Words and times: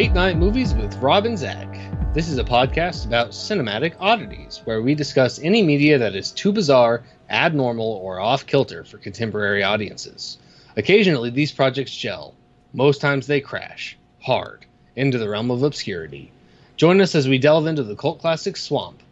Late 0.00 0.12
night 0.12 0.38
movies 0.38 0.72
with 0.72 0.96
Rob 1.02 1.26
and 1.26 1.38
Zach. 1.38 1.68
This 2.14 2.30
is 2.30 2.38
a 2.38 2.42
podcast 2.42 3.04
about 3.04 3.32
cinematic 3.32 3.92
oddities, 4.00 4.62
where 4.64 4.80
we 4.80 4.94
discuss 4.94 5.38
any 5.40 5.62
media 5.62 5.98
that 5.98 6.16
is 6.16 6.30
too 6.30 6.52
bizarre, 6.52 7.02
abnormal, 7.28 8.00
or 8.02 8.18
off 8.18 8.46
kilter 8.46 8.82
for 8.82 8.96
contemporary 8.96 9.62
audiences. 9.62 10.38
Occasionally, 10.78 11.28
these 11.28 11.52
projects 11.52 11.94
gel. 11.94 12.32
Most 12.72 13.02
times, 13.02 13.26
they 13.26 13.42
crash, 13.42 13.98
hard, 14.22 14.64
into 14.96 15.18
the 15.18 15.28
realm 15.28 15.50
of 15.50 15.62
obscurity. 15.62 16.32
Join 16.78 17.02
us 17.02 17.14
as 17.14 17.28
we 17.28 17.36
delve 17.36 17.66
into 17.66 17.82
the 17.82 17.94
cult 17.94 18.20
classic 18.20 18.56
swamp. 18.56 19.02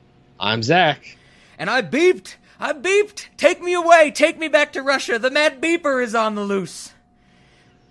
I'm 0.40 0.62
Zach. 0.62 1.18
And 1.58 1.68
I 1.68 1.82
beeped! 1.82 2.36
I 2.58 2.72
beeped! 2.72 3.26
Take 3.36 3.60
me 3.60 3.74
away! 3.74 4.10
Take 4.10 4.38
me 4.38 4.48
back 4.48 4.72
to 4.72 4.82
Russia! 4.82 5.18
The 5.18 5.30
mad 5.30 5.60
beeper 5.60 6.02
is 6.02 6.14
on 6.14 6.34
the 6.34 6.44
loose! 6.44 6.94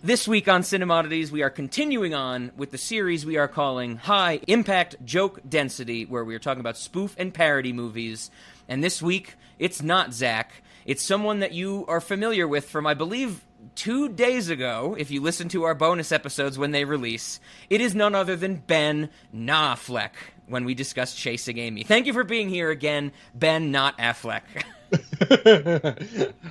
This 0.03 0.27
week 0.27 0.47
on 0.47 0.61
Cinemodities, 0.61 1.31
we 1.31 1.41
are 1.41 1.49
continuing 1.49 2.13
on 2.13 2.51
with 2.55 2.69
the 2.69 2.77
series 2.77 3.25
we 3.25 3.35
are 3.37 3.47
calling 3.47 3.97
High 3.97 4.39
Impact 4.45 5.03
Joke 5.03 5.41
Density, 5.49 6.05
where 6.05 6.23
we 6.23 6.35
are 6.35 6.39
talking 6.39 6.59
about 6.59 6.77
spoof 6.77 7.15
and 7.17 7.33
parody 7.33 7.73
movies. 7.73 8.29
And 8.69 8.83
this 8.83 9.01
week, 9.01 9.33
it's 9.57 9.81
not 9.81 10.13
Zach. 10.13 10.61
It's 10.85 11.01
someone 11.01 11.39
that 11.39 11.53
you 11.53 11.83
are 11.87 11.99
familiar 11.99 12.47
with 12.47 12.69
from, 12.69 12.85
I 12.85 12.93
believe, 12.93 13.43
two 13.73 14.07
days 14.07 14.49
ago, 14.49 14.95
if 14.99 15.09
you 15.09 15.19
listen 15.19 15.49
to 15.49 15.63
our 15.63 15.73
bonus 15.73 16.11
episodes 16.11 16.59
when 16.59 16.71
they 16.71 16.85
release. 16.85 17.39
It 17.67 17.81
is 17.81 17.95
none 17.95 18.13
other 18.13 18.35
than 18.35 18.57
Ben 18.67 19.09
Knafleck 19.35 20.11
when 20.45 20.63
we 20.63 20.75
discuss 20.75 21.15
Chasing 21.15 21.57
Amy. 21.57 21.81
Thank 21.81 22.05
you 22.05 22.13
for 22.13 22.23
being 22.23 22.49
here 22.49 22.69
again, 22.69 23.13
Ben, 23.33 23.71
not 23.71 23.97
Affleck. 23.97 24.43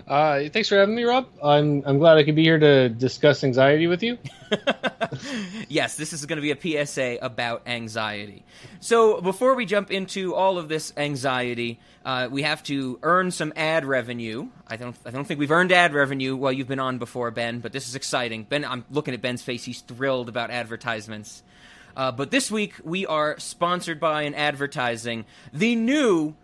uh, 0.09 0.41
thanks 0.51 0.69
for 0.69 0.77
having 0.77 0.95
me, 0.95 1.05
Rob. 1.05 1.27
I'm 1.43 1.83
I'm 1.87 1.99
glad 1.99 2.19
I 2.19 2.25
could 2.25 2.35
be 2.35 2.43
here 2.43 2.59
to 2.59 2.89
discuss 2.89 3.45
anxiety 3.45 3.87
with 3.87 4.03
you. 4.03 4.19
yes, 5.69 5.97
this 5.97 6.13
is 6.13 6.27
going 6.27 6.43
to 6.43 6.43
be 6.43 6.51
a 6.51 6.87
PSA 6.87 7.19
about 7.23 7.63
anxiety. 7.67 8.45
So 8.81 9.21
before 9.21 9.55
we 9.55 9.65
jump 9.65 9.91
into 9.91 10.35
all 10.35 10.59
of 10.59 10.69
this 10.69 10.93
anxiety, 10.97 11.79
uh, 12.05 12.29
we 12.31 12.43
have 12.43 12.63
to 12.65 12.99
earn 13.03 13.31
some 13.31 13.53
ad 13.57 13.85
revenue. 13.85 14.49
I 14.69 14.77
don't 14.77 14.97
I 15.07 15.11
don't 15.11 15.25
think 15.25 15.41
we've 15.41 15.51
earned 15.51 15.73
ad 15.73 15.95
revenue 15.95 16.37
while 16.37 16.53
you've 16.53 16.69
been 16.69 16.81
on 16.81 16.99
before, 16.99 17.31
Ben. 17.31 17.61
But 17.61 17.73
this 17.73 17.89
is 17.89 17.95
exciting. 17.95 18.45
Ben, 18.45 18.65
I'm 18.65 18.85
looking 18.91 19.15
at 19.15 19.23
Ben's 19.23 19.43
face. 19.43 19.65
He's 19.65 19.81
thrilled 19.81 20.29
about 20.29 20.51
advertisements. 20.51 21.43
Uh, 21.97 22.13
but 22.13 22.31
this 22.31 22.51
week 22.51 22.75
we 22.85 23.07
are 23.07 23.39
sponsored 23.39 23.99
by 23.99 24.23
and 24.23 24.37
advertising 24.37 25.25
the 25.53 25.75
new 25.75 26.35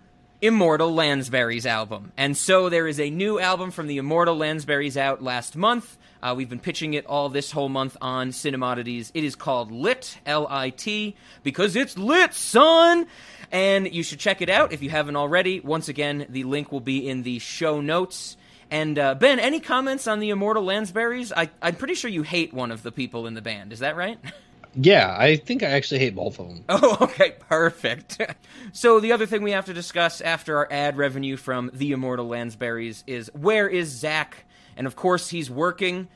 Immortal 0.43 0.93
Lansbury's 0.93 1.67
album. 1.67 2.11
And 2.17 2.37
so 2.37 2.69
there 2.69 2.89
is 2.89 2.99
a 2.99 3.11
new 3.11 3.39
album 3.39 3.71
from 3.71 3.87
the 3.87 3.99
Immortal 3.99 4.37
Lansbury's 4.37 4.97
out 4.97 5.23
last 5.23 5.55
month. 5.55 5.97
Uh, 6.21 6.35
we've 6.37 6.49
been 6.49 6.59
pitching 6.59 6.95
it 6.95 7.07
all 7.07 7.29
this 7.29 7.53
whole 7.53 7.69
month 7.69 7.97
on 8.01 8.31
Cinemodities. 8.31 9.13
It 9.15 9.23
is 9.23 9.37
called 9.37 9.71
Lit, 9.71 10.19
L 10.27 10.49
I 10.51 10.71
T, 10.71 11.15
because 11.45 11.77
it's 11.77 11.97
lit, 11.97 12.35
son! 12.35 13.07
And 13.53 13.95
you 13.95 14.03
should 14.03 14.19
check 14.19 14.43
it 14.43 14.51
out 14.51 14.73
if 14.73 14.83
you 14.83 14.91
haven't 14.91 15.15
already. 15.15 15.61
Once 15.61 15.89
again, 15.89 16.27
the 16.29 16.43
link 16.43 16.73
will 16.73 16.81
be 16.81 17.09
in 17.09 17.23
the 17.23 17.39
show 17.39 17.81
notes. 17.81 18.37
And 18.69 18.99
uh, 18.99 19.15
Ben, 19.15 19.39
any 19.39 19.61
comments 19.61 20.09
on 20.09 20.19
the 20.19 20.31
Immortal 20.31 20.65
Lansbury's? 20.65 21.33
I, 21.33 21.51
I'm 21.63 21.77
pretty 21.77 21.95
sure 21.95 22.11
you 22.11 22.25
hate 22.25 22.53
one 22.53 22.73
of 22.73 22.83
the 22.83 22.91
people 22.91 23.29
in 23.29 23.35
the 23.35 23.43
band. 23.43 23.73
Is 23.73 23.79
that 23.79 23.95
right? 23.95 24.19
Yeah, 24.75 25.15
I 25.19 25.37
think 25.37 25.63
I 25.63 25.67
actually 25.67 26.01
hate 26.01 26.15
both 26.15 26.39
of 26.39 26.49
them. 26.49 26.65
Oh, 26.69 26.97
okay, 27.03 27.35
perfect. 27.49 28.21
so 28.73 29.01
the 29.01 29.13
other 29.13 29.27
thing 29.27 29.43
we 29.43 29.51
have 29.53 29.67
to 29.67 29.75
discuss 29.75 30.21
after 30.21 30.57
our 30.57 30.69
ad 30.71 30.97
revenue 30.97 31.37
from 31.37 31.71
the 31.73 31.93
Immortal 31.93 32.29
Lansbury's 32.29 33.05
is 33.07 33.31
where 33.35 33.69
is 33.69 33.89
Zach? 33.89 34.45
And 34.77 34.87
of 34.87 34.97
course, 34.97 35.29
he's 35.29 35.51
working 35.51 36.09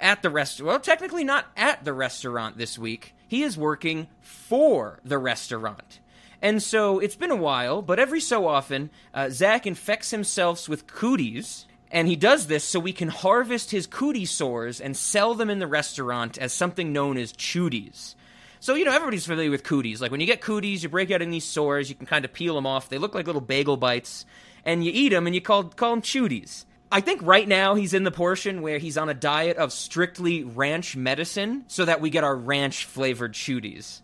at 0.00 0.22
the 0.22 0.30
restaurant. 0.30 0.66
Well, 0.68 0.80
technically 0.80 1.24
not 1.24 1.46
at 1.56 1.84
the 1.84 1.92
restaurant 1.92 2.58
this 2.58 2.78
week. 2.78 3.14
He 3.28 3.42
is 3.42 3.56
working 3.56 4.08
for 4.20 4.98
the 5.04 5.18
restaurant. 5.18 6.00
And 6.42 6.62
so 6.62 6.98
it's 6.98 7.16
been 7.16 7.30
a 7.30 7.36
while, 7.36 7.80
but 7.80 7.98
every 7.98 8.20
so 8.20 8.46
often, 8.46 8.90
uh, 9.14 9.30
Zach 9.30 9.66
infects 9.66 10.10
himself 10.10 10.68
with 10.68 10.86
cooties 10.86 11.66
and 11.94 12.08
he 12.08 12.16
does 12.16 12.48
this 12.48 12.64
so 12.64 12.80
we 12.80 12.92
can 12.92 13.06
harvest 13.06 13.70
his 13.70 13.86
cootie 13.86 14.26
sores 14.26 14.80
and 14.80 14.96
sell 14.96 15.34
them 15.34 15.48
in 15.48 15.60
the 15.60 15.66
restaurant 15.68 16.36
as 16.36 16.52
something 16.52 16.92
known 16.92 17.16
as 17.16 17.30
chooties. 17.30 18.16
So, 18.58 18.74
you 18.74 18.84
know, 18.84 18.92
everybody's 18.92 19.26
familiar 19.26 19.50
with 19.50 19.62
cooties. 19.62 20.00
Like 20.00 20.10
when 20.10 20.18
you 20.18 20.26
get 20.26 20.40
cooties, 20.40 20.82
you 20.82 20.88
break 20.88 21.12
out 21.12 21.22
in 21.22 21.30
these 21.30 21.44
sores, 21.44 21.88
you 21.88 21.94
can 21.94 22.06
kind 22.06 22.24
of 22.24 22.32
peel 22.32 22.56
them 22.56 22.66
off. 22.66 22.88
They 22.88 22.98
look 22.98 23.14
like 23.14 23.26
little 23.26 23.40
bagel 23.40 23.76
bites, 23.76 24.26
and 24.64 24.84
you 24.84 24.90
eat 24.92 25.10
them 25.10 25.26
and 25.26 25.36
you 25.36 25.40
call, 25.40 25.64
call 25.64 25.90
them 25.90 26.02
chooties. 26.02 26.66
I 26.90 27.00
think 27.00 27.22
right 27.22 27.46
now 27.46 27.76
he's 27.76 27.94
in 27.94 28.02
the 28.02 28.10
portion 28.10 28.60
where 28.60 28.78
he's 28.78 28.98
on 28.98 29.08
a 29.08 29.14
diet 29.14 29.56
of 29.56 29.72
strictly 29.72 30.42
ranch 30.42 30.96
medicine 30.96 31.62
so 31.68 31.84
that 31.84 32.00
we 32.00 32.10
get 32.10 32.24
our 32.24 32.34
ranch 32.34 32.86
flavored 32.86 33.34
chooties. 33.34 34.02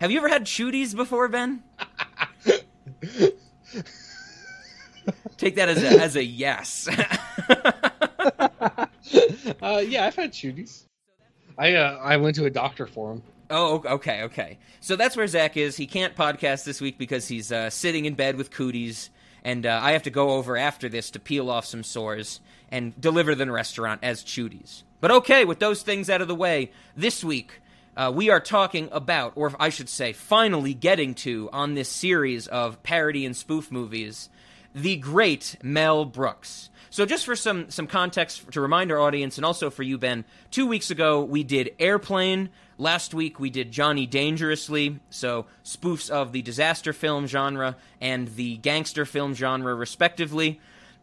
Have 0.00 0.10
you 0.10 0.18
ever 0.18 0.28
had 0.28 0.46
chooties 0.46 0.94
before, 0.94 1.28
Ben? 1.28 1.62
Take 5.36 5.56
that 5.56 5.68
as 5.68 5.82
a, 5.82 5.88
as 6.00 6.16
a 6.16 6.24
yes. 6.24 6.88
uh, 9.62 9.82
yeah, 9.86 10.06
I've 10.06 10.16
had 10.16 10.32
shooties. 10.32 10.84
I 11.58 11.74
uh, 11.74 11.98
I 12.02 12.16
went 12.18 12.36
to 12.36 12.44
a 12.44 12.50
doctor 12.50 12.86
for 12.86 13.12
him. 13.12 13.22
Oh, 13.48 13.82
okay, 13.86 14.22
okay. 14.24 14.58
So 14.80 14.96
that's 14.96 15.16
where 15.16 15.26
Zach 15.26 15.56
is. 15.56 15.76
He 15.76 15.86
can't 15.86 16.16
podcast 16.16 16.64
this 16.64 16.80
week 16.80 16.98
because 16.98 17.28
he's 17.28 17.52
uh, 17.52 17.70
sitting 17.70 18.04
in 18.04 18.14
bed 18.14 18.36
with 18.36 18.50
cooties, 18.50 19.10
and 19.44 19.64
uh, 19.64 19.80
I 19.82 19.92
have 19.92 20.02
to 20.04 20.10
go 20.10 20.30
over 20.30 20.56
after 20.56 20.88
this 20.88 21.10
to 21.12 21.20
peel 21.20 21.48
off 21.48 21.64
some 21.64 21.84
sores 21.84 22.40
and 22.70 23.00
deliver 23.00 23.34
them 23.34 23.50
restaurant 23.50 24.00
as 24.02 24.24
chooties. 24.24 24.82
But 25.00 25.10
okay, 25.12 25.44
with 25.44 25.60
those 25.60 25.82
things 25.82 26.10
out 26.10 26.20
of 26.20 26.28
the 26.28 26.34
way, 26.34 26.72
this 26.96 27.22
week 27.22 27.60
uh, 27.96 28.12
we 28.14 28.28
are 28.28 28.40
talking 28.40 28.88
about, 28.92 29.32
or 29.36 29.54
I 29.58 29.70
should 29.70 29.88
say, 29.88 30.12
finally 30.12 30.74
getting 30.74 31.14
to 31.16 31.48
on 31.52 31.74
this 31.74 31.88
series 31.88 32.46
of 32.46 32.82
parody 32.82 33.24
and 33.24 33.36
spoof 33.36 33.72
movies, 33.72 34.28
the 34.76 34.96
great 34.96 35.56
Mel 35.62 36.04
Brooks. 36.04 36.68
So, 36.90 37.06
just 37.06 37.24
for 37.24 37.34
some 37.34 37.70
some 37.70 37.86
context 37.86 38.52
to 38.52 38.60
remind 38.60 38.92
our 38.92 39.00
audience, 39.00 39.38
and 39.38 39.44
also 39.44 39.70
for 39.70 39.82
you, 39.82 39.96
Ben, 39.98 40.24
two 40.50 40.66
weeks 40.66 40.90
ago 40.90 41.22
we 41.24 41.42
did 41.42 41.74
Airplane. 41.78 42.50
Last 42.78 43.14
week 43.14 43.40
we 43.40 43.48
did 43.48 43.72
Johnny 43.72 44.06
Dangerously, 44.06 45.00
so 45.08 45.46
spoofs 45.64 46.10
of 46.10 46.32
the 46.32 46.42
disaster 46.42 46.92
film 46.92 47.26
genre 47.26 47.76
and 48.02 48.28
the 48.36 48.58
gangster 48.58 49.06
film 49.06 49.34
genre, 49.34 49.74
respectively. 49.74 50.60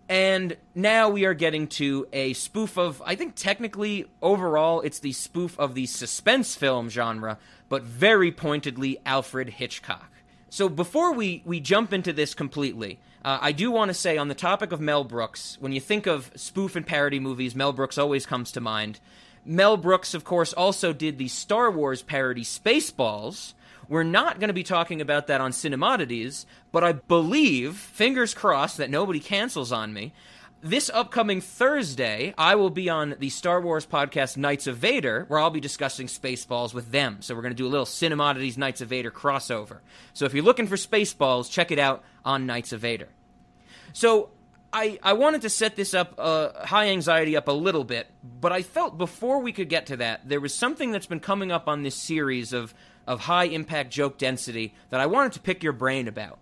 And 0.07 0.55
now 0.75 1.09
we 1.09 1.25
are 1.25 1.33
getting 1.33 1.67
to 1.69 2.07
a 2.13 2.33
spoof 2.33 2.77
of, 2.77 3.01
I 3.05 3.15
think 3.15 3.33
technically, 3.35 4.05
overall, 4.21 4.81
it's 4.81 4.99
the 4.99 5.13
spoof 5.13 5.57
of 5.57 5.73
the 5.73 5.87
suspense 5.87 6.55
film 6.55 6.89
genre, 6.89 7.39
but 7.69 7.83
very 7.83 8.31
pointedly 8.31 8.99
Alfred 9.05 9.49
Hitchcock. 9.49 10.11
So 10.49 10.69
before 10.69 11.13
we, 11.13 11.41
we 11.45 11.59
jump 11.59 11.93
into 11.93 12.13
this 12.13 12.35
completely, 12.35 12.99
uh, 13.23 13.39
I 13.41 13.51
do 13.53 13.71
want 13.71 13.89
to 13.89 13.93
say 13.93 14.17
on 14.17 14.27
the 14.27 14.35
topic 14.35 14.71
of 14.71 14.81
Mel 14.81 15.03
Brooks, 15.03 15.57
when 15.59 15.71
you 15.71 15.79
think 15.79 16.07
of 16.07 16.31
spoof 16.35 16.75
and 16.75 16.85
parody 16.85 17.19
movies, 17.19 17.55
Mel 17.55 17.71
Brooks 17.71 17.97
always 17.97 18.25
comes 18.25 18.51
to 18.51 18.61
mind. 18.61 18.99
Mel 19.45 19.77
Brooks, 19.77 20.13
of 20.13 20.23
course, 20.23 20.53
also 20.53 20.93
did 20.93 21.17
the 21.17 21.27
Star 21.27 21.71
Wars 21.71 22.01
parody 22.01 22.43
Spaceballs. 22.43 23.53
We're 23.87 24.03
not 24.03 24.39
going 24.39 24.47
to 24.47 24.53
be 24.53 24.63
talking 24.63 25.01
about 25.01 25.27
that 25.27 25.41
on 25.41 25.51
Cinemodities, 25.51 26.45
but 26.71 26.83
I 26.83 26.93
believe, 26.93 27.75
fingers 27.75 28.33
crossed 28.33 28.77
that 28.77 28.89
nobody 28.89 29.19
cancels 29.19 29.71
on 29.71 29.93
me, 29.93 30.13
this 30.63 30.89
upcoming 30.93 31.41
Thursday, 31.41 32.33
I 32.37 32.55
will 32.55 32.69
be 32.69 32.89
on 32.89 33.15
the 33.19 33.29
Star 33.29 33.59
Wars 33.59 33.85
podcast 33.85 34.37
Knights 34.37 34.65
of 34.65 34.77
Vader, 34.77 35.25
where 35.27 35.37
I'll 35.37 35.49
be 35.49 35.59
discussing 35.59 36.07
Spaceballs 36.07 36.73
with 36.73 36.89
them. 36.91 37.17
So 37.19 37.35
we're 37.35 37.41
going 37.41 37.51
to 37.51 37.57
do 37.57 37.67
a 37.67 37.69
little 37.69 37.85
Cinemodities 37.85 38.57
Knights 38.57 38.79
of 38.79 38.87
Vader 38.87 39.11
crossover. 39.11 39.79
So 40.13 40.23
if 40.23 40.33
you're 40.33 40.43
looking 40.43 40.67
for 40.67 40.77
Spaceballs, 40.77 41.51
check 41.51 41.71
it 41.71 41.79
out 41.79 42.01
on 42.23 42.45
Knights 42.45 42.71
of 42.71 42.79
Vader. 42.79 43.09
So 43.91 44.29
I, 44.71 44.99
I 45.03 45.13
wanted 45.13 45.41
to 45.41 45.49
set 45.49 45.75
this 45.75 45.93
up, 45.93 46.15
uh, 46.17 46.65
high 46.65 46.87
anxiety 46.87 47.35
up 47.35 47.49
a 47.49 47.51
little 47.51 47.83
bit, 47.83 48.07
but 48.39 48.53
I 48.53 48.61
felt 48.61 48.97
before 48.97 49.39
we 49.39 49.51
could 49.51 49.67
get 49.67 49.87
to 49.87 49.97
that, 49.97 50.29
there 50.29 50.39
was 50.39 50.55
something 50.55 50.91
that's 50.91 51.07
been 51.07 51.19
coming 51.19 51.51
up 51.51 51.67
on 51.67 51.83
this 51.83 51.95
series 51.95 52.53
of, 52.53 52.73
of 53.05 53.19
high 53.19 53.45
impact 53.45 53.91
joke 53.91 54.17
density 54.17 54.73
that 54.91 55.01
I 55.01 55.07
wanted 55.07 55.33
to 55.33 55.41
pick 55.41 55.61
your 55.61 55.73
brain 55.73 56.07
about 56.07 56.39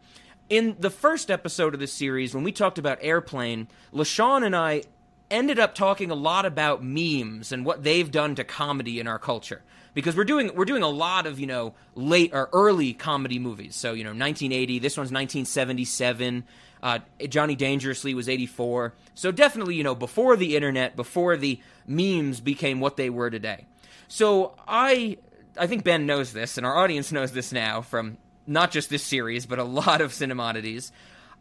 in 0.52 0.76
the 0.78 0.90
first 0.90 1.32
episode 1.32 1.74
of 1.74 1.80
this 1.80 1.94
series, 1.94 2.36
when 2.36 2.44
we 2.44 2.52
talked 2.52 2.78
about 2.78 2.98
Airplane, 3.00 3.70
LaShawn 3.94 4.46
and 4.46 4.54
I 4.54 4.84
ended 5.32 5.60
up 5.60 5.74
talking 5.74 6.12
a 6.12 6.16
lot 6.16 6.46
about 6.46 6.84
memes 6.84 7.54
and 7.54 7.66
what 7.66 7.86
they've 7.86 8.12
done 8.12 8.36
to 8.36 8.44
comedy 8.44 9.00
in 9.00 9.08
our 9.08 9.18
culture. 9.18 9.62
Because 9.94 10.14
we're 10.14 10.26
doing 10.26 10.54
we're 10.54 10.66
doing 10.66 10.84
a 10.84 10.90
lot 10.90 11.26
of 11.26 11.40
you 11.40 11.48
know 11.48 11.74
late 11.96 12.32
or 12.34 12.50
early 12.52 12.94
comedy 12.94 13.40
movies. 13.40 13.78
So 13.78 13.94
you 13.94 14.04
know 14.04 14.10
1980. 14.10 14.80
This 14.80 14.98
one's 14.98 15.08
1977. 15.08 16.44
Uh, 16.84 17.00
Johnny 17.30 17.56
Dangerously 17.56 18.14
was 18.14 18.28
84. 18.28 18.94
So 19.16 19.32
definitely 19.32 19.76
you 19.76 19.84
know 19.84 19.96
before 19.96 20.36
the 20.36 20.58
internet, 20.58 20.98
before 20.98 21.38
the 21.38 21.62
memes 21.88 22.42
became 22.42 22.82
what 22.82 22.98
they 22.98 23.10
were 23.10 23.30
today. 23.30 23.68
So 24.10 24.56
I 24.68 25.18
I 25.58 25.68
think 25.68 25.86
Ben 25.86 26.06
knows 26.06 26.34
this, 26.34 26.58
and 26.58 26.66
our 26.66 26.76
audience 26.76 27.14
knows 27.14 27.32
this 27.32 27.54
now 27.54 27.82
from 27.82 28.18
not 28.48 28.72
just 28.72 28.90
this 28.90 29.04
series, 29.04 29.46
but 29.46 29.60
a 29.60 29.64
lot 29.64 30.02
of 30.02 30.12
cinemodities. 30.12 30.92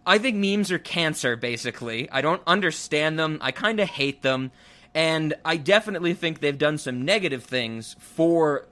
I 0.06 0.19
think 0.19 0.37
memes 0.37 0.73
are 0.73 0.79
cancer, 0.79 1.37
basically. 1.37 2.11
I 2.11 2.20
don't 2.20 2.43
understand 2.47 3.19
them. 3.19 3.38
I 3.41 3.52
kind 3.52 3.81
of 3.81 3.88
hate 3.88 4.23
them. 4.23 4.50
And 4.94 5.35
I 5.44 5.56
definitely 5.56 6.14
think 6.14 6.41
they've 6.41 6.56
done 6.56 6.79
some 6.79 7.05
negative 7.05 7.44
things 7.44 7.97
for 7.99 8.67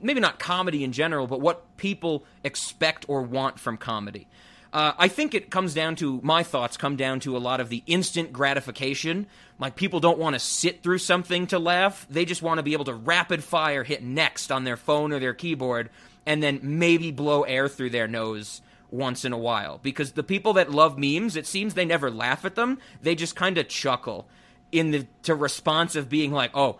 maybe 0.00 0.20
not 0.20 0.38
comedy 0.38 0.82
in 0.82 0.92
general, 0.92 1.26
but 1.26 1.40
what 1.40 1.76
people 1.76 2.24
expect 2.42 3.04
or 3.08 3.22
want 3.22 3.60
from 3.60 3.76
comedy. 3.76 4.26
Uh, 4.72 4.92
I 4.98 5.08
think 5.08 5.34
it 5.34 5.50
comes 5.50 5.74
down 5.74 5.96
to 5.96 6.18
my 6.22 6.42
thoughts 6.42 6.78
come 6.78 6.96
down 6.96 7.20
to 7.20 7.36
a 7.36 7.38
lot 7.38 7.60
of 7.60 7.68
the 7.68 7.82
instant 7.86 8.32
gratification. 8.32 9.26
Like 9.58 9.76
people 9.76 10.00
don't 10.00 10.18
want 10.18 10.34
to 10.34 10.40
sit 10.40 10.82
through 10.82 10.98
something 10.98 11.46
to 11.48 11.58
laugh; 11.58 12.06
they 12.08 12.24
just 12.24 12.40
want 12.40 12.58
to 12.58 12.62
be 12.62 12.72
able 12.72 12.86
to 12.86 12.94
rapid 12.94 13.44
fire 13.44 13.84
hit 13.84 14.02
next 14.02 14.50
on 14.50 14.64
their 14.64 14.78
phone 14.78 15.12
or 15.12 15.18
their 15.18 15.34
keyboard, 15.34 15.90
and 16.26 16.42
then 16.42 16.60
maybe 16.62 17.10
blow 17.10 17.42
air 17.42 17.68
through 17.68 17.90
their 17.90 18.08
nose 18.08 18.62
once 18.90 19.24
in 19.24 19.32
a 19.32 19.38
while. 19.38 19.78
Because 19.82 20.12
the 20.12 20.22
people 20.22 20.52
that 20.54 20.70
love 20.70 20.98
memes, 20.98 21.36
it 21.36 21.46
seems 21.46 21.74
they 21.74 21.84
never 21.84 22.10
laugh 22.10 22.44
at 22.44 22.54
them; 22.54 22.78
they 23.00 23.14
just 23.14 23.36
kind 23.36 23.58
of 23.58 23.68
chuckle 23.68 24.26
in 24.70 24.90
the 24.90 25.06
to 25.22 25.34
response 25.34 25.96
of 25.96 26.08
being 26.08 26.32
like, 26.32 26.50
"Oh, 26.54 26.78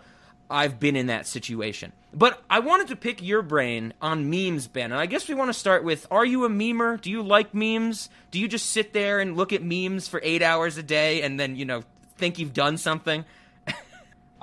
I've 0.49 0.79
been 0.79 0.95
in 0.95 1.07
that 1.07 1.27
situation." 1.27 1.91
But 2.15 2.43
I 2.47 2.59
wanted 2.59 2.89
to 2.89 2.95
pick 2.95 3.23
your 3.23 3.41
brain 3.41 3.93
on 3.99 4.29
memes, 4.29 4.67
Ben. 4.67 4.91
And 4.91 5.01
I 5.01 5.07
guess 5.07 5.27
we 5.27 5.33
want 5.33 5.49
to 5.49 5.57
start 5.57 5.83
with 5.83 6.05
Are 6.11 6.25
you 6.25 6.45
a 6.45 6.49
memer? 6.49 7.01
Do 7.01 7.09
you 7.09 7.23
like 7.23 7.55
memes? 7.55 8.09
Do 8.29 8.39
you 8.39 8.47
just 8.47 8.69
sit 8.69 8.93
there 8.93 9.19
and 9.19 9.35
look 9.35 9.51
at 9.51 9.63
memes 9.63 10.07
for 10.07 10.21
eight 10.23 10.43
hours 10.43 10.77
a 10.77 10.83
day 10.83 11.23
and 11.23 11.39
then, 11.39 11.55
you 11.55 11.65
know, 11.65 11.83
think 12.17 12.37
you've 12.37 12.53
done 12.53 12.77
something? 12.77 13.25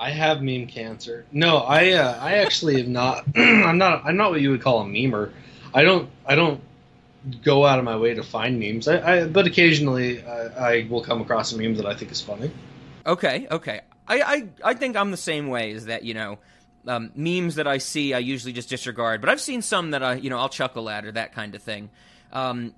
I 0.01 0.09
have 0.09 0.41
meme 0.41 0.65
cancer. 0.65 1.25
No, 1.31 1.57
I 1.57 1.91
uh, 1.91 2.17
I 2.19 2.37
actually 2.37 2.81
am 2.81 2.91
not. 2.91 3.23
I'm 3.35 3.77
not. 3.77 4.03
I'm 4.03 4.17
not 4.17 4.31
what 4.31 4.41
you 4.41 4.49
would 4.49 4.61
call 4.61 4.81
a 4.81 4.85
memer. 4.85 5.31
I 5.75 5.83
don't. 5.83 6.09
I 6.25 6.33
don't 6.33 6.59
go 7.43 7.65
out 7.67 7.77
of 7.77 7.85
my 7.85 7.95
way 7.95 8.15
to 8.15 8.23
find 8.23 8.59
memes. 8.59 8.87
I, 8.87 9.19
I 9.19 9.27
but 9.27 9.45
occasionally 9.45 10.25
uh, 10.25 10.49
I 10.59 10.87
will 10.89 11.03
come 11.03 11.21
across 11.21 11.53
a 11.53 11.57
meme 11.57 11.75
that 11.75 11.85
I 11.85 11.93
think 11.93 12.11
is 12.11 12.19
funny. 12.19 12.51
Okay. 13.05 13.47
Okay. 13.51 13.81
I, 14.07 14.21
I 14.21 14.47
I 14.63 14.73
think 14.73 14.97
I'm 14.97 15.11
the 15.11 15.17
same 15.17 15.49
way. 15.49 15.69
Is 15.69 15.85
that 15.85 16.03
you 16.03 16.15
know 16.15 16.39
um, 16.87 17.11
memes 17.13 17.55
that 17.55 17.67
I 17.67 17.77
see, 17.77 18.15
I 18.15 18.19
usually 18.19 18.53
just 18.53 18.69
disregard. 18.69 19.21
But 19.21 19.29
I've 19.29 19.41
seen 19.41 19.61
some 19.61 19.91
that 19.91 20.01
I, 20.01 20.15
you 20.15 20.31
know, 20.31 20.39
I'll 20.39 20.49
chuckle 20.49 20.89
at 20.89 21.05
or 21.05 21.11
that 21.11 21.33
kind 21.33 21.53
of 21.53 21.61
thing. 21.61 21.91
Um, 22.33 22.73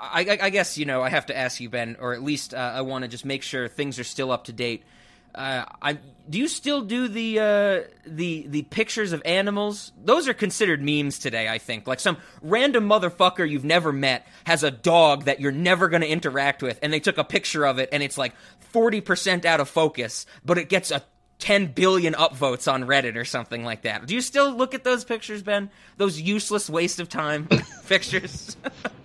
I, 0.00 0.38
I, 0.40 0.50
guess 0.50 0.78
you 0.78 0.84
know 0.84 1.02
I 1.02 1.08
have 1.08 1.26
to 1.26 1.36
ask 1.36 1.60
you, 1.60 1.68
Ben, 1.68 1.96
or 2.00 2.12
at 2.12 2.22
least 2.22 2.54
uh, 2.54 2.72
I 2.74 2.82
want 2.82 3.02
to 3.02 3.08
just 3.08 3.24
make 3.24 3.42
sure 3.42 3.68
things 3.68 3.98
are 3.98 4.04
still 4.04 4.30
up 4.30 4.44
to 4.44 4.52
date. 4.52 4.84
Uh, 5.34 5.64
I 5.80 5.98
do 6.28 6.38
you 6.38 6.46
still 6.48 6.82
do 6.82 7.08
the 7.08 7.38
uh, 7.38 7.80
the 8.06 8.46
the 8.48 8.62
pictures 8.62 9.12
of 9.12 9.22
animals? 9.24 9.92
Those 10.02 10.28
are 10.28 10.34
considered 10.34 10.82
memes 10.82 11.18
today. 11.18 11.48
I 11.48 11.58
think 11.58 11.86
like 11.86 12.00
some 12.00 12.18
random 12.42 12.88
motherfucker 12.88 13.48
you've 13.48 13.64
never 13.64 13.92
met 13.92 14.26
has 14.44 14.62
a 14.62 14.70
dog 14.70 15.24
that 15.24 15.40
you're 15.40 15.52
never 15.52 15.88
going 15.88 16.02
to 16.02 16.08
interact 16.08 16.62
with, 16.62 16.78
and 16.82 16.92
they 16.92 17.00
took 17.00 17.18
a 17.18 17.24
picture 17.24 17.64
of 17.64 17.78
it, 17.78 17.88
and 17.92 18.02
it's 18.02 18.18
like 18.18 18.34
forty 18.60 19.00
percent 19.00 19.44
out 19.46 19.60
of 19.60 19.68
focus, 19.68 20.26
but 20.44 20.58
it 20.58 20.68
gets 20.68 20.90
a 20.90 21.02
10 21.38 21.72
billion 21.72 22.14
upvotes 22.14 22.72
on 22.72 22.84
Reddit 22.84 23.16
or 23.16 23.24
something 23.24 23.64
like 23.64 23.82
that. 23.82 24.06
Do 24.06 24.14
you 24.14 24.20
still 24.20 24.52
look 24.52 24.74
at 24.74 24.84
those 24.84 25.04
pictures, 25.04 25.42
Ben? 25.42 25.70
Those 25.96 26.20
useless 26.20 26.70
waste 26.70 27.00
of 27.00 27.08
time 27.08 27.48
pictures? 27.88 28.56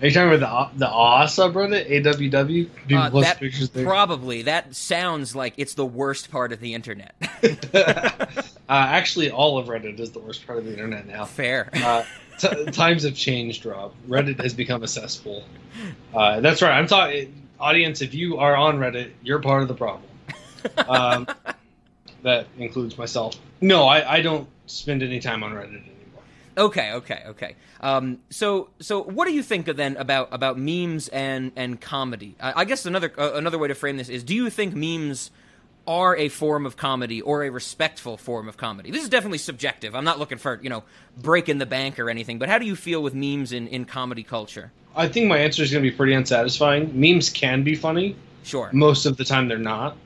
Are 0.00 0.06
you 0.06 0.12
talking 0.12 0.32
about 0.32 0.72
the 0.72 0.78
the 0.78 0.88
AW 0.88 1.26
subreddit, 1.26 1.90
AWW? 1.90 2.68
People 2.86 2.96
uh, 2.96 3.10
post 3.10 3.38
pictures 3.38 3.70
there? 3.70 3.84
Probably. 3.84 4.42
That 4.42 4.74
sounds 4.74 5.36
like 5.36 5.54
it's 5.58 5.74
the 5.74 5.84
worst 5.84 6.30
part 6.30 6.52
of 6.52 6.60
the 6.60 6.72
internet. 6.72 7.14
uh, 7.74 8.46
actually, 8.68 9.30
all 9.30 9.58
of 9.58 9.66
Reddit 9.66 10.00
is 10.00 10.12
the 10.12 10.20
worst 10.20 10.46
part 10.46 10.58
of 10.58 10.64
the 10.64 10.72
internet 10.72 11.06
now. 11.06 11.26
Fair. 11.26 11.68
Uh, 11.74 12.04
t- 12.38 12.64
times 12.66 13.02
have 13.02 13.14
changed, 13.14 13.66
Rob. 13.66 13.92
Reddit 14.08 14.40
has 14.40 14.54
become 14.54 14.82
a 14.82 14.88
cesspool. 14.88 15.44
Uh, 16.14 16.40
that's 16.40 16.62
right. 16.62 16.72
I'm 16.72 16.86
talking, 16.86 17.48
audience. 17.60 18.00
If 18.00 18.14
you 18.14 18.38
are 18.38 18.56
on 18.56 18.78
Reddit, 18.78 19.10
you're 19.22 19.40
part 19.40 19.60
of 19.62 19.68
the 19.68 19.74
problem. 19.74 20.08
Um, 20.88 21.28
that 22.22 22.46
includes 22.58 22.96
myself. 22.96 23.34
No, 23.60 23.84
I, 23.84 24.16
I 24.16 24.22
don't 24.22 24.48
spend 24.66 25.02
any 25.02 25.20
time 25.20 25.42
on 25.42 25.52
Reddit 25.52 25.68
anymore. 25.68 25.99
Okay, 26.60 26.92
okay, 26.92 27.22
okay. 27.28 27.56
Um, 27.80 28.18
so, 28.28 28.68
so 28.80 29.02
what 29.02 29.26
do 29.26 29.32
you 29.32 29.42
think 29.42 29.64
then 29.64 29.96
about 29.96 30.28
about 30.30 30.58
memes 30.58 31.08
and 31.08 31.52
and 31.56 31.80
comedy? 31.80 32.36
I, 32.38 32.60
I 32.60 32.64
guess 32.66 32.84
another 32.84 33.10
uh, 33.16 33.32
another 33.34 33.58
way 33.58 33.68
to 33.68 33.74
frame 33.74 33.96
this 33.96 34.10
is: 34.10 34.22
Do 34.22 34.34
you 34.34 34.50
think 34.50 34.74
memes 34.74 35.30
are 35.86 36.14
a 36.16 36.28
form 36.28 36.66
of 36.66 36.76
comedy 36.76 37.22
or 37.22 37.44
a 37.44 37.50
respectful 37.50 38.18
form 38.18 38.46
of 38.46 38.58
comedy? 38.58 38.90
This 38.90 39.02
is 39.02 39.08
definitely 39.08 39.38
subjective. 39.38 39.94
I'm 39.96 40.04
not 40.04 40.18
looking 40.18 40.36
for 40.36 40.60
you 40.62 40.68
know 40.68 40.84
breaking 41.16 41.58
the 41.58 41.66
bank 41.66 41.98
or 41.98 42.10
anything. 42.10 42.38
But 42.38 42.50
how 42.50 42.58
do 42.58 42.66
you 42.66 42.76
feel 42.76 43.02
with 43.02 43.14
memes 43.14 43.52
in 43.52 43.66
in 43.66 43.86
comedy 43.86 44.22
culture? 44.22 44.70
I 44.94 45.08
think 45.08 45.28
my 45.28 45.38
answer 45.38 45.62
is 45.62 45.72
going 45.72 45.82
to 45.82 45.90
be 45.90 45.96
pretty 45.96 46.12
unsatisfying. 46.12 46.92
Memes 46.98 47.30
can 47.30 47.62
be 47.62 47.74
funny. 47.74 48.16
Sure. 48.42 48.68
Most 48.72 49.06
of 49.06 49.16
the 49.16 49.24
time, 49.24 49.48
they're 49.48 49.56
not. 49.56 49.96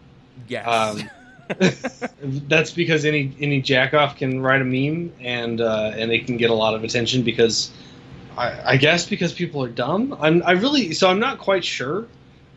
Yes. 0.47 0.67
Um, 0.67 1.11
That's 2.23 2.71
because 2.71 3.05
any 3.05 3.35
any 3.39 3.63
jackoff 3.63 4.17
can 4.17 4.41
write 4.41 4.63
a 4.63 4.65
meme 4.65 5.13
and 5.21 5.61
uh, 5.61 5.93
and 5.95 6.11
they 6.11 6.21
can 6.21 6.37
get 6.37 6.51
a 6.51 6.55
lot 6.55 6.75
of 6.75 6.85
attention 6.85 7.23
because 7.23 7.71
I, 8.37 8.73
I, 8.73 8.77
guess 8.77 9.07
because 9.07 9.33
people 9.33 9.63
are 9.63 9.69
dumb. 9.69 10.17
I'm 10.19 10.43
I 10.45 10.53
really 10.53 10.95
so 10.95 11.09
I'm 11.09 11.21
not 11.21 11.39
quite 11.39 11.65
sure. 11.65 12.07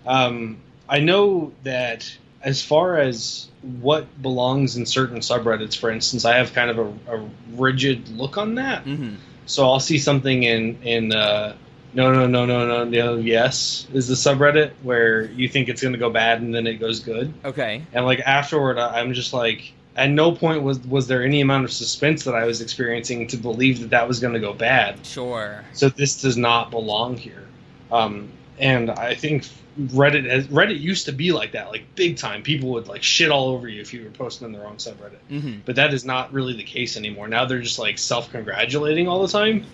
Um, 0.06 0.57
I 0.88 1.00
know 1.00 1.51
that 1.63 2.10
as 2.42 2.63
far 2.63 2.98
as 2.98 3.48
what 3.62 4.22
belongs 4.22 4.78
in 4.78 4.86
certain 4.86 5.18
subreddits, 5.18 5.78
for 5.78 5.90
instance, 5.92 6.24
I 6.24 6.38
have 6.38 6.54
kind 6.54 6.69
of 6.69 6.80
a, 6.80 7.18
a 7.18 7.30
rigid 7.51 8.07
look 8.10 8.38
on 8.38 8.56
that. 8.56 8.86
Mm-hmm. 8.86 9.16
So 9.48 9.66
I'll 9.66 9.80
see 9.80 9.98
something 9.98 10.44
in 10.44 10.81
in 10.83 11.12
uh, 11.12 11.56
no, 11.94 12.13
no, 12.13 12.28
no, 12.28 12.45
no, 12.45 12.68
no, 12.68 12.84
no, 12.84 13.16
yes 13.16 13.88
is 13.94 14.07
the 14.07 14.16
subreddit 14.16 14.72
where 14.84 15.25
you 15.25 15.48
think 15.48 15.69
it's 15.69 15.81
going 15.81 15.94
to 15.94 16.00
go 16.00 16.10
bad 16.10 16.42
and 16.42 16.54
then 16.54 16.68
it 16.68 16.75
goes 16.75 17.00
good. 17.00 17.34
Okay. 17.45 17.84
And 17.94 18.06
like 18.06 18.19
afterward, 18.19 18.78
I'm 18.78 19.13
just 19.13 19.34
like, 19.34 19.74
at 19.95 20.10
no 20.10 20.31
point 20.31 20.62
was 20.62 20.80
was 20.80 21.07
there 21.07 21.24
any 21.24 21.42
amount 21.42 21.66
of 21.66 21.72
suspense 21.72 22.24
that 22.25 22.36
I 22.36 22.45
was 22.45 22.62
experiencing 22.62 23.28
to 23.28 23.38
believe 23.38 23.80
that 23.81 23.89
that 23.89 24.07
was 24.07 24.19
going 24.19 24.34
to 24.34 24.39
go 24.39 24.54
bad. 24.54 25.06
Sure. 25.06 25.64
So 25.73 25.90
this 25.90 26.21
does 26.21 26.38
not 26.38 26.69
belong 26.69 27.18
here. 27.18 27.47
Um, 27.92 28.31
and 28.59 28.92
I 28.92 29.16
think 29.16 29.47
Reddit 29.80 30.30
has 30.30 30.47
Reddit 30.47 30.80
used 30.80 31.06
to 31.06 31.12
be 31.12 31.31
like 31.31 31.54
that, 31.54 31.69
like 31.69 31.83
big 31.95 32.18
time. 32.18 32.44
People 32.44 32.69
would 32.69 32.88
like 32.88 33.02
shit 33.02 33.31
all 33.31 33.50
over 33.50 33.68
you 33.68 33.81
if 33.81 33.94
you 33.94 34.04
were 34.04 34.12
posting 34.12 34.45
in 34.45 34.52
the 34.52 34.59
wrong 34.59 34.78
subreddit. 34.78 35.19
Mm-hmm. 35.31 35.59
But 35.66 35.78
that 35.78 35.94
is 35.94 36.06
not 36.06 36.31
really 36.31 36.54
the 36.54 36.64
case 36.64 36.97
anymore. 36.97 37.28
Now 37.28 37.45
they're 37.45 37.62
just 37.62 37.80
like 37.80 37.97
self 37.97 38.31
congratulating 38.31 39.07
all 39.07 39.21
the 39.21 39.31
time 39.31 39.66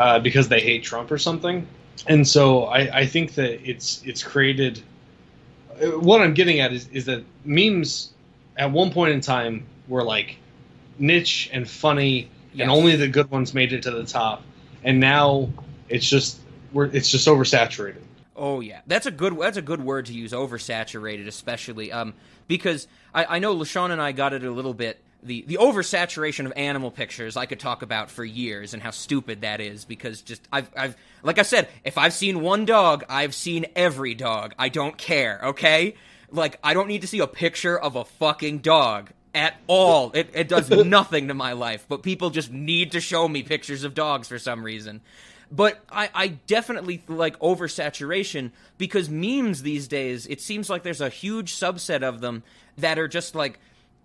uh, 0.00 0.18
because 0.18 0.48
they 0.48 0.60
hate 0.60 0.82
Trump 0.82 1.10
or 1.10 1.18
something. 1.18 1.66
And 2.06 2.26
so 2.26 2.64
I, 2.64 3.00
I 3.00 3.06
think 3.06 3.34
that 3.34 3.68
it's 3.68 4.02
it's 4.06 4.22
created. 4.22 4.80
Uh, 5.70 5.98
what 6.00 6.22
I'm 6.22 6.32
getting 6.32 6.60
at 6.60 6.72
is, 6.72 6.88
is 6.88 7.04
that 7.04 7.22
memes 7.44 8.10
at 8.56 8.72
one 8.72 8.90
point 8.90 9.12
in 9.12 9.20
time 9.20 9.66
were 9.88 10.02
like 10.02 10.38
niche 10.98 11.50
and 11.52 11.68
funny, 11.68 12.30
yes. 12.54 12.62
and 12.62 12.70
only 12.70 12.96
the 12.96 13.08
good 13.08 13.30
ones 13.30 13.52
made 13.52 13.74
it 13.74 13.82
to 13.82 13.90
the 13.90 14.04
top. 14.04 14.42
And 14.82 15.00
now 15.00 15.50
it's 15.90 16.08
just 16.08 16.40
we're 16.72 16.86
it's 16.86 17.10
just 17.10 17.28
oversaturated. 17.28 18.00
Oh 18.34 18.60
yeah, 18.60 18.80
that's 18.86 19.04
a 19.04 19.10
good 19.10 19.38
that's 19.38 19.58
a 19.58 19.62
good 19.62 19.84
word 19.84 20.06
to 20.06 20.14
use. 20.14 20.32
Oversaturated, 20.32 21.26
especially 21.26 21.92
um, 21.92 22.14
because 22.48 22.88
I, 23.14 23.36
I 23.36 23.38
know 23.38 23.54
Lashawn 23.54 23.90
and 23.90 24.00
I 24.00 24.12
got 24.12 24.32
it 24.32 24.44
a 24.44 24.50
little 24.50 24.72
bit 24.72 24.98
the 25.22 25.44
the 25.46 25.56
oversaturation 25.56 26.46
of 26.46 26.52
animal 26.56 26.90
pictures 26.90 27.36
I 27.36 27.46
could 27.46 27.60
talk 27.60 27.82
about 27.82 28.10
for 28.10 28.24
years 28.24 28.74
and 28.74 28.82
how 28.82 28.90
stupid 28.90 29.42
that 29.42 29.60
is 29.60 29.84
because 29.84 30.22
just 30.22 30.46
I've 30.52 30.70
I've 30.76 30.96
like 31.22 31.38
I 31.38 31.42
said 31.42 31.68
if 31.84 31.98
I've 31.98 32.12
seen 32.12 32.40
one 32.40 32.64
dog 32.64 33.04
I've 33.08 33.34
seen 33.34 33.66
every 33.76 34.14
dog. 34.14 34.54
I 34.58 34.68
don't 34.68 34.96
care 34.96 35.40
okay? 35.44 35.94
Like 36.30 36.58
I 36.62 36.74
don't 36.74 36.88
need 36.88 37.02
to 37.02 37.06
see 37.06 37.20
a 37.20 37.26
picture 37.26 37.78
of 37.78 37.96
a 37.96 38.04
fucking 38.04 38.58
dog 38.58 39.10
at 39.34 39.54
all. 39.66 40.10
It 40.12 40.30
it 40.32 40.48
does 40.48 40.70
nothing 40.84 41.28
to 41.28 41.34
my 41.34 41.52
life 41.52 41.86
but 41.88 42.02
people 42.02 42.30
just 42.30 42.50
need 42.50 42.92
to 42.92 43.00
show 43.00 43.28
me 43.28 43.42
pictures 43.42 43.84
of 43.84 43.94
dogs 43.94 44.28
for 44.28 44.38
some 44.38 44.62
reason. 44.64 45.00
But 45.52 45.80
I, 45.90 46.10
I 46.14 46.28
definitely 46.28 47.02
like 47.08 47.36
oversaturation 47.40 48.52
because 48.78 49.10
memes 49.10 49.62
these 49.62 49.88
days 49.88 50.26
it 50.28 50.40
seems 50.40 50.70
like 50.70 50.84
there's 50.84 51.00
a 51.00 51.08
huge 51.08 51.54
subset 51.54 52.02
of 52.02 52.20
them 52.20 52.44
that 52.78 52.98
are 52.98 53.08
just 53.08 53.34
like 53.34 53.58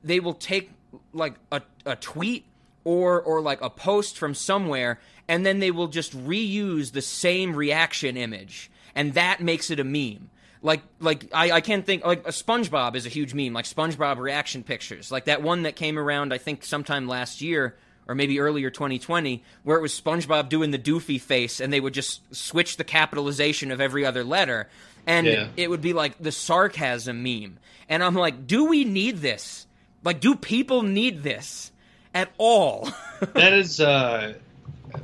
they 0.03 0.19
will 0.19 0.34
take 0.34 0.72
like 1.14 1.36
a, 1.52 1.62
a 1.86 1.96
tweet 1.96 2.46
or 2.84 3.22
or 3.22 3.42
like 3.42 3.62
a 3.62 3.70
post 3.70 4.18
from 4.18 4.34
somewhere 4.34 5.00
and 5.28 5.46
then 5.46 5.60
they 5.60 5.72
will 5.72 5.88
just 5.88 6.16
reuse 6.16 6.92
the 6.92 7.02
same 7.02 7.56
reaction 7.56 8.16
image. 8.16 8.70
And 8.94 9.14
that 9.16 9.42
makes 9.42 9.70
it 9.70 9.80
a 9.80 9.84
meme. 9.84 10.30
Like 10.62 10.82
like 11.00 11.25
I, 11.34 11.52
I 11.52 11.62
can't 11.62 11.86
think 11.86 12.06
like 12.06 12.25
a 12.25 12.32
SpongeBob 12.32 12.96
is 12.96 13.06
a 13.06 13.10
huge 13.10 13.34
meme 13.34 13.54
like 13.54 13.66
SpongeBob 13.66 14.18
reaction 14.18 14.64
pictures. 14.64 15.12
Like 15.12 15.25
that 15.25 15.42
one 15.42 15.64
that 15.64 15.75
came 15.75 16.00
around 16.00 16.34
I 16.34 16.38
think 16.38 16.64
sometime 16.64 17.08
last 17.08 17.42
year 17.42 17.75
or 18.08 18.16
maybe 18.16 18.40
earlier 18.40 18.70
2020 18.70 19.44
where 19.64 19.78
it 19.78 19.82
was 19.82 20.00
SpongeBob 20.00 20.50
doing 20.50 20.72
the 20.72 20.80
doofy 20.80 21.20
face 21.20 21.60
and 21.60 21.74
they 21.74 21.80
would 21.80 21.94
just 21.94 22.36
switch 22.36 22.78
the 22.78 22.84
capitalization 22.84 23.72
of 23.72 23.82
every 23.82 24.06
other 24.06 24.24
letter. 24.24 24.70
And 25.08 25.28
yeah. 25.28 25.48
it 25.56 25.70
would 25.70 25.82
be 25.82 25.94
like 25.94 26.18
the 26.20 26.32
sarcasm 26.32 27.22
meme. 27.22 27.58
And 27.90 28.04
I'm 28.04 28.16
like 28.16 28.48
do 28.48 28.66
we 28.66 28.86
need 28.86 29.18
this 29.18 29.68
like, 30.06 30.22
do 30.22 30.36
people 30.36 30.84
need 30.84 31.24
this 31.24 31.72
at 32.14 32.32
all? 32.38 32.90
that 33.34 33.54
is 33.54 33.80
uh, 33.82 34.34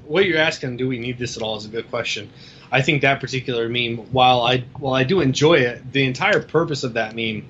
what 0.06 0.26
you're 0.26 0.38
asking. 0.40 0.78
Do 0.78 0.88
we 0.88 1.00
need 1.00 1.18
this 1.18 1.36
at 1.36 1.44
all? 1.44 1.58
Is 1.58 1.66
a 1.66 1.70
good 1.70 1.90
question. 1.90 2.30
I 2.72 2.82
think 2.82 3.02
that 3.02 3.20
particular 3.20 3.68
meme, 3.68 3.98
while 4.14 4.42
I 4.42 4.60
while 4.78 4.94
I 4.94 5.04
do 5.04 5.20
enjoy 5.20 5.56
it, 5.56 5.92
the 5.92 6.06
entire 6.06 6.42
purpose 6.42 6.84
of 6.86 6.94
that 6.94 7.16
meme 7.16 7.46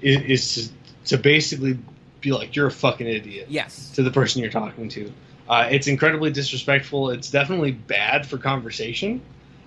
is, 0.00 0.20
is 0.56 0.72
to 1.06 1.18
basically 1.18 1.78
be 2.20 2.30
like 2.32 2.54
you're 2.54 2.68
a 2.68 2.70
fucking 2.70 3.06
idiot 3.06 3.46
Yes. 3.50 3.90
to 3.96 4.02
the 4.02 4.10
person 4.10 4.42
you're 4.42 4.52
talking 4.52 4.88
to. 4.90 5.12
Uh, 5.48 5.68
it's 5.70 5.88
incredibly 5.88 6.30
disrespectful. 6.30 7.10
It's 7.10 7.30
definitely 7.30 7.72
bad 7.72 8.26
for 8.26 8.38
conversation. 8.38 9.20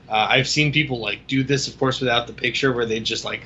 Uh, 0.10 0.26
I've 0.30 0.48
seen 0.48 0.72
people 0.72 1.00
like 1.00 1.28
do 1.28 1.44
this, 1.44 1.68
of 1.68 1.78
course, 1.78 2.00
without 2.00 2.26
the 2.28 2.34
picture, 2.34 2.72
where 2.74 2.86
they 2.86 3.00
just 3.02 3.26
like 3.26 3.42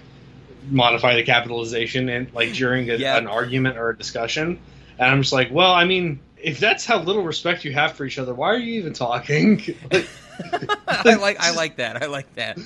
modify 0.70 1.16
the 1.16 1.24
capitalization 1.24 2.10
and 2.10 2.32
like 2.34 2.54
during 2.54 2.90
a, 2.90 2.96
Yeah. 2.96 3.18
an 3.18 3.28
argument 3.28 3.78
or 3.78 3.90
a 3.90 3.98
discussion. 3.98 4.60
And 5.00 5.10
I'm 5.10 5.22
just 5.22 5.34
like, 5.34 5.50
well, 5.52 5.72
I 5.72 5.86
mean, 5.86 6.20
if 6.38 6.60
that's 6.60 6.86
how 6.86 7.00
little 7.02 7.24
respect 7.24 7.66
you 7.66 7.72
have 7.74 7.94
for 7.94 8.06
each 8.06 8.20
other, 8.20 8.34
why 8.34 8.48
are 8.50 8.58
you 8.58 8.80
even 8.80 8.94
talking? 8.94 9.62
like, 9.92 10.08
I 10.88 11.16
like 11.16 11.40
I 11.40 11.52
like 11.52 11.78
that. 11.78 12.02
I 12.02 12.08
like 12.08 12.34
that. 12.36 12.58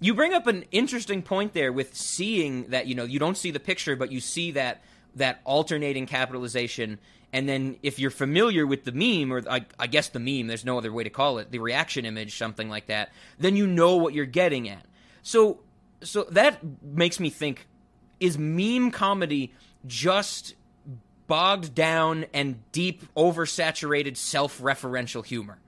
You 0.00 0.14
bring 0.14 0.32
up 0.32 0.46
an 0.46 0.64
interesting 0.70 1.22
point 1.22 1.52
there 1.52 1.72
with 1.72 1.94
seeing 1.94 2.64
that 2.70 2.86
you 2.86 2.94
know 2.94 3.04
you 3.04 3.18
don't 3.18 3.36
see 3.36 3.50
the 3.50 3.60
picture, 3.60 3.96
but 3.96 4.10
you 4.12 4.20
see 4.20 4.52
that 4.52 4.82
that 5.16 5.40
alternating 5.44 6.06
capitalization, 6.06 6.98
and 7.32 7.48
then 7.48 7.76
if 7.82 7.98
you're 7.98 8.10
familiar 8.10 8.66
with 8.66 8.84
the 8.84 8.92
meme, 8.92 9.32
or 9.32 9.42
I, 9.50 9.64
I 9.78 9.86
guess 9.88 10.08
the 10.08 10.20
meme, 10.20 10.46
there's 10.46 10.64
no 10.64 10.78
other 10.78 10.92
way 10.92 11.04
to 11.04 11.10
call 11.10 11.38
it, 11.38 11.50
the 11.50 11.58
reaction 11.58 12.04
image, 12.06 12.36
something 12.38 12.68
like 12.68 12.86
that, 12.86 13.10
then 13.38 13.56
you 13.56 13.66
know 13.66 13.96
what 13.96 14.14
you're 14.14 14.24
getting 14.26 14.68
at. 14.68 14.84
So 15.22 15.60
so 16.02 16.24
that 16.30 16.60
makes 16.82 17.20
me 17.20 17.30
think: 17.30 17.66
is 18.18 18.38
meme 18.38 18.90
comedy 18.90 19.52
just 19.86 20.54
bogged 21.26 21.74
down 21.74 22.26
and 22.34 22.56
deep, 22.72 23.04
oversaturated, 23.14 24.16
self-referential 24.16 25.24
humor? 25.24 25.58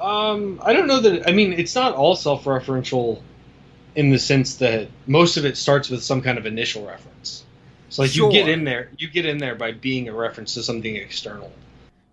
Um, 0.00 0.60
I 0.64 0.72
don't 0.72 0.86
know 0.86 1.00
that. 1.00 1.28
I 1.28 1.32
mean, 1.32 1.52
it's 1.52 1.74
not 1.74 1.94
all 1.94 2.16
self-referential 2.16 3.20
in 3.94 4.10
the 4.10 4.18
sense 4.18 4.56
that 4.56 4.88
most 5.06 5.36
of 5.36 5.44
it 5.44 5.56
starts 5.56 5.90
with 5.90 6.02
some 6.02 6.22
kind 6.22 6.38
of 6.38 6.46
initial 6.46 6.86
reference. 6.86 7.44
So, 7.90 8.02
like, 8.02 8.14
you 8.14 8.30
get 8.30 8.48
in 8.48 8.64
there, 8.64 8.88
you 8.96 9.08
get 9.10 9.26
in 9.26 9.38
there 9.38 9.56
by 9.56 9.72
being 9.72 10.08
a 10.08 10.14
reference 10.14 10.54
to 10.54 10.62
something 10.62 10.96
external. 10.96 11.52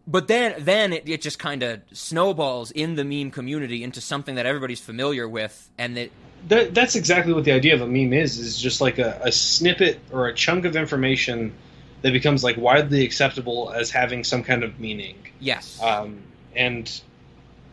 But 0.07 0.27
then, 0.27 0.55
then 0.59 0.91
it, 0.91 1.07
it 1.07 1.21
just 1.21 1.37
kind 1.37 1.63
of 1.63 1.81
snowballs 1.91 2.71
in 2.71 2.95
the 2.95 3.03
meme 3.03 3.29
community 3.29 3.83
into 3.83 4.01
something 4.01 4.35
that 4.35 4.45
everybody's 4.45 4.79
familiar 4.79 5.29
with, 5.29 5.69
and 5.77 5.95
that 5.95 6.09
That, 6.47 6.73
that's 6.73 6.95
exactly 6.95 7.33
what 7.33 7.43
the 7.43 7.51
idea 7.51 7.73
of 7.75 7.81
a 7.81 7.87
meme 7.87 8.13
is. 8.13 8.39
Is 8.39 8.59
just 8.59 8.79
like 8.81 8.99
a, 8.99 9.19
a 9.23 9.31
snippet 9.31 9.99
or 10.11 10.27
a 10.27 10.33
chunk 10.33 10.65
of 10.65 10.75
information 10.75 11.53
that 12.01 12.13
becomes 12.13 12.43
like 12.43 12.57
widely 12.57 13.03
acceptable 13.03 13.71
as 13.71 13.91
having 13.91 14.23
some 14.23 14.43
kind 14.43 14.63
of 14.63 14.79
meaning. 14.79 15.15
yes, 15.39 15.81
Um, 15.81 16.19
and 16.55 17.01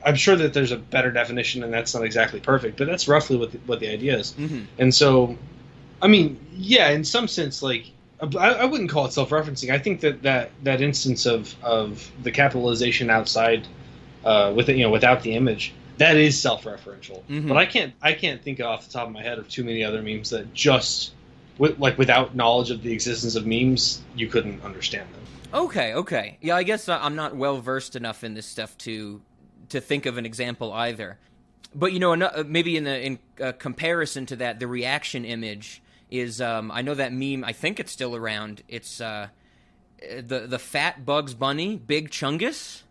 I'm 0.05 0.17
sure 0.17 0.37
that 0.37 0.55
there's 0.55 0.73
a 0.73 0.77
better 0.77 1.11
definition, 1.11 1.63
and 1.63 1.73
that's 1.73 1.95
not 1.95 2.05
exactly 2.05 2.41
perfect, 2.41 2.79
but 2.79 2.87
that's 2.87 3.07
roughly 3.07 3.37
what 3.37 3.53
the, 3.53 3.59
what 3.67 3.81
the 3.81 3.89
idea 3.89 4.19
is. 4.19 4.33
Mhm. 4.33 4.67
And 4.79 4.95
so, 4.95 5.37
I 6.03 6.09
mean, 6.09 6.39
yeah, 6.57 6.91
in 6.91 7.05
some 7.05 7.29
sense, 7.29 7.63
like 7.63 7.91
I, 8.21 8.49
I 8.51 8.65
wouldn't 8.65 8.91
call 8.91 9.07
it 9.07 9.13
self-referencing. 9.13 9.71
I 9.71 9.79
think 9.79 10.01
that 10.01 10.23
that, 10.23 10.51
that 10.63 10.81
instance 10.81 11.27
of, 11.27 11.55
of 11.63 12.11
the 12.23 12.31
capitalization 12.31 13.11
outside, 13.11 13.67
uh, 14.25 14.53
with 14.57 14.69
it, 14.69 14.77
you 14.77 14.85
know, 14.85 14.91
without 14.91 15.23
the 15.23 15.35
image, 15.35 15.75
that 15.99 16.17
is 16.17 16.41
self-referential. 16.41 17.23
Mhm. 17.31 17.49
But 17.49 17.57
I 17.57 17.67
can't 17.67 17.95
I 18.03 18.13
can't 18.13 18.43
think 18.43 18.61
off 18.61 18.87
the 18.87 18.93
top 18.93 19.07
of 19.07 19.13
my 19.13 19.23
head 19.23 19.39
of 19.39 19.49
too 19.49 19.65
many 19.65 19.85
other 19.85 20.03
memes 20.03 20.31
that 20.31 20.53
just 20.55 21.13
with, 21.59 21.79
like 21.79 21.97
without 21.99 22.35
knowledge 22.35 22.71
of 22.71 22.83
the 22.83 22.93
existence 22.93 23.37
of 23.37 23.47
memes, 23.47 24.03
you 24.17 24.27
couldn't 24.29 24.63
understand 24.65 25.09
them. 25.13 25.21
okay, 25.67 25.95
okay, 25.95 26.37
yeah. 26.41 26.57
I 26.57 26.63
guess 26.65 26.89
I'm 26.89 27.15
not 27.15 27.37
well 27.37 27.61
versed 27.61 27.95
enough 27.97 28.25
in 28.25 28.35
this 28.35 28.47
stuff 28.47 28.77
to 28.79 29.21
to 29.71 29.81
think 29.81 30.07
of 30.07 30.19
an 30.19 30.27
example 30.27 30.73
either. 30.73 31.19
But 31.75 31.93
you 31.93 31.99
know, 31.99 32.13
uh, 32.15 32.45
maybe 32.47 32.77
in 32.77 32.85
the 32.85 33.01
in 33.01 33.19
uh, 33.41 33.53
comparison 33.53 34.27
to 34.27 34.37
that, 34.37 34.61
the 34.61 34.67
reaction 34.69 35.25
image 35.25 35.83
is. 36.11 36.41
Um, 36.41 36.71
I 36.71 36.83
know 36.83 36.95
that 36.95 37.13
meme. 37.13 37.43
I 37.45 37.53
think 37.53 37.81
it's 37.81 37.91
still 37.91 38.15
around. 38.15 38.63
It's 38.69 39.01
uh, 39.01 39.29
the 40.01 40.47
the 40.47 40.59
fat 40.61 41.05
Bugs 41.05 41.35
Bunny, 41.35 41.77
Big 41.77 42.11
Chungus. 42.11 42.84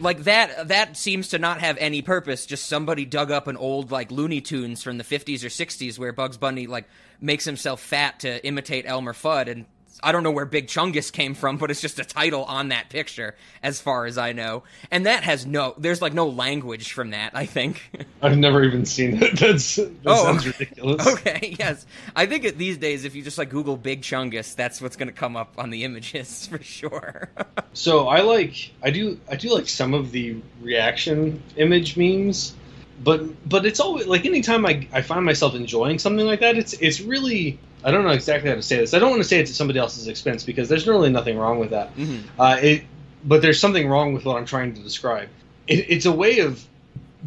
Like 0.00 0.24
that 0.24 0.68
that 0.68 0.96
seems 0.96 1.28
to 1.28 1.38
not 1.38 1.60
have 1.60 1.76
any 1.78 2.02
purpose. 2.02 2.46
Just 2.46 2.66
somebody 2.66 3.04
dug 3.04 3.30
up 3.30 3.46
an 3.46 3.56
old 3.56 3.90
like 3.90 4.10
looney 4.10 4.40
tunes 4.40 4.82
from 4.82 4.98
the 4.98 5.04
50s 5.04 5.44
or 5.44 5.48
60s 5.48 5.98
where 5.98 6.12
bugs 6.12 6.36
bunny 6.36 6.66
like 6.66 6.88
makes 7.20 7.44
himself 7.44 7.80
fat 7.80 8.20
to 8.20 8.44
imitate 8.46 8.86
elmer 8.86 9.12
fudd 9.12 9.48
and 9.48 9.66
i 10.02 10.12
don't 10.12 10.22
know 10.22 10.30
where 10.30 10.44
big 10.46 10.66
chungus 10.66 11.12
came 11.12 11.34
from 11.34 11.56
but 11.56 11.70
it's 11.70 11.80
just 11.80 11.98
a 11.98 12.04
title 12.04 12.44
on 12.44 12.68
that 12.68 12.88
picture 12.90 13.34
as 13.62 13.80
far 13.80 14.06
as 14.06 14.16
i 14.18 14.32
know. 14.32 14.62
And 14.90 15.06
that 15.06 15.22
has 15.24 15.46
no 15.46 15.74
there's 15.78 16.00
like 16.02 16.14
no 16.14 16.28
language 16.28 16.92
from 16.92 17.10
that 17.10 17.32
i 17.34 17.46
think. 17.46 17.90
I've 18.22 18.36
never 18.38 18.62
even 18.64 18.84
seen 18.84 19.22
it. 19.22 19.38
That's 19.38 19.76
that 19.76 19.92
Oh, 20.06 20.24
sounds 20.24 20.46
ridiculous. 20.46 21.06
okay 21.14 21.54
yes. 21.58 21.86
I 22.14 22.26
think 22.26 22.44
it, 22.44 22.58
these 22.58 22.76
days 22.78 23.04
if 23.04 23.14
you 23.14 23.22
just 23.22 23.38
like 23.38 23.50
google 23.50 23.76
big 23.76 24.02
chungus 24.02 24.54
that's 24.54 24.80
what's 24.80 24.96
going 24.96 25.08
to 25.08 25.14
come 25.14 25.36
up 25.36 25.54
on 25.58 25.70
the 25.70 25.84
images 25.84 26.46
for 26.46 26.62
sure. 26.62 27.28
So 27.72 28.08
I 28.08 28.20
like 28.20 28.72
I 28.82 28.90
do 28.90 29.18
I 29.30 29.36
do 29.36 29.52
like 29.54 29.68
some 29.68 29.94
of 29.94 30.12
the 30.12 30.36
reaction 30.60 31.42
image 31.56 31.96
memes, 31.96 32.54
but 33.02 33.20
but 33.48 33.64
it's 33.66 33.80
always 33.80 34.06
like 34.06 34.24
anytime 34.26 34.66
I, 34.66 34.86
I 34.92 35.02
find 35.02 35.24
myself 35.24 35.54
enjoying 35.54 35.98
something 35.98 36.26
like 36.26 36.40
that, 36.40 36.56
it's 36.56 36.72
it's 36.74 37.00
really 37.00 37.58
I 37.84 37.90
don't 37.90 38.04
know 38.04 38.10
exactly 38.10 38.50
how 38.50 38.56
to 38.56 38.62
say 38.62 38.76
this. 38.76 38.92
I 38.94 38.98
don't 38.98 39.10
want 39.10 39.22
to 39.22 39.28
say 39.28 39.40
it's 39.40 39.50
at 39.50 39.56
somebody 39.56 39.78
else's 39.78 40.08
expense 40.08 40.44
because 40.44 40.68
there's 40.68 40.86
really 40.86 41.10
nothing 41.10 41.38
wrong 41.38 41.58
with 41.58 41.70
that. 41.70 41.96
Mhm. 41.96 42.22
Uh, 42.38 42.56
it 42.60 42.82
but 43.24 43.42
there's 43.42 43.60
something 43.60 43.88
wrong 43.88 44.12
with 44.14 44.24
what 44.24 44.36
I'm 44.36 44.46
trying 44.46 44.74
to 44.74 44.80
describe. 44.82 45.28
It, 45.66 45.86
it's 45.88 46.06
a 46.06 46.12
way 46.12 46.38
of 46.40 46.64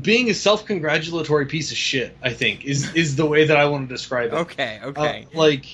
being 0.01 0.29
a 0.29 0.33
self-congratulatory 0.33 1.45
piece 1.45 1.71
of 1.71 1.77
shit. 1.77 2.15
I 2.23 2.33
think 2.33 2.65
is 2.65 2.93
is 2.95 3.15
the 3.15 3.25
way 3.25 3.45
that 3.45 3.57
I 3.57 3.65
want 3.65 3.87
to 3.89 3.93
describe 3.93 4.33
it. 4.33 4.35
okay 4.35 4.79
okay 4.83 5.27
Uh, 5.33 5.37
like, 5.37 5.65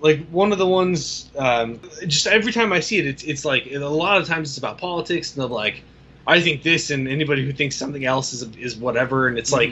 like 0.00 0.26
one 0.28 0.52
of 0.52 0.58
the 0.58 0.66
ones. 0.66 1.30
Um, 1.36 1.80
just 2.06 2.26
every 2.26 2.52
time 2.52 2.72
I 2.72 2.80
see 2.80 2.98
it, 2.98 3.06
it's 3.06 3.22
it's 3.22 3.44
like 3.44 3.66
a 3.70 3.78
lot 3.78 4.20
of 4.20 4.26
times 4.26 4.48
it's 4.50 4.58
about 4.58 4.78
politics, 4.78 5.34
and 5.34 5.42
they're 5.42 5.48
like, 5.48 5.82
I 6.26 6.40
think 6.40 6.62
this, 6.62 6.90
and 6.90 7.06
anybody 7.08 7.44
who 7.44 7.52
thinks 7.52 7.76
something 7.76 8.04
else 8.04 8.32
is 8.32 8.42
is 8.56 8.76
whatever, 8.76 9.28
and 9.28 9.38
it's 9.38 9.52
like. 9.52 9.70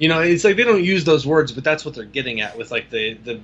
You 0.00 0.08
know, 0.08 0.20
it's 0.20 0.42
like 0.42 0.56
they 0.56 0.64
don't 0.64 0.82
use 0.82 1.04
those 1.04 1.26
words, 1.26 1.52
but 1.52 1.62
that's 1.62 1.84
what 1.84 1.94
they're 1.94 2.04
getting 2.04 2.40
at 2.40 2.58
with 2.58 2.72
like 2.72 2.90
the 2.90 3.14
the 3.14 3.40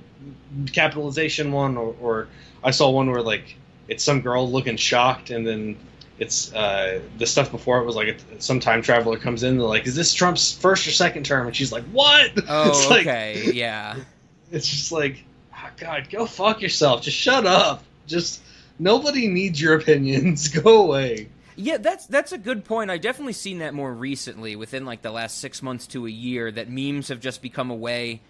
capitalization 0.73 1.51
one, 1.51 1.77
or, 1.77 1.95
or 2.01 2.27
I 2.63 2.71
saw 2.71 2.89
one 2.89 3.09
where 3.09 3.21
like 3.21 3.55
it's 3.87 4.03
some 4.03 4.21
girl 4.21 4.51
looking 4.51 4.75
shocked, 4.75 5.29
and 5.29 5.47
then 5.47 5.77
it's 6.19 6.53
uh, 6.53 6.99
the 7.19 7.27
stuff 7.27 7.51
before 7.51 7.79
it 7.79 7.85
was 7.85 7.95
like 7.95 8.07
a, 8.07 8.41
some 8.41 8.59
time 8.59 8.81
traveler 8.81 9.17
comes 9.17 9.43
in, 9.43 9.57
they're 9.57 9.67
like, 9.67 9.85
"Is 9.87 9.95
this 9.95 10.13
Trump's 10.13 10.51
first 10.51 10.87
or 10.87 10.91
second 10.91 11.25
term?" 11.25 11.47
And 11.47 11.55
she's 11.55 11.71
like, 11.71 11.85
"What?" 11.85 12.31
oh 12.49 12.69
it's 12.69 12.89
like, 12.89 13.07
okay 13.07 13.51
yeah 13.53 13.95
it's 14.51 14.67
just 14.67 14.91
like, 14.91 15.23
oh, 15.53 15.69
God, 15.77 16.09
go 16.09 16.25
fuck 16.25 16.61
yourself. 16.61 17.01
Just 17.01 17.17
shut 17.17 17.45
up. 17.45 17.83
Just 18.05 18.41
nobody 18.79 19.27
needs 19.27 19.61
your 19.61 19.75
opinions. 19.75 20.47
Go 20.61 20.83
away. 20.83 21.29
Yeah, 21.59 21.77
that's 21.77 22.05
that's 22.05 22.31
a 22.31 22.37
good 22.37 22.65
point. 22.65 22.91
I 22.91 22.99
definitely 22.99 23.33
seen 23.33 23.59
that 23.59 23.73
more 23.73 23.91
recently, 23.91 24.55
within 24.55 24.85
like 24.85 25.01
the 25.01 25.09
last 25.09 25.39
six 25.39 25.63
months 25.63 25.87
to 25.87 26.05
a 26.05 26.09
year, 26.09 26.51
that 26.51 26.69
memes 26.69 27.07
have 27.07 27.19
just 27.19 27.41
become 27.41 27.71
a 27.71 27.75
way. 27.75 28.21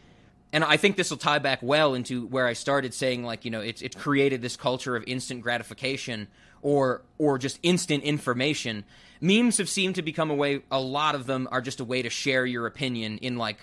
And 0.54 0.64
I 0.64 0.78
think 0.78 0.96
this 0.96 1.10
will 1.10 1.18
tie 1.18 1.40
back 1.40 1.60
well 1.62 1.94
into 1.94 2.26
where 2.28 2.48
I 2.48 2.54
started 2.54 2.94
saying, 2.94 3.26
like, 3.26 3.44
you 3.44 3.52
know, 3.52 3.60
it's 3.60 3.82
it's 3.82 3.98
created 3.98 4.42
this 4.42 4.56
culture 4.56 4.96
of 4.96 5.04
instant 5.06 5.42
gratification 5.42 6.30
or 6.62 7.02
or 7.18 7.38
just 7.38 7.60
instant 7.64 8.04
information. 8.04 8.86
Memes 9.20 9.58
have 9.58 9.68
seemed 9.68 9.96
to 9.96 10.02
become 10.02 10.32
a 10.32 10.36
way. 10.36 10.62
A 10.72 10.80
lot 10.80 11.14
of 11.14 11.26
them 11.26 11.50
are 11.52 11.60
just 11.60 11.82
a 11.82 11.84
way 11.84 12.02
to 12.02 12.10
share 12.10 12.46
your 12.46 12.66
opinion 12.66 13.18
in 13.18 13.38
like. 13.38 13.60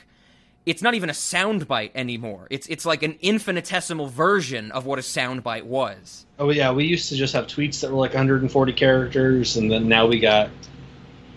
It's 0.66 0.80
not 0.82 0.94
even 0.94 1.10
a 1.10 1.12
soundbite 1.14 1.90
anymore. 1.94 2.46
It's 2.50 2.66
it's 2.68 2.86
like 2.86 3.02
an 3.02 3.18
infinitesimal 3.20 4.06
version 4.08 4.72
of 4.72 4.86
what 4.86 4.98
a 4.98 5.02
soundbite 5.02 5.64
was. 5.64 6.24
Oh 6.38 6.50
yeah, 6.50 6.72
we 6.72 6.84
used 6.86 7.08
to 7.10 7.16
just 7.16 7.34
have 7.34 7.46
tweets 7.46 7.80
that 7.82 7.90
were 7.90 7.98
like 7.98 8.14
140 8.14 8.72
characters, 8.72 9.56
and 9.56 9.70
then 9.70 9.88
now 9.88 10.06
we 10.06 10.18
got 10.20 10.48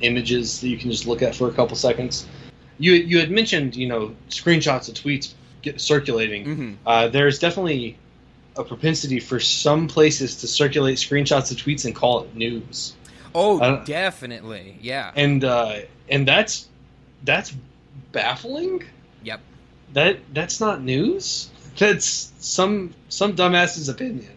images 0.01 0.61
that 0.61 0.67
you 0.67 0.77
can 0.77 0.91
just 0.91 1.07
look 1.07 1.21
at 1.21 1.35
for 1.35 1.47
a 1.49 1.51
couple 1.53 1.75
seconds. 1.75 2.25
You 2.77 2.93
you 2.93 3.19
had 3.19 3.31
mentioned 3.31 3.75
you 3.75 3.87
know 3.87 4.15
screenshots 4.29 4.87
of 4.87 4.95
tweets 4.95 5.33
circulating. 5.77 6.45
hmm 6.45 6.73
Uh, 6.85 7.07
there's 7.09 7.39
definitely 7.39 7.97
a 8.55 8.63
propensity 8.63 9.19
for 9.19 9.39
some 9.39 9.87
places 9.87 10.37
to 10.37 10.47
circulate 10.47 10.97
screenshots 10.97 11.51
of 11.51 11.57
tweets 11.57 11.85
and 11.85 11.93
call 11.95 12.23
it 12.23 12.33
news. 12.35 12.93
Oh, 13.35 13.83
definitely. 13.83 14.77
Yeah. 14.81 15.11
and 15.15 15.43
uh, 15.43 15.79
and 16.09 16.27
that's 16.27 16.67
that's 17.23 17.53
baffling. 18.11 18.83
Yep. 19.93 19.93
That 19.93 20.33
that's 20.33 20.59
not 20.59 20.81
news. 20.83 21.49
That's 21.77 22.31
some 22.39 22.93
some 23.09 23.35
dumbass's 23.35 23.89
opinion. 23.89 24.31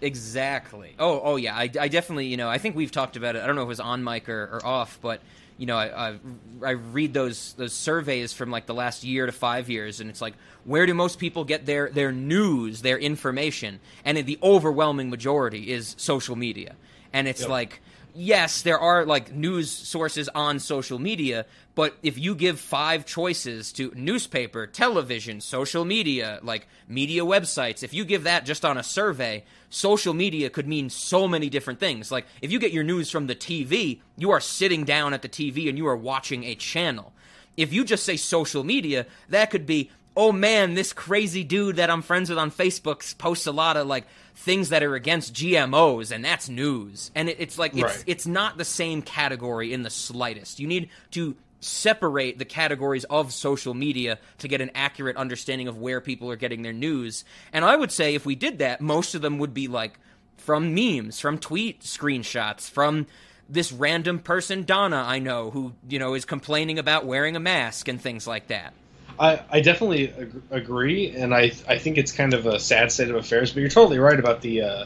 Exactly. 0.00 0.94
Oh, 0.98 1.20
oh 1.22 1.36
yeah. 1.36 1.54
I, 1.56 1.70
I 1.80 1.88
definitely, 1.88 2.26
you 2.26 2.36
know, 2.36 2.48
I 2.48 2.58
think 2.58 2.74
we've 2.74 2.90
talked 2.90 3.16
about 3.16 3.36
it. 3.36 3.42
I 3.42 3.46
don't 3.46 3.54
know 3.54 3.62
if 3.62 3.66
it 3.66 3.68
was 3.68 3.80
on 3.80 4.02
mic 4.02 4.28
or, 4.28 4.44
or 4.54 4.66
off, 4.66 4.98
but 5.00 5.20
you 5.58 5.66
know, 5.66 5.76
I, 5.76 6.08
I 6.10 6.18
I 6.64 6.70
read 6.72 7.14
those 7.14 7.52
those 7.52 7.72
surveys 7.72 8.32
from 8.32 8.50
like 8.50 8.66
the 8.66 8.74
last 8.74 9.04
year 9.04 9.26
to 9.26 9.32
five 9.32 9.70
years, 9.70 10.00
and 10.00 10.10
it's 10.10 10.20
like, 10.20 10.34
where 10.64 10.86
do 10.86 10.94
most 10.94 11.18
people 11.20 11.44
get 11.44 11.66
their 11.66 11.88
their 11.90 12.10
news, 12.10 12.82
their 12.82 12.98
information? 12.98 13.78
And 14.04 14.18
the 14.18 14.38
overwhelming 14.42 15.08
majority 15.08 15.70
is 15.70 15.94
social 15.98 16.34
media, 16.34 16.74
and 17.12 17.28
it's 17.28 17.42
Yep. 17.42 17.50
like 17.50 17.80
yes, 18.14 18.62
there 18.62 18.78
are 18.78 19.06
like 19.06 19.32
news 19.32 19.70
sources 19.70 20.28
on 20.34 20.58
social 20.58 20.98
media, 20.98 21.46
but 21.74 21.96
if 22.02 22.18
you 22.18 22.34
give 22.34 22.60
five 22.60 23.06
choices 23.06 23.72
to 23.72 23.92
newspaper, 23.94 24.66
television, 24.66 25.40
social 25.40 25.84
media, 25.84 26.38
like 26.42 26.66
media 26.86 27.22
websites, 27.22 27.82
if 27.82 27.94
you 27.94 28.04
give 28.04 28.24
that 28.24 28.44
just 28.44 28.64
on 28.64 28.76
a 28.76 28.82
survey, 28.82 29.44
social 29.70 30.12
media 30.12 30.50
could 30.50 30.68
mean 30.68 30.90
so 30.90 31.26
many 31.26 31.48
different 31.48 31.80
things. 31.80 32.12
Like 32.12 32.26
if 32.42 32.52
you 32.52 32.58
get 32.58 32.72
your 32.72 32.84
news 32.84 33.10
from 33.10 33.26
the 33.26 33.34
TV, 33.34 34.00
you 34.18 34.30
are 34.30 34.40
sitting 34.40 34.84
down 34.84 35.14
at 35.14 35.22
the 35.22 35.28
TV 35.28 35.68
and 35.68 35.78
you 35.78 35.86
are 35.86 35.96
watching 35.96 36.44
a 36.44 36.54
channel. 36.54 37.12
If 37.56 37.72
you 37.72 37.84
just 37.84 38.04
say 38.04 38.16
social 38.16 38.64
media, 38.64 39.06
that 39.30 39.50
could 39.50 39.66
be 39.66 39.90
oh 40.14 40.30
man, 40.30 40.74
this 40.74 40.92
crazy 40.92 41.42
dude 41.42 41.76
that 41.76 41.88
I'm 41.88 42.02
friends 42.02 42.28
with 42.28 42.38
on 42.38 42.50
Facebook 42.50 43.16
posts 43.16 43.46
a 43.46 43.52
lot 43.52 43.78
of 43.78 43.86
like 43.86 44.04
things 44.34 44.68
that 44.68 44.82
are 44.82 44.94
against 44.94 45.34
GMOs, 45.34 46.10
and 46.10 46.22
that's 46.24 46.48
news. 46.48 47.10
And 47.14 47.28
it, 47.30 47.36
it's 47.40 47.58
like 47.58 47.72
it's 47.72 47.82
Right. 47.82 48.04
it's 48.06 48.26
not 48.26 48.58
the 48.58 48.64
same 48.64 49.00
category 49.02 49.72
in 49.72 49.82
the 49.82 49.90
slightest. 49.90 50.60
You 50.60 50.66
need 50.66 50.90
to 51.12 51.34
separate 51.62 52.38
the 52.38 52.44
categories 52.44 53.04
of 53.04 53.32
social 53.32 53.74
media 53.74 54.18
to 54.38 54.48
get 54.48 54.60
an 54.60 54.70
accurate 54.74 55.16
understanding 55.16 55.68
of 55.68 55.78
where 55.78 56.00
people 56.00 56.30
are 56.30 56.36
getting 56.36 56.62
their 56.62 56.72
news. 56.72 57.24
And 57.52 57.64
I 57.64 57.76
would 57.76 57.92
say 57.92 58.14
if 58.14 58.26
we 58.26 58.34
did 58.34 58.58
that, 58.58 58.80
most 58.80 59.14
of 59.14 59.22
them 59.22 59.38
would 59.38 59.54
be 59.54 59.68
like 59.68 59.98
from 60.36 60.74
memes, 60.74 61.20
from 61.20 61.38
tweet 61.38 61.80
screenshots, 61.82 62.68
from 62.68 63.06
this 63.48 63.72
random 63.72 64.18
person 64.18 64.64
Donna 64.64 65.04
I 65.06 65.18
know 65.18 65.50
who, 65.50 65.72
you 65.88 65.98
know, 65.98 66.14
is 66.14 66.24
complaining 66.24 66.78
about 66.78 67.06
wearing 67.06 67.36
a 67.36 67.40
mask 67.40 67.88
and 67.88 68.00
things 68.00 68.26
like 68.26 68.48
that. 68.48 68.72
I, 69.18 69.42
I 69.50 69.60
definitely 69.60 70.08
ag- 70.08 70.42
agree, 70.50 71.10
and 71.10 71.34
I 71.34 71.52
I 71.68 71.78
think 71.78 71.98
it's 71.98 72.12
kind 72.12 72.34
of 72.34 72.46
a 72.46 72.58
sad 72.58 72.90
state 72.90 73.10
of 73.10 73.16
affairs. 73.16 73.52
But 73.52 73.60
you're 73.60 73.68
totally 73.68 73.98
right 73.98 74.18
about 74.18 74.40
the 74.40 74.62
uh, 74.62 74.84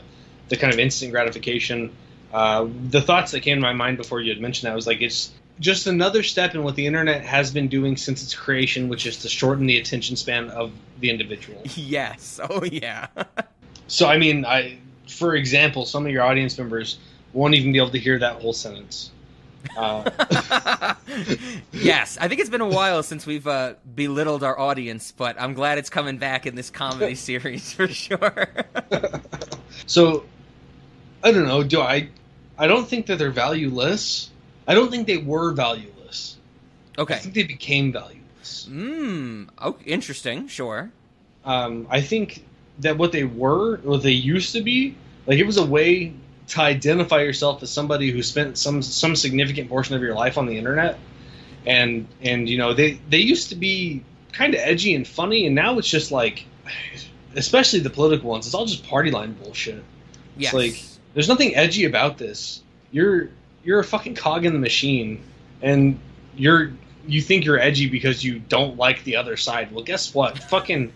the 0.49 0.57
kind 0.57 0.73
of 0.73 0.81
instant 0.81 1.13
gratification. 1.13 1.93
Uh, 2.33 2.69
the 2.89 3.01
thoughts 3.01 3.33
that 3.33 3.41
came 3.41 3.57
to 3.57 3.63
my 3.63 3.73
mind 3.73 3.97
before 3.97 4.21
you 4.21 4.33
had 4.33 4.43
mentioned 4.43 4.69
that 4.69 4.75
was 4.75 4.87
like 4.87 5.01
it's 5.01 5.31
just 5.61 5.87
another 5.87 6.23
step 6.23 6.55
in 6.55 6.63
what 6.63 6.77
the 6.77 6.87
internet 6.87 7.25
has 7.25 7.51
been 7.51 7.69
doing 7.69 7.97
since 7.97 8.23
its 8.23 8.35
creation, 8.35 8.89
which 8.89 9.07
is 9.07 9.19
to 9.19 9.29
shorten 9.29 9.67
the 9.67 9.79
attention 9.79 10.17
span 10.17 10.51
of 10.51 10.73
the 11.01 11.11
individual. 11.11 11.63
Yes. 11.77 12.41
Oh 12.43 12.65
yeah. 12.65 13.09
So 13.89 14.09
I 14.09 14.19
mean, 14.19 14.45
I 14.45 14.79
for 15.07 15.37
example, 15.37 15.87
some 15.87 16.07
of 16.07 16.11
your 16.11 16.25
audience 16.25 16.59
members 16.59 16.99
won't 17.33 17.55
even 17.55 17.71
be 17.71 17.79
able 17.79 17.91
to 17.91 18.01
hear 18.01 18.19
that 18.19 18.43
whole 18.43 18.53
sentence. 18.53 19.13
Uh, 19.77 20.11
yes, 21.73 22.19
I 22.21 22.27
think 22.27 22.41
it's 22.41 22.51
been 22.51 22.61
a 22.63 22.69
while 22.69 23.05
since 23.05 23.27
we've 23.27 23.47
uh, 23.47 23.75
belittled 23.95 24.43
our 24.43 24.59
audience, 24.59 25.13
but 25.13 25.41
I'm 25.41 25.55
glad 25.55 25.79
it's 25.79 25.89
coming 25.89 26.19
back 26.19 26.47
in 26.47 26.57
this 26.57 26.69
comedy 26.69 27.15
series 27.15 27.73
for 27.73 27.87
sure. 27.87 28.49
So, 29.87 30.25
I 31.23 31.31
don't 31.31 31.47
know. 31.47 31.63
Do 31.63 31.81
I? 31.81 32.09
I 32.59 32.67
don't 32.67 32.89
think 32.89 33.07
that 33.07 33.19
they're 33.19 33.31
valueless. 33.31 34.31
I 34.67 34.75
don't 34.75 34.91
think 34.91 35.07
they 35.07 35.19
were 35.19 35.53
valueless. 35.53 36.37
Okay. 36.99 37.15
I 37.15 37.19
think 37.19 37.35
they 37.35 37.43
became 37.45 37.93
valueless. 37.93 38.69
Mmm. 38.71 39.49
Oh, 39.59 39.77
interesting. 39.85 40.49
Sure. 40.49 40.91
Um, 41.45 41.87
I 41.91 42.01
think 42.01 42.45
that 42.81 42.99
what 42.99 43.13
they 43.13 43.25
were, 43.25 43.77
what 43.79 44.03
they 44.03 44.11
used 44.13 44.53
to 44.53 44.61
be, 44.63 44.95
like 45.27 45.39
it 45.39 45.47
was 45.47 45.57
a 45.57 45.65
way 45.67 46.13
to 46.49 46.61
identify 46.61 47.21
yourself 47.23 47.63
as 47.63 47.71
somebody 47.71 48.11
who 48.11 48.23
spent 48.23 48.57
some 48.59 48.81
some 48.83 49.17
significant 49.17 49.69
portion 49.69 49.95
of 49.97 50.03
your 50.03 50.15
life 50.15 50.39
on 50.39 50.47
the 50.47 50.57
internet, 50.57 50.99
and 51.67 52.07
and 52.23 52.49
you 52.49 52.59
know 52.59 52.73
they 52.75 53.01
they 53.11 53.19
used 53.19 53.49
to 53.51 53.55
be 53.57 54.03
kind 54.33 54.55
of 54.55 54.61
edgy 54.61 54.95
and 54.95 55.07
funny, 55.07 55.47
and 55.47 55.55
now 55.55 55.79
it's 55.79 55.89
just 55.89 56.11
like, 56.13 56.45
especially 57.35 57.81
the 57.81 57.91
political 57.91 58.31
ones, 58.31 58.47
it's 58.47 58.55
all 58.55 58.67
just 58.67 58.87
party 58.87 59.11
line 59.11 59.33
bullshit. 59.33 59.83
Yes. 60.37 60.53
like- 60.55 60.83
There's 61.15 61.29
nothing 61.29 61.57
edgy 61.57 61.85
about 61.85 62.19
this. 62.19 62.63
You're 62.93 63.31
you're 63.67 63.81
a 63.81 63.85
fucking 63.85 64.15
cog 64.15 64.47
in 64.47 64.53
the 64.53 64.59
machine, 64.61 65.23
and 65.61 65.99
you're 66.37 66.73
you 67.07 67.21
think 67.21 67.45
you're 67.45 67.59
edgy 67.59 67.89
because 67.89 68.25
you 68.25 68.39
don't 68.39 68.77
like 68.77 69.05
the 69.05 69.17
other 69.17 69.37
side. 69.37 69.73
Well, 69.73 69.85
guess 69.85 70.15
what? 70.15 70.39
fucking 70.39 70.93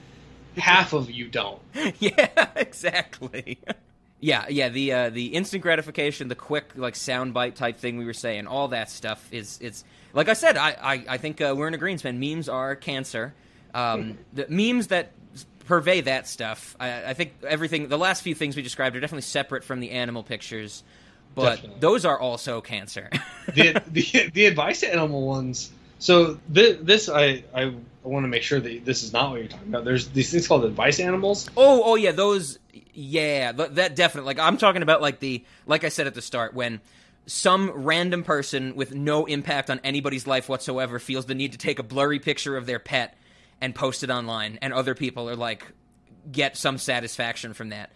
half 0.57 0.93
of 0.93 1.11
you 1.11 1.29
don't. 1.29 1.61
yeah, 1.99 2.49
exactly. 2.55 3.59
yeah, 4.21 4.47
yeah. 4.49 4.69
The 4.69 4.93
uh, 4.93 5.11
the 5.11 5.27
instant 5.27 5.63
gratification, 5.63 6.29
the 6.29 6.37
quick 6.37 6.71
like 6.77 6.95
soundbite 6.95 7.57
type 7.57 7.79
thing 7.79 7.99
we 7.99 8.05
were 8.05 8.13
saying, 8.13 8.47
all 8.47 8.69
that 8.69 8.89
stuff 8.89 9.29
is 9.33 9.59
it's 9.61 9.85
like 10.13 10.29
I 10.29 10.35
said. 10.35 10.57
I 10.57 10.71
I, 10.81 11.05
I 11.09 11.17
think 11.19 11.41
uh, 11.41 11.55
we're 11.57 11.69
in 11.69 11.75
agreement. 11.75 12.05
Man, 12.05 12.21
memes 12.21 12.49
are 12.49 12.77
cancer. 12.77 13.35
Um, 13.75 14.19
the 14.33 14.47
memes 14.49 14.87
that 14.89 15.11
purvey 15.67 16.03
that 16.03 16.29
stuff. 16.29 16.77
I, 16.79 17.07
I 17.07 17.15
think 17.15 17.35
everything. 17.45 17.89
The 17.89 17.99
last 17.99 18.23
few 18.23 18.37
things 18.37 18.55
we 18.55 18.63
described 18.63 18.95
are 18.95 19.01
definitely 19.01 19.23
separate 19.23 19.65
from 19.65 19.81
the 19.81 19.91
animal 19.91 20.23
pictures, 20.23 20.85
but 21.35 21.57
Definitely. 21.57 21.81
those 21.81 22.05
are 22.05 22.19
also 22.19 22.61
cancer. 22.61 23.11
the, 23.55 23.83
the 23.89 24.31
the 24.33 24.47
advice 24.47 24.83
animal 24.83 25.27
ones. 25.27 25.71
So 25.99 26.39
this, 26.49 26.79
this 26.81 27.09
I 27.09 27.45
I 27.55 27.75
want 28.03 28.25
to 28.25 28.29
make 28.29 28.43
sure 28.43 28.59
that 28.61 28.85
this 28.85 29.03
is 29.03 29.13
not 29.13 29.31
what 29.31 29.41
you're 29.41 29.49
talking 29.49 29.69
about. 29.69 29.85
There's 29.85 30.09
these 30.09 30.31
things 30.31 30.49
called 30.49 30.65
advice 30.65 31.01
animals. 31.01 31.49
Oh, 31.57 31.83
oh 31.85 31.95
yeah, 31.97 32.13
those. 32.13 32.59
Yeah, 32.93 33.53
that 33.53 33.97
definitely. 33.97 34.27
Like 34.27 34.39
I'm 34.39 34.57
talking 34.57 34.83
about, 34.83 35.01
like 35.01 35.21
the, 35.21 35.45
like 35.67 35.85
I 35.85 35.89
said 35.89 36.07
at 36.07 36.15
the 36.15 36.23
start, 36.23 36.55
when 36.55 36.81
some 37.27 37.71
random 37.71 38.25
person 38.25 38.75
with 38.75 38.95
no 38.95 39.27
impact 39.27 39.71
on 39.71 39.81
anybody's 39.85 40.27
life 40.27 40.49
whatsoever 40.49 40.99
feels 40.99 41.27
the 41.27 41.35
need 41.35 41.53
to 41.53 41.59
take 41.59 41.79
a 41.79 41.83
blurry 41.83 42.19
picture 42.19 42.57
of 42.57 42.67
their 42.67 42.79
pet 42.79 43.17
and 43.61 43.75
post 43.75 44.03
it 44.03 44.11
online, 44.11 44.59
and 44.63 44.73
other 44.73 44.95
people 44.95 45.29
are 45.29 45.37
like, 45.37 45.67
get 46.33 46.57
some 46.57 46.79
satisfaction 46.79 47.53
from 47.55 47.69
that. 47.69 47.91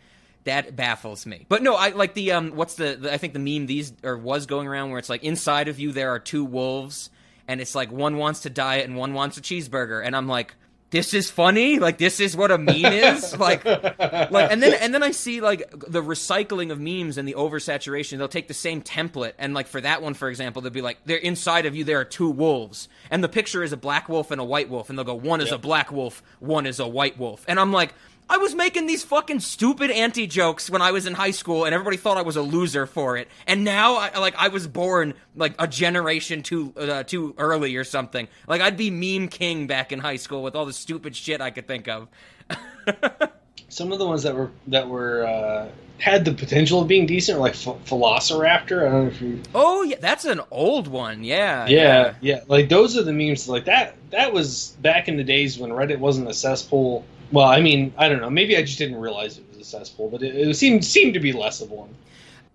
That 0.45 0.77
baffles 0.77 1.25
me. 1.27 1.47
But 1.49 1.63
no, 1.63 1.75
I 1.75 1.91
like 1.91 2.15
the 2.15 2.33
um. 2.33 2.51
What's 2.51 2.75
the, 2.75 2.97
the? 3.01 3.13
I 3.13 3.19
think 3.19 3.33
the 3.33 3.39
meme 3.39 3.67
these 3.67 3.93
or 4.03 4.17
was 4.17 4.47
going 4.47 4.69
around 4.69 4.91
where 4.91 4.99
it's 4.99 5.09
like 5.09 5.25
inside 5.25 5.69
of 5.69 5.79
you 5.79 5.93
there 5.93 6.11
are 6.11 6.19
two 6.19 6.45
wolves, 6.45 7.11
and 7.49 7.61
it's 7.61 7.75
like 7.75 7.91
one 7.91 8.19
wants 8.19 8.41
to 8.41 8.51
diet 8.51 8.87
and 8.87 8.97
one 8.97 9.15
wants 9.15 9.39
a 9.39 9.41
cheeseburger, 9.41 10.05
and 10.05 10.15
I'm 10.15 10.29
like, 10.29 10.55
this 10.95 11.13
is 11.13 11.29
funny. 11.29 11.81
Like 11.81 11.99
this 11.99 12.21
is 12.21 12.37
what 12.37 12.53
a 12.53 12.57
meme 12.57 12.85
is. 12.85 13.37
like 13.39 13.65
like 13.65 14.53
and 14.53 14.63
then 14.63 14.75
and 14.75 14.95
then 14.95 15.03
I 15.03 15.11
see 15.11 15.41
like 15.41 15.69
the 15.71 16.01
recycling 16.01 16.71
of 16.71 16.79
memes 16.79 17.19
and 17.19 17.27
the 17.27 17.35
oversaturation. 17.35 18.19
They'll 18.19 18.29
take 18.29 18.47
the 18.47 18.55
same 18.55 18.81
template 18.81 19.33
and 19.37 19.55
like 19.55 19.67
for 19.67 19.81
that 19.81 20.03
one, 20.03 20.15
for 20.15 20.29
example, 20.29 20.63
they'll 20.63 20.71
be 20.71 20.83
like, 20.83 20.99
"They're 21.05 21.17
inside 21.17 21.67
of 21.67 21.75
you. 21.75 21.83
There 21.83 21.99
are 21.99 22.05
two 22.05 22.31
wolves, 22.31 22.89
and 23.11 23.25
the 23.25 23.29
picture 23.29 23.65
is 23.65 23.73
a 23.73 23.77
black 23.77 24.09
wolf 24.09 24.31
and 24.31 24.41
a 24.41 24.45
white 24.45 24.69
wolf, 24.69 24.89
and 24.89 24.97
they'll 24.97 25.05
go, 25.05 25.15
one 25.15 25.41
is 25.41 25.51
a 25.51 25.59
black 25.59 25.91
wolf, 25.91 26.23
one 26.39 26.65
is 26.65 26.79
a 26.79 26.87
white 26.87 27.19
wolf," 27.19 27.45
and 27.49 27.59
I'm 27.59 27.73
like. 27.73 27.93
I 28.29 28.39
was 28.39 28.55
making 28.55 28.87
these 28.87 29.03
fucking 29.05 29.41
stupid 29.41 29.91
anti 29.91 30.27
jokes 30.27 30.71
when 30.71 30.81
I 30.81 30.93
was 30.93 31.07
in 31.07 31.15
high 31.15 31.31
school, 31.31 31.65
and 31.65 31.75
everybody 31.75 31.97
thought 31.99 32.17
I 32.17 32.23
was 32.23 32.37
a 32.37 32.43
loser 32.43 32.87
for 32.87 33.17
it. 33.17 33.29
And 33.47 33.65
now, 33.65 33.97
I, 33.97 34.19
like, 34.19 34.35
I 34.37 34.49
was 34.49 34.67
born 34.67 35.15
like 35.37 35.55
a 35.59 35.67
generation 35.69 36.43
too 36.43 36.73
uh, 36.77 37.03
too 37.03 37.35
early 37.37 37.77
or 37.77 37.85
something. 37.85 38.29
Like, 38.49 38.63
I'd 38.63 38.77
be 38.77 38.91
meme 38.91 39.29
king 39.29 39.67
back 39.67 39.93
in 39.93 39.99
high 39.99 40.17
school 40.17 40.43
with 40.43 40.57
all 40.57 40.65
the 40.65 40.73
stupid 40.73 41.15
shit 41.15 41.41
I 41.41 41.51
could 41.51 41.67
think 41.67 41.87
of. 41.87 42.09
Some 43.69 43.93
of 43.93 43.99
the 43.99 44.07
ones 44.07 44.23
that 44.23 44.35
were 44.35 44.51
that 44.69 44.89
were 44.89 45.27
uh, 45.27 45.69
had 45.99 46.25
the 46.25 46.33
potential 46.33 46.81
of 46.81 46.89
being 46.89 47.07
decent, 47.07 47.41
like 47.41 47.55
Ph- 47.55 47.77
Philosoraptor. 47.85 48.87
I 48.87 48.91
don't 48.91 49.05
know 49.05 49.07
if 49.09 49.21
you. 49.21 49.43
Oh 49.55 49.83
yeah, 49.83 49.97
that's 50.01 50.25
an 50.25 50.41
old 50.51 50.89
one. 50.89 51.25
Yeah. 51.25 51.67
Yeah, 51.67 52.15
yeah, 52.21 52.41
like 52.47 52.69
those 52.69 52.97
are 52.97 53.03
the 53.03 53.13
memes 53.13 53.49
like 53.49 53.67
that. 53.67 53.97
That 54.11 54.33
was 54.33 54.77
back 54.81 55.09
in 55.09 55.17
the 55.17 55.25
days 55.25 55.59
when 55.59 55.71
Reddit 55.71 55.99
wasn't 55.99 56.29
a 56.29 56.35
cesspool. 56.35 57.05
Well, 57.33 57.47
I 57.47 57.61
mean, 57.61 57.93
I 57.97 58.09
don't 58.09 58.21
know. 58.21 58.31
Maybe 58.31 58.57
I 58.57 58.63
just 58.63 58.79
didn't 58.79 59.01
realize 59.01 59.39
it 59.39 59.45
was 59.51 59.59
a 59.59 59.65
cesspool, 59.65 60.09
but 60.09 60.23
it, 60.23 60.35
it 60.35 60.55
seemed 60.57 60.85
seemed 60.85 61.15
to 61.15 61.21
be 61.21 61.33
less 61.33 61.61
of 61.61 61.71
one. 61.71 61.95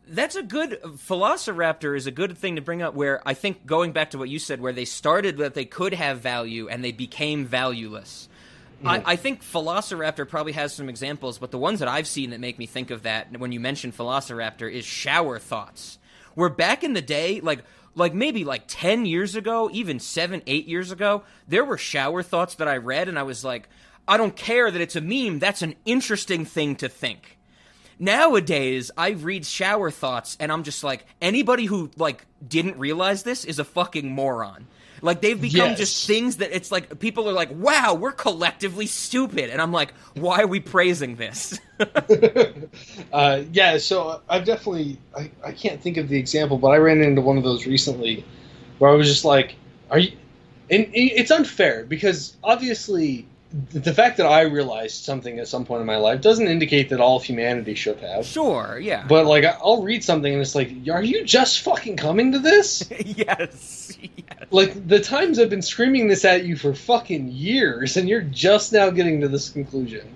That's 0.08 0.36
a 0.36 0.42
good 0.42 0.80
Philosoraptor 0.84 1.96
is 1.96 2.08
a 2.08 2.12
good 2.12 2.38
thing 2.38 2.56
to 2.56 2.62
bring 2.62 2.82
up. 2.82 2.94
Where 2.94 3.22
I 3.28 3.34
think 3.34 3.66
going 3.66 3.92
back 3.92 4.12
to 4.12 4.18
what 4.18 4.30
you 4.30 4.40
said, 4.40 4.62
where 4.62 4.74
they 4.74 4.86
started 4.86 5.38
that 5.38 5.54
they 5.54 5.66
could 5.66 5.94
have 5.94 6.20
value 6.20 6.68
and 6.68 6.84
they 6.84 6.92
became 6.92 7.46
valueless. 7.46 8.28
I, 8.84 9.00
hmm. 9.00 9.10
I 9.10 9.16
think 9.18 9.44
Philosoraptor 9.44 10.28
probably 10.28 10.54
has 10.54 10.74
some 10.74 10.90
examples, 10.90 11.38
but 11.38 11.52
the 11.52 11.58
ones 11.58 11.80
that 11.80 11.88
I've 11.88 12.08
seen 12.08 12.30
that 12.30 12.40
make 12.40 12.58
me 12.58 12.66
think 12.66 12.92
of 12.92 13.04
that 13.04 13.38
when 13.38 13.52
you 13.52 13.60
mention 13.60 13.92
Philosoraptor 13.92 14.72
is 14.72 14.86
shower 14.86 15.38
thoughts. 15.38 16.00
Where 16.36 16.50
back 16.50 16.84
in 16.84 16.94
the 16.94 17.02
day, 17.02 17.42
like 17.42 17.64
like 17.96 18.14
maybe 18.14 18.46
like 18.46 18.64
ten 18.68 19.06
years 19.06 19.36
ago, 19.36 19.70
even 19.74 20.00
seven, 20.00 20.42
eight 20.48 20.68
years 20.68 20.92
ago, 20.92 21.24
there 21.48 21.66
were 21.66 21.78
shower 21.78 22.24
thoughts 22.24 22.56
that 22.56 22.68
I 22.68 22.78
read, 22.78 23.10
and 23.10 23.20
I 23.20 23.24
was 23.24 23.44
like, 23.44 23.68
I 24.10 24.18
don't 24.18 24.36
care 24.36 24.72
that 24.72 24.82
it's 24.82 24.98
a 24.98 25.02
meme. 25.02 25.40
That's 25.40 25.62
an 25.62 25.76
interesting 25.86 26.46
thing 26.46 26.76
to 26.78 26.90
think 26.90 27.38
nowadays 28.00 28.92
i 28.98 29.10
read 29.10 29.46
shower 29.46 29.92
thoughts 29.92 30.38
and 30.40 30.52
i'm 30.52 30.64
just 30.64 30.84
like 30.86 31.06
anybody 31.22 31.66
who 31.66 31.92
like 31.98 32.26
didn't 32.48 32.78
realize 32.78 33.24
this 33.24 33.44
is 33.46 33.60
a 33.60 33.66
fucking 33.66 34.10
moron 34.12 34.68
like 35.02 35.22
they've 35.22 35.42
become 35.42 35.72
Yes. 35.72 35.78
just 35.78 36.08
things 36.08 36.38
that 36.38 36.56
it's 36.56 36.72
like 36.72 37.00
people 37.00 37.28
are 37.30 37.34
like 37.34 37.50
wow 37.52 37.94
we're 37.94 38.14
collectively 38.14 38.88
stupid 38.88 39.50
and 39.50 39.62
i'm 39.62 39.74
like 39.74 39.94
why 40.16 40.42
are 40.42 40.48
we 40.48 40.62
praising 40.62 41.18
this 41.18 41.60
uh, 43.14 43.44
yeah, 43.54 43.78
so 43.78 44.22
I've 44.30 44.46
definitely 44.46 44.98
I, 45.18 45.32
I 45.46 45.52
can't 45.52 45.82
think 45.82 45.98
of 45.98 46.10
the 46.10 46.18
example, 46.18 46.58
but 46.58 46.70
I 46.70 46.78
ran 46.78 47.02
into 47.02 47.22
one 47.22 47.38
of 47.38 47.44
those 47.44 47.66
recently 47.66 48.26
where 48.80 48.92
I 48.92 48.96
was 48.96 49.08
just 49.08 49.26
like, 49.26 49.56
"Are 49.90 50.00
you?" 50.00 50.12
And 50.72 50.88
it's 50.94 51.32
unfair 51.32 51.86
because 51.86 52.38
obviously 52.44 53.26
the 53.52 53.94
fact 53.94 54.18
that 54.18 54.28
I 54.28 54.42
realized 54.42 55.04
something 55.04 55.40
at 55.40 55.48
some 55.48 55.66
point 55.66 55.82
in 55.82 55.88
my 55.88 55.98
life 55.98 56.22
doesn't 56.22 56.48
indicate 56.48 56.90
that 56.90 57.00
all 57.00 57.18
of 57.18 57.24
humanity 57.24 57.74
should 57.74 58.00
have. 58.00 58.26
Sure, 58.26 58.78
yeah. 58.80 59.06
But 59.08 59.26
like, 59.26 59.44
I'll 59.44 59.82
read 59.82 60.04
something 60.04 60.32
and 60.32 60.42
it's 60.42 60.54
like, 60.54 60.72
are 60.92 61.02
you 61.02 61.24
just 61.26 61.62
fucking 61.62 61.98
coming 61.98 62.34
to 62.34 62.40
this? 62.40 62.88
yes. 63.06 63.98
yes. 64.00 64.14
Like 64.52 64.88
the 64.88 65.00
times 65.00 65.40
I've 65.40 65.50
been 65.50 65.64
screaming 65.64 66.08
this 66.08 66.26
at 66.26 66.46
you 66.46 66.56
for 66.56 66.76
fucking 66.76 67.30
years, 67.30 67.98
and 67.98 68.08
you're 68.08 68.22
just 68.22 68.72
now 68.72 68.92
getting 68.92 69.22
to 69.22 69.28
this 69.28 69.50
conclusion. 69.50 70.08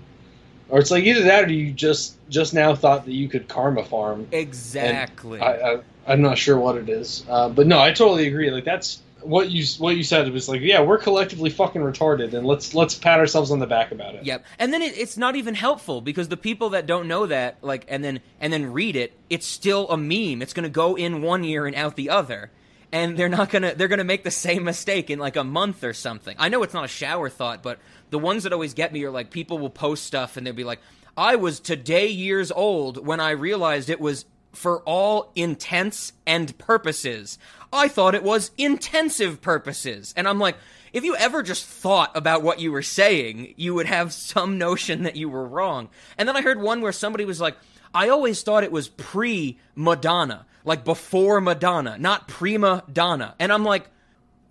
Or 0.68 0.78
it's 0.78 0.90
like 0.90 1.04
either 1.04 1.24
that, 1.24 1.44
or 1.44 1.52
you 1.52 1.72
just 1.72 2.16
just 2.28 2.54
now 2.54 2.74
thought 2.74 3.04
that 3.04 3.12
you 3.12 3.28
could 3.28 3.48
karma 3.48 3.84
farm. 3.84 4.28
Exactly. 4.32 5.40
I, 5.40 5.74
I, 5.74 5.80
I'm 6.06 6.22
not 6.22 6.38
sure 6.38 6.58
what 6.58 6.76
it 6.76 6.88
is, 6.88 7.24
uh, 7.28 7.48
but 7.48 7.66
no, 7.66 7.80
I 7.80 7.92
totally 7.92 8.28
agree. 8.28 8.50
Like 8.50 8.64
that's 8.64 9.00
what 9.24 9.50
you 9.50 9.64
what 9.78 9.96
you 9.96 10.02
said. 10.02 10.30
Was 10.32 10.48
like, 10.48 10.60
yeah, 10.60 10.80
we're 10.80 10.98
collectively 10.98 11.50
fucking 11.50 11.80
retarded, 11.80 12.34
and 12.34 12.46
let's 12.46 12.74
let's 12.74 12.94
pat 12.94 13.18
ourselves 13.18 13.50
on 13.50 13.58
the 13.58 13.66
back 13.66 13.92
about 13.92 14.14
it. 14.14 14.24
Yep. 14.24 14.44
And 14.58 14.72
then 14.72 14.82
it, 14.82 14.96
it's 14.96 15.16
not 15.16 15.36
even 15.36 15.54
helpful 15.54 16.00
because 16.00 16.28
the 16.28 16.36
people 16.36 16.70
that 16.70 16.86
don't 16.86 17.08
know 17.08 17.26
that, 17.26 17.58
like, 17.62 17.84
and 17.88 18.04
then 18.04 18.20
and 18.40 18.52
then 18.52 18.72
read 18.72 18.96
it, 18.96 19.12
it's 19.30 19.46
still 19.46 19.88
a 19.90 19.96
meme. 19.96 20.42
It's 20.42 20.52
to 20.52 20.68
go 20.68 20.94
in 20.96 21.22
one 21.22 21.44
ear 21.44 21.66
and 21.66 21.74
out 21.76 21.96
the 21.96 22.10
other, 22.10 22.50
and 22.92 23.16
they're 23.16 23.28
not 23.28 23.50
gonna 23.50 23.74
they're 23.74 23.88
gonna 23.88 24.04
make 24.04 24.24
the 24.24 24.30
same 24.30 24.64
mistake 24.64 25.10
in 25.10 25.18
like 25.18 25.36
a 25.36 25.44
month 25.44 25.84
or 25.84 25.92
something. 25.92 26.36
I 26.38 26.48
know 26.48 26.62
it's 26.62 26.74
not 26.74 26.84
a 26.84 26.88
shower 26.88 27.28
thought, 27.28 27.62
but 27.62 27.78
the 28.10 28.18
ones 28.18 28.44
that 28.44 28.52
always 28.52 28.74
get 28.74 28.92
me 28.92 29.04
are 29.04 29.10
like 29.10 29.30
people 29.30 29.58
will 29.58 29.70
post 29.70 30.04
stuff 30.04 30.36
and 30.36 30.46
they'll 30.46 30.54
be 30.54 30.64
like, 30.64 30.80
I 31.16 31.36
was 31.36 31.60
today 31.60 32.08
years 32.08 32.50
old 32.50 33.04
when 33.04 33.20
I 33.20 33.30
realized 33.30 33.90
it 33.90 34.00
was 34.00 34.26
for 34.52 34.80
all 34.82 35.32
intents 35.34 36.12
and 36.26 36.56
purposes. 36.58 37.38
I 37.74 37.88
thought 37.88 38.14
it 38.14 38.22
was 38.22 38.52
intensive 38.56 39.42
purposes. 39.42 40.14
And 40.16 40.28
I'm 40.28 40.38
like, 40.38 40.56
if 40.92 41.02
you 41.02 41.16
ever 41.16 41.42
just 41.42 41.66
thought 41.66 42.16
about 42.16 42.42
what 42.42 42.60
you 42.60 42.70
were 42.70 42.82
saying, 42.82 43.54
you 43.56 43.74
would 43.74 43.86
have 43.86 44.12
some 44.12 44.58
notion 44.58 45.02
that 45.02 45.16
you 45.16 45.28
were 45.28 45.46
wrong. 45.46 45.88
And 46.16 46.28
then 46.28 46.36
I 46.36 46.42
heard 46.42 46.60
one 46.60 46.80
where 46.80 46.92
somebody 46.92 47.24
was 47.24 47.40
like, 47.40 47.56
I 47.92 48.08
always 48.08 48.42
thought 48.42 48.62
it 48.62 48.72
was 48.72 48.88
pre 48.88 49.58
Madonna, 49.74 50.46
like 50.64 50.84
before 50.84 51.40
Madonna, 51.40 51.98
not 51.98 52.28
prima 52.28 52.84
donna. 52.92 53.34
And 53.40 53.52
I'm 53.52 53.64
like, 53.64 53.88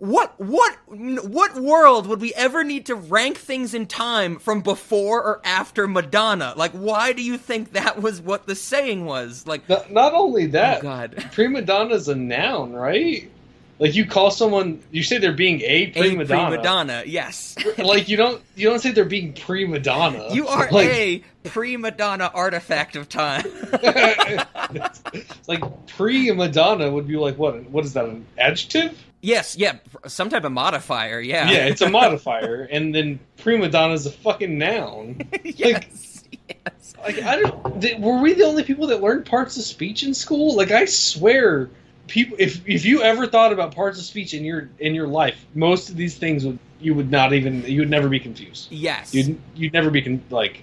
what 0.04 0.38
what 0.38 0.78
what 0.90 1.56
world 1.56 2.08
would 2.08 2.20
we 2.20 2.34
ever 2.34 2.66
need 2.66 2.88
to 2.88 2.96
rank 2.96 3.38
things 3.38 3.74
in 3.74 3.86
time 3.86 4.38
from 4.38 4.60
before 4.60 5.24
or 5.24 5.42
after 5.46 5.88
Madonna? 5.88 6.54
Like, 6.58 6.72
why 6.72 7.14
do 7.14 7.24
you 7.24 7.38
think 7.38 7.72
that 7.72 8.02
was 8.02 8.20
what 8.20 8.46
the 8.46 8.54
saying 8.54 9.06
was? 9.06 9.48
Like, 9.48 9.70
not, 9.70 9.94
not 9.94 10.14
only 10.14 10.44
oh 10.44 10.52
that, 10.52 10.80
oh 10.80 10.82
God, 10.82 11.30
prima 11.32 11.62
donna 11.62 11.96
is 11.96 12.10
a 12.10 12.16
noun, 12.16 12.74
right? 12.74 13.32
Like 13.80 13.96
you 13.96 14.06
call 14.06 14.30
someone, 14.30 14.84
you 14.92 15.04
say 15.04 15.20
they're 15.20 15.32
being 15.32 15.62
a 15.62 15.88
prima 15.92 16.24
a 16.24 16.26
donna. 16.26 16.50
prima 16.50 16.64
donna, 16.64 17.04
yes. 17.06 17.56
like 17.78 18.10
you 18.10 18.18
don't 18.18 18.42
you 18.58 18.68
don't 18.70 18.80
say 18.80 18.92
they're 18.92 19.06
being 19.06 19.32
prima 19.32 19.80
donna. 19.80 20.34
You 20.34 20.48
are 20.50 20.70
like, 20.70 20.90
a 20.90 21.24
prima 21.46 21.92
donna 21.92 22.30
artifact 22.34 22.98
of 22.98 23.08
time. 23.08 23.46
like 25.48 25.88
prima 25.88 26.50
donna 26.50 26.92
would 26.92 27.08
be 27.08 27.16
like 27.16 27.38
what? 27.38 27.70
What 27.70 27.86
is 27.86 27.94
that? 27.94 28.04
An 28.04 28.26
adjective? 28.38 29.02
Yes, 29.24 29.56
yeah, 29.56 29.78
some 30.06 30.30
type 30.30 30.44
of 30.44 30.52
modifier. 30.52 31.22
Yeah, 31.22 31.50
Yeah, 31.50 31.66
it's 31.68 31.80
a 31.80 31.90
modifier, 31.90 32.68
and 32.70 32.94
then 32.94 33.22
prima 33.38 33.70
donna 33.70 33.94
is 33.94 34.06
a 34.06 34.12
fucking 34.12 34.58
noun. 34.58 35.22
yes, 35.46 36.26
yes. 36.50 36.94
Like 37.02 37.22
I 37.24 37.40
don't. 37.40 37.82
Th- 37.82 37.98
were 38.00 38.20
we 38.20 38.34
the 38.34 38.44
only 38.44 38.64
people 38.64 38.88
that 38.88 39.02
learned 39.02 39.26
parts 39.26 39.56
of 39.56 39.64
speech 39.64 40.04
in 40.04 40.14
school? 40.14 40.58
Like 40.58 40.72
I 40.72 40.84
swear, 40.84 41.70
people. 42.08 42.36
If 42.38 42.68
if 42.68 42.84
you 42.84 43.02
ever 43.02 43.26
thought 43.26 43.54
about 43.54 43.74
parts 43.74 43.98
of 43.98 44.04
speech 44.04 44.34
in 44.34 44.44
your 44.44 44.70
in 44.78 44.94
your 44.94 45.08
life, 45.08 45.46
most 45.56 45.90
of 45.90 45.96
these 45.96 46.18
things 46.18 46.46
would 46.46 46.60
you 46.82 46.94
would 46.94 47.10
not 47.10 47.32
even 47.32 47.64
you 47.64 47.80
would 47.80 47.90
never 47.90 48.10
be 48.10 48.20
confused. 48.20 48.74
Yes, 48.74 49.16
You'd 49.16 49.40
you'd 49.56 49.72
never 49.72 49.90
be 49.90 50.02
con- 50.02 50.24
like. 50.32 50.62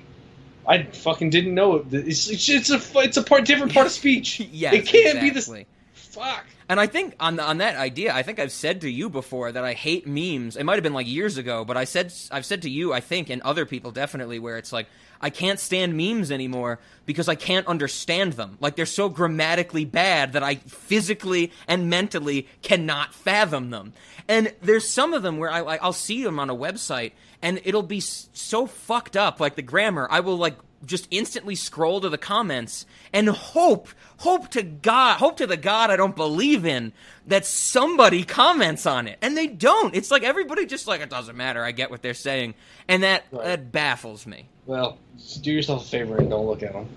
I 0.68 0.82
fucking 0.82 1.30
didn't 1.30 1.54
know 1.54 1.76
it. 1.76 1.86
It's, 1.92 2.28
it's, 2.28 2.48
it's 2.50 2.70
a 2.70 2.98
it's 3.00 3.16
a 3.16 3.22
part 3.22 3.46
different 3.46 3.72
part 3.72 3.86
of 3.86 3.92
speech. 3.92 4.38
yes, 4.52 4.74
it 4.74 4.86
can't 4.86 5.16
exactly. 5.16 5.30
be 5.30 5.64
the 5.64 5.66
fuck. 6.10 6.44
And 6.68 6.78
I 6.78 6.86
think 6.86 7.14
on 7.18 7.40
on 7.40 7.58
that 7.58 7.76
idea, 7.76 8.14
I 8.14 8.22
think 8.22 8.38
I've 8.38 8.52
said 8.52 8.82
to 8.82 8.90
you 8.90 9.08
before 9.08 9.50
that 9.52 9.64
I 9.64 9.72
hate 9.72 10.06
memes. 10.06 10.56
It 10.56 10.64
might 10.64 10.74
have 10.74 10.82
been 10.82 10.94
like 10.94 11.06
years 11.06 11.36
ago, 11.36 11.64
but 11.64 11.76
I 11.76 11.84
said 11.84 12.12
I've 12.30 12.46
said 12.46 12.62
to 12.62 12.70
you, 12.70 12.92
I 12.92 13.00
think, 13.00 13.30
and 13.30 13.42
other 13.42 13.66
people 13.66 13.90
definitely, 13.90 14.38
where 14.38 14.56
it's 14.58 14.72
like 14.72 14.86
I 15.20 15.30
can't 15.30 15.58
stand 15.58 15.96
memes 15.96 16.30
anymore 16.30 16.78
because 17.06 17.28
I 17.28 17.34
can't 17.34 17.66
understand 17.66 18.34
them. 18.34 18.56
Like 18.60 18.76
they're 18.76 18.86
so 18.86 19.08
grammatically 19.08 19.84
bad 19.84 20.32
that 20.34 20.42
I 20.42 20.56
physically 20.56 21.52
and 21.66 21.90
mentally 21.90 22.48
cannot 22.62 23.14
fathom 23.14 23.70
them. 23.70 23.92
And 24.28 24.54
there's 24.62 24.88
some 24.88 25.12
of 25.12 25.22
them 25.22 25.38
where 25.38 25.50
I 25.50 25.76
I'll 25.76 25.92
see 25.92 26.22
them 26.24 26.38
on 26.38 26.50
a 26.50 26.56
website 26.56 27.12
and 27.42 27.60
it'll 27.64 27.82
be 27.82 28.00
so 28.00 28.66
fucked 28.66 29.16
up, 29.16 29.40
like 29.40 29.56
the 29.56 29.62
grammar. 29.62 30.06
I 30.10 30.20
will 30.20 30.36
like 30.36 30.56
just 30.84 31.06
instantly 31.10 31.54
scroll 31.54 32.00
to 32.00 32.08
the 32.08 32.16
comments 32.18 32.86
and 33.12 33.28
hope, 33.28 33.88
hope 34.18 34.48
to 34.50 34.62
God, 34.62 35.18
hope 35.18 35.36
to 35.38 35.46
the 35.46 35.56
God 35.56 35.90
I 35.90 35.96
don't 35.96 36.16
believe 36.16 36.64
in 36.64 36.92
that 37.26 37.44
somebody 37.44 38.24
comments 38.24 38.86
on 38.86 39.06
it. 39.06 39.18
And 39.20 39.36
they 39.36 39.46
don't. 39.46 39.94
It's 39.94 40.10
like 40.10 40.22
everybody 40.22 40.66
just 40.66 40.86
like, 40.86 41.00
it 41.00 41.10
doesn't 41.10 41.36
matter. 41.36 41.62
I 41.62 41.72
get 41.72 41.90
what 41.90 42.02
they're 42.02 42.14
saying. 42.14 42.54
And 42.88 43.02
that, 43.02 43.24
Right. 43.30 43.44
that 43.44 43.72
baffles 43.72 44.26
me. 44.26 44.46
Well, 44.66 44.98
do 45.42 45.52
yourself 45.52 45.84
a 45.84 45.88
favor 45.88 46.16
and 46.16 46.30
don't 46.30 46.46
look 46.46 46.62
at 46.62 46.72
them. 46.72 46.88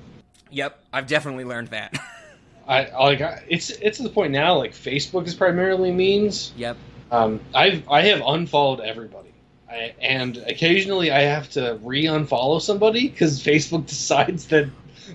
Yep. 0.51 0.79
I've 0.93 1.07
definitely 1.07 1.45
learned 1.45 1.69
that. 1.69 1.93
I 2.67 2.89
like 2.97 3.19
I, 3.19 3.43
it's 3.49 3.71
it's 3.71 3.97
to 3.97 4.03
the 4.03 4.09
point 4.09 4.31
now. 4.31 4.55
Like 4.55 4.71
Facebook 4.71 5.27
is 5.27 5.33
primarily 5.35 5.91
memes. 5.91 6.53
yep. 6.55 6.77
Um, 7.11 7.41
I've 7.53 7.83
I 7.89 8.03
have 8.03 8.21
unfollowed 8.25 8.79
everybody, 8.79 9.32
I, 9.73 9.95
and 10.01 10.37
occasionally 10.37 11.11
I 11.11 11.21
have 11.21 11.49
to 11.51 11.79
re-unfollow 11.81 12.61
somebody 12.61 13.07
because 13.09 13.41
Facebook 13.43 13.85
decides 13.87 14.47
that 14.47 14.69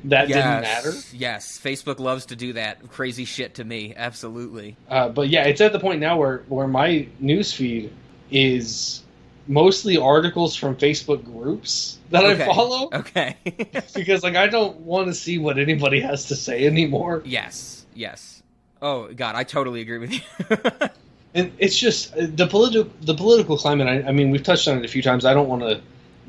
that 0.04 0.28
didn't 0.28 0.60
matter. 0.62 0.92
Yes. 1.12 1.58
Facebook 1.62 1.98
loves 1.98 2.26
to 2.26 2.36
do 2.36 2.52
that 2.54 2.88
crazy 2.90 3.24
shit 3.24 3.54
to 3.54 3.64
me. 3.64 3.94
Absolutely. 3.96 4.76
Uh, 4.88 5.08
but 5.08 5.28
yeah, 5.28 5.44
it's 5.44 5.60
at 5.60 5.72
the 5.72 5.80
point 5.80 6.00
now 6.00 6.18
where 6.18 6.38
where 6.48 6.68
my 6.68 7.08
newsfeed 7.22 7.90
is 8.30 9.02
mostly 9.46 9.96
articles 9.96 10.54
from 10.54 10.76
Facebook 10.76 11.24
groups 11.24 11.98
that 12.10 12.22
Okay. 12.22 12.42
I 12.42 12.46
follow 12.46 12.90
Okay. 12.92 13.36
because 13.94 14.22
like 14.22 14.36
I 14.36 14.46
don't 14.48 14.80
want 14.80 15.06
to 15.08 15.14
see 15.14 15.38
what 15.38 15.58
anybody 15.58 16.00
has 16.00 16.26
to 16.26 16.36
say 16.36 16.66
anymore. 16.66 17.22
yes. 17.24 17.86
Yes. 17.94 18.42
Oh, 18.80 19.08
God. 19.12 19.34
I 19.34 19.42
totally 19.42 19.80
agree 19.80 19.98
with 19.98 20.12
you. 20.12 20.20
And 21.34 21.52
it's 21.58 21.78
just 21.78 22.12
uh, 22.16 22.26
the 22.34 22.46
political 22.46 22.90
the 23.02 23.14
political 23.14 23.56
climate. 23.56 23.86
I, 23.86 24.08
I 24.08 24.12
mean, 24.12 24.30
we've 24.30 24.42
touched 24.42 24.66
on 24.68 24.78
it 24.78 24.84
a 24.84 24.88
few 24.88 25.02
times. 25.02 25.24
I 25.24 25.34
don't 25.34 25.48
want 25.48 25.62
to 25.62 25.80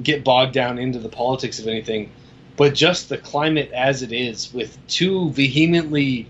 get 0.04 0.24
bogged 0.24 0.54
down 0.54 0.78
into 0.78 1.00
the 1.00 1.10
politics 1.10 1.60
of 1.60 1.68
anything, 1.68 2.12
but 2.58 2.74
just 2.74 3.10
the 3.10 3.18
climate 3.18 3.72
as 3.74 4.02
it 4.02 4.12
is, 4.12 4.54
with 4.54 4.78
two 4.88 5.30
vehemently 5.32 6.28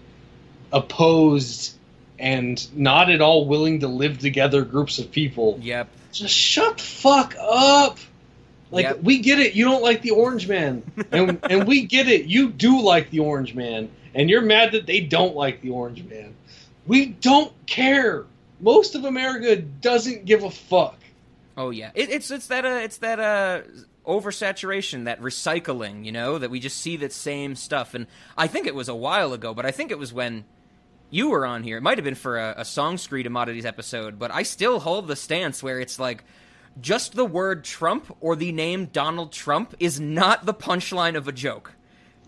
opposed 0.72 1.76
and 2.18 2.68
not 2.78 3.10
at 3.10 3.22
all 3.22 3.46
willing 3.46 3.80
to 3.80 3.88
live 3.88 4.20
together 4.20 4.64
groups 4.64 5.00
of 5.00 5.12
people. 5.12 5.58
yep. 5.62 5.88
Just 6.12 6.34
shut 6.34 6.78
the 6.78 6.84
fuck 6.84 7.36
up. 7.40 8.00
Like 8.72 8.84
Yep. 8.86 9.04
we 9.04 9.20
get 9.20 9.40
it, 9.40 9.54
you 9.54 9.66
don't 9.66 9.82
like 9.82 10.02
the 10.02 10.12
Orange 10.12 10.48
Man, 10.48 10.84
and 11.12 11.40
and 11.50 11.68
we 11.68 11.84
get 11.86 12.08
it, 12.08 12.26
you 12.26 12.50
do 12.52 12.82
like 12.82 13.10
the 13.10 13.20
Orange 13.20 13.56
Man, 13.56 13.90
and 14.14 14.30
you're 14.30 14.42
mad 14.42 14.74
that 14.74 14.86
they 14.86 15.00
don't 15.02 15.36
like 15.36 15.62
the 15.62 15.70
Orange 15.72 16.04
Man. 16.04 16.36
We 16.86 17.08
don't 17.08 17.52
care. 17.66 18.26
Most 18.60 18.96
of 18.96 19.06
America 19.06 19.56
doesn't 19.56 20.26
give 20.26 20.44
a 20.44 20.52
fuck. 20.52 20.98
Oh 21.58 21.70
yeah, 21.72 21.92
it, 21.94 22.10
it's 22.10 22.32
it's 22.32 22.48
that 22.48 22.66
uh, 22.66 22.80
it's 22.84 22.98
that 22.98 23.20
uh, 23.20 23.62
oversaturation, 24.06 25.06
that 25.06 25.22
recycling, 25.22 26.06
you 26.06 26.12
know, 26.12 26.38
that 26.38 26.50
we 26.50 26.60
just 26.60 26.78
see 26.78 26.98
that 26.98 27.14
same 27.14 27.56
stuff. 27.56 27.94
And 27.94 28.08
I 28.38 28.48
think 28.48 28.66
it 28.66 28.76
was 28.76 28.90
a 28.90 28.96
while 28.96 29.34
ago, 29.34 29.54
but 29.54 29.66
I 29.66 29.72
think 29.72 29.92
it 29.92 30.00
was 30.00 30.12
when 30.12 30.46
you 31.10 31.30
were 31.30 31.46
on 31.46 31.64
here. 31.64 31.78
It 31.78 31.82
might 31.82 31.98
have 31.98 32.06
been 32.06 32.16
for 32.16 32.38
a, 32.38 32.56
a 32.58 32.66
Song 32.66 32.98
Screed 32.98 33.26
Commodities 33.26 33.66
episode, 33.66 34.18
but 34.18 34.32
I 34.34 34.44
still 34.44 34.80
hold 34.80 35.08
the 35.08 35.16
stance 35.16 35.62
where 35.62 35.80
it's 35.80 36.00
like 36.00 36.24
just 36.80 37.16
the 37.16 37.26
word 37.26 37.64
Trump 37.64 38.16
or 38.20 38.36
the 38.36 38.52
name 38.52 38.86
Donald 38.86 39.32
Trump 39.32 39.76
is 39.80 40.00
not 40.00 40.46
the 40.46 40.54
punchline 40.54 41.16
of 41.16 41.28
a 41.28 41.32
joke. 41.32 41.74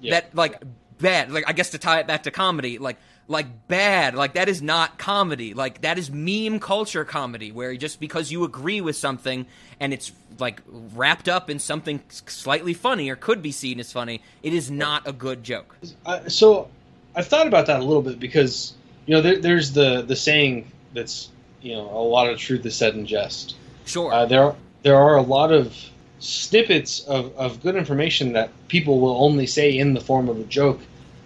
Yeah. 0.02 0.20
That 0.20 0.36
like 0.36 0.62
bad, 1.00 1.32
like 1.32 1.46
I 1.48 1.54
guess 1.54 1.72
to 1.72 1.78
tie 1.78 2.00
it 2.00 2.08
back 2.08 2.24
to 2.24 2.32
comedy, 2.32 2.78
like 2.78 2.98
like 3.28 3.68
bad, 3.68 4.16
like 4.16 4.34
that 4.34 4.50
is 4.50 4.62
not 4.62 4.98
comedy. 4.98 5.54
Like 5.54 5.82
that 5.82 5.98
is 5.98 6.12
meme 6.12 6.60
culture 6.60 7.06
comedy 7.06 7.52
where 7.52 7.76
just 7.76 8.00
because 8.00 8.32
you 8.32 8.44
agree 8.44 8.82
with 8.82 8.96
something 8.96 9.46
and 9.80 9.94
it's 9.94 10.12
like 10.40 10.62
wrapped 10.68 11.30
up 11.30 11.50
in 11.50 11.60
something 11.60 12.02
slightly 12.10 12.74
funny 12.74 13.10
or 13.10 13.16
could 13.16 13.42
be 13.42 13.52
seen 13.52 13.80
as 13.80 13.92
funny, 13.92 14.22
it 14.44 14.54
is 14.54 14.70
not 14.70 15.08
a 15.08 15.14
good 15.14 15.44
joke. 15.44 15.78
Uh, 16.06 16.28
so 16.28 16.70
I've 17.16 17.28
thought 17.28 17.48
about 17.48 17.68
that 17.68 17.80
a 17.80 17.84
little 17.84 18.02
bit 18.02 18.20
because 18.20 18.74
you 19.06 19.16
know 19.16 19.22
there, 19.22 19.38
there's 19.40 19.74
the 19.74 20.02
the 20.02 20.16
saying 20.16 20.72
that's 20.94 21.30
you 21.62 21.74
know 21.76 21.90
a 21.90 22.04
lot 22.04 22.30
of 22.30 22.38
truth 22.38 22.66
is 22.66 22.76
said 22.76 22.96
in 22.96 23.06
jest. 23.06 23.56
Sure. 23.86 24.14
Uh, 24.14 24.26
there 24.26 24.56
there 24.84 24.96
are 24.96 25.18
a 25.18 25.22
lot 25.22 25.52
of 25.52 25.76
snippets 26.20 27.02
of, 27.02 27.36
of 27.36 27.62
good 27.64 27.76
information 27.76 28.34
that 28.34 28.52
people 28.68 29.00
will 29.00 29.24
only 29.24 29.48
say 29.48 29.78
in 29.78 29.94
the 29.94 30.02
form 30.02 30.30
of 30.30 30.40
a 30.40 30.44
joke. 30.44 30.80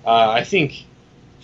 Uh, 0.06 0.30
I 0.30 0.44
think 0.44 0.86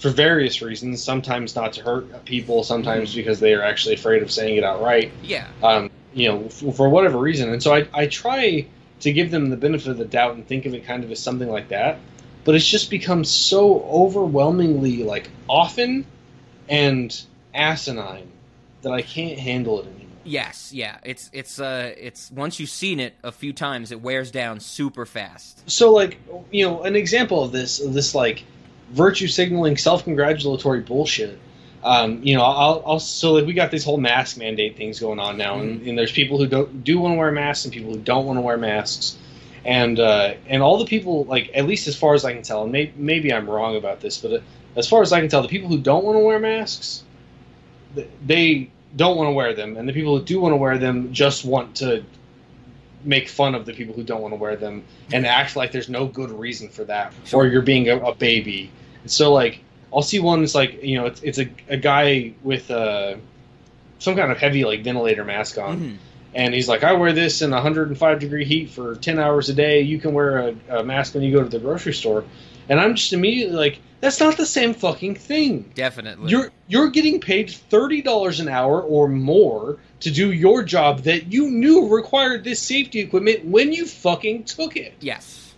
for 0.02 0.10
various 0.10 0.64
reasons, 0.64 1.04
sometimes 1.04 1.56
not 1.56 1.74
to 1.74 1.84
hurt 1.84 2.26
people, 2.26 2.64
sometimes 2.64 3.14
because 3.14 3.40
they 3.40 3.54
are 3.54 3.62
actually 3.62 3.94
afraid 3.94 4.24
of 4.24 4.32
saying 4.32 4.58
it 4.58 4.64
outright. 4.64 5.12
yeah. 5.22 5.48
Um, 5.62 5.92
you 6.14 6.28
know, 6.28 6.46
f- 6.46 6.76
for 6.76 6.90
whatever 6.90 7.20
reason. 7.20 7.54
And 7.54 7.62
so 7.62 7.74
I, 7.74 7.88
I 7.94 8.08
try 8.08 8.66
to 9.02 9.14
give 9.14 9.30
them 9.30 9.52
the 9.52 9.56
benefit 9.58 9.90
of 9.90 9.98
the 10.00 10.06
doubt 10.06 10.34
and 10.34 10.46
think 10.46 10.66
of 10.66 10.74
it 10.74 10.86
kind 10.86 11.04
of 11.04 11.12
as 11.12 11.20
something 11.20 11.48
like 11.48 11.70
that. 11.70 12.00
But 12.44 12.56
it's 12.56 12.68
just 12.68 12.90
become 12.90 13.24
so 13.24 13.84
overwhelmingly 13.84 15.04
like 15.04 15.30
often 15.48 16.08
and 16.68 17.24
asinine 17.54 18.32
that 18.82 18.92
I 18.92 19.04
can't 19.04 19.38
handle 19.38 19.82
it 19.82 19.86
anymore. 19.86 20.08
Yes, 20.24 20.74
yeah. 20.74 20.98
It's 21.04 21.30
it's 21.32 21.60
uh 21.60 21.94
it's 21.96 22.32
once 22.32 22.60
you've 22.60 22.70
seen 22.70 23.00
it 23.00 23.14
a 23.24 23.32
few 23.32 23.54
times, 23.54 23.92
it 23.92 24.02
wears 24.02 24.32
down 24.32 24.60
super 24.60 25.06
fast. 25.06 25.70
So 25.70 25.94
like 25.94 26.18
you 26.52 26.66
know, 26.66 26.82
an 26.82 26.96
example 26.96 27.44
of 27.44 27.52
this 27.52 27.80
of 27.80 27.94
this 27.94 28.16
like 28.16 28.44
virtue 28.92 29.28
signaling, 29.28 29.78
self 29.78 30.04
congratulatory 30.04 30.82
bullshit. 30.82 31.40
Um, 31.84 32.22
you 32.24 32.36
know, 32.36 32.44
I'll, 32.44 32.84
I'll 32.86 33.00
so 33.00 33.34
like 33.34 33.46
we 33.46 33.54
got 33.54 33.72
this 33.72 33.84
whole 33.84 33.98
mask 33.98 34.38
mandate 34.38 34.78
things 34.78 35.00
going 35.00 35.20
on 35.20 35.38
now, 35.38 35.60
and, 35.60 35.82
and 35.88 35.98
there's 35.98 36.12
people 36.12 36.38
who 36.38 36.46
don't 36.46 36.84
do 36.84 37.00
want 37.00 37.14
to 37.14 37.18
wear 37.18 37.32
masks 37.32 37.66
and 37.66 37.74
people 37.74 37.92
who 37.92 38.00
don't 38.00 38.26
want 38.26 38.38
to 38.38 38.42
wear 38.42 38.58
masks, 38.58 39.18
and 39.66 40.00
uh, 40.00 40.36
and 40.48 40.62
all 40.62 40.78
the 40.78 40.86
people 40.86 41.24
like 41.26 41.50
at 41.56 41.66
least 41.66 41.88
as 41.88 41.96
far 41.96 42.14
as 42.14 42.24
I 42.24 42.34
can 42.34 42.44
tell, 42.44 42.64
and 42.64 42.72
may, 42.72 42.94
maybe 42.96 43.34
I'm 43.34 43.50
wrong 43.50 43.76
about 43.76 44.00
this, 44.00 44.20
but 44.20 44.34
uh, 44.34 44.40
as 44.76 44.88
far 44.88 45.02
as 45.02 45.12
I 45.12 45.20
can 45.22 45.30
tell, 45.30 45.42
the 45.42 45.48
people 45.48 45.70
who 45.70 45.80
don't 45.80 46.04
want 46.04 46.18
to 46.18 46.20
wear 46.20 46.38
masks, 46.38 47.04
they 48.26 48.70
don't 48.96 49.18
want 49.18 49.28
to 49.28 49.32
wear 49.32 49.56
them, 49.56 49.76
and 49.76 49.90
the 49.90 49.94
people 49.94 50.20
who 50.20 50.24
do 50.24 50.40
want 50.40 50.54
to 50.54 50.58
wear 50.58 50.78
them 50.78 51.12
just 51.14 51.44
want 51.46 51.78
to 51.78 52.04
make 53.04 53.28
fun 53.28 53.56
of 53.56 53.66
the 53.66 53.74
people 53.74 53.96
who 53.96 54.04
don't 54.04 54.22
want 54.22 54.32
to 54.34 54.36
wear 54.36 54.56
them 54.56 54.84
and 55.12 55.26
act 55.26 55.56
like 55.56 55.72
there's 55.72 55.90
no 55.90 56.06
good 56.06 56.30
reason 56.30 56.70
for 56.70 56.84
that, 56.84 57.12
or 57.34 57.48
you're 57.48 57.62
being 57.64 57.90
a, 57.90 57.98
a 57.98 58.14
baby. 58.14 58.70
So 59.06 59.34
like, 59.34 59.60
I'll 59.94 60.02
see 60.02 60.20
one 60.20 60.40
that's 60.42 60.56
like 60.56 60.84
you 60.84 60.96
know 60.98 61.06
it's 61.06 61.22
it's 61.22 61.38
a, 61.40 61.50
a 61.70 61.78
guy 61.78 62.34
with 62.44 62.70
uh, 62.72 63.16
some 64.00 64.16
kind 64.16 64.32
of 64.32 64.38
heavy 64.38 64.64
like 64.66 64.84
ventilator 64.84 65.24
mask 65.26 65.58
on. 65.58 65.80
Mhm. 65.80 65.98
And 66.34 66.54
he's 66.54 66.70
like, 66.70 66.86
I 66.86 66.94
wear 66.94 67.12
this 67.12 67.42
in 67.42 67.52
105 67.52 68.20
degree 68.20 68.46
heat 68.46 68.70
for 68.70 68.96
10 68.96 69.20
hours 69.20 69.50
a 69.50 69.54
day. 69.54 69.82
You 69.82 70.00
can 70.00 70.14
wear 70.14 70.38
a, 70.70 70.80
a 70.80 70.84
mask 70.84 71.14
when 71.14 71.24
you 71.24 71.34
go 71.34 71.44
to 71.44 71.50
the 71.50 71.60
grocery 71.60 71.94
store. 71.94 72.24
And 72.70 72.80
I'm 72.80 72.96
just 72.96 73.12
immediately 73.12 73.54
like, 73.58 73.80
that's 74.00 74.18
not 74.22 74.38
the 74.38 74.46
same 74.46 74.74
fucking 74.74 75.16
thing. 75.16 75.70
Definitely. 75.76 76.32
You're 76.32 76.50
you're 76.70 76.90
getting 76.90 77.20
paid 77.20 77.52
thirty 77.52 78.02
dollars 78.02 78.40
an 78.40 78.48
hour 78.48 78.82
or 78.82 79.10
more 79.10 79.78
to 80.00 80.10
do 80.10 80.32
your 80.32 80.64
job 80.64 81.02
that 81.02 81.32
you 81.34 81.52
knew 81.52 81.94
required 81.94 82.46
this 82.46 82.62
safety 82.62 83.00
equipment 83.02 83.44
when 83.46 83.74
you 83.74 83.86
fucking 83.86 84.46
took 84.46 84.78
it. 84.78 84.94
yes. 85.02 85.54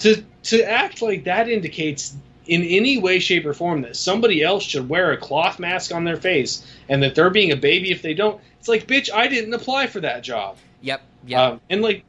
To 0.00 0.22
to 0.44 0.62
act 0.62 1.00
like 1.02 1.24
that 1.24 1.48
indicates 1.48 2.14
in 2.48 2.62
any 2.62 2.98
way, 2.98 3.18
shape, 3.18 3.46
or 3.46 3.54
form 3.54 3.82
that 3.82 3.94
somebody 3.94 4.42
else 4.42 4.64
should 4.64 4.88
wear 4.88 5.12
a 5.12 5.16
cloth 5.16 5.58
mask 5.58 5.94
on 5.94 6.04
their 6.04 6.16
face 6.16 6.66
and 6.88 7.02
that 7.02 7.14
they're 7.14 7.30
being 7.30 7.52
a 7.52 7.56
baby 7.56 7.92
if 7.92 8.02
they 8.02 8.14
don't. 8.14 8.40
It's 8.58 8.68
like, 8.68 8.86
bitch, 8.86 9.12
I 9.12 9.28
didn't 9.28 9.54
apply 9.54 9.86
for 9.86 10.00
that 10.00 10.22
job. 10.22 10.56
Yep. 10.80 11.02
Yep. 11.26 11.40
Um, 11.40 11.60
and 11.68 11.82
like, 11.82 12.04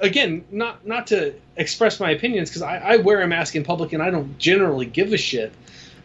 again, 0.00 0.44
not 0.50 0.86
not 0.86 1.06
to 1.08 1.34
express 1.56 2.00
my 2.00 2.10
opinions 2.10 2.50
because 2.50 2.62
I, 2.62 2.76
I 2.78 2.96
wear 2.96 3.22
a 3.22 3.26
mask 3.26 3.54
in 3.56 3.64
public 3.64 3.92
and 3.92 4.02
I 4.02 4.10
don't 4.10 4.36
generally 4.38 4.86
give 4.86 5.12
a 5.12 5.16
shit. 5.16 5.52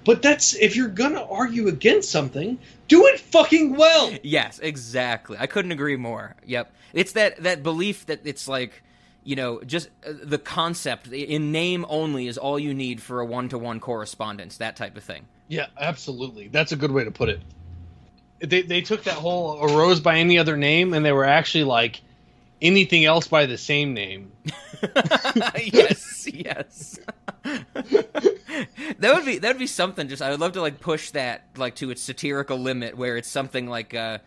But 0.04 0.22
that's 0.22 0.56
if 0.56 0.76
you're 0.76 0.88
gonna 0.88 1.24
argue 1.24 1.68
against 1.68 2.12
something, 2.12 2.58
do 2.88 3.08
it 3.08 3.20
fucking 3.20 3.76
well. 3.76 4.14
Yes, 4.24 4.60
exactly. 4.60 5.38
I 5.40 5.48
couldn't 5.48 5.72
agree 5.72 5.98
more. 5.98 6.36
Yep. 6.46 6.74
It's 6.94 7.14
that 7.14 7.44
that 7.44 7.64
belief 7.64 8.06
that 8.08 8.22
it's 8.26 8.48
like, 8.48 8.84
you 9.24 9.36
know, 9.36 9.62
just 9.62 9.90
uh, 10.06 10.14
the 10.24 10.38
concept 10.38 11.08
in 11.08 11.52
name 11.52 11.86
only 11.90 12.28
is 12.28 12.38
all 12.38 12.58
you 12.58 12.74
need 12.74 13.02
for 13.02 13.20
a 13.20 13.26
one-to-one 13.26 13.80
correspondence, 13.80 14.58
that 14.58 14.76
type 14.76 14.98
of 14.98 15.04
thing. 15.04 15.26
Yeah, 15.48 15.68
absolutely. 15.80 16.48
That's 16.48 16.72
a 16.72 16.76
good 16.76 16.92
way 16.92 17.04
to 17.04 17.12
put 17.12 17.30
it. 17.30 17.42
They 18.40 18.64
they 18.64 18.82
took 18.82 19.04
that 19.04 19.16
whole 19.16 19.62
arose 19.62 20.00
by 20.00 20.18
any 20.18 20.40
other 20.40 20.58
name 20.58 20.94
and 20.94 21.06
they 21.06 21.12
were 21.12 21.26
actually 21.26 21.66
like 21.66 22.02
anything 22.62 23.06
else 23.06 23.28
by 23.28 23.46
the 23.46 23.58
same 23.58 23.94
name. 23.94 24.32
yes, 25.62 26.28
yes. 26.32 27.00
that 27.44 29.14
would 29.14 29.26
be 29.26 29.38
that 29.38 29.50
would 29.50 29.60
be 29.60 29.68
something. 29.68 30.08
Just 30.08 30.22
I 30.22 30.32
would 30.32 30.40
love 30.40 30.54
to 30.54 30.62
like 30.62 30.80
push 30.80 31.12
that 31.12 31.44
like 31.58 31.76
to 31.76 31.92
its 31.92 32.02
satirical 32.02 32.58
limit, 32.58 32.98
where 32.98 33.18
it's 33.18 33.30
something 33.30 33.68
like 33.68 33.94
uh 33.94 34.20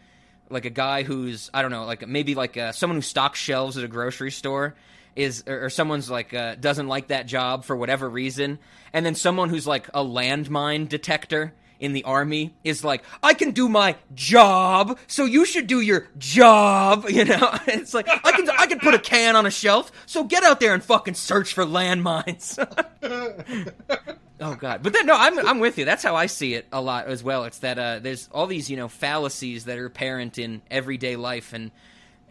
like 0.51 0.65
a 0.65 0.71
guy 0.71 1.03
who's 1.03 1.51
I 1.53 1.63
don't 1.63 1.71
know, 1.71 1.85
like 1.85 2.07
maybe 2.07 2.35
like 2.35 2.57
uh, 2.57 2.73
someone 2.73 2.97
who 2.97 3.03
stocks 3.03 3.39
shelves 3.39 3.77
at 3.77 3.85
a 3.85 3.89
grocery 3.89 4.31
store 4.31 4.75
is 5.17 5.45
or, 5.47 5.67
or 5.67 5.71
someone's 5.71 6.11
like 6.11 6.35
uh, 6.35 6.57
doesn't 6.57 6.89
like 6.89 7.09
that 7.09 7.27
job 7.27 7.65
for 7.65 7.77
whatever 7.77 8.09
reason, 8.09 8.59
and 8.93 9.05
then 9.05 9.15
someone 9.15 9.49
who's 9.49 9.67
like 9.67 9.89
a 9.89 10.05
landmine 10.05 10.89
detector 10.89 11.53
in 11.81 11.93
the 11.93 12.05
army 12.05 12.55
is 12.65 12.85
like, 12.85 13.03
I 13.23 13.35
can 13.35 13.51
do 13.51 13.69
my 13.69 13.97
job, 14.15 14.99
so 15.07 15.25
you 15.25 15.45
should 15.45 15.67
do 15.67 15.81
your 15.81 16.09
job. 16.19 17.07
You 17.15 17.25
know, 17.25 17.57
it's 17.67 17.95
like 17.95 18.09
I 18.09 18.33
can 18.33 18.51
I 18.51 18.67
can 18.67 18.81
put 18.81 18.95
a 18.95 18.99
can 18.99 19.37
on 19.37 19.47
a 19.47 19.51
shelf, 19.51 19.93
so 20.07 20.25
get 20.25 20.43
out 20.43 20.59
there 20.59 20.75
and 20.75 20.83
fucking 20.83 21.15
search 21.15 21.53
for 21.55 21.65
landmines. 21.65 22.59
oh 24.40 24.55
god, 24.55 24.83
but 24.83 24.92
then 24.92 25.07
no, 25.07 25.16
I'm 25.16 25.38
I'm 25.47 25.61
with 25.61 25.79
you. 25.79 25.85
That's 25.85 26.03
how 26.03 26.16
I 26.16 26.27
see 26.27 26.55
it 26.55 26.66
a 26.73 26.81
lot 26.81 27.07
as 27.07 27.23
well. 27.23 27.44
It's 27.44 27.59
that 27.59 27.79
uh, 27.79 27.99
there's 28.01 28.29
all 28.33 28.47
these 28.47 28.70
you 28.70 28.77
know 28.77 28.88
fallacies 28.88 29.64
that 29.64 29.79
are 29.79 29.87
apparent 29.87 30.38
in 30.38 30.62
everyday 30.70 31.16
life 31.16 31.53
and. 31.53 31.70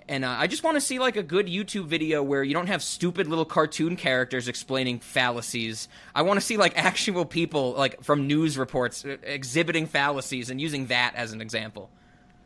And 0.06 0.26
uh, 0.26 0.36
I 0.38 0.48
just 0.48 0.66
want 0.66 0.76
to 0.76 0.82
see 0.82 1.00
like 1.00 1.16
a 1.16 1.24
good 1.24 1.48
YouTube 1.48 1.86
video 1.86 2.22
where 2.22 2.44
you 2.44 2.54
don't 2.54 2.68
have 2.68 2.84
stupid 2.84 3.26
little 3.26 3.46
cartoon 3.46 3.96
characters 3.96 4.50
explaining 4.50 5.00
fallacies. 5.00 5.88
I 6.14 6.24
want 6.24 6.42
to 6.42 6.46
see 6.46 6.58
like 6.58 6.74
actual 6.78 7.24
people 7.24 7.72
like 7.72 8.04
from 8.04 8.28
news 8.28 8.58
reports 8.58 9.06
uh, 9.06 9.16
exhibiting 9.24 9.86
fallacies 9.86 10.50
and 10.50 10.60
using 10.60 10.88
that 10.88 11.16
as 11.16 11.32
an 11.32 11.40
example. 11.40 11.90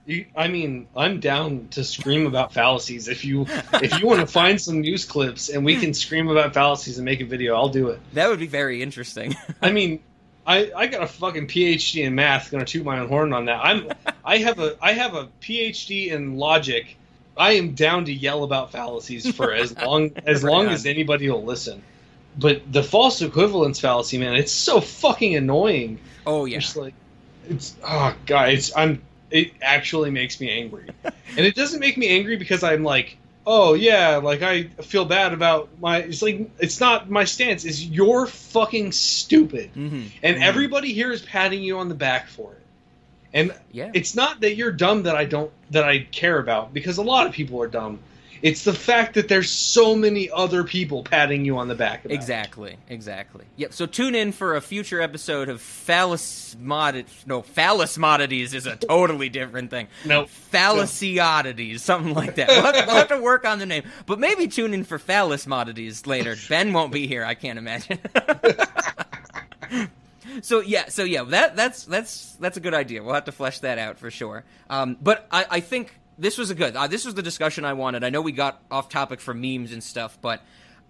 You, 0.08 0.26
I 0.38 0.48
mean, 0.48 0.88
I'm 0.96 1.20
down 1.20 1.68
to 1.72 1.84
scream 1.84 2.26
about 2.28 2.54
fallacies. 2.54 3.10
If 3.10 3.26
you 3.26 3.46
if 3.74 4.00
you 4.00 4.08
want 4.08 4.22
to 4.22 4.26
find 4.26 4.60
some 4.60 4.80
news 4.80 5.04
clips 5.04 5.50
and 5.50 5.66
we 5.66 5.76
can 5.76 5.94
scream 5.94 6.30
about 6.30 6.54
fallacies 6.54 6.98
and 6.98 7.04
make 7.04 7.20
a 7.20 7.26
video, 7.26 7.56
I'll 7.56 7.68
do 7.68 7.90
it. 7.90 8.00
That 8.14 8.30
would 8.30 8.40
be 8.40 8.48
very 8.48 8.82
interesting. 8.82 9.36
I 9.62 9.72
mean, 9.74 10.00
I, 10.46 10.72
I 10.74 10.88
got 10.88 11.04
a 11.04 11.08
fucking 11.08 11.48
PhD 11.48 12.06
in 12.06 12.16
math. 12.16 12.50
Gonna 12.52 12.64
toot 12.64 12.86
my 12.86 13.00
own 13.00 13.10
horn 13.10 13.34
on 13.34 13.46
that. 13.46 13.60
I'm 13.62 13.90
I 14.24 14.38
have 14.38 14.60
a 14.60 14.78
I 14.82 14.94
have 14.94 15.14
a 15.14 15.28
PhD 15.42 16.08
in 16.12 16.38
logic. 16.38 16.96
I 17.36 17.52
am 17.54 17.76
down 17.76 18.06
to 18.06 18.14
yell 18.14 18.46
about 18.46 18.72
fallacies 18.72 19.30
for 19.36 19.52
as 19.54 19.78
long 19.86 20.12
as 20.26 20.42
Right 20.42 20.52
long 20.54 20.68
on. 20.68 20.72
as 20.74 20.86
anybody 20.86 21.30
will 21.30 21.44
listen. 21.44 21.84
But 22.40 22.72
the 22.72 22.82
false 22.82 23.22
equivalence 23.22 23.82
fallacy, 23.82 24.18
man, 24.20 24.36
it's 24.36 24.54
so 24.54 24.80
fucking 24.80 25.36
annoying. 25.36 26.00
oh 26.26 26.46
yeah. 26.46 26.60
Just 26.60 26.78
like 26.78 26.94
it's 27.50 27.76
oh 27.84 28.16
god, 28.26 28.50
it's 28.50 28.72
I'm 28.76 29.02
it 29.32 29.52
actually 29.62 30.10
makes 30.12 30.40
me 30.40 30.50
angry. 30.50 30.88
and 31.04 31.46
it 31.46 31.56
doesn't 31.56 31.80
make 31.80 31.98
me 31.98 32.08
angry 32.08 32.36
because 32.38 32.64
I'm 32.64 32.84
like, 32.84 33.18
oh 33.46 33.74
yeah, 33.74 34.18
like 34.18 34.42
I 34.42 34.64
feel 34.64 35.06
bad 35.06 35.34
about 35.34 35.70
my 35.80 36.00
it's 36.00 36.22
like 36.22 36.50
it's 36.60 36.80
not 36.80 37.10
my 37.10 37.24
stance, 37.24 37.66
Is 37.66 37.86
you're 37.86 38.26
fucking 38.28 38.92
stupid. 38.92 39.70
hmm 39.74 40.06
And 40.24 40.44
everybody 40.44 40.94
here 40.94 41.12
is 41.12 41.22
patting 41.22 41.64
you 41.64 41.80
on 41.80 41.90
the 41.90 41.96
back 41.96 42.28
for 42.28 42.52
it. 42.54 42.64
And 43.34 43.54
Yeah. 43.72 43.92
it's 43.94 44.16
not 44.16 44.40
that 44.42 44.56
you're 44.56 44.72
dumb 44.72 45.04
that 45.04 45.16
I 45.16 45.26
don't 45.26 45.52
that 45.72 45.84
I 45.84 46.00
care 46.00 46.40
about 46.40 46.74
because 46.74 46.98
a 46.98 47.04
lot 47.04 47.28
of 47.28 47.34
people 47.34 47.62
are 47.62 47.68
dumb. 47.68 48.00
It's 48.42 48.64
the 48.64 48.74
fact 48.74 49.14
that 49.16 49.28
there's 49.28 49.50
so 49.50 49.96
many 49.96 50.30
other 50.30 50.64
people 50.64 51.04
patting 51.04 51.46
you 51.46 51.58
on 51.58 51.68
the 51.68 51.76
back. 51.76 52.06
About 52.06 52.12
it. 52.12 52.16
Exactly, 52.16 52.78
exactly. 52.90 53.46
Yep. 53.58 53.74
So 53.74 53.86
tune 53.86 54.16
in 54.16 54.32
for 54.32 54.56
a 54.56 54.62
future 54.62 55.02
episode 55.02 55.50
of 55.50 55.62
phallus 55.62 56.56
mod. 56.60 57.06
No, 57.26 57.42
phallus 57.42 57.98
oddities 57.98 58.54
is 58.54 58.66
a 58.66 58.76
totally 58.76 59.30
different 59.30 59.70
thing. 59.70 59.88
No. 60.06 60.26
Fallacy 60.26 61.20
oddities, 61.20 61.84
something 61.84 62.14
like 62.14 62.36
that. 62.36 62.50
We'll 62.50 62.64
have, 62.64 62.76
to, 62.76 62.84
we'll 62.88 62.96
have 62.96 63.08
to 63.10 63.22
work 63.22 63.46
on 63.46 63.60
the 63.60 63.66
name, 63.66 63.84
but 64.06 64.20
maybe 64.20 64.48
tune 64.48 64.74
in 64.74 64.84
for 64.84 65.00
phallus 65.00 65.48
oddities 65.48 66.06
later. 66.08 66.36
Ben 66.50 66.74
won't 66.74 66.92
be 66.92 67.08
here. 67.08 67.24
I 67.24 67.36
can't 67.36 67.60
imagine. 67.60 68.00
So 70.42 70.60
yeah, 70.60 70.90
so 70.90 71.04
yeah, 71.04 71.24
that 71.24 71.56
that's 71.56 71.86
that's 71.86 72.34
that's 72.34 72.58
a 72.58 72.60
good 72.60 72.74
idea. 72.74 73.04
We'll 73.04 73.16
have 73.16 73.26
to 73.26 73.32
flesh 73.32 73.60
that 73.60 73.78
out 73.78 73.98
for 73.98 74.12
sure. 74.12 74.44
Um, 74.70 74.98
but 75.02 75.28
I, 75.32 75.46
I 75.50 75.60
think 75.62 75.98
this 76.18 76.38
was 76.38 76.50
a 76.50 76.56
good. 76.56 76.76
Uh, 76.76 76.88
this 76.88 77.06
was 77.06 77.16
the 77.16 77.22
discussion 77.22 77.66
I 77.66 77.74
wanted. 77.74 78.04
I 78.04 78.10
know 78.10 78.22
we 78.22 78.32
got 78.32 78.62
off 78.72 78.90
topic 78.90 79.20
for 79.20 79.34
memes 79.34 79.72
and 79.72 79.84
stuff, 79.84 80.18
but 80.22 80.42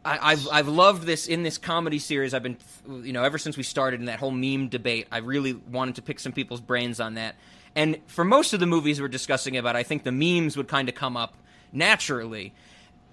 I, 0.03 0.31
I've 0.31 0.47
I've 0.49 0.67
loved 0.67 1.03
this 1.03 1.27
in 1.27 1.43
this 1.43 1.57
comedy 1.57 1.99
series. 1.99 2.33
I've 2.33 2.43
been 2.43 2.57
you 3.03 3.13
know 3.13 3.23
ever 3.23 3.37
since 3.37 3.57
we 3.57 3.63
started 3.63 3.99
in 3.99 4.07
that 4.07 4.19
whole 4.19 4.31
meme 4.31 4.69
debate. 4.69 5.07
I 5.11 5.19
really 5.19 5.53
wanted 5.53 5.95
to 5.95 6.01
pick 6.01 6.19
some 6.19 6.31
people's 6.31 6.61
brains 6.61 6.99
on 6.99 7.15
that. 7.15 7.35
And 7.75 7.99
for 8.07 8.23
most 8.23 8.53
of 8.53 8.59
the 8.59 8.65
movies 8.65 8.99
we're 8.99 9.07
discussing 9.07 9.57
about, 9.57 9.75
I 9.75 9.83
think 9.83 10.03
the 10.03 10.11
memes 10.11 10.57
would 10.57 10.67
kind 10.67 10.89
of 10.89 10.95
come 10.95 11.15
up 11.15 11.35
naturally 11.71 12.53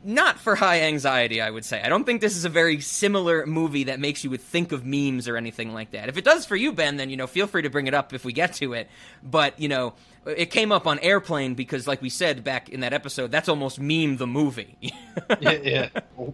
not 0.05 0.39
for 0.39 0.55
high 0.55 0.83
anxiety, 0.83 1.41
I 1.41 1.51
would 1.51 1.65
say. 1.65 1.81
I 1.83 1.89
don't 1.89 2.05
think 2.05 2.21
this 2.21 2.37
is 2.37 2.45
a 2.45 2.51
very 2.51 2.81
similar 2.81 3.47
movie 3.47 3.85
that 3.85 3.99
makes 3.99 4.23
you 4.23 4.31
would 4.31 4.43
think 4.43 4.71
of 4.71 4.85
memes 4.85 5.27
or 5.27 5.37
anything 5.37 5.73
like 5.73 5.93
that. 5.93 6.11
If 6.11 6.19
it 6.19 6.25
does 6.25 6.45
for 6.45 6.57
you, 6.57 6.73
Ben, 6.73 6.97
then 6.99 7.09
you 7.09 7.17
know 7.17 7.27
feel 7.27 7.47
free 7.47 7.63
to 7.63 7.71
bring 7.71 7.87
it 7.87 7.95
up 7.95 8.13
if 8.13 8.25
we 8.25 8.33
get 8.33 8.53
to 8.55 8.75
it. 8.75 8.89
But 9.23 9.59
you 9.59 9.69
know, 9.69 9.95
it 10.27 10.51
came 10.51 10.73
up 10.73 10.87
on 10.87 10.99
Airplane 11.01 11.55
because, 11.55 11.87
like 11.87 12.01
we 12.03 12.09
said 12.09 12.45
back 12.45 12.69
in 12.69 12.81
that 12.81 12.93
episode, 12.93 13.31
that's 13.31 13.49
almost 13.49 13.79
meme 13.79 14.17
the 14.17 14.27
movie. 14.27 14.77
yeah, 15.41 15.53
yeah. 15.63 15.89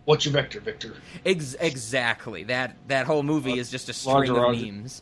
What's 0.04 0.24
your 0.24 0.32
vector, 0.32 0.60
Victor? 0.60 0.94
Ex- 1.24 1.56
exactly. 1.58 2.44
That 2.44 2.76
that 2.88 3.06
whole 3.06 3.22
movie 3.22 3.58
is 3.58 3.70
just 3.70 3.88
a 3.88 3.92
string 3.92 4.32
Roger, 4.32 4.44
of 4.44 4.60
memes. 4.60 5.00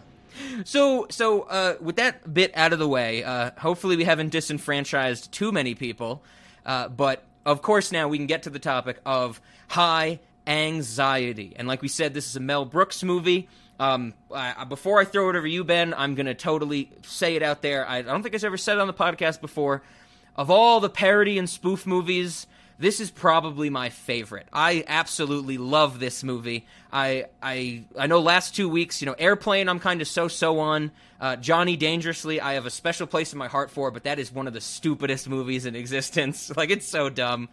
so 0.64 1.06
so 1.10 1.42
uh, 1.42 1.76
with 1.80 1.96
that 1.96 2.32
bit 2.32 2.56
out 2.56 2.72
of 2.72 2.78
the 2.78 2.88
way, 2.88 3.24
uh, 3.24 3.50
hopefully 3.58 3.96
we 3.96 4.04
haven't 4.04 4.30
disenfranchised 4.30 5.32
too 5.32 5.52
many 5.52 5.74
people. 5.74 6.22
Uh, 6.66 6.88
but 6.88 7.24
of 7.46 7.62
course, 7.62 7.92
now 7.92 8.08
we 8.08 8.18
can 8.18 8.26
get 8.26 8.42
to 8.42 8.50
the 8.50 8.58
topic 8.58 8.98
of 9.06 9.40
high 9.68 10.20
anxiety. 10.46 11.54
And 11.56 11.68
like 11.68 11.82
we 11.82 11.88
said, 11.88 12.14
this 12.14 12.26
is 12.26 12.36
a 12.36 12.40
Mel 12.40 12.64
Brooks 12.64 13.02
movie. 13.02 13.48
Um, 13.78 14.14
I, 14.34 14.64
before 14.64 14.98
I 14.98 15.04
throw 15.04 15.30
it 15.30 15.36
over 15.36 15.46
you, 15.46 15.62
Ben, 15.62 15.94
I'm 15.94 16.14
going 16.14 16.26
to 16.26 16.34
totally 16.34 16.90
say 17.02 17.36
it 17.36 17.42
out 17.42 17.62
there. 17.62 17.86
I, 17.86 17.98
I 17.98 18.02
don't 18.02 18.22
think 18.22 18.34
I've 18.34 18.44
ever 18.44 18.56
said 18.56 18.76
it 18.76 18.80
on 18.80 18.86
the 18.88 18.94
podcast 18.94 19.40
before. 19.40 19.82
Of 20.34 20.50
all 20.50 20.80
the 20.80 20.90
parody 20.90 21.38
and 21.38 21.48
spoof 21.48 21.86
movies, 21.86 22.46
this 22.78 23.00
is 23.00 23.10
probably 23.10 23.70
my 23.70 23.88
favorite. 23.88 24.46
I 24.52 24.84
absolutely 24.86 25.58
love 25.58 25.98
this 25.98 26.22
movie. 26.22 26.66
I 26.92 27.26
I 27.42 27.84
I 27.98 28.06
know 28.06 28.20
last 28.20 28.54
two 28.54 28.68
weeks, 28.68 29.02
you 29.02 29.06
know, 29.06 29.16
Airplane 29.18 29.68
I'm 29.68 29.80
kind 29.80 30.00
of 30.00 30.06
so 30.06 30.28
so 30.28 30.60
on. 30.60 30.92
Uh, 31.20 31.34
Johnny 31.36 31.76
Dangerously 31.76 32.40
I 32.40 32.54
have 32.54 32.66
a 32.66 32.70
special 32.70 33.08
place 33.08 33.32
in 33.32 33.38
my 33.38 33.48
heart 33.48 33.70
for, 33.72 33.90
but 33.90 34.04
that 34.04 34.20
is 34.20 34.32
one 34.32 34.46
of 34.46 34.52
the 34.52 34.60
stupidest 34.60 35.28
movies 35.28 35.66
in 35.66 35.74
existence. 35.74 36.50
like 36.56 36.70
it's 36.70 36.86
so 36.86 37.10
dumb. 37.10 37.48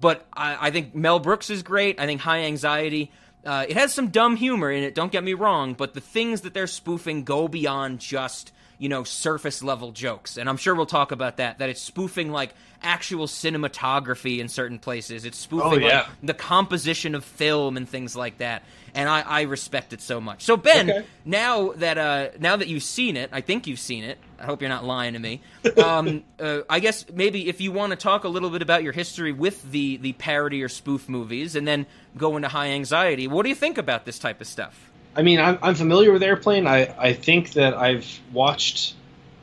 But 0.00 0.26
I, 0.32 0.68
I 0.68 0.70
think 0.72 0.92
Mel 0.94 1.20
Brooks 1.20 1.50
is 1.50 1.62
great. 1.62 2.00
I 2.00 2.06
think 2.06 2.20
High 2.20 2.40
Anxiety. 2.40 3.12
Uh, 3.44 3.66
it 3.68 3.76
has 3.76 3.92
some 3.92 4.08
dumb 4.08 4.36
humor 4.36 4.70
in 4.70 4.82
it. 4.82 4.94
Don't 4.94 5.12
get 5.12 5.22
me 5.22 5.34
wrong, 5.34 5.74
but 5.74 5.94
the 5.94 6.00
things 6.00 6.42
that 6.42 6.54
they're 6.54 6.66
spoofing 6.66 7.24
go 7.24 7.48
beyond 7.48 8.00
just 8.00 8.52
you 8.78 8.88
know, 8.88 9.04
surface 9.04 9.62
level 9.62 9.92
jokes. 9.92 10.36
And 10.36 10.48
I'm 10.48 10.56
sure 10.56 10.74
we'll 10.74 10.86
talk 10.86 11.12
about 11.12 11.36
that, 11.36 11.58
that 11.58 11.68
it's 11.68 11.80
spoofing 11.80 12.30
like 12.32 12.54
actual 12.82 13.26
cinematography 13.26 14.38
in 14.38 14.48
certain 14.48 14.78
places. 14.78 15.24
It's 15.24 15.38
spoofing 15.38 15.84
oh, 15.84 15.86
yeah. 15.86 15.98
like, 16.00 16.06
the 16.22 16.34
composition 16.34 17.14
of 17.14 17.24
film 17.24 17.76
and 17.76 17.88
things 17.88 18.16
like 18.16 18.38
that. 18.38 18.62
And 18.94 19.08
I, 19.08 19.22
I 19.22 19.42
respect 19.42 19.92
it 19.92 20.00
so 20.00 20.20
much. 20.20 20.42
So 20.42 20.56
Ben, 20.56 20.88
okay. 20.88 21.06
now 21.24 21.72
that 21.72 21.98
uh, 21.98 22.28
now 22.38 22.56
that 22.56 22.68
you've 22.68 22.84
seen 22.84 23.16
it, 23.16 23.30
I 23.32 23.40
think 23.40 23.66
you've 23.66 23.80
seen 23.80 24.04
it. 24.04 24.18
I 24.38 24.44
hope 24.44 24.60
you're 24.60 24.68
not 24.68 24.84
lying 24.84 25.14
to 25.14 25.18
me. 25.18 25.40
Um, 25.84 26.22
uh, 26.38 26.60
I 26.70 26.78
guess 26.78 27.04
maybe 27.12 27.48
if 27.48 27.60
you 27.60 27.72
want 27.72 27.90
to 27.90 27.96
talk 27.96 28.24
a 28.24 28.28
little 28.28 28.48
bit 28.48 28.62
about 28.62 28.82
your 28.82 28.92
history 28.92 29.32
with 29.32 29.70
the 29.70 29.96
the 29.96 30.12
parody 30.14 30.62
or 30.62 30.68
spoof 30.68 31.08
movies, 31.08 31.56
and 31.56 31.66
then 31.66 31.86
go 32.16 32.36
into 32.36 32.48
high 32.48 32.68
anxiety. 32.68 33.26
What 33.26 33.42
do 33.42 33.48
you 33.48 33.54
think 33.54 33.76
about 33.76 34.04
this 34.04 34.18
type 34.18 34.40
of 34.40 34.46
stuff? 34.46 34.90
I 35.16 35.22
mean, 35.22 35.40
I'm, 35.40 35.58
I'm 35.62 35.74
familiar 35.74 36.12
with 36.12 36.22
Airplane. 36.22 36.66
I, 36.66 36.94
I 36.98 37.12
think 37.12 37.52
that 37.52 37.74
I've 37.74 38.20
watched 38.32 38.94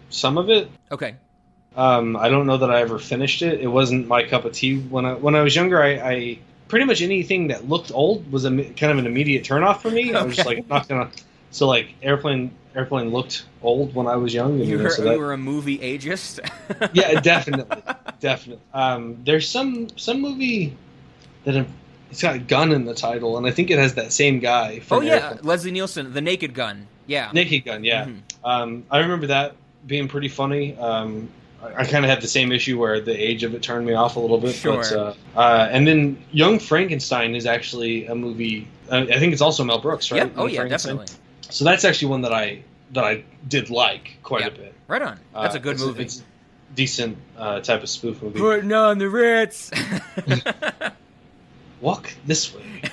some 0.10 0.38
of 0.38 0.50
it. 0.50 0.70
Okay. 0.92 1.16
Um, 1.76 2.18
I 2.18 2.30
don't 2.30 2.48
know 2.48 2.58
that 2.58 2.70
I 2.70 2.82
ever 2.82 3.00
finished 3.00 3.42
it. 3.42 3.62
It 3.62 3.68
wasn't 3.68 4.08
my 4.08 4.24
cup 4.24 4.44
of 4.44 4.52
tea 4.52 4.78
when 4.78 5.06
I 5.06 5.14
when 5.14 5.36
I 5.36 5.42
was 5.42 5.56
younger. 5.56 5.82
I, 5.82 5.90
I 5.92 6.40
pretty 6.72 6.86
much 6.86 7.02
anything 7.02 7.50
that 7.50 7.68
looked 7.68 7.92
old 7.92 8.32
was 8.32 8.46
a 8.46 8.50
kind 8.50 8.94
of 8.94 8.98
an 8.98 9.06
immediate 9.06 9.44
turnoff 9.44 9.82
for 9.82 9.92
me. 9.92 10.10
Okay. 10.10 10.18
I 10.18 10.24
was 10.24 10.38
just 10.38 10.48
like 10.48 10.68
not 10.70 10.88
gonna. 10.88 11.12
So 11.52 11.68
like 11.68 11.94
Airplane 12.02 12.52
Airplane 12.74 13.12
looked 13.12 13.44
old 13.62 13.94
when 13.94 14.08
I 14.08 14.16
was 14.16 14.34
young. 14.34 14.62
And, 14.62 14.70
you, 14.70 14.80
were, 14.80 14.90
so 14.90 15.04
that, 15.04 15.14
you 15.14 15.20
were 15.20 15.34
a 15.34 15.38
movie 15.38 15.78
ageist. 15.80 16.40
yeah, 16.94 17.20
definitely, 17.20 17.84
definitely. 18.22 18.64
Um, 18.74 19.18
there's 19.26 19.50
some 19.50 19.90
some 19.98 20.22
movie 20.22 20.78
that 21.44 21.68
it's 22.10 22.22
got 22.22 22.36
a 22.36 22.40
gun 22.40 22.72
in 22.72 22.86
the 22.86 22.96
title, 22.96 23.38
and 23.38 23.46
I 23.46 23.52
think 23.52 23.70
it 23.70 23.78
has 23.78 23.96
that 23.96 24.14
same 24.14 24.40
guy. 24.40 24.82
oh 24.90 25.02
yeah, 25.02 25.16
Airplane. 25.16 25.40
Leslie 25.44 25.72
Nielsen, 25.72 26.14
the 26.14 26.22
Naked 26.22 26.54
Gun. 26.54 26.88
Yeah, 27.06 27.32
Naked 27.34 27.66
Gun. 27.66 27.84
Yeah, 27.84 28.06
mm-hmm. 28.06 28.46
um, 28.46 28.86
I 28.90 29.00
remember 29.00 29.28
that 29.28 29.56
being 29.86 30.08
pretty 30.08 30.30
funny. 30.30 30.78
Um, 30.78 31.28
I, 31.64 31.86
kind 31.86 32.04
of 32.04 32.10
had 32.10 32.22
the 32.22 32.28
same 32.28 32.52
issue 32.52 32.80
where 32.80 33.00
the 33.00 33.14
age 33.14 33.44
of 33.44 33.54
it 33.54 33.62
turned 33.62 33.86
me 33.86 33.94
off 33.94 34.16
a 34.16 34.20
little 34.20 34.40
bit. 34.40 34.56
Sure. 34.56 34.78
But, 34.78 34.92
uh, 34.92 35.14
uh, 35.36 35.70
and 35.72 35.88
then 35.88 36.24
Young 36.32 36.60
Frankenstein 36.60 37.36
is 37.36 37.46
actually 37.46 38.08
a 38.08 38.16
movie. 38.16 38.68
Uh, 38.90 39.06
I 39.12 39.20
think 39.20 39.34
it's 39.34 39.42
also 39.42 39.64
Mel 39.64 39.80
Brooks, 39.80 40.12
right? 40.12 40.28
Yeah. 40.28 40.42
Oh 40.42 40.48
yeah, 40.48 40.68
definitely. 40.68 41.08
So 41.50 41.66
that's 41.66 41.86
actually 41.86 42.10
one 42.10 42.22
that 42.22 42.34
I 42.34 42.64
that 42.92 43.04
I 43.04 43.24
did 43.48 43.70
like 43.70 44.18
quite 44.24 44.42
yep. 44.42 44.56
a 44.56 44.58
bit. 44.58 44.76
Right 44.88 45.02
on. 45.02 45.20
That's 45.34 45.56
a 45.56 45.60
uh, 45.60 45.62
good 45.62 45.74
it's, 45.74 45.84
movie. 45.84 46.04
It's 46.04 46.24
decent 46.74 47.18
uh, 47.38 47.60
type 47.62 47.84
of 47.84 47.90
spoof 47.90 48.22
movie. 48.22 48.40
Putting 48.40 48.74
on 48.74 48.98
the 48.98 49.10
Ritz. 49.10 49.72
walk 51.82 52.14
this 52.26 52.54
way. 52.54 52.84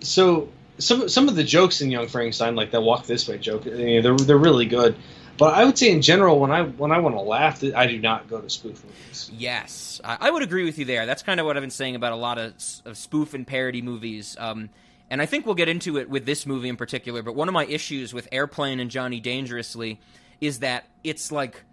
so 0.00 0.48
some 0.78 1.08
some 1.08 1.28
of 1.28 1.36
the 1.36 1.44
jokes 1.44 1.80
in 1.80 1.90
Young 1.90 2.08
Frankenstein, 2.08 2.56
like 2.56 2.72
that 2.72 2.82
walk 2.82 3.06
this 3.06 3.28
way 3.28 3.38
joke, 3.38 3.64
you 3.64 4.00
know, 4.00 4.02
they're 4.02 4.26
they're 4.26 4.38
really 4.38 4.66
good. 4.66 4.96
But 5.38 5.54
I 5.54 5.64
would 5.64 5.78
say 5.78 5.90
in 5.90 6.02
general, 6.02 6.38
when 6.38 6.50
I 6.50 6.62
when 6.62 6.92
I 6.92 6.98
want 6.98 7.16
to 7.16 7.20
laugh, 7.20 7.62
I 7.64 7.86
do 7.86 7.98
not 7.98 8.28
go 8.28 8.40
to 8.40 8.50
spoof 8.50 8.84
movies. 8.84 9.30
Yes, 9.32 10.00
I, 10.04 10.30
would 10.30 10.42
agree 10.42 10.64
with 10.64 10.78
you 10.78 10.84
there. 10.84 11.06
That's 11.06 11.22
kind 11.22 11.40
of 11.40 11.46
what 11.46 11.56
I've 11.56 11.62
been 11.62 11.70
saying 11.70 11.96
about 11.96 12.12
a 12.12 12.16
lot 12.16 12.38
of, 12.38 12.54
of 12.84 12.96
spoof 12.96 13.34
and 13.34 13.46
parody 13.46 13.82
movies. 13.82 14.36
Um, 14.38 14.70
and 15.10 15.20
I 15.20 15.26
think 15.26 15.46
we'll 15.46 15.54
get 15.54 15.68
into 15.68 15.98
it 15.98 16.08
with 16.08 16.26
this 16.26 16.46
movie 16.46 16.68
in 16.68 16.76
particular. 16.76 17.22
But 17.22 17.34
one 17.34 17.48
of 17.48 17.54
my 17.54 17.66
issues 17.66 18.14
with 18.14 18.28
Airplane 18.32 18.80
and 18.80 18.90
Johnny 18.90 19.20
Dangerously 19.20 20.00
is 20.40 20.60
that 20.60 20.86
it's 21.04 21.30
like 21.32 21.64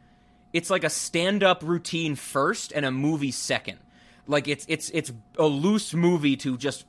it's 0.54 0.70
like 0.70 0.84
a 0.84 0.90
stand 0.90 1.44
up 1.44 1.64
routine 1.64 2.16
first 2.16 2.72
and 2.72 2.86
a 2.86 2.92
movie 2.92 3.32
second. 3.32 3.80
Like 4.28 4.48
it's 4.48 4.66
it's 4.68 4.90
it's 4.92 5.12
a 5.38 5.46
loose 5.46 5.94
movie 5.94 6.36
to 6.38 6.58
just 6.58 6.86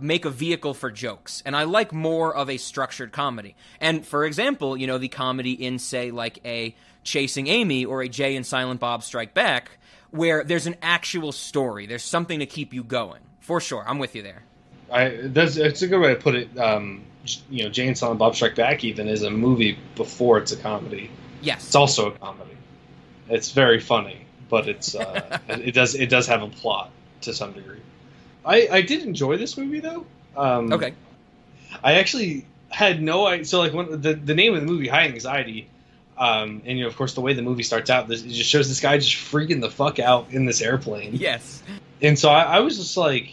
make 0.00 0.24
a 0.24 0.30
vehicle 0.30 0.74
for 0.74 0.90
jokes. 0.90 1.42
And 1.44 1.56
i 1.56 1.64
like 1.64 1.92
more 1.92 2.34
of 2.34 2.48
a 2.50 2.56
structured 2.56 3.12
comedy. 3.12 3.54
And 3.80 4.06
for 4.06 4.24
example 4.24 4.76
you 4.76 4.86
know 4.86 4.98
the 4.98 5.08
comedy 5.08 5.52
in 5.52 5.78
say 5.78 6.10
like 6.10 6.38
a 6.44 6.74
chasing 7.04 7.48
amy 7.48 7.84
or 7.84 8.02
a 8.02 8.08
jay 8.08 8.36
and 8.36 8.46
silent 8.46 8.80
bob 8.80 9.02
strike 9.02 9.34
back 9.34 9.78
where 10.10 10.44
there's 10.44 10.66
an 10.66 10.76
actual 10.82 11.32
story. 11.32 11.86
There's 11.86 12.04
something 12.04 12.38
to 12.40 12.46
keep 12.46 12.72
you 12.74 12.84
going. 12.84 13.20
For 13.40 13.60
sure. 13.60 13.84
I'm 13.86 13.98
with 13.98 14.14
you 14.14 14.22
there. 14.22 14.42
I 14.90 15.18
that's 15.24 15.56
it's 15.56 15.82
a 15.82 15.88
good 15.88 16.00
way 16.00 16.14
to 16.14 16.20
put 16.20 16.34
it 16.34 16.58
um 16.58 17.04
you 17.48 17.64
know 17.64 17.70
jay 17.70 17.86
and 17.86 17.96
silent 17.96 18.18
bob 18.18 18.34
strike 18.34 18.56
back 18.56 18.84
even 18.84 19.08
is 19.08 19.22
a 19.22 19.30
movie 19.30 19.78
before 19.96 20.38
it's 20.38 20.52
a 20.52 20.56
comedy. 20.56 21.10
Yes. 21.40 21.66
It's 21.66 21.74
also 21.74 22.08
a 22.08 22.18
comedy. 22.18 22.56
It's 23.28 23.52
very 23.52 23.80
funny 23.80 24.26
but 24.52 24.68
it's 24.68 24.94
uh, 24.94 25.38
it 25.48 25.72
does 25.72 25.94
it 25.94 26.10
does 26.10 26.26
have 26.26 26.42
a 26.42 26.48
plot 26.48 26.90
to 27.22 27.32
some 27.32 27.52
degree. 27.54 27.80
I 28.44 28.68
I 28.70 28.82
did 28.82 29.02
enjoy 29.02 29.36
this 29.36 29.56
movie 29.56 29.80
though. 29.80 30.06
Um, 30.36 30.72
okay. 30.72 30.94
I 31.82 31.94
actually 31.94 32.46
had 32.68 33.02
no 33.02 33.26
idea. 33.26 33.44
So 33.44 33.60
like 33.60 33.72
when 33.72 34.00
the 34.00 34.14
the 34.14 34.34
name 34.34 34.54
of 34.54 34.60
the 34.60 34.66
movie, 34.66 34.88
High 34.88 35.04
Anxiety, 35.04 35.68
um, 36.18 36.62
and 36.64 36.78
you 36.78 36.84
know 36.84 36.88
of 36.88 36.96
course 36.96 37.14
the 37.14 37.20
way 37.20 37.32
the 37.34 37.42
movie 37.42 37.62
starts 37.62 37.90
out, 37.90 38.08
this, 38.08 38.22
it 38.22 38.30
just 38.30 38.50
shows 38.50 38.68
this 38.68 38.80
guy 38.80 38.98
just 38.98 39.16
freaking 39.16 39.60
the 39.60 39.70
fuck 39.70 39.98
out 39.98 40.28
in 40.30 40.46
this 40.46 40.60
airplane. 40.60 41.14
Yes. 41.14 41.62
And 42.00 42.18
so 42.18 42.30
I, 42.30 42.42
I 42.42 42.60
was 42.60 42.76
just 42.76 42.96
like, 42.96 43.30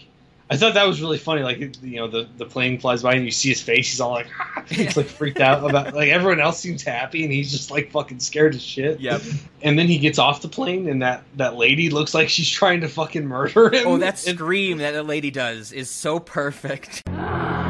I 0.51 0.57
thought 0.57 0.73
that 0.73 0.88
was 0.88 0.99
really 0.99 1.19
funny. 1.19 1.43
Like 1.43 1.59
you 1.59 1.97
know, 1.97 2.07
the, 2.07 2.27
the 2.38 2.45
plane 2.45 2.79
flies 2.79 3.03
by 3.03 3.13
and 3.13 3.23
you 3.23 3.31
see 3.31 3.49
his 3.49 3.62
face. 3.62 3.89
He's 3.91 4.01
all 4.01 4.12
like, 4.12 4.27
he's 4.67 4.97
like 4.97 5.05
freaked 5.05 5.39
out 5.39 5.67
about. 5.67 5.93
Like 5.93 6.09
everyone 6.09 6.39
else 6.39 6.59
seems 6.59 6.81
happy 6.81 7.23
and 7.23 7.31
he's 7.31 7.51
just 7.51 7.69
like 7.69 7.91
fucking 7.91 8.19
scared 8.19 8.55
as 8.55 8.63
shit. 8.63 8.99
Yep. 8.99 9.21
And 9.62 9.77
then 9.77 9.88
he 9.88 9.99
gets 9.99 10.17
off 10.17 10.41
the 10.41 10.47
plane 10.47 10.89
and 10.89 11.03
that 11.03 11.23
that 11.38 11.55
lady 11.55 11.91
looks 11.91 12.15
like 12.15 12.29
she's 12.29 12.49
trying 12.49 12.81
to 12.81 12.88
fucking 12.88 13.27
murder 13.27 13.69
him. 13.69 13.88
Oh, 13.88 13.97
that 13.97 14.17
scream 14.19 14.79
that 14.79 14.91
the 14.91 15.03
lady 15.03 15.29
does 15.29 15.71
is 15.71 15.89
so 15.89 16.19
perfect. 16.19 17.03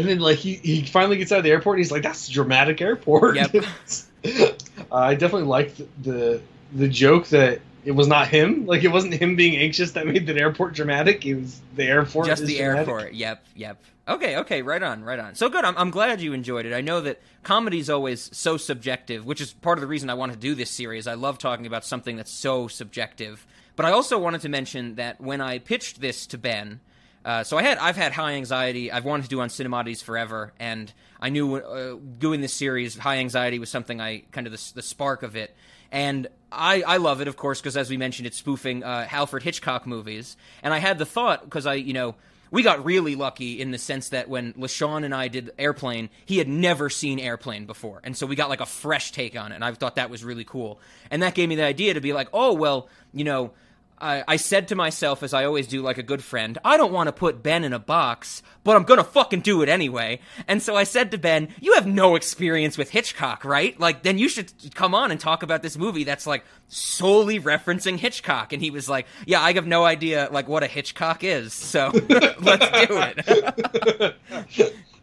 and 0.00 0.08
then 0.08 0.18
like 0.18 0.38
he, 0.38 0.54
he 0.54 0.84
finally 0.84 1.16
gets 1.16 1.30
out 1.30 1.38
of 1.38 1.44
the 1.44 1.50
airport 1.50 1.76
and 1.76 1.84
he's 1.84 1.92
like, 1.92 2.02
"That's 2.02 2.28
a 2.28 2.32
dramatic 2.32 2.80
airport." 2.80 3.36
Yep. 3.36 3.54
uh, 4.24 4.50
I 4.92 5.14
definitely 5.14 5.48
liked 5.48 5.80
the 6.02 6.40
the 6.72 6.88
joke 6.88 7.26
that 7.28 7.60
it 7.84 7.92
was 7.92 8.08
not 8.08 8.28
him. 8.28 8.66
Like 8.66 8.84
it 8.84 8.88
wasn't 8.88 9.14
him 9.14 9.36
being 9.36 9.56
anxious 9.56 9.92
that 9.92 10.06
made 10.06 10.26
the 10.26 10.36
airport 10.38 10.74
dramatic. 10.74 11.24
It 11.26 11.34
was 11.34 11.60
the 11.76 11.84
airport. 11.84 12.26
Just 12.26 12.46
the 12.46 12.56
dramatic. 12.56 12.88
airport. 12.88 13.12
Yep. 13.14 13.44
Yep. 13.54 13.82
Okay. 14.08 14.36
Okay. 14.38 14.62
Right 14.62 14.82
on. 14.82 15.04
Right 15.04 15.18
on. 15.18 15.34
So 15.34 15.48
good. 15.48 15.64
I'm 15.64 15.76
I'm 15.76 15.90
glad 15.90 16.20
you 16.20 16.32
enjoyed 16.32 16.66
it. 16.66 16.72
I 16.72 16.80
know 16.80 17.00
that 17.02 17.20
comedy 17.42 17.78
is 17.78 17.90
always 17.90 18.30
so 18.36 18.56
subjective, 18.56 19.26
which 19.26 19.40
is 19.40 19.52
part 19.52 19.78
of 19.78 19.82
the 19.82 19.88
reason 19.88 20.08
I 20.08 20.14
want 20.14 20.32
to 20.32 20.38
do 20.38 20.54
this 20.54 20.70
series. 20.70 21.06
I 21.06 21.14
love 21.14 21.38
talking 21.38 21.66
about 21.66 21.84
something 21.84 22.16
that's 22.16 22.32
so 22.32 22.68
subjective. 22.68 23.46
But 23.76 23.86
I 23.86 23.92
also 23.92 24.18
wanted 24.18 24.42
to 24.42 24.48
mention 24.48 24.96
that 24.96 25.20
when 25.20 25.40
I 25.40 25.58
pitched 25.58 26.00
this 26.00 26.26
to 26.28 26.38
Ben 26.38 26.80
uh, 27.24 27.44
so 27.44 27.58
I 27.58 27.62
had 27.62 27.78
I've 27.78 27.96
had 27.96 28.12
high 28.12 28.32
anxiety. 28.32 28.90
I've 28.90 29.04
wanted 29.04 29.24
to 29.24 29.28
do 29.28 29.40
on 29.40 29.48
Cinemodities 29.48 30.02
forever, 30.02 30.52
and 30.58 30.92
I 31.20 31.28
knew 31.28 31.56
uh, 31.56 31.96
doing 32.18 32.40
this 32.40 32.54
series, 32.54 32.96
high 32.96 33.18
anxiety 33.18 33.58
was 33.58 33.68
something 33.68 34.00
I 34.00 34.22
kind 34.32 34.46
of 34.46 34.52
the, 34.52 34.72
the 34.76 34.82
spark 34.82 35.22
of 35.22 35.36
it. 35.36 35.54
And 35.92 36.28
I, 36.52 36.82
I 36.82 36.96
love 36.98 37.20
it, 37.20 37.28
of 37.28 37.36
course, 37.36 37.60
because 37.60 37.76
as 37.76 37.90
we 37.90 37.96
mentioned, 37.96 38.26
it's 38.26 38.36
spoofing 38.36 38.84
uh, 38.84 39.08
Alfred 39.10 39.42
Hitchcock 39.42 39.86
movies. 39.86 40.36
And 40.62 40.72
I 40.72 40.78
had 40.78 40.98
the 40.98 41.06
thought 41.06 41.44
because 41.44 41.66
I, 41.66 41.74
you 41.74 41.92
know, 41.92 42.14
we 42.50 42.62
got 42.62 42.84
really 42.84 43.14
lucky 43.16 43.60
in 43.60 43.70
the 43.70 43.78
sense 43.78 44.08
that 44.10 44.28
when 44.28 44.52
LaShawn 44.54 45.04
and 45.04 45.14
I 45.14 45.28
did 45.28 45.50
Airplane, 45.58 46.10
he 46.26 46.38
had 46.38 46.48
never 46.48 46.90
seen 46.90 47.18
Airplane 47.18 47.66
before. 47.66 48.00
And 48.02 48.16
so 48.16 48.26
we 48.26 48.36
got 48.36 48.48
like 48.48 48.60
a 48.60 48.66
fresh 48.66 49.12
take 49.12 49.38
on 49.38 49.52
it. 49.52 49.56
And 49.56 49.64
I 49.64 49.72
thought 49.72 49.96
that 49.96 50.10
was 50.10 50.24
really 50.24 50.44
cool. 50.44 50.80
And 51.10 51.22
that 51.22 51.34
gave 51.34 51.48
me 51.48 51.56
the 51.56 51.64
idea 51.64 51.94
to 51.94 52.00
be 52.00 52.12
like, 52.12 52.28
oh, 52.32 52.52
well, 52.52 52.88
you 53.12 53.24
know, 53.24 53.52
I, 54.00 54.24
I 54.26 54.36
said 54.36 54.68
to 54.68 54.74
myself, 54.74 55.22
as 55.22 55.34
I 55.34 55.44
always 55.44 55.66
do, 55.66 55.82
like 55.82 55.98
a 55.98 56.02
good 56.02 56.22
friend, 56.22 56.58
I 56.64 56.76
don't 56.76 56.92
want 56.92 57.08
to 57.08 57.12
put 57.12 57.42
Ben 57.42 57.64
in 57.64 57.72
a 57.72 57.78
box, 57.78 58.42
but 58.64 58.76
I'm 58.76 58.84
gonna 58.84 59.04
fucking 59.04 59.40
do 59.40 59.62
it 59.62 59.68
anyway. 59.68 60.20
And 60.48 60.62
so 60.62 60.76
I 60.76 60.84
said 60.84 61.10
to 61.10 61.18
Ben, 61.18 61.48
You 61.60 61.74
have 61.74 61.86
no 61.86 62.16
experience 62.16 62.78
with 62.78 62.90
Hitchcock, 62.90 63.44
right? 63.44 63.78
Like, 63.78 64.02
then 64.02 64.18
you 64.18 64.28
should 64.28 64.52
come 64.74 64.94
on 64.94 65.10
and 65.10 65.20
talk 65.20 65.42
about 65.42 65.62
this 65.62 65.76
movie 65.76 66.04
that's 66.04 66.26
like 66.26 66.44
solely 66.68 67.38
referencing 67.40 67.96
Hitchcock. 67.96 68.52
And 68.52 68.62
he 68.62 68.70
was 68.70 68.88
like, 68.88 69.06
Yeah, 69.26 69.40
I 69.40 69.52
have 69.52 69.66
no 69.66 69.84
idea 69.84 70.28
like 70.32 70.48
what 70.48 70.62
a 70.62 70.66
Hitchcock 70.66 71.22
is, 71.24 71.52
so 71.52 71.90
let's 72.40 72.88
do 72.88 73.02
it. 73.02 74.16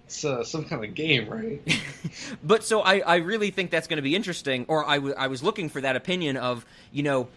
it's 0.05 0.23
uh, 0.23 0.43
some 0.43 0.63
kind 0.65 0.83
of 0.83 0.93
game, 0.93 1.29
right? 1.29 1.61
but 2.43 2.63
so 2.63 2.81
I, 2.81 2.99
I 2.99 3.15
really 3.17 3.51
think 3.51 3.71
that's 3.71 3.87
going 3.87 3.97
to 3.97 4.03
be 4.03 4.15
interesting, 4.15 4.65
or 4.67 4.87
I, 4.87 4.95
w- 4.95 5.15
I 5.17 5.27
was 5.27 5.43
looking 5.43 5.69
for 5.69 5.81
that 5.81 5.95
opinion 5.95 6.37
of, 6.37 6.65
you 6.91 7.03
know, 7.03 7.27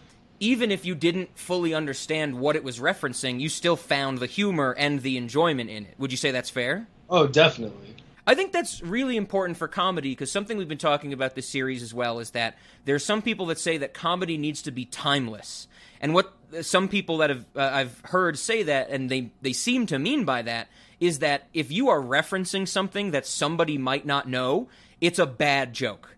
even 0.41 0.71
if 0.71 0.85
you 0.85 0.95
didn't 0.95 1.37
fully 1.37 1.73
understand 1.73 2.39
what 2.39 2.55
it 2.55 2.63
was 2.63 2.79
referencing, 2.79 3.39
you 3.39 3.47
still 3.47 3.75
found 3.77 4.17
the 4.17 4.25
humor 4.25 4.75
and 4.77 5.01
the 5.03 5.15
enjoyment 5.15 5.69
in 5.69 5.85
it. 5.85 5.93
Would 5.99 6.11
you 6.11 6.17
say 6.17 6.31
that's 6.31 6.49
fair? 6.49 6.87
Oh, 7.09 7.27
definitely. 7.27 7.95
I 8.25 8.33
think 8.33 8.51
that's 8.51 8.81
really 8.81 9.17
important 9.17 9.57
for 9.57 9.67
comedy 9.67 10.09
because 10.09 10.31
something 10.31 10.57
we've 10.57 10.67
been 10.67 10.79
talking 10.79 11.13
about 11.13 11.35
this 11.35 11.47
series 11.47 11.83
as 11.83 11.93
well 11.93 12.19
is 12.19 12.31
that 12.31 12.57
there 12.85 12.95
are 12.95 12.99
some 12.99 13.21
people 13.21 13.45
that 13.47 13.59
say 13.59 13.77
that 13.77 13.93
comedy 13.93 14.37
needs 14.37 14.63
to 14.63 14.71
be 14.71 14.85
timeless. 14.85 15.67
And 16.01 16.13
what 16.13 16.33
some 16.61 16.87
people 16.87 17.17
that 17.17 17.29
have 17.29 17.45
uh, 17.55 17.69
I've 17.71 17.99
heard 18.05 18.37
say 18.37 18.63
that 18.63 18.89
and 18.89 19.09
they 19.09 19.31
they 19.41 19.53
seem 19.53 19.85
to 19.87 19.99
mean 19.99 20.25
by 20.25 20.41
that 20.41 20.69
is 20.99 21.19
that 21.19 21.47
if 21.53 21.71
you 21.71 21.89
are 21.89 21.99
referencing 21.99 22.67
something 22.67 23.11
that 23.11 23.25
somebody 23.25 23.77
might 23.77 24.05
not 24.05 24.27
know, 24.27 24.69
it's 24.99 25.19
a 25.19 25.25
bad 25.25 25.73
joke. 25.73 26.17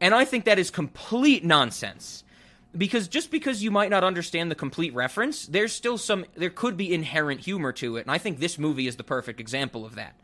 And 0.00 0.14
I 0.14 0.24
think 0.24 0.44
that 0.44 0.58
is 0.58 0.70
complete 0.70 1.44
nonsense 1.44 2.23
because 2.76 3.08
just 3.08 3.30
because 3.30 3.62
you 3.62 3.70
might 3.70 3.90
not 3.90 4.04
understand 4.04 4.50
the 4.50 4.56
complete 4.56 4.94
reference, 4.94 5.46
there's 5.46 5.72
still 5.72 5.98
some 5.98 6.24
there 6.34 6.50
could 6.50 6.76
be 6.76 6.92
inherent 6.92 7.40
humor 7.40 7.72
to 7.72 7.96
it, 7.96 8.02
and 8.02 8.10
I 8.10 8.18
think 8.18 8.38
this 8.38 8.58
movie 8.58 8.86
is 8.86 8.96
the 8.96 9.04
perfect 9.04 9.40
example 9.40 9.84
of 9.84 9.94
that. 9.94 10.14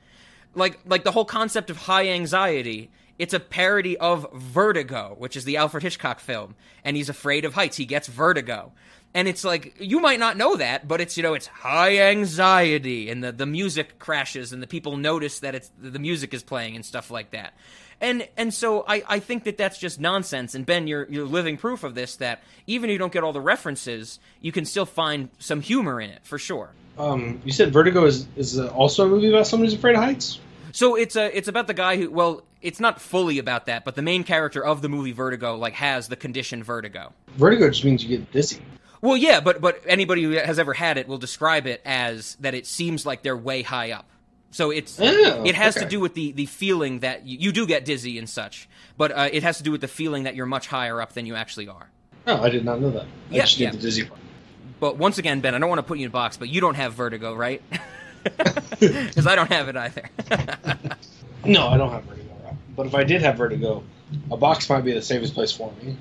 Like 0.54 0.80
like 0.86 1.04
the 1.04 1.12
whole 1.12 1.24
concept 1.24 1.70
of 1.70 1.76
high 1.76 2.08
anxiety, 2.08 2.90
it's 3.18 3.34
a 3.34 3.40
parody 3.40 3.96
of 3.98 4.26
Vertigo, 4.32 5.14
which 5.18 5.36
is 5.36 5.44
the 5.44 5.56
Alfred 5.56 5.82
Hitchcock 5.82 6.20
film, 6.20 6.54
and 6.84 6.96
he's 6.96 7.08
afraid 7.08 7.44
of 7.44 7.54
heights, 7.54 7.76
he 7.76 7.84
gets 7.84 8.08
vertigo. 8.08 8.72
And 9.12 9.26
it's 9.26 9.42
like 9.42 9.74
you 9.80 9.98
might 9.98 10.20
not 10.20 10.36
know 10.36 10.56
that, 10.56 10.86
but 10.86 11.00
it's 11.00 11.16
you 11.16 11.22
know 11.22 11.34
it's 11.34 11.46
high 11.46 11.98
anxiety, 11.98 13.10
and 13.10 13.22
the 13.22 13.32
the 13.32 13.46
music 13.46 13.98
crashes, 13.98 14.52
and 14.52 14.62
the 14.62 14.66
people 14.66 14.96
notice 14.96 15.40
that 15.40 15.54
it's 15.54 15.70
the 15.78 15.98
music 15.98 16.34
is 16.34 16.42
playing 16.42 16.76
and 16.76 16.84
stuff 16.84 17.10
like 17.10 17.30
that 17.30 17.54
and 18.00 18.28
and 18.36 18.52
so 18.52 18.84
I, 18.86 19.02
I 19.08 19.18
think 19.18 19.44
that 19.44 19.58
that's 19.58 19.78
just 19.78 20.00
nonsense. 20.00 20.54
And 20.54 20.64
Ben, 20.64 20.86
you're 20.86 21.06
you're 21.10 21.26
living 21.26 21.56
proof 21.56 21.84
of 21.84 21.94
this. 21.94 22.16
That 22.16 22.42
even 22.66 22.90
if 22.90 22.94
you 22.94 22.98
don't 22.98 23.12
get 23.12 23.22
all 23.22 23.32
the 23.32 23.40
references, 23.40 24.18
you 24.40 24.52
can 24.52 24.64
still 24.64 24.86
find 24.86 25.28
some 25.38 25.60
humor 25.60 26.00
in 26.00 26.10
it 26.10 26.20
for 26.24 26.38
sure. 26.38 26.70
Um, 26.98 27.40
you 27.44 27.52
said 27.52 27.72
Vertigo 27.72 28.04
is 28.04 28.26
is 28.36 28.58
also 28.58 29.06
a 29.06 29.08
movie 29.08 29.28
about 29.28 29.46
someone 29.46 29.66
who's 29.66 29.74
afraid 29.74 29.94
of 29.94 30.02
heights. 30.02 30.40
So 30.72 30.94
it's 30.94 31.16
a 31.16 31.36
it's 31.36 31.48
about 31.48 31.66
the 31.66 31.74
guy 31.74 31.96
who 31.96 32.10
well 32.10 32.42
it's 32.62 32.80
not 32.80 33.00
fully 33.00 33.38
about 33.38 33.66
that, 33.66 33.84
but 33.84 33.94
the 33.94 34.02
main 34.02 34.24
character 34.24 34.64
of 34.64 34.82
the 34.82 34.88
movie 34.88 35.12
Vertigo 35.12 35.56
like 35.56 35.74
has 35.74 36.08
the 36.08 36.16
condition 36.16 36.62
vertigo. 36.62 37.12
Vertigo 37.36 37.68
just 37.68 37.84
means 37.84 38.04
you 38.04 38.18
get 38.18 38.30
dizzy. 38.32 38.60
Well, 39.02 39.16
yeah, 39.16 39.40
but 39.40 39.60
but 39.60 39.82
anybody 39.86 40.22
who 40.22 40.30
has 40.32 40.58
ever 40.58 40.74
had 40.74 40.98
it 40.98 41.08
will 41.08 41.18
describe 41.18 41.66
it 41.66 41.80
as 41.84 42.36
that 42.40 42.54
it 42.54 42.66
seems 42.66 43.06
like 43.06 43.22
they're 43.22 43.36
way 43.36 43.62
high 43.62 43.92
up. 43.92 44.06
So 44.50 44.70
it's 44.70 44.98
oh, 45.00 45.44
it 45.44 45.54
has 45.54 45.76
okay. 45.76 45.84
to 45.84 45.90
do 45.90 46.00
with 46.00 46.14
the 46.14 46.32
the 46.32 46.46
feeling 46.46 47.00
that 47.00 47.26
you, 47.26 47.38
you 47.38 47.52
do 47.52 47.66
get 47.66 47.84
dizzy 47.84 48.18
and 48.18 48.28
such, 48.28 48.68
but 48.96 49.12
uh, 49.12 49.28
it 49.32 49.42
has 49.42 49.58
to 49.58 49.62
do 49.62 49.70
with 49.70 49.80
the 49.80 49.88
feeling 49.88 50.24
that 50.24 50.34
you're 50.34 50.46
much 50.46 50.66
higher 50.66 51.00
up 51.00 51.12
than 51.12 51.24
you 51.24 51.36
actually 51.36 51.68
are. 51.68 51.88
Oh, 52.26 52.42
I 52.42 52.50
did 52.50 52.64
not 52.64 52.80
know 52.80 52.90
that. 52.90 53.02
I 53.02 53.06
yeah, 53.30 53.42
just 53.42 53.58
yeah. 53.58 53.70
the 53.70 53.78
dizzy 53.78 54.04
part. 54.04 54.20
But 54.80 54.96
once 54.96 55.18
again, 55.18 55.40
Ben, 55.40 55.54
I 55.54 55.58
don't 55.58 55.68
want 55.68 55.78
to 55.78 55.84
put 55.84 55.98
you 55.98 56.04
in 56.06 56.10
a 56.10 56.12
box, 56.12 56.36
but 56.36 56.48
you 56.48 56.60
don't 56.60 56.74
have 56.74 56.94
vertigo, 56.94 57.34
right? 57.34 57.62
Because 58.78 59.26
I 59.26 59.34
don't 59.34 59.50
have 59.50 59.68
it 59.68 59.76
either. 59.76 60.08
no, 61.44 61.68
I 61.68 61.78
don't 61.78 61.90
have 61.90 62.04
vertigo. 62.04 62.56
But 62.76 62.86
if 62.86 62.94
I 62.94 63.04
did 63.04 63.22
have 63.22 63.36
vertigo, 63.36 63.82
a 64.30 64.36
box 64.36 64.68
might 64.68 64.84
be 64.84 64.92
the 64.92 65.02
safest 65.02 65.34
place 65.34 65.52
for 65.52 65.72
me. 65.82 65.96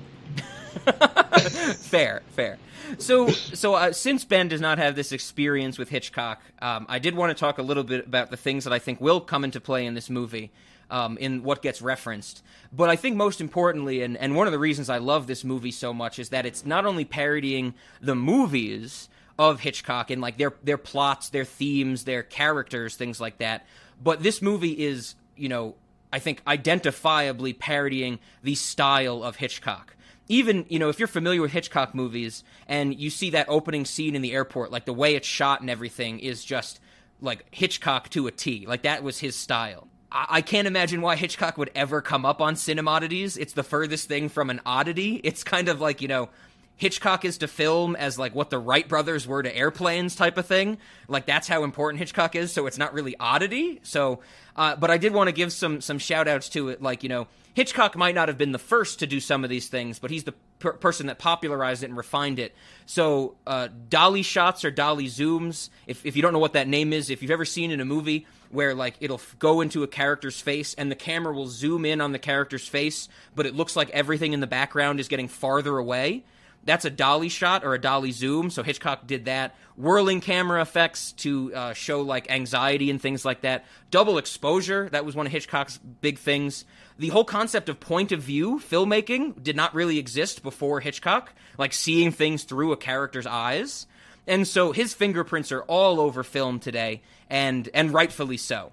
fair, 1.74 2.22
fair. 2.30 2.58
So, 2.98 3.28
so 3.28 3.74
uh, 3.74 3.92
since 3.92 4.24
Ben 4.24 4.48
does 4.48 4.60
not 4.60 4.78
have 4.78 4.96
this 4.96 5.12
experience 5.12 5.78
with 5.78 5.88
Hitchcock, 5.88 6.42
um, 6.60 6.86
I 6.88 6.98
did 6.98 7.14
want 7.14 7.36
to 7.36 7.38
talk 7.38 7.58
a 7.58 7.62
little 7.62 7.84
bit 7.84 8.06
about 8.06 8.30
the 8.30 8.36
things 8.36 8.64
that 8.64 8.72
I 8.72 8.78
think 8.78 9.00
will 9.00 9.20
come 9.20 9.44
into 9.44 9.60
play 9.60 9.86
in 9.86 9.94
this 9.94 10.10
movie. 10.10 10.50
Um, 10.92 11.18
in 11.18 11.44
what 11.44 11.62
gets 11.62 11.80
referenced. 11.80 12.42
But 12.72 12.90
I 12.90 12.96
think 12.96 13.14
most 13.14 13.40
importantly, 13.40 14.02
and, 14.02 14.16
and 14.16 14.34
one 14.34 14.48
of 14.48 14.52
the 14.52 14.58
reasons 14.58 14.90
I 14.90 14.98
love 14.98 15.28
this 15.28 15.44
movie 15.44 15.70
so 15.70 15.94
much 15.94 16.18
is 16.18 16.30
that 16.30 16.46
it's 16.46 16.66
not 16.66 16.84
only 16.84 17.04
parodying 17.04 17.74
the 18.00 18.16
movies 18.16 19.08
of 19.38 19.60
Hitchcock 19.60 20.10
and 20.10 20.20
like 20.20 20.36
their 20.36 20.52
their 20.64 20.78
plots, 20.78 21.28
their 21.28 21.44
themes, 21.44 22.06
their 22.06 22.24
characters, 22.24 22.96
things 22.96 23.20
like 23.20 23.38
that, 23.38 23.66
but 24.02 24.24
this 24.24 24.42
movie 24.42 24.72
is, 24.72 25.14
you 25.36 25.48
know, 25.48 25.76
I 26.12 26.18
think 26.18 26.44
identifiably 26.44 27.56
parodying 27.56 28.18
the 28.42 28.56
style 28.56 29.22
of 29.22 29.36
Hitchcock 29.36 29.94
even 30.30 30.64
you 30.68 30.78
know 30.78 30.88
if 30.88 30.98
you're 30.98 31.08
familiar 31.08 31.42
with 31.42 31.50
Hitchcock 31.50 31.94
movies 31.94 32.44
and 32.68 32.98
you 32.98 33.10
see 33.10 33.30
that 33.30 33.46
opening 33.48 33.84
scene 33.84 34.14
in 34.14 34.22
the 34.22 34.32
airport, 34.32 34.70
like 34.70 34.86
the 34.86 34.94
way 34.94 35.16
it's 35.16 35.26
shot 35.26 35.60
and 35.60 35.68
everything 35.68 36.20
is 36.20 36.44
just 36.44 36.80
like 37.20 37.44
Hitchcock 37.50 38.08
to 38.10 38.28
a 38.28 38.30
T. 38.30 38.64
Like 38.66 38.82
that 38.82 39.02
was 39.02 39.18
his 39.18 39.34
style. 39.34 39.88
I, 40.10 40.26
I 40.28 40.40
can't 40.40 40.68
imagine 40.68 41.02
why 41.02 41.16
Hitchcock 41.16 41.58
would 41.58 41.72
ever 41.74 42.00
come 42.00 42.24
up 42.24 42.40
on 42.40 42.54
cinemodities. 42.54 43.36
It's 43.36 43.54
the 43.54 43.64
furthest 43.64 44.06
thing 44.06 44.28
from 44.28 44.50
an 44.50 44.60
oddity. 44.64 45.20
It's 45.24 45.42
kind 45.42 45.68
of 45.68 45.80
like 45.80 46.00
you 46.00 46.08
know 46.08 46.28
Hitchcock 46.76 47.24
is 47.24 47.38
to 47.38 47.48
film 47.48 47.96
as 47.96 48.16
like 48.16 48.32
what 48.32 48.50
the 48.50 48.58
Wright 48.58 48.88
brothers 48.88 49.26
were 49.26 49.42
to 49.42 49.54
airplanes 49.54 50.14
type 50.14 50.38
of 50.38 50.46
thing. 50.46 50.78
Like 51.08 51.26
that's 51.26 51.48
how 51.48 51.64
important 51.64 51.98
Hitchcock 51.98 52.36
is. 52.36 52.52
So 52.52 52.68
it's 52.68 52.78
not 52.78 52.94
really 52.94 53.16
oddity. 53.18 53.80
So, 53.82 54.20
uh, 54.54 54.76
but 54.76 54.92
I 54.92 54.96
did 54.96 55.12
want 55.12 55.26
to 55.26 55.32
give 55.32 55.52
some 55.52 55.80
some 55.80 55.98
shout 55.98 56.28
outs 56.28 56.48
to 56.50 56.68
it. 56.68 56.80
Like 56.80 57.02
you 57.02 57.08
know 57.08 57.26
Hitchcock 57.54 57.96
might 57.96 58.14
not 58.14 58.28
have 58.28 58.38
been 58.38 58.52
the 58.52 58.58
first 58.58 59.00
to 59.00 59.06
do 59.06 59.20
some 59.20 59.44
of 59.44 59.50
these 59.50 59.68
things, 59.68 59.98
but 59.98 60.10
he's 60.10 60.24
the 60.24 60.34
per- 60.58 60.74
person 60.74 61.06
that 61.06 61.18
popularized 61.18 61.82
it 61.82 61.86
and 61.86 61.96
refined 61.96 62.38
it. 62.38 62.54
So, 62.86 63.36
uh, 63.46 63.68
dolly 63.88 64.22
shots 64.22 64.64
or 64.64 64.70
dolly 64.70 65.06
zooms, 65.06 65.70
if, 65.86 66.06
if 66.06 66.16
you 66.16 66.22
don't 66.22 66.32
know 66.32 66.38
what 66.38 66.52
that 66.52 66.68
name 66.68 66.92
is, 66.92 67.10
if 67.10 67.22
you've 67.22 67.30
ever 67.30 67.44
seen 67.44 67.70
in 67.70 67.80
a 67.80 67.84
movie 67.84 68.26
where 68.50 68.74
like 68.74 68.96
it'll 69.00 69.16
f- 69.16 69.36
go 69.38 69.60
into 69.60 69.82
a 69.82 69.88
character's 69.88 70.40
face 70.40 70.74
and 70.74 70.90
the 70.90 70.96
camera 70.96 71.32
will 71.32 71.48
zoom 71.48 71.84
in 71.84 72.00
on 72.00 72.12
the 72.12 72.18
character's 72.18 72.66
face, 72.66 73.08
but 73.34 73.46
it 73.46 73.54
looks 73.54 73.76
like 73.76 73.90
everything 73.90 74.32
in 74.32 74.40
the 74.40 74.46
background 74.46 75.00
is 75.00 75.08
getting 75.08 75.28
farther 75.28 75.76
away. 75.78 76.24
That's 76.64 76.84
a 76.84 76.90
dolly 76.90 77.28
shot 77.28 77.64
or 77.64 77.74
a 77.74 77.80
dolly 77.80 78.12
zoom. 78.12 78.50
So 78.50 78.62
Hitchcock 78.62 79.06
did 79.06 79.24
that. 79.24 79.54
Whirling 79.76 80.20
camera 80.20 80.60
effects 80.60 81.12
to 81.12 81.54
uh, 81.54 81.72
show 81.72 82.02
like 82.02 82.30
anxiety 82.30 82.90
and 82.90 83.00
things 83.00 83.24
like 83.24 83.40
that. 83.42 83.64
Double 83.90 84.18
exposure. 84.18 84.88
That 84.90 85.04
was 85.04 85.14
one 85.16 85.26
of 85.26 85.32
Hitchcock's 85.32 85.78
big 85.78 86.18
things 86.18 86.64
the 87.00 87.08
whole 87.08 87.24
concept 87.24 87.70
of 87.70 87.80
point 87.80 88.12
of 88.12 88.20
view 88.20 88.58
filmmaking 88.60 89.42
did 89.42 89.56
not 89.56 89.74
really 89.74 89.98
exist 89.98 90.42
before 90.42 90.80
Hitchcock, 90.80 91.32
like 91.56 91.72
seeing 91.72 92.12
things 92.12 92.44
through 92.44 92.72
a 92.72 92.76
character's 92.76 93.26
eyes. 93.26 93.86
And 94.26 94.46
so 94.46 94.72
his 94.72 94.92
fingerprints 94.92 95.50
are 95.50 95.62
all 95.62 95.98
over 95.98 96.22
film 96.22 96.60
today, 96.60 97.00
and 97.30 97.70
and 97.72 97.94
rightfully 97.94 98.36
so. 98.36 98.72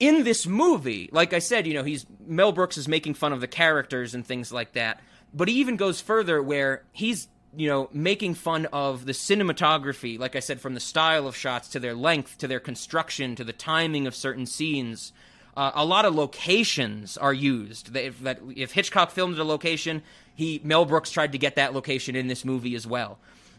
In 0.00 0.24
this 0.24 0.46
movie, 0.46 1.10
like 1.12 1.34
I 1.34 1.38
said, 1.38 1.66
you 1.66 1.74
know, 1.74 1.84
he's 1.84 2.06
Mel 2.26 2.50
Brooks 2.50 2.78
is 2.78 2.88
making 2.88 3.12
fun 3.12 3.34
of 3.34 3.42
the 3.42 3.46
characters 3.46 4.14
and 4.14 4.26
things 4.26 4.50
like 4.50 4.72
that, 4.72 4.98
but 5.32 5.48
he 5.48 5.54
even 5.54 5.76
goes 5.76 6.00
further 6.00 6.42
where 6.42 6.82
he's 6.92 7.28
you 7.56 7.68
know, 7.68 7.88
making 7.92 8.34
fun 8.34 8.66
of 8.72 9.06
the 9.06 9.12
cinematography, 9.12 10.18
like 10.18 10.36
I 10.36 10.40
said, 10.40 10.60
from 10.60 10.74
the 10.74 10.80
style 10.80 11.26
of 11.26 11.34
shots 11.34 11.68
to 11.68 11.80
their 11.80 11.94
length, 11.94 12.38
to 12.38 12.48
their 12.48 12.60
construction, 12.60 13.34
to 13.36 13.44
the 13.44 13.52
timing 13.52 14.06
of 14.06 14.14
certain 14.14 14.46
scenes, 14.46 15.12
uh, 15.56 15.72
a 15.74 15.84
lot 15.84 16.04
of 16.04 16.14
locations 16.14 17.16
are 17.16 17.32
used. 17.32 17.94
If, 17.96 18.20
that, 18.20 18.38
if 18.54 18.72
Hitchcock 18.72 19.10
filmed 19.10 19.38
a 19.38 19.44
location, 19.44 20.02
he 20.34 20.60
Mel 20.62 20.84
Brooks 20.84 21.10
tried 21.10 21.32
to 21.32 21.38
get 21.38 21.56
that 21.56 21.74
location 21.74 22.14
in 22.14 22.28
this 22.28 22.44
movie 22.44 22.74
as 22.76 22.86
well. 22.86 23.18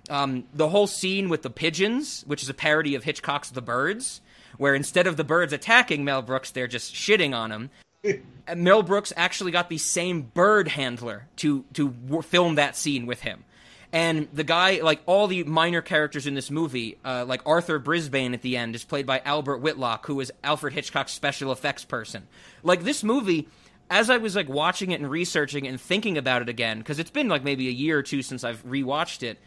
Um, 0.09 0.45
the 0.53 0.69
whole 0.69 0.87
scene 0.87 1.27
with 1.27 1.41
the 1.41 1.49
pigeons, 1.49 2.23
which 2.25 2.41
is 2.41 2.49
a 2.49 2.53
parody 2.53 2.95
of 2.95 3.03
Hitchcock's 3.03 3.49
The 3.49 3.61
Birds, 3.61 4.21
where 4.57 4.75
instead 4.75 5.07
of 5.07 5.17
the 5.17 5.23
birds 5.23 5.51
attacking 5.51 6.05
Mel 6.05 6.21
Brooks, 6.21 6.51
they're 6.51 6.67
just 6.67 6.93
shitting 6.93 7.35
on 7.35 7.51
him. 7.51 7.69
Mel 8.55 8.83
Brooks 8.83 9.13
actually 9.15 9.51
got 9.51 9.69
the 9.69 9.77
same 9.77 10.21
bird 10.21 10.67
handler 10.67 11.27
to 11.37 11.65
to 11.73 11.89
w- 11.89 12.21
film 12.21 12.55
that 12.55 12.75
scene 12.75 13.05
with 13.05 13.21
him. 13.21 13.43
And 13.91 14.27
the 14.31 14.43
guy, 14.43 14.81
like 14.81 15.01
all 15.07 15.25
the 15.25 15.43
minor 15.45 15.81
characters 15.81 16.27
in 16.27 16.35
this 16.35 16.51
movie, 16.51 16.97
uh, 17.03 17.25
like 17.27 17.41
Arthur 17.45 17.79
Brisbane 17.79 18.35
at 18.35 18.43
the 18.43 18.55
end, 18.55 18.75
is 18.75 18.83
played 18.83 19.07
by 19.07 19.19
Albert 19.25 19.57
Whitlock, 19.57 20.05
who 20.05 20.15
was 20.15 20.31
Alfred 20.43 20.73
Hitchcock's 20.73 21.11
special 21.11 21.51
effects 21.51 21.85
person. 21.85 22.27
Like 22.61 22.83
this 22.83 23.03
movie, 23.03 23.47
as 23.89 24.11
I 24.11 24.17
was 24.17 24.35
like 24.35 24.47
watching 24.47 24.91
it 24.91 24.99
and 24.99 25.09
researching 25.09 25.65
and 25.67 25.81
thinking 25.81 26.19
about 26.19 26.43
it 26.43 26.49
again, 26.49 26.77
because 26.77 26.99
it's 26.99 27.09
been 27.09 27.29
like 27.29 27.43
maybe 27.43 27.67
a 27.67 27.71
year 27.71 27.97
or 27.97 28.03
two 28.03 28.21
since 28.21 28.43
I've 28.43 28.63
rewatched 28.63 29.23
it, 29.23 29.39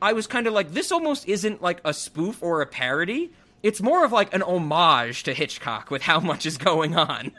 I 0.00 0.14
was 0.14 0.26
kind 0.26 0.46
of 0.46 0.54
like, 0.54 0.72
this 0.72 0.90
almost 0.90 1.28
isn't 1.28 1.60
like 1.60 1.82
a 1.84 1.92
spoof 1.92 2.42
or 2.42 2.62
a 2.62 2.66
parody. 2.66 3.32
It's 3.64 3.80
more 3.82 4.04
of 4.04 4.12
like 4.12 4.32
an 4.32 4.42
homage 4.42 5.24
to 5.24 5.34
Hitchcock 5.34 5.90
with 5.90 6.02
how 6.02 6.20
much 6.20 6.46
is 6.46 6.56
going 6.58 6.94
on. 6.94 7.32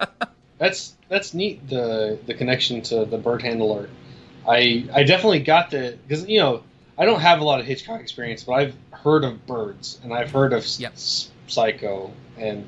that's 0.58 0.94
that's 1.10 1.34
neat. 1.34 1.68
The 1.68 2.18
the 2.26 2.32
connection 2.32 2.80
to 2.82 3.04
the 3.04 3.18
bird 3.18 3.42
handler 3.42 3.90
I 4.46 4.84
I 4.92 5.04
definitely 5.04 5.40
got 5.40 5.70
the 5.70 5.98
because 6.06 6.28
you 6.28 6.38
know 6.38 6.62
I 6.96 7.04
don't 7.04 7.20
have 7.20 7.40
a 7.40 7.44
lot 7.44 7.60
of 7.60 7.66
Hitchcock 7.66 8.00
experience, 8.00 8.44
but 8.44 8.52
I've 8.52 8.74
heard 8.92 9.24
of 9.24 9.46
Birds 9.46 10.00
and 10.02 10.12
I've 10.12 10.30
heard 10.30 10.52
of 10.52 10.64
Yep. 10.78 10.92
S- 10.92 11.30
Psycho 11.46 12.12
and 12.38 12.64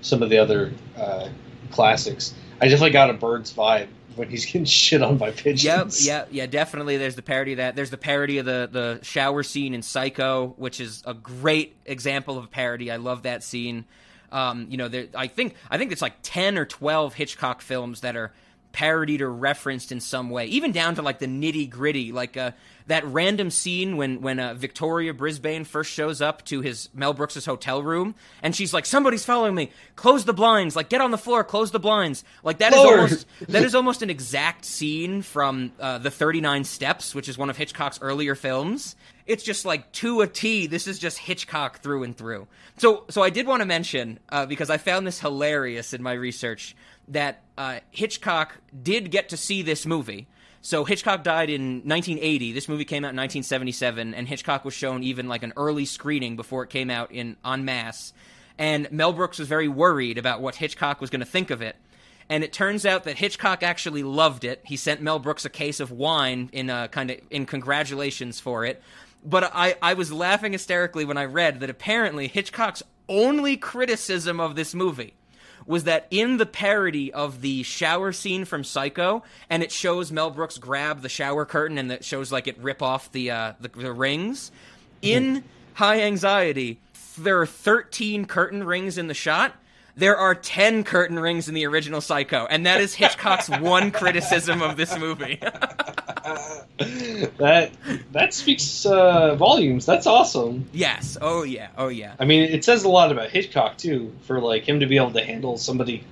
some 0.00 0.22
of 0.22 0.30
the 0.30 0.38
other 0.38 0.72
uh, 0.96 1.28
classics. 1.70 2.34
I 2.60 2.68
definitely 2.68 2.90
got 2.90 3.10
a 3.10 3.14
Birds 3.14 3.52
vibe 3.52 3.88
when 4.16 4.28
he's 4.28 4.44
getting 4.46 4.64
shit 4.66 5.02
on 5.02 5.16
by 5.18 5.28
Yep, 5.28 5.36
pigeons. 5.36 6.06
yeah, 6.06 6.24
yeah, 6.30 6.46
definitely. 6.46 6.96
There's 6.96 7.14
the 7.16 7.22
parody 7.22 7.52
of 7.52 7.56
that. 7.58 7.76
There's 7.76 7.90
the 7.90 7.96
parody 7.98 8.38
of 8.38 8.46
the 8.46 8.68
the 8.70 9.00
shower 9.02 9.42
scene 9.42 9.74
in 9.74 9.82
Psycho, 9.82 10.54
which 10.56 10.80
is 10.80 11.02
a 11.06 11.14
great 11.14 11.76
example 11.86 12.38
of 12.38 12.44
a 12.44 12.48
parody. 12.48 12.90
I 12.90 12.96
love 12.96 13.22
that 13.22 13.42
scene. 13.44 13.84
Um, 14.32 14.66
you 14.70 14.76
know, 14.76 14.88
there, 14.88 15.06
I 15.14 15.28
think 15.28 15.54
I 15.70 15.78
think 15.78 15.92
it's 15.92 16.02
like 16.02 16.14
ten 16.22 16.58
or 16.58 16.64
twelve 16.64 17.14
Hitchcock 17.14 17.60
films 17.62 18.00
that 18.00 18.16
are 18.16 18.32
parodied 18.76 19.22
or 19.22 19.32
referenced 19.32 19.90
in 19.90 20.00
some 20.00 20.28
way, 20.28 20.44
even 20.44 20.70
down 20.70 20.94
to 20.94 21.00
like 21.00 21.18
the 21.18 21.26
nitty 21.26 21.70
gritty, 21.70 22.12
like 22.12 22.36
uh, 22.36 22.50
that 22.88 23.06
random 23.06 23.50
scene 23.50 23.96
when 23.96 24.20
when 24.20 24.38
uh, 24.38 24.52
Victoria 24.52 25.14
Brisbane 25.14 25.64
first 25.64 25.90
shows 25.90 26.20
up 26.20 26.44
to 26.44 26.60
his 26.60 26.90
Mel 26.92 27.14
Brooks's 27.14 27.46
hotel 27.46 27.82
room, 27.82 28.14
and 28.42 28.54
she's 28.54 28.74
like, 28.74 28.84
"Somebody's 28.84 29.24
following 29.24 29.54
me. 29.54 29.70
Close 29.96 30.26
the 30.26 30.34
blinds. 30.34 30.76
Like, 30.76 30.90
get 30.90 31.00
on 31.00 31.10
the 31.10 31.16
floor. 31.16 31.42
Close 31.42 31.70
the 31.70 31.80
blinds." 31.80 32.22
Like 32.44 32.58
that 32.58 32.74
is 32.74 32.78
Lower. 32.78 33.00
almost 33.00 33.26
that 33.48 33.62
is 33.62 33.74
almost 33.74 34.02
an 34.02 34.10
exact 34.10 34.66
scene 34.66 35.22
from 35.22 35.72
uh, 35.80 35.96
the 35.96 36.10
Thirty 36.10 36.42
Nine 36.42 36.64
Steps, 36.64 37.14
which 37.14 37.30
is 37.30 37.38
one 37.38 37.48
of 37.48 37.56
Hitchcock's 37.56 37.98
earlier 38.02 38.34
films. 38.34 38.94
It's 39.24 39.42
just 39.42 39.64
like 39.64 39.90
to 39.92 40.20
a 40.20 40.26
T. 40.26 40.66
This 40.66 40.86
is 40.86 40.98
just 40.98 41.16
Hitchcock 41.18 41.80
through 41.80 42.04
and 42.04 42.16
through. 42.16 42.46
So, 42.76 43.04
so 43.08 43.22
I 43.22 43.30
did 43.30 43.46
want 43.46 43.60
to 43.62 43.66
mention 43.66 44.20
uh, 44.28 44.46
because 44.46 44.70
I 44.70 44.76
found 44.76 45.06
this 45.06 45.18
hilarious 45.18 45.94
in 45.94 46.02
my 46.02 46.12
research 46.12 46.76
that 47.08 47.42
uh, 47.56 47.80
Hitchcock 47.90 48.56
did 48.82 49.10
get 49.10 49.28
to 49.30 49.36
see 49.36 49.62
this 49.62 49.86
movie. 49.86 50.26
So 50.62 50.84
Hitchcock 50.84 51.22
died 51.22 51.48
in 51.48 51.82
1980. 51.84 52.52
This 52.52 52.68
movie 52.68 52.84
came 52.84 53.04
out 53.04 53.14
in 53.14 53.16
1977, 53.16 54.14
and 54.14 54.26
Hitchcock 54.26 54.64
was 54.64 54.74
shown 54.74 55.04
even 55.04 55.28
like 55.28 55.44
an 55.44 55.52
early 55.56 55.84
screening 55.84 56.34
before 56.34 56.64
it 56.64 56.70
came 56.70 56.90
out 56.90 57.12
in 57.12 57.36
en 57.44 57.64
masse. 57.64 58.12
And 58.58 58.90
Mel 58.90 59.12
Brooks 59.12 59.38
was 59.38 59.46
very 59.46 59.68
worried 59.68 60.18
about 60.18 60.40
what 60.40 60.56
Hitchcock 60.56 61.00
was 61.00 61.10
going 61.10 61.20
to 61.20 61.26
think 61.26 61.50
of 61.50 61.62
it. 61.62 61.76
And 62.28 62.42
it 62.42 62.52
turns 62.52 62.84
out 62.84 63.04
that 63.04 63.18
Hitchcock 63.18 63.62
actually 63.62 64.02
loved 64.02 64.42
it. 64.42 64.60
He 64.64 64.76
sent 64.76 65.00
Mel 65.00 65.20
Brooks 65.20 65.44
a 65.44 65.50
case 65.50 65.78
of 65.78 65.92
wine 65.92 66.50
in 66.52 66.68
uh, 66.68 66.88
kind 66.88 67.12
of 67.12 67.20
in 67.30 67.46
congratulations 67.46 68.40
for 68.40 68.64
it. 68.64 68.82
But 69.24 69.52
I, 69.54 69.76
I 69.80 69.94
was 69.94 70.12
laughing 70.12 70.52
hysterically 70.52 71.04
when 71.04 71.16
I 71.16 71.26
read 71.26 71.60
that 71.60 71.70
apparently 71.70 72.26
Hitchcock's 72.26 72.82
only 73.08 73.56
criticism 73.56 74.40
of 74.40 74.56
this 74.56 74.74
movie 74.74 75.14
was 75.66 75.84
that 75.84 76.06
in 76.10 76.36
the 76.36 76.46
parody 76.46 77.12
of 77.12 77.40
the 77.40 77.62
shower 77.62 78.12
scene 78.12 78.44
from 78.44 78.64
Psycho, 78.64 79.22
and 79.50 79.62
it 79.62 79.72
shows 79.72 80.12
Mel 80.12 80.30
Brooks 80.30 80.58
grab 80.58 81.02
the 81.02 81.08
shower 81.08 81.44
curtain 81.44 81.78
and 81.78 81.90
it 81.90 82.04
shows 82.04 82.30
like 82.30 82.46
it 82.46 82.58
rip 82.58 82.82
off 82.82 83.10
the 83.12 83.30
uh, 83.30 83.52
the, 83.60 83.68
the 83.68 83.92
rings. 83.92 84.52
In 85.02 85.44
High 85.74 86.00
Anxiety, 86.02 86.80
there 87.18 87.40
are 87.40 87.46
13 87.46 88.26
curtain 88.26 88.64
rings 88.64 88.98
in 88.98 89.08
the 89.08 89.14
shot. 89.14 89.54
There 89.96 90.16
are 90.18 90.34
10 90.34 90.84
curtain 90.84 91.18
rings 91.18 91.48
in 91.48 91.54
the 91.54 91.66
original 91.66 92.02
Psycho, 92.02 92.46
and 92.46 92.66
that 92.66 92.80
is 92.82 92.94
Hitchcock's 92.94 93.48
one 93.60 93.90
criticism 93.90 94.60
of 94.60 94.76
this 94.76 94.96
movie. 94.98 95.40
that 97.38 97.70
that 98.12 98.34
speaks 98.34 98.84
uh, 98.84 99.34
volumes. 99.36 99.86
That's 99.86 100.06
awesome. 100.06 100.68
yes. 100.72 101.16
Oh 101.20 101.44
yeah. 101.44 101.68
Oh 101.78 101.88
yeah. 101.88 102.14
I 102.18 102.26
mean, 102.26 102.42
it 102.42 102.64
says 102.64 102.84
a 102.84 102.88
lot 102.88 103.10
about 103.10 103.30
Hitchcock 103.30 103.78
too, 103.78 104.12
for 104.22 104.40
like 104.40 104.68
him 104.68 104.80
to 104.80 104.86
be 104.86 104.96
able 104.96 105.12
to 105.12 105.24
handle 105.24 105.56
somebody 105.56 106.04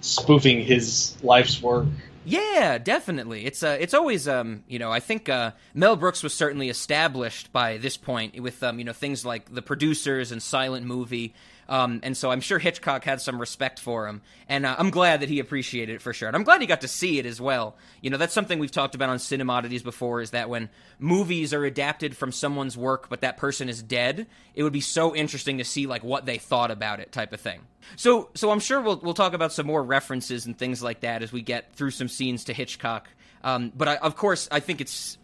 spoofing 0.00 0.64
his 0.64 1.16
life's 1.22 1.62
work. 1.62 1.86
Yeah, 2.24 2.78
definitely. 2.78 3.46
It's 3.46 3.62
uh, 3.62 3.76
it's 3.80 3.94
always 3.94 4.28
um, 4.28 4.62
you 4.68 4.78
know, 4.78 4.90
I 4.92 5.00
think 5.00 5.28
uh, 5.28 5.52
Mel 5.74 5.96
Brooks 5.96 6.22
was 6.22 6.34
certainly 6.34 6.68
established 6.68 7.52
by 7.52 7.78
this 7.78 7.96
point 7.96 8.40
with 8.40 8.62
um, 8.62 8.78
you 8.78 8.84
know, 8.84 8.92
things 8.92 9.24
like 9.24 9.52
the 9.52 9.62
producers 9.62 10.32
and 10.32 10.42
silent 10.42 10.86
movie. 10.86 11.34
Um, 11.72 12.00
and 12.02 12.14
so 12.14 12.30
I'm 12.30 12.42
sure 12.42 12.58
Hitchcock 12.58 13.02
had 13.02 13.22
some 13.22 13.40
respect 13.40 13.80
for 13.80 14.06
him, 14.06 14.20
and 14.46 14.66
uh, 14.66 14.76
I'm 14.78 14.90
glad 14.90 15.20
that 15.20 15.30
he 15.30 15.38
appreciated 15.38 15.94
it 15.94 16.02
for 16.02 16.12
sure. 16.12 16.28
And 16.28 16.36
I'm 16.36 16.42
glad 16.42 16.60
he 16.60 16.66
got 16.66 16.82
to 16.82 16.88
see 16.88 17.18
it 17.18 17.24
as 17.24 17.40
well. 17.40 17.76
You 18.02 18.10
know, 18.10 18.18
that's 18.18 18.34
something 18.34 18.58
we've 18.58 18.70
talked 18.70 18.94
about 18.94 19.08
on 19.08 19.16
Cinemodities 19.16 19.82
before. 19.82 20.20
Is 20.20 20.32
that 20.32 20.50
when 20.50 20.68
movies 20.98 21.54
are 21.54 21.64
adapted 21.64 22.14
from 22.14 22.30
someone's 22.30 22.76
work, 22.76 23.08
but 23.08 23.22
that 23.22 23.38
person 23.38 23.70
is 23.70 23.82
dead, 23.82 24.26
it 24.54 24.64
would 24.64 24.72
be 24.74 24.82
so 24.82 25.16
interesting 25.16 25.56
to 25.56 25.64
see 25.64 25.86
like 25.86 26.04
what 26.04 26.26
they 26.26 26.36
thought 26.36 26.70
about 26.70 27.00
it, 27.00 27.10
type 27.10 27.32
of 27.32 27.40
thing. 27.40 27.62
So, 27.96 28.28
so 28.34 28.50
I'm 28.50 28.60
sure 28.60 28.82
we'll 28.82 29.00
we'll 29.02 29.14
talk 29.14 29.32
about 29.32 29.50
some 29.50 29.66
more 29.66 29.82
references 29.82 30.44
and 30.44 30.58
things 30.58 30.82
like 30.82 31.00
that 31.00 31.22
as 31.22 31.32
we 31.32 31.40
get 31.40 31.74
through 31.74 31.92
some 31.92 32.08
scenes 32.08 32.44
to 32.44 32.52
Hitchcock. 32.52 33.08
Um, 33.42 33.72
but 33.74 33.88
I, 33.88 33.96
of 33.96 34.14
course, 34.14 34.46
I 34.52 34.60
think 34.60 34.82
it's 34.82 35.16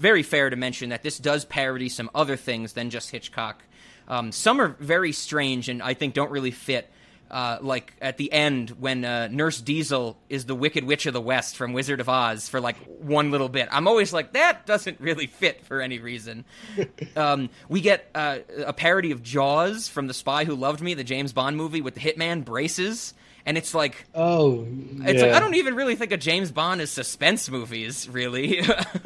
very 0.00 0.24
fair 0.24 0.50
to 0.50 0.56
mention 0.56 0.88
that 0.88 1.04
this 1.04 1.18
does 1.18 1.44
parody 1.44 1.88
some 1.88 2.10
other 2.12 2.36
things 2.36 2.72
than 2.72 2.90
just 2.90 3.12
Hitchcock. 3.12 3.62
Um, 4.08 4.32
some 4.32 4.60
are 4.60 4.76
very 4.80 5.12
strange 5.12 5.68
and 5.68 5.82
I 5.82 5.94
think 5.94 6.14
don't 6.14 6.30
really 6.30 6.50
fit. 6.50 6.88
Uh, 7.30 7.56
like 7.62 7.94
at 8.02 8.18
the 8.18 8.30
end 8.30 8.68
when 8.78 9.06
uh, 9.06 9.26
Nurse 9.28 9.58
Diesel 9.58 10.18
is 10.28 10.44
the 10.44 10.54
Wicked 10.54 10.84
Witch 10.84 11.06
of 11.06 11.14
the 11.14 11.20
West 11.20 11.56
from 11.56 11.72
Wizard 11.72 11.98
of 11.98 12.10
Oz 12.10 12.46
for 12.46 12.60
like 12.60 12.76
one 13.00 13.30
little 13.30 13.48
bit. 13.48 13.70
I'm 13.72 13.88
always 13.88 14.12
like 14.12 14.34
that 14.34 14.66
doesn't 14.66 15.00
really 15.00 15.28
fit 15.28 15.64
for 15.64 15.80
any 15.80 15.98
reason. 15.98 16.44
um, 17.16 17.48
we 17.70 17.80
get 17.80 18.06
uh, 18.14 18.40
a 18.66 18.74
parody 18.74 19.12
of 19.12 19.22
Jaws 19.22 19.88
from 19.88 20.08
The 20.08 20.14
Spy 20.14 20.44
Who 20.44 20.54
Loved 20.54 20.82
Me, 20.82 20.92
the 20.92 21.04
James 21.04 21.32
Bond 21.32 21.56
movie 21.56 21.80
with 21.80 21.94
the 21.94 22.00
hitman 22.00 22.44
braces, 22.44 23.14
and 23.46 23.56
it's 23.56 23.74
like 23.74 24.04
Oh, 24.14 24.66
it's 25.00 25.22
like 25.22 25.32
I 25.32 25.40
don't 25.40 25.54
even 25.54 25.74
really 25.74 25.96
think 25.96 26.12
of 26.12 26.20
James 26.20 26.50
Bond 26.50 26.82
as 26.82 26.90
suspense 26.90 27.48
movies, 27.48 28.10
really. 28.10 28.60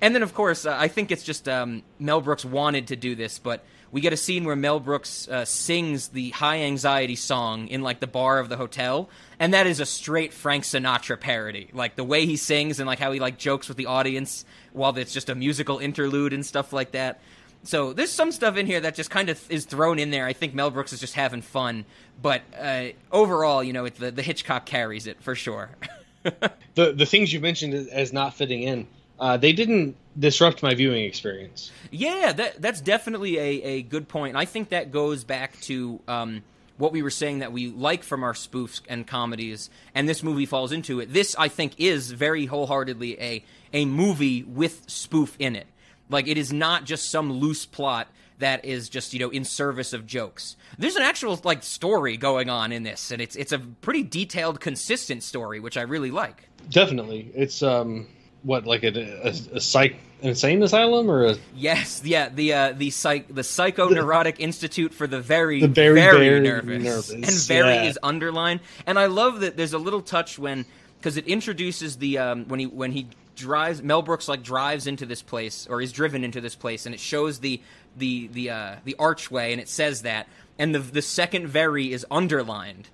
and 0.00 0.12
then, 0.12 0.24
of 0.24 0.34
course, 0.34 0.66
uh, 0.66 0.76
I 0.76 0.88
think 0.88 1.12
it's 1.12 1.22
just 1.22 1.48
um, 1.48 1.84
Mel 2.00 2.20
Brooks 2.20 2.44
wanted 2.44 2.88
to 2.88 2.96
do 2.96 3.14
this, 3.14 3.38
but 3.38 3.64
we 3.92 4.00
get 4.00 4.14
a 4.14 4.16
scene 4.16 4.44
where 4.44 4.56
Mel 4.56 4.80
Brooks 4.80 5.28
uh, 5.28 5.44
sings 5.44 6.08
the 6.08 6.30
high 6.30 6.60
anxiety 6.62 7.14
song 7.14 7.68
in 7.68 7.82
like 7.82 8.00
the 8.00 8.06
bar 8.06 8.38
of 8.38 8.48
the 8.48 8.56
hotel, 8.56 9.10
and 9.38 9.52
that 9.52 9.66
is 9.66 9.80
a 9.80 9.86
straight 9.86 10.32
Frank 10.32 10.64
Sinatra 10.64 11.20
parody. 11.20 11.68
Like 11.74 11.94
the 11.94 12.02
way 12.02 12.24
he 12.24 12.36
sings 12.36 12.80
and 12.80 12.86
like 12.86 12.98
how 12.98 13.12
he 13.12 13.20
like 13.20 13.38
jokes 13.38 13.68
with 13.68 13.76
the 13.76 13.86
audience 13.86 14.46
while 14.72 14.96
it's 14.96 15.12
just 15.12 15.28
a 15.28 15.34
musical 15.34 15.78
interlude 15.78 16.32
and 16.32 16.44
stuff 16.44 16.72
like 16.72 16.92
that. 16.92 17.20
So 17.64 17.92
there's 17.92 18.10
some 18.10 18.32
stuff 18.32 18.56
in 18.56 18.66
here 18.66 18.80
that 18.80 18.94
just 18.94 19.10
kind 19.10 19.28
of 19.28 19.38
is 19.50 19.66
thrown 19.66 19.98
in 19.98 20.10
there. 20.10 20.26
I 20.26 20.32
think 20.32 20.54
Mel 20.54 20.70
Brooks 20.70 20.94
is 20.94 20.98
just 20.98 21.14
having 21.14 21.42
fun, 21.42 21.84
but 22.20 22.42
uh, 22.58 22.86
overall, 23.12 23.62
you 23.62 23.74
know, 23.74 23.86
the 23.88 24.10
the 24.10 24.22
Hitchcock 24.22 24.64
carries 24.64 25.06
it 25.06 25.22
for 25.22 25.34
sure. 25.34 25.70
the 26.22 26.92
the 26.92 27.06
things 27.06 27.30
you 27.30 27.40
mentioned 27.40 27.74
as 27.92 28.10
not 28.10 28.32
fitting 28.32 28.62
in, 28.62 28.86
uh, 29.22 29.36
they 29.36 29.52
didn't 29.52 29.94
disrupt 30.18 30.64
my 30.64 30.74
viewing 30.74 31.04
experience. 31.04 31.70
Yeah, 31.92 32.32
that 32.32 32.60
that's 32.60 32.80
definitely 32.80 33.38
a, 33.38 33.62
a 33.62 33.82
good 33.82 34.08
point. 34.08 34.34
I 34.34 34.46
think 34.46 34.70
that 34.70 34.90
goes 34.90 35.22
back 35.22 35.58
to 35.62 36.00
um, 36.08 36.42
what 36.76 36.90
we 36.90 37.02
were 37.02 37.10
saying 37.10 37.38
that 37.38 37.52
we 37.52 37.68
like 37.68 38.02
from 38.02 38.24
our 38.24 38.32
spoofs 38.32 38.80
and 38.88 39.06
comedies, 39.06 39.70
and 39.94 40.08
this 40.08 40.24
movie 40.24 40.44
falls 40.44 40.72
into 40.72 40.98
it. 40.98 41.12
This, 41.12 41.36
I 41.38 41.46
think, 41.46 41.78
is 41.78 42.10
very 42.10 42.46
wholeheartedly 42.46 43.20
a 43.20 43.44
a 43.72 43.84
movie 43.84 44.42
with 44.42 44.90
spoof 44.90 45.36
in 45.38 45.54
it. 45.54 45.68
Like 46.10 46.26
it 46.26 46.36
is 46.36 46.52
not 46.52 46.84
just 46.84 47.08
some 47.08 47.32
loose 47.32 47.64
plot 47.64 48.08
that 48.38 48.64
is 48.64 48.88
just 48.88 49.12
you 49.12 49.20
know 49.20 49.30
in 49.30 49.44
service 49.44 49.92
of 49.92 50.04
jokes. 50.04 50.56
There's 50.78 50.96
an 50.96 51.02
actual 51.02 51.40
like 51.44 51.62
story 51.62 52.16
going 52.16 52.50
on 52.50 52.72
in 52.72 52.82
this, 52.82 53.12
and 53.12 53.22
it's 53.22 53.36
it's 53.36 53.52
a 53.52 53.60
pretty 53.60 54.02
detailed, 54.02 54.58
consistent 54.58 55.22
story, 55.22 55.60
which 55.60 55.76
I 55.76 55.82
really 55.82 56.10
like. 56.10 56.48
Definitely, 56.68 57.30
it's 57.36 57.62
um, 57.62 58.08
what 58.42 58.66
like 58.66 58.82
a, 58.82 59.26
a, 59.26 59.28
a 59.56 59.60
psych 59.60 59.96
insane 60.22 60.62
asylum 60.62 61.10
or 61.10 61.26
a 61.26 61.36
Yes, 61.54 62.02
yeah, 62.04 62.28
the 62.28 62.52
uh, 62.52 62.72
the 62.72 62.90
psych 62.90 63.28
the 63.28 63.42
psychoneurotic 63.42 64.36
institute 64.38 64.94
for 64.94 65.06
the 65.06 65.20
very 65.20 65.60
The 65.60 65.68
very, 65.68 65.94
very, 65.94 66.28
very 66.28 66.40
nervous. 66.40 66.82
nervous, 66.82 67.10
and 67.10 67.48
very 67.48 67.74
yeah. 67.74 67.84
is 67.84 67.98
underlined. 68.02 68.60
And 68.86 68.98
I 68.98 69.06
love 69.06 69.40
that 69.40 69.56
there's 69.56 69.72
a 69.72 69.78
little 69.78 70.02
touch 70.02 70.38
when 70.38 70.64
because 70.98 71.16
it 71.16 71.26
introduces 71.26 71.96
the 71.96 72.18
um, 72.18 72.44
when 72.46 72.60
he 72.60 72.66
when 72.66 72.92
he 72.92 73.08
drives 73.34 73.82
Mel 73.82 74.02
Brooks 74.02 74.28
like 74.28 74.42
drives 74.42 74.86
into 74.86 75.06
this 75.06 75.22
place 75.22 75.66
or 75.68 75.80
is 75.80 75.92
driven 75.92 76.22
into 76.22 76.40
this 76.40 76.54
place 76.54 76.86
and 76.86 76.94
it 76.94 77.00
shows 77.00 77.40
the 77.40 77.60
the 77.96 78.28
the 78.28 78.50
uh, 78.50 78.76
the 78.84 78.94
archway 78.98 79.52
and 79.52 79.60
it 79.60 79.68
says 79.68 80.02
that 80.02 80.28
and 80.58 80.74
the 80.74 80.78
the 80.78 81.02
second 81.02 81.48
very 81.48 81.92
is 81.92 82.06
underlined 82.10 82.88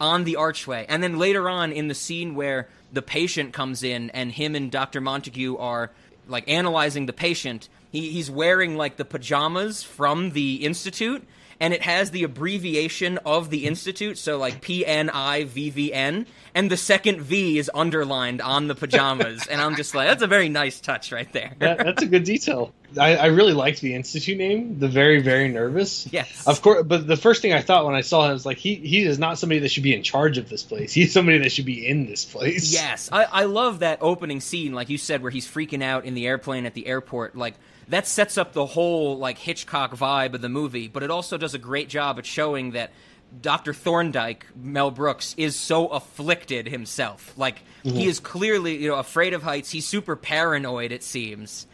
on 0.00 0.24
the 0.24 0.36
archway. 0.36 0.86
And 0.88 1.02
then 1.02 1.18
later 1.18 1.48
on 1.48 1.72
in 1.72 1.88
the 1.88 1.94
scene 1.94 2.34
where 2.34 2.68
the 2.92 3.02
patient 3.02 3.52
comes 3.52 3.82
in 3.82 4.10
and 4.10 4.32
him 4.32 4.54
and 4.54 4.70
Dr. 4.70 5.00
Montague 5.00 5.56
are 5.56 5.90
like 6.28 6.48
analyzing 6.48 7.06
the 7.06 7.12
patient, 7.12 7.68
he, 7.90 8.10
he's 8.10 8.30
wearing 8.30 8.76
like 8.76 8.96
the 8.96 9.04
pajamas 9.04 9.82
from 9.82 10.30
the 10.30 10.64
institute 10.64 11.22
and 11.64 11.72
it 11.72 11.80
has 11.80 12.10
the 12.10 12.24
abbreviation 12.24 13.16
of 13.24 13.48
the 13.48 13.64
institute, 13.64 14.18
so 14.18 14.36
like 14.36 14.60
P 14.60 14.84
N 14.84 15.08
I 15.08 15.44
V 15.44 15.70
V 15.70 15.94
N, 15.94 16.26
and 16.54 16.70
the 16.70 16.76
second 16.76 17.22
V 17.22 17.56
is 17.56 17.70
underlined 17.72 18.42
on 18.42 18.68
the 18.68 18.74
pajamas, 18.74 19.46
and 19.46 19.62
I'm 19.62 19.74
just 19.74 19.94
like, 19.94 20.06
that's 20.06 20.22
a 20.22 20.26
very 20.26 20.50
nice 20.50 20.78
touch 20.78 21.10
right 21.10 21.32
there. 21.32 21.54
that, 21.60 21.78
that's 21.78 22.02
a 22.02 22.06
good 22.06 22.24
detail. 22.24 22.74
I, 23.00 23.16
I 23.16 23.26
really 23.26 23.54
liked 23.54 23.80
the 23.80 23.94
institute 23.94 24.36
name, 24.36 24.78
the 24.78 24.88
very 24.88 25.22
very 25.22 25.48
nervous. 25.48 26.06
Yes. 26.12 26.46
Of 26.46 26.60
course, 26.60 26.84
but 26.84 27.06
the 27.06 27.16
first 27.16 27.40
thing 27.40 27.54
I 27.54 27.62
thought 27.62 27.86
when 27.86 27.94
I 27.94 28.02
saw 28.02 28.26
him 28.26 28.32
was 28.34 28.44
like 28.44 28.58
he 28.58 28.74
he 28.74 29.02
is 29.02 29.18
not 29.18 29.38
somebody 29.38 29.60
that 29.60 29.70
should 29.70 29.84
be 29.84 29.94
in 29.94 30.02
charge 30.02 30.36
of 30.36 30.50
this 30.50 30.62
place. 30.62 30.92
He's 30.92 31.14
somebody 31.14 31.38
that 31.38 31.50
should 31.50 31.64
be 31.64 31.86
in 31.86 32.04
this 32.04 32.26
place. 32.26 32.74
Yes, 32.74 33.08
I, 33.10 33.24
I 33.24 33.44
love 33.44 33.78
that 33.78 34.00
opening 34.02 34.42
scene, 34.42 34.74
like 34.74 34.90
you 34.90 34.98
said, 34.98 35.22
where 35.22 35.30
he's 35.30 35.48
freaking 35.48 35.82
out 35.82 36.04
in 36.04 36.12
the 36.12 36.26
airplane 36.26 36.66
at 36.66 36.74
the 36.74 36.86
airport. 36.86 37.34
Like 37.34 37.54
that 37.88 38.06
sets 38.06 38.36
up 38.38 38.52
the 38.52 38.66
whole 38.66 39.18
like 39.18 39.38
Hitchcock 39.38 39.92
vibe 39.92 40.34
of 40.34 40.40
the 40.40 40.48
movie, 40.48 40.88
but 40.88 41.02
it 41.02 41.10
also 41.10 41.36
does 41.38 41.54
a 41.54 41.58
great 41.58 41.88
job 41.88 42.18
at 42.18 42.26
showing 42.26 42.72
that 42.72 42.92
Dr. 43.40 43.72
Thorndyke, 43.74 44.46
Mel 44.54 44.90
Brooks, 44.92 45.34
is 45.36 45.56
so 45.56 45.88
afflicted 45.88 46.68
himself. 46.68 47.32
Like 47.36 47.62
Mm-hmm. 47.84 47.96
he 47.98 48.06
is 48.06 48.18
clearly, 48.18 48.76
you 48.78 48.88
know, 48.88 48.94
afraid 48.94 49.34
of 49.34 49.42
heights. 49.42 49.70
He's 49.70 49.84
super 49.86 50.16
paranoid, 50.16 50.90
it 50.90 51.02
seems. 51.02 51.66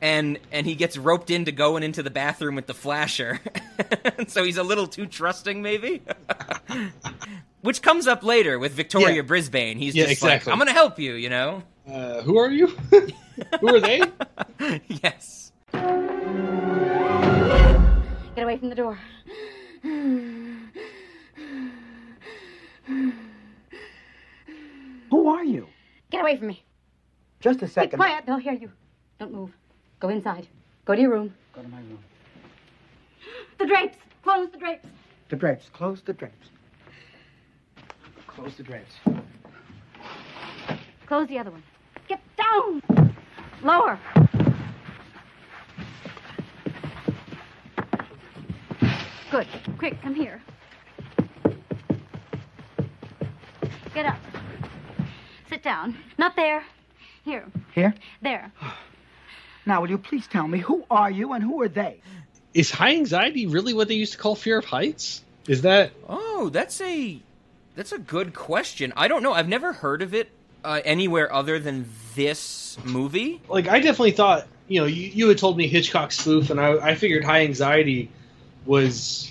And 0.00 0.38
and 0.50 0.64
he 0.66 0.74
gets 0.74 0.96
roped 0.96 1.28
into 1.28 1.52
going 1.52 1.82
into 1.82 2.02
the 2.02 2.08
bathroom 2.08 2.54
with 2.54 2.66
the 2.66 2.72
flasher. 2.72 3.38
so 4.28 4.44
he's 4.44 4.56
a 4.56 4.62
little 4.62 4.86
too 4.86 5.04
trusting, 5.04 5.60
maybe. 5.60 6.00
Which 7.60 7.82
comes 7.82 8.06
up 8.06 8.22
later 8.22 8.58
with 8.58 8.72
Victoria 8.72 9.16
Yeah. 9.16 9.22
Brisbane. 9.22 9.76
He's 9.76 9.94
Yeah, 9.94 10.04
just 10.04 10.12
exactly. 10.22 10.50
like, 10.50 10.54
I'm 10.54 10.58
gonna 10.58 10.72
help 10.72 10.98
you, 10.98 11.14
you 11.14 11.28
know? 11.28 11.62
Uh, 11.86 12.22
who 12.22 12.38
are 12.38 12.50
you? 12.50 12.68
who 13.60 13.68
are 13.74 13.80
they? 13.80 14.02
yes. 15.02 15.47
Get 15.72 15.82
away 18.44 18.58
from 18.58 18.68
the 18.68 18.74
door. 18.74 18.98
Who 25.10 25.28
are 25.28 25.44
you? 25.44 25.66
Get 26.10 26.20
away 26.20 26.36
from 26.36 26.48
me. 26.48 26.64
Just 27.40 27.62
a 27.62 27.68
second. 27.68 27.90
Be 27.90 27.96
quiet. 27.96 28.24
They'll 28.26 28.38
hear 28.38 28.52
you. 28.52 28.70
Don't 29.18 29.32
move. 29.32 29.50
Go 30.00 30.08
inside. 30.08 30.46
Go 30.84 30.94
to 30.94 31.00
your 31.00 31.10
room. 31.10 31.34
Go 31.52 31.62
to 31.62 31.68
my 31.68 31.78
room. 31.78 31.98
The 33.58 33.66
drapes. 33.66 33.96
Close 34.22 34.50
the 34.50 34.58
drapes. 34.58 34.86
The 35.28 35.36
drapes. 35.36 35.68
Close 35.72 36.00
the 36.02 36.12
drapes. 36.12 36.48
Close 38.26 38.56
the 38.56 38.62
drapes. 38.62 38.94
Close 41.06 41.28
the 41.28 41.38
other 41.38 41.50
one. 41.50 41.62
Get 42.08 42.20
down. 42.36 42.82
Lower. 43.62 43.98
Good. 49.30 49.46
Quick, 49.78 50.00
come 50.02 50.14
here. 50.14 50.40
Get 53.94 54.06
up. 54.06 54.18
Sit 55.50 55.62
down. 55.62 55.96
Not 56.16 56.34
there. 56.36 56.64
Here. 57.24 57.44
Here? 57.74 57.94
There. 58.22 58.52
Now, 59.66 59.82
will 59.82 59.90
you 59.90 59.98
please 59.98 60.26
tell 60.26 60.48
me 60.48 60.58
who 60.58 60.84
are 60.90 61.10
you 61.10 61.32
and 61.34 61.44
who 61.44 61.60
are 61.60 61.68
they? 61.68 62.00
Is 62.54 62.70
high 62.70 62.94
anxiety 62.94 63.46
really 63.46 63.74
what 63.74 63.88
they 63.88 63.94
used 63.94 64.12
to 64.12 64.18
call 64.18 64.34
fear 64.34 64.58
of 64.58 64.64
heights? 64.64 65.22
Is 65.46 65.62
that 65.62 65.92
Oh, 66.08 66.48
that's 66.50 66.80
a 66.80 67.20
that's 67.76 67.92
a 67.92 67.98
good 67.98 68.34
question. 68.34 68.92
I 68.96 69.08
don't 69.08 69.22
know. 69.22 69.32
I've 69.32 69.48
never 69.48 69.72
heard 69.72 70.00
of 70.02 70.14
it 70.14 70.30
uh, 70.64 70.80
anywhere 70.84 71.32
other 71.32 71.58
than 71.58 71.88
this 72.14 72.78
movie. 72.84 73.40
like 73.48 73.68
I 73.68 73.80
definitely 73.80 74.12
thought 74.12 74.46
you 74.68 74.80
know 74.80 74.86
you, 74.86 75.08
you 75.08 75.28
had 75.28 75.38
told 75.38 75.56
me 75.56 75.68
Hitchcock 75.68 76.12
spoof, 76.12 76.50
and 76.50 76.58
I, 76.58 76.72
I 76.90 76.94
figured 76.94 77.24
high 77.24 77.42
anxiety 77.42 78.10
was 78.68 79.30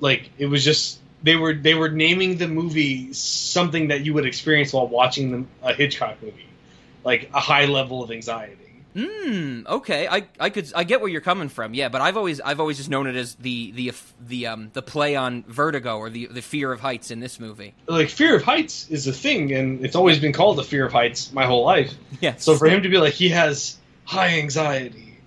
like 0.00 0.30
it 0.36 0.46
was 0.46 0.64
just 0.64 0.98
they 1.22 1.36
were 1.36 1.54
they 1.54 1.74
were 1.74 1.88
naming 1.88 2.36
the 2.36 2.48
movie 2.48 3.12
something 3.12 3.88
that 3.88 4.04
you 4.04 4.14
would 4.14 4.26
experience 4.26 4.72
while 4.72 4.86
watching 4.86 5.30
the, 5.30 5.68
a 5.68 5.72
Hitchcock 5.72 6.20
movie, 6.22 6.46
like 7.04 7.30
a 7.32 7.40
high 7.40 7.64
level 7.64 8.02
of 8.02 8.10
anxiety. 8.10 8.56
Hmm. 8.94 9.60
Okay. 9.66 10.08
I 10.08 10.26
I 10.40 10.50
could 10.50 10.72
I 10.74 10.82
get 10.84 11.00
where 11.00 11.10
you're 11.10 11.20
coming 11.20 11.48
from. 11.48 11.74
Yeah, 11.74 11.88
but 11.88 12.00
I've 12.00 12.16
always 12.16 12.40
I've 12.40 12.58
always 12.58 12.78
just 12.78 12.90
known 12.90 13.06
it 13.06 13.16
as 13.16 13.36
the 13.36 13.70
the 13.72 13.92
the 14.20 14.46
um 14.48 14.70
the 14.72 14.82
play 14.82 15.14
on 15.14 15.44
vertigo 15.46 15.98
or 15.98 16.10
the 16.10 16.26
the 16.26 16.42
fear 16.42 16.72
of 16.72 16.80
heights 16.80 17.10
in 17.10 17.20
this 17.20 17.38
movie. 17.38 17.74
Like 17.86 18.08
fear 18.08 18.36
of 18.36 18.42
heights 18.42 18.88
is 18.90 19.06
a 19.06 19.12
thing, 19.12 19.52
and 19.52 19.84
it's 19.84 19.94
always 19.94 20.18
been 20.18 20.32
called 20.32 20.58
the 20.58 20.64
fear 20.64 20.86
of 20.86 20.92
heights 20.92 21.32
my 21.32 21.46
whole 21.46 21.64
life. 21.64 21.94
Yes. 22.20 22.42
So 22.42 22.56
for 22.56 22.66
him 22.66 22.82
to 22.82 22.88
be 22.88 22.98
like 22.98 23.14
he 23.14 23.28
has 23.28 23.76
high 24.04 24.38
anxiety, 24.38 25.18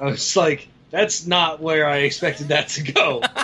was 0.00 0.36
like, 0.36 0.68
that's 0.94 1.26
not 1.26 1.60
where 1.60 1.88
I 1.88 1.98
expected 1.98 2.48
that 2.48 2.68
to 2.68 2.92
go. 2.92 3.20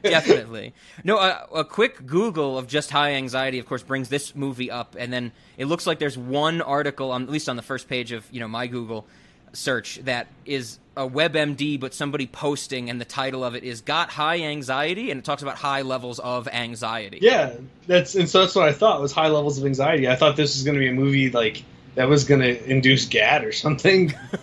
Definitely. 0.02 0.74
No, 1.02 1.18
a, 1.18 1.46
a 1.54 1.64
quick 1.64 2.06
Google 2.06 2.58
of 2.58 2.66
just 2.66 2.90
high 2.90 3.12
anxiety, 3.12 3.58
of 3.58 3.66
course, 3.66 3.82
brings 3.82 4.10
this 4.10 4.34
movie 4.34 4.70
up, 4.70 4.94
and 4.98 5.12
then 5.12 5.32
it 5.56 5.66
looks 5.66 5.86
like 5.86 5.98
there's 5.98 6.18
one 6.18 6.60
article, 6.60 7.12
on, 7.12 7.22
at 7.22 7.30
least 7.30 7.48
on 7.48 7.56
the 7.56 7.62
first 7.62 7.88
page 7.88 8.12
of 8.12 8.26
you 8.30 8.40
know 8.40 8.48
my 8.48 8.66
Google 8.66 9.06
search, 9.54 10.00
that 10.04 10.26
is 10.44 10.78
a 10.96 11.08
WebMD, 11.08 11.80
but 11.80 11.94
somebody 11.94 12.26
posting, 12.26 12.90
and 12.90 13.00
the 13.00 13.04
title 13.06 13.42
of 13.42 13.54
it 13.54 13.64
is 13.64 13.80
"Got 13.80 14.10
High 14.10 14.42
Anxiety," 14.42 15.10
and 15.10 15.18
it 15.18 15.24
talks 15.24 15.42
about 15.42 15.56
high 15.56 15.82
levels 15.82 16.18
of 16.18 16.46
anxiety. 16.48 17.20
yeah, 17.22 17.54
that's 17.86 18.14
and 18.14 18.28
so 18.28 18.40
that's 18.40 18.54
what 18.54 18.68
I 18.68 18.72
thought 18.72 19.00
was 19.00 19.12
high 19.12 19.28
levels 19.28 19.58
of 19.58 19.64
anxiety. 19.64 20.08
I 20.08 20.16
thought 20.16 20.36
this 20.36 20.54
was 20.56 20.64
going 20.64 20.74
to 20.74 20.80
be 20.80 20.88
a 20.88 20.92
movie 20.92 21.30
like 21.30 21.64
that 21.94 22.08
was 22.08 22.24
going 22.24 22.40
to 22.40 22.64
induce 22.70 23.06
GAD 23.06 23.44
or 23.44 23.52
something. 23.52 24.12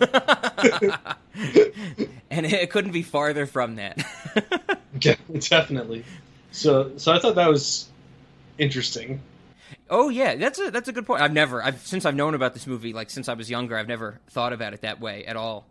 and 2.30 2.46
it 2.46 2.70
couldn't 2.70 2.92
be 2.92 3.02
farther 3.02 3.46
from 3.46 3.76
that. 3.76 4.04
yeah, 5.00 5.16
definitely. 5.38 6.04
So 6.50 6.92
so 6.96 7.12
I 7.12 7.18
thought 7.18 7.34
that 7.36 7.48
was 7.48 7.88
interesting. 8.58 9.20
Oh 9.90 10.08
yeah, 10.08 10.36
that's 10.36 10.58
a 10.58 10.70
that's 10.70 10.88
a 10.88 10.92
good 10.92 11.06
point. 11.06 11.22
I've 11.22 11.32
never, 11.32 11.62
I've 11.62 11.86
since 11.86 12.06
I've 12.06 12.14
known 12.14 12.34
about 12.34 12.54
this 12.54 12.66
movie, 12.66 12.92
like 12.92 13.10
since 13.10 13.28
I 13.28 13.34
was 13.34 13.50
younger, 13.50 13.76
I've 13.76 13.88
never 13.88 14.20
thought 14.28 14.52
about 14.52 14.72
it 14.72 14.82
that 14.82 15.00
way 15.00 15.24
at 15.26 15.36
all. 15.36 15.66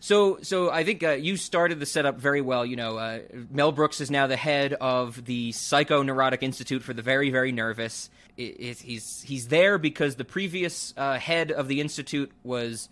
So 0.00 0.38
so 0.42 0.70
I 0.70 0.84
think 0.84 1.02
uh, 1.02 1.10
you 1.10 1.36
started 1.36 1.80
the 1.80 1.86
setup 1.86 2.18
very 2.18 2.40
well. 2.40 2.64
You 2.64 2.76
know, 2.76 2.96
uh, 2.96 3.20
Mel 3.50 3.72
Brooks 3.72 4.00
is 4.00 4.10
now 4.10 4.26
the 4.26 4.36
head 4.36 4.74
of 4.74 5.24
the 5.24 5.52
Psychoneurotic 5.52 6.42
Institute 6.42 6.82
for 6.82 6.94
the 6.94 7.02
Very 7.02 7.30
Very 7.30 7.52
Nervous. 7.52 8.10
He's 8.36 9.22
he's 9.22 9.48
there 9.48 9.78
because 9.78 10.16
the 10.16 10.24
previous 10.24 10.94
uh, 10.96 11.18
head 11.18 11.52
of 11.52 11.68
the 11.68 11.80
institute 11.80 12.32
was 12.42 12.88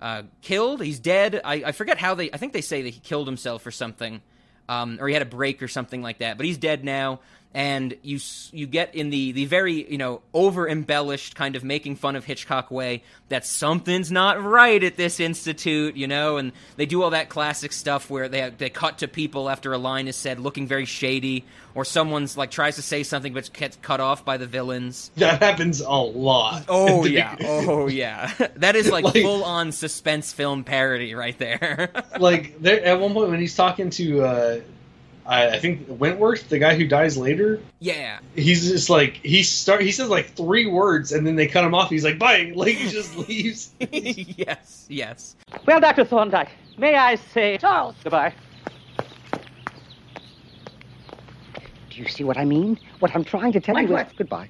uh, 0.00 0.22
killed. 0.40 0.82
He's 0.82 1.00
dead. 1.00 1.40
I, 1.44 1.54
I 1.66 1.72
forget 1.72 1.98
how 1.98 2.14
they. 2.14 2.30
I 2.30 2.36
think 2.36 2.52
they 2.52 2.60
say 2.60 2.82
that 2.82 2.90
he 2.90 3.00
killed 3.00 3.26
himself 3.26 3.66
or 3.66 3.70
something, 3.70 4.22
um, 4.68 4.98
or 5.00 5.08
he 5.08 5.14
had 5.14 5.22
a 5.22 5.26
break 5.26 5.62
or 5.62 5.68
something 5.68 6.02
like 6.02 6.18
that. 6.18 6.36
But 6.36 6.46
he's 6.46 6.58
dead 6.58 6.84
now, 6.84 7.20
and 7.54 7.96
you 8.02 8.18
you 8.52 8.66
get 8.66 8.94
in 8.96 9.10
the 9.10 9.30
the 9.32 9.44
very 9.44 9.88
you 9.90 9.96
know 9.96 10.20
over 10.34 10.68
embellished 10.68 11.36
kind 11.36 11.54
of 11.54 11.62
making 11.62 11.94
fun 11.96 12.16
of 12.16 12.24
Hitchcock 12.24 12.70
way 12.70 13.02
that 13.28 13.46
something's 13.46 14.10
not 14.12 14.42
right 14.42 14.82
at 14.82 14.96
this 14.96 15.18
institute, 15.20 15.96
you 15.96 16.06
know, 16.06 16.36
and 16.36 16.52
they 16.76 16.84
do 16.86 17.02
all 17.02 17.10
that 17.10 17.28
classic 17.28 17.72
stuff 17.72 18.10
where 18.10 18.28
they 18.28 18.50
they 18.58 18.68
cut 18.70 18.98
to 18.98 19.08
people 19.08 19.48
after 19.48 19.72
a 19.72 19.78
line 19.78 20.08
is 20.08 20.16
said 20.16 20.40
looking 20.40 20.66
very 20.66 20.84
shady, 20.84 21.44
or 21.76 21.84
someone's 21.84 22.36
like 22.36 22.50
tries 22.50 22.74
to 22.76 22.82
say 22.82 23.02
something 23.04 23.32
but 23.32 23.52
gets 23.52 23.76
cut 23.82 24.00
off 24.00 24.24
by 24.24 24.36
the 24.36 24.46
villains. 24.46 25.10
That 25.16 25.40
happens 25.40 25.80
a 25.80 25.88
lot. 25.88 26.64
Oh 26.68 27.04
yeah, 27.06 27.36
oh 27.40 27.86
yeah. 27.86 28.32
That 28.56 28.76
is 28.76 28.90
like, 28.90 29.04
Like- 29.04 29.22
full 29.22 29.44
on 29.44 29.72
suspense 29.72 30.32
film 30.32 30.64
parody 30.64 31.14
right 31.14 31.38
there. 31.38 31.90
like 32.18 32.60
there 32.60 32.84
at 32.84 32.98
one 33.00 33.12
point 33.14 33.30
when 33.30 33.40
he's 33.40 33.54
talking 33.54 33.90
to 33.90 34.22
uh 34.24 34.60
I, 35.26 35.48
I 35.50 35.58
think 35.58 35.86
Wentworth, 35.88 36.48
the 36.48 36.58
guy 36.58 36.74
who 36.74 36.86
dies 36.86 37.16
later, 37.16 37.60
yeah. 37.80 38.18
he's 38.34 38.68
just 38.68 38.90
like 38.90 39.14
he 39.16 39.42
start 39.42 39.80
he 39.82 39.92
says 39.92 40.08
like 40.08 40.30
three 40.30 40.66
words 40.66 41.12
and 41.12 41.26
then 41.26 41.36
they 41.36 41.46
cut 41.46 41.64
him 41.64 41.74
off. 41.74 41.90
He's 41.90 42.04
like 42.04 42.18
bye, 42.18 42.52
like 42.54 42.76
he 42.76 42.90
just 42.90 43.16
leaves. 43.28 43.70
yes, 43.80 44.86
yes. 44.88 45.36
Well, 45.66 45.80
Dr. 45.80 46.04
Thorndyke, 46.04 46.50
may 46.76 46.94
I 46.96 47.14
say 47.16 47.58
Charles. 47.58 47.94
goodbye? 48.02 48.34
Do 51.94 52.02
you 52.02 52.08
see 52.08 52.24
what 52.24 52.36
I 52.36 52.44
mean? 52.44 52.78
What 52.98 53.14
I'm 53.14 53.22
trying 53.22 53.52
to 53.52 53.60
tell 53.60 53.80
you 53.80 53.96
is 53.96 54.12
goodbye. 54.16 54.48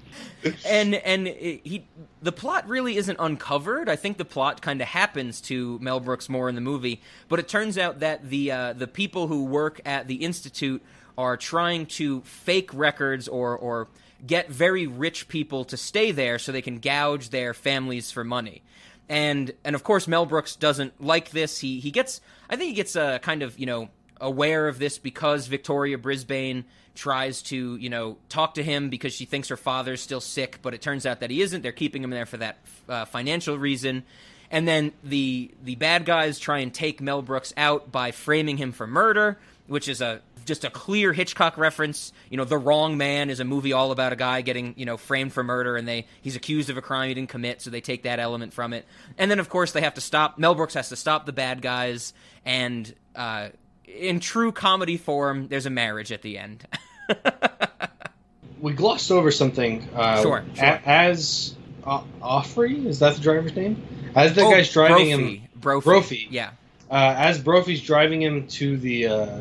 and 0.66 0.95
and 0.95 1.26
he 1.26 1.86
the 2.22 2.32
plot 2.32 2.66
really 2.66 2.97
isn't 2.97 3.16
uncovered. 3.20 3.88
I 3.88 3.97
think 3.97 4.16
the 4.16 4.24
plot 4.24 4.62
kind 4.62 4.80
of 4.80 4.88
happens 4.88 5.42
to 5.42 5.78
Mel 5.80 6.01
Brooks 6.01 6.30
more 6.30 6.49
in 6.49 6.55
the 6.55 6.62
movie, 6.62 7.03
but 7.28 7.38
it 7.38 7.47
turns 7.47 7.76
out 7.76 8.01
that 8.01 8.30
the 8.30 8.51
uh, 8.51 8.72
the 8.72 8.86
people 8.86 9.26
who 9.26 9.45
work 9.45 9.80
at 9.84 10.09
the 10.09 10.16
institute 10.16 10.82
are 11.18 11.36
trying 11.36 11.84
to 11.86 12.22
fake 12.22 12.72
records 12.72 13.28
or 13.28 13.57
or 13.57 13.88
get 14.26 14.49
very 14.49 14.86
rich 14.86 15.28
people 15.28 15.66
to 15.66 15.76
stay 15.76 16.12
there 16.12 16.38
so 16.38 16.51
they 16.51 16.62
can 16.62 16.78
gouge 16.78 17.28
their 17.28 17.53
families 17.53 18.11
for 18.11 18.24
money. 18.24 18.62
And 19.07 19.53
and 19.64 19.76
of 19.76 19.84
course 19.84 20.09
Mel 20.09 20.24
Brooks 20.24 20.57
doesn't 20.57 20.99
like 20.99 21.30
this. 21.30 21.59
He 21.59 21.78
he 21.78 21.90
gets 21.90 22.22
I 22.49 22.57
think 22.57 22.68
he 22.68 22.74
gets 22.74 22.97
uh, 22.97 23.18
kind 23.18 23.42
of, 23.42 23.59
you 23.59 23.66
know, 23.66 23.90
aware 24.18 24.66
of 24.66 24.78
this 24.78 24.97
because 24.99 25.47
Victoria 25.47 25.99
Brisbane 25.99 26.64
tries 26.95 27.42
to, 27.42 27.76
you 27.76 27.90
know, 27.90 28.16
talk 28.28 28.55
to 28.55 28.62
him 28.62 28.88
because 28.88 29.12
she 29.12 29.24
thinks 29.24 29.49
her 29.49 29.57
father's 29.57 30.01
still 30.01 30.20
sick, 30.20 30.59
but 30.62 30.74
it 30.74 30.80
turns 30.80 31.07
out 31.07 31.20
that 31.20 31.30
he 31.30 31.42
isn't. 31.42 31.62
They're 31.62 31.72
keeping 31.72 32.03
him 32.03 32.11
there 32.11 32.26
for 32.26 32.36
that 32.38 32.59
uh, 32.88 33.05
financial 33.05 33.59
reason. 33.59 34.05
And 34.51 34.68
then 34.68 34.92
the 35.03 35.51
the 35.62 35.74
bad 35.74 36.05
guys 36.05 36.38
try 36.38 36.59
and 36.59 36.72
take 36.72 37.01
Mel 37.01 37.22
Brooks 37.22 37.53
out 37.57 37.90
by 37.90 38.12
framing 38.12 38.57
him 38.57 38.72
for 38.72 38.86
murder, 38.86 39.38
which 39.66 39.88
is 39.88 40.01
a 40.01 40.20
just 40.45 40.64
a 40.64 40.70
clear 40.70 41.12
Hitchcock 41.12 41.57
reference. 41.57 42.12
You 42.30 42.36
know, 42.36 42.45
The 42.45 42.59
Wrong 42.59 42.97
Man 42.97 43.30
is 43.30 43.40
a 43.40 43.45
movie 43.45 43.72
all 43.72 43.90
about 43.90 44.12
a 44.12 44.16
guy 44.16 44.42
getting 44.42 44.74
you 44.76 44.84
know 44.84 44.97
framed 44.97 45.32
for 45.32 45.42
murder, 45.42 45.76
and 45.76 45.88
they 45.88 46.07
he's 46.22 46.36
accused 46.36 46.70
of 46.70 46.76
a 46.76 46.82
crime 46.82 47.09
he 47.09 47.14
didn't 47.14 47.30
commit, 47.30 47.62
so 47.62 47.70
they 47.70 47.80
take 47.80 48.05
that 48.05 48.20
element 48.20 48.53
from 48.53 48.72
it. 48.72 48.84
And 49.18 49.30
then 49.30 49.40
of 49.40 49.49
course 49.49 49.72
they 49.72 49.80
have 49.80 49.95
to 49.95 50.01
stop. 50.01 50.38
Mel 50.38 50.55
Brooks 50.55 50.74
has 50.74 50.90
to 50.90 50.97
stop 50.97 51.26
the 51.26 51.32
bad 51.32 51.62
guys, 51.62 52.12
and 52.45 52.95
uh, 53.16 53.49
in 53.87 54.20
true 54.20 54.53
comedy 54.53 54.97
form, 54.97 55.49
there's 55.49 55.66
a 55.66 55.70
marriage 55.70 56.12
at 56.12 56.22
the 56.22 56.39
end. 56.39 56.66
we 58.61 58.72
glossed 58.72 59.11
over 59.11 59.30
something. 59.30 59.87
Uh, 59.95 60.22
Sure, 60.22 60.45
a- 60.59 60.89
as 60.89 61.55
uh, 61.85 62.03
Offrey, 62.22 62.87
is 62.87 62.99
that 63.01 63.14
the 63.14 63.20
driver's 63.20 63.55
name? 63.55 63.82
As 64.14 64.35
the 64.35 64.43
Oh, 64.43 64.51
guy's 64.51 64.72
driving 64.72 65.09
Brophy. 65.16 65.37
him, 65.37 65.49
Brophy. 65.57 65.85
Brophy. 65.85 66.28
Yeah. 66.30 66.51
uh, 66.91 67.14
as 67.16 67.39
Brophy's 67.39 67.82
driving 67.82 68.22
him 68.22 68.47
to 68.49 68.76
the 68.76 69.07
uh, 69.09 69.41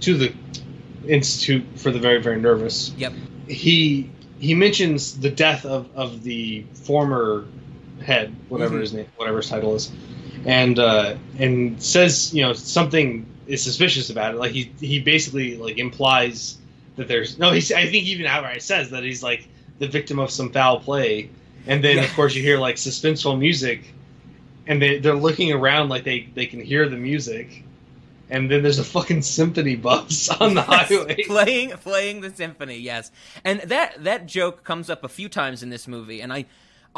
to 0.00 0.16
the 0.16 0.32
institute 1.06 1.64
for 1.76 1.90
the 1.90 1.98
very 1.98 2.20
very 2.20 2.40
nervous. 2.40 2.90
Yep. 2.98 3.12
He 3.48 4.10
he 4.40 4.54
mentions 4.54 5.18
the 5.18 5.30
death 5.30 5.64
of, 5.64 5.88
of 5.96 6.22
the 6.22 6.64
former 6.74 7.44
head, 8.04 8.34
whatever 8.48 8.76
Mhm. 8.76 8.80
his 8.80 8.92
name, 8.92 9.06
whatever 9.16 9.38
his 9.38 9.48
title 9.48 9.74
is, 9.74 9.90
and 10.44 10.78
uh, 10.78 11.16
and 11.38 11.82
says 11.82 12.34
you 12.34 12.42
know 12.42 12.52
something 12.52 13.26
is 13.48 13.62
suspicious 13.62 14.10
about 14.10 14.34
it. 14.34 14.38
Like 14.38 14.52
he 14.52 14.70
he 14.80 15.00
basically 15.00 15.56
like 15.56 15.78
implies 15.78 16.58
that 16.96 17.08
there's 17.08 17.38
no. 17.38 17.50
He's 17.50 17.72
I 17.72 17.86
think 17.86 18.04
even 18.06 18.26
outright 18.26 18.62
says 18.62 18.90
that 18.90 19.02
he's 19.02 19.22
like 19.22 19.48
the 19.80 19.88
victim 19.88 20.18
of 20.18 20.30
some 20.30 20.50
foul 20.52 20.78
play, 20.80 21.30
and 21.66 21.82
then 21.82 21.96
Yeah. 21.96 22.04
of 22.04 22.14
course 22.14 22.34
you 22.34 22.42
hear 22.42 22.58
like 22.58 22.76
suspenseful 22.76 23.38
music, 23.38 23.92
and 24.66 24.80
they 24.80 24.98
they're 24.98 25.14
looking 25.14 25.52
around 25.52 25.88
like 25.88 26.04
they 26.04 26.28
they 26.34 26.46
can 26.46 26.60
hear 26.60 26.88
the 26.88 26.96
music. 26.96 27.64
And 28.30 28.50
then 28.50 28.62
there's 28.62 28.78
a 28.78 28.84
fucking 28.84 29.22
symphony 29.22 29.74
bus 29.74 30.28
on 30.40 30.52
the 30.54 30.60
Yes, 30.68 30.88
highway. 30.90 31.24
playing 31.24 31.70
playing 31.70 32.20
the 32.20 32.28
symphony 32.28 32.76
yes 32.76 33.10
and 33.42 33.60
that 33.62 34.04
that 34.04 34.26
joke 34.26 34.64
comes 34.64 34.90
up 34.90 35.02
a 35.02 35.08
few 35.08 35.30
times 35.30 35.62
in 35.62 35.70
this 35.70 35.88
movie 35.88 36.20
and 36.20 36.30
i 36.30 36.44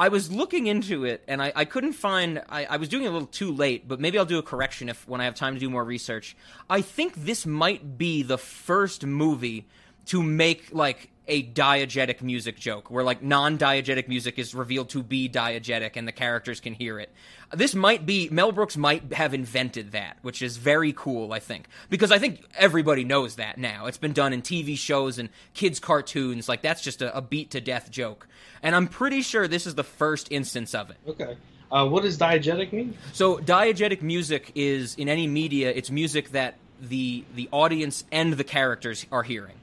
i 0.00 0.08
was 0.08 0.32
looking 0.32 0.66
into 0.66 1.04
it 1.04 1.22
and 1.28 1.40
i, 1.40 1.52
I 1.54 1.64
couldn't 1.64 1.92
find 1.92 2.42
I, 2.48 2.64
I 2.64 2.76
was 2.78 2.88
doing 2.88 3.04
it 3.04 3.08
a 3.08 3.14
little 3.16 3.28
too 3.28 3.52
late 3.52 3.86
but 3.86 4.00
maybe 4.00 4.18
i'll 4.18 4.32
do 4.36 4.38
a 4.38 4.42
correction 4.52 4.88
if 4.88 5.06
when 5.06 5.20
i 5.20 5.24
have 5.24 5.36
time 5.36 5.54
to 5.54 5.60
do 5.60 5.70
more 5.70 5.84
research. 5.84 6.36
I 6.68 6.80
think 6.80 7.14
this 7.14 7.46
might 7.46 7.98
be 7.98 8.22
the 8.22 8.38
first 8.38 9.04
movie 9.04 9.66
to 10.06 10.22
make 10.22 10.72
like 10.72 11.10
a 11.30 11.42
diegetic 11.42 12.20
music 12.20 12.58
joke 12.58 12.90
where 12.90 13.04
like 13.04 13.22
non-diegetic 13.22 14.08
music 14.08 14.38
is 14.38 14.54
revealed 14.54 14.90
to 14.90 15.02
be 15.02 15.28
diegetic 15.28 15.92
and 15.94 16.06
the 16.06 16.12
characters 16.12 16.60
can 16.60 16.74
hear 16.74 16.98
it 16.98 17.10
this 17.52 17.74
might 17.74 18.06
be 18.06 18.28
Mel 18.30 18.52
Brooks 18.52 18.76
might 18.76 19.12
have 19.12 19.34
invented 19.34 19.92
that, 19.92 20.18
which 20.22 20.40
is 20.40 20.56
very 20.56 20.92
cool, 20.92 21.32
I 21.32 21.40
think. 21.40 21.66
Because 21.88 22.12
I 22.12 22.18
think 22.18 22.42
everybody 22.56 23.02
knows 23.02 23.36
that 23.36 23.58
now. 23.58 23.86
It's 23.86 23.98
been 23.98 24.12
done 24.12 24.32
in 24.32 24.42
TV 24.42 24.78
shows 24.78 25.18
and 25.18 25.30
kids 25.52 25.80
cartoons, 25.80 26.48
like 26.48 26.62
that's 26.62 26.80
just 26.80 27.02
a, 27.02 27.16
a 27.16 27.20
beat 27.20 27.50
to 27.50 27.60
death 27.60 27.90
joke. 27.90 28.28
And 28.62 28.76
I'm 28.76 28.86
pretty 28.86 29.22
sure 29.22 29.48
this 29.48 29.66
is 29.66 29.74
the 29.74 29.84
first 29.84 30.30
instance 30.30 30.74
of 30.74 30.90
it. 30.90 30.96
Okay. 31.08 31.36
Uh, 31.72 31.88
what 31.88 32.02
does 32.02 32.18
diegetic 32.18 32.72
mean? 32.72 32.96
So 33.12 33.38
diegetic 33.38 34.02
music 34.02 34.52
is 34.54 34.94
in 34.96 35.08
any 35.08 35.26
media, 35.26 35.70
it's 35.70 35.90
music 35.90 36.30
that 36.30 36.56
the 36.80 37.24
the 37.34 37.48
audience 37.52 38.04
and 38.10 38.32
the 38.32 38.44
characters 38.44 39.06
are 39.10 39.22
hearing. 39.22 39.56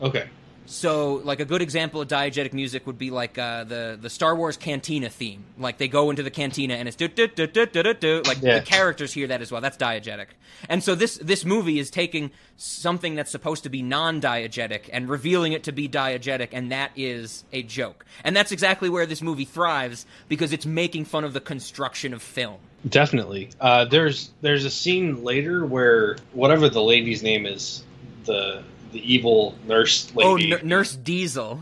Okay. 0.00 0.28
So, 0.72 1.14
like 1.24 1.40
a 1.40 1.44
good 1.44 1.62
example 1.62 2.00
of 2.00 2.08
diegetic 2.08 2.52
music 2.52 2.86
would 2.86 2.98
be 2.98 3.10
like 3.10 3.36
uh, 3.38 3.64
the 3.64 3.98
the 4.00 4.08
Star 4.10 4.34
Wars 4.34 4.56
Cantina 4.56 5.08
theme. 5.10 5.44
Like 5.58 5.78
they 5.78 5.88
go 5.88 6.10
into 6.10 6.22
the 6.22 6.30
cantina 6.30 6.74
and 6.74 6.88
it's 6.88 6.96
do 6.96 7.08
do 7.08 7.26
do 7.28 7.46
do 7.46 7.66
do 7.66 7.82
do 7.82 7.94
do. 7.94 8.22
Like 8.26 8.38
Yeah. 8.42 8.58
the 8.58 8.64
characters 8.64 9.12
hear 9.12 9.26
that 9.28 9.40
as 9.42 9.52
well. 9.52 9.60
That's 9.60 9.76
diegetic. 9.76 10.26
And 10.68 10.82
so 10.82 10.94
this 10.94 11.16
this 11.18 11.44
movie 11.44 11.78
is 11.78 11.90
taking 11.90 12.30
something 12.56 13.14
that's 13.14 13.30
supposed 13.30 13.64
to 13.64 13.68
be 13.68 13.82
non-diegetic 13.82 14.88
and 14.92 15.08
revealing 15.08 15.52
it 15.52 15.64
to 15.64 15.72
be 15.72 15.88
diegetic, 15.88 16.48
and 16.52 16.72
that 16.72 16.92
is 16.96 17.44
a 17.52 17.62
joke. 17.62 18.04
And 18.24 18.34
that's 18.36 18.52
exactly 18.52 18.88
where 18.88 19.06
this 19.06 19.20
movie 19.22 19.44
thrives 19.44 20.06
because 20.28 20.52
it's 20.52 20.66
making 20.66 21.04
fun 21.04 21.24
of 21.24 21.32
the 21.32 21.40
construction 21.40 22.14
of 22.14 22.22
film. 22.22 22.58
Definitely. 22.88 23.50
Uh, 23.60 23.84
there's 23.84 24.30
there's 24.40 24.64
a 24.64 24.70
scene 24.70 25.22
later 25.22 25.64
where 25.64 26.16
whatever 26.32 26.68
the 26.68 26.82
lady's 26.82 27.22
name 27.22 27.46
is, 27.46 27.84
the 28.24 28.62
the 28.92 29.12
evil 29.14 29.54
nurse 29.66 30.10
Oh, 30.16 30.34
lady, 30.34 30.52
N- 30.54 30.60
Nurse 30.68 30.94
Diesel. 30.94 31.60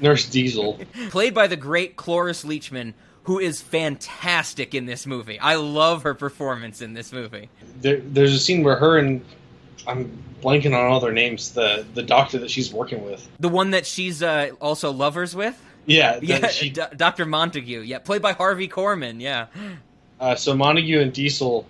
Nurse 0.00 0.28
Diesel. 0.28 0.80
played 1.10 1.32
by 1.34 1.46
the 1.46 1.56
great 1.56 1.96
Cloris 1.96 2.44
Leachman, 2.44 2.94
who 3.24 3.38
is 3.38 3.62
fantastic 3.62 4.74
in 4.74 4.86
this 4.86 5.06
movie. 5.06 5.38
I 5.38 5.54
love 5.54 6.02
her 6.02 6.14
performance 6.14 6.80
in 6.82 6.94
this 6.94 7.12
movie. 7.12 7.48
there, 7.80 8.00
there's 8.00 8.34
a 8.34 8.38
scene 8.38 8.62
where 8.64 8.76
her 8.76 8.98
and 8.98 9.24
I'm 9.86 10.22
blanking 10.42 10.76
on 10.76 10.86
all 10.90 10.98
their 11.00 11.12
names. 11.12 11.52
The 11.52 11.86
the 11.94 12.02
doctor 12.02 12.38
that 12.38 12.50
she's 12.50 12.72
working 12.72 13.04
with. 13.04 13.28
The 13.40 13.48
one 13.48 13.70
that 13.70 13.86
she's 13.86 14.22
uh, 14.22 14.50
also 14.60 14.90
lovers 14.92 15.34
with. 15.36 15.60
Yeah. 15.86 16.18
Yeah, 16.22 16.48
she- 16.48 16.70
D- 16.78 16.82
Dr. 16.96 17.26
Montague. 17.26 17.80
Yeah, 17.80 17.98
played 17.98 18.22
by 18.22 18.32
Harvey 18.32 18.68
Korman. 18.68 19.20
Yeah. 19.20 19.46
uh, 20.20 20.34
so 20.36 20.54
Montague 20.54 21.00
and 21.00 21.12
Diesel 21.12 21.66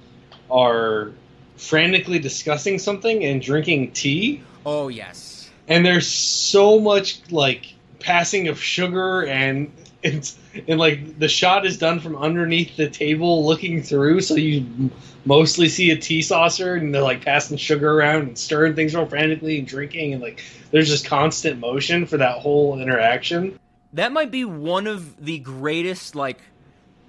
are 0.50 1.12
frantically 1.56 2.18
discussing 2.18 2.78
something 2.78 3.24
and 3.24 3.40
drinking 3.42 3.92
tea. 3.92 4.42
Oh 4.64 4.88
yes. 4.88 5.50
and 5.68 5.84
there's 5.84 6.08
so 6.08 6.78
much 6.80 7.20
like 7.30 7.74
passing 8.00 8.48
of 8.48 8.60
sugar 8.60 9.24
and 9.26 9.70
it's 10.02 10.36
and 10.66 10.80
like 10.80 11.18
the 11.20 11.28
shot 11.28 11.64
is 11.64 11.78
done 11.78 12.00
from 12.00 12.16
underneath 12.16 12.76
the 12.76 12.90
table 12.90 13.46
looking 13.46 13.82
through 13.82 14.20
so 14.20 14.34
you 14.34 14.90
mostly 15.24 15.68
see 15.68 15.92
a 15.92 15.96
tea 15.96 16.20
saucer 16.20 16.74
and 16.74 16.92
they're 16.92 17.02
like 17.02 17.24
passing 17.24 17.56
sugar 17.56 17.92
around 17.92 18.22
and 18.22 18.36
stirring 18.36 18.74
things 18.74 18.94
real 18.94 19.06
frantically 19.06 19.58
and 19.60 19.68
drinking 19.68 20.12
and 20.12 20.20
like 20.20 20.42
there's 20.72 20.88
just 20.88 21.06
constant 21.06 21.60
motion 21.60 22.04
for 22.04 22.16
that 22.16 22.38
whole 22.38 22.80
interaction 22.80 23.56
That 23.92 24.10
might 24.10 24.32
be 24.32 24.44
one 24.44 24.88
of 24.88 25.24
the 25.24 25.38
greatest 25.38 26.16
like 26.16 26.38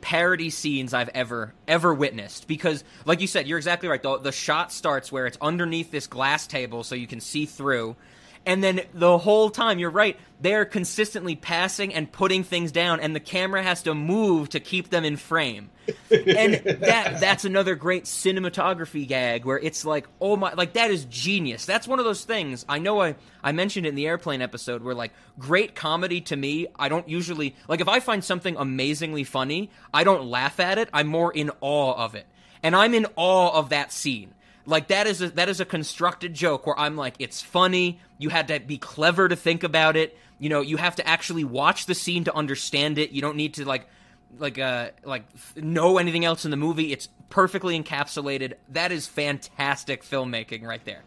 parody 0.03 0.49
scenes 0.49 0.93
I've 0.93 1.09
ever 1.09 1.53
ever 1.65 1.93
witnessed. 1.93 2.47
Because 2.47 2.83
like 3.05 3.21
you 3.21 3.27
said 3.27 3.47
you're 3.47 3.57
exactly 3.57 3.87
right. 3.87 4.03
The, 4.03 4.17
the 4.19 4.31
shot 4.33 4.71
starts 4.71 5.11
where 5.11 5.25
it's 5.25 5.37
underneath 5.41 5.91
this 5.91 6.07
glass 6.07 6.45
table 6.45 6.83
so 6.83 6.93
you 6.93 7.07
can 7.07 7.21
see 7.21 7.45
through 7.45 7.95
and 8.45 8.63
then 8.63 8.81
the 8.93 9.17
whole 9.17 9.49
time 9.49 9.79
you're 9.79 9.89
right 9.89 10.17
they're 10.41 10.65
consistently 10.65 11.37
passing 11.37 11.93
and 11.93 12.11
putting 12.11 12.43
things 12.43 12.71
down 12.73 12.99
and 12.99 13.15
the 13.15 13.19
camera 13.19 13.63
has 13.63 13.83
to 13.83 13.95
move 13.95 14.49
to 14.49 14.59
keep 14.59 14.89
them 14.89 15.05
in 15.05 15.15
frame. 15.15 15.69
And 16.11 16.55
that 16.55 17.19
that's 17.19 17.43
another 17.43 17.75
great 17.75 18.05
cinematography 18.05 19.07
gag 19.07 19.45
where 19.45 19.59
it's 19.59 19.83
like 19.85 20.07
oh 20.21 20.35
my 20.35 20.53
like 20.53 20.73
that 20.73 20.91
is 20.91 21.05
genius. 21.05 21.65
That's 21.65 21.87
one 21.87 21.99
of 21.99 22.05
those 22.05 22.23
things 22.23 22.65
i 22.69 22.79
know 22.79 23.01
i 23.01 23.15
i 23.43 23.51
mentioned 23.51 23.85
it 23.85 23.89
in 23.89 23.95
the 23.95 24.07
airplane 24.07 24.41
episode 24.41 24.83
where 24.83 24.95
like 24.95 25.11
great 25.39 25.75
comedy 25.75 26.21
to 26.21 26.35
me 26.35 26.67
i 26.77 26.87
don't 26.89 27.07
usually 27.09 27.55
like 27.67 27.81
if 27.81 27.87
i 27.87 27.99
find 27.99 28.23
something 28.23 28.55
amazingly 28.57 29.23
funny 29.23 29.69
i 29.93 30.03
don't 30.03 30.25
laugh 30.25 30.59
at 30.59 30.77
it 30.77 30.89
i'm 30.93 31.07
more 31.07 31.31
in 31.31 31.51
awe 31.61 31.93
of 31.93 32.15
it. 32.15 32.25
And 32.61 32.75
i'm 32.75 32.93
in 32.93 33.07
awe 33.15 33.51
of 33.57 33.69
that 33.69 33.91
scene 33.91 34.33
like 34.65 34.87
that 34.87 35.07
is 35.07 35.21
a 35.21 35.29
that 35.31 35.49
is 35.49 35.59
a 35.59 35.65
constructed 35.65 36.33
joke 36.33 36.65
where 36.65 36.77
i'm 36.79 36.95
like 36.95 37.15
it's 37.19 37.41
funny. 37.41 37.99
You 38.17 38.29
had 38.29 38.47
to 38.47 38.59
be 38.59 38.77
clever 38.77 39.27
to 39.27 39.35
think 39.35 39.63
about 39.63 39.97
it. 39.97 40.17
You 40.39 40.49
know 40.49 40.61
you 40.61 40.77
have 40.77 40.95
to 40.97 41.07
actually 41.07 41.43
watch 41.43 41.85
the 41.85 41.95
scene 41.95 42.23
to 42.25 42.33
understand 42.35 42.97
it. 42.97 43.11
You 43.11 43.21
don't 43.21 43.35
need 43.35 43.55
to 43.55 43.65
like 43.65 43.87
like 44.39 44.57
uh 44.57 44.89
like 45.03 45.23
know 45.55 45.97
anything 45.97 46.23
else 46.25 46.45
in 46.45 46.51
the 46.51 46.57
movie. 46.57 46.91
It's 46.93 47.09
perfectly 47.29 47.81
encapsulated. 47.81 48.53
That 48.69 48.91
is 48.91 49.07
fantastic 49.07 50.03
filmmaking 50.03 50.63
right 50.63 50.83
there. 50.85 51.01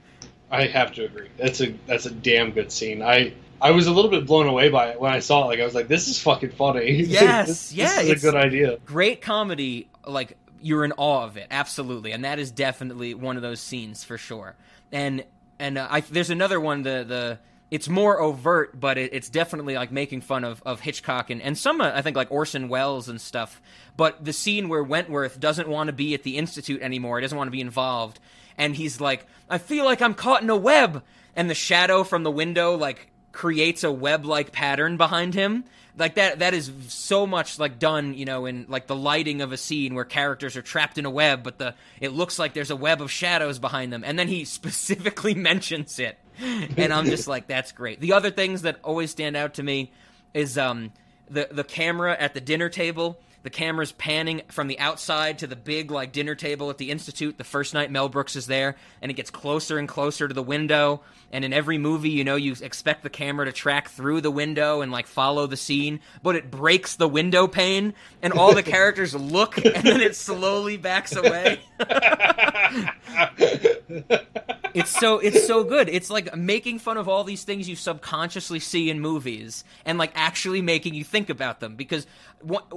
I 0.50 0.66
have 0.66 0.92
to 0.94 1.04
agree. 1.04 1.28
That's 1.38 1.60
a 1.60 1.74
that's 1.86 2.06
a 2.06 2.10
damn 2.10 2.50
good 2.52 2.70
scene. 2.70 3.02
I 3.02 3.32
i 3.60 3.70
was 3.70 3.86
a 3.86 3.92
little 3.92 4.10
bit 4.10 4.26
blown 4.26 4.46
away 4.46 4.68
by 4.68 4.90
it 4.90 5.00
when 5.00 5.12
i 5.12 5.20
saw 5.20 5.44
it. 5.44 5.46
Like 5.46 5.60
i 5.60 5.64
was 5.64 5.74
like 5.74 5.88
this 5.88 6.08
is 6.08 6.20
fucking 6.20 6.50
funny. 6.50 6.90
Yes, 7.02 7.46
this, 7.48 7.72
yeah, 7.72 7.86
this 7.86 8.04
is 8.04 8.10
it's- 8.10 8.24
a 8.24 8.30
good 8.30 8.36
idea. 8.36 8.78
great 8.84 9.22
comedy 9.22 9.88
like 10.06 10.36
you're 10.60 10.84
in 10.84 10.92
awe 10.96 11.24
of 11.24 11.36
it. 11.36 11.46
Absolutely. 11.50 12.12
And 12.12 12.24
that 12.24 12.38
is 12.38 12.50
definitely 12.50 13.14
one 13.14 13.36
of 13.36 13.42
those 13.42 13.60
scenes 13.60 14.04
for 14.04 14.18
sure. 14.18 14.54
And 14.92 15.24
and 15.58 15.78
uh, 15.78 15.88
I, 15.90 16.00
there's 16.00 16.30
another 16.30 16.60
one 16.60 16.82
the 16.82 17.04
the 17.06 17.38
it's 17.70 17.88
more 17.88 18.20
overt 18.20 18.78
but 18.78 18.96
it, 18.98 19.12
it's 19.12 19.28
definitely 19.28 19.74
like 19.74 19.90
making 19.90 20.20
fun 20.20 20.44
of, 20.44 20.62
of 20.64 20.80
hitchcock 20.80 21.30
and, 21.30 21.42
and 21.42 21.58
some 21.58 21.80
uh, 21.80 21.90
i 21.94 22.00
think 22.00 22.16
like 22.16 22.30
orson 22.30 22.68
welles 22.68 23.08
and 23.08 23.20
stuff. 23.20 23.60
But 23.96 24.24
the 24.24 24.32
scene 24.32 24.68
where 24.68 24.82
wentworth 24.82 25.40
doesn't 25.40 25.68
want 25.68 25.88
to 25.88 25.92
be 25.92 26.14
at 26.14 26.22
the 26.22 26.36
institute 26.36 26.82
anymore 26.82 27.18
he 27.18 27.22
doesn't 27.22 27.36
want 27.36 27.48
to 27.48 27.52
be 27.52 27.60
involved 27.60 28.20
and 28.56 28.76
he's 28.76 29.00
like 29.00 29.26
i 29.48 29.58
feel 29.58 29.84
like 29.84 30.02
i'm 30.02 30.14
caught 30.14 30.42
in 30.42 30.50
a 30.50 30.56
web. 30.56 31.02
And 31.34 31.50
the 31.50 31.54
shadow 31.54 32.02
from 32.02 32.22
the 32.22 32.30
window 32.30 32.76
like 32.76 33.10
creates 33.32 33.84
a 33.84 33.92
web 33.92 34.24
like 34.24 34.52
pattern 34.52 34.96
behind 34.96 35.34
him 35.34 35.64
like 35.96 36.16
that 36.16 36.40
that 36.40 36.54
is 36.54 36.70
so 36.88 37.26
much 37.26 37.58
like 37.58 37.78
done 37.78 38.14
you 38.14 38.24
know 38.24 38.46
in 38.46 38.66
like 38.68 38.86
the 38.86 38.96
lighting 38.96 39.40
of 39.40 39.52
a 39.52 39.56
scene 39.56 39.94
where 39.94 40.04
characters 40.04 40.56
are 40.56 40.62
trapped 40.62 40.98
in 40.98 41.06
a 41.06 41.10
web 41.10 41.42
but 41.42 41.58
the 41.58 41.74
it 42.00 42.12
looks 42.12 42.38
like 42.38 42.52
there's 42.52 42.70
a 42.70 42.76
web 42.76 43.00
of 43.00 43.10
shadows 43.10 43.58
behind 43.58 43.92
them. 43.92 44.04
And 44.04 44.18
then 44.18 44.28
he 44.28 44.44
specifically 44.56 45.34
mentions 45.34 45.98
it. 45.98 46.18
And 46.38 46.92
i'm 46.92 47.06
just 47.06 47.26
like 47.26 47.46
that's 47.46 47.72
great. 47.72 48.00
The 48.00 48.12
other 48.12 48.30
things 48.30 48.62
that 48.62 48.78
always 48.84 49.10
stand 49.10 49.36
out 49.36 49.54
to 49.54 49.62
me 49.62 49.92
is 50.34 50.58
um 50.58 50.92
the 51.30 51.48
the 51.50 51.64
camera 51.64 52.16
at 52.18 52.34
the 52.34 52.40
dinner 52.40 52.68
table 52.68 53.18
the 53.46 53.50
camera's 53.50 53.92
panning 53.92 54.42
from 54.48 54.66
the 54.66 54.80
outside 54.80 55.38
to 55.38 55.46
the 55.46 55.54
big 55.54 55.92
like 55.92 56.10
dinner 56.10 56.34
table 56.34 56.68
at 56.68 56.78
the 56.78 56.90
institute. 56.90 57.38
The 57.38 57.44
first 57.44 57.74
night 57.74 57.92
Mel 57.92 58.08
Brooks 58.08 58.34
is 58.34 58.48
there 58.48 58.74
and 59.00 59.08
it 59.08 59.14
gets 59.14 59.30
closer 59.30 59.78
and 59.78 59.86
closer 59.86 60.26
to 60.26 60.34
the 60.34 60.42
window. 60.42 61.02
And 61.30 61.44
in 61.44 61.52
every 61.52 61.78
movie 61.78 62.10
you 62.10 62.24
know 62.24 62.34
you 62.34 62.56
expect 62.60 63.04
the 63.04 63.08
camera 63.08 63.46
to 63.46 63.52
track 63.52 63.88
through 63.88 64.22
the 64.22 64.32
window 64.32 64.80
and 64.80 64.90
like 64.90 65.06
follow 65.06 65.46
the 65.46 65.56
scene 65.56 66.00
but 66.24 66.34
it 66.34 66.50
breaks 66.50 66.96
the 66.96 67.06
window 67.06 67.46
pane 67.46 67.94
and 68.20 68.32
all 68.32 68.52
the 68.52 68.62
characters 68.64 69.14
look 69.14 69.64
and 69.64 69.86
then 69.86 70.00
it 70.00 70.16
slowly 70.16 70.76
backs 70.76 71.14
away. 71.14 71.60
It's 74.76 74.90
so 74.90 75.20
it's 75.20 75.46
so 75.46 75.64
good. 75.64 75.88
It's 75.88 76.10
like 76.10 76.36
making 76.36 76.80
fun 76.80 76.98
of 76.98 77.08
all 77.08 77.24
these 77.24 77.44
things 77.44 77.66
you 77.66 77.76
subconsciously 77.76 78.58
see 78.58 78.90
in 78.90 79.00
movies 79.00 79.64
and 79.86 79.96
like 79.96 80.12
actually 80.14 80.60
making 80.60 80.92
you 80.92 81.02
think 81.02 81.30
about 81.30 81.60
them. 81.60 81.76
Because 81.76 82.06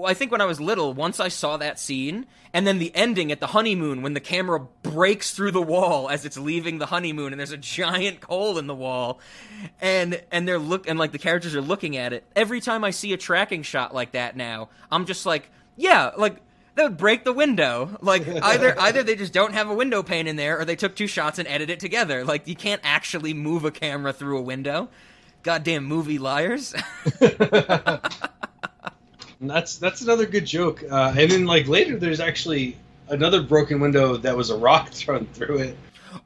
I 0.05 0.13
think 0.13 0.31
when 0.31 0.39
I 0.39 0.45
was 0.45 0.58
little, 0.59 0.93
once 0.93 1.19
I 1.19 1.27
saw 1.27 1.57
that 1.57 1.79
scene 1.79 2.25
and 2.53 2.65
then 2.65 2.79
the 2.79 2.91
ending 2.95 3.31
at 3.31 3.39
the 3.39 3.47
honeymoon 3.47 4.01
when 4.01 4.13
the 4.13 4.19
camera 4.19 4.59
breaks 4.81 5.31
through 5.31 5.51
the 5.51 5.61
wall 5.61 6.09
as 6.09 6.25
it's 6.25 6.37
leaving 6.37 6.79
the 6.79 6.87
honeymoon 6.87 7.31
and 7.31 7.39
there's 7.39 7.51
a 7.51 7.57
giant 7.57 8.23
hole 8.23 8.57
in 8.57 8.67
the 8.67 8.75
wall 8.75 9.19
and 9.81 10.21
and 10.31 10.47
they're 10.47 10.59
look 10.59 10.87
and 10.89 10.97
like 10.97 11.11
the 11.11 11.19
characters 11.19 11.55
are 11.55 11.61
looking 11.61 11.97
at 11.97 12.13
it. 12.13 12.23
Every 12.35 12.61
time 12.61 12.83
I 12.83 12.91
see 12.91 13.13
a 13.13 13.17
tracking 13.17 13.63
shot 13.63 13.93
like 13.93 14.13
that 14.13 14.35
now, 14.35 14.69
I'm 14.91 15.05
just 15.05 15.25
like, 15.25 15.49
yeah, 15.75 16.11
like 16.17 16.37
that 16.75 16.83
would 16.83 16.97
break 16.97 17.23
the 17.23 17.33
window. 17.33 17.97
Like 18.01 18.27
either 18.43 18.79
either 18.79 19.03
they 19.03 19.15
just 19.15 19.33
don't 19.33 19.53
have 19.53 19.69
a 19.69 19.73
window 19.73 20.01
pane 20.01 20.27
in 20.27 20.35
there, 20.35 20.59
or 20.59 20.65
they 20.65 20.75
took 20.75 20.95
two 20.95 21.07
shots 21.07 21.39
and 21.39 21.47
edited 21.47 21.71
it 21.71 21.79
together. 21.79 22.23
Like 22.23 22.47
you 22.47 22.55
can't 22.55 22.81
actually 22.83 23.33
move 23.33 23.65
a 23.65 23.71
camera 23.71 24.13
through 24.13 24.37
a 24.37 24.41
window. 24.41 24.89
Goddamn 25.43 25.85
movie 25.85 26.17
liars. 26.17 26.73
that's 29.41 29.77
that's 29.77 30.01
another 30.01 30.25
good 30.25 30.45
joke. 30.45 30.83
Uh, 30.89 31.13
and 31.17 31.31
then 31.31 31.45
like 31.45 31.67
later, 31.67 31.97
there's 31.97 32.19
actually 32.19 32.77
another 33.07 33.41
broken 33.41 33.79
window 33.79 34.17
that 34.17 34.35
was 34.35 34.49
a 34.49 34.57
rock 34.57 34.89
thrown 34.91 35.25
through 35.27 35.59
it. 35.59 35.77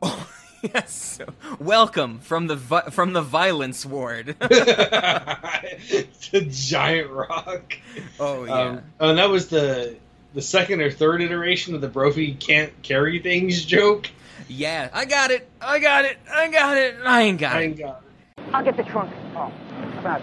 Oh. 0.01 0.29
Yes. 0.73 1.19
Welcome 1.59 2.19
from 2.19 2.47
the 2.47 2.55
vi- 2.55 2.89
from 2.89 3.11
the 3.11 3.21
violence 3.21 3.85
ward. 3.85 4.27
the 4.39 6.07
giant 6.49 7.09
rock. 7.09 7.77
Oh 8.17 8.45
yeah. 8.45 8.53
Um, 8.53 8.81
and 9.01 9.17
that 9.17 9.29
was 9.29 9.49
the 9.49 9.97
the 10.33 10.41
second 10.41 10.79
or 10.79 10.89
third 10.89 11.21
iteration 11.21 11.75
of 11.75 11.81
the 11.81 11.89
Brophy 11.89 12.33
can't 12.35 12.71
carry 12.81 13.19
things 13.19 13.65
joke. 13.65 14.09
Yeah, 14.47 14.89
I 14.93 15.03
got 15.03 15.31
it. 15.31 15.49
I 15.59 15.79
got 15.79 16.05
it. 16.05 16.17
I 16.33 16.47
got 16.47 16.77
it. 16.77 16.95
I 17.03 17.21
ain't 17.23 17.39
got 17.41 17.55
it. 17.55 17.59
I. 17.59 17.61
Ain't 17.63 17.77
got 17.77 18.01
it. 18.37 18.43
I'll 18.53 18.63
get 18.63 18.77
the 18.77 18.83
trunk. 18.83 19.11
Oh, 19.35 19.51
about 19.99 20.21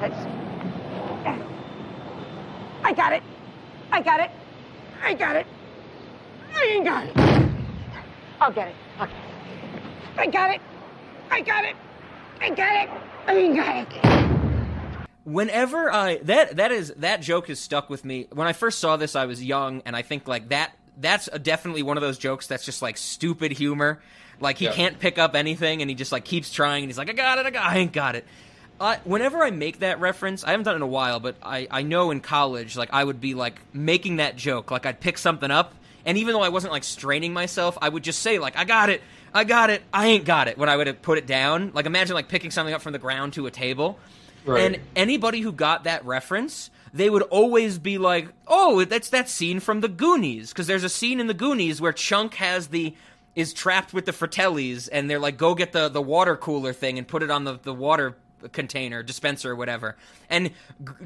That's. 0.00 0.16
I 2.82 2.92
got 2.92 3.12
it. 3.12 3.22
I 3.90 4.02
got 4.02 4.20
it. 4.20 4.30
I 5.02 5.14
got 5.14 5.36
it. 5.36 5.46
I 6.54 6.64
ain't 6.64 6.84
got 6.84 7.06
it. 7.06 7.16
I'll 8.40 8.52
get 8.52 8.68
it. 8.68 8.74
Okay. 9.00 9.12
I 10.18 10.26
got 10.26 10.54
it. 10.54 10.60
I 11.30 11.40
got 11.40 11.64
it. 11.64 11.76
I 12.40 12.50
got 12.50 12.74
it. 12.74 12.90
I 13.26 13.36
ain't 13.36 13.56
got 13.56 13.76
it 13.76 14.32
whenever 15.24 15.92
I 15.92 16.16
that 16.18 16.56
that 16.56 16.72
is 16.72 16.92
that 16.98 17.20
joke 17.20 17.48
has 17.48 17.60
stuck 17.60 17.90
with 17.90 18.04
me. 18.04 18.26
When 18.32 18.46
I 18.46 18.52
first 18.52 18.78
saw 18.78 18.96
this, 18.96 19.16
I 19.16 19.26
was 19.26 19.42
young, 19.42 19.82
and 19.84 19.96
I 19.96 20.02
think 20.02 20.28
like 20.28 20.48
that 20.50 20.76
that's 20.98 21.28
a, 21.32 21.38
definitely 21.38 21.82
one 21.82 21.96
of 21.96 22.02
those 22.02 22.18
jokes 22.18 22.46
that's 22.46 22.64
just 22.64 22.82
like 22.82 22.96
stupid 22.96 23.52
humor. 23.52 24.00
Like 24.40 24.58
he 24.58 24.66
can't 24.66 24.98
pick 24.98 25.18
up 25.18 25.36
anything, 25.36 25.82
and 25.82 25.90
he 25.90 25.94
just 25.94 26.12
like 26.12 26.24
keeps 26.24 26.52
trying, 26.52 26.82
and 26.82 26.90
he's 26.90 26.98
like, 26.98 27.10
"I 27.10 27.12
got 27.12 27.38
it, 27.38 27.46
I 27.46 27.50
got, 27.50 27.64
I 27.64 27.78
ain't 27.78 27.92
got 27.92 28.16
it." 28.16 28.26
Uh, 28.82 28.96
whenever 29.04 29.44
I 29.44 29.52
make 29.52 29.78
that 29.78 30.00
reference, 30.00 30.42
I 30.42 30.50
haven't 30.50 30.64
done 30.64 30.74
it 30.74 30.76
in 30.76 30.82
a 30.82 30.88
while, 30.88 31.20
but 31.20 31.36
I, 31.40 31.68
I 31.70 31.82
know 31.82 32.10
in 32.10 32.20
college, 32.20 32.76
like 32.76 32.90
I 32.92 33.04
would 33.04 33.20
be 33.20 33.34
like 33.34 33.60
making 33.72 34.16
that 34.16 34.34
joke, 34.34 34.72
like 34.72 34.86
I'd 34.86 34.98
pick 34.98 35.18
something 35.18 35.52
up, 35.52 35.72
and 36.04 36.18
even 36.18 36.34
though 36.34 36.42
I 36.42 36.48
wasn't 36.48 36.72
like 36.72 36.82
straining 36.82 37.32
myself, 37.32 37.78
I 37.80 37.88
would 37.88 38.02
just 38.02 38.18
say 38.18 38.40
like, 38.40 38.56
"I 38.56 38.64
got 38.64 38.90
it, 38.90 39.00
I 39.32 39.44
got 39.44 39.70
it, 39.70 39.82
I 39.94 40.08
ain't 40.08 40.24
got 40.24 40.48
it." 40.48 40.58
When 40.58 40.68
I 40.68 40.76
would 40.76 41.00
put 41.00 41.16
it 41.16 41.28
down, 41.28 41.70
like 41.74 41.86
imagine 41.86 42.14
like 42.14 42.26
picking 42.26 42.50
something 42.50 42.74
up 42.74 42.82
from 42.82 42.92
the 42.92 42.98
ground 42.98 43.34
to 43.34 43.46
a 43.46 43.52
table, 43.52 43.98
Right. 44.44 44.64
And 44.64 44.80
anybody 44.96 45.40
who 45.40 45.52
got 45.52 45.84
that 45.84 46.04
reference, 46.04 46.70
they 46.92 47.08
would 47.08 47.22
always 47.22 47.78
be 47.78 47.98
like, 47.98 48.28
"Oh, 48.48 48.84
that's 48.84 49.10
that 49.10 49.28
scene 49.28 49.60
from 49.60 49.80
the 49.80 49.88
Goonies," 49.88 50.50
because 50.50 50.66
there's 50.66 50.84
a 50.84 50.88
scene 50.88 51.20
in 51.20 51.28
the 51.28 51.34
Goonies 51.34 51.80
where 51.80 51.92
Chunk 51.92 52.34
has 52.34 52.68
the 52.68 52.94
is 53.34 53.54
trapped 53.54 53.94
with 53.94 54.04
the 54.04 54.12
Fratellis, 54.12 54.88
and 54.90 55.08
they're 55.08 55.20
like, 55.20 55.36
"Go 55.36 55.54
get 55.54 55.72
the 55.72 55.88
the 55.88 56.02
water 56.02 56.36
cooler 56.36 56.72
thing 56.72 56.98
and 56.98 57.06
put 57.06 57.22
it 57.22 57.30
on 57.30 57.44
the 57.44 57.58
the 57.62 57.72
water 57.72 58.16
container 58.50 59.02
dispenser 59.02 59.52
or 59.52 59.56
whatever." 59.56 59.96
And 60.28 60.50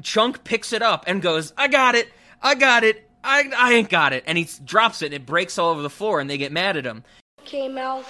Chunk 0.01 0.43
picks 0.43 0.73
it 0.73 0.81
up 0.81 1.05
and 1.07 1.21
goes, 1.21 1.53
"I 1.57 1.67
got 1.67 1.95
it, 1.95 2.09
I 2.41 2.55
got 2.55 2.83
it." 2.83 3.03
I, 3.23 3.51
I 3.57 3.73
ain't 3.73 3.89
got 3.89 4.13
it. 4.13 4.23
And 4.25 4.37
he 4.37 4.47
drops 4.63 5.01
it 5.01 5.07
and 5.07 5.15
it 5.15 5.25
breaks 5.25 5.57
all 5.57 5.71
over 5.71 5.81
the 5.81 5.89
floor 5.89 6.21
and 6.21 6.29
they 6.29 6.37
get 6.37 6.51
mad 6.53 6.77
at 6.77 6.85
him. 6.85 7.03
Okay, 7.41 7.67
Mel. 7.67 8.05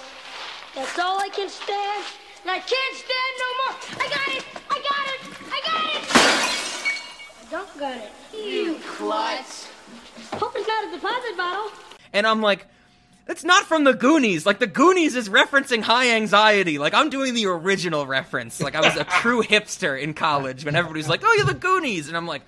That's 0.76 0.96
all 0.98 1.18
I 1.18 1.28
can 1.28 1.48
stand. 1.48 2.04
And 2.42 2.50
I 2.52 2.58
can't 2.60 2.96
stand 2.96 3.34
no 3.38 3.46
more. 3.58 3.74
I 3.94 4.08
got 4.08 4.36
it. 4.36 4.44
I 4.70 4.78
got 4.78 5.06
it. 5.12 5.20
I 5.50 5.60
got 5.66 5.84
it. 5.94 6.04
I 7.40 7.50
don't 7.50 7.78
got 7.80 7.96
it. 7.96 8.12
You 8.32 8.78
klutz. 8.86 9.68
Hope 10.34 10.52
it's 10.54 10.68
not 10.68 10.88
a 10.88 10.90
deposit 10.92 11.36
bottle. 11.36 11.72
And 12.12 12.26
I'm 12.26 12.40
like, 12.40 12.66
that's 13.28 13.44
not 13.44 13.66
from 13.66 13.84
the 13.84 13.92
Goonies. 13.92 14.46
Like 14.46 14.58
the 14.58 14.66
Goonies 14.66 15.14
is 15.14 15.28
referencing 15.28 15.82
high 15.82 16.12
anxiety. 16.12 16.78
Like 16.78 16.94
I'm 16.94 17.10
doing 17.10 17.34
the 17.34 17.46
original 17.46 18.06
reference. 18.06 18.60
Like 18.60 18.74
I 18.74 18.80
was 18.80 18.96
a 18.96 19.04
true 19.04 19.42
hipster 19.44 20.00
in 20.00 20.14
college 20.14 20.64
when 20.64 20.74
everybody's 20.74 21.08
like, 21.08 21.20
"Oh, 21.22 21.32
you're 21.34 21.46
the 21.46 21.54
Goonies," 21.54 22.08
and 22.08 22.16
I'm 22.16 22.26
like, 22.26 22.42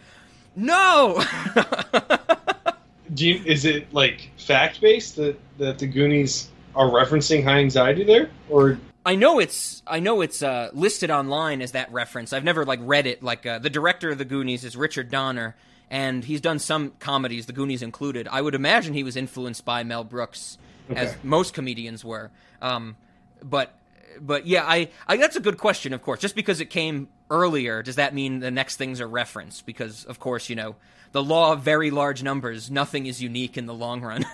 "No." 0.56 1.22
Do 3.14 3.28
You, 3.28 3.42
is 3.44 3.66
it 3.66 3.92
like 3.92 4.30
fact 4.38 4.80
based 4.80 5.16
that 5.16 5.38
that 5.58 5.78
the 5.78 5.86
Goonies 5.86 6.48
are 6.74 6.88
referencing 6.88 7.44
high 7.44 7.58
anxiety 7.58 8.02
there, 8.02 8.30
or 8.48 8.78
I 9.04 9.16
know 9.16 9.38
it's 9.38 9.82
I 9.86 10.00
know 10.00 10.22
it's 10.22 10.42
uh, 10.42 10.70
listed 10.72 11.10
online 11.10 11.60
as 11.60 11.72
that 11.72 11.92
reference. 11.92 12.32
I've 12.32 12.44
never 12.44 12.64
like 12.64 12.80
read 12.82 13.06
it. 13.06 13.22
Like 13.22 13.44
uh, 13.44 13.58
the 13.58 13.70
director 13.70 14.10
of 14.10 14.18
the 14.18 14.24
Goonies 14.24 14.64
is 14.64 14.76
Richard 14.76 15.10
Donner, 15.10 15.56
and 15.90 16.24
he's 16.24 16.40
done 16.40 16.58
some 16.58 16.92
comedies, 17.00 17.44
the 17.44 17.52
Goonies 17.52 17.82
included. 17.82 18.28
I 18.28 18.40
would 18.40 18.54
imagine 18.54 18.94
he 18.94 19.04
was 19.04 19.16
influenced 19.16 19.66
by 19.66 19.82
Mel 19.82 20.04
Brooks, 20.04 20.56
okay. 20.90 21.00
as 21.00 21.16
most 21.22 21.54
comedians 21.54 22.04
were. 22.04 22.30
Um, 22.60 22.96
but 23.42 23.74
but 24.20 24.46
yeah, 24.46 24.64
I, 24.66 24.88
I 25.06 25.16
that's 25.16 25.36
a 25.36 25.40
good 25.40 25.58
question. 25.58 25.92
Of 25.92 26.02
course, 26.02 26.20
just 26.20 26.34
because 26.34 26.60
it 26.60 26.66
came 26.66 27.08
earlier, 27.30 27.82
does 27.82 27.96
that 27.96 28.14
mean 28.14 28.40
the 28.40 28.50
next 28.50 28.76
things 28.76 29.00
are 29.00 29.08
referenced? 29.08 29.66
Because 29.66 30.04
of 30.04 30.18
course, 30.18 30.48
you 30.48 30.56
know, 30.56 30.76
the 31.12 31.22
law 31.22 31.52
of 31.52 31.62
very 31.62 31.90
large 31.90 32.22
numbers, 32.22 32.70
nothing 32.70 33.06
is 33.06 33.22
unique 33.22 33.56
in 33.56 33.66
the 33.66 33.74
long 33.74 34.02
run. 34.02 34.24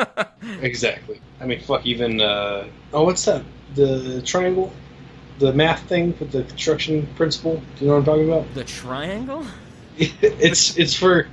exactly. 0.62 1.20
I 1.40 1.46
mean, 1.46 1.60
fuck, 1.60 1.84
even 1.84 2.20
uh, 2.20 2.66
oh, 2.92 3.04
what's 3.04 3.24
that? 3.24 3.42
the 3.74 4.22
triangle, 4.22 4.72
the 5.38 5.52
math 5.52 5.82
thing 5.88 6.14
with 6.18 6.32
the 6.32 6.42
construction 6.44 7.06
principle. 7.16 7.62
Do 7.78 7.84
you 7.84 7.86
know 7.88 7.94
what 7.94 7.98
I'm 8.00 8.04
talking 8.04 8.28
about? 8.28 8.54
The 8.54 8.64
triangle. 8.64 9.46
it's 9.98 10.76
it's 10.76 10.94
for. 10.94 11.28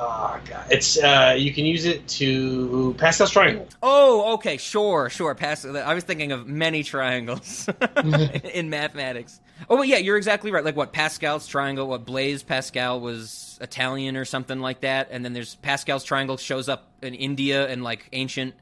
Oh 0.00 0.38
God! 0.48 0.66
It's 0.70 0.96
uh, 0.96 1.34
you 1.36 1.52
can 1.52 1.64
use 1.64 1.84
it 1.84 2.06
to 2.06 2.94
Pascal's 2.98 3.32
triangle. 3.32 3.66
Oh, 3.82 4.34
okay, 4.34 4.56
sure, 4.56 5.10
sure. 5.10 5.34
Pascal. 5.34 5.76
I 5.76 5.92
was 5.92 6.04
thinking 6.04 6.30
of 6.30 6.46
many 6.46 6.84
triangles 6.84 7.68
in 8.54 8.70
mathematics. 8.70 9.40
Oh, 9.68 9.74
well, 9.74 9.84
yeah, 9.84 9.96
you're 9.96 10.16
exactly 10.16 10.52
right. 10.52 10.64
Like 10.64 10.76
what 10.76 10.92
Pascal's 10.92 11.48
triangle, 11.48 11.88
what 11.88 12.04
Blaise 12.04 12.44
Pascal 12.44 13.00
was 13.00 13.58
Italian 13.60 14.16
or 14.16 14.24
something 14.24 14.60
like 14.60 14.82
that, 14.82 15.08
and 15.10 15.24
then 15.24 15.32
there's 15.32 15.56
Pascal's 15.56 16.04
triangle 16.04 16.36
shows 16.36 16.68
up 16.68 16.86
in 17.02 17.14
India 17.14 17.66
and 17.66 17.82
like 17.82 18.08
ancient 18.12 18.54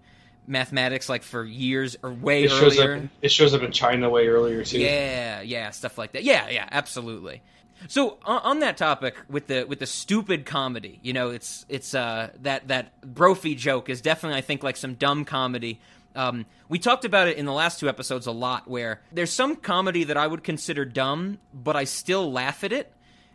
mathematics 0.46 1.08
like 1.10 1.22
for 1.22 1.44
years 1.44 1.98
or 2.02 2.12
way 2.12 2.44
it 2.44 2.50
earlier. 2.50 2.70
Shows 2.70 2.78
up, 2.78 3.10
it 3.20 3.32
shows 3.32 3.52
up 3.52 3.62
in 3.62 3.72
China 3.72 4.08
way 4.08 4.26
earlier 4.28 4.64
too. 4.64 4.78
Yeah, 4.78 5.42
yeah, 5.42 5.68
stuff 5.70 5.98
like 5.98 6.12
that. 6.12 6.24
Yeah, 6.24 6.48
yeah, 6.48 6.66
absolutely. 6.72 7.42
So 7.88 8.18
on, 8.24 8.60
that 8.60 8.76
topic 8.76 9.16
with 9.28 9.46
the 9.46 9.64
with 9.64 9.78
the 9.78 9.86
stupid 9.86 10.46
comedy, 10.46 10.98
you 11.02 11.12
know, 11.12 11.30
it's 11.30 11.66
it's 11.68 11.94
uh 11.94 12.30
that 12.42 12.68
that 12.68 13.00
Brophy 13.02 13.54
joke 13.54 13.88
is 13.88 14.00
definitely 14.00 14.38
I 14.38 14.40
think 14.40 14.62
like 14.62 14.76
some 14.76 14.94
dumb 14.94 15.24
comedy. 15.24 15.78
Um, 16.14 16.46
we 16.68 16.78
talked 16.78 17.04
about 17.04 17.28
it 17.28 17.36
in 17.36 17.44
the 17.44 17.52
last 17.52 17.78
two 17.78 17.88
episodes 17.88 18.26
a 18.26 18.32
lot, 18.32 18.66
where 18.66 19.02
there's 19.12 19.30
some 19.30 19.56
comedy 19.56 20.04
that 20.04 20.16
I 20.16 20.26
would 20.26 20.42
consider 20.42 20.86
dumb, 20.86 21.38
but 21.52 21.76
I 21.76 21.84
still 21.84 22.32
laugh 22.32 22.64
at 22.64 22.72
it. 22.72 22.90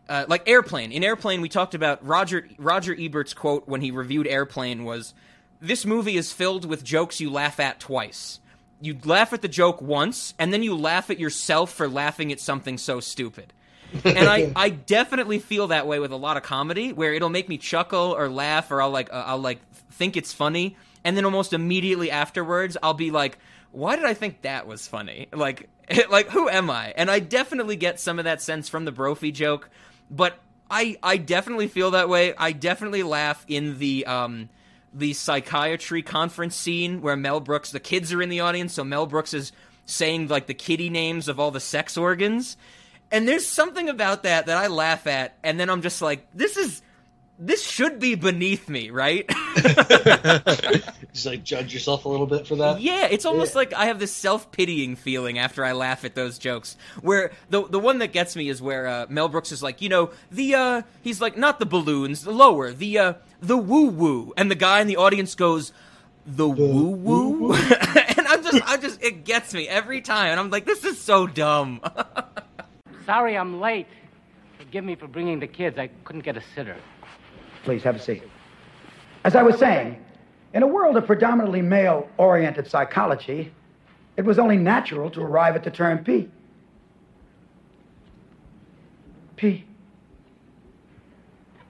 Uh, 0.10 0.26
like 0.28 0.50
Airplane. 0.50 0.92
In 0.92 1.04
Airplane, 1.04 1.42
we 1.42 1.48
talked 1.48 1.76
about 1.76 2.06
Roger 2.06 2.48
Roger 2.58 2.94
Ebert's 2.94 3.34
quote 3.34 3.68
when 3.68 3.82
he 3.82 3.92
reviewed 3.92 4.28
Airplane 4.28 4.84
was, 4.84 5.14
this 5.62 5.86
movie 5.86 6.18
is 6.18 6.34
filled 6.34 6.66
with 6.66 6.84
jokes 6.84 7.22
you 7.22 7.30
laugh 7.30 7.60
at 7.60 7.80
twice. 7.80 8.40
You 8.82 8.98
laugh 9.06 9.32
at 9.32 9.44
the 9.44 9.48
joke 9.48 9.80
once, 9.80 10.34
and 10.40 10.52
then 10.52 10.64
you 10.64 10.76
laugh 10.76 11.12
at 11.12 11.20
yourself 11.20 11.72
for 11.72 11.88
laughing 11.88 12.32
at 12.32 12.40
something 12.40 12.80
so 12.80 13.00
stupid. 13.00 13.54
And 14.04 14.28
I, 14.30 14.52
I 14.56 14.70
definitely 14.70 15.40
feel 15.40 15.68
that 15.68 15.88
way 15.88 16.00
with 16.00 16.12
a 16.12 16.18
lot 16.18 16.38
of 16.38 16.44
comedy, 16.44 16.94
where 16.94 17.14
it'll 17.14 17.30
make 17.30 17.50
me 17.50 17.58
chuckle 17.58 18.16
or 18.18 18.30
laugh, 18.30 18.72
or 18.72 18.82
I'll 18.82 18.92
like 18.92 19.12
uh, 19.12 19.24
I'll 19.28 19.40
like 19.40 19.60
think 19.92 20.18
it's 20.18 20.34
funny, 20.34 20.78
and 21.04 21.16
then 21.16 21.26
almost 21.26 21.54
immediately 21.54 22.12
afterwards, 22.12 22.78
I'll 22.82 22.94
be 22.94 23.12
like, 23.12 23.38
"Why 23.72 23.96
did 23.96 24.06
I 24.06 24.14
think 24.14 24.42
that 24.42 24.68
was 24.68 24.88
funny?" 24.88 25.28
Like, 25.34 25.70
like 26.10 26.30
who 26.30 26.50
am 26.50 26.70
I? 26.70 26.94
And 26.96 27.10
I 27.10 27.20
definitely 27.20 27.76
get 27.76 28.00
some 28.00 28.20
of 28.20 28.26
that 28.26 28.42
sense 28.42 28.70
from 28.70 28.86
the 28.86 28.92
Brophy 28.92 29.32
joke, 29.32 29.70
but 30.10 30.40
I 30.70 30.98
I 31.04 31.18
definitely 31.18 31.68
feel 31.68 31.92
that 31.92 32.10
way. 32.10 32.34
I 32.38 32.52
definitely 32.52 33.04
laugh 33.04 33.44
in 33.48 33.78
the 33.80 34.06
um 34.06 34.50
the 34.94 35.14
psychiatry 35.14 36.02
conference 36.02 36.56
scene 36.56 37.02
where 37.02 37.16
Mel 37.16 37.40
Brooks, 37.40 37.72
the 37.72 37.80
kids 37.80 38.12
are 38.12 38.22
in 38.22 38.30
the 38.30 38.42
audience, 38.42 38.74
so 38.74 38.84
Mel 38.84 39.06
Brooks 39.06 39.34
is 39.34 39.52
saying 39.86 40.28
like 40.28 40.48
the 40.48 40.54
kitty 40.54 40.90
names 40.90 41.28
of 41.28 41.40
all 41.40 41.52
the 41.52 41.60
sex 41.60 41.98
organs. 41.98 42.58
And 43.12 43.28
there's 43.28 43.46
something 43.46 43.90
about 43.90 44.24
that 44.24 44.46
that 44.46 44.58
I 44.58 44.68
laugh 44.68 45.06
at, 45.08 45.36
and 45.44 45.60
then 45.60 45.70
I'm 45.70 45.82
just 45.82 46.02
like, 46.02 46.26
this 46.34 46.58
is 46.58 46.82
this 47.42 47.64
should 47.64 48.00
be 48.00 48.14
beneath 48.14 48.70
me, 48.70 48.92
right? 48.92 49.28
Just 51.12 51.26
like 51.26 51.44
judge 51.44 51.74
yourself 51.74 52.06
a 52.06 52.10
little 52.10 52.28
bit 52.28 52.46
for 52.46 52.56
that. 52.58 52.80
Yeah, 52.80 53.08
it's 53.10 53.26
almost 53.26 53.56
like 53.56 53.74
I 53.74 53.88
have 53.88 54.00
this 54.00 54.14
self 54.14 54.52
pitying 54.52 54.96
feeling 54.96 55.40
after 55.40 55.66
I 55.66 55.72
laugh 55.72 56.06
at 56.06 56.14
those 56.14 56.38
jokes. 56.38 56.78
Where 57.02 57.32
the 57.50 57.68
the 57.68 57.80
one 57.80 57.98
that 57.98 58.14
gets 58.14 58.36
me 58.36 58.48
is 58.48 58.62
where 58.62 58.88
uh, 58.88 59.06
Mel 59.10 59.28
Brooks 59.28 59.52
is 59.52 59.64
like, 59.64 59.82
you 59.82 59.90
know, 59.90 60.12
the 60.32 60.56
uh, 60.56 60.82
he's 61.02 61.20
like 61.20 61.36
not 61.36 61.60
the 61.60 61.66
balloons, 61.66 62.24
the 62.24 62.32
lower, 62.32 62.72
the 62.72 62.98
uh, 62.98 63.14
the 63.42 63.58
woo 63.58 63.88
woo, 63.88 64.34
and 64.38 64.50
the 64.50 64.56
guy 64.56 64.80
in 64.80 64.88
the 64.88 64.98
audience 64.98 65.34
goes, 65.34 65.74
the 66.26 66.48
woo 66.48 66.90
woo, 66.90 67.54
and 67.56 68.28
I'm 68.28 68.44
just 68.44 68.62
I 68.70 68.78
just 68.78 69.02
it 69.04 69.26
gets 69.26 69.54
me 69.54 69.68
every 69.68 70.02
time, 70.02 70.32
and 70.32 70.40
I'm 70.40 70.52
like, 70.52 70.66
this 70.66 70.86
is 70.86 71.02
so 71.02 71.26
dumb. 71.28 71.82
Sorry 73.06 73.38
I'm 73.38 73.60
late. 73.60 73.88
Forgive 74.58 74.84
me 74.84 74.96
for 74.96 75.08
bringing 75.08 75.40
the 75.40 75.48
kids. 75.48 75.78
I 75.78 75.88
couldn't 76.04 76.24
get 76.24 76.38
a 76.38 76.44
sitter. 76.56 76.78
Please 77.64 77.84
have 77.84 77.96
a 77.96 78.00
seat. 78.00 78.24
As 79.24 79.36
I 79.36 79.44
was 79.44 79.58
saying, 79.58 80.04
in 80.54 80.64
a 80.64 80.68
world 80.68 80.98
of 80.98 81.06
predominantly 81.06 81.62
male 81.62 82.10
oriented 82.18 82.68
psychology, 82.68 83.52
it 84.18 84.26
was 84.26 84.40
only 84.40 84.58
natural 84.58 85.10
to 85.12 85.22
arrive 85.22 85.56
at 85.56 85.64
the 85.64 85.72
term 85.72 86.04
P. 86.04 86.30
P. 89.36 89.66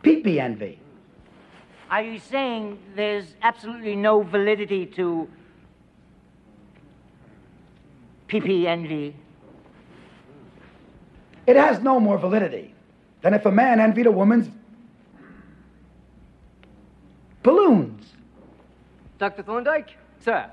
PP 0.03 0.37
envy. 0.37 0.79
Are 1.89 2.01
you 2.01 2.19
saying 2.19 2.79
there's 2.95 3.35
absolutely 3.41 3.95
no 3.95 4.21
validity 4.23 4.85
to 4.87 5.29
PP 8.27 8.65
envy? 8.65 9.15
It 11.51 11.57
has 11.57 11.81
no 11.81 11.99
more 11.99 12.17
validity 12.17 12.73
than 13.21 13.33
if 13.33 13.45
a 13.45 13.51
man 13.51 13.81
envied 13.81 14.05
a 14.05 14.11
woman's 14.11 14.47
balloons. 17.43 18.05
Dr. 19.17 19.43
Thorndyke? 19.43 19.97
Sir, 20.23 20.49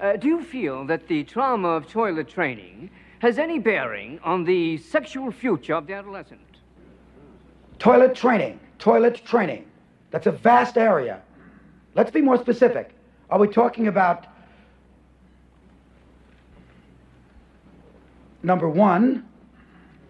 uh, 0.00 0.16
do 0.16 0.26
you 0.26 0.42
feel 0.42 0.86
that 0.86 1.06
the 1.06 1.22
trauma 1.22 1.68
of 1.68 1.86
toilet 1.86 2.28
training 2.28 2.90
has 3.20 3.38
any 3.38 3.60
bearing 3.60 4.18
on 4.24 4.42
the 4.42 4.76
sexual 4.78 5.30
future 5.30 5.76
of 5.76 5.86
the 5.86 5.92
adolescent? 5.92 6.40
Toilet 7.78 8.16
training. 8.16 8.58
Toilet 8.80 9.24
training. 9.24 9.64
That's 10.10 10.26
a 10.26 10.32
vast 10.32 10.76
area. 10.76 11.22
Let's 11.94 12.10
be 12.10 12.20
more 12.20 12.38
specific. 12.38 12.90
Are 13.30 13.38
we 13.38 13.46
talking 13.46 13.86
about 13.86 14.26
number 18.42 18.68
one 18.68 19.28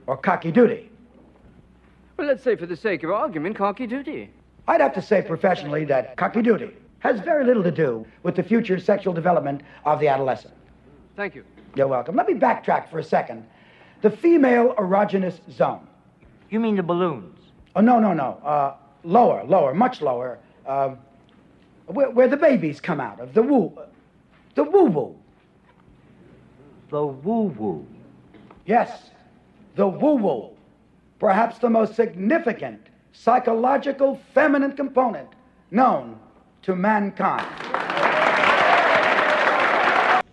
or 0.06 0.16
cocky 0.16 0.50
duty? 0.50 0.90
Well, 2.16 2.26
let's 2.26 2.42
say, 2.42 2.56
for 2.56 2.66
the 2.66 2.76
sake 2.76 3.02
of 3.02 3.10
argument, 3.10 3.56
cocky 3.56 3.86
duty. 3.86 4.30
I'd 4.68 4.80
have 4.80 4.94
to 4.94 5.02
say 5.02 5.22
professionally 5.22 5.84
that 5.86 6.16
cocky 6.16 6.42
duty 6.42 6.70
has 7.00 7.20
very 7.20 7.44
little 7.44 7.62
to 7.62 7.70
do 7.70 8.06
with 8.22 8.34
the 8.34 8.42
future 8.42 8.78
sexual 8.78 9.12
development 9.12 9.62
of 9.84 10.00
the 10.00 10.08
adolescent. 10.08 10.54
Thank 11.16 11.34
you. 11.34 11.44
You're 11.74 11.88
welcome. 11.88 12.16
Let 12.16 12.26
me 12.26 12.34
backtrack 12.34 12.88
for 12.88 12.98
a 12.98 13.04
second. 13.04 13.44
The 14.02 14.10
female 14.10 14.74
erogenous 14.74 15.38
zone. 15.50 15.86
You 16.50 16.60
mean 16.60 16.76
the 16.76 16.82
balloons? 16.82 17.38
Oh, 17.76 17.80
no, 17.80 17.98
no, 17.98 18.12
no. 18.14 18.40
Uh, 18.44 18.74
lower, 19.02 19.44
lower, 19.44 19.74
much 19.74 20.00
lower. 20.00 20.38
Uh, 20.66 20.94
where, 21.86 22.10
where 22.10 22.28
the 22.28 22.36
babies 22.36 22.80
come 22.80 23.00
out 23.00 23.20
of. 23.20 23.34
The 23.34 23.42
woo. 23.42 23.76
The 24.54 24.64
woo 24.64 24.84
woo. 24.84 25.16
The 26.90 27.04
woo 27.04 27.48
woo. 27.58 27.86
Yes, 28.66 29.10
the 29.74 29.86
woo 29.86 30.14
woo. 30.16 30.50
Perhaps 31.18 31.58
the 31.58 31.70
most 31.70 31.94
significant 31.94 32.80
psychological 33.12 34.20
feminine 34.34 34.72
component 34.72 35.28
known 35.70 36.18
to 36.62 36.74
mankind. 36.74 37.46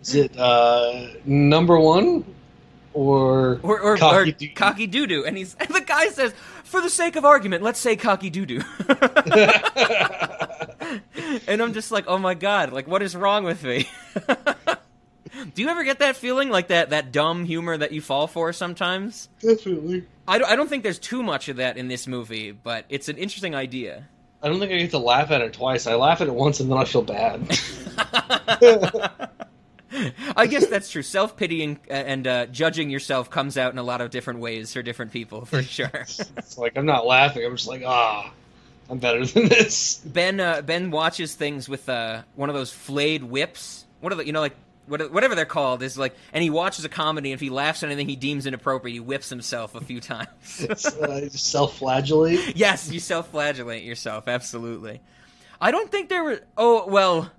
Is 0.00 0.14
it 0.16 0.36
uh, 0.36 1.08
number 1.24 1.78
one 1.78 2.24
or 2.92 3.60
or 3.62 3.80
or 3.80 3.96
cocky 3.96 4.30
or 4.30 4.32
doo- 4.32 4.50
cocky 4.54 4.86
doo 4.86 5.06
doo, 5.06 5.24
and 5.24 5.36
he's 5.36 5.54
and 5.60 5.68
the 5.68 5.80
guy 5.80 6.08
says, 6.08 6.34
for 6.64 6.80
the 6.80 6.90
sake 6.90 7.16
of 7.16 7.24
argument, 7.24 7.62
let's 7.62 7.78
say 7.78 7.94
cocky 7.96 8.28
doo 8.30 8.44
doo. 8.44 8.62
and 11.46 11.62
I'm 11.62 11.72
just 11.72 11.90
like, 11.92 12.04
oh 12.06 12.18
my 12.18 12.34
god, 12.34 12.72
like 12.72 12.86
what 12.88 13.02
is 13.02 13.14
wrong 13.16 13.44
with 13.44 13.62
me? 13.62 13.88
Do 15.54 15.62
you 15.62 15.68
ever 15.68 15.84
get 15.84 16.00
that 16.00 16.16
feeling, 16.16 16.50
like 16.50 16.68
that 16.68 16.90
that 16.90 17.12
dumb 17.12 17.44
humor 17.44 17.76
that 17.76 17.92
you 17.92 18.00
fall 18.00 18.26
for 18.26 18.52
sometimes? 18.52 19.28
Definitely. 19.40 20.04
I 20.28 20.38
don't, 20.38 20.50
I 20.50 20.56
don't 20.56 20.68
think 20.68 20.82
there's 20.82 20.98
too 20.98 21.22
much 21.22 21.48
of 21.48 21.56
that 21.56 21.76
in 21.76 21.88
this 21.88 22.06
movie, 22.06 22.52
but 22.52 22.84
it's 22.88 23.08
an 23.08 23.16
interesting 23.16 23.54
idea. 23.54 24.08
I 24.42 24.48
don't 24.48 24.58
think 24.58 24.72
I 24.72 24.78
get 24.78 24.90
to 24.90 24.98
laugh 24.98 25.30
at 25.30 25.40
it 25.40 25.52
twice. 25.52 25.86
I 25.86 25.94
laugh 25.94 26.20
at 26.20 26.26
it 26.26 26.34
once 26.34 26.60
and 26.60 26.70
then 26.70 26.78
I 26.78 26.84
feel 26.84 27.02
bad. 27.02 27.48
I 30.36 30.46
guess 30.46 30.66
that's 30.66 30.90
true. 30.90 31.02
Self 31.02 31.36
pitying 31.36 31.78
and 31.88 32.26
uh, 32.26 32.46
judging 32.46 32.90
yourself 32.90 33.30
comes 33.30 33.56
out 33.56 33.72
in 33.72 33.78
a 33.78 33.82
lot 33.82 34.00
of 34.00 34.10
different 34.10 34.40
ways 34.40 34.72
for 34.72 34.82
different 34.82 35.12
people, 35.12 35.44
for 35.44 35.62
sure. 35.62 35.90
it's 35.92 36.58
like 36.58 36.76
I'm 36.76 36.86
not 36.86 37.06
laughing. 37.06 37.44
I'm 37.44 37.56
just 37.56 37.68
like, 37.68 37.82
ah, 37.84 38.32
I'm 38.90 38.98
better 38.98 39.24
than 39.26 39.48
this. 39.48 39.98
Ben 39.98 40.40
uh, 40.40 40.62
Ben 40.62 40.90
watches 40.90 41.34
things 41.34 41.68
with 41.68 41.88
uh, 41.88 42.22
one 42.34 42.48
of 42.48 42.54
those 42.54 42.72
flayed 42.72 43.22
whips. 43.22 43.84
What 44.00 44.12
are 44.12 44.16
the 44.16 44.26
you 44.26 44.32
know 44.32 44.40
like 44.40 44.56
what, 44.56 44.71
whatever 44.86 45.34
they're 45.34 45.44
called 45.44 45.82
is 45.82 45.96
like, 45.96 46.14
and 46.32 46.42
he 46.42 46.50
watches 46.50 46.84
a 46.84 46.88
comedy. 46.88 47.30
and 47.30 47.34
If 47.34 47.40
he 47.40 47.50
laughs 47.50 47.82
at 47.82 47.86
anything 47.86 48.08
he 48.08 48.16
deems 48.16 48.46
inappropriate, 48.46 48.94
he 48.94 49.00
whips 49.00 49.28
himself 49.28 49.74
a 49.74 49.80
few 49.80 50.00
times. 50.00 50.28
Uh, 51.02 51.28
self-flagellate. 51.30 52.56
yes, 52.56 52.90
you 52.90 53.00
self-flagellate 53.00 53.82
yourself. 53.82 54.28
Absolutely. 54.28 55.00
I 55.60 55.70
don't 55.70 55.90
think 55.90 56.08
there 56.08 56.24
were. 56.24 56.40
Oh 56.56 56.86
well, 56.88 57.30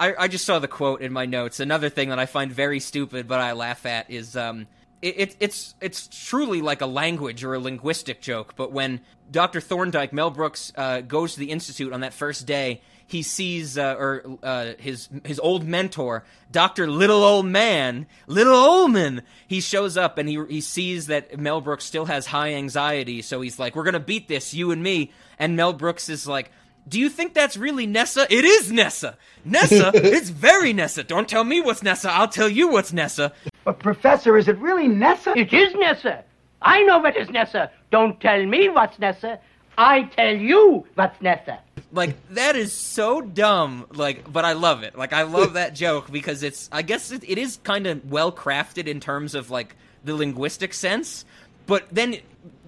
I, 0.00 0.14
I 0.18 0.28
just 0.28 0.44
saw 0.44 0.58
the 0.58 0.68
quote 0.68 1.00
in 1.02 1.12
my 1.12 1.26
notes. 1.26 1.60
Another 1.60 1.88
thing 1.88 2.08
that 2.08 2.18
I 2.18 2.26
find 2.26 2.50
very 2.50 2.80
stupid, 2.80 3.28
but 3.28 3.40
I 3.40 3.52
laugh 3.52 3.84
at 3.86 4.10
is 4.10 4.36
um, 4.36 4.66
it, 5.02 5.20
it, 5.20 5.36
it's 5.40 5.74
it's 5.80 6.08
truly 6.08 6.62
like 6.62 6.80
a 6.80 6.86
language 6.86 7.44
or 7.44 7.54
a 7.54 7.58
linguistic 7.58 8.20
joke. 8.22 8.54
But 8.56 8.72
when 8.72 9.00
Dr. 9.30 9.60
Thorndyke, 9.60 10.12
Mel 10.12 10.30
Brooks, 10.30 10.72
uh, 10.76 11.00
goes 11.02 11.34
to 11.34 11.40
the 11.40 11.50
institute 11.50 11.92
on 11.92 12.00
that 12.00 12.14
first 12.14 12.46
day, 12.46 12.80
he 13.06 13.22
sees 13.22 13.78
uh, 13.78 13.94
or 13.98 14.38
uh, 14.42 14.72
his 14.78 15.08
his 15.24 15.38
old 15.38 15.64
mentor, 15.64 16.24
Doctor 16.50 16.88
Little 16.88 17.22
Old 17.22 17.46
Man, 17.46 18.06
Little 18.26 18.54
Old 18.54 18.92
Man. 18.92 19.22
He 19.46 19.60
shows 19.60 19.96
up 19.96 20.18
and 20.18 20.28
he 20.28 20.42
he 20.48 20.60
sees 20.60 21.06
that 21.06 21.38
Mel 21.38 21.60
Brooks 21.60 21.84
still 21.84 22.06
has 22.06 22.26
high 22.26 22.54
anxiety, 22.54 23.22
so 23.22 23.40
he's 23.40 23.58
like, 23.58 23.76
"We're 23.76 23.84
gonna 23.84 24.00
beat 24.00 24.28
this, 24.28 24.52
you 24.54 24.70
and 24.72 24.82
me." 24.82 25.12
And 25.38 25.56
Mel 25.56 25.72
Brooks 25.72 26.08
is 26.08 26.26
like. 26.26 26.50
Do 26.88 27.00
you 27.00 27.08
think 27.08 27.34
that's 27.34 27.56
really 27.56 27.84
Nessa? 27.84 28.32
It 28.32 28.44
is 28.44 28.70
Nessa. 28.70 29.18
Nessa, 29.44 29.90
it's 29.94 30.28
very 30.30 30.72
Nessa. 30.72 31.02
Don't 31.02 31.28
tell 31.28 31.42
me 31.42 31.60
what's 31.60 31.82
Nessa. 31.82 32.12
I'll 32.12 32.28
tell 32.28 32.48
you 32.48 32.68
what's 32.68 32.92
Nessa. 32.92 33.32
But 33.64 33.80
Professor, 33.80 34.38
is 34.38 34.46
it 34.46 34.56
really 34.58 34.86
Nessa? 34.86 35.36
It 35.36 35.52
is 35.52 35.74
Nessa. 35.74 36.22
I 36.62 36.84
know 36.84 37.00
what 37.00 37.16
is 37.16 37.28
Nessa. 37.28 37.72
Don't 37.90 38.20
tell 38.20 38.46
me 38.46 38.68
what's 38.68 39.00
Nessa. 39.00 39.40
I 39.76 40.04
tell 40.04 40.36
you 40.36 40.86
what's 40.94 41.20
Nessa. 41.20 41.58
Like 41.92 42.28
that 42.30 42.56
is 42.56 42.72
so 42.72 43.20
dumb. 43.20 43.86
Like, 43.92 44.30
but 44.30 44.44
I 44.44 44.52
love 44.52 44.82
it. 44.82 44.96
Like 44.96 45.12
I 45.12 45.22
love 45.22 45.54
that 45.54 45.74
joke 45.74 46.10
because 46.10 46.42
it's. 46.42 46.68
I 46.72 46.82
guess 46.82 47.10
it, 47.10 47.22
it 47.26 47.38
is 47.38 47.58
kind 47.62 47.86
of 47.86 48.10
well 48.10 48.32
crafted 48.32 48.86
in 48.86 49.00
terms 49.00 49.34
of 49.34 49.50
like 49.50 49.76
the 50.04 50.14
linguistic 50.14 50.74
sense. 50.74 51.24
But 51.66 51.86
then 51.90 52.18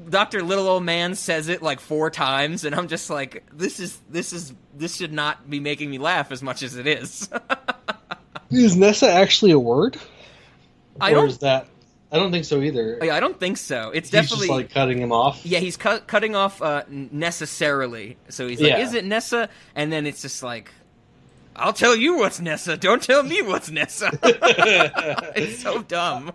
Doctor 0.08 0.42
Little 0.42 0.66
Old 0.66 0.84
Man 0.84 1.14
says 1.14 1.48
it 1.48 1.62
like 1.62 1.80
four 1.80 2.10
times, 2.10 2.64
and 2.64 2.74
I'm 2.74 2.88
just 2.88 3.10
like, 3.10 3.44
this 3.52 3.80
is 3.80 3.98
this 4.08 4.32
is 4.32 4.52
this 4.74 4.96
should 4.96 5.12
not 5.12 5.48
be 5.48 5.60
making 5.60 5.90
me 5.90 5.98
laugh 5.98 6.32
as 6.32 6.42
much 6.42 6.62
as 6.62 6.76
it 6.76 6.86
is. 6.86 7.28
is 8.50 8.76
Nessa 8.76 9.10
actually 9.10 9.52
a 9.52 9.58
word? 9.58 9.96
I 11.00 11.12
or 11.12 11.14
don't. 11.14 11.28
is 11.28 11.38
that? 11.38 11.68
I 12.10 12.16
don't 12.16 12.30
think 12.32 12.44
so 12.46 12.62
either. 12.62 12.98
Yeah, 13.02 13.14
I 13.14 13.20
don't 13.20 13.38
think 13.38 13.58
so. 13.58 13.90
It's 13.90 14.08
He's 14.08 14.12
definitely 14.12 14.46
just 14.48 14.56
like 14.56 14.70
cutting 14.70 14.98
him 14.98 15.12
off. 15.12 15.44
Yeah, 15.44 15.58
he's 15.58 15.76
cut, 15.76 16.06
cutting 16.06 16.34
off 16.34 16.62
uh, 16.62 16.84
necessarily. 16.88 18.16
So 18.30 18.48
he's 18.48 18.60
like, 18.60 18.70
Yeah. 18.70 18.78
"Is 18.78 18.94
it 18.94 19.04
Nessa?" 19.04 19.48
And 19.74 19.92
then 19.92 20.06
it's 20.06 20.22
just 20.22 20.42
like, 20.42 20.70
"I'll 21.54 21.74
tell 21.74 21.94
you 21.94 22.16
what's 22.16 22.40
Nessa. 22.40 22.76
Don't 22.78 23.02
tell 23.02 23.22
me 23.22 23.42
what's 23.42 23.70
Nessa." 23.70 24.10
it's 25.36 25.62
so 25.62 25.82
dumb. 25.88 26.32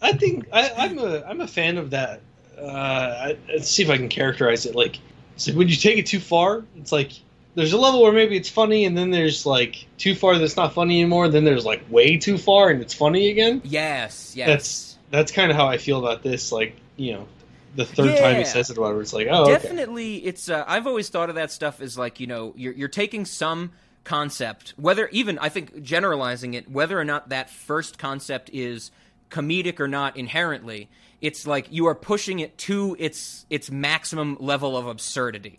I 0.00 0.12
think 0.12 0.46
I, 0.52 0.70
I'm 0.76 0.98
a 0.98 1.22
I'm 1.24 1.40
a 1.40 1.48
fan 1.48 1.76
of 1.76 1.90
that. 1.90 2.20
Uh, 2.56 2.64
I, 2.66 3.36
let's 3.48 3.68
see 3.70 3.82
if 3.82 3.90
I 3.90 3.96
can 3.96 4.08
characterize 4.08 4.66
it. 4.66 4.74
Like, 4.76 4.98
it's 5.34 5.48
like 5.48 5.56
when 5.56 5.68
you 5.68 5.76
take 5.76 5.98
it 5.98 6.06
too 6.06 6.20
far, 6.20 6.64
it's 6.76 6.92
like 6.92 7.12
there's 7.54 7.72
a 7.72 7.78
level 7.78 8.02
where 8.02 8.12
maybe 8.12 8.36
it's 8.36 8.48
funny, 8.48 8.84
and 8.84 8.96
then 8.96 9.10
there's 9.10 9.44
like 9.44 9.86
too 9.98 10.14
far 10.14 10.38
that's 10.38 10.56
not 10.56 10.74
funny 10.74 11.00
anymore. 11.00 11.28
Then 11.28 11.44
there's 11.44 11.64
like 11.64 11.84
way 11.90 12.16
too 12.16 12.38
far, 12.38 12.70
and 12.70 12.80
it's 12.80 12.94
funny 12.94 13.30
again. 13.30 13.60
yes, 13.64 14.34
yes. 14.36 14.46
That's 14.46 14.98
that's 15.10 15.32
kind 15.32 15.50
of 15.50 15.56
how 15.56 15.66
I 15.66 15.78
feel 15.78 15.98
about 15.98 16.22
this. 16.22 16.52
Like, 16.52 16.76
you 16.96 17.14
know, 17.14 17.28
the 17.76 17.84
third 17.84 18.18
time 18.18 18.36
he 18.36 18.44
says 18.44 18.70
it, 18.70 18.78
or 18.78 18.82
whatever. 18.82 19.02
It's 19.02 19.12
like, 19.12 19.28
oh, 19.30 19.42
okay. 19.42 19.52
definitely 19.52 20.16
it's 20.16 20.48
uh, 20.48 20.64
i've 20.66 20.86
always 20.86 21.08
thought 21.08 21.28
of 21.28 21.36
that 21.36 21.50
stuff 21.50 21.80
as 21.80 21.96
like 21.96 22.20
you 22.20 22.26
know 22.26 22.52
you're, 22.56 22.72
you're 22.72 22.88
taking 22.88 23.24
some 23.24 23.72
concept 24.02 24.74
whether 24.76 25.08
even 25.08 25.38
i 25.38 25.48
think 25.48 25.82
generalizing 25.82 26.54
it 26.54 26.70
whether 26.70 26.98
or 26.98 27.04
not 27.04 27.28
that 27.28 27.50
first 27.50 27.98
concept 27.98 28.50
is 28.52 28.90
comedic 29.30 29.78
or 29.78 29.86
not 29.86 30.16
inherently 30.16 30.88
it's 31.20 31.46
like 31.46 31.70
you 31.70 31.86
are 31.86 31.94
pushing 31.94 32.40
it 32.40 32.56
to 32.56 32.96
its 32.98 33.44
its 33.50 33.70
maximum 33.70 34.36
level 34.40 34.76
of 34.76 34.86
absurdity 34.86 35.58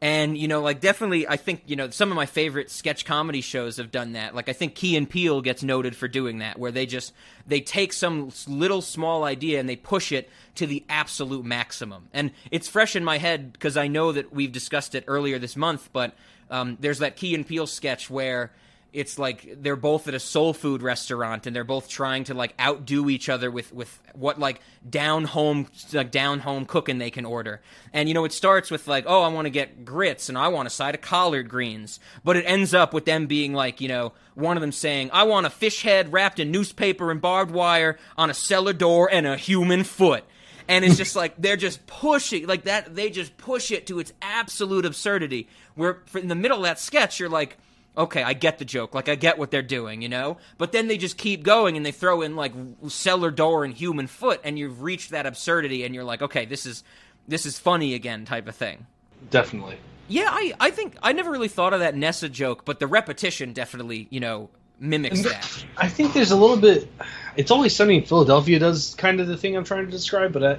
and 0.00 0.36
you 0.36 0.46
know 0.46 0.60
like 0.60 0.80
definitely 0.80 1.26
i 1.26 1.36
think 1.36 1.62
you 1.66 1.76
know 1.76 1.88
some 1.90 2.10
of 2.10 2.16
my 2.16 2.26
favorite 2.26 2.70
sketch 2.70 3.04
comedy 3.04 3.40
shows 3.40 3.78
have 3.78 3.90
done 3.90 4.12
that. 4.12 4.34
Like 4.34 4.48
i 4.48 4.52
think 4.52 4.74
key 4.74 4.96
and 4.96 5.08
peele 5.08 5.40
gets 5.40 5.62
noted 5.62 5.96
for 5.96 6.08
doing 6.08 6.38
that 6.38 6.58
where 6.58 6.70
they 6.70 6.86
just 6.86 7.12
they 7.46 7.60
take 7.60 7.92
some 7.92 8.30
little 8.46 8.82
small 8.82 9.24
idea 9.24 9.58
and 9.58 9.68
they 9.68 9.76
push 9.76 10.12
it 10.12 10.28
to 10.56 10.66
the 10.66 10.84
absolute 10.88 11.44
maximum. 11.44 12.08
And 12.12 12.32
it's 12.50 12.68
fresh 12.68 12.96
in 12.96 13.04
my 13.04 13.18
head 13.18 13.52
because 13.52 13.76
i 13.76 13.88
know 13.88 14.12
that 14.12 14.32
we've 14.32 14.52
discussed 14.52 14.94
it 14.94 15.04
earlier 15.06 15.38
this 15.38 15.56
month 15.56 15.88
but 15.92 16.14
um, 16.50 16.76
there's 16.80 16.98
that 16.98 17.16
key 17.16 17.34
and 17.34 17.46
peele 17.46 17.66
sketch 17.66 18.08
where 18.08 18.52
it's 18.96 19.18
like 19.18 19.62
they're 19.62 19.76
both 19.76 20.08
at 20.08 20.14
a 20.14 20.18
soul 20.18 20.54
food 20.54 20.80
restaurant 20.80 21.46
and 21.46 21.54
they're 21.54 21.64
both 21.64 21.86
trying 21.86 22.24
to 22.24 22.32
like 22.32 22.54
outdo 22.58 23.10
each 23.10 23.28
other 23.28 23.50
with 23.50 23.70
with 23.70 24.00
what 24.14 24.38
like 24.38 24.62
down 24.88 25.24
home 25.24 25.66
like 25.92 26.10
down 26.10 26.40
home 26.40 26.64
cooking 26.64 26.96
they 26.96 27.10
can 27.10 27.26
order. 27.26 27.60
And 27.92 28.08
you 28.08 28.14
know 28.14 28.24
it 28.24 28.32
starts 28.32 28.70
with 28.70 28.88
like 28.88 29.04
oh 29.06 29.20
i 29.20 29.28
want 29.28 29.44
to 29.44 29.50
get 29.50 29.84
grits 29.84 30.30
and 30.30 30.38
i 30.38 30.48
want 30.48 30.66
a 30.66 30.70
side 30.70 30.94
of 30.94 31.02
collard 31.02 31.46
greens. 31.50 32.00
But 32.24 32.38
it 32.38 32.46
ends 32.46 32.72
up 32.72 32.94
with 32.94 33.04
them 33.04 33.26
being 33.26 33.52
like 33.52 33.82
you 33.82 33.88
know 33.88 34.14
one 34.34 34.56
of 34.56 34.62
them 34.62 34.72
saying 34.72 35.10
i 35.12 35.24
want 35.24 35.44
a 35.44 35.50
fish 35.50 35.82
head 35.82 36.10
wrapped 36.10 36.40
in 36.40 36.50
newspaper 36.50 37.10
and 37.10 37.20
barbed 37.20 37.50
wire 37.50 37.98
on 38.16 38.30
a 38.30 38.34
cellar 38.34 38.72
door 38.72 39.10
and 39.12 39.26
a 39.26 39.36
human 39.36 39.84
foot. 39.84 40.24
And 40.68 40.86
it's 40.86 40.96
just 40.96 41.14
like 41.14 41.34
they're 41.36 41.58
just 41.58 41.86
pushing 41.86 42.46
like 42.46 42.64
that 42.64 42.94
they 42.94 43.10
just 43.10 43.36
push 43.36 43.70
it 43.70 43.86
to 43.88 43.98
its 43.98 44.14
absolute 44.22 44.86
absurdity. 44.86 45.48
Where 45.74 45.98
in 46.14 46.28
the 46.28 46.34
middle 46.34 46.56
of 46.56 46.64
that 46.64 46.80
sketch 46.80 47.20
you're 47.20 47.28
like 47.28 47.58
okay 47.96 48.22
i 48.22 48.32
get 48.32 48.58
the 48.58 48.64
joke 48.64 48.94
like 48.94 49.08
i 49.08 49.14
get 49.14 49.38
what 49.38 49.50
they're 49.50 49.62
doing 49.62 50.02
you 50.02 50.08
know 50.08 50.36
but 50.58 50.72
then 50.72 50.88
they 50.88 50.96
just 50.96 51.16
keep 51.16 51.42
going 51.42 51.76
and 51.76 51.84
they 51.84 51.92
throw 51.92 52.22
in 52.22 52.36
like 52.36 52.52
cellar 52.88 53.30
door 53.30 53.64
and 53.64 53.74
human 53.74 54.06
foot 54.06 54.40
and 54.44 54.58
you've 54.58 54.82
reached 54.82 55.10
that 55.10 55.26
absurdity 55.26 55.84
and 55.84 55.94
you're 55.94 56.04
like 56.04 56.22
okay 56.22 56.44
this 56.44 56.66
is 56.66 56.84
this 57.28 57.46
is 57.46 57.58
funny 57.58 57.94
again 57.94 58.24
type 58.24 58.46
of 58.48 58.54
thing 58.54 58.86
definitely. 59.30 59.78
yeah 60.08 60.28
i 60.30 60.52
i 60.60 60.70
think 60.70 60.96
i 61.02 61.12
never 61.12 61.30
really 61.30 61.48
thought 61.48 61.72
of 61.72 61.80
that 61.80 61.94
nessa 61.94 62.28
joke 62.28 62.64
but 62.64 62.78
the 62.78 62.86
repetition 62.86 63.52
definitely 63.52 64.06
you 64.10 64.20
know 64.20 64.48
mimics 64.78 65.22
that 65.22 65.64
I 65.78 65.88
think 65.88 66.12
there's 66.12 66.30
a 66.30 66.36
little 66.36 66.56
bit. 66.56 66.90
It's 67.36 67.50
always 67.50 67.74
sunny 67.74 67.96
in 67.96 68.04
Philadelphia 68.04 68.58
does 68.58 68.94
kind 68.96 69.20
of 69.20 69.26
the 69.26 69.36
thing 69.36 69.56
I'm 69.56 69.64
trying 69.64 69.86
to 69.86 69.90
describe, 69.90 70.32
but 70.32 70.44
I, 70.44 70.52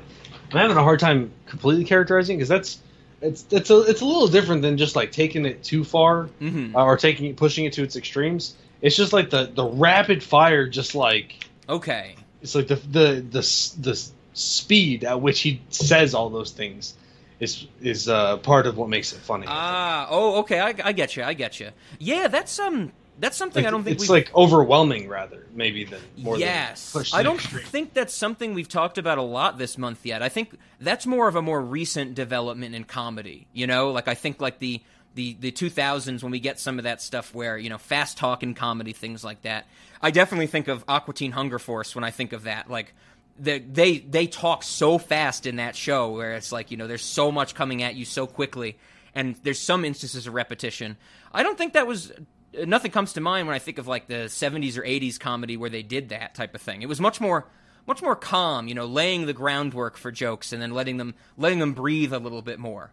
I'm 0.52 0.58
having 0.58 0.78
a 0.78 0.84
hard 0.84 1.00
time 1.00 1.32
completely 1.46 1.86
characterizing 1.86 2.38
because 2.38 2.50
that's 2.50 2.80
it's 3.22 3.46
it's 3.52 3.70
a 3.70 3.82
it's 3.82 4.02
a 4.02 4.06
little 4.06 4.28
different 4.28 4.62
than 4.62 4.78
just 4.78 4.96
like 4.96 5.12
taking 5.12 5.46
it 5.46 5.64
too 5.64 5.84
far 5.84 6.30
Mhm. 6.42 6.76
uh, 6.76 6.84
or 6.84 6.98
taking 6.98 7.26
it 7.28 7.36
pushing 7.38 7.66
it 7.66 7.74
to 7.74 7.84
its 7.84 7.96
extremes. 7.96 8.56
It's 8.82 8.96
just 8.96 9.12
like 9.14 9.30
the 9.30 9.46
the 9.54 9.66
rapid 9.66 10.22
fire, 10.24 10.68
just 10.68 10.94
like 10.96 11.46
okay 11.68 12.16
it's 12.42 12.54
like 12.56 12.68
the 12.68 12.76
the 12.76 13.26
the 13.30 13.42
the 13.82 14.08
speed 14.34 15.04
at 15.04 15.20
which 15.22 15.42
he 15.42 15.62
says 15.70 16.14
all 16.14 16.30
those 16.30 16.52
things 16.52 16.94
is 17.40 17.66
is 17.82 18.08
uh, 18.08 18.38
part 18.38 18.68
of 18.68 18.78
what 18.78 18.88
makes 18.90 19.14
it 19.14 19.20
funny. 19.20 19.46
ah 19.50 20.08
oh 20.12 20.40
okay 20.40 20.60
i, 20.60 20.74
I 20.84 20.92
get 20.92 21.16
you 21.16 21.24
i 21.24 21.34
get 21.34 21.60
you 21.60 21.70
yeah 22.00 22.28
that's 22.28 22.60
um 22.60 22.92
that's 23.20 23.38
something 23.38 23.64
Like, 23.64 23.68
i 23.68 23.72
don't 23.72 23.84
think 23.84 23.98
it's 24.00 24.10
like 24.10 24.34
overwhelming 24.36 25.08
rather 25.08 25.46
maybe 25.54 25.84
than 25.86 26.00
more 26.18 26.38
yes, 26.38 26.94
than 26.94 27.06
I 27.14 27.24
don't 27.24 27.36
extreme. 27.36 27.66
think 27.66 27.94
that's 27.94 28.14
something 28.14 28.54
we've 28.54 28.70
talked 28.70 28.98
about 28.98 29.18
a 29.18 29.24
lot 29.24 29.58
this 29.58 29.78
month 29.78 30.06
yet. 30.06 30.22
I 30.22 30.30
think 30.30 30.58
that's 30.80 31.06
more 31.08 31.28
of 31.28 31.36
a 31.36 31.42
more 31.42 31.62
recent 31.62 32.14
development 32.14 32.76
in 32.76 32.84
comedy. 32.84 33.48
You 33.54 33.66
know, 33.68 33.90
like 33.92 34.08
I 34.08 34.14
think 34.14 34.40
like 34.42 34.60
the 34.60 34.82
the 35.16 35.36
the 35.40 35.52
2000s 35.52 36.22
when 36.22 36.32
we 36.32 36.40
get 36.40 36.60
some 36.60 36.78
of 36.78 36.84
that 36.84 37.02
stuff 37.02 37.34
where 37.34 37.58
you 37.58 37.70
know 37.70 37.80
fast 37.80 38.18
talking 38.18 38.54
comedy 38.54 38.94
things 38.94 39.24
like 39.24 39.42
that. 39.42 39.66
I 40.02 40.12
definitely 40.12 40.48
think 40.48 40.68
of 40.68 40.84
Aqua 40.88 41.14
Teen 41.16 41.32
Hunger 41.32 41.58
Force 41.60 41.96
when 41.96 42.04
I 42.04 42.12
think 42.12 42.34
of 42.34 42.44
that. 42.44 42.70
Like 42.70 42.94
they, 43.40 43.60
they 43.60 43.98
they 43.98 44.28
talk 44.28 44.62
so 44.64 45.00
fast 45.00 45.48
in 45.48 45.56
that 45.56 45.76
show 45.76 46.12
where 46.12 46.34
it's 46.36 46.52
like 46.52 46.70
you 46.70 46.78
know 46.78 46.86
there's 46.86 47.04
so 47.04 47.32
much 47.32 47.56
coming 47.56 47.82
at 47.82 47.96
you 47.96 48.06
so 48.06 48.28
quickly 48.28 48.78
and 49.16 49.36
there's 49.42 49.60
some 49.60 49.84
instances 49.84 50.28
of 50.28 50.36
repetition. 50.36 50.98
I 51.34 51.42
don't 51.42 51.58
think 51.58 51.74
that 51.74 51.88
was 51.88 52.12
nothing 52.66 52.92
comes 52.92 53.14
to 53.14 53.22
mind 53.22 53.48
when 53.48 53.56
I 53.56 53.60
think 53.60 53.78
of 53.78 53.88
like 53.88 54.08
the 54.08 54.26
70s 54.26 54.78
or 54.78 54.84
80s 54.84 55.20
comedy 55.20 55.58
where 55.58 55.70
they 55.70 55.84
did 55.84 56.10
that 56.10 56.36
type 56.36 56.56
of 56.56 56.62
thing. 56.62 56.82
It 56.82 56.90
was 56.90 57.00
much 57.00 57.20
more 57.22 57.46
much 57.88 58.02
more 58.02 58.16
calm, 58.16 58.68
you 58.68 58.76
know, 58.76 58.86
laying 58.86 59.26
the 59.26 59.34
groundwork 59.34 59.98
for 59.98 60.12
jokes 60.12 60.52
and 60.52 60.62
then 60.62 60.72
letting 60.72 60.98
them 60.98 61.16
letting 61.38 61.60
them 61.60 61.74
breathe 61.74 62.14
a 62.14 62.20
little 62.20 62.42
bit 62.42 62.60
more. 62.60 62.92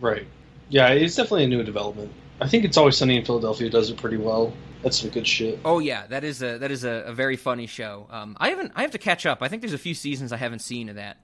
Right. 0.00 0.26
Yeah, 0.70 0.88
it's 0.88 1.16
definitely 1.16 1.44
a 1.44 1.48
new 1.48 1.62
development. 1.62 2.12
I 2.40 2.48
think 2.48 2.64
it's 2.64 2.76
always 2.76 2.96
sunny 2.96 3.16
in 3.16 3.24
Philadelphia 3.24 3.68
does 3.70 3.90
it 3.90 3.98
pretty 3.98 4.16
well. 4.16 4.52
That's 4.82 4.98
some 4.98 5.10
good 5.10 5.26
shit. 5.26 5.60
Oh 5.64 5.78
yeah, 5.78 6.06
that 6.08 6.24
is 6.24 6.42
a 6.42 6.58
that 6.58 6.70
is 6.70 6.84
a, 6.84 7.04
a 7.06 7.12
very 7.12 7.36
funny 7.36 7.66
show. 7.66 8.06
Um, 8.10 8.36
I 8.40 8.48
haven't 8.48 8.72
I 8.74 8.82
have 8.82 8.90
to 8.92 8.98
catch 8.98 9.26
up. 9.26 9.42
I 9.42 9.48
think 9.48 9.62
there's 9.62 9.74
a 9.74 9.78
few 9.78 9.94
seasons 9.94 10.32
I 10.32 10.38
haven't 10.38 10.60
seen 10.60 10.88
of 10.88 10.96
that. 10.96 11.18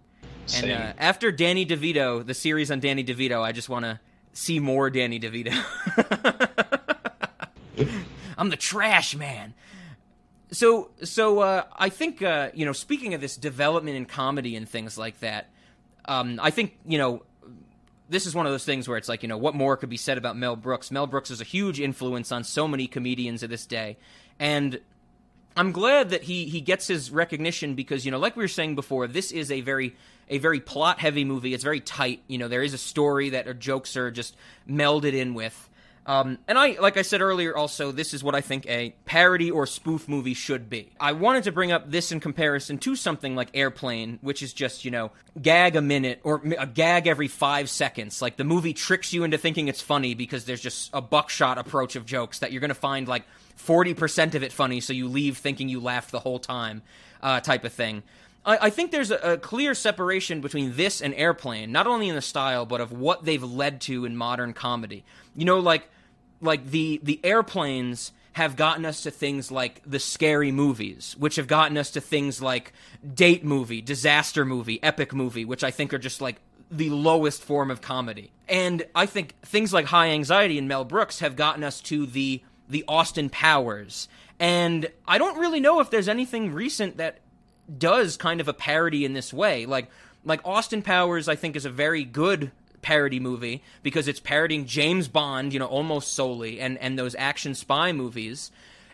Same. 0.46 0.70
And 0.70 0.82
uh, 0.82 0.92
after 0.98 1.32
Danny 1.32 1.66
DeVito, 1.66 2.24
the 2.24 2.34
series 2.34 2.70
on 2.70 2.80
Danny 2.80 3.04
DeVito, 3.04 3.42
I 3.42 3.52
just 3.52 3.68
want 3.68 3.84
to 3.84 4.00
see 4.32 4.60
more 4.60 4.90
Danny 4.90 5.18
DeVito. 5.18 5.52
I'm 8.38 8.48
the 8.48 8.56
trash 8.56 9.14
man. 9.14 9.52
So 10.50 10.90
so 11.02 11.40
uh, 11.40 11.64
I 11.76 11.90
think 11.90 12.22
uh, 12.22 12.50
you 12.54 12.64
know 12.64 12.72
speaking 12.72 13.12
of 13.12 13.20
this 13.20 13.36
development 13.36 13.96
in 13.96 14.06
comedy 14.06 14.56
and 14.56 14.66
things 14.66 14.96
like 14.96 15.20
that, 15.20 15.50
um, 16.06 16.40
I 16.42 16.50
think 16.50 16.78
you 16.86 16.96
know 16.96 17.22
this 18.08 18.26
is 18.26 18.34
one 18.34 18.46
of 18.46 18.52
those 18.52 18.64
things 18.64 18.88
where 18.88 18.96
it's 18.96 19.08
like, 19.08 19.22
you 19.22 19.28
know, 19.28 19.36
what 19.36 19.54
more 19.54 19.76
could 19.76 19.90
be 19.90 19.96
said 19.96 20.18
about 20.18 20.36
Mel 20.36 20.56
Brooks? 20.56 20.90
Mel 20.90 21.06
Brooks 21.06 21.30
is 21.30 21.40
a 21.40 21.44
huge 21.44 21.78
influence 21.78 22.32
on 22.32 22.42
so 22.42 22.66
many 22.66 22.86
comedians 22.86 23.42
of 23.42 23.50
this 23.50 23.66
day. 23.66 23.98
And 24.38 24.80
I'm 25.56 25.72
glad 25.72 26.10
that 26.10 26.22
he 26.22 26.46
he 26.46 26.60
gets 26.60 26.86
his 26.86 27.10
recognition 27.10 27.74
because, 27.74 28.04
you 28.04 28.10
know, 28.10 28.18
like 28.18 28.36
we 28.36 28.44
were 28.44 28.48
saying 28.48 28.76
before, 28.76 29.06
this 29.06 29.30
is 29.30 29.50
a 29.50 29.60
very 29.60 29.94
a 30.30 30.38
very 30.38 30.60
plot 30.60 31.00
heavy 31.00 31.24
movie. 31.24 31.52
It's 31.52 31.64
very 31.64 31.80
tight. 31.80 32.22
You 32.28 32.38
know, 32.38 32.48
there 32.48 32.62
is 32.62 32.74
a 32.74 32.78
story 32.78 33.30
that 33.30 33.58
jokes 33.58 33.96
are 33.96 34.10
just 34.10 34.36
melded 34.68 35.12
in 35.12 35.34
with. 35.34 35.68
Um, 36.08 36.38
and 36.48 36.58
I, 36.58 36.78
like 36.80 36.96
I 36.96 37.02
said 37.02 37.20
earlier, 37.20 37.54
also 37.54 37.92
this 37.92 38.14
is 38.14 38.24
what 38.24 38.34
I 38.34 38.40
think 38.40 38.64
a 38.66 38.94
parody 39.04 39.50
or 39.50 39.66
spoof 39.66 40.08
movie 40.08 40.32
should 40.32 40.70
be. 40.70 40.90
I 40.98 41.12
wanted 41.12 41.44
to 41.44 41.52
bring 41.52 41.70
up 41.70 41.90
this 41.90 42.10
in 42.10 42.18
comparison 42.18 42.78
to 42.78 42.96
something 42.96 43.36
like 43.36 43.50
Airplane, 43.52 44.18
which 44.22 44.42
is 44.42 44.54
just 44.54 44.86
you 44.86 44.90
know 44.90 45.12
gag 45.40 45.76
a 45.76 45.82
minute 45.82 46.20
or 46.24 46.40
a 46.58 46.66
gag 46.66 47.06
every 47.06 47.28
five 47.28 47.68
seconds. 47.68 48.22
Like 48.22 48.38
the 48.38 48.44
movie 48.44 48.72
tricks 48.72 49.12
you 49.12 49.22
into 49.22 49.36
thinking 49.36 49.68
it's 49.68 49.82
funny 49.82 50.14
because 50.14 50.46
there's 50.46 50.62
just 50.62 50.88
a 50.94 51.02
buckshot 51.02 51.58
approach 51.58 51.94
of 51.94 52.06
jokes 52.06 52.38
that 52.38 52.52
you're 52.52 52.60
going 52.60 52.70
to 52.70 52.74
find 52.74 53.06
like 53.06 53.24
forty 53.56 53.92
percent 53.92 54.34
of 54.34 54.42
it 54.42 54.50
funny, 54.50 54.80
so 54.80 54.94
you 54.94 55.08
leave 55.08 55.36
thinking 55.36 55.68
you 55.68 55.78
laughed 55.78 56.10
the 56.10 56.20
whole 56.20 56.38
time, 56.38 56.80
uh, 57.22 57.40
type 57.40 57.64
of 57.64 57.72
thing. 57.74 58.02
I, 58.46 58.70
think 58.70 58.92
there's 58.92 59.10
a 59.10 59.36
clear 59.36 59.74
separation 59.74 60.40
between 60.40 60.74
this 60.74 61.02
and 61.02 61.12
Airplane, 61.12 61.70
not 61.70 61.86
only 61.86 62.08
in 62.08 62.14
the 62.14 62.22
style 62.22 62.64
but 62.64 62.80
of 62.80 62.92
what 62.92 63.26
they've 63.26 63.42
led 63.42 63.82
to 63.82 64.06
in 64.06 64.16
modern 64.16 64.54
comedy. 64.54 65.04
You 65.36 65.44
know, 65.44 65.58
like 65.58 65.86
like 66.40 66.70
the 66.70 67.00
the 67.02 67.20
airplanes 67.24 68.12
have 68.32 68.54
gotten 68.54 68.84
us 68.84 69.02
to 69.02 69.10
things 69.10 69.50
like 69.50 69.82
the 69.84 69.98
scary 69.98 70.52
movies, 70.52 71.16
which 71.18 71.36
have 71.36 71.48
gotten 71.48 71.76
us 71.76 71.90
to 71.90 72.00
things 72.00 72.40
like 72.40 72.72
date 73.14 73.44
movie, 73.44 73.80
disaster 73.80 74.44
movie, 74.44 74.80
epic 74.82 75.12
movie, 75.12 75.44
which 75.44 75.64
I 75.64 75.72
think 75.72 75.92
are 75.92 75.98
just 75.98 76.20
like 76.20 76.36
the 76.70 76.90
lowest 76.90 77.42
form 77.42 77.70
of 77.70 77.80
comedy. 77.80 78.30
And 78.48 78.86
I 78.94 79.06
think 79.06 79.34
things 79.42 79.72
like 79.72 79.86
High 79.86 80.10
Anxiety 80.10 80.58
and 80.58 80.68
Mel 80.68 80.84
Brooks 80.84 81.18
have 81.18 81.36
gotten 81.36 81.64
us 81.64 81.80
to 81.82 82.06
the 82.06 82.42
the 82.68 82.84
Austin 82.86 83.30
Powers. 83.30 84.08
And 84.38 84.88
I 85.06 85.18
don't 85.18 85.38
really 85.38 85.58
know 85.58 85.80
if 85.80 85.90
there's 85.90 86.08
anything 86.08 86.52
recent 86.52 86.98
that 86.98 87.18
does 87.76 88.16
kind 88.16 88.40
of 88.40 88.48
a 88.48 88.54
parody 88.54 89.04
in 89.04 89.14
this 89.14 89.32
way. 89.32 89.66
Like 89.66 89.90
like 90.24 90.40
Austin 90.44 90.82
Powers 90.82 91.28
I 91.28 91.34
think 91.34 91.56
is 91.56 91.64
a 91.64 91.70
very 91.70 92.04
good 92.04 92.52
parody 92.82 93.20
movie 93.20 93.62
because 93.82 94.08
it's 94.08 94.20
parodying 94.20 94.66
James 94.66 95.08
Bond, 95.08 95.52
you 95.52 95.58
know, 95.58 95.66
almost 95.66 96.14
solely 96.14 96.60
and 96.60 96.78
and 96.78 96.98
those 96.98 97.14
action 97.18 97.54
spy 97.54 97.92
movies. 97.92 98.50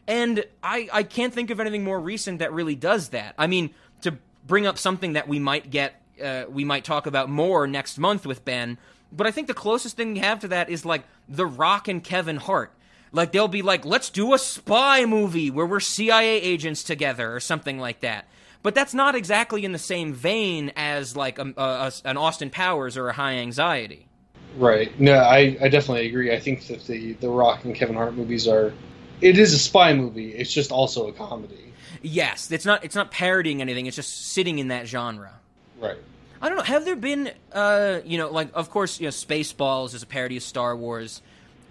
And 0.06 0.44
I 0.62 0.88
I 0.92 1.02
can't 1.02 1.32
think 1.32 1.50
of 1.50 1.60
anything 1.60 1.84
more 1.84 2.00
recent 2.00 2.38
that 2.40 2.52
really 2.52 2.74
does 2.74 3.10
that. 3.10 3.34
I 3.38 3.46
mean, 3.46 3.70
to 4.02 4.16
bring 4.46 4.66
up 4.66 4.78
something 4.78 5.14
that 5.14 5.28
we 5.28 5.38
might 5.38 5.70
get 5.70 6.00
uh, 6.22 6.44
we 6.48 6.64
might 6.64 6.84
talk 6.84 7.06
about 7.06 7.28
more 7.28 7.66
next 7.66 7.98
month 7.98 8.26
with 8.26 8.44
Ben, 8.44 8.78
but 9.12 9.26
I 9.26 9.30
think 9.30 9.46
the 9.46 9.54
closest 9.54 9.96
thing 9.96 10.14
we 10.14 10.20
have 10.20 10.40
to 10.40 10.48
that 10.48 10.70
is 10.70 10.84
like 10.84 11.04
The 11.28 11.46
Rock 11.46 11.88
and 11.88 12.02
Kevin 12.02 12.36
Hart. 12.36 12.72
Like 13.12 13.32
they'll 13.32 13.48
be 13.48 13.62
like, 13.62 13.84
"Let's 13.84 14.10
do 14.10 14.34
a 14.34 14.38
spy 14.38 15.06
movie 15.06 15.50
where 15.50 15.66
we're 15.66 15.80
CIA 15.80 16.40
agents 16.40 16.82
together" 16.82 17.34
or 17.34 17.40
something 17.40 17.78
like 17.78 18.00
that 18.00 18.26
but 18.64 18.74
that's 18.74 18.94
not 18.94 19.14
exactly 19.14 19.64
in 19.64 19.72
the 19.72 19.78
same 19.78 20.14
vein 20.14 20.72
as 20.74 21.14
like 21.14 21.38
a, 21.38 21.52
a, 21.56 21.62
a, 21.62 21.92
an 22.06 22.16
Austin 22.16 22.48
Powers 22.48 22.96
or 22.96 23.10
a 23.10 23.12
High 23.12 23.34
Anxiety. 23.34 24.08
Right. 24.56 24.98
No, 24.98 25.18
I, 25.18 25.56
I 25.60 25.68
definitely 25.68 26.06
agree. 26.08 26.32
I 26.32 26.40
think 26.40 26.66
that 26.68 26.84
the 26.86 27.12
the 27.12 27.28
Rock 27.28 27.64
and 27.64 27.74
Kevin 27.74 27.94
Hart 27.94 28.14
movies 28.14 28.48
are 28.48 28.72
it 29.20 29.38
is 29.38 29.52
a 29.52 29.58
spy 29.58 29.92
movie. 29.92 30.30
It's 30.30 30.52
just 30.52 30.72
also 30.72 31.08
a 31.08 31.12
comedy. 31.12 31.72
Yes, 32.00 32.50
it's 32.50 32.64
not 32.64 32.84
it's 32.84 32.94
not 32.94 33.10
parodying 33.10 33.60
anything. 33.60 33.84
It's 33.84 33.96
just 33.96 34.32
sitting 34.32 34.58
in 34.58 34.68
that 34.68 34.86
genre. 34.88 35.32
Right. 35.78 35.98
I 36.40 36.48
don't 36.48 36.56
know. 36.56 36.64
Have 36.64 36.86
there 36.86 36.96
been, 36.96 37.32
uh, 37.52 38.00
you 38.04 38.16
know, 38.16 38.30
like 38.30 38.48
of 38.54 38.70
course, 38.70 38.98
you 38.98 39.06
know, 39.06 39.10
Spaceballs 39.10 39.94
is 39.94 40.02
a 40.02 40.06
parody 40.06 40.38
of 40.38 40.42
Star 40.42 40.74
Wars. 40.74 41.20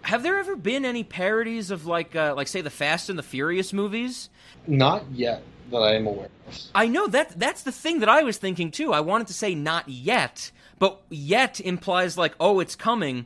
Have 0.03 0.21
there 0.21 0.37
ever 0.37 0.55
been 0.55 0.85
any 0.85 1.03
parodies 1.03 1.71
of 1.71 1.87
like, 1.87 2.15
uh, 2.15 2.33
like 2.35 2.49
say, 2.49 2.61
the 2.61 2.69
Fast 2.69 3.09
and 3.09 3.17
the 3.17 3.23
Furious 3.23 3.71
movies? 3.71 4.29
Not 4.67 5.05
yet 5.13 5.41
that 5.73 5.79
I 5.79 5.95
am 5.95 6.07
aware 6.07 6.29
of. 6.47 6.59
I 6.73 6.87
know 6.87 7.07
that 7.07 7.37
that's 7.39 7.63
the 7.63 7.71
thing 7.71 7.99
that 7.99 8.09
I 8.09 8.23
was 8.23 8.37
thinking 8.37 8.71
too. 8.71 8.93
I 8.93 9.01
wanted 9.01 9.27
to 9.27 9.33
say 9.33 9.55
not 9.55 9.89
yet, 9.89 10.51
but 10.79 11.01
yet 11.09 11.59
implies 11.59 12.17
like, 12.17 12.35
oh, 12.39 12.59
it's 12.59 12.75
coming. 12.75 13.25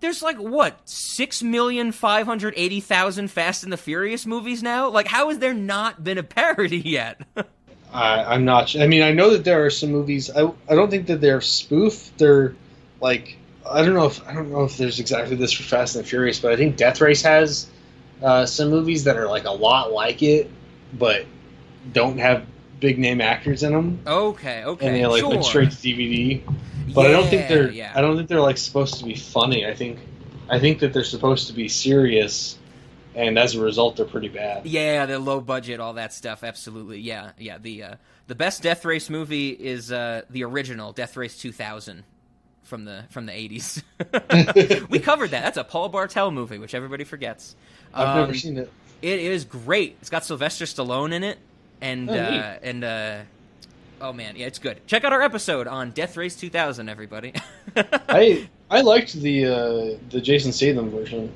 There's 0.00 0.22
like 0.22 0.36
what 0.38 0.80
six 0.88 1.42
million 1.42 1.92
five 1.92 2.26
hundred 2.26 2.54
eighty 2.56 2.80
thousand 2.80 3.30
Fast 3.30 3.64
and 3.64 3.72
the 3.72 3.76
Furious 3.76 4.26
movies 4.26 4.62
now. 4.62 4.88
Like, 4.88 5.08
how 5.08 5.28
has 5.28 5.38
there 5.38 5.54
not 5.54 6.04
been 6.04 6.18
a 6.18 6.22
parody 6.22 6.78
yet? 6.84 7.20
I, 7.92 8.24
I'm 8.24 8.44
not. 8.44 8.76
I 8.76 8.86
mean, 8.86 9.02
I 9.02 9.12
know 9.12 9.30
that 9.30 9.44
there 9.44 9.64
are 9.64 9.70
some 9.70 9.90
movies. 9.90 10.30
I, 10.30 10.50
I 10.68 10.74
don't 10.74 10.90
think 10.90 11.06
that 11.06 11.20
they're 11.20 11.40
spoof. 11.40 12.12
They're 12.16 12.54
like 13.00 13.38
I 13.70 13.84
don't 13.84 13.94
know 13.94 14.06
if 14.06 14.26
I 14.26 14.34
don't 14.34 14.50
know 14.50 14.64
if 14.64 14.76
there's 14.76 15.00
exactly 15.00 15.36
this 15.36 15.52
for 15.52 15.62
Fast 15.62 15.96
and 15.96 16.04
the 16.04 16.08
Furious, 16.08 16.40
but 16.40 16.52
I 16.52 16.56
think 16.56 16.76
Death 16.76 17.00
Race 17.00 17.22
has 17.22 17.68
uh, 18.22 18.46
some 18.46 18.70
movies 18.70 19.04
that 19.04 19.16
are 19.16 19.28
like 19.28 19.44
a 19.44 19.50
lot 19.50 19.92
like 19.92 20.22
it, 20.22 20.50
but 20.92 21.26
don't 21.92 22.18
have 22.18 22.46
big 22.80 22.98
name 22.98 23.20
actors 23.20 23.62
in 23.62 23.72
them, 23.72 23.98
okay, 24.06 24.64
okay, 24.64 24.86
and 24.86 24.96
they 24.96 25.06
like 25.06 25.20
sure. 25.20 25.30
went 25.30 25.44
straight 25.44 25.70
to 25.70 25.76
DVD. 25.76 26.42
But 26.94 27.06
I 27.06 27.10
don't 27.12 27.26
think 27.28 27.48
they're. 27.48 27.70
yeah. 27.70 27.92
I 27.94 28.00
don't 28.00 28.16
think 28.16 28.28
they're 28.28 28.40
like 28.40 28.56
supposed 28.56 28.94
to 28.98 29.04
be 29.04 29.14
funny. 29.14 29.66
I 29.66 29.74
think 29.74 29.98
I 30.48 30.58
think 30.58 30.80
that 30.80 30.92
they're 30.92 31.04
supposed 31.04 31.48
to 31.48 31.52
be 31.52 31.68
serious, 31.68 32.58
and 33.14 33.38
as 33.38 33.54
a 33.54 33.60
result, 33.60 33.96
they're 33.96 34.06
pretty 34.06 34.28
bad. 34.28 34.66
Yeah, 34.66 35.04
they're 35.06 35.18
low 35.18 35.40
budget, 35.40 35.80
all 35.80 35.94
that 35.94 36.12
stuff. 36.12 36.42
Absolutely, 36.42 37.00
yeah, 37.00 37.32
yeah. 37.38 37.58
The 37.58 37.82
uh, 37.82 37.94
the 38.26 38.34
best 38.34 38.62
Death 38.62 38.84
Race 38.84 39.10
movie 39.10 39.50
is 39.50 39.92
uh, 39.92 40.22
the 40.30 40.44
original 40.44 40.92
Death 40.92 41.16
Race 41.16 41.36
2000 41.38 42.04
from 42.62 42.84
the 42.84 43.04
from 43.10 43.26
the 43.26 43.32
80s. 43.32 43.82
we 44.90 44.98
covered 44.98 45.30
that. 45.30 45.42
That's 45.42 45.56
a 45.58 45.64
Paul 45.64 45.88
Bartel 45.90 46.30
movie, 46.30 46.58
which 46.58 46.74
everybody 46.74 47.04
forgets. 47.04 47.54
I've 47.92 48.08
Um, 48.08 48.16
never 48.20 48.34
seen 48.34 48.56
it. 48.58 48.70
It 49.00 49.20
is 49.20 49.44
great. 49.44 49.96
It's 50.00 50.10
got 50.10 50.24
Sylvester 50.24 50.64
Stallone 50.64 51.12
in 51.12 51.22
it, 51.22 51.38
and 51.80 52.10
Oh, 52.10 52.14
uh, 52.14 52.58
and 52.62 52.84
uh, 52.84 53.18
oh 54.00 54.12
man, 54.12 54.36
yeah, 54.36 54.46
it's 54.46 54.58
good. 54.58 54.86
Check 54.86 55.04
out 55.04 55.12
our 55.12 55.22
episode 55.22 55.66
on 55.66 55.90
Death 55.90 56.16
Race 56.16 56.36
2000, 56.36 56.88
everybody. 56.88 57.34
I 57.76 58.48
I 58.70 58.80
liked 58.82 59.14
the 59.14 59.46
uh, 59.46 59.98
the 60.10 60.20
Jason 60.20 60.52
Statham 60.52 60.90
version. 60.90 61.32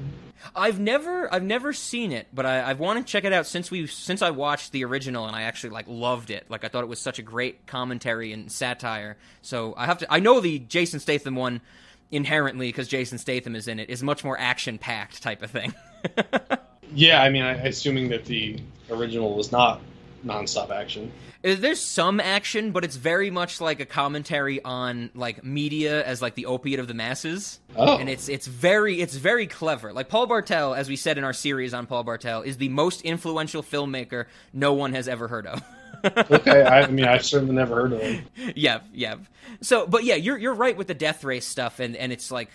I've 0.55 0.81
never 0.81 1.32
I've 1.32 1.43
never 1.43 1.73
seen 1.73 2.12
it, 2.12 2.27
but 2.35 2.44
I, 2.44 2.69
I've 2.69 2.81
wanted 2.81 3.06
to 3.06 3.12
check 3.12 3.24
it 3.24 3.32
out 3.32 3.47
since 3.47 3.70
we 3.70 3.86
since 3.86 4.23
I 4.23 4.31
watched 4.31 4.73
the 4.73 4.85
original 4.85 5.27
and 5.27 5.35
I 5.35 5.43
actually 5.43 5.70
like 5.70 5.86
loved 5.89 6.31
it. 6.31 6.44
Like 6.48 6.64
I 6.64 6.69
thought 6.69 6.85
it 6.85 6.89
was 6.89 6.98
such 6.98 7.19
a 7.19 7.23
great 7.23 7.66
commentary 7.66 8.32
and 8.32 8.51
satire. 8.51 9.16
So 9.40 9.74
I 9.77 9.86
have 9.86 9.98
to 9.98 10.12
I 10.12 10.20
know 10.20 10.40
the 10.40 10.59
Jason 10.59 11.01
Statham 11.01 11.36
one 11.36 11.60
inherently 12.10 12.69
because 12.69 12.89
Jason 12.89 13.19
Statham 13.19 13.56
is 13.56 13.69
in 13.69 13.78
it 13.78 13.89
is 13.89 14.02
much 14.02 14.24
more 14.24 14.39
action 14.39 14.78
packed 14.78 15.23
type 15.23 15.43
of 15.43 15.51
thing. 15.51 15.74
Yeah, 16.94 17.23
I 17.23 17.31
mean, 17.31 17.43
I, 17.43 17.52
assuming 17.52 18.09
that 18.10 18.24
the 18.24 18.59
original 18.90 19.35
was 19.35 19.51
not 19.52 19.81
nonstop 20.24 20.70
action. 20.70 21.12
There's 21.43 21.81
some 21.81 22.20
action, 22.20 22.70
but 22.70 22.85
it's 22.85 22.97
very 22.97 23.31
much 23.31 23.61
like 23.61 23.81
a 23.81 23.86
commentary 23.86 24.62
on 24.62 25.11
like 25.15 25.43
media 25.43 26.05
as 26.05 26.23
like 26.23 26.36
the 26.36 26.47
opiate 26.47 26.78
of 26.78 26.86
the 26.86 26.94
masses. 26.94 27.59
Oh. 27.77 27.99
And 27.99 28.09
it's 28.09 28.28
it's 28.28 28.47
very 28.47 29.01
it's 29.01 29.16
very 29.16 29.47
clever. 29.47 29.93
Like 29.93 30.09
Paul 30.09 30.27
Bartel, 30.27 30.74
as 30.74 30.89
we 30.89 30.97
said 30.97 31.19
in 31.19 31.24
our 31.24 31.32
series 31.32 31.74
on 31.74 31.86
Paul 31.86 32.05
Bartel, 32.05 32.43
is 32.43 32.59
the 32.59 32.69
most 32.69 33.03
influential 33.03 33.62
filmmaker 33.62 34.27
no 34.53 34.73
one 34.73 34.93
has 34.93 35.09
ever 35.09 35.28
heard 35.28 35.47
of. 35.47 35.62
Okay, 36.05 36.62
I, 36.62 36.82
I 36.82 36.86
mean, 36.89 37.05
I've 37.05 37.24
certainly 37.24 37.55
never 37.55 37.77
heard 37.77 37.93
of 37.93 38.01
him. 38.01 38.24
yep, 38.57 38.85
yep. 38.93 39.20
So, 39.61 39.86
but 39.86 40.03
yeah, 40.03 40.16
you're 40.16 40.36
you're 40.36 40.55
right 40.55 40.77
with 40.77 40.89
the 40.89 40.94
death 40.94 41.23
race 41.23 41.47
stuff, 41.47 41.78
and 41.78 41.94
and 41.94 42.12
it's 42.12 42.32
like, 42.32 42.51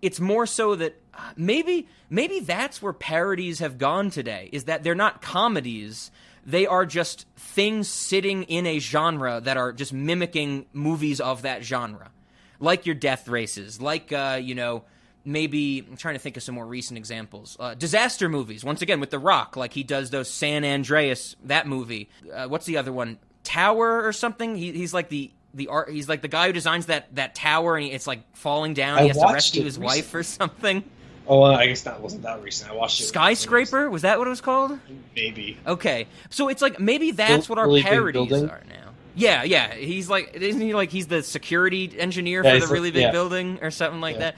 it's 0.00 0.20
more 0.20 0.46
so 0.46 0.76
that 0.76 0.94
uh, 1.12 1.32
maybe 1.36 1.88
maybe 2.08 2.38
that's 2.38 2.80
where 2.80 2.92
parodies 2.92 3.58
have 3.58 3.78
gone 3.78 4.10
today. 4.10 4.48
Is 4.52 4.64
that 4.64 4.84
they're 4.84 4.94
not 4.94 5.20
comedies. 5.20 6.12
They 6.48 6.66
are 6.66 6.86
just 6.86 7.26
things 7.36 7.88
sitting 7.88 8.44
in 8.44 8.66
a 8.66 8.78
genre 8.78 9.38
that 9.42 9.58
are 9.58 9.70
just 9.70 9.92
mimicking 9.92 10.64
movies 10.72 11.20
of 11.20 11.42
that 11.42 11.62
genre, 11.62 12.10
like 12.58 12.86
your 12.86 12.94
death 12.94 13.28
races, 13.28 13.82
like 13.82 14.12
uh, 14.12 14.40
you 14.42 14.54
know 14.54 14.84
maybe 15.26 15.84
I'm 15.86 15.98
trying 15.98 16.14
to 16.14 16.18
think 16.18 16.38
of 16.38 16.42
some 16.42 16.54
more 16.54 16.66
recent 16.66 16.96
examples. 16.96 17.58
Uh, 17.60 17.74
disaster 17.74 18.30
movies, 18.30 18.64
once 18.64 18.80
again 18.80 18.98
with 18.98 19.10
The 19.10 19.18
Rock, 19.18 19.56
like 19.58 19.74
he 19.74 19.82
does 19.82 20.08
those 20.08 20.30
San 20.30 20.64
Andreas 20.64 21.36
that 21.44 21.66
movie. 21.66 22.08
Uh, 22.32 22.46
what's 22.48 22.64
the 22.64 22.78
other 22.78 22.92
one? 22.92 23.18
Tower 23.44 24.06
or 24.06 24.14
something. 24.14 24.56
He, 24.56 24.72
he's 24.72 24.94
like 24.94 25.10
the 25.10 25.30
the 25.52 25.68
art. 25.68 25.90
He's 25.90 26.08
like 26.08 26.22
the 26.22 26.28
guy 26.28 26.46
who 26.46 26.54
designs 26.54 26.86
that 26.86 27.14
that 27.16 27.34
tower, 27.34 27.76
and 27.76 27.88
it's 27.88 28.06
like 28.06 28.20
falling 28.34 28.72
down. 28.72 28.98
I 28.98 29.02
he 29.02 29.08
has 29.08 29.18
to 29.18 29.32
rescue 29.32 29.64
his 29.64 29.78
wife 29.78 30.14
or 30.14 30.22
something. 30.22 30.82
Oh, 31.28 31.40
well, 31.40 31.52
I 31.52 31.66
guess 31.66 31.82
that 31.82 32.00
wasn't 32.00 32.22
that 32.22 32.42
recent. 32.42 32.70
I 32.70 32.74
watched 32.74 33.00
it. 33.00 33.04
Skyscraper 33.04 33.90
was 33.90 34.02
that 34.02 34.18
what 34.18 34.26
it 34.26 34.30
was 34.30 34.40
called? 34.40 34.78
Maybe. 35.14 35.58
Okay, 35.66 36.06
so 36.30 36.48
it's 36.48 36.62
like 36.62 36.80
maybe 36.80 37.10
that's 37.10 37.46
Buil- 37.46 37.56
what 37.56 37.58
our 37.58 37.66
really 37.66 37.82
parodies 37.82 38.32
are 38.32 38.62
now. 38.68 38.90
Yeah, 39.14 39.42
yeah. 39.42 39.74
He's 39.74 40.08
like, 40.08 40.34
isn't 40.34 40.60
he 40.60 40.74
like 40.74 40.90
he's 40.90 41.06
the 41.08 41.22
security 41.22 41.92
engineer 41.98 42.42
Yeah, 42.42 42.50
for 42.50 42.54
he's 42.54 42.62
the 42.62 42.66
like- 42.68 42.72
really 42.74 42.90
big 42.92 43.02
yeah. 43.02 43.10
building 43.10 43.58
or 43.62 43.70
something 43.70 44.00
like 44.00 44.14
Yeah. 44.14 44.20
that? 44.20 44.36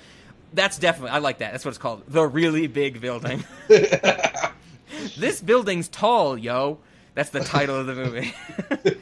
That's 0.52 0.78
definitely 0.78 1.10
I 1.10 1.18
like 1.18 1.38
that. 1.38 1.52
That's 1.52 1.64
what 1.64 1.70
it's 1.70 1.78
called, 1.78 2.02
the 2.08 2.26
really 2.26 2.66
big 2.66 3.00
building. 3.00 3.44
this 5.16 5.40
building's 5.40 5.88
tall, 5.88 6.36
yo. 6.36 6.78
That's 7.14 7.30
the 7.30 7.40
title 7.40 7.76
of 7.76 7.86
the 7.86 7.94
movie. 7.94 8.34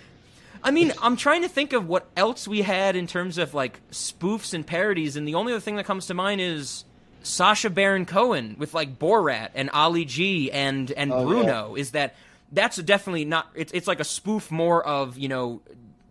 I 0.62 0.70
mean, 0.72 0.92
I'm 1.00 1.16
trying 1.16 1.42
to 1.42 1.48
think 1.48 1.72
of 1.72 1.86
what 1.86 2.08
else 2.16 2.48
we 2.48 2.62
had 2.62 2.96
in 2.96 3.06
terms 3.06 3.38
of 3.38 3.54
like 3.54 3.80
spoofs 3.90 4.52
and 4.54 4.66
parodies, 4.66 5.16
and 5.16 5.26
the 5.26 5.34
only 5.36 5.52
other 5.52 5.60
thing 5.60 5.76
that 5.76 5.84
comes 5.86 6.06
to 6.06 6.14
mind 6.14 6.40
is 6.40 6.84
Sacha 7.22 7.70
Baron 7.70 8.06
Cohen 8.06 8.56
with 8.58 8.74
like 8.74 8.98
Borat 8.98 9.50
and 9.54 9.70
Ali 9.70 10.04
G 10.04 10.50
and 10.50 10.90
and 10.92 11.12
Oh, 11.12 11.26
Bruno. 11.26 11.74
Is 11.74 11.92
that 11.92 12.14
that's 12.52 12.76
definitely 12.78 13.24
not? 13.24 13.48
It's 13.54 13.72
it's 13.72 13.86
like 13.86 14.00
a 14.00 14.04
spoof 14.04 14.50
more 14.50 14.84
of 14.86 15.18
you 15.18 15.28
know 15.28 15.60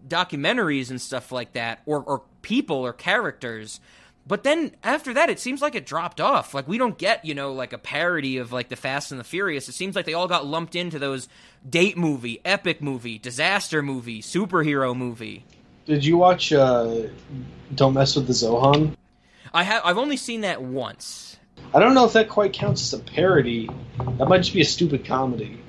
documentaries 0.07 0.89
and 0.89 1.01
stuff 1.01 1.31
like 1.31 1.53
that, 1.53 1.81
or 1.85 2.01
or 2.01 2.21
people 2.41 2.77
or 2.77 2.93
characters. 2.93 3.79
But 4.27 4.43
then 4.43 4.71
after 4.84 5.13
that, 5.13 5.29
it 5.29 5.39
seems 5.39 5.61
like 5.61 5.73
it 5.73 5.85
dropped 5.85 6.19
off. 6.19 6.53
Like 6.53 6.67
we 6.67 6.77
don't 6.77 6.97
get, 6.97 7.23
you 7.23 7.34
know, 7.34 7.53
like 7.53 7.71
a 7.71 7.77
parody 7.77 8.38
of 8.38 8.51
like 8.51 8.67
the 8.67 8.75
Fast 8.75 9.11
and 9.11 9.19
the 9.19 9.23
Furious. 9.23 9.69
It 9.69 9.71
seems 9.71 9.95
like 9.95 10.05
they 10.05 10.13
all 10.13 10.27
got 10.27 10.45
lumped 10.45 10.75
into 10.75 10.99
those 10.99 11.29
date 11.67 11.97
movie, 11.97 12.41
epic 12.43 12.81
movie, 12.81 13.17
disaster 13.17 13.81
movie, 13.81 14.21
superhero 14.21 14.93
movie. 14.95 15.45
Did 15.85 16.03
you 16.03 16.17
watch 16.17 16.51
uh, 16.51 17.03
Don't 17.75 17.93
Mess 17.93 18.17
with 18.17 18.27
the 18.27 18.34
Zohan? 18.34 18.97
I 19.57 19.63
have 19.63 19.81
I've 19.85 19.97
only 19.97 20.17
seen 20.17 20.41
that 20.41 20.61
once. 20.61 21.39
I 21.73 21.79
don't 21.79 21.95
know 21.95 22.05
if 22.05 22.13
that 22.13 22.29
quite 22.29 22.53
counts 22.53 22.93
as 22.93 22.99
a 22.99 23.01
parody. 23.01 23.67
That 24.19 24.27
might 24.27 24.38
just 24.38 24.53
be 24.53 24.61
a 24.61 24.65
stupid 24.65 25.03
comedy. 25.03 25.59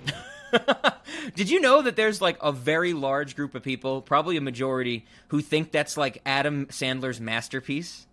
Did 1.35 1.49
you 1.49 1.59
know 1.59 1.81
that 1.81 1.97
there's 1.97 2.21
like 2.21 2.37
a 2.43 2.53
very 2.53 2.93
large 2.93 3.35
group 3.35 3.55
of 3.55 3.63
people, 3.63 4.03
probably 4.03 4.37
a 4.37 4.43
majority, 4.43 5.07
who 5.29 5.41
think 5.41 5.73
that's 5.73 5.97
like 5.97 6.21
Adam 6.27 6.67
Sandler's 6.67 7.19
masterpiece? 7.19 8.07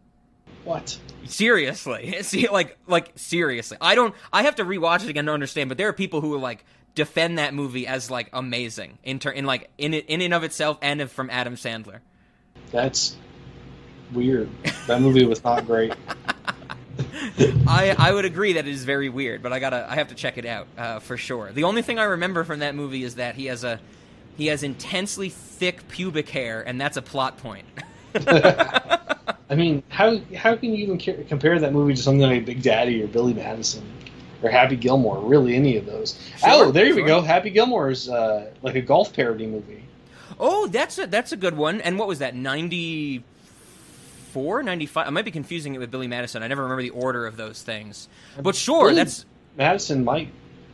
What? 0.64 0.98
Seriously, 1.26 2.16
see, 2.22 2.48
like, 2.48 2.78
like 2.88 3.12
seriously, 3.16 3.78
I 3.82 3.96
don't. 3.96 4.16
I 4.32 4.44
have 4.44 4.56
to 4.56 4.64
rewatch 4.64 5.04
it 5.04 5.10
again 5.10 5.26
to 5.26 5.34
understand. 5.34 5.68
But 5.68 5.78
there 5.78 5.90
are 5.90 5.94
people 5.94 6.22
who 6.22 6.38
like 6.38 6.64
defend 6.96 7.38
that 7.38 7.54
movie 7.54 7.86
as 7.86 8.10
like 8.10 8.30
amazing 8.32 8.98
in 9.04 9.20
ter- 9.20 9.32
in 9.32 9.44
like 9.44 9.70
in 9.78 9.94
it 9.94 10.06
in 10.06 10.22
and 10.22 10.34
of 10.34 10.46
itself, 10.46 10.78
and 10.82 11.12
from 11.12 11.30
Adam 11.30 11.56
Sandler. 11.58 12.00
That's 12.72 13.18
weird. 14.14 14.50
That 14.88 15.02
movie 15.02 15.26
was 15.26 15.44
not 15.44 15.66
great. 15.66 15.94
I 17.68 17.96
I 17.98 18.12
would 18.12 18.26
agree 18.26 18.54
that 18.54 18.68
it 18.68 18.72
is 18.72 18.86
very 18.86 19.10
weird, 19.10 19.42
but 19.42 19.52
I 19.52 19.60
gotta 19.60 19.86
I 19.90 19.96
have 19.96 20.08
to 20.10 20.16
check 20.16 20.38
it 20.38 20.46
out 20.46 20.68
uh, 20.78 21.00
for 21.00 21.18
sure. 21.18 21.52
The 21.52 21.64
only 21.64 21.82
thing 21.82 22.00
I 22.00 22.04
remember 22.04 22.44
from 22.44 22.60
that 22.60 22.76
movie 22.76 23.04
is 23.04 23.16
that 23.16 23.36
he 23.36 23.46
has 23.46 23.64
a 23.64 23.80
he 24.38 24.48
has 24.48 24.64
intensely 24.64 25.30
thick 25.30 25.88
pubic 25.88 26.30
hair, 26.30 26.62
and 26.66 26.80
that's 26.80 26.98
a 26.98 27.02
plot 27.02 27.38
point. 27.38 27.66
I 29.50 29.56
mean, 29.56 29.84
how 29.90 30.20
how 30.36 30.56
can 30.56 30.74
you 30.74 30.84
even 30.84 31.26
compare 31.26 31.60
that 31.60 31.74
movie 31.74 31.96
to 31.96 32.02
something 32.02 32.22
like 32.22 32.46
Big 32.46 32.62
Daddy 32.62 33.04
or 33.04 33.08
Billy 33.08 33.34
Madison 33.34 33.84
or 34.42 34.50
Happy 34.50 34.76
Gilmore? 34.76 35.20
Really, 35.20 35.56
any 35.56 35.78
of 35.78 35.86
those? 35.86 36.20
Sure, 36.38 36.50
oh, 36.66 36.72
there 36.72 36.96
we 36.96 37.04
go. 37.04 37.22
Happy 37.22 37.50
Gilmore 37.50 37.90
is 37.90 38.10
uh, 38.10 38.52
like 38.62 38.76
a 38.76 38.82
golf 38.82 39.14
parody 39.14 39.48
movie. 39.48 39.84
Oh, 40.40 40.68
that's 40.68 40.98
a 40.98 41.08
that's 41.08 41.32
a 41.32 41.38
good 41.38 41.56
one. 41.56 41.82
And 41.82 42.00
what 42.00 42.08
was 42.08 42.20
that? 42.20 42.36
94, 44.36 44.64
95? 44.64 45.08
I 45.08 45.10
might 45.10 45.26
be 45.26 45.32
confusing 45.32 45.76
it 45.76 45.80
with 45.80 45.92
Billy 45.92 46.08
Madison. 46.08 46.44
I 46.44 46.48
never 46.48 46.64
remember 46.64 46.82
the 46.84 46.90
order 46.92 47.26
of 47.26 47.38
those 47.38 47.62
things. 47.62 48.08
But 48.42 48.56
sure, 48.56 48.86
Billy 48.90 48.96
that's 48.96 49.26
Madison 49.58 50.04
might 50.04 50.30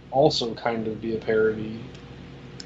also 0.09 0.53
kind 0.55 0.87
of 0.87 0.99
be 1.01 1.15
a 1.15 1.19
parody, 1.19 1.79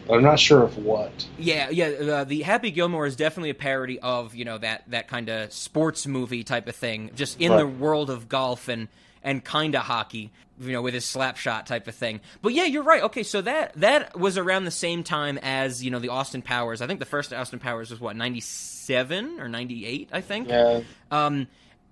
but 0.08 0.16
I'm 0.16 0.24
not 0.24 0.40
sure 0.40 0.64
of 0.64 0.78
what. 0.78 1.28
yeah, 1.38 1.70
yeah. 1.70 1.88
Uh, 1.88 2.24
the 2.24 2.42
Happy 2.44 2.72
Gilmore 2.72 3.06
is 3.06 3.16
definitely 3.16 3.50
a 3.50 3.56
parody 3.56 4.00
of 4.00 4.34
you 4.36 4.46
know 4.46 4.58
that 4.58 4.84
that 4.88 5.08
kind 5.08 5.30
of 5.30 5.52
sports 5.52 6.08
movie 6.08 6.44
type 6.44 6.68
of 6.68 6.76
thing, 6.76 7.12
just 7.16 7.40
in 7.42 7.52
Right. 7.52 7.60
the 7.60 7.68
world 7.68 8.10
of 8.10 8.30
golf 8.30 8.68
and 8.70 8.88
and 9.26 9.44
kind 9.44 9.76
of 9.76 9.82
hockey, 9.82 10.32
you 10.62 10.72
know, 10.72 10.82
with 10.82 10.94
his 10.94 11.04
slap 11.04 11.36
shot 11.36 11.66
type 11.66 11.88
of 11.90 11.96
thing. 11.96 12.22
But 12.42 12.54
yeah, 12.54 12.64
you're 12.64 12.84
right. 12.84 13.04
Okay, 13.04 13.24
so 13.24 13.42
that 13.42 13.74
that 13.76 14.18
was 14.18 14.38
around 14.38 14.64
the 14.64 14.72
same 14.72 15.04
time 15.04 15.38
as 15.40 15.84
you 15.84 15.92
know 15.92 16.00
the 16.00 16.10
Austin 16.10 16.42
Powers. 16.42 16.82
I 16.82 16.88
think 16.88 17.00
the 17.00 17.06
first 17.06 17.34
Austin 17.34 17.60
Powers 17.60 17.90
was 17.90 18.00
what 18.00 18.16
ninety 18.16 18.40
seven 18.40 19.42
or 19.42 19.50
ninety 19.50 19.86
eight. 19.86 20.10
I 20.14 20.22
think. 20.22 20.48
Yeah. 20.48 20.82
Um, 21.12 21.48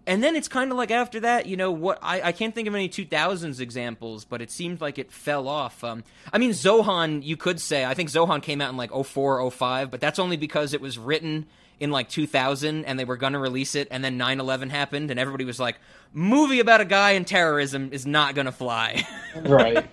and 0.06 0.22
then 0.22 0.36
it's 0.36 0.50
kind 0.50 0.70
of 0.70 0.78
like 0.78 0.92
after 0.92 1.22
that, 1.22 1.46
you 1.46 1.56
know, 1.56 1.72
what 1.72 1.98
I, 2.02 2.22
I 2.22 2.32
can't 2.34 2.54
think 2.54 2.68
of 2.68 2.76
any 2.76 2.90
2000s 2.90 3.62
examples, 3.62 4.26
but 4.26 4.42
it 4.42 4.52
seemed 4.52 4.82
like 4.82 5.00
it 5.00 5.14
fell 5.14 5.48
off. 5.48 5.82
Um, 5.82 6.04
I 6.34 6.40
mean, 6.40 6.52
Zohan, 6.52 7.24
you 7.24 7.38
could 7.38 7.62
say, 7.62 7.86
I 7.86 7.94
think 7.94 8.10
Zohan 8.10 8.44
came 8.44 8.60
out 8.60 8.70
in 8.70 8.76
like 8.76 8.92
04, 8.92 9.50
05, 9.50 9.90
but 9.90 10.02
that's 10.02 10.20
only 10.20 10.36
because 10.36 10.74
it 10.74 10.82
was 10.82 10.98
written 10.98 11.46
in 11.84 11.92
like 11.92 12.08
2000 12.08 12.86
and 12.86 12.98
they 12.98 13.04
were 13.04 13.18
going 13.18 13.34
to 13.34 13.40
release 13.40 13.76
it, 13.76 13.90
and 13.92 14.04
then 14.04 14.18
9 14.18 14.40
11 14.40 14.70
happened, 14.70 15.12
and 15.12 15.20
everybody 15.20 15.44
was 15.44 15.60
like, 15.60 15.76
movie 16.14 16.62
about 16.62 16.80
a 16.80 16.86
guy 16.86 17.12
in 17.12 17.26
terrorism 17.26 17.90
is 17.92 18.06
not 18.06 18.36
going 18.36 18.46
to 18.46 18.52
fly. 18.52 19.06
Right. 19.36 19.84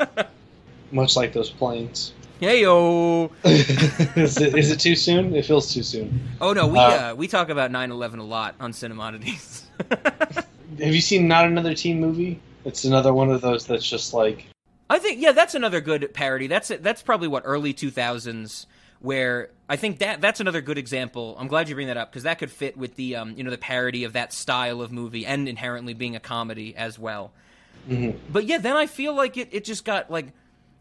Much 0.92 1.16
like 1.16 1.32
those 1.32 1.48
planes. 1.48 2.12
hey 2.40 2.60
yo! 2.60 3.32
is, 3.44 4.38
it, 4.38 4.54
is 4.54 4.70
it 4.70 4.78
too 4.78 4.94
soon? 4.94 5.34
It 5.34 5.46
feels 5.46 5.72
too 5.72 5.82
soon. 5.82 6.20
Oh 6.42 6.52
no, 6.52 6.66
we 6.66 6.78
Uh, 6.78 7.12
uh, 7.12 7.14
we 7.14 7.26
talk 7.26 7.48
about 7.48 7.70
9 7.70 7.90
11 7.90 8.20
a 8.20 8.24
lot 8.24 8.54
on 8.60 8.72
Cinemodities. 8.72 9.62
Have 10.78 10.94
you 10.94 11.00
seen 11.00 11.26
Not 11.26 11.46
Another 11.46 11.74
Teen 11.74 12.00
Movie? 12.00 12.38
It's 12.66 12.84
another 12.84 13.14
one 13.14 13.30
of 13.30 13.40
those 13.40 13.66
that's 13.66 13.88
just 13.88 14.12
like 14.12 14.46
I 14.90 14.98
think 14.98 15.22
yeah, 15.22 15.32
that's 15.32 15.54
another 15.54 15.80
good 15.80 16.12
parody. 16.12 16.48
That's 16.48 16.68
that's 16.68 17.00
probably 17.00 17.28
what 17.28 17.44
early 17.46 17.72
2000s 17.72 18.66
where 19.00 19.50
I 19.68 19.76
think 19.76 19.98
that 19.98 20.20
that's 20.20 20.40
another 20.40 20.60
good 20.60 20.78
example. 20.78 21.36
I'm 21.38 21.48
glad 21.48 21.68
you 21.68 21.74
bring 21.74 21.88
that 21.88 21.96
up 21.96 22.10
because 22.10 22.22
that 22.22 22.38
could 22.38 22.50
fit 22.50 22.76
with 22.76 22.96
the 22.96 23.16
um, 23.16 23.34
you 23.36 23.44
know 23.44 23.50
the 23.50 23.58
parody 23.58 24.04
of 24.04 24.12
that 24.14 24.32
style 24.32 24.80
of 24.80 24.92
movie 24.92 25.26
and 25.26 25.48
inherently 25.48 25.94
being 25.94 26.16
a 26.16 26.20
comedy 26.20 26.76
as 26.76 26.98
well. 26.98 27.32
But 28.30 28.44
yeah, 28.44 28.58
then 28.58 28.76
I 28.76 28.86
feel 28.86 29.14
like 29.14 29.36
it, 29.36 29.48
it 29.52 29.64
just 29.64 29.84
got 29.84 30.10
like 30.10 30.28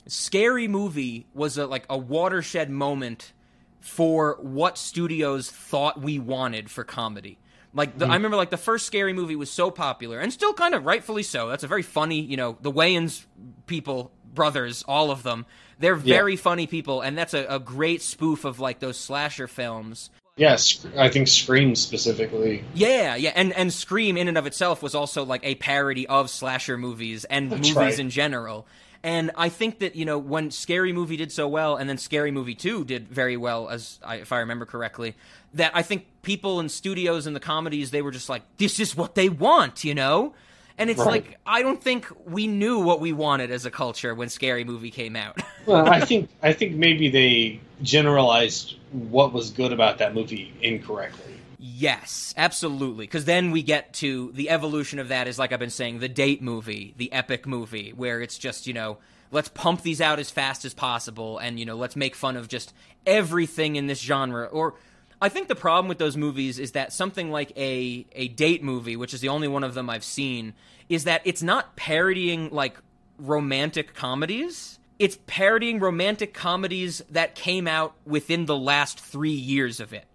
scary 0.07 0.67
movie 0.67 1.27
was 1.33 1.57
a 1.57 1.65
like 1.65 1.85
a 1.89 1.97
watershed 1.97 2.69
moment 2.69 3.33
for 3.79 4.37
what 4.41 4.77
studios 4.77 5.49
thought 5.49 6.01
we 6.01 6.19
wanted 6.19 6.69
for 6.69 6.83
comedy. 6.83 7.39
Like 7.73 7.97
the, 7.97 8.07
I 8.07 8.15
remember, 8.15 8.35
like 8.35 8.49
the 8.49 8.57
first 8.57 8.87
scary 8.87 9.13
movie 9.13 9.35
was 9.35 9.51
so 9.51 9.69
popular, 9.69 10.19
and 10.19 10.33
still 10.33 10.53
kind 10.53 10.73
of 10.73 10.85
rightfully 10.85 11.21
so. 11.21 11.49
That's 11.49 11.63
a 11.63 11.67
very 11.67 11.83
funny, 11.83 12.19
you 12.19 12.35
know, 12.35 12.57
the 12.61 12.71
Wayans 12.71 13.25
people, 13.67 14.11
brothers, 14.33 14.83
all 14.87 15.11
of 15.11 15.23
them. 15.23 15.45
They're 15.79 15.95
very 15.95 16.35
funny 16.35 16.67
people, 16.67 17.01
and 17.01 17.17
that's 17.17 17.33
a, 17.33 17.45
a 17.45 17.59
great 17.59 18.01
spoof 18.01 18.43
of 18.45 18.59
like 18.59 18.79
those 18.79 18.97
slasher 18.97 19.47
films. 19.47 20.09
yes, 20.35 20.85
I 20.97 21.09
think 21.09 21.27
Scream 21.27 21.75
specifically. 21.75 22.63
Yeah, 22.73 23.15
yeah, 23.15 23.31
and 23.35 23.53
and 23.53 23.71
Scream 23.73 24.17
in 24.17 24.27
and 24.27 24.37
of 24.37 24.45
itself 24.45 24.81
was 24.83 24.93
also 24.95 25.23
like 25.23 25.41
a 25.43 25.55
parody 25.55 26.05
of 26.07 26.29
slasher 26.29 26.77
movies 26.77 27.25
and 27.25 27.51
That's 27.51 27.61
movies 27.61 27.75
right. 27.75 27.99
in 27.99 28.09
general. 28.09 28.67
And 29.01 29.31
I 29.37 29.47
think 29.47 29.79
that 29.79 29.95
you 29.95 30.03
know 30.03 30.17
when 30.17 30.51
Scary 30.51 30.91
Movie 30.91 31.15
did 31.15 31.31
so 31.31 31.47
well, 31.47 31.77
and 31.77 31.89
then 31.89 31.97
Scary 31.97 32.31
Movie 32.31 32.55
Two 32.55 32.83
did 32.83 33.07
very 33.07 33.37
well, 33.37 33.69
as 33.69 33.99
I, 34.03 34.15
if 34.17 34.33
I 34.33 34.39
remember 34.39 34.65
correctly, 34.65 35.15
that 35.53 35.71
I 35.73 35.81
think 35.81 36.05
people 36.23 36.59
in 36.59 36.67
studios 36.67 37.25
and 37.25 37.33
the 37.33 37.39
comedies 37.39 37.91
they 37.91 38.01
were 38.01 38.11
just 38.11 38.27
like, 38.27 38.43
this 38.57 38.79
is 38.81 38.97
what 38.97 39.15
they 39.15 39.29
want, 39.29 39.85
you 39.85 39.95
know. 39.95 40.33
And 40.79 40.89
it's 40.89 40.99
Right. 40.99 41.25
like 41.27 41.37
I 41.45 41.61
don't 41.61 41.81
think 41.83 42.07
we 42.25 42.47
knew 42.47 42.79
what 42.79 42.99
we 43.01 43.11
wanted 43.13 43.51
as 43.51 43.65
a 43.65 43.71
culture 43.71 44.15
when 44.15 44.29
Scary 44.29 44.63
Movie 44.63 44.91
came 44.91 45.15
out. 45.15 45.39
Well, 45.65 45.87
I 45.87 45.99
think 45.99 46.29
I 46.41 46.53
think 46.53 46.73
maybe 46.77 47.09
they 47.09 47.59
generalized 47.83 48.75
what 48.91 49.33
was 49.33 49.51
good 49.51 49.71
about 49.71 49.99
that 49.99 50.15
movie 50.15 50.51
incorrectly. 50.63 51.35
Yes, 51.59 52.33
absolutely. 52.37 53.05
Because 53.05 53.25
then 53.25 53.51
we 53.51 53.61
get 53.61 53.93
to 53.95 54.31
the 54.33 54.49
evolution 54.49 54.97
of 54.97 55.09
that 55.09 55.27
is 55.27 55.37
like 55.37 55.51
I've 55.51 55.59
been 55.59 55.69
saying, 55.69 55.99
the 55.99 56.09
date 56.09 56.41
movie, 56.41 56.95
the 56.97 57.11
epic 57.11 57.45
movie, 57.45 57.91
where 57.95 58.19
it's 58.21 58.37
just, 58.37 58.65
you 58.65 58.73
know, 58.73 58.97
let's 59.31 59.49
pump 59.49 59.83
these 59.83 60.01
out 60.01 60.17
as 60.17 60.31
fast 60.31 60.65
as 60.65 60.73
possible 60.73 61.37
and, 61.37 61.59
you 61.59 61.65
know, 61.65 61.75
let's 61.75 61.95
make 61.95 62.15
fun 62.15 62.35
of 62.35 62.47
just 62.47 62.73
everything 63.05 63.75
in 63.75 63.85
this 63.85 63.99
genre. 63.99 64.45
Or 64.45 64.73
I 65.21 65.29
think 65.29 65.47
the 65.47 65.55
problem 65.55 65.89
with 65.89 65.97
those 65.97 66.15
movies 66.15 66.59
is 66.59 66.71
that 66.73 66.93
something 66.93 67.29
like 67.29 67.51
a, 67.57 68.05
a 68.13 68.29
date 68.29 68.63
movie, 68.63 68.95
which 68.95 69.13
is 69.13 69.19
the 69.19 69.29
only 69.29 69.47
one 69.47 69.63
of 69.63 69.73
them 69.73 69.89
I've 69.89 70.03
seen, 70.03 70.53
is 70.87 71.03
that 71.03 71.21
it's 71.25 71.43
not 71.43 71.75
parodying 71.75 72.49
like 72.51 72.77
romantic 73.17 73.93
comedies. 73.93 74.79
It's 74.97 75.17
parodying 75.27 75.79
romantic 75.79 76.33
comedies 76.33 77.01
that 77.09 77.35
came 77.35 77.67
out 77.67 77.93
within 78.05 78.45
the 78.45 78.57
last 78.57 78.99
three 78.99 79.31
years 79.31 79.79
of 79.79 79.93
it. 79.93 80.05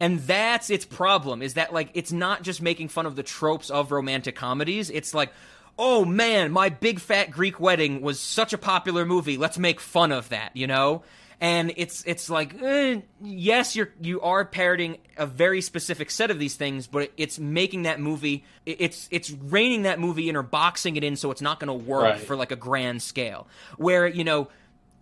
And 0.00 0.20
that's 0.20 0.70
its 0.70 0.84
problem 0.84 1.42
is 1.42 1.54
that 1.54 1.72
like 1.72 1.90
it's 1.94 2.12
not 2.12 2.42
just 2.42 2.62
making 2.62 2.88
fun 2.88 3.06
of 3.06 3.16
the 3.16 3.24
tropes 3.24 3.70
of 3.70 3.90
romantic 3.90 4.36
comedies. 4.36 4.90
It's 4.90 5.12
like 5.12 5.32
oh 5.76 6.04
man 6.04 6.52
my 6.52 6.68
big 6.68 7.00
fat 7.00 7.30
greek 7.30 7.58
wedding 7.60 8.00
was 8.00 8.20
such 8.20 8.52
a 8.52 8.58
popular 8.58 9.04
movie. 9.04 9.36
Let's 9.36 9.58
make 9.58 9.80
fun 9.80 10.12
of 10.12 10.28
that 10.28 10.56
you 10.56 10.68
know 10.68 11.02
and 11.40 11.72
it's 11.76 12.02
it's 12.04 12.28
like 12.28 12.60
eh, 12.62 13.00
yes 13.22 13.76
you're 13.76 13.90
you 14.00 14.20
are 14.22 14.44
parroting 14.44 14.98
a 15.16 15.26
very 15.26 15.60
specific 15.60 16.10
set 16.10 16.30
of 16.30 16.38
these 16.38 16.56
things 16.56 16.86
but 16.86 17.12
it's 17.16 17.38
making 17.38 17.82
that 17.82 18.00
movie 18.00 18.44
it's 18.66 19.08
it's 19.10 19.30
reining 19.30 19.82
that 19.82 20.00
movie 20.00 20.28
in 20.28 20.36
or 20.36 20.42
boxing 20.42 20.96
it 20.96 21.04
in 21.04 21.14
so 21.16 21.30
it's 21.30 21.42
not 21.42 21.60
going 21.60 21.68
to 21.68 21.84
work 21.86 22.02
Right. 22.02 22.20
for 22.20 22.34
like 22.36 22.50
a 22.52 22.56
grand 22.56 23.02
scale 23.02 23.46
where 23.76 24.06
you 24.06 24.24
know 24.24 24.48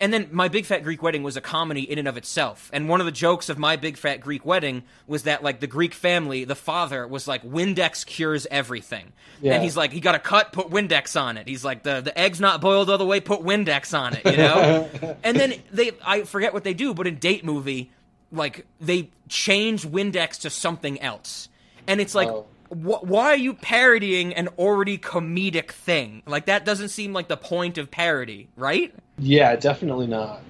and 0.01 0.13
then 0.13 0.29
My 0.31 0.49
Big 0.49 0.67
Fat 0.67 0.83
Greek 0.83 1.03
Wedding 1.03 1.23
was 1.23 1.37
a 1.37 1.41
comedy 1.41 1.91
in 1.91 1.99
and 1.99 2.07
of 2.07 2.17
itself. 2.17 2.71
And 2.73 2.89
one 2.89 3.01
of 3.01 3.07
the 3.07 3.13
jokes 3.13 3.49
of 3.49 3.59
My 3.59 3.77
Big 3.77 3.97
Fat 3.97 4.21
Greek 4.21 4.45
Wedding 4.45 4.83
was 5.07 5.23
that 5.23 5.43
like 5.43 5.61
the 5.61 5.67
Greek 5.67 5.95
family, 5.95 6.45
the 6.45 6.55
father 6.55 7.07
was 7.07 7.27
like 7.27 7.43
Windex 7.43 8.05
cures 8.05 8.47
everything. 8.51 9.13
Yeah. 9.41 9.55
And 9.55 9.63
he's 9.63 9.77
like, 9.77 9.93
he 9.93 10.01
got 10.01 10.15
a 10.15 10.19
cut, 10.19 10.53
put 10.53 10.69
Windex 10.69 11.19
on 11.21 11.39
it. 11.39 11.49
He's 11.49 11.65
like, 11.65 11.83
the 11.83 12.01
the 12.03 12.19
egg's 12.19 12.41
not 12.41 12.61
boiled 12.61 12.91
all 12.91 12.99
the 12.99 13.07
way, 13.07 13.21
put 13.21 13.41
Windex 13.41 13.99
on 13.99 14.15
it, 14.15 14.25
you 14.27 14.37
know? 14.37 14.91
and 15.25 15.37
then 15.39 15.55
they 15.73 15.93
I 16.05 16.23
forget 16.25 16.53
what 16.53 16.65
they 16.65 16.75
do, 16.75 16.93
but 16.93 17.07
in 17.07 17.17
Date 17.17 17.45
Movie, 17.45 17.91
like 18.31 18.67
they 18.81 19.11
change 19.29 19.87
Windex 19.87 20.41
to 20.43 20.51
something 20.51 21.01
else. 21.01 21.49
And 21.87 22.01
it's 22.01 22.15
like 22.15 22.29
Oh. 22.29 22.47
Wh- 22.69 23.03
why 23.03 23.27
are 23.27 23.37
you 23.37 23.55
parodying 23.55 24.35
an 24.35 24.49
already 24.59 24.99
comedic 24.99 25.71
thing? 25.71 26.23
Like 26.27 26.47
that 26.47 26.65
doesn't 26.65 26.89
seem 26.89 27.13
like 27.13 27.29
the 27.29 27.37
point 27.37 27.79
of 27.79 27.91
parody, 27.91 28.49
right? 28.57 28.95
Yeah, 29.19 29.57
definitely 29.57 30.07
not. 30.07 30.41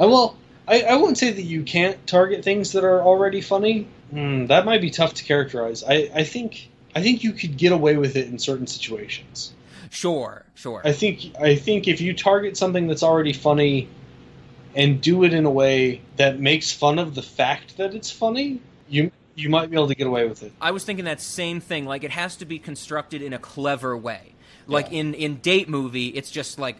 Uh, 0.00 0.08
well, 0.08 0.36
I, 0.66 0.82
I 0.82 0.96
wouldn't 0.96 1.18
say 1.18 1.32
that 1.32 1.42
you 1.42 1.62
can't 1.62 2.04
target 2.06 2.44
things 2.44 2.72
that 2.72 2.84
are 2.84 3.02
already 3.02 3.40
funny. 3.40 3.86
Hmm, 4.10 4.46
that 4.46 4.64
might 4.64 4.80
be 4.80 4.90
tough 4.90 5.14
to 5.14 5.24
characterize. 5.24 5.84
I, 5.84 6.10
I 6.14 6.24
think 6.24 6.68
I 6.94 7.02
think 7.02 7.22
you 7.22 7.32
could 7.32 7.56
get 7.56 7.72
away 7.72 7.96
with 7.96 8.16
it 8.16 8.28
in 8.28 8.38
certain 8.38 8.66
situations. 8.66 9.52
Sure, 9.90 10.44
sure. 10.54 10.82
I 10.84 10.92
think 10.92 11.36
I 11.40 11.56
think 11.56 11.88
if 11.88 12.00
you 12.00 12.14
target 12.14 12.56
something 12.56 12.86
that's 12.86 13.02
already 13.02 13.32
funny 13.32 13.88
and 14.74 15.00
do 15.00 15.24
it 15.24 15.34
in 15.34 15.44
a 15.44 15.50
way 15.50 16.00
that 16.16 16.38
makes 16.38 16.72
fun 16.72 16.98
of 16.98 17.14
the 17.14 17.22
fact 17.22 17.76
that 17.76 17.94
it's 17.94 18.10
funny, 18.10 18.60
you 18.88 19.10
you 19.40 19.48
might 19.48 19.70
be 19.70 19.76
able 19.76 19.88
to 19.88 19.94
get 19.94 20.06
away 20.06 20.28
with 20.28 20.42
it. 20.42 20.52
I 20.60 20.70
was 20.70 20.84
thinking 20.84 21.04
that 21.06 21.20
same 21.20 21.60
thing. 21.60 21.84
Like 21.86 22.04
it 22.04 22.10
has 22.10 22.36
to 22.36 22.44
be 22.44 22.58
constructed 22.58 23.22
in 23.22 23.32
a 23.32 23.38
clever 23.38 23.96
way. 23.96 24.34
Like 24.66 24.90
Yeah. 24.90 24.98
in 25.00 25.14
in 25.14 25.36
date 25.36 25.68
movie, 25.68 26.08
it's 26.08 26.30
just 26.30 26.58
like, 26.58 26.76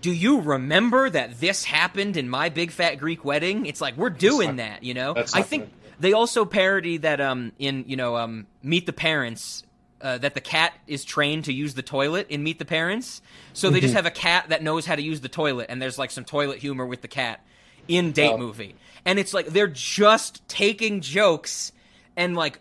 do 0.00 0.12
you 0.12 0.40
remember 0.40 1.08
that 1.10 1.40
this 1.40 1.64
happened 1.64 2.16
in 2.16 2.28
my 2.28 2.48
big 2.48 2.70
fat 2.70 2.96
Greek 2.96 3.24
wedding? 3.24 3.66
It's 3.66 3.80
like 3.80 3.96
we're 3.96 4.10
doing 4.10 4.50
not- 4.50 4.56
that, 4.58 4.82
you 4.84 4.94
know. 4.94 5.14
I 5.16 5.42
think 5.42 5.64
gonna- 5.64 5.72
they 6.00 6.12
also 6.12 6.44
parody 6.44 6.98
that 6.98 7.20
um 7.20 7.52
in 7.58 7.84
you 7.88 7.96
know 7.96 8.16
um 8.16 8.46
Meet 8.62 8.86
the 8.86 8.92
Parents. 8.92 9.64
Uh, 10.00 10.18
that 10.18 10.34
the 10.34 10.40
cat 10.40 10.72
is 10.88 11.04
trained 11.04 11.44
to 11.44 11.52
use 11.52 11.74
the 11.74 11.82
toilet 11.82 12.26
in 12.28 12.42
Meet 12.42 12.58
the 12.58 12.64
Parents, 12.64 13.22
so 13.52 13.70
they 13.70 13.76
Mm-hmm. 13.78 13.82
just 13.82 13.94
have 13.94 14.04
a 14.04 14.10
cat 14.10 14.46
that 14.48 14.60
knows 14.60 14.84
how 14.84 14.96
to 14.96 15.00
use 15.02 15.20
the 15.20 15.28
toilet, 15.28 15.66
and 15.68 15.80
there's 15.80 15.96
like 15.96 16.10
some 16.10 16.24
toilet 16.24 16.58
humor 16.58 16.84
with 16.84 17.02
the 17.02 17.06
cat 17.08 17.38
in 17.86 18.10
date 18.10 18.32
Oh. 18.32 18.36
movie, 18.36 18.74
and 19.04 19.20
it's 19.20 19.32
like 19.32 19.46
they're 19.46 19.68
just 19.68 20.42
taking 20.48 21.02
jokes 21.02 21.70
and 22.16 22.36
like 22.36 22.60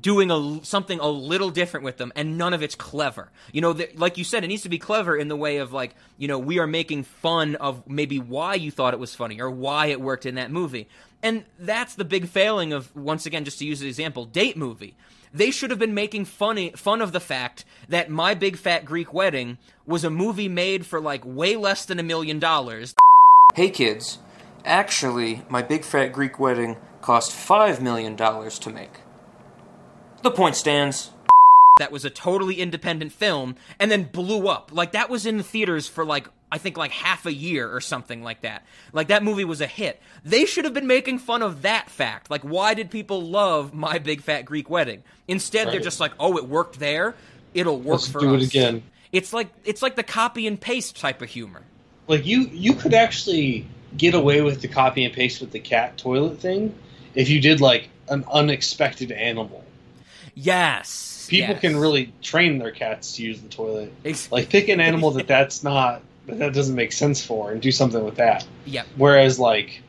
doing 0.00 0.30
a 0.30 0.64
something 0.64 1.00
a 1.00 1.08
little 1.08 1.50
different 1.50 1.84
with 1.84 1.96
them 1.96 2.12
and 2.14 2.38
none 2.38 2.54
of 2.54 2.62
it's 2.62 2.74
clever. 2.74 3.30
You 3.52 3.60
know 3.60 3.74
th- 3.74 3.96
like 3.96 4.18
you 4.18 4.24
said 4.24 4.44
it 4.44 4.48
needs 4.48 4.62
to 4.62 4.68
be 4.68 4.78
clever 4.78 5.16
in 5.16 5.28
the 5.28 5.36
way 5.36 5.58
of 5.58 5.72
like 5.72 5.94
you 6.18 6.28
know 6.28 6.38
we 6.38 6.58
are 6.58 6.66
making 6.66 7.04
fun 7.04 7.56
of 7.56 7.88
maybe 7.88 8.18
why 8.18 8.54
you 8.54 8.70
thought 8.70 8.94
it 8.94 9.00
was 9.00 9.14
funny 9.14 9.40
or 9.40 9.50
why 9.50 9.86
it 9.86 10.00
worked 10.00 10.26
in 10.26 10.36
that 10.36 10.50
movie. 10.50 10.88
And 11.22 11.44
that's 11.58 11.94
the 11.94 12.04
big 12.04 12.26
failing 12.26 12.72
of 12.72 12.94
once 12.96 13.26
again 13.26 13.44
just 13.44 13.58
to 13.60 13.64
use 13.64 13.80
an 13.80 13.88
example 13.88 14.24
date 14.24 14.56
movie. 14.56 14.94
They 15.34 15.50
should 15.50 15.70
have 15.70 15.78
been 15.78 15.94
making 15.94 16.26
funny 16.26 16.70
fun 16.70 17.00
of 17.00 17.12
the 17.12 17.20
fact 17.20 17.64
that 17.88 18.10
my 18.10 18.34
big 18.34 18.56
fat 18.56 18.84
greek 18.84 19.14
wedding 19.14 19.58
was 19.86 20.04
a 20.04 20.10
movie 20.10 20.48
made 20.48 20.84
for 20.84 21.00
like 21.00 21.22
way 21.24 21.56
less 21.56 21.84
than 21.84 21.98
a 21.98 22.02
million 22.02 22.38
dollars. 22.38 22.94
Hey 23.54 23.70
kids, 23.70 24.18
actually, 24.64 25.42
my 25.48 25.62
big 25.62 25.84
fat 25.84 26.08
Greek 26.12 26.38
wedding 26.38 26.76
cost 27.02 27.32
$5 27.32 27.80
million 27.80 28.16
to 28.16 28.70
make. 28.70 29.00
The 30.22 30.30
point 30.30 30.56
stands. 30.56 31.10
That 31.78 31.90
was 31.90 32.04
a 32.04 32.10
totally 32.10 32.60
independent 32.60 33.12
film 33.12 33.56
and 33.78 33.90
then 33.90 34.04
blew 34.04 34.48
up. 34.48 34.70
Like, 34.72 34.92
that 34.92 35.10
was 35.10 35.26
in 35.26 35.36
the 35.36 35.42
theaters 35.42 35.88
for 35.88 36.04
like, 36.04 36.28
I 36.50 36.58
think 36.58 36.76
like 36.76 36.92
half 36.92 37.26
a 37.26 37.32
year 37.32 37.68
or 37.68 37.80
something 37.80 38.22
like 38.22 38.42
that. 38.42 38.64
Like, 38.92 39.08
that 39.08 39.22
movie 39.22 39.44
was 39.44 39.60
a 39.60 39.66
hit. 39.66 40.00
They 40.24 40.44
should 40.44 40.64
have 40.64 40.74
been 40.74 40.86
making 40.86 41.18
fun 41.18 41.42
of 41.42 41.62
that 41.62 41.90
fact. 41.90 42.30
Like, 42.30 42.42
why 42.42 42.74
did 42.74 42.90
people 42.90 43.22
love 43.22 43.74
My 43.74 43.98
Big 43.98 44.22
Fat 44.22 44.42
Greek 44.42 44.70
Wedding? 44.70 45.02
Instead, 45.26 45.68
they're 45.68 45.80
just 45.80 45.98
like, 45.98 46.12
oh, 46.20 46.36
it 46.36 46.46
worked 46.46 46.78
there. 46.78 47.14
It'll 47.54 47.78
work 47.78 48.00
Let's 48.00 48.08
for 48.08 48.20
do 48.20 48.36
us. 48.36 48.42
it 48.42 48.48
again. 48.48 48.82
It's 49.12 49.32
like 49.32 49.48
it's 49.64 49.82
like 49.82 49.94
the 49.94 50.02
copy 50.02 50.46
and 50.46 50.58
paste 50.58 50.98
type 50.98 51.20
of 51.20 51.28
humor. 51.28 51.62
Like 52.08 52.24
you 52.24 52.48
you 52.50 52.72
could 52.72 52.94
actually 52.94 53.66
get 53.96 54.14
away 54.14 54.40
with 54.40 54.62
the 54.62 54.68
copy 54.68 55.04
and 55.04 55.12
paste 55.12 55.42
with 55.42 55.50
the 55.50 55.60
cat 55.60 55.98
toilet 55.98 56.38
thing 56.38 56.74
if 57.14 57.28
you 57.28 57.40
did 57.40 57.60
like 57.60 57.88
an 58.08 58.24
unexpected 58.30 59.12
animal. 59.12 59.64
Yes. 60.34 61.26
People 61.28 61.54
yes. 61.54 61.60
can 61.60 61.76
really 61.76 62.12
train 62.22 62.58
their 62.58 62.70
cats 62.70 63.16
to 63.16 63.22
use 63.22 63.40
the 63.40 63.48
toilet. 63.48 63.92
Like 64.30 64.48
pick 64.48 64.68
an 64.68 64.80
animal 64.80 65.12
that 65.12 65.26
that's 65.26 65.62
not 65.62 66.02
that 66.26 66.38
that 66.38 66.52
doesn't 66.52 66.74
make 66.74 66.92
sense 66.92 67.24
for 67.24 67.52
and 67.52 67.60
do 67.60 67.72
something 67.72 68.04
with 68.04 68.16
that. 68.16 68.46
Yeah. 68.64 68.84
Whereas 68.96 69.38
like 69.38 69.82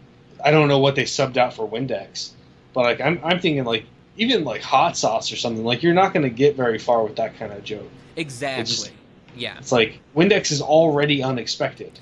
I 0.43 0.51
don't 0.51 0.67
know 0.67 0.79
what 0.79 0.95
they 0.95 1.03
subbed 1.03 1.37
out 1.37 1.53
for 1.53 1.67
Windex, 1.67 2.31
but 2.73 2.81
like 2.81 3.01
I'm 3.01 3.19
I'm 3.23 3.39
thinking 3.39 3.63
like 3.63 3.85
even 4.17 4.43
like 4.43 4.61
hot 4.61 4.95
sauce 4.95 5.31
or 5.31 5.35
something 5.35 5.63
like 5.63 5.83
you're 5.83 5.93
not 5.93 6.13
going 6.13 6.23
to 6.23 6.29
get 6.29 6.55
very 6.55 6.77
far 6.77 7.03
with 7.03 7.15
that 7.15 7.37
kind 7.37 7.51
of 7.51 7.63
joke. 7.63 7.89
Exactly. 8.15 8.63
just- 8.63 8.91
yeah. 9.35 9.57
It's 9.57 9.71
like 9.71 9.99
Windex 10.15 10.51
is 10.51 10.61
already 10.61 11.23
unexpected. 11.23 11.99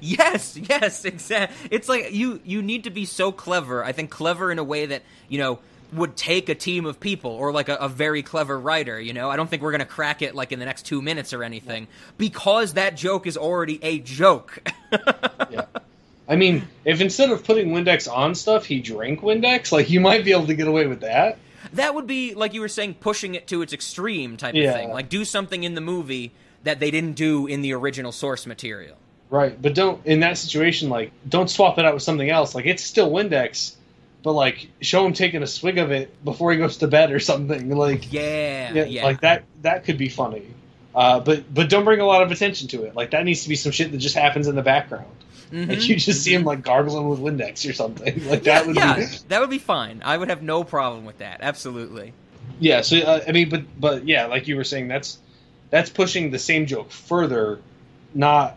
Yes, 0.00 0.56
yes, 0.56 1.04
exactly. 1.04 1.68
It's 1.70 1.88
like 1.88 2.12
you 2.12 2.40
you 2.44 2.62
need 2.62 2.84
to 2.84 2.90
be 2.90 3.04
so 3.04 3.32
clever. 3.32 3.84
I 3.84 3.92
think 3.92 4.10
clever 4.10 4.50
in 4.50 4.58
a 4.58 4.64
way 4.64 4.86
that 4.86 5.02
you 5.28 5.38
know 5.38 5.58
would 5.92 6.16
take 6.16 6.48
a 6.48 6.54
team 6.54 6.86
of 6.86 7.00
people 7.00 7.32
or 7.32 7.52
like 7.52 7.68
a, 7.68 7.74
a 7.76 7.88
very 7.88 8.22
clever 8.22 8.58
writer. 8.58 9.00
You 9.00 9.12
know, 9.12 9.28
I 9.28 9.36
don't 9.36 9.50
think 9.50 9.60
we're 9.62 9.72
gonna 9.72 9.84
crack 9.84 10.22
it 10.22 10.34
like 10.34 10.52
in 10.52 10.58
the 10.60 10.64
next 10.64 10.86
two 10.86 11.02
minutes 11.02 11.32
or 11.32 11.42
anything 11.42 11.88
because 12.16 12.74
that 12.74 12.96
joke 12.96 13.26
is 13.26 13.36
already 13.36 13.78
a 13.82 13.98
joke. 13.98 14.62
Yeah. 15.50 15.66
I 16.28 16.36
mean, 16.36 16.62
if 16.84 17.00
instead 17.00 17.30
of 17.30 17.44
putting 17.44 17.70
Windex 17.70 18.08
on 18.12 18.36
stuff, 18.36 18.64
he 18.64 18.80
drank 18.80 19.20
Windex, 19.20 19.72
like 19.72 19.90
you 19.90 19.98
might 20.00 20.24
be 20.24 20.30
able 20.30 20.46
to 20.46 20.54
get 20.54 20.68
away 20.68 20.86
with 20.86 21.00
that. 21.00 21.38
that 21.72 21.92
would 21.96 22.06
be 22.06 22.34
like 22.34 22.54
you 22.54 22.60
were 22.60 22.68
saying, 22.68 22.94
pushing 22.94 23.34
it 23.34 23.48
to 23.48 23.62
its 23.62 23.72
extreme 23.72 24.36
type 24.36 24.54
Yeah. 24.54 24.70
of 24.70 24.74
thing. 24.76 24.90
Like 24.90 25.08
do 25.08 25.24
something 25.24 25.64
in 25.64 25.74
the 25.74 25.80
movie 25.80 26.30
that 26.62 26.78
they 26.78 26.92
didn't 26.92 27.14
do 27.14 27.48
in 27.48 27.62
the 27.62 27.72
original 27.72 28.12
source 28.12 28.46
material. 28.46 28.96
Right, 29.30 29.60
but 29.60 29.74
don't 29.74 30.04
in 30.04 30.20
that 30.20 30.38
situation 30.38 30.88
like 30.88 31.12
don't 31.28 31.48
swap 31.48 31.78
it 31.78 31.84
out 31.84 31.94
with 31.94 32.02
something 32.02 32.28
else. 32.28 32.54
Like 32.54 32.66
it's 32.66 32.82
still 32.82 33.10
Windex, 33.10 33.74
but 34.24 34.32
like 34.32 34.68
show 34.80 35.06
him 35.06 35.12
taking 35.12 35.42
a 35.42 35.46
swig 35.46 35.78
of 35.78 35.92
it 35.92 36.24
before 36.24 36.50
he 36.50 36.58
goes 36.58 36.78
to 36.78 36.88
bed 36.88 37.12
or 37.12 37.20
something. 37.20 37.70
Like 37.76 38.12
Yeah, 38.12 38.72
yeah, 38.72 38.84
yeah. 38.84 39.04
like 39.04 39.20
that 39.20 39.44
that 39.62 39.84
could 39.84 39.98
be 39.98 40.08
funny. 40.08 40.46
Uh, 40.92 41.20
but 41.20 41.52
but 41.52 41.68
don't 41.68 41.84
bring 41.84 42.00
a 42.00 42.04
lot 42.04 42.22
of 42.22 42.32
attention 42.32 42.66
to 42.68 42.82
it. 42.84 42.96
Like 42.96 43.12
that 43.12 43.24
needs 43.24 43.44
to 43.44 43.48
be 43.48 43.54
some 43.54 43.70
shit 43.70 43.92
that 43.92 43.98
just 43.98 44.16
happens 44.16 44.48
in 44.48 44.56
the 44.56 44.62
background. 44.62 45.06
Mhm. 45.52 45.68
Like 45.68 45.88
you 45.88 45.94
just 45.96 46.22
see 46.22 46.34
him 46.34 46.42
like 46.42 46.62
gargling 46.62 47.08
with 47.08 47.20
Windex 47.20 47.68
or 47.68 47.72
something. 47.72 48.24
Like 48.28 48.42
that 48.44 48.66
would 48.66 48.74
yeah, 48.74 48.96
be 48.96 49.06
that 49.28 49.40
would 49.40 49.50
be 49.50 49.58
fine. 49.58 50.02
I 50.04 50.16
would 50.16 50.28
have 50.28 50.42
no 50.42 50.64
problem 50.64 51.04
with 51.04 51.18
that. 51.18 51.38
Absolutely. 51.40 52.12
Yeah, 52.58 52.80
so 52.80 52.98
uh, 52.98 53.24
I 53.26 53.32
mean, 53.32 53.48
but 53.48 53.62
but 53.80 54.08
yeah, 54.08 54.26
like 54.26 54.48
you 54.48 54.56
were 54.56 54.64
saying, 54.64 54.88
that's 54.88 55.18
that's 55.70 55.88
pushing 55.88 56.32
the 56.32 56.38
same 56.38 56.66
joke 56.66 56.90
further, 56.90 57.60
not 58.12 58.56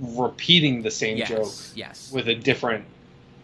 repeating 0.00 0.82
the 0.82 0.90
same 0.90 1.18
Yes, 1.18 1.28
joke 1.28 1.76
yes. 1.76 2.10
with 2.12 2.28
a 2.28 2.34
different. 2.34 2.84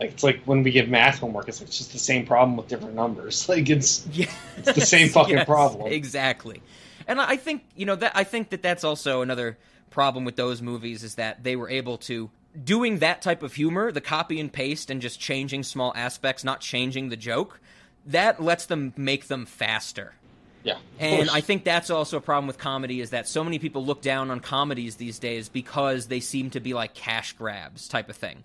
Like 0.01 0.13
it's 0.13 0.23
like 0.23 0.43
when 0.45 0.63
we 0.63 0.73
give 0.73 0.89
math 0.89 1.21
homework, 1.21 1.49
it's, 1.49 1.61
like, 1.61 1.69
it's 1.69 1.79
just 1.79 1.93
the 1.93 1.99
same 1.99 2.27
problem 2.27 2.57
with 2.57 2.69
different 2.69 2.95
numbers. 2.95 3.49
Like 3.49 3.71
it's 3.71 4.07
Yeah, 4.13 4.31
it's 4.59 4.73
the 4.73 4.81
same 4.81 5.09
fucking 5.09 5.37
yes, 5.37 5.47
problem. 5.47 5.93
Exactly. 5.93 6.61
And 7.07 7.21
I 7.21 7.37
think 7.37 7.65
you 7.77 7.87
know 7.87 7.97
that 7.97 8.13
I 8.15 8.25
think 8.25 8.51
that 8.51 8.63
that's 8.63 8.85
also 8.85 9.23
another 9.23 9.57
problem 9.91 10.25
with 10.25 10.37
those 10.37 10.61
movies 10.61 11.03
is 11.03 11.15
that 11.15 11.45
they 11.45 11.57
were 11.57 11.71
able 11.71 11.97
to 11.97 12.31
doing 12.65 12.99
that 12.99 13.23
type 13.23 13.43
of 13.43 13.55
humor, 13.55 13.93
the 13.93 14.01
copy 14.01 14.41
and 14.41 14.53
paste, 14.53 14.91
and 14.91 15.01
just 15.01 15.21
changing 15.21 15.63
small 15.63 15.93
aspects, 15.97 16.45
not 16.45 16.61
changing 16.61 17.09
the 17.09 17.17
joke. 17.17 17.61
That 18.05 18.43
lets 18.43 18.67
them 18.67 18.93
make 18.97 19.27
them 19.27 19.47
faster. 19.47 20.15
Yeah, 20.67 20.79
And. 20.99 21.31
I 21.31 21.41
think 21.43 21.63
that's 21.63 21.91
also 21.91 22.17
a 22.17 22.21
problem 22.21 22.49
with 22.49 22.59
comedy 22.59 23.01
is 23.01 23.11
that 23.11 23.29
so 23.29 23.45
many 23.45 23.61
people 23.61 23.85
look 23.85 24.03
down 24.03 24.33
on 24.33 24.41
comedies 24.41 24.97
these 24.97 25.21
days 25.21 25.49
because 25.49 26.09
they 26.09 26.19
seem 26.19 26.51
to 26.51 26.61
be 26.61 26.75
like 26.75 26.93
cash 26.93 27.35
grabs 27.35 27.87
type 27.87 28.09
of 28.11 28.17
thing. 28.17 28.43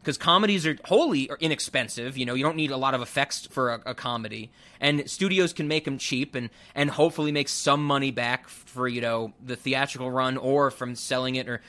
Because 0.00 0.16
comedies 0.16 0.66
are 0.66 0.78
wholly 0.84 1.28
inexpensive, 1.40 2.16
you 2.16 2.26
know, 2.26 2.34
you 2.34 2.44
don't 2.44 2.54
need 2.54 2.70
a 2.70 2.76
lot 2.76 2.94
of 2.94 3.02
effects 3.02 3.46
for 3.46 3.70
a, 3.72 3.80
a 3.86 3.94
comedy, 3.94 4.50
and 4.78 5.10
studios 5.10 5.52
can 5.52 5.66
make 5.66 5.84
them 5.84 5.98
cheap 5.98 6.36
and 6.36 6.48
and 6.76 6.90
hopefully 6.90 7.32
make 7.32 7.48
some 7.48 7.84
money 7.84 8.12
back 8.12 8.46
for 8.48 8.86
you 8.86 9.00
know 9.00 9.32
the 9.44 9.56
theatrical 9.56 10.10
run 10.10 10.36
or 10.36 10.70
from 10.70 10.94
selling 10.94 11.34
it 11.34 11.48
or 11.48 11.60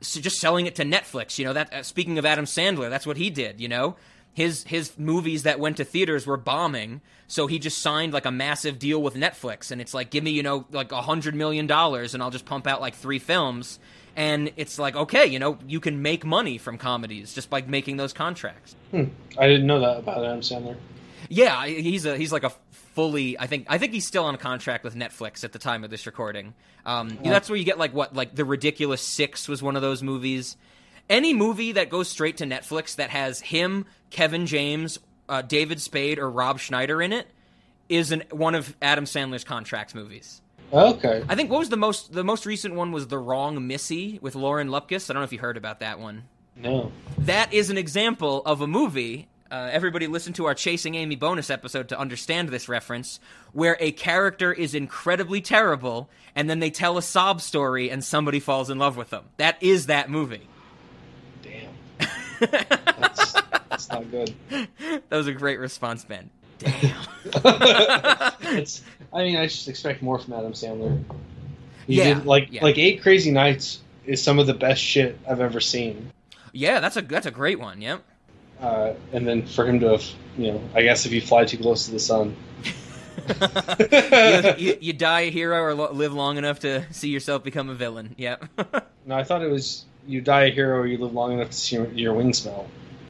s- 0.00 0.14
just 0.14 0.40
selling 0.40 0.66
it 0.66 0.74
to 0.74 0.82
Netflix. 0.82 1.38
You 1.38 1.46
know 1.46 1.52
that. 1.54 1.72
Uh, 1.72 1.82
speaking 1.84 2.18
of 2.18 2.26
Adam 2.26 2.44
Sandler, 2.44 2.90
that's 2.90 3.06
what 3.06 3.16
he 3.16 3.30
did. 3.30 3.60
You 3.60 3.68
know, 3.68 3.96
his 4.34 4.64
his 4.64 4.98
movies 4.98 5.44
that 5.44 5.58
went 5.58 5.78
to 5.78 5.84
theaters 5.84 6.26
were 6.26 6.36
bombing, 6.36 7.00
so 7.26 7.46
he 7.46 7.58
just 7.58 7.78
signed 7.78 8.12
like 8.12 8.26
a 8.26 8.30
massive 8.30 8.78
deal 8.78 9.00
with 9.00 9.14
Netflix, 9.14 9.70
and 9.70 9.80
it's 9.80 9.94
like, 9.94 10.10
give 10.10 10.22
me 10.22 10.32
you 10.32 10.42
know 10.42 10.66
like 10.72 10.92
a 10.92 11.00
hundred 11.00 11.34
million 11.34 11.66
dollars, 11.66 12.12
and 12.12 12.22
I'll 12.22 12.30
just 12.30 12.44
pump 12.44 12.66
out 12.66 12.80
like 12.80 12.94
three 12.94 13.18
films. 13.18 13.78
And 14.16 14.52
it's 14.56 14.78
like, 14.78 14.94
okay, 14.94 15.26
you 15.26 15.40
know, 15.40 15.58
you 15.66 15.80
can 15.80 16.00
make 16.00 16.24
money 16.24 16.56
from 16.56 16.78
comedies 16.78 17.34
just 17.34 17.50
by 17.50 17.62
making 17.62 17.96
those 17.96 18.12
contracts. 18.12 18.76
Hmm. 18.92 19.04
I 19.36 19.48
didn't 19.48 19.66
know 19.66 19.80
that 19.80 19.98
about 19.98 20.24
Adam 20.24 20.40
Sandler. 20.40 20.76
Yeah, 21.28 21.66
he's 21.66 22.04
a 22.04 22.16
he's 22.16 22.32
like 22.32 22.44
a 22.44 22.52
fully. 22.94 23.38
I 23.38 23.46
think 23.46 23.66
I 23.68 23.78
think 23.78 23.92
he's 23.92 24.06
still 24.06 24.24
on 24.24 24.34
a 24.34 24.38
contract 24.38 24.84
with 24.84 24.94
Netflix 24.94 25.44
at 25.44 25.52
the 25.52 25.58
time 25.58 25.84
of 25.84 25.90
this 25.90 26.06
recording. 26.06 26.54
Um, 26.86 27.18
That's 27.24 27.48
where 27.48 27.56
you 27.56 27.64
get 27.64 27.78
like 27.78 27.94
what 27.94 28.14
like 28.14 28.34
the 28.34 28.44
ridiculous 28.44 29.00
six 29.00 29.48
was 29.48 29.62
one 29.62 29.76
of 29.76 29.82
those 29.82 30.02
movies. 30.02 30.56
Any 31.08 31.34
movie 31.34 31.72
that 31.72 31.90
goes 31.90 32.08
straight 32.08 32.38
to 32.38 32.44
Netflix 32.44 32.96
that 32.96 33.10
has 33.10 33.40
him, 33.40 33.84
Kevin 34.14 34.46
James, 34.46 35.00
uh, 35.28 35.42
David 35.42 35.80
Spade, 35.80 36.20
or 36.20 36.30
Rob 36.30 36.60
Schneider 36.60 37.02
in 37.02 37.12
it 37.12 37.26
is 37.88 38.12
an, 38.12 38.22
one 38.30 38.54
of 38.54 38.76
Adam 38.80 39.04
Sandler's 39.06 39.42
contract 39.42 39.92
movies. 39.92 40.40
Okay. 40.72 41.24
I 41.28 41.34
think 41.34 41.50
what 41.50 41.58
was 41.58 41.68
the 41.68 41.76
most 41.76 42.12
the 42.12 42.22
most 42.22 42.46
recent 42.46 42.74
one 42.76 42.92
was 42.92 43.08
The 43.08 43.18
Wrong 43.18 43.66
Missy 43.66 44.20
with 44.22 44.36
Lauren 44.36 44.68
Lapkus. 44.68 45.10
I 45.10 45.12
don't 45.14 45.20
know 45.20 45.24
if 45.24 45.32
you 45.32 45.40
heard 45.40 45.56
about 45.56 45.80
that 45.80 45.98
one 45.98 46.24
No. 46.56 46.92
that 47.18 47.52
is 47.52 47.70
an 47.70 47.76
example 47.76 48.42
of 48.46 48.60
a 48.60 48.66
movie. 48.68 49.26
Uh, 49.50 49.68
everybody 49.72 50.06
listen 50.06 50.32
to 50.34 50.46
our 50.46 50.54
Chasing 50.54 50.94
Amy 50.94 51.16
bonus 51.16 51.50
episode 51.50 51.88
to 51.88 51.98
understand 51.98 52.48
this 52.50 52.68
reference, 52.68 53.18
where 53.52 53.76
a 53.80 53.90
character 53.92 54.52
is 54.52 54.74
incredibly 54.76 55.40
terrible, 55.40 56.08
and 56.36 56.48
then 56.48 56.60
they 56.60 56.70
tell 56.70 56.96
a 56.98 57.02
sob 57.02 57.40
story, 57.40 57.90
and 57.90 58.02
somebody 58.04 58.38
falls 58.40 58.70
in 58.70 58.78
love 58.78 58.96
with 58.96 59.10
them. 59.10 59.24
That 59.38 59.60
is 59.60 59.86
that 59.86 60.08
movie. 60.08 60.48
That's, 62.40 63.32
that's 63.70 63.88
not 63.90 64.10
good. 64.10 64.34
That 64.50 65.10
was 65.10 65.26
a 65.26 65.32
great 65.32 65.58
response, 65.58 66.04
Ben. 66.04 66.30
Damn. 66.58 66.96
it's. 68.42 68.82
I 69.12 69.18
mean, 69.24 69.36
I 69.36 69.46
just 69.46 69.68
expect 69.68 70.02
more 70.02 70.18
from 70.18 70.32
Adam 70.34 70.52
Sandler. 70.52 71.02
He 71.86 71.96
Yeah, 71.98 72.14
did, 72.14 72.26
like 72.26 72.48
yeah. 72.52 72.62
like 72.62 72.78
Eight 72.78 73.02
Crazy 73.02 73.30
Nights 73.30 73.80
is 74.06 74.22
some 74.22 74.38
of 74.38 74.46
the 74.46 74.54
best 74.54 74.80
shit 74.80 75.18
I've 75.28 75.40
ever 75.40 75.60
seen. 75.60 76.10
yeah, 76.52 76.80
that's 76.80 76.96
a 76.96 77.02
that's 77.02 77.26
a 77.26 77.30
great 77.30 77.58
one. 77.60 77.80
Yep. 77.80 78.02
Uh, 78.60 78.94
and 79.12 79.26
then 79.26 79.44
for 79.46 79.66
him 79.66 79.80
to 79.80 79.88
have, 79.88 80.04
you 80.38 80.52
know, 80.52 80.62
I 80.74 80.82
guess 80.82 81.04
if 81.06 81.12
you 81.12 81.20
fly 81.20 81.44
too 81.44 81.58
close 81.58 81.86
to 81.86 81.90
the 81.92 81.98
sun. 81.98 82.36
you, 84.58 84.68
you, 84.68 84.78
you 84.80 84.92
die 84.92 85.22
a 85.22 85.30
hero 85.30 85.58
or 85.60 85.74
lo- 85.74 85.92
live 85.92 86.12
long 86.12 86.36
enough 86.38 86.60
to 86.60 86.84
see 86.92 87.08
yourself 87.08 87.42
become 87.42 87.68
a 87.68 87.74
villain. 87.74 88.14
Yep. 88.18 88.44
No, 89.06 89.16
I 89.16 89.24
thought 89.24 89.42
it 89.42 89.50
was 89.50 89.84
you 90.06 90.20
die 90.20 90.44
a 90.44 90.50
hero 90.50 90.82
you 90.84 90.98
live 90.98 91.12
long 91.12 91.32
enough 91.32 91.50
to 91.50 91.56
see 91.56 91.76
your, 91.76 91.86
your 91.92 92.14
wings 92.14 92.38
smell. 92.38 92.66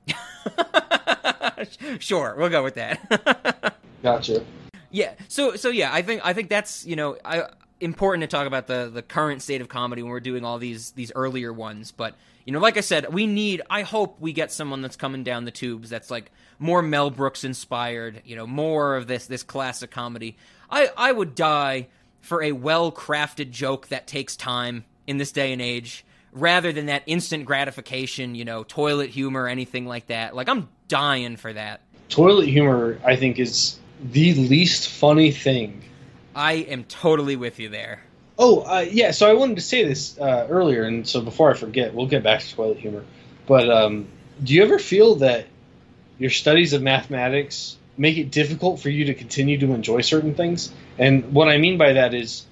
sure, 1.98 2.34
we'll 2.36 2.50
go 2.50 2.62
with 2.62 2.74
that. 2.74 3.76
Gotcha. 4.02 4.44
Yeah. 4.90 5.14
So 5.28 5.56
so 5.56 5.70
yeah, 5.70 5.92
I 5.92 6.02
think 6.02 6.22
I 6.24 6.32
think 6.32 6.48
that's 6.48 6.84
you 6.86 6.96
know 6.96 7.16
I, 7.24 7.44
important 7.80 8.22
to 8.22 8.26
talk 8.26 8.46
about 8.46 8.66
the 8.66 8.90
the 8.92 9.02
current 9.02 9.42
state 9.42 9.60
of 9.60 9.68
comedy 9.68 10.02
when 10.02 10.10
we're 10.10 10.20
doing 10.20 10.44
all 10.44 10.58
these 10.58 10.92
these 10.92 11.12
earlier 11.14 11.52
ones. 11.52 11.90
But 11.92 12.14
you 12.44 12.52
know, 12.52 12.60
like 12.60 12.76
I 12.76 12.80
said, 12.80 13.12
we 13.12 13.26
need. 13.26 13.62
I 13.70 13.82
hope 13.82 14.20
we 14.20 14.32
get 14.32 14.52
someone 14.52 14.82
that's 14.82 14.96
coming 14.96 15.24
down 15.24 15.44
the 15.44 15.50
tubes 15.50 15.90
that's 15.90 16.10
like 16.10 16.30
more 16.58 16.82
Mel 16.82 17.10
Brooks 17.10 17.44
inspired. 17.44 18.22
You 18.24 18.36
know, 18.36 18.46
more 18.46 18.96
of 18.96 19.06
this 19.06 19.26
this 19.26 19.42
classic 19.42 19.90
comedy. 19.90 20.36
I 20.70 20.90
I 20.96 21.12
would 21.12 21.34
die 21.34 21.88
for 22.20 22.42
a 22.42 22.52
well 22.52 22.92
crafted 22.92 23.50
joke 23.50 23.88
that 23.88 24.06
takes 24.06 24.36
time 24.36 24.84
in 25.06 25.18
this 25.18 25.32
day 25.32 25.52
and 25.52 25.62
age. 25.62 26.04
Rather 26.34 26.72
than 26.72 26.86
that 26.86 27.04
instant 27.06 27.46
gratification, 27.46 28.34
you 28.34 28.44
know, 28.44 28.64
toilet 28.64 29.10
humor, 29.10 29.46
anything 29.48 29.86
like 29.86 30.08
that. 30.08 30.34
Like 30.34 30.48
I'm 30.48 30.68
dying 30.88 31.36
for 31.36 31.52
that. 31.52 31.80
Toilet 32.08 32.48
humor, 32.48 32.98
I 33.04 33.16
think, 33.16 33.38
is 33.38 33.78
the 34.02 34.34
least 34.34 34.88
funny 34.88 35.30
thing. 35.30 35.82
I 36.34 36.52
am 36.54 36.84
totally 36.84 37.36
with 37.36 37.58
you 37.58 37.68
there. 37.68 38.02
Oh, 38.38 38.62
uh, 38.62 38.80
yeah. 38.80 39.12
So 39.12 39.30
I 39.30 39.34
wanted 39.34 39.56
to 39.56 39.62
say 39.62 39.84
this 39.84 40.18
uh, 40.18 40.46
earlier, 40.50 40.82
and 40.82 41.06
so 41.06 41.20
before 41.20 41.52
I 41.52 41.54
forget, 41.54 41.94
we'll 41.94 42.08
get 42.08 42.22
back 42.24 42.40
to 42.40 42.54
toilet 42.54 42.78
humor. 42.78 43.04
But 43.46 43.70
um, 43.70 44.08
do 44.42 44.54
you 44.54 44.64
ever 44.64 44.78
feel 44.78 45.16
that 45.16 45.46
your 46.18 46.30
studies 46.30 46.72
of 46.72 46.82
mathematics 46.82 47.76
make 47.96 48.16
it 48.16 48.30
difficult 48.30 48.80
for 48.80 48.88
you 48.88 49.04
to 49.06 49.14
continue 49.14 49.58
to 49.58 49.72
enjoy 49.72 50.00
certain 50.00 50.34
things? 50.34 50.72
And 50.98 51.32
what 51.32 51.48
I 51.48 51.58
mean 51.58 51.78
by 51.78 51.92
that 51.94 52.14
is, 52.14 52.44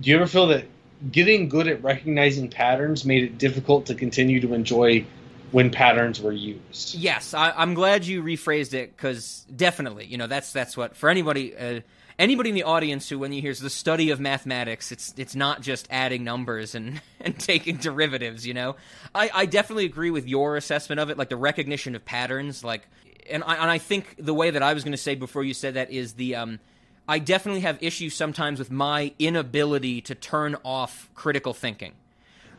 do 0.00 0.10
you 0.10 0.16
ever 0.16 0.26
feel 0.26 0.48
that 0.48 0.64
getting 1.10 1.48
good 1.48 1.68
at 1.68 1.82
recognizing 1.82 2.48
patterns 2.48 3.04
made 3.04 3.24
it 3.24 3.38
difficult 3.38 3.86
to 3.86 3.94
continue 3.94 4.40
to 4.40 4.54
enjoy 4.54 5.04
when 5.50 5.70
patterns 5.70 6.20
were 6.20 6.32
used? 6.32 6.94
Yes, 6.94 7.34
I, 7.34 7.52
I'm 7.52 7.74
glad 7.74 8.06
you 8.06 8.22
rephrased 8.22 8.74
it 8.74 8.96
because 8.96 9.46
definitely, 9.54 10.06
you 10.06 10.18
know, 10.18 10.26
that's 10.26 10.52
that's 10.52 10.76
what 10.76 10.96
for 10.96 11.08
anybody. 11.08 11.56
Uh, 11.56 11.80
anybody 12.18 12.48
in 12.48 12.54
the 12.54 12.64
audience 12.64 13.08
who, 13.08 13.18
when 13.18 13.32
you 13.32 13.40
hears 13.40 13.60
the 13.60 13.70
study 13.70 14.10
of 14.10 14.20
mathematics, 14.20 14.92
it's 14.92 15.14
it's 15.16 15.34
not 15.34 15.62
just 15.62 15.86
adding 15.90 16.24
numbers 16.24 16.74
and 16.74 17.00
and 17.20 17.38
taking 17.38 17.76
derivatives. 17.76 18.46
You 18.46 18.54
know, 18.54 18.76
I 19.14 19.30
I 19.32 19.46
definitely 19.46 19.86
agree 19.86 20.10
with 20.10 20.26
your 20.26 20.56
assessment 20.56 21.00
of 21.00 21.10
it, 21.10 21.18
like 21.18 21.28
the 21.28 21.36
recognition 21.36 21.94
of 21.94 22.04
patterns, 22.04 22.64
like. 22.64 22.82
And 23.30 23.44
I, 23.44 23.56
and 23.56 23.70
I 23.70 23.76
think 23.76 24.14
the 24.18 24.32
way 24.32 24.48
that 24.48 24.62
I 24.62 24.72
was 24.72 24.84
going 24.84 24.92
to 24.92 24.96
say 24.96 25.14
before 25.14 25.44
you 25.44 25.52
said 25.52 25.74
that 25.74 25.90
is 25.90 26.14
the 26.14 26.36
um, 26.36 26.60
I 27.08 27.18
definitely 27.18 27.62
have 27.62 27.82
issues 27.82 28.14
sometimes 28.14 28.58
with 28.58 28.70
my 28.70 29.12
inability 29.18 30.02
to 30.02 30.14
turn 30.14 30.56
off 30.62 31.08
critical 31.14 31.54
thinking. 31.54 31.92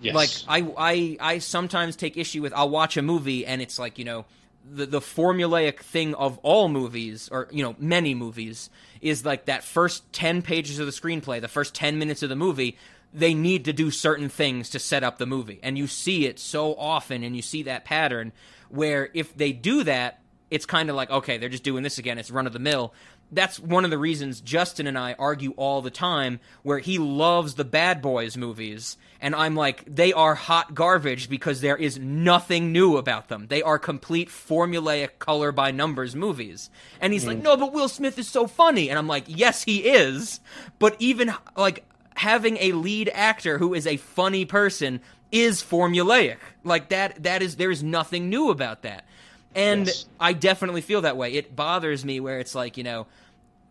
Yes. 0.01 0.15
Like 0.15 0.29
I, 0.47 0.73
I, 0.77 1.17
I 1.19 1.37
sometimes 1.39 1.95
take 1.95 2.17
issue 2.17 2.41
with 2.41 2.53
I'll 2.53 2.69
watch 2.69 2.97
a 2.97 3.01
movie 3.01 3.45
and 3.45 3.61
it's 3.61 3.77
like 3.77 3.99
you 3.99 4.05
know 4.05 4.25
the 4.69 4.85
the 4.85 4.99
formulaic 4.99 5.79
thing 5.79 6.15
of 6.15 6.37
all 6.39 6.69
movies 6.69 7.29
or 7.31 7.47
you 7.51 7.63
know 7.63 7.75
many 7.79 8.15
movies 8.15 8.69
is 9.01 9.25
like 9.25 9.45
that 9.45 9.63
first 9.63 10.11
ten 10.11 10.41
pages 10.41 10.79
of 10.79 10.85
the 10.85 10.91
screenplay, 10.91 11.39
the 11.39 11.47
first 11.47 11.75
ten 11.75 11.99
minutes 11.99 12.23
of 12.23 12.29
the 12.29 12.35
movie. 12.35 12.77
They 13.11 13.33
need 13.33 13.65
to 13.65 13.73
do 13.73 13.89
certain 13.89 14.29
things 14.29 14.69
to 14.69 14.79
set 14.79 15.03
up 15.03 15.17
the 15.17 15.25
movie, 15.25 15.59
and 15.63 15.77
you 15.77 15.87
see 15.87 16.27
it 16.27 16.37
so 16.37 16.75
often, 16.75 17.23
and 17.23 17.35
you 17.35 17.41
see 17.41 17.63
that 17.63 17.83
pattern 17.83 18.31
where 18.69 19.09
if 19.15 19.35
they 19.35 19.51
do 19.51 19.83
that, 19.85 20.19
it's 20.51 20.67
kind 20.67 20.91
of 20.91 20.95
like 20.95 21.09
okay, 21.09 21.37
they're 21.37 21.49
just 21.49 21.63
doing 21.63 21.83
this 21.83 21.97
again. 21.97 22.17
It's 22.19 22.29
run 22.29 22.45
of 22.45 22.53
the 22.53 22.59
mill. 22.59 22.93
That's 23.31 23.59
one 23.59 23.85
of 23.85 23.91
the 23.91 23.97
reasons 23.97 24.41
Justin 24.41 24.87
and 24.87 24.97
I 24.97 25.13
argue 25.19 25.51
all 25.51 25.81
the 25.81 25.91
time, 25.91 26.39
where 26.63 26.79
he 26.79 26.97
loves 26.97 27.55
the 27.55 27.63
Bad 27.63 28.01
Boys 28.01 28.35
movies, 28.35 28.97
and 29.21 29.35
I'm 29.35 29.55
like, 29.55 29.83
they 29.85 30.13
are 30.13 30.35
hot 30.35 30.73
garbage 30.73 31.29
because 31.29 31.61
there 31.61 31.75
is 31.75 31.99
nothing 31.99 32.71
new 32.71 32.97
about 32.97 33.27
them. 33.27 33.47
They 33.49 33.61
are 33.61 33.77
complete 33.77 34.29
formulaic 34.29 35.19
color 35.19 35.51
by 35.51 35.71
numbers 35.71 36.15
movies. 36.15 36.69
And 37.01 37.11
he's 37.11 37.27
like, 37.27 37.39
mm. 37.39 37.43
no, 37.43 37.57
but 37.57 37.73
Will 37.73 37.89
Smith 37.89 38.17
is 38.17 38.29
so 38.29 38.47
funny. 38.47 38.89
And 38.89 38.97
I'm 38.97 39.07
like, 39.07 39.25
yes, 39.27 39.63
he 39.63 39.79
is. 39.79 40.39
But 40.79 40.95
even 40.99 41.33
like 41.57 41.83
having 42.15 42.57
a 42.57 42.71
lead 42.71 43.09
actor 43.13 43.57
who 43.57 43.73
is 43.73 43.85
a 43.85 43.97
funny 43.97 44.45
person 44.45 45.01
is 45.31 45.61
formulaic. 45.61 46.37
Like 46.63 46.89
that, 46.89 47.23
that 47.23 47.41
is, 47.41 47.57
there 47.57 47.71
is 47.71 47.83
nothing 47.83 48.29
new 48.29 48.49
about 48.49 48.83
that. 48.83 49.05
And 49.55 49.87
Yes. 49.87 50.05
I 50.19 50.33
definitely 50.33 50.81
feel 50.81 51.01
that 51.01 51.17
way. 51.17 51.33
It 51.33 51.55
bothers 51.55 52.05
me 52.05 52.19
where 52.19 52.39
it's 52.39 52.53
like, 52.53 52.77
you 52.77 52.83
know, 52.83 53.07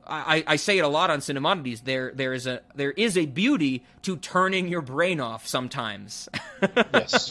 I, 0.09 0.43
I 0.47 0.57
say 0.57 0.79
it 0.79 0.85
a 0.85 0.89
lot 0.89 1.11
on 1.11 1.21
Cinemodities. 1.21 1.85
There 1.85 2.13
there 2.15 2.33
is 2.33 2.47
a 2.47 2.63
there 2.75 2.93
is 2.93 3.17
a 3.19 3.27
beauty 3.27 3.85
to 4.03 4.17
turning 4.17 4.69
your 4.69 4.81
brain 4.81 5.21
off 5.21 5.47
sometimes. 5.47 6.29
yes. 6.95 7.31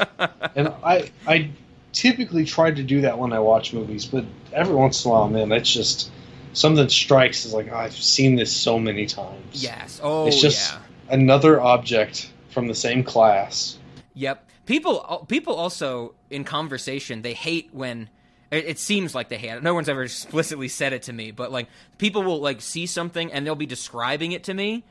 And 0.55 0.69
I 0.83 1.11
I 1.25 1.49
typically 1.91 2.45
try 2.45 2.69
to 2.71 2.83
do 2.83 3.01
that 3.01 3.17
when 3.17 3.33
I 3.33 3.39
watch 3.39 3.73
movies, 3.73 4.05
but 4.05 4.25
every 4.53 4.75
once 4.75 5.03
in 5.03 5.09
a 5.09 5.13
while, 5.13 5.27
man, 5.27 5.51
it's 5.51 5.71
just 5.71 6.11
something 6.53 6.87
strikes 6.89 7.45
is 7.45 7.53
like 7.53 7.69
oh, 7.71 7.77
I've 7.77 7.95
seen 7.95 8.35
this 8.35 8.55
so 8.55 8.77
many 8.77 9.07
times. 9.07 9.63
yes. 9.63 9.99
Oh 10.03 10.27
it's 10.27 10.39
just 10.39 10.71
yeah. 10.71 10.79
another 11.15 11.59
object 11.59 12.31
from 12.49 12.67
the 12.67 12.75
same 12.75 13.03
class. 13.03 13.79
Yep. 14.13 14.47
People 14.67 15.03
uh, 15.07 15.17
people 15.25 15.55
also 15.55 16.13
in 16.29 16.43
conversation 16.43 17.23
they 17.23 17.33
hate 17.33 17.69
when 17.71 18.09
it, 18.51 18.65
it 18.65 18.79
seems 18.79 19.13
like 19.13 19.29
they 19.29 19.37
had. 19.37 19.63
No 19.63 19.73
one's 19.73 19.89
ever 19.89 20.03
explicitly 20.03 20.67
said 20.67 20.93
it 20.93 21.03
to 21.03 21.13
me, 21.13 21.31
but 21.31 21.51
like 21.51 21.67
people 21.97 22.23
will 22.23 22.39
like 22.39 22.61
see 22.61 22.85
something 22.85 23.31
and 23.31 23.45
they'll 23.45 23.55
be 23.55 23.65
describing 23.65 24.31
it 24.31 24.43
to 24.45 24.53
me, 24.53 24.83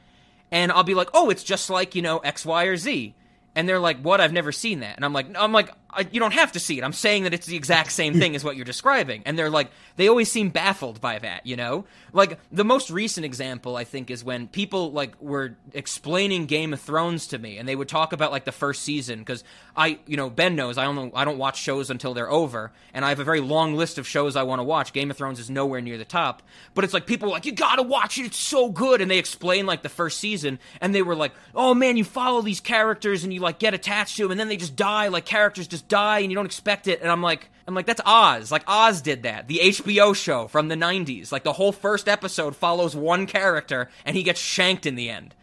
and 0.50 0.70
I'll 0.72 0.84
be 0.84 0.94
like, 0.94 1.08
"Oh, 1.14 1.30
it's 1.30 1.44
just 1.44 1.70
like 1.70 1.94
you 1.94 2.02
know 2.02 2.18
X, 2.18 2.44
Y, 2.44 2.64
or 2.64 2.76
Z," 2.76 3.14
and 3.54 3.68
they're 3.68 3.80
like, 3.80 4.00
"What? 4.00 4.20
I've 4.20 4.32
never 4.32 4.52
seen 4.52 4.80
that." 4.80 4.96
And 4.96 5.04
I'm 5.04 5.12
like, 5.12 5.26
"I'm 5.36 5.52
like, 5.52 5.70
I, 5.96 6.06
you 6.10 6.20
don't 6.20 6.34
have 6.34 6.52
to 6.52 6.60
see 6.60 6.78
it. 6.78 6.84
I'm 6.84 6.92
saying 6.92 7.24
that 7.24 7.34
it's 7.34 7.46
the 7.46 7.56
exact 7.56 7.92
same 7.92 8.14
thing 8.14 8.36
as 8.36 8.44
what 8.44 8.56
you're 8.56 8.64
describing." 8.64 9.22
And 9.24 9.38
they're 9.38 9.50
like, 9.50 9.70
they 9.96 10.08
always 10.08 10.30
seem 10.30 10.50
baffled 10.50 11.00
by 11.00 11.18
that, 11.18 11.46
you 11.46 11.56
know. 11.56 11.84
Like 12.12 12.38
the 12.52 12.64
most 12.64 12.90
recent 12.90 13.24
example, 13.24 13.76
I 13.76 13.84
think, 13.84 14.10
is 14.10 14.22
when 14.22 14.48
people 14.48 14.92
like 14.92 15.20
were 15.20 15.56
explaining 15.72 16.46
Game 16.46 16.72
of 16.72 16.80
Thrones 16.80 17.26
to 17.28 17.38
me, 17.38 17.58
and 17.58 17.68
they 17.68 17.76
would 17.76 17.88
talk 17.88 18.12
about 18.12 18.32
like 18.32 18.44
the 18.44 18.52
first 18.52 18.82
season 18.82 19.20
because 19.20 19.44
I, 19.76 19.98
you 20.06 20.16
know, 20.16 20.30
Ben 20.30 20.56
knows 20.56 20.78
I 20.78 20.84
don't 20.84 21.12
I 21.14 21.24
don't 21.24 21.38
watch 21.38 21.60
shows 21.60 21.90
until 21.90 22.14
they're 22.14 22.30
over, 22.30 22.72
and 22.94 23.04
I 23.04 23.10
have 23.10 23.20
a 23.20 23.24
very 23.24 23.40
long 23.40 23.74
list 23.74 23.98
of 23.98 24.06
shows 24.06 24.36
I 24.36 24.42
want 24.42 24.60
to 24.60 24.64
watch. 24.64 24.92
Game 24.92 25.10
of 25.10 25.16
Thrones 25.16 25.38
is 25.40 25.50
nowhere 25.50 25.80
near 25.80 25.98
the 25.98 26.04
top, 26.04 26.42
but 26.74 26.84
it's 26.84 26.94
like 26.94 27.06
people 27.06 27.28
are 27.28 27.32
like 27.32 27.46
you 27.46 27.52
gotta 27.52 27.82
watch 27.82 28.18
it, 28.18 28.26
it's 28.26 28.38
so 28.38 28.70
good, 28.70 29.00
and 29.00 29.10
they 29.10 29.18
explain 29.18 29.66
like 29.66 29.82
the 29.82 29.88
first 29.88 30.18
season, 30.20 30.58
and 30.80 30.94
they 30.94 31.02
were 31.02 31.16
like, 31.16 31.32
oh 31.54 31.74
man, 31.74 31.96
you 31.96 32.04
follow 32.04 32.42
these 32.42 32.60
characters 32.60 33.24
and 33.24 33.32
you 33.32 33.40
like 33.40 33.58
get 33.58 33.74
attached 33.74 34.16
to 34.16 34.22
them, 34.22 34.32
and 34.32 34.40
then 34.40 34.48
they 34.48 34.56
just 34.56 34.76
die, 34.76 35.08
like 35.08 35.24
characters 35.24 35.66
just 35.66 35.85
die, 35.88 36.20
and 36.20 36.30
you 36.30 36.36
don't 36.36 36.46
expect 36.46 36.88
it, 36.88 37.00
and 37.00 37.10
I'm 37.10 37.22
like. 37.22 37.48
I'm 37.68 37.74
like, 37.74 37.86
that's 37.86 38.00
Oz. 38.06 38.52
Like, 38.52 38.62
Oz 38.68 39.00
did 39.00 39.24
that. 39.24 39.48
The 39.48 39.58
HBO 39.58 40.14
show 40.14 40.46
from 40.46 40.68
the 40.68 40.76
90s. 40.76 41.32
Like, 41.32 41.42
the 41.42 41.52
whole 41.52 41.72
first 41.72 42.08
episode 42.08 42.54
follows 42.54 42.94
one 42.94 43.26
character, 43.26 43.90
and 44.04 44.16
he 44.16 44.22
gets 44.22 44.38
shanked 44.38 44.86
in 44.86 44.94
the 44.94 45.10
end. 45.10 45.34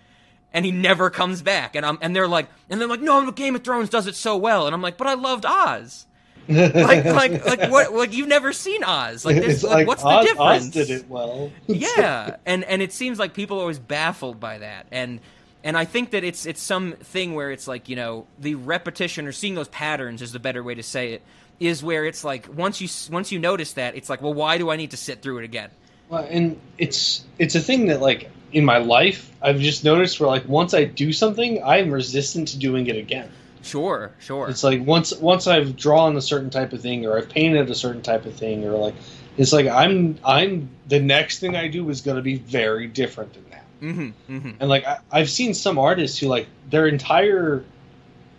And 0.54 0.64
he 0.66 0.72
never 0.72 1.10
comes 1.10 1.42
back. 1.42 1.76
And 1.76 1.86
I'm, 1.86 1.98
and 2.00 2.16
they're 2.16 2.30
like, 2.30 2.48
and 2.70 2.80
they're 2.80 2.88
like, 2.88 3.02
no, 3.02 3.26
but 3.26 3.36
Game 3.36 3.56
of 3.56 3.64
Thrones 3.66 3.90
does 3.90 4.08
it 4.08 4.16
so 4.16 4.38
well. 4.38 4.68
And 4.68 4.74
I'm 4.74 4.82
like, 4.82 4.96
but 4.96 5.08
I 5.08 5.16
loved 5.16 5.46
Oz. 5.46 6.06
like, 6.48 7.06
like, 7.06 7.46
like, 7.46 7.72
what? 7.72 7.94
Like, 7.94 8.14
you've 8.14 8.28
never 8.28 8.52
seen 8.52 8.84
Oz. 8.84 9.26
Like, 9.26 9.38
this, 9.38 9.56
it's 9.56 9.64
like, 9.64 9.88
what's 9.88 10.04
the 10.04 10.22
difference? 10.22 10.68
Oz 10.68 10.70
did 10.70 10.90
it 10.90 11.10
well. 11.10 11.52
yeah, 11.68 12.36
and 12.46 12.66
and 12.66 12.82
it 12.82 12.92
seems 12.92 13.18
like 13.18 13.34
people 13.34 13.58
are 13.58 13.62
always 13.62 13.80
baffled 13.80 14.42
by 14.42 14.58
that, 14.58 14.88
and 14.92 15.22
and 15.64 15.78
I 15.78 15.86
think 15.86 16.12
that 16.12 16.24
it's 16.24 16.46
it's 16.46 16.62
some 16.62 16.94
thing 16.94 17.34
where 17.36 17.52
it's 17.52 17.68
like 17.68 17.90
you 17.90 17.96
know 17.96 18.28
the 18.40 18.56
repetition 18.56 19.28
or 19.28 19.32
seeing 19.32 19.56
those 19.56 19.70
patterns 19.70 20.22
is 20.22 20.32
the 20.32 20.40
better 20.40 20.64
way 20.64 20.76
to 20.76 20.84
say 20.84 21.14
it 21.14 21.22
is 21.60 21.84
where 21.84 22.06
it's 22.06 22.24
like 22.24 22.48
once 22.54 22.82
you 22.82 22.90
once 23.12 23.32
you 23.32 23.40
notice 23.40 23.74
that 23.74 23.96
it's 23.96 24.10
like 24.10 24.22
well 24.22 24.34
why 24.34 24.58
do 24.58 24.70
I 24.70 24.76
need 24.76 24.92
to 24.92 24.98
sit 24.98 25.22
through 25.22 25.40
it 25.40 25.46
again? 25.46 25.70
Well, 26.10 26.28
and 26.30 26.60
it's 26.78 27.24
it's 27.40 27.56
a 27.56 27.60
thing 27.62 27.88
that 27.88 28.02
like 28.02 28.30
in 28.52 28.66
my 28.66 28.78
life 28.78 29.32
I've 29.42 29.60
just 29.60 29.84
noticed 29.84 30.20
where 30.20 30.30
like 30.30 30.48
once 30.48 30.74
I 30.74 30.84
do 30.84 31.14
something, 31.14 31.64
I'm 31.64 31.92
resistant 31.92 32.50
to 32.50 32.58
doing 32.58 32.88
it 32.88 32.98
again. 32.98 33.30
Sure, 33.62 34.12
sure. 34.20 34.50
It's 34.50 34.64
like 34.64 34.86
once 34.86 35.14
once 35.14 35.48
I've 35.48 35.78
drawn 35.78 36.18
a 36.18 36.22
certain 36.22 36.50
type 36.50 36.74
of 36.74 36.82
thing 36.82 37.06
or 37.06 37.18
I've 37.18 37.30
painted 37.30 37.70
a 37.70 37.76
certain 37.76 38.02
type 38.02 38.26
of 38.26 38.36
thing 38.36 38.66
or 38.66 38.72
like 38.72 38.96
it's 39.38 39.54
like 39.54 39.68
I'm 39.68 40.20
I'm 40.26 40.70
the 40.88 41.00
next 41.00 41.40
thing 41.40 41.56
I 41.56 41.70
do 41.70 41.90
is 41.90 42.02
going 42.02 42.18
to 42.18 42.22
be 42.22 42.36
very 42.36 42.88
different 42.88 43.34
than 43.34 43.50
that. 43.52 43.63
Mm-hmm, 43.84 44.36
mm-hmm. 44.38 44.52
And 44.60 44.70
like 44.70 44.86
I, 44.86 45.00
I've 45.12 45.30
seen 45.30 45.54
some 45.54 45.78
artists 45.78 46.18
who 46.18 46.28
like 46.28 46.48
their 46.70 46.88
entire 46.88 47.64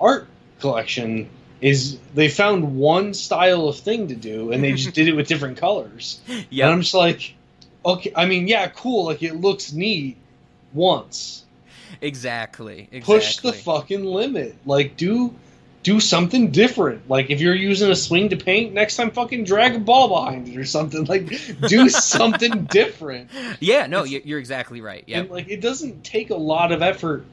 art 0.01 0.27
collection 0.61 1.29
is 1.61 1.99
they 2.15 2.29
found 2.29 2.77
one 2.77 3.15
style 3.15 3.69
of 3.69 3.79
thing 3.79 4.09
to 4.09 4.15
do 4.15 4.53
and 4.53 4.63
they 4.63 4.73
just 4.73 4.95
did 4.99 5.09
it 5.09 5.13
with 5.13 5.29
different 5.29 5.59
colors. 5.59 6.21
And 6.29 6.63
I'm 6.63 6.81
just 6.83 6.95
like, 6.95 7.35
okay, 7.85 8.13
I 8.15 8.27
mean, 8.27 8.49
yeah, 8.49 8.69
cool, 8.69 9.07
like 9.07 9.23
it 9.23 9.35
looks 9.35 9.73
neat 9.73 10.17
once. 10.73 11.45
exactly, 12.01 12.89
exactly. 12.91 13.01
Push 13.01 13.37
the 13.39 13.53
fucking 13.53 14.05
limit. 14.05 14.57
Like 14.67 14.97
do 14.97 15.35
do 15.85 16.01
something 16.01 16.51
different. 16.51 17.09
Like 17.09 17.31
if 17.31 17.41
you're 17.41 17.55
using 17.55 17.91
a 17.91 17.95
swing 17.95 18.31
to 18.31 18.37
paint, 18.37 18.73
next 18.73 18.97
time 18.97 19.11
fucking 19.11 19.45
drag 19.45 19.77
a 19.77 19.79
ball 19.79 20.09
behind 20.09 20.49
it 20.49 20.57
or 20.57 20.65
something. 20.65 21.05
Like 21.05 21.29
do 21.69 21.89
something 21.91 22.65
different. 22.65 23.31
yeah, 23.61 23.87
no, 23.87 24.03
you're, 24.03 24.23
you're 24.23 24.39
exactly 24.39 24.81
right. 24.81 25.05
Yeah, 25.07 25.25
like 25.29 25.49
it 25.49 25.61
doesn't 25.61 26.03
take 26.03 26.31
a 26.31 26.37
lot 26.37 26.73
of 26.73 26.83
effort 26.83 27.25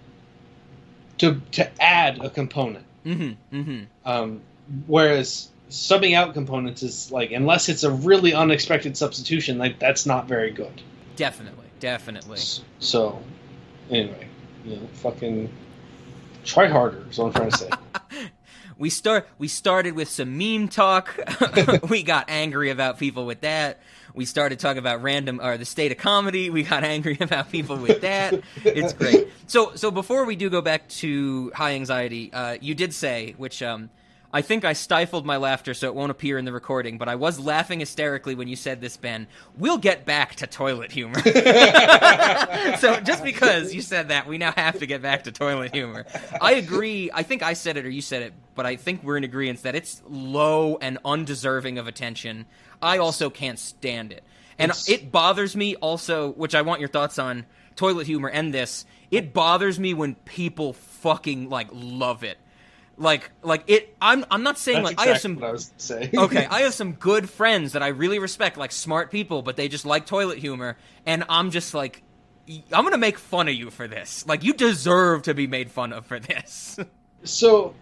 to 1.20 1.42
to 1.54 1.82
add 1.82 2.24
a 2.24 2.30
component. 2.30 2.86
mm-hmm, 3.06 3.56
mm-hmm. 3.56 3.84
Um, 4.06 4.42
whereas 4.86 5.50
subbing 5.70 6.14
out 6.14 6.34
components 6.34 6.84
is 6.84 7.10
like 7.10 7.32
unless 7.32 7.70
it's 7.70 7.84
a 7.84 7.92
really 7.92 8.34
unexpected 8.34 8.98
substitution, 8.98 9.58
like 9.60 9.80
that's 9.80 10.06
not 10.06 10.28
very 10.28 10.52
good. 10.52 10.82
Definitely, 11.16 11.68
definitely. 11.80 12.40
So 12.80 13.24
anyway, 13.90 14.28
you 14.66 14.76
know, 14.76 14.88
fucking 14.96 15.50
try 16.44 16.68
harder 16.68 17.06
is 17.10 17.18
what 17.18 17.28
I'm 17.28 17.34
trying 17.34 17.52
to 17.52 17.58
say. 17.58 17.70
we 18.82 18.90
start 18.90 19.28
we 19.38 19.48
started 19.48 19.94
with 19.94 20.10
some 20.10 20.40
meme 20.40 20.68
talk. 20.68 21.18
we 21.90 22.02
got 22.02 22.26
angry 22.30 22.72
about 22.72 22.98
people 22.98 23.28
with 23.28 23.42
that. 23.42 23.80
We 24.16 24.26
started 24.26 24.60
talking 24.60 24.80
about 24.80 25.04
random 25.04 25.40
or 25.40 25.56
the 25.58 25.66
state 25.66 25.92
of 25.92 26.00
comedy. 26.00 26.50
We 26.50 26.64
got 26.64 26.84
angry 26.96 27.16
about 27.22 27.52
people 27.52 27.78
with 27.78 28.02
that. 28.02 28.42
It's 28.66 28.94
great. 28.94 29.30
So 29.46 29.76
so 29.76 29.92
before 29.92 30.26
we 30.26 30.36
do 30.36 30.50
go 30.50 30.62
back 30.62 30.90
to 30.90 31.52
high 31.54 31.74
anxiety, 31.74 32.34
uh, 32.34 32.58
you 32.60 32.76
did 32.76 32.94
say 32.94 33.36
which 33.38 33.62
um. 33.62 33.90
I 34.34 34.42
think 34.42 34.64
I 34.64 34.74
stifled 34.74 35.26
my 35.26 35.38
laughter 35.38 35.74
so 35.74 35.88
it 35.88 35.96
won't 35.96 36.12
appear 36.12 36.38
in 36.38 36.46
the 36.46 36.54
recording, 36.54 36.98
but 36.98 37.10
I 37.10 37.16
was 37.16 37.40
laughing 37.40 37.80
hysterically 37.80 38.34
when 38.36 38.48
you 38.48 38.56
said 38.56 38.80
this, 38.80 38.96
Ben. 38.96 39.28
We'll 39.58 39.78
get 39.78 40.06
back 40.06 40.36
to 40.36 40.48
toilet 40.48 40.92
humor. 40.92 41.20
so 42.80 43.00
just 43.02 43.24
because 43.24 43.74
you 43.74 43.82
said 43.82 44.10
that, 44.10 44.28
we 44.28 44.38
now 44.38 44.52
have 44.54 44.80
to 44.80 44.86
get 44.86 45.02
back 45.02 45.24
to 45.26 45.32
toilet 45.32 45.74
humor. 45.74 46.06
I 46.42 46.54
agree. 46.54 47.10
I 47.14 47.24
think 47.24 47.44
I 47.44 47.54
said 47.54 47.78
it 47.78 47.86
or 47.86 47.90
you 47.90 48.02
said 48.02 48.22
it, 48.24 48.34
but 48.56 48.66
I 48.66 48.76
think 48.78 49.04
we're 49.04 49.18
in 49.18 49.24
agreement 49.24 49.64
that 49.64 49.76
it's 49.76 50.02
low 50.08 50.78
and 50.82 50.98
undeserving 51.04 51.78
of 51.78 51.88
attention. 51.88 52.46
I 52.82 52.98
also 52.98 53.30
can't 53.30 53.60
stand 53.60 54.12
it. 54.12 54.24
And 54.58 54.70
It's- 54.72 54.90
it 54.90 55.12
bothers 55.12 55.56
me 55.56 55.76
also, 55.76 56.32
which 56.32 56.56
I 56.56 56.62
want 56.62 56.80
your 56.80 56.90
thoughts 56.90 57.20
on 57.20 57.46
toilet 57.76 58.08
humor 58.08 58.30
and 58.30 58.54
this. 58.54 58.86
It 59.10 59.34
bothers 59.34 59.80
me 59.80 59.94
when 59.94 60.16
people 60.16 60.74
fucking 60.74 61.50
like 61.50 61.68
love 61.72 62.24
it. 62.24 62.38
Like 63.02 63.32
like 63.42 63.64
it 63.66 63.96
I'm 64.00 64.24
I'm 64.30 64.44
not 64.44 64.60
saying 64.60 64.84
That's 64.84 64.98
like 64.98 65.08
I 65.08 65.12
have 65.12 65.22
some 65.22 65.36
what 65.36 65.50
I 65.50 65.52
was 65.52 65.72
gonna 65.90 66.10
okay, 66.26 66.46
I 66.46 66.62
have 66.62 66.74
some 66.76 66.94
good 66.94 67.30
friends 67.30 67.74
that 67.74 67.82
I 67.82 67.88
really 67.88 68.20
respect, 68.20 68.58
like 68.58 68.72
smart 68.72 69.10
people, 69.10 69.42
but 69.42 69.56
they 69.56 69.68
just 69.68 69.86
like 69.86 70.06
toilet 70.06 70.38
humor, 70.38 70.78
and 71.06 71.26
I'm 71.28 71.50
just 71.50 71.74
like, 71.74 72.04
I'm 72.48 72.84
gonna 72.84 73.00
make 73.00 73.18
fun 73.18 73.48
of 73.48 73.56
you 73.56 73.72
for 73.72 73.88
this. 73.88 74.26
Like 74.28 74.44
you 74.44 74.54
deserve 74.54 75.24
to 75.24 75.34
be 75.34 75.48
made 75.48 75.72
fun 75.72 75.94
of 75.94 76.06
for 76.06 76.20
this. 76.20 76.80
So, 77.24 77.76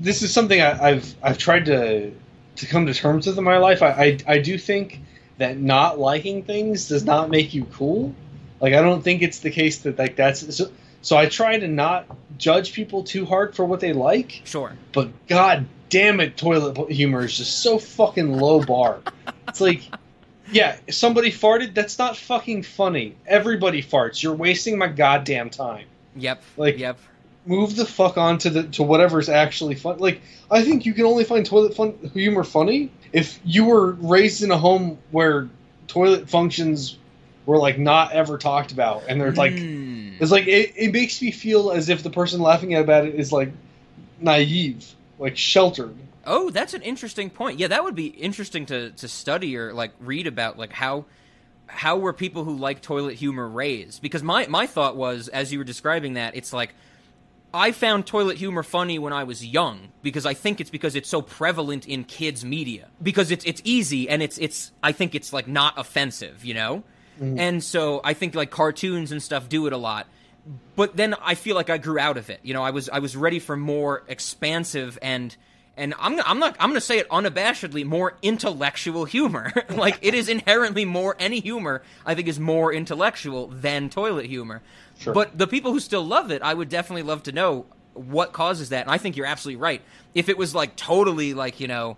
this 0.00 0.20
is 0.20 0.34
something 0.34 0.60
I, 0.60 0.88
I've 0.88 1.14
I've 1.22 1.38
tried 1.38 1.64
to 1.64 2.12
to 2.56 2.66
come 2.66 2.84
to 2.84 2.92
terms 2.92 3.26
with 3.26 3.38
in 3.38 3.44
my 3.44 3.56
life. 3.56 3.80
I, 3.80 3.88
I 3.88 4.18
I 4.34 4.38
do 4.38 4.58
think 4.58 5.00
that 5.38 5.56
not 5.56 5.98
liking 5.98 6.42
things 6.42 6.86
does 6.86 7.02
not 7.02 7.30
make 7.30 7.54
you 7.54 7.64
cool. 7.72 8.14
Like 8.60 8.74
I 8.74 8.82
don't 8.82 9.00
think 9.00 9.22
it's 9.22 9.38
the 9.38 9.50
case 9.50 9.78
that 9.78 9.98
like 9.98 10.16
that's 10.16 10.54
so. 10.54 10.70
So 11.02 11.16
I 11.16 11.26
try 11.26 11.58
to 11.58 11.68
not 11.68 12.06
judge 12.38 12.72
people 12.72 13.02
too 13.04 13.24
hard 13.24 13.54
for 13.54 13.64
what 13.64 13.80
they 13.80 13.92
like. 13.92 14.42
Sure. 14.44 14.72
But 14.92 15.26
god 15.26 15.66
damn 15.88 16.20
it, 16.20 16.36
toilet 16.36 16.90
humor 16.90 17.24
is 17.24 17.36
just 17.36 17.62
so 17.62 17.78
fucking 17.78 18.32
low 18.32 18.62
bar. 18.62 19.00
it's 19.48 19.60
like, 19.60 19.82
yeah, 20.52 20.76
somebody 20.90 21.30
farted. 21.30 21.74
That's 21.74 21.98
not 21.98 22.16
fucking 22.16 22.62
funny. 22.62 23.16
Everybody 23.26 23.82
farts. 23.82 24.22
You're 24.22 24.34
wasting 24.34 24.78
my 24.78 24.88
goddamn 24.88 25.50
time. 25.50 25.86
Yep. 26.16 26.42
Like, 26.56 26.78
yep. 26.78 26.98
Move 27.46 27.74
the 27.76 27.86
fuck 27.86 28.18
on 28.18 28.38
to 28.38 28.50
the 28.50 28.62
to 28.64 28.82
whatever's 28.82 29.28
actually 29.28 29.74
fun. 29.74 29.98
Like, 29.98 30.20
I 30.50 30.62
think 30.62 30.84
you 30.84 30.92
can 30.92 31.06
only 31.06 31.24
find 31.24 31.44
toilet 31.46 31.74
fun 31.74 32.10
humor 32.12 32.44
funny 32.44 32.90
if 33.12 33.40
you 33.44 33.64
were 33.64 33.92
raised 33.92 34.42
in 34.42 34.50
a 34.50 34.58
home 34.58 34.98
where 35.10 35.48
toilet 35.88 36.28
functions 36.28 36.98
were 37.46 37.56
like 37.56 37.78
not 37.78 38.12
ever 38.12 38.36
talked 38.36 38.72
about, 38.72 39.04
and 39.08 39.20
they're 39.20 39.32
like, 39.32 39.58
Hmm. 39.58 39.99
It's 40.20 40.30
like 40.30 40.46
it, 40.46 40.72
it 40.76 40.92
makes 40.92 41.20
me 41.20 41.30
feel 41.30 41.72
as 41.72 41.88
if 41.88 42.02
the 42.02 42.10
person 42.10 42.40
laughing 42.40 42.74
about 42.74 43.06
it 43.06 43.14
is 43.14 43.32
like 43.32 43.50
naive, 44.20 44.94
like 45.18 45.36
sheltered. 45.36 45.96
Oh, 46.26 46.50
that's 46.50 46.74
an 46.74 46.82
interesting 46.82 47.30
point. 47.30 47.58
Yeah, 47.58 47.68
that 47.68 47.82
would 47.82 47.94
be 47.94 48.06
interesting 48.06 48.66
to 48.66 48.90
to 48.90 49.08
study 49.08 49.56
or 49.56 49.72
like 49.72 49.92
read 49.98 50.26
about 50.26 50.58
like 50.58 50.72
how 50.72 51.06
how 51.66 51.96
were 51.96 52.12
people 52.12 52.44
who 52.44 52.56
like 52.56 52.82
toilet 52.82 53.14
humor 53.14 53.48
raised? 53.48 54.02
Because 54.02 54.22
my 54.22 54.46
my 54.46 54.66
thought 54.66 54.96
was 54.96 55.28
as 55.28 55.52
you 55.52 55.58
were 55.58 55.64
describing 55.64 56.14
that, 56.14 56.36
it's 56.36 56.52
like 56.52 56.74
I 57.52 57.72
found 57.72 58.06
toilet 58.06 58.36
humor 58.36 58.62
funny 58.62 58.98
when 58.98 59.14
I 59.14 59.24
was 59.24 59.44
young 59.44 59.88
because 60.02 60.26
I 60.26 60.34
think 60.34 60.60
it's 60.60 60.70
because 60.70 60.94
it's 60.94 61.08
so 61.08 61.22
prevalent 61.22 61.88
in 61.88 62.04
kids 62.04 62.44
media 62.44 62.88
because 63.02 63.30
it's 63.30 63.44
it's 63.46 63.62
easy 63.64 64.08
and 64.08 64.22
it's 64.22 64.36
it's 64.38 64.70
I 64.82 64.92
think 64.92 65.14
it's 65.14 65.32
like 65.32 65.48
not 65.48 65.78
offensive, 65.78 66.44
you 66.44 66.52
know? 66.54 66.84
Mm-hmm. 67.20 67.38
And 67.38 67.64
so 67.64 68.00
I 68.02 68.14
think 68.14 68.34
like 68.34 68.50
cartoons 68.50 69.12
and 69.12 69.22
stuff 69.22 69.48
do 69.48 69.66
it 69.66 69.72
a 69.72 69.76
lot. 69.76 70.06
But 70.74 70.96
then 70.96 71.14
I 71.20 71.34
feel 71.34 71.54
like 71.54 71.68
I 71.68 71.78
grew 71.78 71.98
out 71.98 72.16
of 72.16 72.30
it. 72.30 72.40
You 72.42 72.54
know, 72.54 72.62
I 72.62 72.70
was 72.70 72.88
I 72.88 72.98
was 73.00 73.16
ready 73.16 73.38
for 73.38 73.56
more 73.56 74.02
expansive 74.08 74.98
and 75.02 75.36
and 75.76 75.94
I'm 75.98 76.18
I'm 76.20 76.38
not 76.38 76.56
I'm 76.58 76.70
going 76.70 76.80
to 76.80 76.86
say 76.86 76.98
it 76.98 77.08
unabashedly 77.10 77.84
more 77.84 78.16
intellectual 78.22 79.04
humor. 79.04 79.52
like 79.68 79.98
it 80.00 80.14
is 80.14 80.28
inherently 80.28 80.84
more 80.84 81.14
any 81.18 81.40
humor 81.40 81.82
I 82.06 82.14
think 82.14 82.26
is 82.26 82.40
more 82.40 82.72
intellectual 82.72 83.48
than 83.48 83.90
toilet 83.90 84.26
humor. 84.26 84.62
Sure. 84.98 85.12
But 85.12 85.36
the 85.36 85.46
people 85.46 85.72
who 85.72 85.80
still 85.80 86.04
love 86.04 86.30
it, 86.30 86.42
I 86.42 86.54
would 86.54 86.68
definitely 86.68 87.02
love 87.02 87.22
to 87.24 87.32
know 87.32 87.66
what 87.94 88.32
causes 88.32 88.70
that. 88.70 88.82
And 88.82 88.90
I 88.90 88.98
think 88.98 89.16
you're 89.16 89.26
absolutely 89.26 89.60
right. 89.60 89.82
If 90.14 90.28
it 90.28 90.38
was 90.38 90.54
like 90.54 90.76
totally 90.76 91.34
like, 91.34 91.60
you 91.60 91.68
know, 91.68 91.96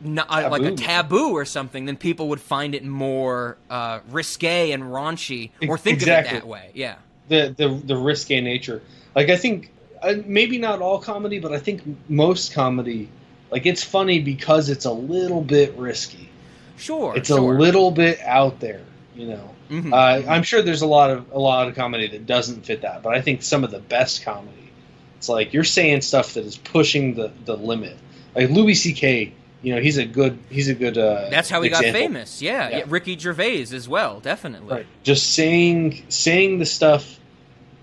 not, 0.00 0.30
uh, 0.30 0.50
like 0.50 0.62
a 0.62 0.70
Taboo. 0.70 0.76
taboo 0.76 1.30
or 1.32 1.44
something, 1.44 1.84
then 1.86 1.96
people 1.96 2.28
would 2.28 2.40
find 2.40 2.74
it 2.74 2.84
more 2.84 3.56
uh, 3.70 4.00
risque 4.10 4.70
and 4.72 4.84
raunchy, 4.84 5.50
or 5.68 5.76
think 5.78 5.98
exactly. 5.98 6.30
of 6.30 6.36
it 6.36 6.46
that 6.46 6.48
way. 6.48 6.70
Yeah, 6.74 6.96
the 7.28 7.54
the 7.56 7.68
the 7.68 7.96
risque 7.96 8.40
nature. 8.40 8.82
Like 9.14 9.28
I 9.30 9.36
think 9.36 9.70
uh, 10.02 10.14
maybe 10.24 10.58
not 10.58 10.80
all 10.80 10.98
comedy, 11.00 11.38
but 11.40 11.52
I 11.52 11.58
think 11.58 11.82
most 12.08 12.52
comedy, 12.54 13.08
like 13.50 13.66
it's 13.66 13.82
funny 13.82 14.20
because 14.20 14.68
it's 14.68 14.84
a 14.84 14.92
little 14.92 15.42
bit 15.42 15.74
risky. 15.76 16.28
sure. 16.76 17.16
It's 17.16 17.28
sure. 17.28 17.38
a 17.54 17.58
little 17.58 17.90
bit 17.90 18.20
out 18.20 18.60
there, 18.60 18.82
you 19.16 19.26
know. 19.26 19.50
Mhm. 19.70 19.92
Uh, 19.92 20.30
I'm 20.30 20.44
sure 20.44 20.62
there's 20.62 20.82
a 20.82 20.86
lot 20.86 21.10
of 21.10 21.32
a 21.32 21.38
lot 21.38 21.68
of 21.68 21.74
comedy 21.74 22.06
that 22.08 22.24
doesn't 22.26 22.64
fit 22.64 22.82
that, 22.82 23.02
but 23.02 23.14
I 23.14 23.20
think 23.20 23.42
some 23.42 23.64
of 23.64 23.70
the 23.70 23.80
best 23.80 24.22
comedy, 24.22 24.70
it's 25.18 25.28
like 25.28 25.52
you're 25.52 25.64
saying 25.64 26.02
stuff 26.02 26.34
that 26.34 26.44
is 26.44 26.56
pushing 26.56 27.14
the 27.14 27.32
the 27.44 27.56
limit. 27.56 27.96
Like 28.34 28.50
Louis 28.50 28.74
C.K. 28.74 29.32
You 29.62 29.74
know, 29.74 29.80
he's 29.80 29.98
a 29.98 30.06
good 30.06 30.38
he's 30.50 30.68
a 30.68 30.74
good. 30.74 30.96
Uh, 30.96 31.28
That's 31.30 31.50
how 31.50 31.60
he 31.62 31.68
got 31.70 31.82
famous. 31.92 32.40
Yeah. 32.40 32.68
Yeah. 32.70 32.76
yeah, 32.78 32.84
Ricky 32.86 33.18
Gervais 33.18 33.62
as 33.72 33.88
well, 33.88 34.20
definitely. 34.20 34.72
Right. 34.72 34.86
Just 35.02 35.34
saying 35.34 36.04
saying 36.08 36.58
the 36.60 36.66
stuff 36.66 37.18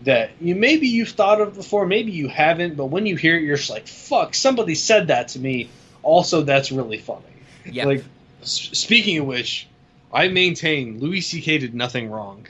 that 0.04 0.32
you 0.40 0.56
maybe 0.56 0.88
you've 0.88 1.10
thought 1.10 1.42
of 1.42 1.56
before, 1.56 1.86
maybe 1.86 2.12
you 2.12 2.28
haven't, 2.30 2.76
but 2.78 2.86
when 2.86 3.06
you 3.06 3.16
hear 3.18 3.36
it, 3.38 3.44
you're 3.44 3.58
just 3.58 3.70
like, 3.70 3.88
"Fuck!" 3.88 4.36
Somebody 4.36 4.76
said 4.76 5.08
that 5.08 5.30
to 5.30 5.40
me. 5.40 5.70
Also, 6.04 6.44
that's 6.44 6.72
really 6.72 6.98
funny. 7.00 7.24
Yeah. 7.66 7.86
Like, 7.86 8.04
s- 8.42 8.70
speaking 8.74 9.18
of 9.18 9.26
which, 9.26 9.68
I 10.14 10.28
maintain 10.28 11.00
Louis 11.00 11.22
C.K. 11.22 11.58
did 11.58 11.74
nothing 11.74 12.12
wrong. 12.12 12.46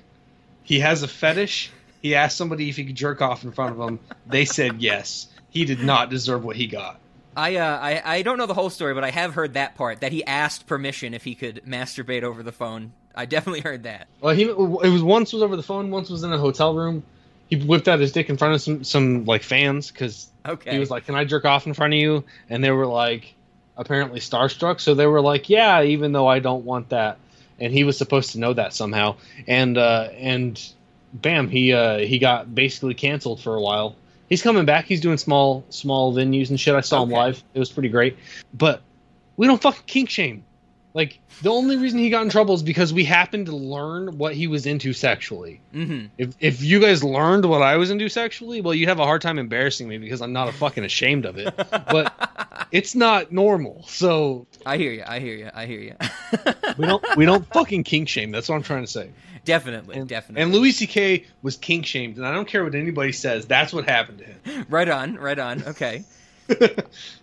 He 0.64 0.80
has 0.82 1.02
a 1.04 1.08
fetish. 1.08 1.72
He 2.02 2.14
asked 2.16 2.36
somebody 2.38 2.70
if 2.70 2.76
he 2.76 2.84
could 2.86 2.96
jerk 2.96 3.22
off 3.22 3.44
in 3.46 3.52
front 3.54 3.80
of 3.80 3.88
him. 3.90 4.00
They 4.28 4.44
said 4.46 4.82
yes. 4.82 5.28
He 5.50 5.64
did 5.66 5.80
not 5.80 6.10
deserve 6.10 6.44
what 6.44 6.58
he 6.58 6.68
got. 6.68 7.00
I, 7.36 7.56
uh, 7.58 7.80
I 7.82 8.02
I 8.18 8.22
don't 8.22 8.38
know 8.38 8.46
the 8.46 8.54
whole 8.54 8.70
story, 8.70 8.94
but 8.94 9.04
I 9.04 9.12
have 9.12 9.34
heard 9.34 9.54
that 9.56 9.76
part 9.76 10.02
that 10.02 10.12
he 10.12 10.24
asked 10.26 10.68
permission 10.68 11.14
if 11.14 11.24
he 11.24 11.36
could 11.36 11.62
masturbate 11.68 12.24
over 12.24 12.44
the 12.44 12.52
phone. 12.52 12.94
I 13.14 13.26
definitely 13.26 13.62
heard 13.62 13.84
that. 13.84 14.08
Well, 14.22 14.36
he 14.36 14.44
it 14.44 14.58
was 14.58 15.04
once 15.04 15.34
was 15.34 15.42
over 15.44 15.56
the 15.56 15.64
phone, 15.64 15.92
once 15.92 16.10
was 16.10 16.24
in 16.24 16.32
a 16.34 16.38
hotel 16.38 16.74
room. 16.76 17.04
He 17.50 17.58
whipped 17.58 17.88
out 17.88 18.00
his 18.00 18.12
dick 18.12 18.30
in 18.30 18.38
front 18.38 18.56
of 18.56 18.62
some 18.62 18.84
some 18.84 19.26
like 19.26 19.44
fans 19.44 19.92
because 19.92 20.30
Okay. 20.46 20.72
he 20.72 20.80
was 20.80 20.90
like, 20.90 21.06
"Can 21.06 21.16
I 21.16 21.26
jerk 21.26 21.46
off 21.46 21.66
in 21.68 21.74
front 21.74 21.94
of 21.94 22.00
you?" 22.00 22.24
And 22.50 22.64
they 22.64 22.72
were 22.72 22.86
like, 22.88 23.34
apparently 23.78 24.20
starstruck, 24.20 24.80
so 24.80 24.94
they 24.94 25.08
were 25.08 25.22
like, 25.22 25.50
"Yeah," 25.50 25.84
even 25.84 26.12
though 26.12 26.28
I 26.28 26.40
don't 26.40 26.66
want 26.66 26.90
that. 26.90 27.18
And 27.60 27.72
he 27.72 27.84
was 27.84 27.98
supposed 27.98 28.32
to 28.32 28.40
know 28.40 28.54
that 28.54 28.74
somehow. 28.74 29.16
And 29.48 29.78
uh, 29.78 30.10
and 30.18 30.62
bam, 31.14 31.50
he 31.50 31.72
uh, 31.74 32.00
he 32.00 32.20
got 32.20 32.54
basically 32.54 32.94
canceled 32.96 33.42
for 33.42 33.56
a 33.56 33.62
while. 33.62 33.96
He's 34.30 34.42
coming 34.42 34.66
back. 34.66 34.86
He's 34.86 35.02
doing 35.02 35.18
small 35.18 35.64
small 35.70 36.14
venues 36.14 36.50
and 36.50 36.60
shit. 36.60 36.76
I 36.76 36.82
saw 36.82 37.04
him 37.04 37.10
live. 37.10 37.44
It 37.54 37.60
was 37.60 37.72
pretty 37.72 37.90
great. 37.90 38.18
But 38.54 38.82
we 39.38 39.48
don't 39.48 39.62
fucking 39.62 39.84
kink 39.86 40.10
shame. 40.10 40.44
Like 40.96 41.20
the 41.42 41.50
only 41.50 41.76
reason 41.76 42.00
he 42.00 42.10
got 42.10 42.24
in 42.24 42.30
trouble 42.30 42.56
is 42.56 42.64
because 42.64 42.94
we 42.94 43.04
happened 43.04 43.48
to 43.48 43.56
learn 43.56 44.18
what 44.18 44.34
he 44.34 44.48
was 44.48 44.66
into 44.66 44.94
sexually. 44.94 45.60
Mm-hmm. 45.74 46.06
If 46.18 46.36
if 46.40 46.64
you 46.64 46.80
guys 46.80 47.04
learned 47.04 47.44
what 47.44 47.62
I 47.62 47.76
was 47.76 47.92
into 47.92 48.08
sexually, 48.08 48.62
well, 48.62 48.74
you'd 48.74 48.88
have 48.88 49.02
a 49.02 49.04
hard 49.04 49.22
time 49.22 49.38
embarrassing 49.38 49.90
me 49.90 49.98
because 49.98 50.22
I'm 50.22 50.32
not 50.32 50.48
a 50.48 50.54
fucking 50.54 50.86
ashamed 50.86 51.26
of 51.26 51.38
it. 51.38 51.54
But 51.58 52.68
it's 52.72 52.96
not 52.96 53.34
normal, 53.34 53.84
so 53.88 54.48
I 54.66 54.78
hear 54.78 54.94
you. 54.94 55.04
I 55.06 55.20
hear 55.20 55.36
you. 55.36 55.50
I 55.54 55.66
hear 55.66 55.82
you. 55.82 55.96
we 56.78 56.86
don't 56.86 57.04
we 57.18 57.26
don't 57.26 57.46
fucking 57.54 57.84
kink 57.84 58.08
shame. 58.08 58.32
That's 58.32 58.48
what 58.48 58.56
I'm 58.56 58.64
trying 58.64 58.86
to 58.86 58.92
say. 58.92 59.10
Definitely, 59.46 59.96
And, 59.98 60.10
definitely. 60.10 60.42
and 60.44 60.52
Louis 60.54 60.72
C.K. 60.74 61.26
was 61.42 61.56
kink 61.56 61.86
shamed, 61.86 62.18
and 62.18 62.26
I 62.26 62.34
don't 62.34 62.48
care 62.48 62.64
what 62.64 62.76
anybody 62.76 63.12
says. 63.14 63.46
That's 63.46 63.72
what 63.72 63.86
happened 63.86 64.20
to 64.20 64.26
him. 64.26 64.66
right 64.70 64.90
on, 64.90 65.16
right 65.16 65.40
on. 65.40 65.64
Okay. 65.64 66.04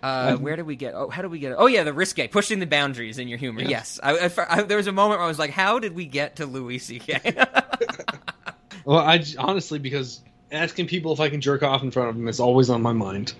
Uh, 0.02 0.34
where 0.38 0.56
did 0.56 0.66
we 0.66 0.74
get? 0.74 0.94
Oh, 0.94 1.08
how 1.08 1.22
did 1.22 1.30
we 1.30 1.38
get? 1.38 1.54
Oh, 1.56 1.66
yeah, 1.68 1.84
the 1.84 1.92
risque, 1.92 2.26
pushing 2.26 2.58
the 2.58 2.66
boundaries 2.66 3.18
in 3.20 3.28
your 3.28 3.38
humor. 3.38 3.62
Yes, 3.62 4.00
I, 4.02 4.16
I- 4.18 4.30
I- 4.48 4.62
there 4.62 4.76
was 4.76 4.88
a 4.88 4.92
moment 4.92 5.20
where 5.20 5.24
I 5.26 5.28
was 5.28 5.38
like, 5.38 5.50
"How 5.50 5.78
did 5.78 5.94
we 5.94 6.06
get 6.06 6.36
to 6.36 6.46
Louis 6.46 6.78
C.K.?" 6.80 7.20
Well, 8.84 8.98
I 8.98 9.22
honestly 9.38 9.78
because 9.78 10.20
asking 10.50 10.88
people 10.88 11.12
if 11.12 11.20
I 11.20 11.28
can 11.28 11.40
jerk 11.40 11.62
off 11.62 11.84
in 11.84 11.92
front 11.92 12.08
of 12.08 12.16
them 12.16 12.26
is 12.26 12.40
always 12.40 12.68
on 12.68 12.82
my 12.82 12.92
mind. 12.92 13.32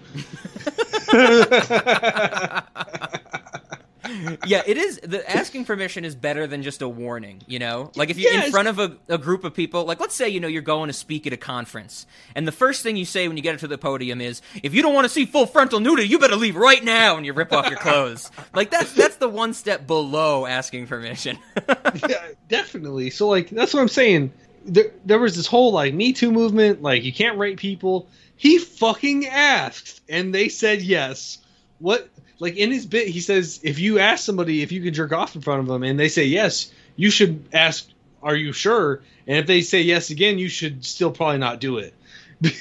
Yeah, 4.46 4.62
it 4.66 4.76
is. 4.76 5.00
The 5.02 5.28
asking 5.30 5.64
permission 5.64 6.04
is 6.04 6.14
better 6.14 6.46
than 6.46 6.62
just 6.62 6.82
a 6.82 6.88
warning. 6.88 7.42
You 7.46 7.58
know, 7.58 7.90
like 7.96 8.10
if 8.10 8.18
you're 8.18 8.32
Yes. 8.32 8.46
in 8.46 8.52
front 8.52 8.68
of 8.68 8.78
a, 8.78 8.96
a 9.08 9.18
group 9.18 9.44
of 9.44 9.54
people, 9.54 9.84
like 9.84 10.00
let's 10.00 10.14
say 10.14 10.28
you 10.28 10.40
know 10.40 10.48
you're 10.48 10.62
going 10.62 10.88
to 10.88 10.92
speak 10.92 11.26
at 11.26 11.32
a 11.32 11.36
conference, 11.36 12.06
and 12.34 12.46
the 12.46 12.52
first 12.52 12.82
thing 12.82 12.96
you 12.96 13.04
say 13.04 13.28
when 13.28 13.36
you 13.36 13.42
get 13.42 13.54
up 13.54 13.60
to 13.60 13.68
the 13.68 13.78
podium 13.78 14.20
is, 14.20 14.42
"If 14.62 14.74
you 14.74 14.82
don't 14.82 14.94
want 14.94 15.04
to 15.04 15.08
see 15.08 15.26
full 15.26 15.46
frontal 15.46 15.80
nudity, 15.80 16.08
you 16.08 16.18
better 16.18 16.36
leave 16.36 16.56
right 16.56 16.82
now," 16.82 17.16
and 17.16 17.26
you 17.26 17.32
rip 17.32 17.52
off 17.52 17.68
your 17.68 17.78
clothes. 17.78 18.30
like 18.54 18.70
that's 18.70 18.92
that's 18.92 19.16
the 19.16 19.28
one 19.28 19.54
step 19.54 19.86
below 19.86 20.46
asking 20.46 20.86
permission. 20.86 21.38
yeah, 22.08 22.28
definitely. 22.48 23.10
So 23.10 23.28
like 23.28 23.50
that's 23.50 23.72
what 23.74 23.80
I'm 23.80 23.88
saying. 23.88 24.32
There, 24.64 24.92
there 25.04 25.18
was 25.18 25.34
this 25.36 25.46
whole 25.46 25.72
like 25.72 25.92
Me 25.92 26.12
Too 26.12 26.30
movement, 26.30 26.82
like 26.82 27.02
you 27.02 27.12
can't 27.12 27.36
rape 27.38 27.58
people. 27.58 28.08
He 28.36 28.58
fucking 28.58 29.26
asked, 29.26 30.00
and 30.08 30.34
they 30.34 30.48
said 30.48 30.82
yes. 30.82 31.38
What? 31.78 32.08
Like 32.42 32.56
in 32.56 32.72
his 32.72 32.86
bit, 32.86 33.06
he 33.06 33.20
says 33.20 33.60
if 33.62 33.78
you 33.78 34.00
ask 34.00 34.24
somebody 34.24 34.62
if 34.62 34.72
you 34.72 34.82
can 34.82 34.92
jerk 34.92 35.12
off 35.12 35.36
in 35.36 35.42
front 35.42 35.60
of 35.60 35.68
them, 35.68 35.84
and 35.84 35.98
they 35.98 36.08
say 36.08 36.24
yes, 36.24 36.72
you 36.96 37.08
should 37.08 37.44
ask, 37.52 37.88
"Are 38.20 38.34
you 38.34 38.52
sure?" 38.52 39.00
And 39.28 39.38
if 39.38 39.46
they 39.46 39.60
say 39.60 39.80
yes 39.80 40.10
again, 40.10 40.40
you 40.40 40.48
should 40.48 40.84
still 40.84 41.12
probably 41.12 41.38
not 41.38 41.60
do 41.60 41.78
it. 41.78 41.94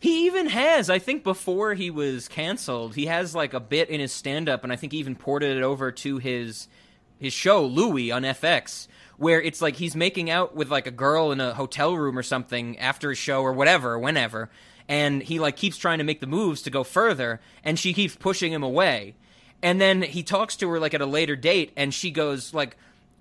He 0.00 0.26
even 0.26 0.46
has, 0.46 0.88
I 0.88 1.00
think, 1.00 1.24
before 1.24 1.74
he 1.74 1.90
was 1.90 2.28
canceled, 2.28 2.94
he 2.94 3.06
has 3.06 3.34
like 3.34 3.52
a 3.52 3.58
bit 3.58 3.90
in 3.90 3.98
his 3.98 4.12
stand-up, 4.12 4.62
and 4.62 4.72
I 4.72 4.76
think 4.76 4.92
he 4.92 5.00
even 5.00 5.16
ported 5.16 5.56
it 5.56 5.64
over 5.64 5.90
to 5.90 6.18
his 6.18 6.68
his 7.18 7.32
show 7.32 7.66
Louie 7.66 8.12
on 8.12 8.22
FX, 8.22 8.86
where 9.16 9.42
it's 9.42 9.60
like 9.60 9.74
he's 9.74 9.96
making 9.96 10.30
out 10.30 10.54
with 10.54 10.70
like 10.70 10.86
a 10.86 10.92
girl 10.92 11.32
in 11.32 11.40
a 11.40 11.52
hotel 11.52 11.96
room 11.96 12.16
or 12.16 12.22
something 12.22 12.78
after 12.78 13.10
a 13.10 13.16
show 13.16 13.42
or 13.42 13.52
whatever, 13.52 13.98
whenever, 13.98 14.50
and 14.88 15.22
he 15.22 15.38
like 15.38 15.56
keeps 15.56 15.76
trying 15.76 15.98
to 15.98 16.04
make 16.04 16.20
the 16.20 16.26
moves 16.26 16.62
to 16.62 16.70
go 16.70 16.84
further, 16.84 17.40
and 17.62 17.78
she 17.78 17.92
keeps 17.92 18.16
pushing 18.16 18.52
him 18.52 18.62
away, 18.62 19.14
and 19.62 19.80
then 19.80 20.02
he 20.02 20.22
talks 20.22 20.56
to 20.56 20.68
her 20.70 20.80
like 20.80 20.94
at 20.94 21.00
a 21.00 21.06
later 21.06 21.36
date, 21.36 21.72
and 21.76 21.92
she 21.92 22.10
goes 22.10 22.54
like 22.54 22.76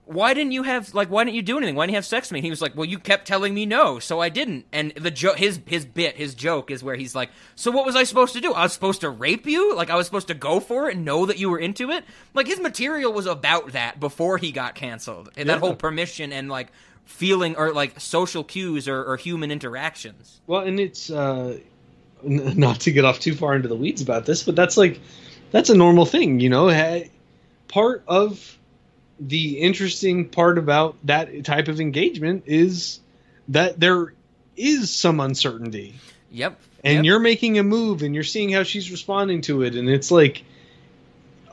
why 0.07 0.33
didn't 0.33 0.53
you 0.53 0.63
have 0.63 0.93
like 0.93 1.09
why 1.09 1.23
didn't 1.23 1.35
you 1.35 1.41
do 1.41 1.57
anything? 1.57 1.75
Why 1.75 1.85
didn't 1.85 1.93
you 1.93 1.97
have 1.97 2.05
sex 2.05 2.27
with 2.27 2.33
me? 2.33 2.39
And 2.39 2.45
he 2.45 2.49
was 2.49 2.61
like, 2.61 2.75
well, 2.75 2.85
you 2.85 2.97
kept 2.97 3.27
telling 3.27 3.53
me 3.53 3.65
no, 3.65 3.99
so 3.99 4.19
I 4.19 4.29
didn't. 4.29 4.65
And 4.71 4.91
the 4.91 5.11
jo- 5.11 5.33
his 5.33 5.59
his 5.65 5.85
bit, 5.85 6.15
his 6.15 6.33
joke 6.33 6.71
is 6.71 6.83
where 6.83 6.95
he's 6.95 7.13
like, 7.13 7.29
so 7.55 7.71
what 7.71 7.85
was 7.85 7.95
I 7.95 8.03
supposed 8.03 8.33
to 8.33 8.41
do? 8.41 8.53
I 8.53 8.63
was 8.63 8.73
supposed 8.73 9.01
to 9.01 9.09
rape 9.09 9.45
you? 9.45 9.75
Like 9.75 9.89
I 9.89 9.95
was 9.95 10.05
supposed 10.05 10.27
to 10.29 10.33
go 10.33 10.59
for 10.59 10.89
it 10.89 10.95
and 10.95 11.05
know 11.05 11.25
that 11.25 11.37
you 11.37 11.49
were 11.49 11.59
into 11.59 11.91
it? 11.91 12.05
Like 12.33 12.47
his 12.47 12.59
material 12.59 13.11
was 13.11 13.25
about 13.25 13.73
that 13.73 13.99
before 13.99 14.37
he 14.37 14.51
got 14.51 14.75
canceled. 14.75 15.29
And 15.35 15.49
that 15.49 15.59
whole 15.59 15.75
permission 15.75 16.31
and 16.31 16.49
like 16.49 16.71
feeling 17.07 17.55
or 17.55 17.73
like 17.73 17.99
social 17.99 18.43
cues 18.43 18.87
or, 18.87 19.03
or 19.03 19.17
human 19.17 19.49
interactions. 19.49 20.39
Well, 20.45 20.61
and 20.61 20.79
it's 20.79 21.09
uh, 21.09 21.57
n- 22.23 22.53
not 22.59 22.81
to 22.81 22.91
get 22.91 23.05
off 23.05 23.19
too 23.19 23.33
far 23.33 23.55
into 23.55 23.67
the 23.67 23.75
weeds 23.75 24.01
about 24.01 24.25
this, 24.25 24.43
but 24.43 24.55
that's 24.55 24.77
like 24.77 24.99
that's 25.51 25.69
a 25.69 25.75
normal 25.75 26.05
thing, 26.05 26.39
you 26.39 26.49
know. 26.49 26.69
Ha- 26.69 27.09
Part 27.69 28.03
of 28.07 28.57
the 29.19 29.59
interesting 29.59 30.29
part 30.29 30.57
about 30.57 30.95
that 31.03 31.43
type 31.43 31.67
of 31.67 31.81
engagement 31.81 32.43
is 32.45 32.99
that 33.49 33.77
there 33.79 34.13
is 34.55 34.89
some 34.93 35.19
uncertainty, 35.19 35.95
Yep. 36.31 36.57
and 36.85 36.95
Yep. 36.97 37.05
you're 37.05 37.19
making 37.19 37.57
a 37.59 37.63
move, 37.63 38.03
and 38.03 38.15
you're 38.15 38.23
seeing 38.23 38.51
how 38.51 38.63
she's 38.63 38.89
responding 38.89 39.41
to 39.41 39.63
it, 39.63 39.75
and 39.75 39.89
it's 39.89 40.11
like, 40.11 40.43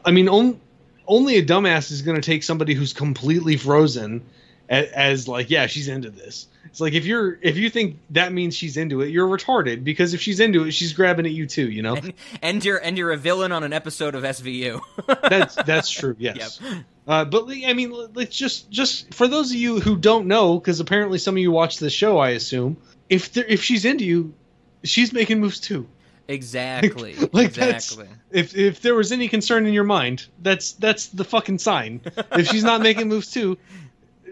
I 0.04 0.12
mean, 0.12 0.28
on, 0.28 0.60
only 1.06 1.36
a 1.36 1.44
dumbass 1.44 1.90
is 1.90 2.02
going 2.02 2.14
to 2.20 2.22
take 2.22 2.42
somebody 2.44 2.74
who's 2.74 2.92
completely 2.92 3.56
frozen 3.56 4.22
as, 4.68 4.88
as 4.88 5.28
like, 5.28 5.50
yeah, 5.50 5.66
she's 5.66 5.88
into 5.88 6.10
this. 6.10 6.48
It's 6.66 6.80
like 6.80 6.94
if 6.94 7.04
you're 7.04 7.38
if 7.40 7.56
you 7.56 7.70
think 7.70 8.00
that 8.10 8.32
means 8.32 8.56
she's 8.56 8.76
into 8.76 9.00
it, 9.00 9.10
you're 9.10 9.28
retarded 9.28 9.84
because 9.84 10.12
if 10.12 10.20
she's 10.20 10.40
into 10.40 10.64
it, 10.64 10.72
she's 10.72 10.92
grabbing 10.92 11.24
at 11.24 11.30
you 11.30 11.46
too. 11.46 11.70
You 11.70 11.82
know, 11.82 11.96
and 12.42 12.64
you're 12.64 12.78
and 12.78 12.98
you're 12.98 13.12
a 13.12 13.16
villain 13.16 13.52
on 13.52 13.62
an 13.62 13.72
episode 13.72 14.16
of 14.16 14.24
SVU. 14.24 14.80
that's 15.30 15.54
that's 15.54 15.88
true. 15.88 16.16
Yes. 16.18 16.60
Uh, 17.06 17.24
but 17.24 17.48
I 17.48 17.74
mean, 17.74 17.92
let's 18.14 18.36
just 18.36 18.70
just 18.70 19.14
for 19.14 19.28
those 19.28 19.52
of 19.52 19.56
you 19.56 19.78
who 19.78 19.96
don't 19.96 20.26
know, 20.26 20.58
because 20.58 20.80
apparently 20.80 21.18
some 21.18 21.36
of 21.36 21.38
you 21.38 21.52
watch 21.52 21.78
the 21.78 21.90
show, 21.90 22.18
I 22.18 22.30
assume 22.30 22.76
if 23.08 23.32
there, 23.32 23.44
if 23.44 23.62
she's 23.62 23.84
into 23.84 24.04
you, 24.04 24.34
she's 24.82 25.12
making 25.12 25.40
moves 25.40 25.60
too. 25.60 25.86
Exactly. 26.26 27.14
Like 27.32 27.56
exactly. 27.56 28.08
if 28.30 28.56
if 28.56 28.80
there 28.80 28.94
was 28.94 29.12
any 29.12 29.28
concern 29.28 29.66
in 29.66 29.74
your 29.74 29.84
mind, 29.84 30.26
that's 30.40 30.72
that's 30.72 31.08
the 31.08 31.24
fucking 31.24 31.58
sign. 31.58 32.00
if 32.32 32.48
she's 32.48 32.64
not 32.64 32.80
making 32.80 33.08
moves 33.08 33.30
too, 33.30 33.58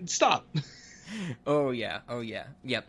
stop. 0.07 0.47
Oh 1.47 1.73
yeah. 1.73 2.01
Oh 2.09 2.21
yeah. 2.21 2.45
Yep. 2.65 2.87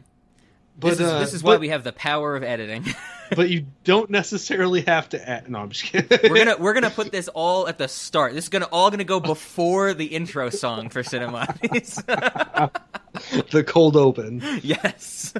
But, 0.79 0.89
this 0.91 0.99
is, 1.01 1.07
uh, 1.07 1.19
this 1.19 1.33
is 1.33 1.43
why 1.43 1.55
but- 1.55 1.59
we 1.61 1.69
have 1.69 1.83
the 1.83 1.91
power 1.91 2.35
of 2.35 2.43
editing. 2.43 2.85
but 3.35 3.49
you 3.49 3.65
don't 3.83 4.09
necessarily 4.09 4.81
have 4.81 5.09
to 5.09 5.29
add. 5.29 5.49
No, 5.49 5.59
I'm 5.59 5.69
just 5.69 5.83
kidding. 5.83 6.31
we're 6.31 6.45
gonna 6.45 6.57
we're 6.57 6.73
gonna 6.73 6.89
put 6.89 7.11
this 7.11 7.27
all 7.27 7.67
at 7.67 7.77
the 7.77 7.87
start. 7.87 8.33
This 8.33 8.45
is 8.45 8.49
gonna 8.49 8.67
all 8.71 8.89
gonna 8.89 9.03
go 9.03 9.19
before 9.19 9.93
the 9.93 10.05
intro 10.05 10.49
song 10.49 10.89
for 10.89 11.03
Cinema. 11.03 11.53
the 13.51 13.63
cold 13.67 13.95
open. 13.95 14.41
yes. 14.63 15.33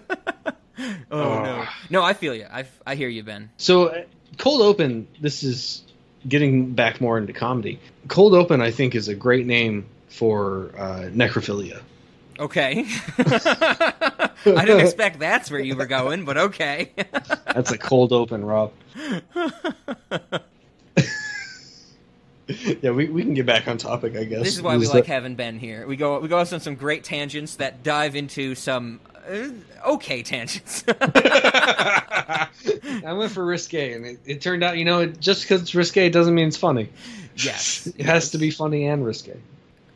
oh 0.78 1.44
no. 1.44 1.66
No, 1.90 2.04
I 2.04 2.14
feel 2.14 2.36
you. 2.36 2.46
I 2.52 2.66
I 2.86 2.96
hear 2.96 3.10
you, 3.10 3.24
Ben. 3.24 3.50
So, 3.58 3.88
uh, 3.88 4.04
cold 4.38 4.62
open. 4.62 5.08
This 5.20 5.44
is 5.44 5.84
getting 6.28 6.74
back 6.74 7.02
more 7.02 7.18
into 7.18 7.34
comedy. 7.34 7.80
Cold 8.08 8.34
open, 8.34 8.62
I 8.62 8.72
think, 8.72 8.96
is 8.96 9.08
a 9.08 9.16
great 9.16 9.46
name 9.46 9.86
for 10.14 10.72
uh, 10.78 11.10
necrophilia. 11.12 11.82
Okay. 12.40 12.86
I 13.18 14.30
didn't 14.46 14.82
expect 14.82 15.20
that's 15.20 15.50
where 15.50 15.60
you 15.60 15.76
were 15.76 15.86
going, 15.88 16.26
but 16.26 16.38
okay. 16.38 16.92
That's 17.54 17.72
a 17.72 17.78
cold 17.78 18.12
open, 18.12 18.44
Rob. 18.44 18.74
yeah, 22.48 22.92
we, 22.92 23.08
we 23.10 23.22
can 23.24 23.34
get 23.34 23.46
back 23.46 23.68
on 23.68 23.78
topic, 23.78 24.16
I 24.16 24.24
guess. 24.26 24.44
This 24.44 24.56
is 24.56 24.62
why 24.62 24.78
we 24.78 24.84
Is 24.84 24.94
like 24.94 25.06
that- 25.06 25.14
having 25.14 25.36
Ben 25.36 25.58
here. 25.60 25.88
We 25.88 25.96
go 25.96 26.20
we 26.20 26.28
go 26.28 26.38
off 26.40 26.52
on 26.54 26.60
some 26.60 26.76
great 26.76 27.04
tangents 27.04 27.56
that 27.58 27.84
dive 27.84 28.16
into 28.16 28.56
some 28.56 29.00
uh, 29.28 29.50
okay 29.88 30.24
tangents. 30.24 30.84
I 30.88 32.50
went 33.14 33.32
for 33.32 33.46
risque, 33.46 33.94
and 33.94 34.06
it, 34.06 34.20
it 34.26 34.42
turned 34.42 34.64
out, 34.64 34.78
you 34.78 34.86
know, 34.86 35.02
it, 35.02 35.20
just 35.20 35.44
because 35.44 35.62
it's 35.62 35.74
risque 35.76 36.10
doesn't 36.10 36.34
mean 36.36 36.48
it's 36.48 36.58
funny. 36.58 36.90
yes. 37.38 37.88
It 37.98 38.06
has 38.06 38.32
to 38.32 38.38
be 38.38 38.52
funny 38.52 38.86
and 38.88 39.06
risque. 39.06 39.38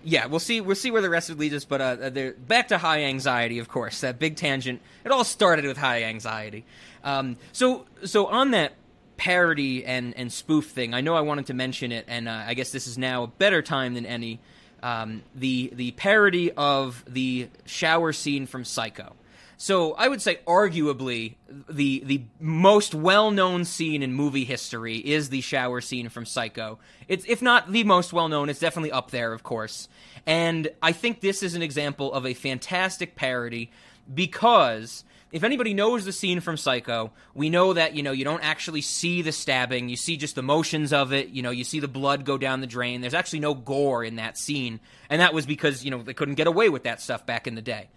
Yeah, 0.07 0.27
we'll 0.27 0.39
see. 0.39 0.61
We'll 0.61 0.77
see 0.77 0.89
where 0.89 1.01
the 1.01 1.09
rest 1.09 1.29
of 1.29 1.35
it 1.35 1.39
leads 1.41 1.53
us. 1.53 1.65
But 1.65 1.81
uh, 1.81 2.09
they're 2.09 2.31
back 2.31 2.69
to 2.69 2.77
high 2.77 3.03
anxiety, 3.03 3.59
of 3.59 3.67
course. 3.67 3.99
That 3.99 4.19
big 4.19 4.37
tangent. 4.37 4.81
It 5.03 5.11
all 5.11 5.25
started 5.25 5.65
with 5.65 5.75
high 5.75 6.03
anxiety. 6.03 6.63
Um, 7.03 7.35
so, 7.51 7.85
so 8.05 8.27
on 8.27 8.51
that 8.51 8.73
parody 9.17 9.83
and 9.83 10.15
and 10.15 10.31
spoof 10.31 10.69
thing, 10.69 10.93
I 10.93 11.01
know 11.01 11.15
I 11.15 11.21
wanted 11.21 11.47
to 11.47 11.53
mention 11.53 11.91
it, 11.91 12.05
and 12.07 12.29
uh, 12.29 12.43
I 12.47 12.53
guess 12.53 12.71
this 12.71 12.87
is 12.87 12.97
now 12.97 13.23
a 13.23 13.27
better 13.27 13.61
time 13.61 13.95
than 13.95 14.05
any. 14.05 14.39
Um, 14.81 15.23
the 15.35 15.71
the 15.73 15.91
parody 15.91 16.53
of 16.53 17.03
the 17.05 17.49
shower 17.65 18.13
scene 18.13 18.45
from 18.45 18.63
Psycho. 18.63 19.13
So 19.59 19.93
I 19.93 20.07
would 20.07 20.21
say, 20.21 20.39
arguably, 20.47 21.35
the 21.67 22.03
the 22.05 22.21
most 22.39 22.93
well 22.93 23.31
known 23.31 23.65
scene 23.65 24.03
in 24.03 24.13
movie 24.13 24.45
history 24.45 24.97
is 24.97 25.29
the 25.29 25.41
shower 25.41 25.81
scene 25.81 26.09
from 26.09 26.27
Psycho. 26.27 26.77
It's 27.07 27.25
if 27.27 27.41
not 27.41 27.71
the 27.71 27.83
most 27.83 28.13
well 28.13 28.29
known, 28.29 28.49
it's 28.49 28.59
definitely 28.59 28.91
up 28.91 29.09
there, 29.09 29.33
of 29.33 29.41
course. 29.41 29.89
And 30.27 30.69
I 30.83 30.91
think 30.91 31.21
this 31.21 31.41
is 31.41 31.55
an 31.55 31.63
example 31.63 32.13
of 32.13 32.25
a 32.25 32.35
fantastic 32.35 33.15
parody 33.15 33.71
because 34.13 35.03
if 35.31 35.43
anybody 35.43 35.73
knows 35.73 36.05
the 36.05 36.11
scene 36.11 36.39
from 36.39 36.55
Psycho, 36.55 37.11
we 37.33 37.49
know 37.49 37.73
that 37.73 37.95
you 37.95 38.03
know 38.03 38.11
you 38.11 38.23
don't 38.23 38.43
actually 38.43 38.81
see 38.81 39.23
the 39.23 39.31
stabbing; 39.31 39.89
you 39.89 39.95
see 39.95 40.17
just 40.17 40.35
the 40.35 40.43
motions 40.43 40.93
of 40.93 41.13
it. 41.13 41.29
You 41.29 41.41
know, 41.41 41.51
you 41.51 41.63
see 41.63 41.79
the 41.79 41.87
blood 41.87 42.25
go 42.25 42.37
down 42.37 42.61
the 42.61 42.67
drain. 42.67 43.01
There's 43.01 43.15
actually 43.15 43.39
no 43.39 43.55
gore 43.55 44.03
in 44.03 44.17
that 44.17 44.37
scene, 44.37 44.79
and 45.09 45.19
that 45.19 45.33
was 45.33 45.47
because 45.47 45.83
you 45.83 45.89
know 45.89 46.03
they 46.03 46.13
couldn't 46.13 46.35
get 46.35 46.45
away 46.45 46.69
with 46.69 46.83
that 46.83 47.01
stuff 47.01 47.25
back 47.25 47.47
in 47.47 47.55
the 47.55 47.61
day. 47.63 47.89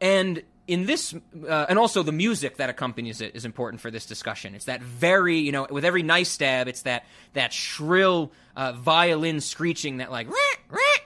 And 0.00 0.42
in 0.66 0.86
this, 0.86 1.14
uh, 1.48 1.66
and 1.68 1.78
also 1.78 2.02
the 2.02 2.12
music 2.12 2.56
that 2.56 2.70
accompanies 2.70 3.20
it 3.20 3.34
is 3.34 3.44
important 3.44 3.80
for 3.80 3.90
this 3.90 4.06
discussion. 4.06 4.54
It's 4.54 4.64
that 4.64 4.82
very, 4.82 5.38
you 5.38 5.52
know, 5.52 5.66
with 5.70 5.84
every 5.84 6.02
knife 6.02 6.26
stab, 6.26 6.68
it's 6.68 6.82
that 6.82 7.04
that 7.34 7.52
shrill 7.52 8.32
uh, 8.56 8.72
violin 8.72 9.40
screeching 9.40 9.98
that 9.98 10.10
like. 10.10 10.28
"Rah, 10.28 10.34
rah, 10.70 10.78
rah, 10.78 10.78
rah." 10.78 11.03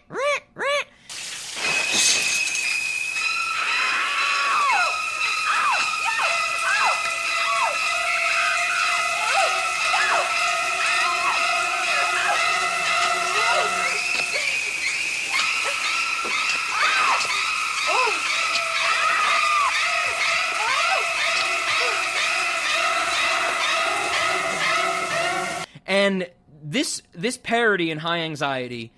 This 27.19 27.37
parody 27.37 27.91
in 27.91 27.99
High 27.99 28.19
Anxiety, 28.21 28.93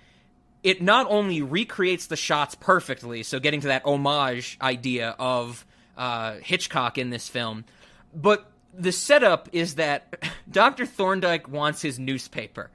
it 0.63 0.81
not 0.81 1.07
only 1.09 1.41
recreates 1.41 2.07
the 2.07 2.15
shots 2.15 2.55
perfectly, 2.55 3.23
so 3.23 3.39
getting 3.39 3.61
to 3.61 3.67
that 3.67 3.83
homage 3.83 4.57
idea 4.61 5.15
of 5.17 5.65
uh, 5.97 6.35
Hitchcock 6.43 6.97
in 6.97 7.09
this 7.09 7.27
film, 7.27 7.65
but 8.13 8.51
the 8.73 8.91
setup 8.91 9.49
is 9.51 9.75
that 9.75 10.23
Dr. 10.51 10.85
Thorndyke 10.85 11.47
wants 11.47 11.81
his 11.81 11.99
newspaper. 11.99 12.69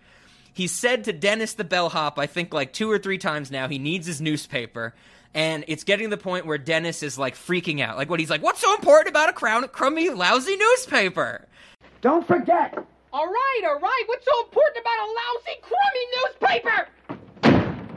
He 0.52 0.66
said 0.66 1.05
to 1.05 1.12
Dennis 1.12 1.55
the 1.55 1.64
bellhop, 1.64 2.18
I 2.18 2.27
think 2.27 2.52
like 2.52 2.73
two 2.73 2.90
or 2.90 2.98
three 2.98 3.18
times 3.18 3.51
now, 3.51 3.68
he 3.68 3.78
needs 3.78 4.06
his 4.06 4.20
newspaper. 4.20 4.94
And 5.35 5.64
it's 5.68 5.85
getting 5.85 6.09
to 6.09 6.16
the 6.16 6.23
point 6.23 6.47
where 6.47 6.56
Dennis 6.56 7.02
is 7.02 7.18
like 7.18 7.35
freaking 7.35 7.81
out. 7.81 7.98
Like, 7.98 8.09
what 8.09 8.20
he's 8.20 8.31
like, 8.31 8.43
what's 8.43 8.60
so 8.60 8.74
important 8.74 9.10
about 9.10 9.28
a 9.28 9.35
crown, 9.35 9.68
crummy, 9.68 10.09
lousy 10.09 10.56
newspaper? 10.56 11.47
Don't 12.01 12.27
forget, 12.27 12.82
All 13.16 13.26
right, 13.26 13.62
all 13.64 13.78
right. 13.78 14.02
What's 14.05 14.26
so 14.26 14.44
important 14.44 14.76
about 14.76 14.98
a 15.01 15.09
lousy, 15.16 15.56
crummy 15.62 16.60
newspaper? 16.60 17.88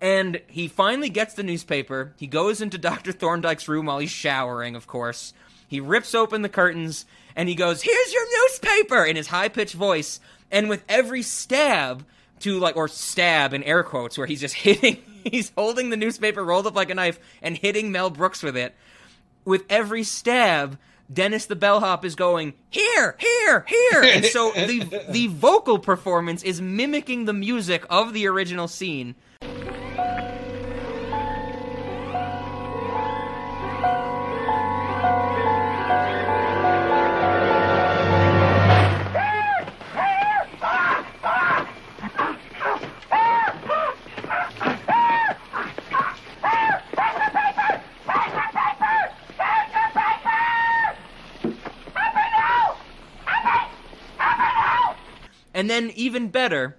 And 0.00 0.40
he 0.46 0.68
finally 0.68 1.08
gets 1.08 1.34
the 1.34 1.42
newspaper. 1.42 2.12
He 2.16 2.28
goes 2.28 2.60
into 2.60 2.78
Dr. 2.78 3.10
Thorndyke's 3.10 3.66
room 3.66 3.86
while 3.86 3.98
he's 3.98 4.12
showering, 4.12 4.76
of 4.76 4.86
course. 4.86 5.34
He 5.66 5.80
rips 5.80 6.14
open 6.14 6.42
the 6.42 6.48
curtains 6.48 7.06
and 7.34 7.48
he 7.48 7.56
goes, 7.56 7.82
Here's 7.82 8.12
your 8.12 8.24
newspaper! 8.40 9.04
in 9.04 9.16
his 9.16 9.26
high 9.26 9.48
pitched 9.48 9.74
voice. 9.74 10.20
And 10.52 10.68
with 10.68 10.84
every 10.88 11.22
stab, 11.22 12.06
to 12.40 12.60
like, 12.60 12.76
or 12.76 12.86
stab 12.86 13.54
in 13.54 13.64
air 13.64 13.82
quotes, 13.82 14.16
where 14.16 14.28
he's 14.28 14.42
just 14.42 14.54
hitting, 14.68 15.02
he's 15.24 15.50
holding 15.58 15.90
the 15.90 15.96
newspaper 15.96 16.44
rolled 16.44 16.68
up 16.68 16.76
like 16.76 16.90
a 16.90 16.94
knife 16.94 17.18
and 17.42 17.58
hitting 17.58 17.90
Mel 17.90 18.10
Brooks 18.10 18.44
with 18.44 18.56
it. 18.56 18.76
With 19.44 19.64
every 19.68 20.04
stab, 20.04 20.78
Dennis 21.12 21.46
the 21.46 21.56
bellhop 21.56 22.04
is 22.04 22.14
going 22.14 22.54
here, 22.70 23.16
here, 23.18 23.66
here, 23.68 24.02
and 24.02 24.24
so 24.24 24.52
the 24.52 25.04
the 25.10 25.26
vocal 25.28 25.78
performance 25.78 26.42
is 26.42 26.60
mimicking 26.60 27.24
the 27.24 27.32
music 27.32 27.84
of 27.90 28.12
the 28.12 28.26
original 28.26 28.68
scene. 28.68 29.14
And 55.62 55.70
then 55.70 55.92
even 55.94 56.26
better, 56.26 56.76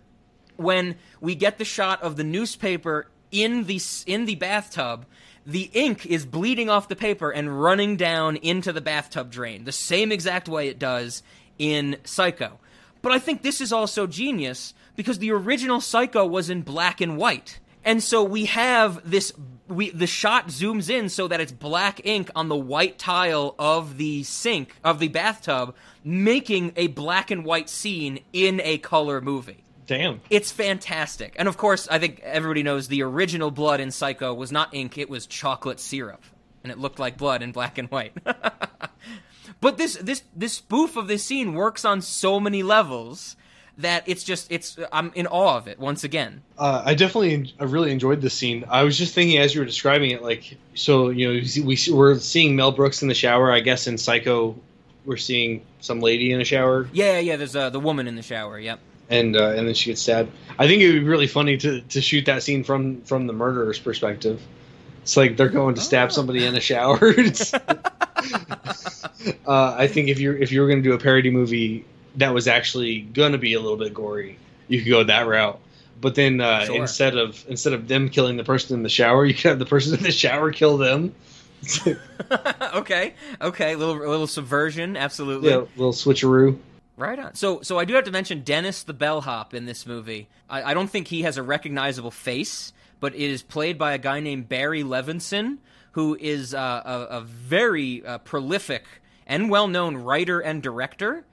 when 0.57 0.97
we 1.21 1.35
get 1.35 1.57
the 1.57 1.63
shot 1.63 2.03
of 2.03 2.17
the 2.17 2.23
newspaper 2.25 3.07
in 3.31 3.63
the 3.63 3.79
in 4.05 4.25
the 4.25 4.35
bathtub, 4.35 5.05
the 5.45 5.69
ink 5.71 6.05
is 6.05 6.25
bleeding 6.25 6.69
off 6.69 6.89
the 6.89 6.95
paper 6.97 7.31
and 7.31 7.61
running 7.61 7.95
down 7.95 8.35
into 8.35 8.73
the 8.73 8.81
bathtub 8.81 9.31
drain, 9.31 9.63
the 9.63 9.71
same 9.71 10.11
exact 10.11 10.49
way 10.49 10.67
it 10.67 10.79
does 10.79 11.23
in 11.57 11.95
Psycho. 12.03 12.59
But 13.01 13.13
I 13.13 13.19
think 13.19 13.41
this 13.41 13.61
is 13.61 13.71
also 13.71 14.05
genius 14.05 14.73
because 14.97 15.19
the 15.19 15.31
original 15.31 15.79
Psycho 15.79 16.25
was 16.25 16.49
in 16.49 16.61
black 16.61 16.99
and 16.99 17.15
white. 17.15 17.61
And 17.85 18.03
so 18.03 18.21
we 18.21 18.47
have 18.47 19.09
this 19.09 19.31
we 19.73 19.89
the 19.89 20.07
shot 20.07 20.47
zooms 20.47 20.89
in 20.89 21.09
so 21.09 21.27
that 21.27 21.41
it's 21.41 21.51
black 21.51 22.05
ink 22.05 22.29
on 22.35 22.49
the 22.49 22.55
white 22.55 22.97
tile 22.97 23.55
of 23.57 23.97
the 23.97 24.23
sink 24.23 24.75
of 24.83 24.99
the 24.99 25.07
bathtub 25.07 25.75
making 26.03 26.73
a 26.75 26.87
black 26.87 27.31
and 27.31 27.45
white 27.45 27.69
scene 27.69 28.19
in 28.33 28.61
a 28.63 28.77
color 28.79 29.21
movie. 29.21 29.63
Damn. 29.85 30.21
It's 30.29 30.51
fantastic. 30.51 31.35
And 31.37 31.47
of 31.47 31.57
course, 31.57 31.87
I 31.89 31.99
think 31.99 32.19
everybody 32.21 32.63
knows 32.63 32.87
the 32.87 33.03
original 33.03 33.51
blood 33.51 33.79
in 33.79 33.91
Psycho 33.91 34.33
was 34.33 34.51
not 34.51 34.73
ink, 34.73 34.97
it 34.97 35.09
was 35.09 35.25
chocolate 35.25 35.79
syrup. 35.79 36.23
And 36.63 36.71
it 36.71 36.79
looked 36.79 36.99
like 36.99 37.17
blood 37.17 37.41
in 37.41 37.51
black 37.51 37.77
and 37.77 37.89
white. 37.89 38.13
but 39.59 39.77
this 39.77 39.97
this 39.97 40.23
this 40.33 40.53
spoof 40.53 40.95
of 40.95 41.07
this 41.07 41.25
scene 41.25 41.53
works 41.53 41.83
on 41.83 42.01
so 42.01 42.39
many 42.39 42.63
levels 42.63 43.35
that 43.77 44.03
it's 44.05 44.23
just 44.23 44.51
it's 44.51 44.77
I'm 44.91 45.11
in 45.15 45.27
awe 45.27 45.57
of 45.57 45.67
it 45.67 45.79
once 45.79 46.03
again. 46.03 46.43
Uh, 46.57 46.83
I 46.85 46.93
definitely, 46.93 47.53
I 47.59 47.63
really 47.63 47.91
enjoyed 47.91 48.21
this 48.21 48.33
scene. 48.33 48.65
I 48.69 48.83
was 48.83 48.97
just 48.97 49.15
thinking 49.15 49.37
as 49.39 49.53
you 49.55 49.61
were 49.61 49.65
describing 49.65 50.11
it, 50.11 50.21
like, 50.21 50.57
so 50.75 51.09
you 51.09 51.27
know, 51.27 51.41
we 51.65 51.77
we're 51.91 52.17
seeing 52.19 52.55
Mel 52.55 52.71
Brooks 52.71 53.01
in 53.01 53.07
the 53.07 53.15
shower. 53.15 53.51
I 53.51 53.61
guess 53.61 53.87
in 53.87 53.97
Psycho, 53.97 54.55
we're 55.05 55.17
seeing 55.17 55.65
some 55.79 55.99
lady 55.99 56.31
in 56.31 56.39
a 56.39 56.45
shower, 56.45 56.87
Yeah, 56.93 57.19
yeah, 57.19 57.35
there's 57.35 57.55
uh, 57.55 57.69
the 57.69 57.79
woman 57.79 58.07
in 58.07 58.15
the 58.15 58.21
shower, 58.21 58.59
yep. 58.59 58.79
and 59.09 59.35
uh, 59.35 59.49
and 59.49 59.67
then 59.67 59.73
she 59.73 59.89
gets 59.89 60.01
stabbed. 60.01 60.31
I 60.57 60.67
think 60.67 60.81
it 60.81 60.87
would 60.93 60.99
be 61.01 61.07
really 61.07 61.27
funny 61.27 61.57
to 61.57 61.81
to 61.81 62.01
shoot 62.01 62.25
that 62.25 62.43
scene 62.43 62.63
from 62.63 63.01
from 63.01 63.27
the 63.27 63.33
murderer's 63.33 63.79
perspective. 63.79 64.41
It's 65.01 65.17
like 65.17 65.35
they're 65.35 65.49
going 65.49 65.75
to 65.75 65.81
stab 65.81 66.13
somebody 66.13 66.45
in 66.45 66.55
a 66.55 66.61
shower. 66.61 66.99
Uh, 69.45 69.75
I 69.77 69.87
think 69.87 70.09
if 70.09 70.19
you're 70.19 70.35
if 70.35 70.51
you 70.51 70.59
were 70.59 70.67
going 70.67 70.83
to 70.83 70.89
do 70.89 70.93
a 70.93 70.97
parody 70.97 71.29
movie 71.29 71.85
that 72.15 72.33
was 72.33 72.47
actually 72.47 73.01
going 73.01 73.31
to 73.31 73.37
be 73.37 73.53
a 73.53 73.59
little 73.59 73.77
bit 73.77 73.93
gory, 73.93 74.37
you 74.67 74.81
could 74.81 74.89
go 74.89 75.03
that 75.03 75.27
route. 75.27 75.59
But 76.01 76.15
then 76.15 76.41
uh, 76.41 76.65
Sure. 76.65 76.75
instead 76.81 77.17
of 77.17 77.43
instead 77.47 77.73
of 77.73 77.87
them 77.87 78.09
killing 78.09 78.37
the 78.37 78.43
person 78.43 78.75
in 78.75 78.83
the 78.83 78.89
shower, 78.89 79.25
you 79.27 79.33
could 79.33 79.45
have 79.49 79.59
the 79.59 79.65
person 79.65 79.97
in 79.97 80.03
the 80.03 80.11
shower 80.11 80.51
kill 80.51 80.77
them. 80.77 81.13
okay, 82.75 83.13
okay, 83.41 83.75
little 83.75 83.95
a 83.95 84.09
little 84.09 84.27
subversion, 84.27 84.97
absolutely. 84.97 85.49
yeah, 85.49 85.57
little 85.77 85.93
switcheroo. 85.93 86.57
Right 86.97 87.17
on. 87.17 87.33
So, 87.35 87.61
so 87.61 87.79
I 87.79 87.85
do 87.85 87.95
have 87.95 88.03
to 88.03 88.11
mention 88.11 88.41
Dennis 88.43 88.83
the 88.83 88.93
bellhop 88.93 89.53
in 89.53 89.65
this 89.65 89.85
movie. 89.87 90.27
I, 90.49 90.71
I 90.71 90.73
don't 90.75 90.89
think 90.89 91.07
he 91.07 91.23
has 91.23 91.37
a 91.37 91.43
recognizable 91.43 92.11
face, 92.11 92.71
but 92.99 93.15
it 93.15 93.21
is 93.21 93.41
played 93.41 93.77
by 93.79 93.93
a 93.93 93.97
guy 93.97 94.19
named 94.19 94.47
Barry 94.47 94.83
Levinson, 94.83 95.57
who 95.93 96.15
is 96.19 96.53
uh, 96.53 96.81
a, 96.85 97.17
a 97.17 97.21
very 97.21 98.05
uh, 98.05 98.19
prolific 98.19 98.83
and 99.25 99.49
well-known 99.49 99.97
writer 99.97 100.39
and 100.39 100.61
director. 100.61 101.25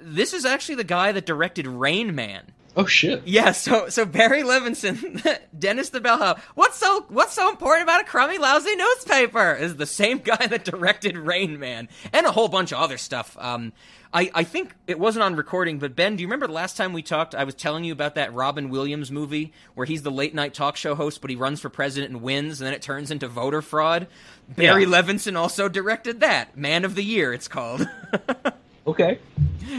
This 0.00 0.32
is 0.32 0.44
actually 0.44 0.76
the 0.76 0.84
guy 0.84 1.12
that 1.12 1.26
directed 1.26 1.66
Rain 1.66 2.14
Man. 2.14 2.52
Oh 2.76 2.86
shit! 2.86 3.22
Yeah, 3.26 3.50
so 3.52 3.88
so 3.88 4.04
Barry 4.04 4.42
Levinson, 4.42 5.20
Dennis 5.58 5.88
the 5.88 6.00
bellhop. 6.00 6.38
What's 6.54 6.76
so 6.76 7.06
what's 7.08 7.32
so 7.32 7.48
important 7.50 7.82
about 7.82 8.02
a 8.02 8.04
crummy, 8.04 8.38
lousy 8.38 8.76
newspaper? 8.76 9.54
Is 9.54 9.76
the 9.76 9.86
same 9.86 10.18
guy 10.18 10.46
that 10.46 10.64
directed 10.64 11.16
Rain 11.16 11.58
Man 11.58 11.88
and 12.12 12.24
a 12.26 12.30
whole 12.30 12.46
bunch 12.46 12.70
of 12.70 12.78
other 12.78 12.96
stuff. 12.96 13.36
Um, 13.40 13.72
I 14.14 14.30
I 14.32 14.44
think 14.44 14.76
it 14.86 15.00
wasn't 15.00 15.24
on 15.24 15.34
recording, 15.34 15.80
but 15.80 15.96
Ben, 15.96 16.14
do 16.14 16.20
you 16.22 16.28
remember 16.28 16.46
the 16.46 16.52
last 16.52 16.76
time 16.76 16.92
we 16.92 17.02
talked? 17.02 17.34
I 17.34 17.42
was 17.42 17.56
telling 17.56 17.82
you 17.82 17.92
about 17.92 18.14
that 18.14 18.32
Robin 18.32 18.68
Williams 18.70 19.10
movie 19.10 19.52
where 19.74 19.86
he's 19.86 20.02
the 20.02 20.12
late 20.12 20.34
night 20.34 20.54
talk 20.54 20.76
show 20.76 20.94
host, 20.94 21.20
but 21.20 21.30
he 21.30 21.36
runs 21.36 21.60
for 21.60 21.70
president 21.70 22.12
and 22.12 22.22
wins, 22.22 22.60
and 22.60 22.66
then 22.66 22.74
it 22.74 22.82
turns 22.82 23.10
into 23.10 23.26
voter 23.26 23.60
fraud. 23.62 24.06
Barry 24.48 24.84
Yeah. 24.84 24.88
Levinson 24.88 25.36
also 25.36 25.68
directed 25.68 26.20
that. 26.20 26.56
Man 26.56 26.84
of 26.84 26.94
the 26.94 27.02
Year, 27.02 27.32
it's 27.32 27.48
called. 27.48 27.88
Okay. 28.88 29.18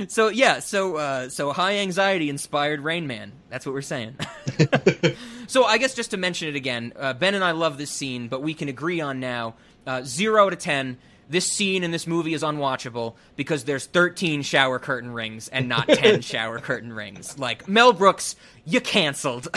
So 0.07 0.27
yeah, 0.27 0.59
so 0.59 0.97
uh, 0.97 1.29
so 1.29 1.51
high 1.51 1.77
anxiety 1.77 2.29
inspired 2.29 2.81
Rain 2.81 3.07
Man. 3.07 3.31
That's 3.49 3.65
what 3.65 3.73
we're 3.73 3.81
saying. 3.81 4.15
so 5.47 5.63
I 5.63 5.79
guess 5.79 5.95
just 5.95 6.11
to 6.11 6.17
mention 6.17 6.47
it 6.47 6.55
again, 6.55 6.93
uh, 6.95 7.13
Ben 7.13 7.33
and 7.33 7.43
I 7.43 7.51
love 7.51 7.79
this 7.79 7.89
scene, 7.89 8.27
but 8.27 8.43
we 8.43 8.53
can 8.53 8.69
agree 8.69 9.01
on 9.01 9.19
now 9.19 9.55
uh, 9.87 10.03
zero 10.03 10.51
to 10.51 10.55
ten. 10.55 10.99
This 11.27 11.51
scene 11.51 11.83
in 11.83 11.89
this 11.89 12.05
movie 12.05 12.35
is 12.35 12.43
unwatchable 12.43 13.15
because 13.35 13.63
there's 13.63 13.85
13 13.85 14.41
shower 14.41 14.79
curtain 14.79 15.11
rings 15.11 15.47
and 15.47 15.69
not 15.69 15.87
10 15.87 16.21
shower 16.23 16.57
curtain 16.57 16.91
rings. 16.91 17.37
Like 17.37 17.67
Mel 17.67 17.93
Brooks, 17.93 18.35
you 18.65 18.81
canceled. 18.81 19.47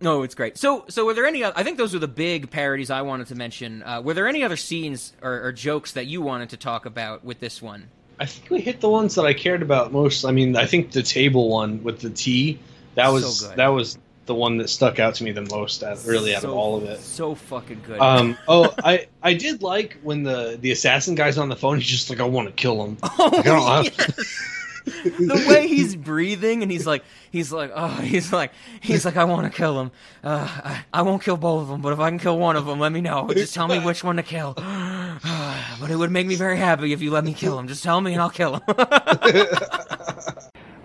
No, 0.00 0.22
it's 0.22 0.34
great. 0.34 0.58
So, 0.58 0.84
so 0.88 1.06
were 1.06 1.14
there 1.14 1.24
any? 1.26 1.42
I 1.44 1.62
think 1.62 1.78
those 1.78 1.94
were 1.94 1.98
the 1.98 2.08
big 2.08 2.50
parodies 2.50 2.90
I 2.90 3.02
wanted 3.02 3.28
to 3.28 3.34
mention. 3.34 3.82
Uh, 3.82 4.02
were 4.02 4.12
there 4.14 4.28
any 4.28 4.42
other 4.42 4.56
scenes 4.56 5.14
or, 5.22 5.42
or 5.46 5.52
jokes 5.52 5.92
that 5.92 6.06
you 6.06 6.20
wanted 6.20 6.50
to 6.50 6.56
talk 6.58 6.84
about 6.84 7.24
with 7.24 7.40
this 7.40 7.62
one? 7.62 7.88
I 8.20 8.26
think 8.26 8.50
we 8.50 8.60
hit 8.60 8.80
the 8.80 8.88
ones 8.90 9.14
that 9.14 9.24
I 9.24 9.32
cared 9.34 9.62
about 9.62 9.92
most. 9.92 10.24
I 10.24 10.32
mean, 10.32 10.56
I 10.56 10.66
think 10.66 10.90
the 10.92 11.02
table 11.02 11.48
one 11.48 11.82
with 11.82 12.00
the 12.00 12.10
tea 12.10 12.58
that 12.94 13.08
was 13.08 13.40
So 13.40 13.54
that 13.56 13.68
was 13.68 13.98
the 14.26 14.34
one 14.34 14.56
that 14.58 14.68
stuck 14.68 14.98
out 14.98 15.14
to 15.16 15.24
me 15.24 15.32
the 15.32 15.42
most. 15.50 15.82
Out, 15.82 16.04
really, 16.04 16.34
out 16.34 16.44
of 16.44 16.50
all 16.50 16.76
of 16.76 16.84
it. 16.84 17.00
So 17.00 17.34
fucking 17.34 17.82
good. 17.86 17.98
Um, 18.00 18.36
oh, 18.48 18.74
I 18.84 19.06
I 19.22 19.32
did 19.34 19.62
like 19.62 19.96
when 20.02 20.22
the 20.24 20.58
the 20.60 20.72
assassin 20.72 21.14
guy's 21.14 21.38
on 21.38 21.48
the 21.48 21.56
phone. 21.56 21.78
He's 21.78 21.86
just 21.88 22.10
like, 22.10 22.20
I 22.20 22.24
want 22.24 22.48
to 22.48 22.52
kill 22.52 22.84
him. 22.84 22.98
Oh, 23.02 23.30
Like, 23.32 23.46
I 23.46 23.50
don't 23.50 23.84
have- 23.84 24.16
yes. 24.18 24.52
The 24.86 25.44
way 25.48 25.66
he's 25.66 25.96
breathing 25.96 26.62
and 26.62 26.70
he's 26.70 26.86
like 26.86 27.04
he's 27.30 27.52
like 27.52 27.70
oh 27.74 27.88
he's 28.02 28.32
like 28.32 28.52
he's 28.80 29.04
like 29.04 29.16
I 29.16 29.24
want 29.24 29.50
to 29.50 29.56
kill 29.56 29.80
him. 29.80 29.90
Uh, 30.24 30.48
I, 30.64 30.84
I 30.92 31.02
won't 31.02 31.22
kill 31.22 31.36
both 31.36 31.62
of 31.62 31.68
them, 31.68 31.82
but 31.82 31.92
if 31.92 31.98
I 31.98 32.08
can 32.08 32.18
kill 32.18 32.38
one 32.38 32.56
of 32.56 32.66
them, 32.66 32.80
let 32.80 32.92
me 32.92 33.00
know. 33.00 33.28
Just 33.32 33.54
tell 33.54 33.68
me 33.68 33.78
which 33.78 34.02
one 34.02 34.16
to 34.16 34.22
kill. 34.22 34.54
but 35.80 35.90
it 35.90 35.96
would 35.96 36.10
make 36.10 36.26
me 36.26 36.34
very 36.34 36.56
happy 36.56 36.92
if 36.92 37.02
you 37.02 37.10
let 37.10 37.24
me 37.24 37.34
kill 37.34 37.58
him. 37.58 37.68
Just 37.68 37.82
tell 37.82 38.00
me 38.00 38.12
and 38.12 38.22
I'll 38.22 38.30
kill 38.30 38.54
him. 38.54 38.62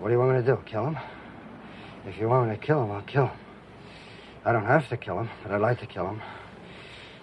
What 0.02 0.08
do 0.08 0.14
you 0.14 0.18
want 0.18 0.36
me 0.36 0.42
to 0.42 0.56
do? 0.56 0.60
Kill 0.66 0.86
him? 0.86 0.98
If 2.06 2.18
you 2.18 2.28
want 2.28 2.50
me 2.50 2.56
to 2.56 2.60
kill 2.60 2.82
him, 2.82 2.90
I'll 2.90 3.02
kill 3.02 3.26
him. 3.28 3.38
I 4.44 4.50
don't 4.50 4.64
have 4.66 4.88
to 4.88 4.96
kill 4.96 5.20
him, 5.20 5.30
but 5.44 5.52
I'd 5.52 5.60
like 5.60 5.78
to 5.78 5.86
kill 5.86 6.08
him. 6.08 6.20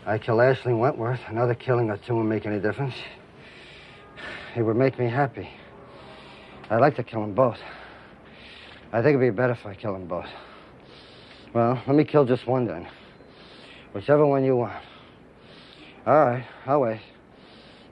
I 0.05 0.17
kill 0.17 0.39
Ashley 0.39 0.73
Wentworth. 0.73 1.19
Another 1.27 1.55
killing 1.55 1.89
or 1.89 1.97
two 1.97 2.13
wouldn't 2.15 2.29
make 2.29 2.45
any 2.45 2.61
difference. 2.61 2.95
It 4.55 4.61
would 4.61 4.77
make 4.77 4.97
me 4.97 5.09
happy. 5.09 5.49
I'd 6.71 6.81
like 6.81 6.95
to 6.97 7.03
kill 7.03 7.21
them 7.21 7.33
both. 7.33 7.57
I 8.93 9.01
think 9.01 9.15
it'd 9.15 9.21
be 9.21 9.31
better 9.31 9.53
if 9.53 9.65
I 9.65 9.73
kill 9.73 9.93
them 9.93 10.05
both. 10.05 10.27
Well, 11.51 11.81
let 11.87 11.95
me 11.95 12.03
kill 12.03 12.25
just 12.25 12.45
one 12.45 12.65
then. 12.65 12.87
Whichever 13.93 14.23
one 14.25 14.43
you 14.43 14.55
want. 14.55 14.73
All 16.05 16.25
right, 16.25 16.45
I'll 16.67 16.81
wait. 16.81 17.01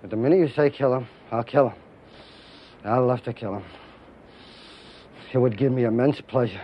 But 0.02 0.12
the 0.12 0.16
minute 0.16 0.38
you 0.38 0.48
say 0.50 0.70
kill 0.70 0.94
him, 0.94 1.08
I'll 1.32 1.44
kill 1.44 1.70
him. 1.70 1.78
I'd 2.86 3.00
love 3.00 3.24
to 3.24 3.34
kill 3.34 3.56
him. 3.56 3.64
It 5.34 5.40
would 5.40 5.58
give 5.58 5.72
me 5.72 5.84
immense 5.84 6.22
pleasure. 6.22 6.62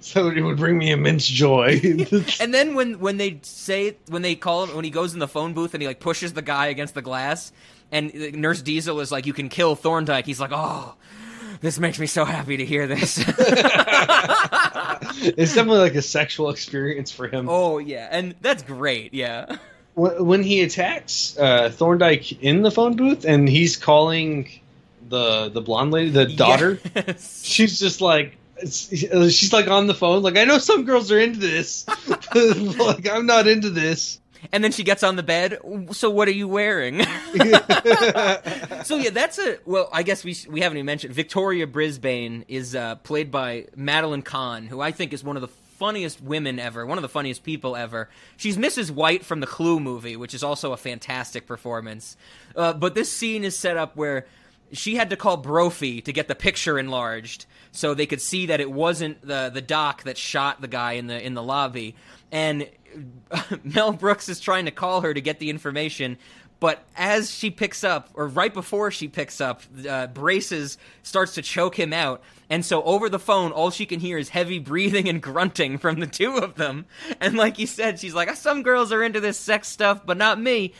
so 0.00 0.28
it 0.28 0.40
would 0.40 0.56
bring 0.56 0.78
me 0.78 0.90
immense 0.90 1.26
joy. 1.26 1.80
and 2.40 2.52
then 2.52 2.74
when 2.74 2.98
when 2.98 3.18
they 3.18 3.38
say 3.42 3.96
when 4.08 4.22
they 4.22 4.34
call 4.34 4.64
him 4.64 4.74
when 4.74 4.84
he 4.84 4.90
goes 4.90 5.14
in 5.14 5.20
the 5.20 5.28
phone 5.28 5.54
booth 5.54 5.74
and 5.74 5.82
he 5.82 5.86
like 5.86 6.00
pushes 6.00 6.32
the 6.32 6.42
guy 6.42 6.66
against 6.66 6.94
the 6.94 7.02
glass 7.02 7.52
and 7.92 8.12
Nurse 8.34 8.62
Diesel 8.62 9.00
is 9.00 9.10
like 9.12 9.26
you 9.26 9.32
can 9.32 9.48
kill 9.48 9.74
Thorndyke. 9.76 10.26
He's 10.26 10.40
like 10.40 10.52
oh. 10.52 10.94
This 11.62 11.78
makes 11.78 11.98
me 11.98 12.06
so 12.06 12.26
happy 12.26 12.58
to 12.58 12.66
hear 12.66 12.86
this. 12.86 13.16
it's 14.36 15.54
definitely 15.54 15.78
like 15.78 15.94
a 15.94 16.02
sexual 16.02 16.50
experience 16.50 17.10
for 17.10 17.28
him. 17.28 17.48
oh 17.48 17.78
yeah, 17.78 18.08
and 18.10 18.34
that's 18.42 18.62
great. 18.62 19.14
Yeah. 19.14 19.56
When, 19.94 20.26
when 20.26 20.42
he 20.42 20.60
attacks 20.62 21.36
uh, 21.38 21.70
Thorndyke 21.70 22.42
in 22.42 22.60
the 22.62 22.70
phone 22.70 22.96
booth, 22.96 23.24
and 23.24 23.48
he's 23.48 23.76
calling 23.76 24.50
the 25.08 25.48
the 25.48 25.62
blonde 25.62 25.92
lady, 25.92 26.10
the 26.10 26.26
daughter, 26.26 26.78
Yes. 26.94 27.42
she's 27.44 27.78
just 27.78 28.00
like. 28.00 28.36
She's 28.62 29.52
like 29.52 29.68
on 29.68 29.86
the 29.86 29.92
phone, 29.92 30.22
like 30.22 30.38
I 30.38 30.44
know 30.44 30.56
some 30.56 30.86
girls 30.86 31.12
are 31.12 31.18
into 31.20 31.38
this, 31.38 31.86
like 32.34 33.06
I'm 33.06 33.26
not 33.26 33.46
into 33.46 33.68
this. 33.68 34.18
And 34.52 34.62
then 34.62 34.72
she 34.72 34.82
gets 34.84 35.02
on 35.02 35.16
the 35.16 35.22
bed. 35.22 35.58
So 35.92 36.10
what 36.10 36.28
are 36.28 36.32
you 36.32 36.48
wearing? 36.48 37.02
so 38.84 38.96
yeah, 38.96 39.10
that's 39.10 39.38
a 39.38 39.58
well. 39.64 39.88
I 39.92 40.02
guess 40.02 40.24
we 40.24 40.36
we 40.48 40.60
haven't 40.60 40.78
even 40.78 40.86
mentioned 40.86 41.14
Victoria 41.14 41.66
Brisbane 41.66 42.44
is 42.48 42.74
uh, 42.74 42.96
played 42.96 43.30
by 43.30 43.66
Madeline 43.76 44.22
Kahn, 44.22 44.66
who 44.66 44.80
I 44.80 44.92
think 44.92 45.12
is 45.12 45.22
one 45.24 45.36
of 45.36 45.42
the 45.42 45.48
funniest 45.48 46.22
women 46.22 46.58
ever, 46.58 46.86
one 46.86 46.98
of 46.98 47.02
the 47.02 47.08
funniest 47.08 47.42
people 47.44 47.76
ever. 47.76 48.08
She's 48.36 48.56
Mrs. 48.56 48.90
White 48.90 49.24
from 49.24 49.40
the 49.40 49.46
Clue 49.46 49.78
movie, 49.78 50.16
which 50.16 50.34
is 50.34 50.42
also 50.42 50.72
a 50.72 50.76
fantastic 50.76 51.46
performance. 51.46 52.16
Uh, 52.54 52.72
but 52.72 52.94
this 52.94 53.12
scene 53.12 53.44
is 53.44 53.56
set 53.56 53.76
up 53.76 53.94
where 53.94 54.26
she 54.72 54.96
had 54.96 55.10
to 55.10 55.16
call 55.16 55.36
Brophy 55.36 56.00
to 56.02 56.12
get 56.12 56.28
the 56.28 56.34
picture 56.34 56.78
enlarged 56.78 57.46
so 57.72 57.94
they 57.94 58.06
could 58.06 58.20
see 58.20 58.46
that 58.46 58.60
it 58.60 58.70
wasn't 58.70 59.20
the 59.26 59.50
the 59.52 59.60
doc 59.60 60.04
that 60.04 60.16
shot 60.16 60.60
the 60.60 60.68
guy 60.68 60.92
in 60.92 61.06
the 61.06 61.24
in 61.24 61.34
the 61.34 61.42
lobby. 61.42 61.94
And 62.32 62.68
Mel 63.64 63.92
Brooks 63.92 64.28
is 64.28 64.40
trying 64.40 64.64
to 64.66 64.70
call 64.70 65.00
her 65.02 65.12
to 65.12 65.20
get 65.20 65.38
the 65.38 65.50
information, 65.50 66.18
but 66.58 66.82
as 66.96 67.30
she 67.30 67.50
picks 67.50 67.84
up, 67.84 68.10
or 68.14 68.26
right 68.26 68.52
before 68.52 68.90
she 68.90 69.08
picks 69.08 69.40
up, 69.40 69.62
uh, 69.88 70.06
Braces 70.06 70.78
starts 71.02 71.34
to 71.34 71.42
choke 71.42 71.78
him 71.78 71.92
out. 71.92 72.22
And 72.48 72.64
so 72.64 72.82
over 72.84 73.08
the 73.08 73.18
phone, 73.18 73.52
all 73.52 73.70
she 73.70 73.84
can 73.84 74.00
hear 74.00 74.16
is 74.16 74.30
heavy 74.30 74.58
breathing 74.58 75.08
and 75.08 75.20
grunting 75.20 75.78
from 75.78 76.00
the 76.00 76.06
two 76.06 76.36
of 76.36 76.54
them. 76.54 76.86
And 77.20 77.36
like 77.36 77.58
you 77.58 77.66
said, 77.66 77.98
she's 77.98 78.14
like, 78.14 78.34
some 78.36 78.62
girls 78.62 78.90
are 78.90 79.02
into 79.02 79.20
this 79.20 79.38
sex 79.38 79.68
stuff, 79.68 80.06
but 80.06 80.16
not 80.16 80.40
me. 80.40 80.72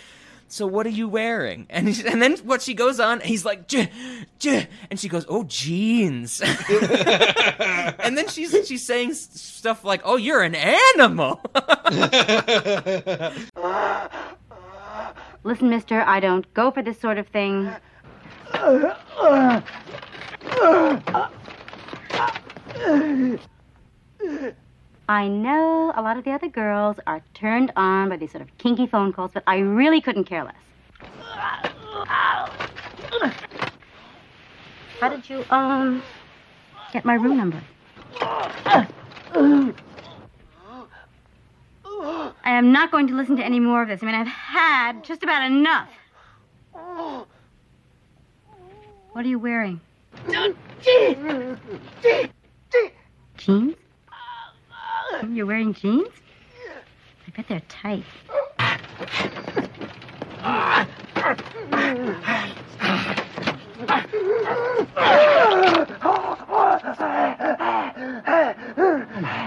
So 0.49 0.67
what 0.67 0.87
are 0.87 0.91
you 0.91 1.09
wearing? 1.09 1.67
And 1.71 1.89
he- 1.89 2.07
and 2.07 2.23
then 2.23 2.37
what 2.39 2.63
she 2.63 2.75
goes 2.75 3.01
on, 3.01 3.21
he's 3.21 3.45
like, 3.45 3.67
j, 3.69 3.91
j, 4.39 4.69
and 4.91 4.99
she 4.99 5.09
goes, 5.09 5.27
oh 5.29 5.45
jeans. 5.45 6.41
and 8.01 8.17
then 8.17 8.29
she's 8.29 8.53
she's 8.67 8.85
saying 8.87 9.15
stuff 9.15 9.85
like, 9.85 10.03
oh, 10.05 10.17
you're 10.17 10.43
an 10.43 10.55
animal. 10.55 11.41
Listen, 15.45 15.69
mister, 15.71 16.01
I 16.03 16.21
don't 16.21 16.53
go 16.55 16.71
for 16.71 16.83
this 16.83 16.99
sort 17.01 17.19
of 17.19 17.29
thing. 17.29 17.71
I 25.09 25.29
know 25.29 25.93
a 25.95 26.03
lot 26.03 26.17
of 26.17 26.25
the 26.25 26.33
other 26.33 26.49
girls 26.49 26.97
are 27.07 27.23
turned 27.33 27.73
on 27.77 28.09
by 28.09 28.17
these 28.17 28.33
sort 28.33 28.43
of 28.43 28.59
kinky 28.59 28.89
phone 28.89 29.13
calls, 29.13 29.31
but 29.33 29.45
I 29.47 29.59
really 29.59 30.01
couldn't 30.01 30.25
care 30.25 30.43
less. 30.43 30.57
How 35.01 35.09
did 35.09 35.29
you, 35.29 35.45
um, 35.51 36.03
get 36.93 37.05
my 37.05 37.15
room 37.15 37.37
number? 37.37 37.63
I 38.21 38.89
am 42.45 42.73
not 42.73 42.91
going 42.91 43.07
to 43.09 43.15
listen 43.15 43.37
to 43.37 43.45
any 43.45 43.61
more 43.61 43.83
of 43.83 43.89
this. 43.89 44.03
I 44.03 44.07
mean, 44.07 44.15
I've 44.15 44.27
had 44.27 45.05
just 45.05 45.23
about 45.23 45.47
enough. 45.47 45.91
What 49.13 49.25
are 49.25 49.29
you 49.29 49.39
wearing? 49.39 49.81
Jeans? 53.37 53.75
You're 55.31 55.47
wearing 55.47 55.75
jeans? 55.75 56.09
I 57.27 57.31
bet 57.37 57.49
they're 57.49 57.63
tight. 57.69 58.05
Oh 58.29 58.49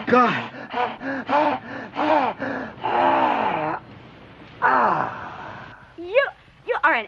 God. 0.07 0.51
You, 5.97 6.27
you 6.67 6.75
are 6.83 6.93
an 6.93 7.07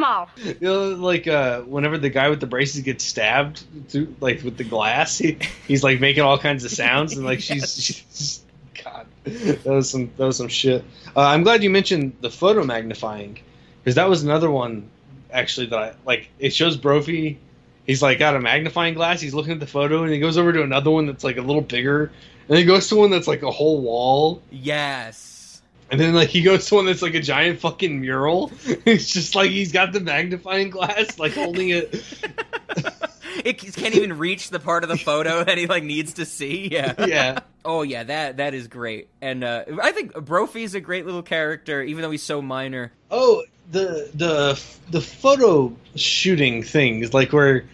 animal. 0.00 0.28
You 0.44 0.56
know, 0.60 0.88
like 0.90 1.26
uh, 1.26 1.62
whenever 1.62 1.98
the 1.98 2.10
guy 2.10 2.28
with 2.28 2.40
the 2.40 2.46
braces 2.46 2.82
gets 2.82 3.04
stabbed 3.04 3.64
through, 3.88 4.14
like 4.20 4.42
with 4.42 4.56
the 4.56 4.64
glass, 4.64 5.18
he, 5.18 5.38
he's 5.66 5.82
like 5.84 6.00
making 6.00 6.22
all 6.22 6.38
kinds 6.38 6.64
of 6.64 6.70
sounds, 6.70 7.16
and 7.16 7.24
like 7.24 7.40
she's, 7.40 7.74
she's, 7.82 8.44
God, 8.84 9.06
that 9.24 9.64
was 9.64 9.90
some 9.90 10.10
that 10.16 10.26
was 10.26 10.36
some 10.36 10.48
shit. 10.48 10.84
Uh, 11.16 11.20
I'm 11.20 11.42
glad 11.42 11.62
you 11.62 11.70
mentioned 11.70 12.16
the 12.20 12.30
photo 12.30 12.64
magnifying, 12.64 13.38
because 13.82 13.96
that 13.96 14.08
was 14.08 14.22
another 14.22 14.50
one 14.50 14.88
actually 15.32 15.66
that 15.66 15.78
I 15.78 15.94
like. 16.04 16.30
It 16.38 16.52
shows 16.52 16.76
Brophy. 16.76 17.38
He's 17.86 18.02
like 18.02 18.18
got 18.18 18.36
a 18.36 18.40
magnifying 18.40 18.94
glass. 18.94 19.20
He's 19.20 19.34
looking 19.34 19.52
at 19.52 19.60
the 19.60 19.66
photo, 19.66 20.02
and 20.02 20.12
he 20.12 20.20
goes 20.20 20.38
over 20.38 20.52
to 20.52 20.62
another 20.62 20.90
one 20.90 21.06
that's 21.06 21.24
like 21.24 21.36
a 21.36 21.42
little 21.42 21.62
bigger, 21.62 22.12
and 22.48 22.58
he 22.58 22.64
goes 22.64 22.88
to 22.88 22.96
one 22.96 23.10
that's 23.10 23.28
like 23.28 23.42
a 23.42 23.50
whole 23.50 23.80
wall. 23.80 24.42
yes. 24.50 25.36
And 25.90 26.00
then 26.00 26.14
like 26.14 26.28
he 26.28 26.42
goes 26.42 26.66
to 26.66 26.76
one 26.76 26.86
that's 26.86 27.02
like 27.02 27.14
a 27.14 27.20
giant 27.20 27.60
fucking 27.60 28.00
mural. 28.00 28.52
it's 28.64 29.12
just 29.12 29.34
like 29.34 29.50
he's 29.50 29.72
got 29.72 29.92
the 29.92 30.00
magnifying 30.00 30.70
glass, 30.70 31.18
like 31.18 31.34
holding 31.34 31.70
it. 31.70 31.92
it 33.44 33.58
can't 33.58 33.94
even 33.94 34.16
reach 34.18 34.50
the 34.50 34.60
part 34.60 34.84
of 34.84 34.88
the 34.88 34.96
photo 34.96 35.42
that 35.44 35.58
he 35.58 35.66
like 35.66 35.82
needs 35.82 36.14
to 36.14 36.24
see. 36.24 36.60
Yeah. 36.70 36.94
Yeah. 37.04 37.38
Oh 37.64 37.82
yeah, 37.82 38.04
that 38.04 38.36
that 38.36 38.54
is 38.54 38.68
great. 38.68 39.08
And 39.20 39.42
uh, 39.42 39.64
I 39.82 39.92
think 39.92 40.14
Brophy's 40.14 40.74
a 40.74 40.80
great 40.80 41.04
little 41.04 41.22
character, 41.22 41.82
even 41.82 42.02
though 42.02 42.10
he's 42.10 42.22
so 42.22 42.40
minor. 42.40 42.92
Oh, 43.10 43.42
the 43.70 44.10
the 44.14 44.62
the 44.90 45.00
photo 45.00 45.74
shooting 45.96 46.62
things 46.62 47.12
like 47.12 47.32
where 47.32 47.64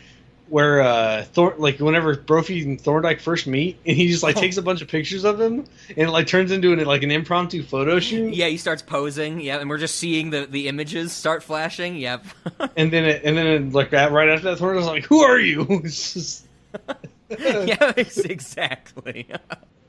where 0.48 0.80
uh 0.80 1.24
Thor 1.24 1.54
like 1.58 1.78
whenever 1.78 2.16
Brophy 2.16 2.62
and 2.62 2.80
Thorndyke 2.80 3.20
first 3.20 3.46
meet, 3.46 3.78
and 3.86 3.96
he 3.96 4.08
just 4.08 4.22
like 4.22 4.36
takes 4.44 4.56
a 4.56 4.62
bunch 4.62 4.82
of 4.82 4.88
pictures 4.88 5.24
of 5.24 5.40
him, 5.40 5.64
and 5.88 5.98
it 5.98 6.10
like 6.10 6.26
turns 6.26 6.52
into 6.52 6.72
an, 6.72 6.84
like 6.84 7.02
an 7.02 7.10
impromptu 7.10 7.62
photo 7.62 8.00
shoot. 8.00 8.34
Yeah, 8.34 8.46
he 8.46 8.56
starts 8.56 8.82
posing. 8.82 9.40
Yeah, 9.40 9.58
and 9.58 9.68
we're 9.68 9.78
just 9.78 9.96
seeing 9.96 10.30
the 10.30 10.46
the 10.46 10.68
images 10.68 11.12
start 11.12 11.42
flashing. 11.42 11.96
Yep. 11.96 12.24
And 12.76 12.92
then 12.92 13.04
it, 13.04 13.22
and 13.24 13.36
then 13.36 13.46
it, 13.46 13.72
like 13.72 13.90
that 13.90 14.12
right 14.12 14.28
after 14.28 14.50
that, 14.50 14.58
Thorndyke's 14.58 14.86
like, 14.86 15.04
"Who 15.06 15.20
are 15.20 15.38
you?" 15.38 15.80
Just 15.82 16.46
yeah, 17.28 17.92
exactly. 17.96 19.26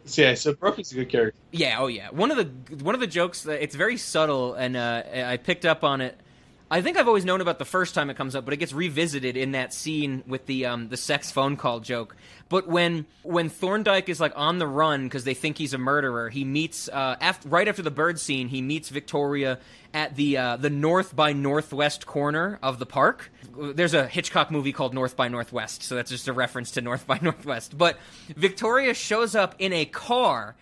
so 0.05 0.21
yeah. 0.21 0.33
So 0.35 0.53
Brophy's 0.53 0.91
a 0.91 0.95
good 0.95 1.09
character. 1.09 1.39
Yeah, 1.51 1.77
oh 1.79 1.87
yeah. 1.87 2.09
One 2.09 2.31
of 2.31 2.37
the 2.37 2.75
one 2.83 2.95
of 2.95 3.01
the 3.01 3.07
jokes 3.07 3.43
that 3.43 3.61
it's 3.61 3.75
very 3.75 3.97
subtle, 3.97 4.53
and 4.53 4.75
uh, 4.77 5.03
I 5.25 5.37
picked 5.37 5.65
up 5.65 5.83
on 5.83 6.01
it. 6.01 6.19
I 6.69 6.81
think 6.81 6.97
I've 6.97 7.07
always 7.07 7.23
known 7.23 7.39
about 7.39 7.59
the 7.59 7.65
first 7.65 7.95
time 7.95 8.09
it 8.09 8.17
comes 8.17 8.35
up, 8.35 8.43
but 8.43 8.53
it 8.53 8.57
gets 8.57 8.73
revisited 8.73 9.37
in 9.37 9.53
that 9.53 9.73
scene 9.73 10.23
with 10.27 10.47
the 10.47 10.65
um, 10.65 10.89
the 10.89 10.97
sex 10.97 11.31
phone 11.31 11.55
call 11.55 11.79
joke. 11.79 12.15
But 12.49 12.67
when 12.67 13.05
when 13.23 13.47
Thorndyke 13.47 14.09
is 14.09 14.19
like 14.19 14.33
on 14.35 14.59
the 14.59 14.67
run 14.67 15.05
because 15.05 15.23
they 15.23 15.33
think 15.33 15.57
he's 15.57 15.73
a 15.73 15.77
murderer, 15.77 16.29
he 16.29 16.43
meets 16.43 16.89
uh, 16.89 17.15
after, 17.21 17.47
right 17.47 17.67
after 17.67 17.81
the 17.81 17.91
bird 17.91 18.19
scene. 18.19 18.49
He 18.49 18.61
meets 18.61 18.89
Victoria 18.89 19.59
at 19.93 20.17
the 20.17 20.37
uh, 20.37 20.57
the 20.57 20.69
north 20.69 21.15
by 21.15 21.31
northwest 21.31 22.05
corner 22.05 22.59
of 22.61 22.79
the 22.79 22.85
park. 22.85 23.31
There's 23.57 23.93
a 23.93 24.05
Hitchcock 24.05 24.51
movie 24.51 24.73
called 24.73 24.93
North 24.93 25.15
by 25.15 25.29
Northwest, 25.29 25.83
so 25.83 25.95
that's 25.95 26.11
just 26.11 26.27
a 26.27 26.33
reference 26.33 26.71
to 26.71 26.81
North 26.81 27.07
by 27.07 27.17
Northwest. 27.21 27.77
But 27.77 27.97
Victoria 28.27 28.93
shows 28.93 29.35
up 29.35 29.55
in 29.57 29.71
a 29.71 29.85
car 29.85 30.55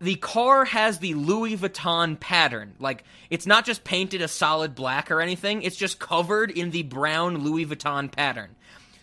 the 0.00 0.16
car 0.16 0.64
has 0.66 0.98
the 0.98 1.14
Louis 1.14 1.56
Vuitton 1.56 2.18
pattern. 2.20 2.74
Like, 2.78 3.04
it's 3.30 3.46
not 3.46 3.64
just 3.64 3.84
painted 3.84 4.20
a 4.20 4.28
solid 4.28 4.74
black 4.74 5.10
or 5.10 5.20
anything, 5.20 5.62
it's 5.62 5.76
just 5.76 5.98
covered 5.98 6.50
in 6.50 6.70
the 6.70 6.82
brown 6.82 7.38
Louis 7.38 7.66
Vuitton 7.66 8.10
pattern. 8.10 8.50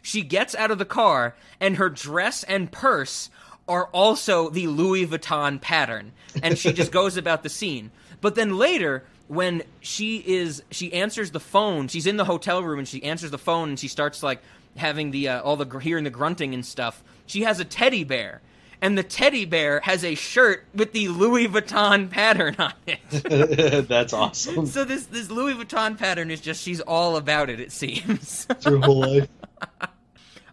She 0.02 0.22
gets 0.22 0.54
out 0.56 0.70
of 0.70 0.78
the 0.78 0.86
car, 0.86 1.36
and 1.60 1.78
her 1.78 1.90
dress 1.90 2.44
and 2.44 2.72
purse 2.72 3.30
are 3.68 3.86
also 3.88 4.50
the 4.50 4.68
Louis 4.68 5.08
Vuitton 5.08 5.60
pattern. 5.60 6.12
And 6.42 6.58
she 6.58 6.74
just 6.74 6.92
goes 6.94 7.18
about 7.18 7.44
the 7.44 7.50
scene. 7.50 7.92
But 8.22 8.36
then 8.36 8.58
later, 8.58 9.04
when 9.28 9.64
she 9.80 10.18
is, 10.18 10.62
she 10.70 10.94
answers 10.94 11.32
the 11.32 11.40
phone, 11.40 11.88
she's 11.88 12.06
in 12.06 12.18
the 12.18 12.26
hotel 12.26 12.62
room 12.62 12.80
and 12.80 12.88
she 12.88 13.04
answers 13.04 13.32
the 13.32 13.38
phone 13.38 13.70
and 13.70 13.80
she 13.80 13.88
starts 13.88 14.22
like 14.22 14.42
having 14.76 15.12
the, 15.12 15.30
uh, 15.30 15.42
all 15.42 15.56
the, 15.56 15.80
hearing 15.80 16.04
the 16.04 16.10
grunting 16.10 16.54
and 16.54 16.66
stuff. 16.66 17.04
She 17.26 17.44
has 17.44 17.60
a 17.60 17.66
teddy 17.66 18.04
bear 18.04 18.42
and 18.84 18.98
the 18.98 19.04
teddy 19.04 19.46
bear 19.46 19.80
has 19.80 20.04
a 20.04 20.14
shirt 20.14 20.66
with 20.76 20.92
the 20.92 21.08
Louis 21.08 21.48
Vuitton 21.48 22.10
pattern 22.10 22.54
on 22.60 22.74
it. 22.86 23.88
That's 23.88 24.12
awesome. 24.12 24.66
so 24.68 24.84
this 24.84 25.06
this 25.06 25.32
Louis 25.32 25.54
Vuitton 25.54 25.98
pattern 25.98 26.30
is 26.30 26.42
just 26.42 26.62
she's 26.62 26.82
all 26.82 27.16
about 27.16 27.50
it. 27.50 27.62
It 27.62 27.72
seems. 27.72 28.46
Her 28.66 28.78
whole 28.78 29.00
life. 29.00 29.30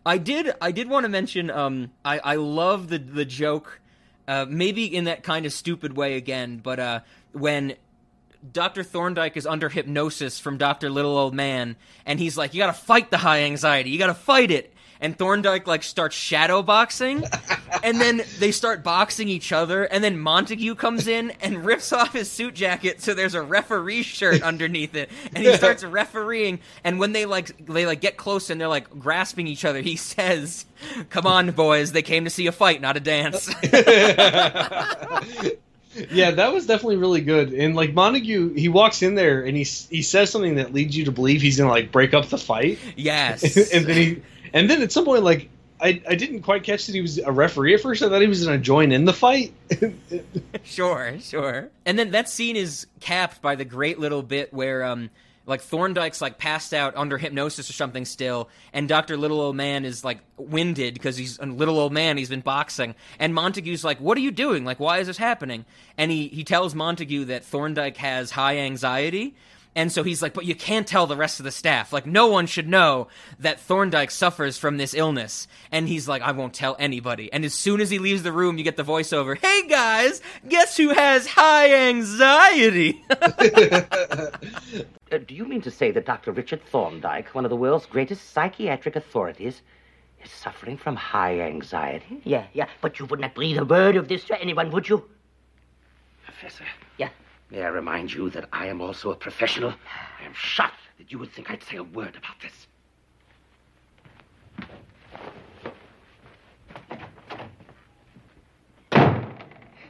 I 0.07 0.17
did 0.17 0.53
I 0.61 0.71
did 0.71 0.89
want 0.89 1.05
to 1.05 1.09
mention 1.09 1.51
um 1.51 1.91
I 2.05 2.21
I 2.21 2.35
love 2.37 2.89
the 2.89 2.99
the 2.99 3.25
joke 3.25 3.81
uh 4.29 4.47
maybe 4.49 4.85
in 4.85 5.05
that 5.05 5.25
kind 5.25 5.45
of 5.45 5.53
stupid 5.53 5.97
way 5.97 6.15
again 6.15 6.61
but 6.63 6.79
uh 6.79 7.01
when 7.33 7.75
Dr. 8.53 8.85
Thorndyke 8.85 9.37
is 9.37 9.47
under 9.47 9.69
hypnosis 9.69 10.39
from 10.39 10.57
Dr. 10.57 10.89
Little 10.89 11.19
Old 11.19 11.35
Man 11.35 11.75
and 12.07 12.21
he's 12.21 12.39
like 12.39 12.55
you 12.55 12.61
got 12.61 12.75
to 12.75 12.81
fight 12.81 13.11
the 13.11 13.19
high 13.19 13.43
anxiety 13.43 13.91
you 13.91 13.99
got 13.99 14.07
to 14.07 14.15
fight 14.15 14.53
it 14.53 14.73
and 15.01 15.17
Thorndyke 15.17 15.67
like 15.67 15.83
starts 15.83 16.15
shadow 16.15 16.63
boxing 16.63 17.25
and 17.83 18.01
then 18.01 18.23
they 18.39 18.53
start 18.53 18.83
boxing 18.85 19.29
each 19.29 19.53
other 19.53 19.85
and 19.85 20.03
then 20.05 20.19
Montague 20.19 20.75
comes 20.75 21.07
in 21.09 21.33
and 21.41 21.65
rips 21.65 21.93
off 21.93 22.13
his 22.13 22.31
suit 22.31 22.55
jacket 22.55 23.01
so 23.01 23.15
there's 23.15 23.35
a 23.35 23.43
referee 23.43 24.03
shirt 24.03 24.43
underneath 24.43 24.95
it 24.95 25.11
and 25.35 25.45
he 25.45 25.55
starts 25.57 25.83
refereeing 25.85 26.61
and 26.85 26.99
when 26.99 27.13
they 27.13 27.27
like 27.27 27.67
they 27.67 27.87
like 27.87 28.01
get 28.01 28.17
close 28.17 28.51
and 28.51 28.61
they're 28.61 28.69
like 28.69 28.91
grasping 28.99 29.47
each 29.47 29.65
other 29.65 29.81
he 29.81 29.97
says 29.97 30.67
come 31.09 31.27
on 31.27 31.51
boys 31.51 31.93
they 31.93 32.03
came 32.03 32.25
to 32.25 32.31
see 32.31 32.47
a 32.47 32.53
fight 32.53 32.81
not 32.81 32.97
a 32.97 33.01
dance 33.01 33.49
yeah, 36.11 36.31
that 36.31 36.53
was 36.53 36.67
definitely 36.67 36.97
really 36.97 37.21
good. 37.21 37.53
And 37.53 37.75
like 37.75 37.95
Montague, 37.95 38.55
he 38.55 38.69
walks 38.69 39.03
in 39.03 39.15
there 39.15 39.43
and 39.45 39.57
he 39.57 39.65
he 39.65 40.03
says 40.03 40.31
something 40.31 40.57
that 40.57 40.73
leads 40.73 40.97
you 40.97 41.05
to 41.07 41.13
believe 41.13 41.43
he's 41.43 41.59
gonna 41.59 41.71
like 41.71 41.91
break 41.91 42.15
up 42.15 42.29
the 42.29 42.39
fight. 42.39 42.79
yes 42.97 43.73
and 43.73 43.87
then 43.87 43.97
he 43.97 44.23
and 44.53 44.69
then 44.69 44.83
at 44.83 44.93
some 44.93 45.05
point 45.05 45.23
like 45.23 45.49
I, 45.83 46.03
I 46.07 46.15
didn't 46.15 46.43
quite 46.43 46.63
catch 46.63 46.87
that 46.87 46.95
he 46.95 47.01
was 47.01 47.19
a 47.19 47.33
referee 47.33 47.75
at 47.75 47.81
first. 47.81 48.03
I 48.03 48.09
thought 48.09 48.21
he 48.21 48.29
was 48.29 48.45
gonna 48.45 48.59
join 48.59 48.93
in 48.93 49.07
the 49.07 49.13
fight. 49.13 49.55
sure, 50.65 51.19
sure. 51.21 51.71
And 51.87 51.99
then 51.99 52.11
that 52.11 52.29
scene 52.29 52.57
is 52.57 52.87
capped 53.01 53.41
by 53.41 53.55
the 53.55 53.65
great 53.65 53.99
little 53.99 54.23
bit 54.23 54.53
where 54.53 54.85
um 54.85 55.11
like 55.47 55.63
Thorndyke's 55.63 56.21
like 56.21 56.39
passed 56.39 56.73
out 56.75 56.97
under 56.97 57.19
hypnosis 57.19 57.69
or 57.69 57.73
something 57.73 58.05
still, 58.05 58.49
and 58.73 58.89
Doctor 58.89 59.17
Little 59.17 59.41
Old 59.41 59.57
Man 59.57 59.85
is 59.85 60.05
like 60.05 60.19
winded 60.37 60.95
because 60.95 61.17
he's 61.17 61.39
a 61.39 61.47
little 61.47 61.79
old 61.79 61.93
man. 61.93 62.19
He's 62.19 62.29
been 62.29 62.41
boxing, 62.41 62.95
and 63.19 63.35
Montague's 63.35 63.83
like, 63.83 64.01
"What 64.01 64.17
are 64.19 64.21
you 64.21 64.31
doing? 64.31 64.65
Like, 64.65 64.79
why 64.79 64.99
is 64.99 65.07
this 65.07 65.17
happening?" 65.17 65.65
And 65.97 66.11
he 66.11 66.29
he 66.29 66.45
tells 66.45 66.75
Montague 66.75 67.27
that 67.27 67.45
Thorndyke 67.45 67.97
has 67.97 68.31
high 68.31 68.59
anxiety. 68.59 69.35
And 69.77 69.93
so 69.93 70.03
he's 70.03 70.21
like, 70.21 70.35
but 70.35 70.45
you 70.47 70.55
can't 70.55 70.87
tell 70.87 71.07
the 71.07 71.17
rest 71.17 71.39
of 71.39 71.45
the 71.45 71.53
staff. 71.53 71.93
Like, 71.93 72.05
no 72.05 72.27
one 72.27 72.47
should 72.47 72.69
know 72.69 73.07
that 73.39 73.61
Thorndyke 73.61 74.11
suffers 74.11 74.59
from 74.59 74.79
this 74.79 74.95
illness. 74.95 75.47
And 75.71 75.87
he's 75.87 76.09
like, 76.09 76.23
I 76.23 76.33
won't 76.33 76.55
tell 76.55 76.75
anybody. 76.79 77.33
And 77.33 77.45
as 77.45 77.55
soon 77.55 77.81
as 77.81 77.89
he 77.91 77.99
leaves 78.01 78.25
the 78.25 78.33
room, 78.33 78.59
you 78.59 78.65
get 78.65 78.77
the 78.77 78.83
voiceover 78.83 79.39
Hey 79.39 79.69
guys, 79.69 80.21
guess 80.49 80.77
who 80.77 80.91
has 80.91 81.27
high 81.27 81.89
anxiety? 81.89 83.05
Uh, 85.13 85.19
do 85.27 85.35
you 85.35 85.45
mean 85.45 85.61
to 85.61 85.73
say 85.73 85.91
that 85.91 86.07
Dr. 86.07 86.31
Richard 86.31 86.65
Thorndyke, 86.67 87.35
one 87.35 87.45
of 87.45 87.51
the 87.51 87.57
world's 87.57 87.85
greatest 87.85 88.31
psychiatric 88.31 88.95
authorities, 88.95 89.61
is 90.23 90.31
suffering 90.31 90.77
from 90.77 90.95
high 90.95 91.41
anxiety? 91.41 92.21
Yeah, 92.23 92.47
yeah, 92.53 92.69
but 92.81 93.01
you 93.01 93.07
would 93.07 93.19
not 93.19 93.35
breathe 93.35 93.59
a 93.59 93.65
word 93.65 93.97
of 93.97 94.07
this 94.07 94.23
to 94.27 94.41
anyone, 94.41 94.71
would 94.71 94.89
you? 94.89 95.05
Professor. 96.25 96.65
Yeah. 97.51 97.59
May 97.59 97.65
I 97.65 97.69
remind 97.69 98.13
you 98.13 98.31
that 98.31 98.49
I 98.53 98.67
am 98.67 98.81
also 98.81 99.11
a 99.11 99.17
professional? 99.17 99.75
I 100.21 100.25
am 100.25 100.35
shocked 100.35 100.81
that 100.99 101.11
you 101.11 101.19
would 101.19 101.33
think 101.33 101.51
I'd 101.51 101.63
say 101.63 101.77
a 101.77 101.83
word 101.83 102.17
about 102.17 102.41
this. 102.41 102.67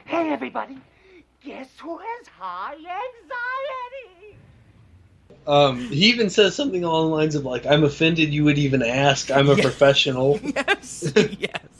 Hey, 0.05 0.29
everybody. 0.31 0.77
Guess 1.43 1.69
who 1.81 1.97
has 1.97 2.27
high 2.27 2.73
anxiety? 2.75 4.37
Um, 5.47 5.79
he 5.89 6.05
even 6.09 6.29
says 6.29 6.55
something 6.55 6.83
along 6.83 7.09
the 7.09 7.15
lines 7.15 7.35
of 7.35 7.45
like, 7.45 7.65
"I'm 7.65 7.83
offended 7.83 8.31
you 8.33 8.43
would 8.43 8.59
even 8.59 8.83
ask. 8.83 9.31
I'm 9.31 9.49
a 9.49 9.55
Yeah. 9.57 9.63
professional." 9.63 10.39
yes, 10.55 11.11
yes. 11.15 11.70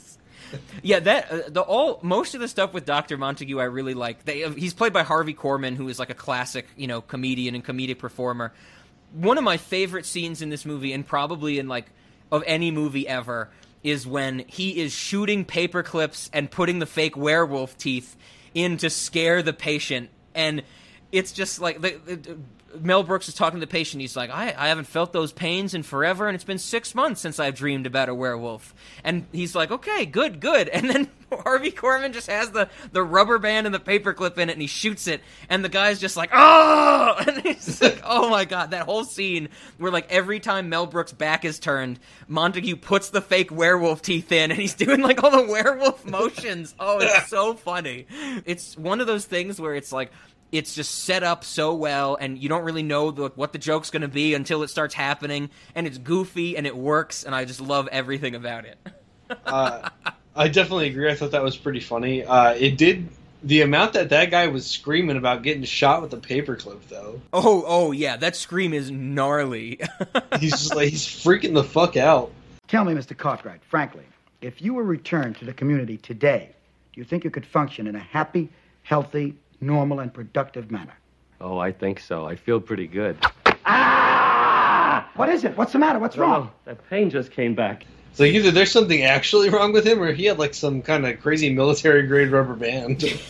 Yeah, 0.82 1.00
that 1.00 1.30
uh, 1.30 1.40
the 1.48 1.60
all 1.60 2.00
most 2.02 2.34
of 2.34 2.40
the 2.40 2.48
stuff 2.48 2.72
with 2.72 2.84
Doctor 2.84 3.16
Montague 3.16 3.58
I 3.58 3.64
really 3.64 3.94
like. 3.94 4.24
They, 4.24 4.48
he's 4.50 4.74
played 4.74 4.92
by 4.92 5.02
Harvey 5.02 5.34
Korman, 5.34 5.76
who 5.76 5.88
is 5.88 5.98
like 5.98 6.10
a 6.10 6.14
classic, 6.14 6.66
you 6.76 6.86
know, 6.86 7.00
comedian 7.00 7.54
and 7.54 7.64
comedic 7.64 7.98
performer. 7.98 8.52
One 9.12 9.38
of 9.38 9.44
my 9.44 9.56
favorite 9.56 10.06
scenes 10.06 10.42
in 10.42 10.48
this 10.48 10.64
movie, 10.64 10.92
and 10.92 11.06
probably 11.06 11.58
in 11.58 11.68
like 11.68 11.86
of 12.30 12.42
any 12.46 12.70
movie 12.70 13.06
ever, 13.06 13.50
is 13.82 14.06
when 14.06 14.40
he 14.40 14.80
is 14.80 14.92
shooting 14.92 15.44
paper 15.44 15.82
clips 15.82 16.30
and 16.32 16.50
putting 16.50 16.78
the 16.78 16.86
fake 16.86 17.16
werewolf 17.16 17.76
teeth 17.76 18.16
in 18.54 18.76
to 18.78 18.90
scare 18.90 19.42
the 19.42 19.52
patient, 19.52 20.10
and 20.34 20.62
it's 21.10 21.32
just 21.32 21.60
like 21.60 21.80
the, 21.80 22.00
the, 22.04 22.38
Mel 22.80 23.02
Brooks 23.02 23.28
is 23.28 23.34
talking 23.34 23.60
to 23.60 23.66
the 23.66 23.70
patient. 23.70 24.00
He's 24.00 24.16
like, 24.16 24.30
I, 24.30 24.54
I 24.56 24.68
haven't 24.68 24.86
felt 24.86 25.12
those 25.12 25.32
pains 25.32 25.74
in 25.74 25.82
forever, 25.82 26.28
and 26.28 26.34
it's 26.34 26.44
been 26.44 26.58
six 26.58 26.94
months 26.94 27.20
since 27.20 27.38
I've 27.38 27.54
dreamed 27.54 27.86
about 27.86 28.08
a 28.08 28.14
werewolf. 28.14 28.74
And 29.04 29.26
he's 29.32 29.54
like, 29.54 29.70
okay, 29.70 30.06
good, 30.06 30.40
good. 30.40 30.68
And 30.82 30.90
then 30.90 31.08
Harvey 31.44 31.70
Korman 31.70 32.12
just 32.12 32.28
has 32.28 32.50
the, 32.50 32.68
the 32.92 33.02
rubber 33.02 33.38
band 33.38 33.66
and 33.66 33.74
the 33.74 33.80
paperclip 33.80 34.38
in 34.38 34.48
it, 34.48 34.52
and 34.52 34.60
he 34.60 34.66
shoots 34.68 35.06
it. 35.06 35.20
And 35.48 35.64
the 35.64 35.68
guy's 35.68 36.00
just 36.00 36.16
like, 36.16 36.30
oh! 36.32 37.16
And 37.22 37.42
he's 37.42 37.80
like, 37.80 38.00
oh 38.04 38.30
my 38.30 38.44
god, 38.44 38.70
that 38.70 38.84
whole 38.84 39.04
scene 39.04 39.48
where, 39.78 39.92
like, 39.92 40.10
every 40.10 40.40
time 40.40 40.68
Mel 40.68 40.86
Brooks' 40.86 41.12
back 41.12 41.44
is 41.44 41.58
turned, 41.58 41.98
Montague 42.26 42.76
puts 42.76 43.10
the 43.10 43.20
fake 43.20 43.50
werewolf 43.50 44.02
teeth 44.02 44.32
in, 44.32 44.50
and 44.50 44.60
he's 44.60 44.74
doing, 44.74 45.00
like, 45.00 45.22
all 45.22 45.30
the 45.30 45.50
werewolf 45.50 46.04
motions. 46.04 46.74
Oh, 46.80 46.98
it's 47.00 47.28
so 47.28 47.54
funny. 47.54 48.06
It's 48.44 48.76
one 48.76 49.00
of 49.00 49.06
those 49.06 49.24
things 49.24 49.60
where 49.60 49.74
it's 49.74 49.92
like, 49.92 50.10
it's 50.52 50.74
just 50.74 51.04
set 51.04 51.22
up 51.22 51.42
so 51.42 51.74
well 51.74 52.16
and 52.20 52.38
you 52.38 52.48
don't 52.48 52.62
really 52.62 52.82
know 52.82 53.10
the, 53.10 53.30
what 53.34 53.52
the 53.52 53.58
joke's 53.58 53.90
going 53.90 54.02
to 54.02 54.08
be 54.08 54.34
until 54.34 54.62
it 54.62 54.68
starts 54.68 54.94
happening 54.94 55.50
and 55.74 55.86
it's 55.86 55.98
goofy 55.98 56.56
and 56.56 56.66
it 56.66 56.76
works 56.76 57.24
and 57.24 57.34
i 57.34 57.44
just 57.44 57.60
love 57.60 57.88
everything 57.90 58.34
about 58.34 58.64
it 58.64 58.78
uh, 59.46 59.88
I 60.34 60.48
definitely 60.48 60.88
agree. 60.88 61.10
I 61.10 61.14
thought 61.14 61.32
that 61.32 61.42
was 61.42 61.56
pretty 61.56 61.80
funny. 61.80 62.24
Uh, 62.24 62.54
it 62.54 62.78
did 62.78 63.08
the 63.42 63.60
amount 63.62 63.94
that 63.94 64.10
that 64.10 64.30
guy 64.30 64.46
was 64.46 64.66
screaming 64.66 65.16
about 65.16 65.42
getting 65.42 65.64
shot 65.64 66.00
with 66.00 66.14
a 66.14 66.16
paperclip, 66.16 66.80
though. 66.88 67.20
oh 67.32 67.64
oh 67.66 67.92
yeah 67.92 68.16
that 68.16 68.36
scream 68.36 68.72
is 68.72 68.90
gnarly 68.90 69.80
He's 70.40 70.52
just 70.52 70.74
like 70.74 70.90
he's 70.90 71.04
freaking 71.06 71.54
the 71.54 71.64
fuck 71.64 71.96
out. 71.96 72.30
Tell 72.68 72.84
me, 72.84 72.94
Mr. 72.94 73.16
Cartwright, 73.16 73.62
frankly, 73.64 74.04
if 74.40 74.62
you 74.62 74.74
were 74.74 74.84
returned 74.84 75.36
to 75.38 75.44
the 75.44 75.52
community 75.52 75.98
today, 75.98 76.50
do 76.92 77.00
you 77.00 77.04
think 77.04 77.24
you 77.24 77.30
could 77.30 77.44
function 77.44 77.86
in 77.86 77.96
a 77.96 78.00
happy, 78.00 78.48
healthy, 78.82 79.34
normal, 79.62 80.00
and 80.00 80.12
productive 80.12 80.70
manner? 80.70 80.94
Oh, 81.40 81.58
I 81.58 81.72
think 81.72 82.00
so. 82.00 82.26
I 82.26 82.36
feel 82.36 82.60
pretty 82.60 82.86
good. 82.86 83.16
Ah! 83.64 85.10
What 85.16 85.28
is 85.28 85.44
it? 85.44 85.56
What's 85.56 85.72
the 85.72 85.78
matter? 85.78 85.98
What's 85.98 86.16
wrong? 86.16 86.50
Oh, 86.52 86.56
that 86.64 86.88
pain 86.88 87.10
just 87.10 87.30
came 87.32 87.54
back. 87.54 87.84
So 88.12 88.24
either 88.24 88.50
there's 88.50 88.70
something 88.70 89.02
actually 89.02 89.48
wrong 89.48 89.72
with 89.72 89.86
him, 89.86 90.02
or 90.02 90.12
he 90.12 90.26
had 90.26 90.38
like 90.38 90.54
some 90.54 90.82
kind 90.82 91.06
of 91.06 91.20
crazy 91.20 91.52
military 91.52 92.06
grade 92.06 92.30
rubber 92.30 92.54
band. 92.54 93.02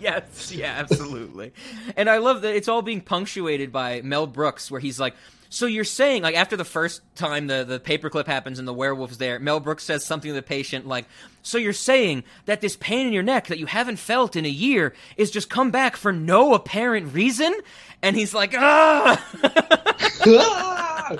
yes 0.00 0.52
yeah 0.52 0.74
absolutely 0.78 1.52
and 1.96 2.08
i 2.08 2.18
love 2.18 2.42
that 2.42 2.54
it's 2.56 2.66
all 2.66 2.82
being 2.82 3.00
punctuated 3.00 3.70
by 3.70 4.00
mel 4.02 4.26
brooks 4.26 4.70
where 4.70 4.80
he's 4.80 4.98
like 4.98 5.14
so 5.52 5.66
you're 5.66 5.84
saying 5.84 6.22
like 6.22 6.34
after 6.34 6.56
the 6.56 6.64
first 6.64 7.02
time 7.14 7.46
the, 7.46 7.64
the 7.64 7.78
paperclip 7.78 8.26
happens 8.26 8.58
and 8.58 8.66
the 8.66 8.72
werewolf's 8.72 9.18
there 9.18 9.38
mel 9.38 9.60
brooks 9.60 9.84
says 9.84 10.04
something 10.04 10.30
to 10.30 10.34
the 10.34 10.42
patient 10.42 10.86
like 10.86 11.06
so 11.42 11.58
you're 11.58 11.72
saying 11.72 12.24
that 12.46 12.60
this 12.60 12.76
pain 12.76 13.06
in 13.06 13.12
your 13.12 13.22
neck 13.22 13.48
that 13.48 13.58
you 13.58 13.66
haven't 13.66 13.96
felt 13.96 14.36
in 14.36 14.44
a 14.44 14.48
year 14.48 14.94
is 15.16 15.30
just 15.30 15.50
come 15.50 15.70
back 15.70 15.96
for 15.96 16.12
no 16.12 16.54
apparent 16.54 17.12
reason 17.12 17.52
and 18.02 18.16
he's 18.16 18.34
like 18.34 18.54
ah 18.56 19.22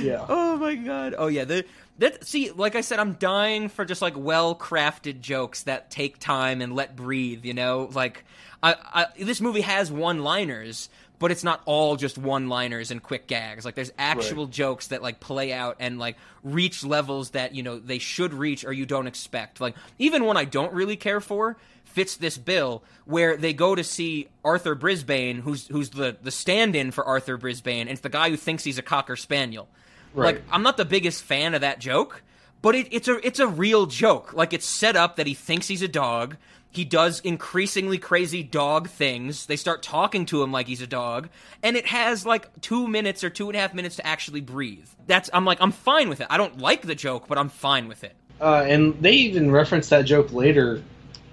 yeah. 0.00 0.24
Oh 0.28 0.56
my 0.56 0.74
god. 0.74 1.14
Oh 1.16 1.26
yeah. 1.28 1.44
The 1.44 1.64
that 1.98 2.26
see, 2.26 2.50
like 2.50 2.74
I 2.74 2.80
said, 2.80 2.98
I'm 2.98 3.14
dying 3.14 3.68
for 3.68 3.84
just 3.84 4.02
like 4.02 4.14
well 4.16 4.54
crafted 4.54 5.20
jokes 5.20 5.62
that 5.64 5.90
take 5.90 6.18
time 6.18 6.60
and 6.60 6.74
let 6.74 6.96
breathe. 6.96 7.44
You 7.44 7.54
know, 7.54 7.88
like 7.92 8.24
I, 8.62 8.74
I 8.92 9.06
this 9.18 9.40
movie 9.40 9.62
has 9.62 9.90
one 9.90 10.22
liners. 10.22 10.88
But 11.18 11.30
it's 11.30 11.44
not 11.44 11.62
all 11.64 11.96
just 11.96 12.18
one-liners 12.18 12.90
and 12.90 13.02
quick 13.02 13.26
gags. 13.28 13.64
Like 13.64 13.76
there's 13.76 13.92
actual 13.96 14.46
jokes 14.46 14.88
that 14.88 15.00
like 15.00 15.20
play 15.20 15.52
out 15.52 15.76
and 15.78 15.98
like 15.98 16.16
reach 16.42 16.84
levels 16.84 17.30
that 17.30 17.54
you 17.54 17.62
know 17.62 17.78
they 17.78 17.98
should 17.98 18.34
reach 18.34 18.64
or 18.64 18.72
you 18.72 18.84
don't 18.84 19.06
expect. 19.06 19.60
Like 19.60 19.76
even 19.98 20.24
one 20.24 20.36
I 20.36 20.44
don't 20.44 20.72
really 20.72 20.96
care 20.96 21.20
for 21.20 21.56
fits 21.84 22.16
this 22.16 22.36
bill 22.36 22.82
where 23.04 23.36
they 23.36 23.52
go 23.52 23.74
to 23.74 23.84
see 23.84 24.28
Arthur 24.44 24.74
Brisbane, 24.74 25.38
who's 25.38 25.68
who's 25.68 25.90
the 25.90 26.16
the 26.20 26.32
stand-in 26.32 26.90
for 26.90 27.04
Arthur 27.04 27.36
Brisbane, 27.36 27.82
and 27.82 27.90
it's 27.90 28.00
the 28.00 28.08
guy 28.08 28.30
who 28.30 28.36
thinks 28.36 28.64
he's 28.64 28.78
a 28.78 28.82
cocker 28.82 29.16
spaniel. 29.16 29.68
Right. 30.12 30.34
Like 30.34 30.44
I'm 30.50 30.62
not 30.62 30.76
the 30.76 30.84
biggest 30.84 31.22
fan 31.22 31.54
of 31.54 31.60
that 31.60 31.78
joke, 31.78 32.22
but 32.62 32.74
it, 32.74 32.88
it's 32.90 33.08
a 33.08 33.24
it's 33.24 33.38
a 33.38 33.46
real 33.46 33.86
joke. 33.86 34.32
Like 34.32 34.52
it's 34.52 34.66
set 34.66 34.96
up 34.96 35.16
that 35.16 35.26
he 35.26 35.34
thinks 35.34 35.68
he's 35.68 35.82
a 35.82 35.88
dog. 35.88 36.36
He 36.74 36.84
does 36.84 37.20
increasingly 37.20 37.98
crazy 37.98 38.42
dog 38.42 38.88
things. 38.88 39.46
They 39.46 39.54
start 39.54 39.80
talking 39.80 40.26
to 40.26 40.42
him 40.42 40.50
like 40.50 40.66
he's 40.66 40.80
a 40.80 40.88
dog, 40.88 41.28
and 41.62 41.76
it 41.76 41.86
has 41.86 42.26
like 42.26 42.60
two 42.60 42.88
minutes 42.88 43.22
or 43.22 43.30
two 43.30 43.48
and 43.48 43.56
a 43.56 43.60
half 43.60 43.74
minutes 43.74 43.94
to 43.96 44.06
actually 44.06 44.40
breathe. 44.40 44.88
That's 45.06 45.30
I'm 45.32 45.44
like 45.44 45.58
I'm 45.60 45.70
fine 45.70 46.08
with 46.08 46.20
it. 46.20 46.26
I 46.30 46.36
don't 46.36 46.58
like 46.58 46.82
the 46.82 46.96
joke, 46.96 47.28
but 47.28 47.38
I'm 47.38 47.48
fine 47.48 47.86
with 47.86 48.02
it. 48.02 48.16
Uh, 48.40 48.64
and 48.66 49.00
they 49.00 49.12
even 49.12 49.52
reference 49.52 49.88
that 49.90 50.04
joke 50.04 50.32
later. 50.32 50.82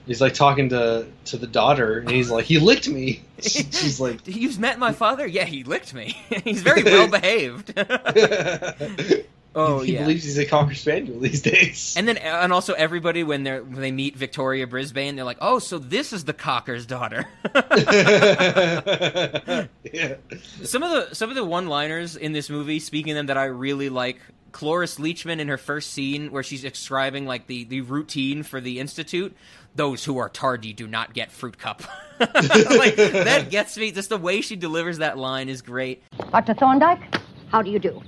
He's 0.06 0.22
like 0.22 0.36
talking 0.36 0.70
to 0.70 1.08
to 1.26 1.38
the 1.38 1.48
daughter, 1.48 2.00
and 2.00 2.12
he's 2.12 2.30
like, 2.30 2.46
"He 2.46 2.60
licked 2.60 2.88
me." 2.88 3.24
She's 3.42 4.00
like, 4.00 4.20
You've 4.26 4.60
met 4.60 4.78
my 4.78 4.92
father? 4.92 5.26
Yeah, 5.26 5.46
he 5.46 5.64
licked 5.64 5.94
me. 5.96 6.18
he's 6.44 6.62
very 6.62 6.84
well 6.84 7.08
behaved. 7.20 7.74
Oh 9.56 9.80
he 9.80 9.94
yeah. 9.94 10.02
believes 10.02 10.24
he's 10.24 10.38
a 10.38 10.46
cocker 10.46 10.74
spaniel 10.74 11.20
these 11.22 11.42
days. 11.42 11.96
And 11.98 12.08
then, 12.08 12.18
uh, 12.18 12.42
and 12.44 12.54
also 12.54 12.74
everybody 12.74 13.24
when 13.24 13.44
they 13.44 13.60
when 13.60 13.82
they 13.82 13.92
meet 13.92 14.16
Victoria 14.16 14.68
Brisbane, 14.68 15.16
they're 15.16 15.26
like, 15.26 15.40
"Oh, 15.42 15.60
so 15.60 15.78
this 15.78 16.14
is 16.14 16.26
the 16.26 16.34
Cocker's 16.34 16.86
daughter." 16.86 17.28
yeah. 19.94 20.16
Some 20.64 20.84
of 20.84 20.92
the 20.92 21.10
some 21.14 21.30
of 21.30 21.36
the 21.36 21.46
one-liners 21.46 22.16
in 22.16 22.32
this 22.34 22.50
movie, 22.50 22.80
speaking 22.80 23.12
of 23.12 23.18
them, 23.18 23.26
that 23.28 23.38
I 23.38 23.46
really 23.46 23.90
like. 23.90 24.20
Cloris 24.52 24.98
Leachman 24.98 25.40
in 25.40 25.48
her 25.48 25.58
first 25.58 25.94
scene, 25.94 26.30
where 26.30 26.44
she's 26.44 26.62
describing 26.62 27.26
like 27.26 27.48
the 27.48 27.64
the 27.64 27.80
routine 27.80 28.44
for 28.44 28.60
the 28.60 28.82
institute. 28.82 29.34
Those 29.76 30.04
who 30.04 30.18
are 30.18 30.28
tardy 30.28 30.74
do 30.74 30.88
not 30.88 31.14
get 31.14 31.32
fruit 31.32 31.58
cup. 31.58 31.84
like 32.20 32.98
that 32.98 33.48
gets 33.50 33.78
me. 33.78 33.92
Just 33.92 34.10
the 34.10 34.18
way 34.18 34.42
she 34.42 34.58
delivers 34.58 34.98
that 34.98 35.18
line 35.18 35.48
is 35.48 35.62
great. 35.62 36.04
Dr. 36.32 36.54
Thorndyke, 36.54 37.00
how 37.48 37.62
do 37.62 37.72
you 37.72 37.80
do? 37.80 38.04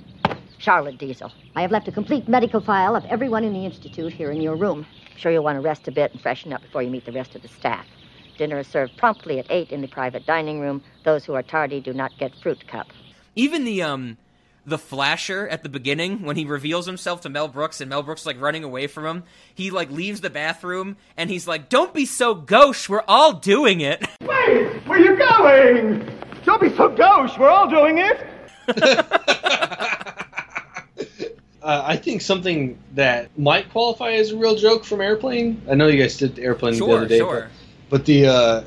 Charlotte 0.63 0.97
Diesel. 0.97 1.29
I 1.57 1.61
have 1.61 1.71
left 1.71 1.89
a 1.89 1.91
complete 1.91 2.29
medical 2.29 2.61
file 2.61 2.95
of 2.95 3.03
everyone 3.05 3.43
in 3.43 3.51
the 3.51 3.65
Institute 3.65 4.13
here 4.13 4.31
in 4.31 4.39
your 4.39 4.55
room. 4.55 4.85
I'm 5.11 5.17
sure 5.17 5.29
you'll 5.29 5.43
want 5.43 5.57
to 5.57 5.61
rest 5.61 5.89
a 5.89 5.91
bit 5.91 6.13
and 6.13 6.21
freshen 6.21 6.53
up 6.53 6.61
before 6.61 6.81
you 6.81 6.89
meet 6.89 7.05
the 7.05 7.11
rest 7.11 7.35
of 7.35 7.41
the 7.41 7.49
staff. 7.49 7.85
Dinner 8.37 8.59
is 8.59 8.67
served 8.67 8.95
promptly 8.95 9.39
at 9.39 9.45
8 9.49 9.71
in 9.71 9.81
the 9.81 9.89
private 9.89 10.25
dining 10.25 10.61
room. 10.61 10.81
Those 11.03 11.25
who 11.25 11.33
are 11.33 11.43
tardy 11.43 11.81
do 11.81 11.91
not 11.91 12.17
get 12.17 12.33
fruit 12.41 12.65
cup. 12.65 12.87
Even 13.35 13.65
the 13.65 13.83
um 13.83 14.17
the 14.65 14.77
flasher 14.77 15.45
at 15.49 15.63
the 15.63 15.69
beginning 15.69 16.21
when 16.23 16.37
he 16.37 16.45
reveals 16.45 16.85
himself 16.85 17.19
to 17.21 17.29
Mel 17.29 17.49
Brooks 17.49 17.81
and 17.81 17.89
Mel 17.89 18.01
Brooks 18.01 18.25
like 18.25 18.39
running 18.39 18.63
away 18.63 18.87
from 18.87 19.05
him, 19.05 19.23
he 19.53 19.69
like 19.69 19.91
leaves 19.91 20.21
the 20.21 20.29
bathroom 20.29 20.95
and 21.17 21.29
he's 21.29 21.45
like, 21.45 21.67
"Don't 21.67 21.93
be 21.93 22.05
so 22.05 22.33
gauche. 22.33 22.87
We're 22.87 23.03
all 23.05 23.33
doing 23.33 23.81
it." 23.81 24.07
Wait! 24.21 24.87
Where 24.87 24.99
you 24.99 25.17
going? 25.17 26.09
Don't 26.45 26.61
be 26.61 26.73
so 26.73 26.87
gauche. 26.87 27.37
We're 27.37 27.49
all 27.49 27.69
doing 27.69 27.97
it. 27.97 28.25
Uh, 31.63 31.81
I 31.85 31.95
think 31.95 32.21
something 32.21 32.77
that 32.95 33.37
might 33.39 33.71
qualify 33.71 34.11
as 34.13 34.31
a 34.31 34.37
real 34.37 34.55
joke 34.55 34.83
from 34.83 34.99
Airplane. 34.99 35.61
I 35.69 35.75
know 35.75 35.87
you 35.87 36.01
guys 36.01 36.17
did 36.17 36.37
Airplane 36.37 36.77
the 36.77 36.85
other 36.85 37.07
day, 37.07 37.19
sure. 37.19 37.49
but, 37.89 37.99
but 37.99 38.05
the 38.05 38.27
uh, 38.27 38.63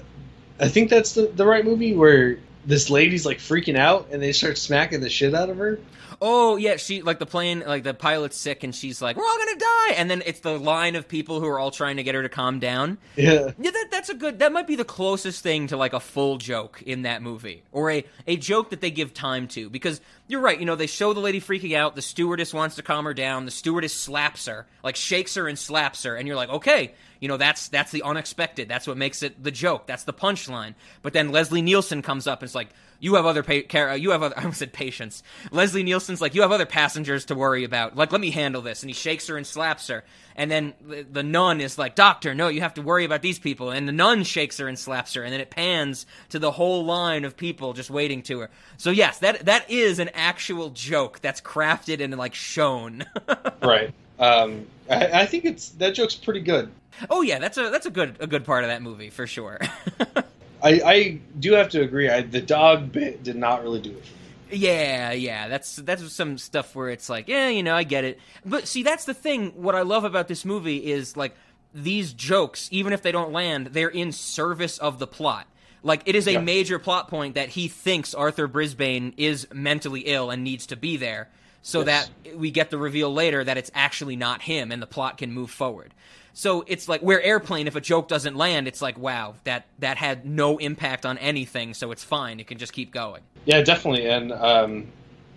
I 0.58 0.68
think 0.68 0.88
that's 0.88 1.12
the 1.12 1.26
the 1.26 1.44
right 1.44 1.64
movie 1.64 1.94
where 1.94 2.38
this 2.64 2.88
lady's 2.88 3.26
like 3.26 3.38
freaking 3.38 3.76
out 3.76 4.08
and 4.10 4.22
they 4.22 4.32
start 4.32 4.56
smacking 4.56 5.00
the 5.00 5.10
shit 5.10 5.34
out 5.34 5.50
of 5.50 5.58
her. 5.58 5.78
Oh 6.20 6.56
yeah, 6.56 6.76
she 6.76 7.02
like 7.02 7.18
the 7.18 7.26
plane, 7.26 7.62
like 7.66 7.82
the 7.82 7.94
pilot's 7.94 8.36
sick, 8.36 8.64
and 8.64 8.74
she's 8.74 9.02
like, 9.02 9.16
"We're 9.16 9.26
all 9.26 9.38
gonna 9.38 9.58
die," 9.58 9.92
and 9.96 10.10
then 10.10 10.22
it's 10.24 10.40
the 10.40 10.58
line 10.58 10.94
of 10.96 11.08
people 11.08 11.40
who 11.40 11.46
are 11.46 11.58
all 11.58 11.70
trying 11.70 11.96
to 11.96 12.02
get 12.02 12.14
her 12.14 12.22
to 12.22 12.28
calm 12.28 12.58
down. 12.58 12.98
Yeah. 13.16 13.50
Yeah, 13.58 13.70
that, 13.70 13.88
that's 13.90 14.08
a 14.08 14.14
good. 14.14 14.38
That 14.38 14.52
might 14.52 14.66
be 14.66 14.76
the 14.76 14.84
closest 14.84 15.42
thing 15.42 15.66
to 15.68 15.76
like 15.76 15.92
a 15.92 16.00
full 16.00 16.38
joke 16.38 16.82
in 16.82 17.02
that 17.02 17.22
movie, 17.22 17.62
or 17.72 17.90
a 17.90 18.04
a 18.26 18.36
joke 18.36 18.70
that 18.70 18.80
they 18.80 18.90
give 18.90 19.12
time 19.14 19.48
to. 19.48 19.68
Because 19.68 20.00
you're 20.28 20.40
right, 20.40 20.58
you 20.58 20.66
know, 20.66 20.76
they 20.76 20.86
show 20.86 21.12
the 21.12 21.20
lady 21.20 21.40
freaking 21.40 21.76
out. 21.76 21.94
The 21.94 22.02
stewardess 22.02 22.54
wants 22.54 22.76
to 22.76 22.82
calm 22.82 23.04
her 23.04 23.14
down. 23.14 23.44
The 23.44 23.50
stewardess 23.50 23.94
slaps 23.94 24.46
her, 24.46 24.66
like 24.82 24.96
shakes 24.96 25.34
her 25.34 25.48
and 25.48 25.58
slaps 25.58 26.02
her, 26.04 26.16
and 26.16 26.26
you're 26.26 26.36
like, 26.36 26.48
okay, 26.48 26.94
you 27.20 27.28
know, 27.28 27.36
that's 27.36 27.68
that's 27.68 27.92
the 27.92 28.02
unexpected. 28.02 28.68
That's 28.68 28.86
what 28.86 28.96
makes 28.96 29.22
it 29.22 29.42
the 29.42 29.50
joke. 29.50 29.86
That's 29.86 30.04
the 30.04 30.14
punchline. 30.14 30.74
But 31.02 31.12
then 31.12 31.30
Leslie 31.30 31.62
Nielsen 31.62 32.02
comes 32.02 32.26
up 32.26 32.40
and 32.40 32.46
it's 32.46 32.54
like. 32.54 32.68
You 32.98 33.14
have 33.14 33.26
other 33.26 33.42
pa- 33.42 33.66
care. 33.68 33.94
You 33.96 34.10
have 34.10 34.22
other. 34.22 34.38
I 34.38 34.50
said 34.50 34.72
patience. 34.72 35.22
Leslie 35.50 35.82
Nielsen's 35.82 36.20
like 36.20 36.34
you 36.34 36.42
have 36.42 36.52
other 36.52 36.66
passengers 36.66 37.24
to 37.26 37.34
worry 37.34 37.64
about. 37.64 37.96
Like 37.96 38.12
let 38.12 38.20
me 38.20 38.30
handle 38.30 38.62
this, 38.62 38.82
and 38.82 38.90
he 38.90 38.94
shakes 38.94 39.26
her 39.28 39.36
and 39.36 39.46
slaps 39.46 39.88
her. 39.88 40.04
And 40.38 40.50
then 40.50 40.74
the, 40.86 41.02
the 41.10 41.22
nun 41.22 41.60
is 41.62 41.78
like, 41.78 41.94
Doctor, 41.94 42.34
no, 42.34 42.48
you 42.48 42.60
have 42.60 42.74
to 42.74 42.82
worry 42.82 43.04
about 43.06 43.22
these 43.22 43.38
people. 43.38 43.70
And 43.70 43.88
the 43.88 43.92
nun 43.92 44.22
shakes 44.22 44.58
her 44.58 44.68
and 44.68 44.78
slaps 44.78 45.14
her, 45.14 45.22
and 45.22 45.32
then 45.32 45.40
it 45.40 45.50
pans 45.50 46.04
to 46.28 46.38
the 46.38 46.50
whole 46.50 46.84
line 46.84 47.24
of 47.24 47.36
people 47.36 47.72
just 47.72 47.90
waiting 47.90 48.22
to 48.24 48.40
her. 48.40 48.50
So 48.76 48.90
yes, 48.90 49.18
that 49.20 49.46
that 49.46 49.70
is 49.70 49.98
an 49.98 50.10
actual 50.14 50.70
joke 50.70 51.20
that's 51.20 51.40
crafted 51.40 52.02
and 52.02 52.16
like 52.16 52.34
shown. 52.34 53.04
right. 53.62 53.92
Um, 54.18 54.66
I, 54.88 55.22
I 55.22 55.26
think 55.26 55.44
it's 55.44 55.70
that 55.70 55.94
joke's 55.94 56.14
pretty 56.14 56.40
good. 56.40 56.70
oh 57.10 57.22
yeah, 57.22 57.38
that's 57.38 57.58
a 57.58 57.70
that's 57.70 57.86
a 57.86 57.90
good 57.90 58.16
a 58.20 58.26
good 58.26 58.44
part 58.44 58.64
of 58.64 58.68
that 58.70 58.82
movie 58.82 59.10
for 59.10 59.26
sure. 59.26 59.58
I, 60.66 60.80
I 60.84 61.20
do 61.38 61.52
have 61.52 61.68
to 61.70 61.80
agree. 61.82 62.08
I, 62.10 62.22
the 62.22 62.40
dog 62.40 62.92
bit 62.92 63.22
did 63.22 63.36
not 63.36 63.62
really 63.62 63.80
do 63.80 63.90
it. 63.90 64.04
For 64.04 64.12
me. 64.54 64.58
Yeah, 64.58 65.12
yeah, 65.12 65.48
that's 65.48 65.76
that's 65.76 66.12
some 66.12 66.38
stuff 66.38 66.74
where 66.74 66.88
it's 66.90 67.08
like, 67.08 67.28
yeah, 67.28 67.48
you 67.48 67.62
know, 67.62 67.74
I 67.74 67.84
get 67.84 68.04
it. 68.04 68.18
But 68.44 68.66
see, 68.68 68.82
that's 68.82 69.04
the 69.04 69.14
thing. 69.14 69.50
What 69.54 69.74
I 69.74 69.82
love 69.82 70.04
about 70.04 70.28
this 70.28 70.44
movie 70.44 70.78
is 70.90 71.16
like 71.16 71.34
these 71.74 72.12
jokes, 72.12 72.68
even 72.72 72.92
if 72.92 73.02
they 73.02 73.12
don't 73.12 73.32
land, 73.32 73.68
they're 73.68 73.88
in 73.88 74.12
service 74.12 74.78
of 74.78 74.98
the 74.98 75.06
plot. 75.06 75.46
Like 75.82 76.02
it 76.06 76.14
is 76.16 76.26
a 76.26 76.32
Yeah. 76.32 76.40
major 76.40 76.78
plot 76.78 77.08
point 77.08 77.34
that 77.34 77.50
he 77.50 77.68
thinks 77.68 78.14
Arthur 78.14 78.46
Brisbane 78.48 79.14
is 79.16 79.46
mentally 79.52 80.00
ill 80.02 80.30
and 80.30 80.42
needs 80.42 80.66
to 80.66 80.76
be 80.76 80.96
there, 80.96 81.28
so 81.62 81.84
Yes. 81.84 82.10
that 82.24 82.36
we 82.36 82.50
get 82.50 82.70
the 82.70 82.78
reveal 82.78 83.12
later 83.12 83.44
that 83.44 83.56
it's 83.56 83.70
actually 83.74 84.16
not 84.16 84.42
him, 84.42 84.72
and 84.72 84.80
the 84.82 84.86
plot 84.86 85.18
can 85.18 85.32
move 85.32 85.50
forward. 85.50 85.92
So 86.36 86.64
it's 86.66 86.86
like 86.86 87.00
where 87.00 87.22
airplane, 87.22 87.66
if 87.66 87.76
a 87.76 87.80
joke 87.80 88.08
doesn't 88.08 88.36
land, 88.36 88.68
it's 88.68 88.82
like 88.82 88.98
wow, 88.98 89.36
that 89.44 89.64
that 89.78 89.96
had 89.96 90.26
no 90.26 90.58
impact 90.58 91.06
on 91.06 91.16
anything, 91.16 91.72
so 91.72 91.92
it's 91.92 92.04
fine. 92.04 92.40
It 92.40 92.46
can 92.46 92.58
just 92.58 92.74
keep 92.74 92.92
going. 92.92 93.22
Yeah, 93.46 93.62
definitely. 93.62 94.06
And 94.06 94.32
um, 94.32 94.88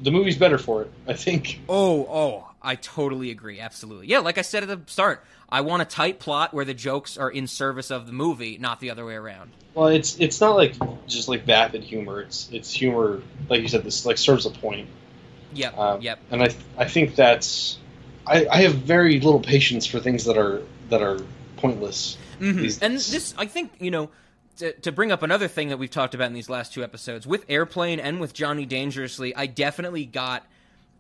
the 0.01 0.11
movie's 0.11 0.35
better 0.35 0.57
for 0.57 0.81
it. 0.81 0.91
I 1.07 1.13
think. 1.13 1.61
Oh, 1.69 2.01
oh, 2.01 2.51
I 2.61 2.75
totally 2.75 3.31
agree. 3.31 3.61
Absolutely. 3.61 4.07
Yeah, 4.07 4.19
like 4.19 4.37
I 4.37 4.41
said 4.41 4.61
at 4.61 4.67
the 4.67 4.91
start, 4.91 5.23
I 5.47 5.61
want 5.61 5.81
a 5.81 5.85
tight 5.85 6.19
plot 6.19 6.53
where 6.53 6.65
the 6.65 6.73
jokes 6.73 7.17
are 7.17 7.31
in 7.31 7.47
service 7.47 7.91
of 7.91 8.05
the 8.05 8.11
movie, 8.11 8.57
not 8.57 8.81
the 8.81 8.91
other 8.91 9.05
way 9.05 9.15
around. 9.15 9.51
Well, 9.75 9.87
it's 9.87 10.19
it's 10.19 10.41
not 10.41 10.57
like 10.57 10.75
just 11.07 11.29
like 11.29 11.45
vapid 11.45 11.81
humor. 11.81 12.19
It's 12.19 12.49
it's 12.51 12.73
humor, 12.73 13.21
like 13.47 13.61
you 13.61 13.69
said. 13.69 13.85
This 13.85 14.05
like 14.05 14.17
serves 14.17 14.45
a 14.45 14.51
point. 14.51 14.89
Yep. 15.53 15.77
Um, 15.77 16.01
yep. 16.01 16.19
And 16.29 16.43
I 16.43 16.49
I 16.77 16.89
think 16.89 17.15
that's 17.15 17.77
I, 18.27 18.47
I 18.47 18.61
have 18.63 18.75
very 18.75 19.21
little 19.21 19.39
patience 19.39 19.85
for 19.85 20.01
things 20.01 20.25
that 20.25 20.37
are 20.37 20.61
that 20.89 21.01
are 21.01 21.19
pointless. 21.57 22.17
Mhm. 22.39 22.55
these 22.61 22.79
And 22.79 22.93
this, 22.95 23.33
I 23.37 23.45
think, 23.45 23.73
you 23.79 23.91
know, 23.91 24.09
to, 24.57 24.73
to 24.73 24.91
bring 24.91 25.11
up 25.11 25.23
another 25.23 25.47
thing 25.47 25.69
that 25.69 25.77
we've 25.77 25.89
talked 25.89 26.13
about 26.13 26.27
in 26.27 26.33
these 26.33 26.49
last 26.49 26.73
two 26.73 26.83
episodes 26.83 27.25
with 27.25 27.45
Airplane 27.49 27.99
and 27.99 28.19
with 28.19 28.33
Johnny 28.33 28.65
Dangerously, 28.65 29.35
I 29.35 29.45
definitely 29.45 30.05
got 30.05 30.45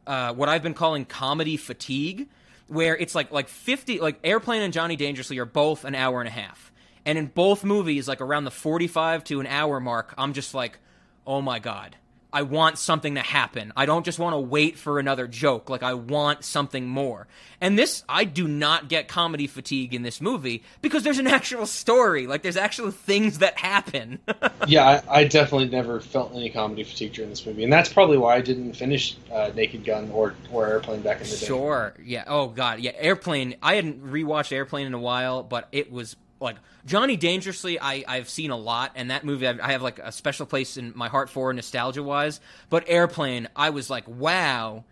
uh, 0.07 0.33
what 0.33 0.49
I've 0.49 0.63
been 0.63 0.73
calling 0.73 1.05
comedy 1.05 1.57
fatigue, 1.57 2.27
where 2.67 2.95
it's 2.97 3.15
like 3.15 3.31
like 3.31 3.47
fifty, 3.47 3.99
like 3.99 4.19
Airplane 4.23 4.61
and 4.61 4.73
Johnny 4.73 4.95
Dangerously 4.95 5.37
are 5.39 5.45
both 5.45 5.85
an 5.85 5.93
hour 5.95 6.19
and 6.21 6.27
a 6.27 6.31
half, 6.31 6.71
and 7.05 7.17
in 7.17 7.27
both 7.27 7.63
movies, 7.63 8.07
like 8.07 8.21
around 8.21 8.45
the 8.45 8.51
forty-five 8.51 9.23
to 9.25 9.39
an 9.39 9.47
hour 9.47 9.79
mark, 9.79 10.13
I'm 10.17 10.33
just 10.33 10.53
like, 10.53 10.79
oh 11.27 11.41
my 11.41 11.59
god. 11.59 11.95
I 12.31 12.43
want 12.43 12.77
something 12.77 13.15
to 13.15 13.21
happen. 13.21 13.73
I 13.75 13.85
don't 13.85 14.05
just 14.05 14.19
want 14.19 14.33
to 14.33 14.39
wait 14.39 14.77
for 14.77 14.99
another 14.99 15.27
joke. 15.27 15.69
Like, 15.69 15.81
I 15.81 15.95
want 15.95 16.43
something 16.43 16.87
more. 16.87 17.27
And 17.59 17.77
this, 17.77 18.03
I 18.07 18.23
do 18.23 18.47
not 18.47 18.87
get 18.87 19.07
comedy 19.07 19.47
fatigue 19.47 19.95
in 19.95 20.03
this 20.03 20.21
movie 20.21 20.63
because 20.81 21.03
there's 21.03 21.17
an 21.17 21.27
actual 21.27 21.65
story. 21.65 22.27
Like, 22.27 22.43
there's 22.43 22.57
actual 22.57 22.91
things 22.91 23.39
that 23.39 23.57
happen. 23.57 24.19
yeah, 24.67 25.01
I, 25.09 25.21
I 25.21 25.23
definitely 25.23 25.69
never 25.69 25.99
felt 25.99 26.33
any 26.33 26.51
comedy 26.51 26.83
fatigue 26.83 27.13
during 27.13 27.31
this 27.31 27.45
movie, 27.45 27.63
and 27.63 27.73
that's 27.73 27.91
probably 27.91 28.17
why 28.17 28.35
I 28.35 28.41
didn't 28.41 28.73
finish 28.73 29.17
uh, 29.33 29.51
Naked 29.55 29.83
Gun 29.83 30.11
or 30.11 30.35
or 30.51 30.67
Airplane 30.67 31.01
back 31.01 31.17
in 31.17 31.23
the 31.23 31.35
day. 31.35 31.45
Sure. 31.47 31.93
Yeah. 32.03 32.25
Oh 32.27 32.47
God. 32.47 32.79
Yeah. 32.79 32.91
Airplane. 32.95 33.55
I 33.61 33.75
hadn't 33.75 34.05
rewatched 34.05 34.51
Airplane 34.51 34.87
in 34.87 34.93
a 34.93 34.99
while, 34.99 35.43
but 35.43 35.67
it 35.71 35.91
was 35.91 36.15
like 36.39 36.57
Johnny 36.85 37.17
Dangerously. 37.17 37.79
I 37.79 38.03
I've 38.07 38.29
seen 38.29 38.51
a 38.51 38.57
lot, 38.57 38.91
and 38.95 39.11
that 39.11 39.23
movie 39.23 39.47
I, 39.47 39.57
I 39.61 39.71
have 39.73 39.81
like 39.81 39.99
a 39.99 40.11
special 40.11 40.45
place 40.45 40.77
in 40.77 40.93
my 40.95 41.09
heart 41.09 41.29
for 41.29 41.51
nostalgia 41.53 42.03
wise. 42.03 42.39
But 42.69 42.85
Airplane, 42.87 43.47
I 43.55 43.69
was 43.71 43.89
like, 43.89 44.07
wow. 44.07 44.83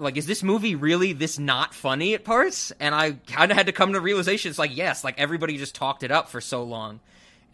Like, 0.00 0.16
is 0.16 0.26
this 0.26 0.44
movie 0.44 0.76
really 0.76 1.12
this 1.12 1.40
not 1.40 1.74
funny 1.74 2.14
at 2.14 2.24
parts? 2.24 2.70
And 2.78 2.94
I 2.94 3.12
kind 3.26 3.50
of 3.50 3.56
had 3.56 3.66
to 3.66 3.72
come 3.72 3.94
to 3.94 4.00
realization. 4.00 4.50
It's 4.50 4.58
like, 4.58 4.76
yes, 4.76 5.02
like 5.02 5.18
everybody 5.18 5.58
just 5.58 5.74
talked 5.74 6.04
it 6.04 6.12
up 6.12 6.28
for 6.28 6.40
so 6.40 6.62
long. 6.62 7.00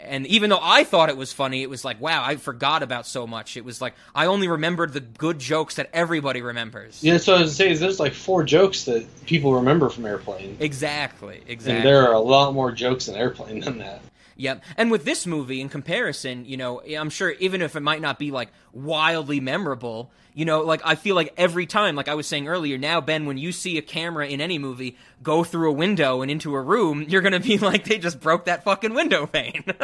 And 0.00 0.26
even 0.26 0.50
though 0.50 0.58
I 0.60 0.84
thought 0.84 1.08
it 1.08 1.16
was 1.16 1.32
funny, 1.32 1.62
it 1.62 1.70
was 1.70 1.84
like, 1.84 2.00
wow, 2.00 2.22
I 2.22 2.36
forgot 2.36 2.82
about 2.82 3.06
so 3.06 3.26
much. 3.26 3.56
It 3.56 3.64
was 3.64 3.80
like 3.80 3.94
I 4.14 4.26
only 4.26 4.48
remembered 4.48 4.92
the 4.92 5.00
good 5.00 5.38
jokes 5.38 5.76
that 5.76 5.88
everybody 5.92 6.42
remembers. 6.42 7.02
Yeah, 7.02 7.16
so 7.16 7.36
I 7.36 7.40
was 7.40 7.56
saying 7.56 7.78
there's 7.78 8.00
like 8.00 8.12
four 8.12 8.42
jokes 8.44 8.84
that 8.84 9.06
people 9.24 9.54
remember 9.54 9.88
from 9.88 10.04
Airplane, 10.04 10.56
Exactly, 10.60 11.42
exactly. 11.46 11.76
and 11.76 11.84
there 11.86 12.06
are 12.08 12.12
a 12.12 12.20
lot 12.20 12.52
more 12.52 12.70
jokes 12.72 13.08
in 13.08 13.14
Airplane 13.14 13.60
than 13.60 13.78
that. 13.78 14.02
Yep. 14.36 14.64
And 14.76 14.90
with 14.90 15.04
this 15.04 15.26
movie, 15.26 15.60
in 15.60 15.68
comparison, 15.68 16.44
you 16.44 16.56
know, 16.56 16.80
I'm 16.82 17.10
sure 17.10 17.30
even 17.38 17.62
if 17.62 17.76
it 17.76 17.80
might 17.80 18.00
not 18.00 18.18
be 18.18 18.30
like 18.30 18.50
wildly 18.72 19.40
memorable, 19.40 20.10
you 20.34 20.44
know, 20.44 20.62
like 20.62 20.80
I 20.84 20.96
feel 20.96 21.14
like 21.14 21.32
every 21.36 21.66
time, 21.66 21.94
like 21.94 22.08
I 22.08 22.14
was 22.14 22.26
saying 22.26 22.48
earlier, 22.48 22.76
now 22.76 23.00
Ben, 23.00 23.26
when 23.26 23.38
you 23.38 23.52
see 23.52 23.78
a 23.78 23.82
camera 23.82 24.26
in 24.26 24.40
any 24.40 24.58
movie 24.58 24.96
go 25.22 25.44
through 25.44 25.70
a 25.70 25.72
window 25.72 26.22
and 26.22 26.30
into 26.30 26.54
a 26.56 26.60
room, 26.60 27.02
you're 27.08 27.22
gonna 27.22 27.40
be 27.40 27.58
like, 27.58 27.84
they 27.84 27.98
just 27.98 28.20
broke 28.20 28.46
that 28.46 28.64
fucking 28.64 28.94
window 28.94 29.26
pane. 29.26 29.64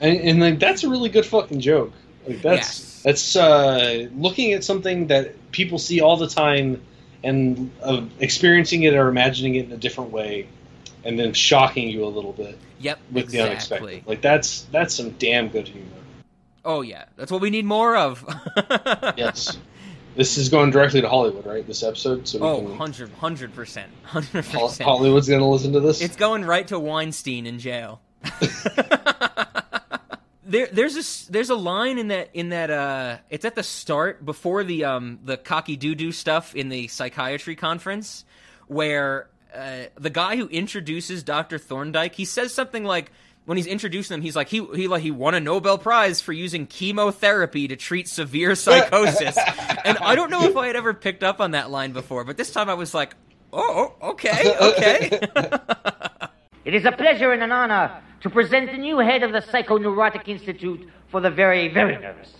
And, 0.00 0.18
and 0.20 0.40
like 0.40 0.58
that's 0.58 0.82
a 0.82 0.90
really 0.90 1.08
good 1.08 1.24
fucking 1.24 1.60
joke. 1.60 1.92
Like 2.26 2.42
that's 2.42 2.80
Yes. 2.80 3.02
that's 3.04 3.36
uh, 3.36 4.08
looking 4.14 4.52
at 4.52 4.64
something 4.64 5.06
that 5.06 5.52
people 5.52 5.78
see 5.78 6.00
all 6.00 6.16
the 6.16 6.26
time 6.26 6.82
and 7.22 7.70
uh, 7.80 8.02
experiencing 8.18 8.82
it 8.82 8.94
or 8.94 9.08
imagining 9.08 9.54
it 9.54 9.66
in 9.66 9.72
a 9.72 9.76
different 9.76 10.10
way, 10.10 10.48
and 11.04 11.18
then 11.18 11.32
shocking 11.32 11.88
you 11.88 12.04
a 12.04 12.08
little 12.10 12.32
bit 12.32 12.58
yep. 12.84 13.00
with 13.10 13.30
the 13.30 13.38
exactly. 13.38 13.50
unexpected. 13.50 14.06
Like 14.06 14.20
that's 14.20 14.62
that's 14.70 14.94
some 14.94 15.10
damn 15.12 15.48
good 15.48 15.66
humor. 15.66 15.88
Oh 16.64 16.82
yeah, 16.82 17.06
that's 17.16 17.32
what 17.32 17.40
we 17.40 17.50
need 17.50 17.64
more 17.64 17.96
of. 17.96 18.24
Yes. 19.16 19.58
This 20.16 20.38
is 20.38 20.48
going 20.48 20.70
directly 20.70 21.00
to 21.00 21.08
Hollywood, 21.08 21.44
right? 21.44 21.66
This 21.66 21.82
episode, 21.82 22.28
so 22.28 22.38
Oh, 22.40 22.58
can, 22.58 22.68
100 22.70 23.10
100 23.10 23.52
percent, 23.54 23.90
hundred 24.04 24.44
percent. 24.44 24.82
Hollywood's 24.82 25.28
going 25.28 25.40
to 25.40 25.46
listen 25.46 25.72
to 25.72 25.80
this. 25.80 26.00
It's 26.00 26.14
going 26.14 26.44
right 26.44 26.68
to 26.68 26.78
Weinstein 26.78 27.46
in 27.46 27.58
jail. 27.58 28.00
there, 30.44 30.68
there's 30.72 30.96
a 30.96 31.32
there's 31.32 31.50
a 31.50 31.56
line 31.56 31.98
in 31.98 32.08
that 32.08 32.30
in 32.32 32.50
that 32.50 32.70
uh, 32.70 33.18
it's 33.28 33.44
at 33.44 33.56
the 33.56 33.64
start 33.64 34.24
before 34.24 34.62
the 34.62 34.84
um 34.84 35.18
the 35.24 35.36
cocky 35.36 35.76
doo 35.76 35.96
doo 35.96 36.12
stuff 36.12 36.54
in 36.54 36.68
the 36.68 36.86
psychiatry 36.86 37.56
conference 37.56 38.24
where 38.68 39.28
uh, 39.54 39.84
the 39.94 40.10
guy 40.10 40.36
who 40.36 40.48
introduces 40.48 41.22
Doctor 41.22 41.58
Thorndyke 41.58 42.14
he 42.14 42.24
says 42.24 42.52
something 42.52 42.84
like. 42.84 43.12
When 43.46 43.58
he's 43.58 43.66
introducing 43.66 44.14
them, 44.14 44.22
he's 44.22 44.34
like 44.34 44.48
he 44.48 44.64
he 44.74 44.88
like 44.88 45.02
he 45.02 45.10
won 45.10 45.34
a 45.34 45.40
Nobel 45.40 45.76
Prize 45.76 46.18
for 46.22 46.32
using 46.32 46.66
chemotherapy 46.66 47.68
to 47.68 47.76
treat 47.76 48.08
severe 48.08 48.54
psychosis, 48.54 49.36
and 49.84 49.98
I 49.98 50.14
don't 50.14 50.30
know 50.30 50.44
if 50.44 50.56
I 50.56 50.66
had 50.66 50.76
ever 50.76 50.94
picked 50.94 51.22
up 51.22 51.42
on 51.42 51.50
that 51.50 51.70
line 51.70 51.92
before, 51.92 52.24
but 52.24 52.38
this 52.38 52.50
time 52.54 52.70
I 52.70 52.74
was 52.74 52.94
like, 52.94 53.14
oh, 53.52 53.94
oh, 54.00 54.12
okay, 54.12 54.56
okay. 54.58 55.20
It 56.64 56.74
is 56.74 56.86
a 56.86 56.92
pleasure 56.92 57.30
and 57.32 57.42
an 57.42 57.52
honor 57.52 58.00
to 58.22 58.30
present 58.30 58.70
the 58.70 58.78
new 58.78 58.98
head 58.98 59.22
of 59.22 59.32
the 59.32 59.40
Psychoneurotic 59.40 60.28
Institute 60.28 60.88
for 61.10 61.20
the 61.20 61.30
very, 61.30 61.68
very 61.68 61.98
nervous. 61.98 62.32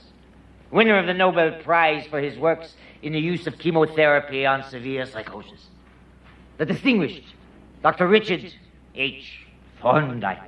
Winner 0.70 0.98
of 0.98 1.06
the 1.06 1.12
Nobel 1.12 1.62
Prize 1.62 2.06
for 2.06 2.20
his 2.20 2.38
works 2.38 2.74
in 3.02 3.12
the 3.12 3.20
use 3.20 3.46
of 3.46 3.58
chemotherapy 3.58 4.46
on 4.46 4.64
severe 4.70 5.04
psychosis. 5.04 5.66
The 6.58 6.66
distinguished 6.66 7.22
Dr. 7.82 8.06
Richard 8.06 8.52
H. 8.94 9.40
Thorndyke. 9.80 10.38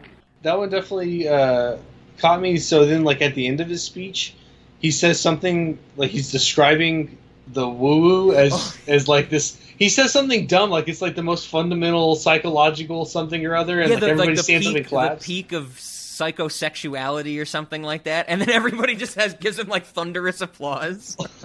that 0.42 0.56
one 0.58 0.68
definitely 0.70 1.28
uh, 1.28 1.76
caught 2.18 2.40
me. 2.40 2.56
So 2.58 2.86
then, 2.86 3.04
like 3.04 3.20
at 3.22 3.34
the 3.34 3.46
end 3.46 3.60
of 3.60 3.68
his 3.68 3.82
speech, 3.82 4.34
he 4.78 4.90
says 4.90 5.20
something 5.20 5.78
like 5.96 6.10
he's 6.10 6.30
describing 6.30 7.18
the 7.48 7.68
woo 7.68 8.00
woo 8.00 8.32
as 8.34 8.52
Oh. 8.52 8.74
as 8.88 9.08
like 9.08 9.30
this. 9.30 9.60
He 9.78 9.88
says 9.88 10.12
something 10.12 10.46
dumb, 10.46 10.70
like 10.70 10.88
it's 10.88 11.02
like 11.02 11.16
the 11.16 11.22
most 11.22 11.48
fundamental 11.48 12.16
psychological 12.16 13.04
something 13.04 13.44
or 13.44 13.54
other, 13.54 13.80
and 13.80 13.90
yeah, 13.90 13.94
like 13.96 14.00
the, 14.00 14.10
everybody 14.10 14.36
like 14.36 14.44
stands 14.44 14.66
up 14.66 14.74
peak, 14.74 14.92
and 14.92 15.10
the 15.20 15.24
peak 15.24 15.52
of 15.52 15.78
psychosexuality 16.16 17.40
or 17.40 17.44
something 17.44 17.82
like 17.82 18.04
that, 18.04 18.26
and 18.28 18.40
then 18.40 18.50
everybody 18.60 18.96
just 18.96 19.14
has 19.16 19.34
gives 19.34 19.58
him 19.58 19.68
like 19.68 19.86
thunderous 19.86 20.40
applause. 20.40 21.16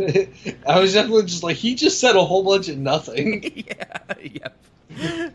I 0.67 0.79
was 0.79 0.93
definitely 0.93 1.23
just 1.25 1.43
like 1.43 1.57
he 1.57 1.75
just 1.75 1.99
said 1.99 2.15
a 2.15 2.23
whole 2.23 2.43
bunch 2.43 2.69
of 2.69 2.77
nothing. 2.77 3.43
yeah, 3.67 3.97
yep. 4.21 4.57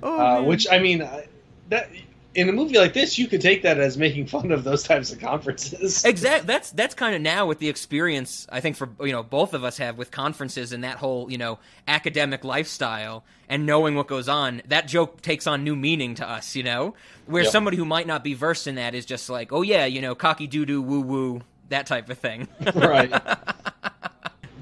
uh, 0.02 0.42
which 0.42 0.66
I 0.70 0.78
mean, 0.78 1.02
I- 1.02 1.28
that 1.68 1.90
in 2.36 2.48
a 2.48 2.52
movie 2.52 2.78
like 2.78 2.92
this, 2.92 3.18
you 3.18 3.26
could 3.26 3.40
take 3.40 3.62
that 3.62 3.78
as 3.78 3.96
making 3.96 4.26
fun 4.26 4.52
of 4.52 4.62
those 4.62 4.82
types 4.82 5.10
of 5.12 5.18
conferences. 5.18 6.04
Exactly. 6.16 6.46
That's 6.46 6.70
that's 6.70 6.94
kind 6.94 7.14
of 7.16 7.22
now 7.22 7.46
with 7.46 7.58
the 7.58 7.68
experience 7.68 8.46
I 8.50 8.60
think 8.60 8.76
for 8.76 8.88
you 9.00 9.12
know 9.12 9.22
both 9.22 9.54
of 9.54 9.64
us 9.64 9.78
have 9.78 9.96
with 9.98 10.10
conferences 10.10 10.72
and 10.72 10.84
that 10.84 10.98
whole 10.98 11.30
you 11.30 11.38
know 11.38 11.58
academic 11.88 12.44
lifestyle 12.44 13.24
and 13.48 13.64
knowing 13.66 13.94
what 13.94 14.06
goes 14.06 14.28
on. 14.28 14.62
That 14.68 14.86
joke 14.86 15.22
takes 15.22 15.46
on 15.46 15.64
new 15.64 15.74
meaning 15.74 16.14
to 16.16 16.28
us. 16.28 16.54
You 16.54 16.62
know, 16.62 16.94
where 17.26 17.42
Yep. 17.44 17.52
somebody 17.52 17.76
who 17.76 17.84
might 17.84 18.06
not 18.06 18.22
be 18.22 18.34
versed 18.34 18.66
in 18.66 18.74
that 18.76 18.94
is 18.94 19.06
just 19.06 19.28
like, 19.30 19.52
oh 19.52 19.62
yeah, 19.62 19.86
you 19.86 20.00
know, 20.00 20.14
cocky 20.14 20.46
doo 20.46 20.64
doo 20.66 20.82
woo 20.82 21.00
woo 21.00 21.42
that 21.70 21.86
type 21.86 22.08
of 22.10 22.18
thing. 22.18 22.46
right. 22.74 23.10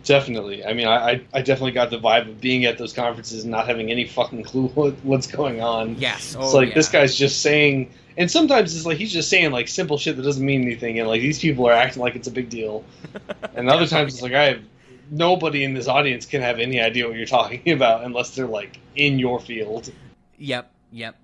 Definitely. 0.05 0.65
I 0.65 0.75
mean, 0.75 0.87
I, 0.87 1.23
I 1.33 1.43
definitely 1.43 1.73
got 1.73 1.91
the 1.91 1.99
vibe 1.99 2.29
of 2.29 2.41
being 2.41 2.65
at 2.67 2.79
those 2.79 2.93
conferences 2.93 3.43
and 3.43 3.51
not 3.51 3.67
having 3.67 3.91
any 3.91 4.07
fucking 4.07 4.43
clue 4.45 4.69
what, 4.75 4.95
what's 5.03 5.27
going 5.27 5.61
on. 5.61 5.97
Yes. 5.99 6.35
It's 6.35 6.37
Oh, 6.37 6.57
like 6.57 6.69
yeah. 6.69 6.75
this 6.75 6.89
guy's 6.89 7.17
just 7.17 7.41
saying, 7.43 7.91
and 8.17 8.31
sometimes 8.31 8.77
it's 8.77 8.87
like 8.87 8.99
he's 8.99 9.13
just 9.13 9.31
saying 9.31 9.51
like 9.51 9.67
simple 9.69 9.97
shit 9.99 10.17
that 10.17 10.23
doesn't 10.23 10.45
mean 10.45 10.63
anything, 10.63 10.99
and 10.99 11.09
like 11.09 11.21
these 11.21 11.39
people 11.41 11.67
are 11.67 11.73
acting 11.73 12.03
like 12.03 12.15
it's 12.17 12.29
a 12.29 12.33
big 12.33 12.49
deal. 12.51 12.85
And 13.55 13.71
other 13.71 13.87
times 13.87 14.15
it's 14.15 14.23
like 14.23 14.33
I 14.35 14.45
have 14.45 14.63
nobody 15.11 15.63
in 15.65 15.75
this 15.75 15.87
audience 15.87 16.27
can 16.27 16.41
have 16.41 16.59
any 16.59 16.81
idea 16.81 17.07
what 17.07 17.17
you're 17.17 17.25
talking 17.27 17.71
about 17.73 18.05
unless 18.05 18.35
they're 18.35 18.47
like 18.47 18.79
in 18.97 19.19
your 19.19 19.39
field. 19.39 19.93
Yep, 20.39 20.71
yep. 20.91 21.17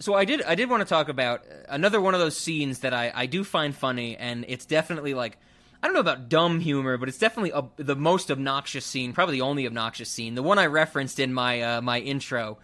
So 0.00 0.14
I 0.14 0.24
did 0.24 0.42
I 0.42 0.54
did 0.54 0.70
want 0.70 0.80
to 0.80 0.88
talk 0.88 1.08
about 1.10 1.42
another 1.68 2.00
one 2.00 2.14
of 2.14 2.20
those 2.20 2.36
scenes 2.36 2.78
that 2.80 2.94
I, 2.94 3.12
I 3.14 3.26
do 3.26 3.44
find 3.44 3.74
funny 3.76 4.16
and 4.16 4.44
it's 4.48 4.64
definitely 4.64 5.12
like 5.14 5.38
I 5.86 5.88
don't 5.88 5.94
know 5.94 6.00
about 6.00 6.28
dumb 6.28 6.58
humor, 6.58 6.96
but 6.96 7.08
it's 7.08 7.16
definitely 7.16 7.52
a, 7.52 7.62
the 7.76 7.94
most 7.94 8.28
obnoxious 8.28 8.84
scene, 8.84 9.12
probably 9.12 9.36
the 9.36 9.42
only 9.42 9.68
obnoxious 9.68 10.08
scene. 10.08 10.34
The 10.34 10.42
one 10.42 10.58
I 10.58 10.66
referenced 10.66 11.20
in 11.20 11.32
my 11.32 11.62
uh, 11.62 11.80
my 11.80 12.00
intro. 12.00 12.58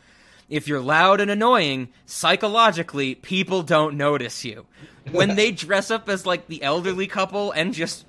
If 0.51 0.66
you're 0.66 0.81
loud 0.81 1.20
and 1.20 1.31
annoying, 1.31 1.90
psychologically, 2.05 3.15
people 3.15 3.62
don't 3.62 3.97
notice 3.97 4.44
you. 4.44 4.66
When 5.12 5.36
they 5.36 5.53
dress 5.66 5.93
up 5.93 6.09
as 6.09 6.27
like 6.27 6.49
the 6.49 6.65
elderly 6.65 7.07
couple 7.07 7.53
and 7.53 7.73
just 7.73 8.05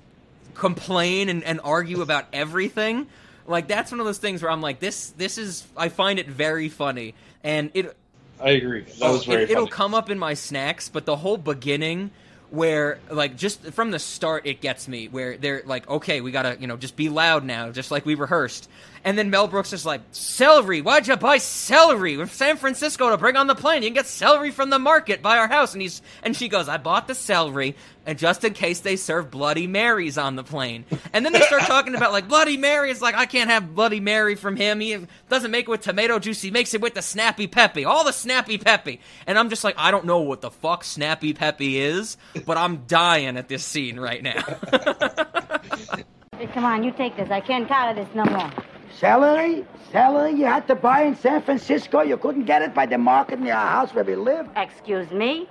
complain 0.54 1.28
and, 1.28 1.44
and 1.44 1.60
argue 1.62 2.02
about 2.02 2.26
everything, 2.32 3.06
like 3.46 3.68
that's 3.68 3.92
one 3.92 4.00
of 4.00 4.06
those 4.06 4.18
things 4.18 4.42
where 4.42 4.50
I'm 4.50 4.62
like, 4.62 4.80
this 4.80 5.10
this 5.10 5.38
is 5.38 5.64
I 5.76 5.90
find 5.90 6.18
it 6.18 6.26
very 6.26 6.68
funny. 6.68 7.14
And 7.44 7.70
it 7.74 7.96
I 8.40 8.50
agree. 8.50 8.84
That 8.98 9.12
was 9.12 9.26
very 9.26 9.44
it, 9.44 9.50
it'll 9.52 9.68
come 9.68 9.94
up 9.94 10.10
in 10.10 10.18
my 10.18 10.34
snacks, 10.34 10.88
but 10.88 11.06
the 11.06 11.14
whole 11.14 11.36
beginning 11.36 12.10
where 12.54 12.98
like 13.10 13.36
just 13.36 13.60
from 13.72 13.90
the 13.90 13.98
start 13.98 14.46
it 14.46 14.60
gets 14.60 14.86
me 14.86 15.08
where 15.08 15.36
they're 15.36 15.62
like 15.66 15.88
okay 15.88 16.20
we 16.20 16.30
gotta 16.30 16.56
you 16.60 16.66
know 16.66 16.76
just 16.76 16.96
be 16.96 17.08
loud 17.08 17.44
now 17.44 17.70
just 17.70 17.90
like 17.90 18.06
we 18.06 18.14
rehearsed 18.14 18.68
and 19.04 19.18
then 19.18 19.30
mel 19.30 19.46
brooks 19.46 19.72
is 19.72 19.84
like 19.84 20.00
celery 20.12 20.80
why'd 20.80 21.06
you 21.06 21.16
buy 21.16 21.36
celery 21.38 22.16
we're 22.16 22.26
san 22.26 22.56
francisco 22.56 23.10
to 23.10 23.16
bring 23.16 23.36
on 23.36 23.46
the 23.46 23.54
plane? 23.54 23.82
You 23.82 23.88
can 23.88 23.94
get 23.94 24.06
celery 24.06 24.50
from 24.50 24.70
the 24.70 24.78
market 24.78 25.22
by 25.22 25.38
our 25.38 25.48
house. 25.48 25.72
And 25.74 25.82
he's 25.82 26.02
and 26.22 26.36
she 26.36 26.48
goes 26.48 26.68
i 26.68 26.76
bought 26.76 27.06
the 27.06 27.14
celery 27.14 27.76
and 28.06 28.18
just 28.18 28.44
in 28.44 28.52
case 28.52 28.80
they 28.80 28.96
serve 28.96 29.30
bloody 29.30 29.66
marys 29.66 30.18
on 30.18 30.36
the 30.36 30.44
plane. 30.44 30.84
And 31.12 31.24
then 31.24 31.32
they 31.32 31.40
start 31.40 31.62
talking 31.66 31.94
about 31.94 32.12
like 32.12 32.28
bloody 32.28 32.56
mary 32.56 32.90
is 32.90 33.02
like 33.02 33.14
i 33.14 33.26
can't 33.26 33.50
have 33.50 33.74
bloody 33.74 34.00
mary 34.00 34.34
from 34.34 34.56
him. 34.56 34.80
He 34.80 35.06
doesn't 35.28 35.50
make 35.50 35.66
it 35.66 35.70
with 35.70 35.82
tomato 35.82 36.18
juice. 36.18 36.40
He 36.42 36.50
makes 36.50 36.74
it 36.74 36.80
with 36.80 36.94
the 36.94 37.02
snappy 37.02 37.46
peppy 37.46 37.84
all 37.84 38.04
the 38.04 38.12
snappy 38.12 38.58
peppy. 38.58 39.00
And 39.26 39.38
i'm 39.38 39.50
just 39.50 39.64
like 39.64 39.74
i 39.78 39.90
don't 39.90 40.06
know 40.06 40.20
what 40.20 40.40
the 40.40 40.50
fuck 40.50 40.84
snappy 40.84 41.34
peppy 41.34 41.78
is 41.78 42.16
but 42.46 42.56
i'm 42.56 42.84
dying 42.86 43.36
at 43.36 43.48
this 43.48 43.64
scene 43.64 43.98
right 44.00 44.22
now. 44.22 44.42
Hey, 46.38 46.48
Come 46.48 46.64
on, 46.64 46.82
you 46.82 46.90
take 46.90 47.16
this. 47.16 47.30
I 47.30 47.40
can't 47.40 47.68
carry 47.68 47.94
this 47.94 48.08
no 48.12 48.24
more. 48.24 48.50
Celery? 48.98 49.64
Celery 49.90 50.32
you 50.32 50.44
had 50.44 50.66
to 50.68 50.74
buy 50.74 51.02
in 51.02 51.16
San 51.16 51.42
Francisco? 51.42 52.00
You 52.02 52.16
couldn't 52.16 52.44
get 52.44 52.62
it 52.62 52.74
by 52.74 52.86
the 52.86 52.98
market 52.98 53.40
near 53.40 53.54
our 53.54 53.66
house 53.66 53.94
where 53.94 54.04
we 54.04 54.14
live? 54.14 54.48
Excuse 54.56 55.10
me? 55.10 55.48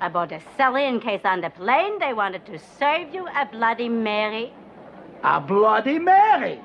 I 0.00 0.08
bought 0.08 0.32
a 0.32 0.40
celery 0.56 0.86
in 0.86 0.98
case 0.98 1.20
on 1.24 1.40
the 1.42 1.50
plane 1.50 1.98
they 2.00 2.12
wanted 2.12 2.44
to 2.46 2.58
serve 2.78 3.14
you 3.14 3.26
a 3.28 3.46
Bloody 3.46 3.88
Mary. 3.88 4.52
A 5.22 5.40
Bloody 5.40 6.00
Mary? 6.00 6.60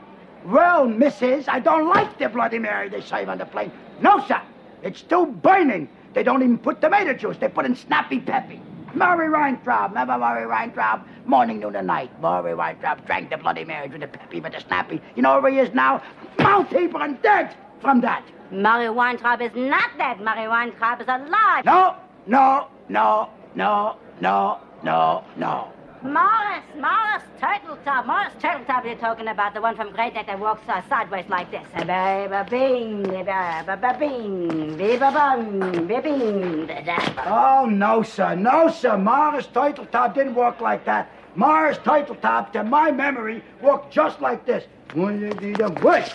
Well, 0.45 0.87
missus, 0.87 1.47
I 1.47 1.59
don't 1.59 1.87
like 1.87 2.17
the 2.17 2.29
Bloody 2.29 2.57
Mary 2.57 2.89
they 2.89 3.01
serve 3.01 3.29
on 3.29 3.37
the 3.37 3.45
plane. 3.45 3.71
No, 4.01 4.25
sir. 4.27 4.41
It's 4.81 5.03
too 5.03 5.27
burning. 5.27 5.87
They 6.13 6.23
don't 6.23 6.41
even 6.41 6.57
put 6.57 6.81
tomato 6.81 7.13
juice. 7.13 7.37
They 7.37 7.47
put 7.47 7.65
in 7.65 7.75
snappy 7.75 8.19
peppy. 8.19 8.59
Murray 8.97 9.29
Weintraub, 9.29 9.91
remember 9.91 10.17
Murray 10.17 10.47
Weintraub? 10.47 11.01
Morning, 11.25 11.59
noon, 11.59 11.75
and 11.75 11.85
night. 11.85 12.09
Murray 12.19 12.55
Weintraub 12.55 13.05
drank 13.05 13.29
the 13.29 13.37
Bloody 13.37 13.63
Mary 13.63 13.87
with 13.87 14.01
the 14.01 14.07
peppy, 14.07 14.39
but 14.39 14.53
the 14.53 14.59
snappy. 14.61 14.99
You 15.15 15.21
know 15.21 15.39
where 15.39 15.51
he 15.51 15.59
is 15.59 15.73
now? 15.73 16.01
Mount 16.39 16.69
Hebron 16.69 17.19
dead 17.21 17.55
from 17.79 18.01
that. 18.01 18.23
Murray 18.51 18.89
Weintraub 18.89 19.41
is 19.41 19.51
not 19.55 19.91
dead. 19.97 20.19
Murray 20.19 20.47
Weintraub 20.47 21.01
is 21.01 21.07
alive. 21.07 21.65
No, 21.65 21.95
no, 22.25 22.69
no, 22.89 23.29
no, 23.55 23.97
no, 24.19 24.59
no, 24.83 25.23
no. 25.37 25.71
Morris, 26.03 26.63
Morris 26.75 27.23
Turtletop. 27.41 28.05
Morris 28.05 28.33
Turtletop 28.39 28.85
you're 28.85 28.95
talking 28.95 29.27
about, 29.27 29.55
the 29.55 29.61
one 29.61 29.75
from 29.75 29.91
Great 29.91 30.13
Neck 30.13 30.27
that 30.27 30.39
walks 30.39 30.61
uh, 30.69 30.81
sideways 30.87 31.27
like 31.27 31.49
this. 31.49 31.65
Ba-ba-bing, 31.73 33.01
ba-ba-bing, 33.01 34.77
ba-ba-bum, 34.77 35.87
ba-bing, 35.87 36.67
da-da. 36.67 37.61
Oh, 37.61 37.65
no, 37.65 38.03
sir. 38.03 38.35
No, 38.35 38.69
sir. 38.69 38.95
Morris 38.95 39.47
Turtletop 39.47 40.13
didn't 40.13 40.35
walk 40.35 40.61
like 40.61 40.85
that. 40.85 41.09
Morris 41.35 41.79
Turtletop, 41.79 42.51
to 42.53 42.63
my 42.63 42.91
memory, 42.91 43.43
walked 43.61 43.91
just 43.91 44.21
like 44.21 44.45
this. 44.45 44.65
One 44.93 45.23
every 45.23 45.53
day 45.53 45.65
way. 45.81 46.05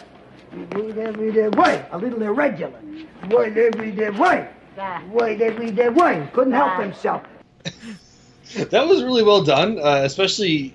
Wait 0.73 1.57
way. 1.57 1.87
A 1.91 1.99
little 1.99 2.23
irregular. 2.23 2.79
Wait 3.31 3.57
every 3.57 3.91
day 3.91 4.11
way. 4.11 4.49
Yeah. 4.77 5.03
Wait 5.09 5.41
every 5.41 5.71
day 5.73 5.89
way. 5.89 6.29
Couldn't 6.33 6.53
help 6.53 6.81
himself. 6.81 7.23
That 8.55 8.87
was 8.87 9.03
really 9.03 9.23
well 9.23 9.43
done, 9.43 9.79
uh, 9.79 10.03
especially. 10.05 10.75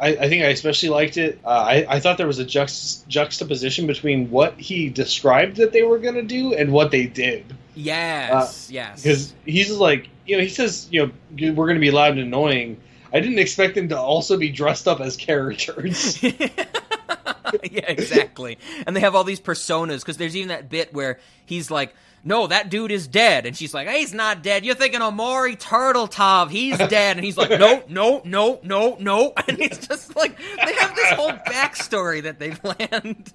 I, 0.00 0.08
I 0.08 0.28
think 0.28 0.42
I 0.42 0.48
especially 0.48 0.88
liked 0.88 1.16
it. 1.16 1.38
Uh, 1.44 1.48
I, 1.48 1.86
I 1.88 2.00
thought 2.00 2.18
there 2.18 2.26
was 2.26 2.40
a 2.40 2.44
juxt- 2.44 3.06
juxtaposition 3.06 3.86
between 3.86 4.28
what 4.28 4.58
he 4.58 4.88
described 4.88 5.56
that 5.58 5.72
they 5.72 5.84
were 5.84 5.98
going 5.98 6.16
to 6.16 6.22
do 6.22 6.52
and 6.52 6.72
what 6.72 6.90
they 6.90 7.06
did. 7.06 7.44
yes 7.76 8.68
yes 8.70 9.02
Because 9.02 9.32
he's 9.44 9.70
like, 9.70 10.08
you 10.26 10.36
know, 10.36 10.42
he 10.42 10.48
says, 10.48 10.88
you 10.90 11.06
know, 11.06 11.52
we're 11.52 11.66
going 11.66 11.76
to 11.76 11.80
be 11.80 11.92
loud 11.92 12.12
and 12.12 12.20
annoying. 12.20 12.80
I 13.12 13.20
didn't 13.20 13.38
expect 13.38 13.76
them 13.76 13.88
to 13.90 13.98
also 13.98 14.36
be 14.36 14.50
dressed 14.50 14.88
up 14.88 15.00
as 15.00 15.16
characters. 15.16 16.20
yeah, 16.22 17.84
exactly. 17.86 18.58
And 18.86 18.96
they 18.96 19.00
have 19.00 19.14
all 19.14 19.24
these 19.24 19.40
personas 19.40 20.00
because 20.00 20.16
there's 20.16 20.36
even 20.36 20.48
that 20.48 20.68
bit 20.68 20.92
where 20.92 21.20
he's 21.46 21.70
like, 21.70 21.94
"No, 22.24 22.46
that 22.46 22.70
dude 22.70 22.90
is 22.90 23.06
dead," 23.06 23.46
and 23.46 23.56
she's 23.56 23.74
like, 23.74 23.86
hey, 23.86 24.00
"He's 24.00 24.14
not 24.14 24.42
dead. 24.42 24.64
You're 24.64 24.74
thinking 24.74 25.02
of 25.02 25.14
Maury 25.14 25.56
Turtletop. 25.56 26.50
He's 26.50 26.78
dead." 26.88 27.16
And 27.16 27.24
he's 27.24 27.36
like, 27.36 27.50
"No, 27.50 27.82
no, 27.88 28.22
no, 28.24 28.60
no, 28.62 28.96
no." 28.98 29.32
And 29.46 29.60
it's 29.60 29.86
just 29.86 30.16
like 30.16 30.36
they 30.38 30.74
have 30.74 30.96
this 30.96 31.10
whole 31.10 31.32
backstory 31.32 32.22
that 32.22 32.38
they 32.38 32.50
planned. 32.52 33.32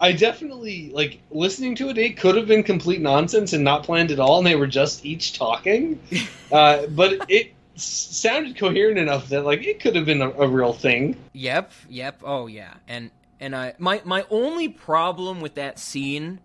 I 0.00 0.12
definitely 0.12 0.90
like 0.92 1.20
listening 1.30 1.74
to 1.76 1.88
it. 1.88 1.98
It 1.98 2.16
could 2.18 2.36
have 2.36 2.46
been 2.46 2.62
complete 2.62 3.00
nonsense 3.00 3.52
and 3.52 3.64
not 3.64 3.84
planned 3.84 4.10
at 4.10 4.20
all, 4.20 4.38
and 4.38 4.46
they 4.46 4.56
were 4.56 4.66
just 4.66 5.04
each 5.04 5.32
talking. 5.32 6.00
Uh, 6.52 6.86
but 6.86 7.18
it 7.28 7.52
sounded 7.74 8.56
coherent 8.56 8.96
enough 8.96 9.28
that 9.28 9.44
like 9.44 9.64
it 9.66 9.80
could 9.80 9.96
have 9.96 10.04
been 10.04 10.22
a, 10.22 10.30
a 10.30 10.46
real 10.46 10.72
thing. 10.72 11.16
Yep, 11.32 11.72
yep. 11.88 12.20
Oh 12.22 12.46
yeah. 12.46 12.74
And 12.86 13.10
and 13.40 13.56
I 13.56 13.74
my 13.78 14.00
my 14.04 14.24
only 14.30 14.68
problem 14.68 15.40
with 15.40 15.54
that 15.54 15.80
scene 15.80 16.38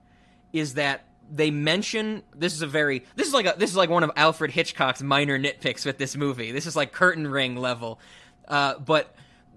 is 0.52 0.76
that 0.76 1.03
they 1.31 1.51
mention 1.51 2.23
this 2.35 2.53
is 2.53 2.61
a 2.61 2.68
very 2.68 3.03
this 3.15 3.27
is 3.27 3.34
like 3.34 3.45
a 3.45 3.56
this 3.57 3.69
is 3.69 3.76
like 3.76 3.89
one 3.89 4.03
of 4.03 4.11
Alfred 4.15 4.51
Hitchcock's 4.51 5.01
minor 5.01 5.38
nitpicks 5.39 5.85
with 5.85 5.97
this 5.97 6.15
movie. 6.15 6.51
This 6.51 6.65
is 6.65 6.76
like 6.76 6.91
curtain 6.91 7.27
ring 7.27 7.56
level. 7.56 7.99
Uh, 8.47 8.80
but 8.80 9.14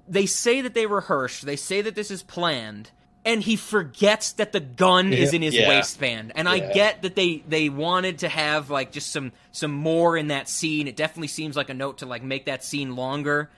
they 0.08 0.26
say 0.26 0.60
that 0.60 0.74
they 0.74 0.86
rehearsed, 0.86 1.46
they 1.46 1.56
say 1.56 1.80
that 1.80 1.94
this 1.94 2.10
is 2.10 2.22
planned, 2.22 2.90
and 3.24 3.42
he 3.42 3.56
forgets 3.56 4.32
that 4.32 4.52
the 4.52 4.60
gun 4.60 5.12
is 5.12 5.32
in 5.32 5.40
his 5.40 5.54
Yeah. 5.54 5.68
waistband. 5.68 6.32
And 6.34 6.48
I 6.48 6.58
get 6.58 7.02
that 7.02 7.14
they 7.14 7.42
they 7.48 7.68
wanted 7.68 8.18
to 8.18 8.28
have 8.28 8.68
like 8.68 8.92
just 8.92 9.10
some 9.12 9.32
some 9.52 9.70
more 9.72 10.16
in 10.16 10.28
that 10.28 10.48
scene. 10.48 10.88
It 10.88 10.96
definitely 10.96 11.28
seems 11.28 11.56
like 11.56 11.70
a 11.70 11.74
note 11.74 11.98
to 11.98 12.06
like 12.06 12.22
make 12.22 12.46
that 12.46 12.62
scene 12.64 12.96
longer. 12.96 13.48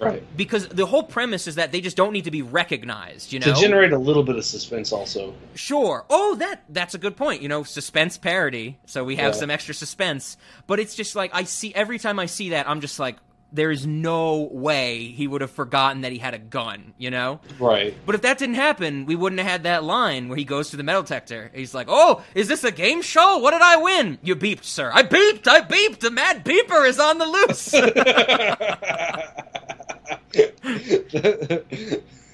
Right. 0.00 0.22
Because 0.36 0.66
the 0.68 0.86
whole 0.86 1.02
premise 1.04 1.46
is 1.46 1.54
that 1.56 1.70
they 1.72 1.80
just 1.80 1.96
don't 1.96 2.12
need 2.12 2.24
to 2.24 2.30
be 2.30 2.42
recognized, 2.42 3.32
you 3.32 3.38
know. 3.38 3.46
To 3.54 3.60
generate 3.60 3.92
a 3.92 3.98
little 3.98 4.22
bit 4.24 4.36
of 4.36 4.44
suspense, 4.44 4.92
also. 4.92 5.34
Sure. 5.54 6.04
Oh, 6.10 6.34
that 6.36 6.62
that's 6.68 6.94
a 6.94 6.98
good 6.98 7.16
point. 7.16 7.40
You 7.42 7.48
know, 7.48 7.62
suspense 7.62 8.18
parody. 8.18 8.78
So 8.86 9.04
we 9.04 9.16
have 9.16 9.34
Yeah. 9.34 9.40
some 9.40 9.50
extra 9.50 9.74
suspense. 9.74 10.36
But 10.66 10.80
it's 10.80 10.94
just 10.94 11.14
like 11.14 11.30
I 11.34 11.44
see 11.44 11.74
every 11.74 11.98
time 11.98 12.18
I 12.18 12.26
see 12.26 12.50
that, 12.50 12.68
I'm 12.68 12.80
just 12.80 12.98
like, 12.98 13.16
there 13.54 13.70
is 13.70 13.86
no 13.86 14.48
way 14.50 15.08
he 15.08 15.26
would 15.28 15.42
have 15.42 15.50
forgotten 15.50 16.00
that 16.00 16.10
he 16.10 16.16
had 16.16 16.32
a 16.32 16.38
gun, 16.38 16.94
you 16.96 17.10
know? 17.10 17.38
Right. 17.58 17.94
But 18.06 18.14
if 18.14 18.22
that 18.22 18.38
didn't 18.38 18.54
happen, 18.54 19.04
we 19.04 19.14
wouldn't 19.14 19.40
have 19.42 19.50
had 19.50 19.62
that 19.64 19.84
line 19.84 20.28
where 20.30 20.38
he 20.38 20.44
goes 20.44 20.70
to 20.70 20.78
the 20.78 20.82
metal 20.82 21.02
detector. 21.02 21.50
He's 21.54 21.74
like, 21.74 21.86
"Oh, 21.90 22.22
is 22.34 22.48
this 22.48 22.64
a 22.64 22.72
game 22.72 23.02
show? 23.02 23.36
What 23.38 23.50
did 23.50 23.60
I 23.60 23.76
win? 23.76 24.18
You 24.22 24.36
beeped, 24.36 24.64
sir. 24.64 24.90
I 24.94 25.02
beeped. 25.02 25.46
I 25.46 25.60
beeped. 25.60 25.98
The 26.00 26.10
mad 26.10 26.46
beeper 26.46 26.88
is 26.88 26.98
on 26.98 27.18
the 27.18 27.26
loose." 27.26 27.74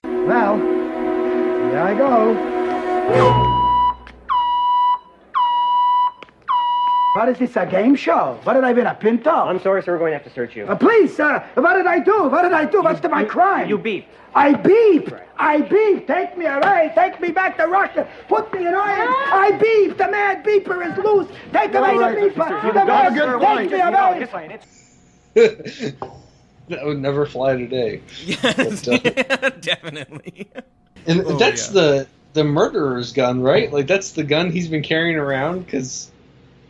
Well, 0.04 0.56
here 0.58 1.80
I 1.80 1.94
go. 1.96 2.34
What 7.14 7.28
is 7.30 7.38
this, 7.38 7.56
a 7.56 7.66
game 7.66 7.96
show? 7.96 8.38
What 8.44 8.52
did 8.54 8.62
I 8.64 8.72
win, 8.72 8.86
a 8.86 8.94
pinto? 8.94 9.30
I'm 9.30 9.60
sorry, 9.60 9.82
sir, 9.82 9.92
we're 9.92 9.98
going 9.98 10.12
to 10.12 10.18
have 10.18 10.26
to 10.26 10.32
search 10.32 10.54
you. 10.54 10.66
Uh, 10.66 10.76
please, 10.76 11.16
sir, 11.16 11.42
what 11.54 11.74
did 11.74 11.86
I 11.86 11.98
do? 11.98 12.28
What 12.28 12.42
did 12.42 12.52
I 12.52 12.64
do? 12.66 12.82
What's 12.82 13.00
the, 13.00 13.08
my 13.08 13.24
crime? 13.24 13.68
You 13.68 13.78
beeped. 13.78 14.04
I 14.34 14.52
beep. 14.54 15.10
I 15.36 15.62
beep. 15.62 16.06
Take 16.06 16.36
me 16.38 16.44
away. 16.46 16.92
Take 16.94 17.20
me 17.20 17.30
back 17.32 17.56
to 17.56 17.66
Russia. 17.66 18.06
Put 18.28 18.52
me 18.52 18.60
in 18.66 18.74
irons. 18.74 19.14
I 19.16 19.50
beep. 19.60 19.96
The 19.96 20.08
mad 20.08 20.44
beeper 20.44 20.86
is 20.86 20.96
loose. 21.04 21.28
Take 21.52 21.74
away 21.74 21.90
All 21.90 21.98
right, 21.98 22.14
the 22.14 22.20
Mr. 22.28 22.34
beeper. 22.34 22.48
Sir, 22.48 22.72
The 22.72 22.80
you 22.80 22.86
mad, 22.86 22.86
got 22.86 23.06
a 23.06 23.48
take 23.48 23.70
good 25.34 25.34
me 25.34 25.48
away. 26.04 26.12
That 26.68 26.84
would 26.84 26.98
never 27.00 27.26
fly 27.26 27.56
today. 27.56 28.00
Yes, 28.24 28.84
But, 28.86 29.32
uh, 29.42 29.50
definitely. 29.60 30.48
And 31.06 31.22
Oh, 31.26 31.36
that's 31.38 31.68
yeah. 31.68 31.72
the 31.80 32.06
the 32.34 32.44
murderer's 32.44 33.12
gun, 33.12 33.40
right? 33.40 33.72
Like 33.72 33.86
that's 33.86 34.12
the 34.12 34.22
gun 34.24 34.50
he's 34.50 34.68
been 34.68 34.82
carrying 34.82 35.16
around 35.16 35.64
because 35.64 36.10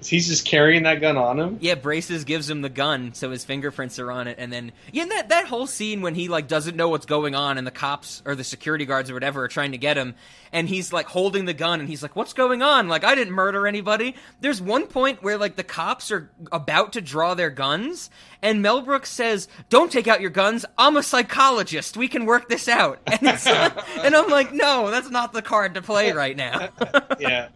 he's 0.03 0.29
just 0.29 0.45
carrying 0.45 0.85
that 0.85 1.01
gun 1.01 1.17
on 1.17 1.39
him. 1.39 1.59
Yeah, 1.61 1.75
Braces 1.75 2.25
gives 2.25 2.49
him 2.49 2.63
the 2.63 2.69
gun, 2.69 3.15
so 3.15 3.31
his 3.31 3.45
fingerprints 3.45 3.99
are 3.99 4.11
on 4.11 4.29
it, 4.29 4.37
and 4.39 4.53
then 4.53 4.73
yeah, 4.93 5.03
and 5.03 5.11
that 5.11 5.29
that 5.31 5.47
whole 5.47 5.67
scene 5.67 6.03
when 6.03 6.15
he 6.15 6.29
like 6.29 6.49
doesn't 6.49 6.77
know 6.77 6.89
what's 6.89 7.07
going 7.07 7.35
on, 7.35 7.59
and 7.59 7.67
the 7.67 7.73
cops 7.73 8.23
or 8.25 8.35
the 8.35 8.45
security 8.45 8.85
guards 8.85 9.11
or 9.11 9.15
whatever 9.15 9.45
are 9.45 9.49
trying 9.49 9.73
to 9.73 9.79
get 9.79 9.97
him, 9.97 10.15
and 10.53 10.69
he's 10.69 10.93
like 10.93 11.07
holding 11.07 11.45
the 11.45 11.55
gun, 11.55 11.81
and 11.81 11.89
he's 11.89 12.03
like, 12.03 12.17
"What's 12.17 12.33
going 12.33 12.63
on? 12.63 12.89
Like, 12.89 13.05
I 13.05 13.15
didn't 13.15 13.35
murder 13.35 13.67
anybody." 13.67 14.15
There's 14.41 14.61
one 14.61 14.87
point 14.87 15.23
where 15.23 15.39
like 15.39 15.57
the 15.57 15.65
cops 15.65 16.11
are 16.11 16.31
about 16.53 16.93
to 16.95 17.01
draw 17.01 17.35
their 17.35 17.51
guns, 17.51 18.11
and 18.43 18.63
Mel 18.63 18.83
Brooks 18.83 19.11
says, 19.11 19.49
"Don't 19.69 19.91
take 19.93 20.09
out 20.09 20.21
your 20.21 20.31
guns. 20.31 20.65
I'm 20.77 20.97
a 20.97 21.03
psychologist. 21.03 21.97
We 21.97 22.09
can 22.09 22.27
work 22.27 22.49
this 22.49 22.69
out." 22.69 23.01
And 23.19 23.23
like, 23.23 24.05
and 24.05 24.15
I'm 24.15 24.29
like, 24.29 24.53
"No, 24.53 24.91
that's 24.91 25.11
not 25.11 25.33
the 25.33 25.43
card 25.43 25.75
to 25.75 25.83
play 25.83 26.13
right 26.13 26.37
now." 26.37 26.69
yeah. 27.19 27.49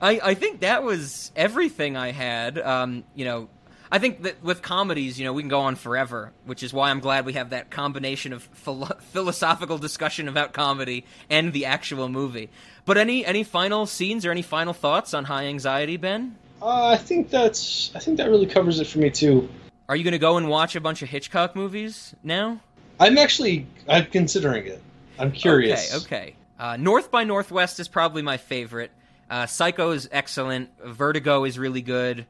I, 0.00 0.20
I 0.22 0.34
think 0.34 0.60
that 0.60 0.82
was 0.82 1.32
everything 1.36 1.96
I 1.96 2.12
had. 2.12 2.58
Um, 2.58 3.04
you 3.14 3.24
know, 3.24 3.48
I 3.90 3.98
think 3.98 4.22
that 4.22 4.42
with 4.42 4.62
comedies, 4.62 5.18
you 5.18 5.24
know, 5.24 5.32
we 5.32 5.42
can 5.42 5.48
go 5.48 5.60
on 5.60 5.76
forever, 5.76 6.32
which 6.44 6.62
is 6.62 6.72
why 6.72 6.90
I'm 6.90 7.00
glad 7.00 7.24
we 7.24 7.34
have 7.34 7.50
that 7.50 7.70
combination 7.70 8.32
of 8.32 8.42
philo- 8.52 8.86
philosophical 9.12 9.78
discussion 9.78 10.28
about 10.28 10.52
comedy 10.52 11.04
and 11.30 11.52
the 11.52 11.66
actual 11.66 12.08
movie. 12.08 12.50
But 12.84 12.98
any 12.98 13.24
any 13.24 13.42
final 13.42 13.86
scenes 13.86 14.26
or 14.26 14.30
any 14.30 14.42
final 14.42 14.72
thoughts 14.72 15.14
on 15.14 15.24
High 15.24 15.46
Anxiety, 15.46 15.96
Ben? 15.96 16.36
Uh, 16.60 16.88
I 16.88 16.96
think 16.96 17.30
that's 17.30 17.90
I 17.94 18.00
think 18.00 18.16
that 18.18 18.28
really 18.28 18.46
covers 18.46 18.80
it 18.80 18.86
for 18.86 18.98
me 18.98 19.10
too. 19.10 19.48
Are 19.88 19.94
you 19.94 20.02
going 20.02 20.12
to 20.12 20.18
go 20.18 20.36
and 20.36 20.48
watch 20.48 20.74
a 20.74 20.80
bunch 20.80 21.02
of 21.02 21.08
Hitchcock 21.08 21.54
movies 21.54 22.14
now? 22.22 22.60
I'm 22.98 23.18
actually 23.18 23.66
I'm 23.88 24.06
considering 24.06 24.66
it. 24.66 24.82
I'm 25.18 25.32
curious. 25.32 25.94
Okay, 25.94 26.04
okay. 26.04 26.36
Uh, 26.58 26.76
North 26.76 27.10
by 27.10 27.24
Northwest 27.24 27.78
is 27.80 27.88
probably 27.88 28.22
my 28.22 28.36
favorite. 28.36 28.90
Uh, 29.28 29.46
Psycho 29.46 29.90
is 29.90 30.08
excellent. 30.12 30.70
Vertigo 30.84 31.44
is 31.44 31.58
really 31.58 31.82
good. 31.82 32.26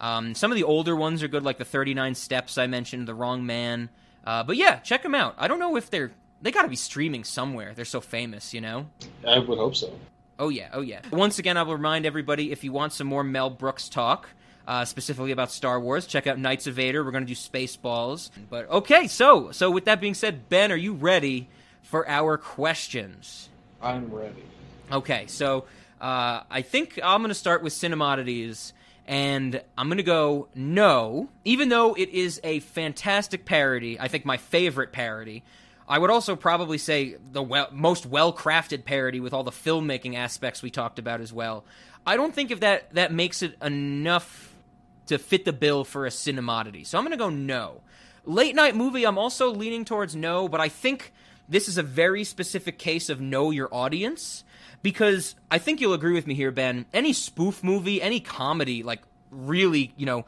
Um, 0.00 0.34
some 0.34 0.50
of 0.50 0.56
the 0.56 0.64
older 0.64 0.94
ones 0.94 1.22
are 1.22 1.28
good, 1.28 1.42
like 1.42 1.58
the 1.58 1.64
39 1.64 2.14
Steps 2.14 2.56
I 2.56 2.66
mentioned, 2.66 3.08
The 3.08 3.14
Wrong 3.14 3.44
Man. 3.44 3.88
Uh, 4.24 4.42
but 4.44 4.56
yeah, 4.56 4.76
check 4.76 5.02
them 5.02 5.14
out. 5.14 5.34
I 5.38 5.48
don't 5.48 5.58
know 5.58 5.76
if 5.76 5.90
they're 5.90 6.12
they 6.40 6.52
got 6.52 6.62
to 6.62 6.68
be 6.68 6.76
streaming 6.76 7.24
somewhere. 7.24 7.72
They're 7.74 7.84
so 7.84 8.00
famous, 8.00 8.54
you 8.54 8.60
know. 8.60 8.86
I 9.26 9.38
would 9.38 9.58
hope 9.58 9.74
so. 9.74 9.92
Oh 10.38 10.50
yeah, 10.50 10.68
oh 10.72 10.82
yeah. 10.82 11.00
Once 11.10 11.38
again, 11.38 11.56
I 11.56 11.62
will 11.62 11.74
remind 11.74 12.06
everybody 12.06 12.52
if 12.52 12.62
you 12.62 12.70
want 12.72 12.92
some 12.92 13.08
more 13.08 13.24
Mel 13.24 13.50
Brooks 13.50 13.88
talk, 13.88 14.28
uh, 14.66 14.84
specifically 14.84 15.32
about 15.32 15.50
Star 15.50 15.80
Wars, 15.80 16.06
check 16.06 16.28
out 16.28 16.38
Knights 16.38 16.68
of 16.68 16.74
Vader. 16.74 17.02
We're 17.02 17.10
going 17.10 17.26
to 17.26 17.34
do 17.34 17.34
Spaceballs. 17.34 18.30
But 18.48 18.70
okay, 18.70 19.08
so 19.08 19.50
so 19.50 19.70
with 19.70 19.86
that 19.86 20.00
being 20.00 20.14
said, 20.14 20.48
Ben, 20.48 20.70
are 20.70 20.76
you 20.76 20.92
ready 20.92 21.48
for 21.82 22.08
our 22.08 22.38
questions? 22.38 23.48
I'm 23.82 24.12
ready. 24.12 24.44
Okay, 24.92 25.26
so 25.26 25.64
uh, 26.00 26.42
I 26.50 26.62
think 26.62 26.98
I'm 27.02 27.20
going 27.20 27.30
to 27.30 27.34
start 27.34 27.62
with 27.62 27.72
Cinemodities, 27.72 28.72
and 29.06 29.62
I'm 29.76 29.88
going 29.88 29.98
to 29.98 30.02
go 30.02 30.48
no, 30.54 31.28
even 31.44 31.68
though 31.68 31.94
it 31.94 32.10
is 32.10 32.40
a 32.44 32.60
fantastic 32.60 33.44
parody. 33.44 33.98
I 33.98 34.08
think 34.08 34.24
my 34.24 34.36
favorite 34.36 34.92
parody. 34.92 35.42
I 35.88 35.98
would 35.98 36.10
also 36.10 36.36
probably 36.36 36.76
say 36.76 37.16
the 37.32 37.42
well, 37.42 37.68
most 37.72 38.04
well-crafted 38.04 38.84
parody 38.84 39.20
with 39.20 39.32
all 39.32 39.42
the 39.42 39.50
filmmaking 39.50 40.16
aspects 40.16 40.62
we 40.62 40.70
talked 40.70 40.98
about 40.98 41.22
as 41.22 41.32
well. 41.32 41.64
I 42.06 42.16
don't 42.16 42.34
think 42.34 42.50
if 42.50 42.60
that 42.60 42.92
that 42.94 43.12
makes 43.12 43.42
it 43.42 43.56
enough 43.62 44.54
to 45.06 45.18
fit 45.18 45.44
the 45.46 45.52
bill 45.52 45.84
for 45.84 46.06
a 46.06 46.10
cinemodity. 46.10 46.86
So 46.86 46.98
I'm 46.98 47.04
going 47.04 47.12
to 47.12 47.16
go 47.16 47.30
no. 47.30 47.80
Late 48.24 48.54
night 48.54 48.76
movie, 48.76 49.04
I'm 49.04 49.16
also 49.16 49.50
leaning 49.50 49.86
towards 49.86 50.14
no, 50.14 50.48
but 50.48 50.60
I 50.60 50.68
think 50.68 51.12
this 51.48 51.66
is 51.66 51.78
a 51.78 51.82
very 51.82 52.24
specific 52.24 52.78
case 52.78 53.08
of 53.08 53.20
know 53.20 53.50
your 53.50 53.74
audience 53.74 54.44
because 54.82 55.34
I 55.50 55.58
think 55.58 55.80
you'll 55.80 55.94
agree 55.94 56.14
with 56.14 56.26
me 56.26 56.34
here, 56.34 56.50
Ben. 56.50 56.86
Any 56.92 57.12
spoof 57.12 57.62
movie, 57.64 58.00
any 58.00 58.20
comedy, 58.20 58.82
like 58.82 59.02
really, 59.30 59.92
you 59.96 60.06
know, 60.06 60.24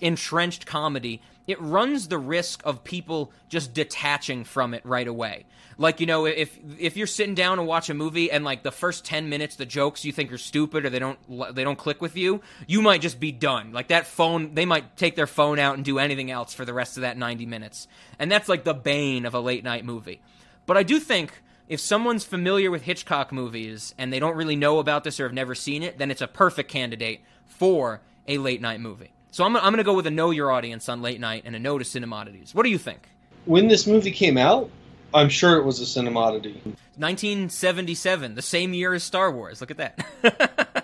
entrenched 0.00 0.66
comedy, 0.66 1.20
it 1.46 1.60
runs 1.60 2.08
the 2.08 2.18
risk 2.18 2.60
of 2.64 2.84
people 2.84 3.32
just 3.48 3.72
detaching 3.72 4.44
from 4.44 4.74
it 4.74 4.84
right 4.84 5.06
away. 5.06 5.46
Like 5.80 6.00
you 6.00 6.06
know, 6.06 6.26
if 6.26 6.58
if 6.78 6.96
you're 6.96 7.06
sitting 7.06 7.34
down 7.34 7.58
and 7.58 7.68
watch 7.68 7.88
a 7.88 7.94
movie 7.94 8.30
and 8.30 8.44
like 8.44 8.64
the 8.64 8.72
first 8.72 9.04
ten 9.04 9.28
minutes, 9.28 9.56
the 9.56 9.64
jokes 9.64 10.04
you 10.04 10.12
think 10.12 10.32
are 10.32 10.38
stupid 10.38 10.84
or 10.84 10.90
they 10.90 10.98
don't 10.98 11.18
they 11.54 11.62
don't 11.62 11.78
click 11.78 12.02
with 12.02 12.16
you, 12.16 12.42
you 12.66 12.82
might 12.82 13.00
just 13.00 13.20
be 13.20 13.30
done. 13.30 13.72
Like 13.72 13.88
that 13.88 14.06
phone, 14.06 14.54
they 14.54 14.66
might 14.66 14.96
take 14.96 15.14
their 15.14 15.28
phone 15.28 15.58
out 15.60 15.76
and 15.76 15.84
do 15.84 15.98
anything 15.98 16.30
else 16.30 16.52
for 16.52 16.64
the 16.64 16.74
rest 16.74 16.96
of 16.96 17.02
that 17.02 17.16
ninety 17.16 17.46
minutes, 17.46 17.86
and 18.18 18.30
that's 18.30 18.48
like 18.48 18.64
the 18.64 18.74
bane 18.74 19.24
of 19.24 19.34
a 19.34 19.40
late 19.40 19.62
night 19.62 19.84
movie. 19.84 20.20
But 20.66 20.76
I 20.76 20.82
do 20.82 20.98
think 20.98 21.32
if 21.68 21.80
someone's 21.80 22.24
familiar 22.24 22.70
with 22.70 22.82
Hitchcock 22.82 23.32
movies 23.32 23.94
and 23.98 24.12
they 24.12 24.18
don't 24.18 24.36
really 24.36 24.56
know 24.56 24.78
about 24.78 25.04
this 25.04 25.20
or 25.20 25.24
have 25.24 25.34
never 25.34 25.54
seen 25.54 25.82
it, 25.82 25.98
then 25.98 26.10
it's 26.10 26.22
a 26.22 26.26
perfect 26.28 26.70
candidate 26.70 27.20
for 27.46 28.00
a 28.26 28.38
late 28.38 28.60
night 28.60 28.80
movie. 28.80 29.12
So 29.30 29.44
I'm, 29.44 29.54
I'm 29.56 29.62
going 29.64 29.76
to 29.76 29.84
go 29.84 29.94
with 29.94 30.06
a 30.06 30.10
know 30.10 30.30
your 30.30 30.50
audience 30.50 30.88
on 30.88 31.02
late 31.02 31.20
night 31.20 31.42
and 31.44 31.54
a 31.54 31.58
no 31.58 31.78
to 31.78 31.84
cinemodities. 31.84 32.54
What 32.54 32.62
do 32.64 32.70
you 32.70 32.78
think? 32.78 33.08
When 33.44 33.68
this 33.68 33.86
movie 33.86 34.10
came 34.10 34.38
out, 34.38 34.70
I'm 35.12 35.28
sure 35.28 35.56
it 35.58 35.64
was 35.64 35.80
a 35.80 35.84
cinemoddity. 35.84 36.54
1977, 36.96 38.34
the 38.34 38.42
same 38.42 38.74
year 38.74 38.94
as 38.94 39.04
Star 39.04 39.30
Wars. 39.30 39.60
Look 39.60 39.70
at 39.70 39.76
that. 39.76 40.64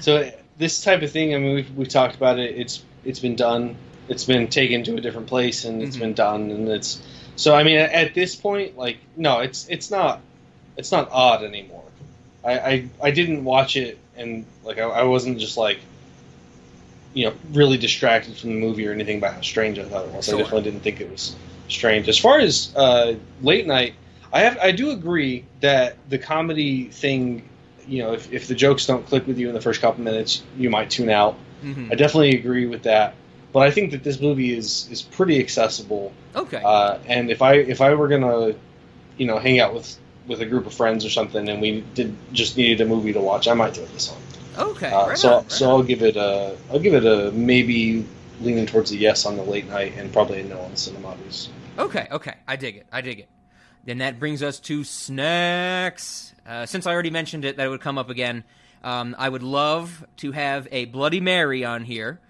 So 0.00 0.30
this 0.58 0.82
type 0.82 1.02
of 1.02 1.10
thing, 1.12 1.34
I 1.34 1.38
mean, 1.38 1.54
we've, 1.54 1.76
we've 1.76 1.88
talked 1.88 2.14
about 2.16 2.38
it. 2.38 2.56
It's 2.56 2.82
it's 3.04 3.18
been 3.20 3.36
done. 3.36 3.76
It's 4.08 4.24
been 4.24 4.48
taken 4.48 4.82
to 4.84 4.94
a 4.96 5.00
different 5.00 5.26
place, 5.26 5.64
and 5.64 5.82
it's 5.82 5.96
Mhm. 5.96 6.00
been 6.00 6.14
done. 6.14 6.50
And 6.50 6.68
it's 6.68 7.00
so. 7.36 7.54
I 7.54 7.62
mean, 7.62 7.76
at, 7.76 8.14
this 8.14 8.34
point, 8.34 8.76
like, 8.76 8.98
no, 9.16 9.40
it's 9.40 9.66
it's 9.68 9.90
not 9.90 10.20
it's 10.76 10.92
not 10.92 11.08
odd 11.10 11.42
anymore. 11.44 11.84
I 12.44 12.58
I, 12.58 12.88
I 13.02 13.10
didn't 13.10 13.44
watch 13.44 13.76
it, 13.76 13.98
and 14.16 14.44
like, 14.64 14.78
I, 14.78 14.82
I 14.82 15.02
wasn't 15.04 15.38
just 15.38 15.56
like, 15.56 15.80
you 17.14 17.26
know, 17.26 17.34
really 17.52 17.78
distracted 17.78 18.36
from 18.36 18.50
the 18.50 18.60
movie 18.60 18.86
or 18.86 18.92
anything 18.92 19.20
by 19.20 19.30
how 19.30 19.40
strange 19.40 19.78
I 19.78 19.84
thought 19.84 20.06
it 20.06 20.12
was. 20.12 20.26
Sure. 20.26 20.34
I 20.34 20.38
definitely 20.38 20.70
didn't 20.70 20.82
think 20.82 21.00
it 21.00 21.10
was 21.10 21.34
strange. 21.68 22.08
As 22.08 22.18
far 22.18 22.38
as 22.38 22.74
uh, 22.76 23.14
late 23.42 23.66
night, 23.66 23.94
I 24.32 24.40
have 24.40 24.58
I 24.58 24.72
do 24.72 24.90
agree 24.90 25.44
that 25.60 25.96
the 26.08 26.18
comedy 26.18 26.86
thing, 26.86 27.48
you 27.86 28.02
know, 28.02 28.12
if, 28.12 28.32
if 28.32 28.48
the 28.48 28.54
jokes 28.54 28.86
don't 28.86 29.06
click 29.06 29.26
with 29.26 29.38
you 29.38 29.48
in 29.48 29.54
the 29.54 29.60
first 29.60 29.80
couple 29.80 30.02
minutes, 30.02 30.42
you 30.56 30.70
might 30.70 30.90
tune 30.90 31.10
out. 31.10 31.36
Mhm. 31.62 31.92
I 31.92 31.94
definitely 31.94 32.36
agree 32.36 32.66
with 32.66 32.84
that. 32.84 33.14
But 33.52 33.60
I 33.60 33.70
think 33.70 33.90
that 33.90 34.02
this 34.02 34.20
movie 34.20 34.56
is 34.56 34.88
is 34.90 35.02
pretty 35.02 35.38
accessible. 35.38 36.12
Okay. 36.34 36.62
Uh, 36.64 36.98
and 37.06 37.30
if 37.30 37.42
I 37.42 37.54
if 37.54 37.80
I 37.80 37.94
were 37.94 38.08
gonna, 38.08 38.54
you 39.18 39.26
know, 39.26 39.38
hang 39.38 39.60
out 39.60 39.74
with 39.74 39.98
with 40.26 40.40
a 40.40 40.46
group 40.46 40.66
of 40.66 40.74
friends 40.74 41.04
or 41.04 41.10
something, 41.10 41.48
and 41.48 41.60
we 41.60 41.82
did 41.94 42.16
just 42.32 42.56
needed 42.56 42.80
a 42.80 42.86
movie 42.86 43.12
to 43.12 43.20
watch, 43.20 43.48
I 43.48 43.54
might 43.54 43.74
throw 43.74 43.84
this 43.86 44.10
on. 44.10 44.68
Okay. 44.70 44.90
Uh, 44.90 45.08
right 45.08 45.18
so 45.18 45.28
on, 45.28 45.42
right 45.42 45.52
so 45.52 45.70
I'll 45.70 45.82
give 45.82 46.02
it 46.02 46.16
a 46.16 46.56
I'll 46.70 46.80
give 46.80 46.94
it 46.94 47.04
a 47.04 47.30
maybe 47.32 48.06
leaning 48.40 48.66
towards 48.66 48.90
a 48.92 48.96
yes 48.96 49.26
on 49.26 49.36
the 49.36 49.42
late 49.42 49.68
night 49.68 49.94
and 49.96 50.12
probably 50.12 50.40
a 50.40 50.44
no 50.44 50.60
on 50.60 50.70
the 50.70 50.76
cinemodities. 50.76 51.48
Okay, 51.78 52.06
okay. 52.10 52.34
I 52.46 52.56
dig 52.56 52.76
it. 52.76 52.86
I 52.92 53.00
dig 53.00 53.20
it. 53.20 53.28
Then 53.84 53.98
that 53.98 54.18
brings 54.18 54.42
us 54.42 54.60
to 54.60 54.84
snacks. 54.84 56.34
Uh, 56.46 56.66
since 56.66 56.86
I 56.86 56.92
already 56.92 57.10
mentioned 57.10 57.44
it, 57.44 57.56
that 57.56 57.66
it 57.66 57.68
would 57.68 57.80
come 57.80 57.98
up 57.98 58.10
again. 58.10 58.44
Um, 58.84 59.14
I 59.18 59.28
would 59.28 59.42
love 59.42 60.04
to 60.18 60.32
have 60.32 60.68
a 60.70 60.86
Bloody 60.86 61.20
Mary 61.20 61.64
on 61.64 61.84
here, 61.84 62.20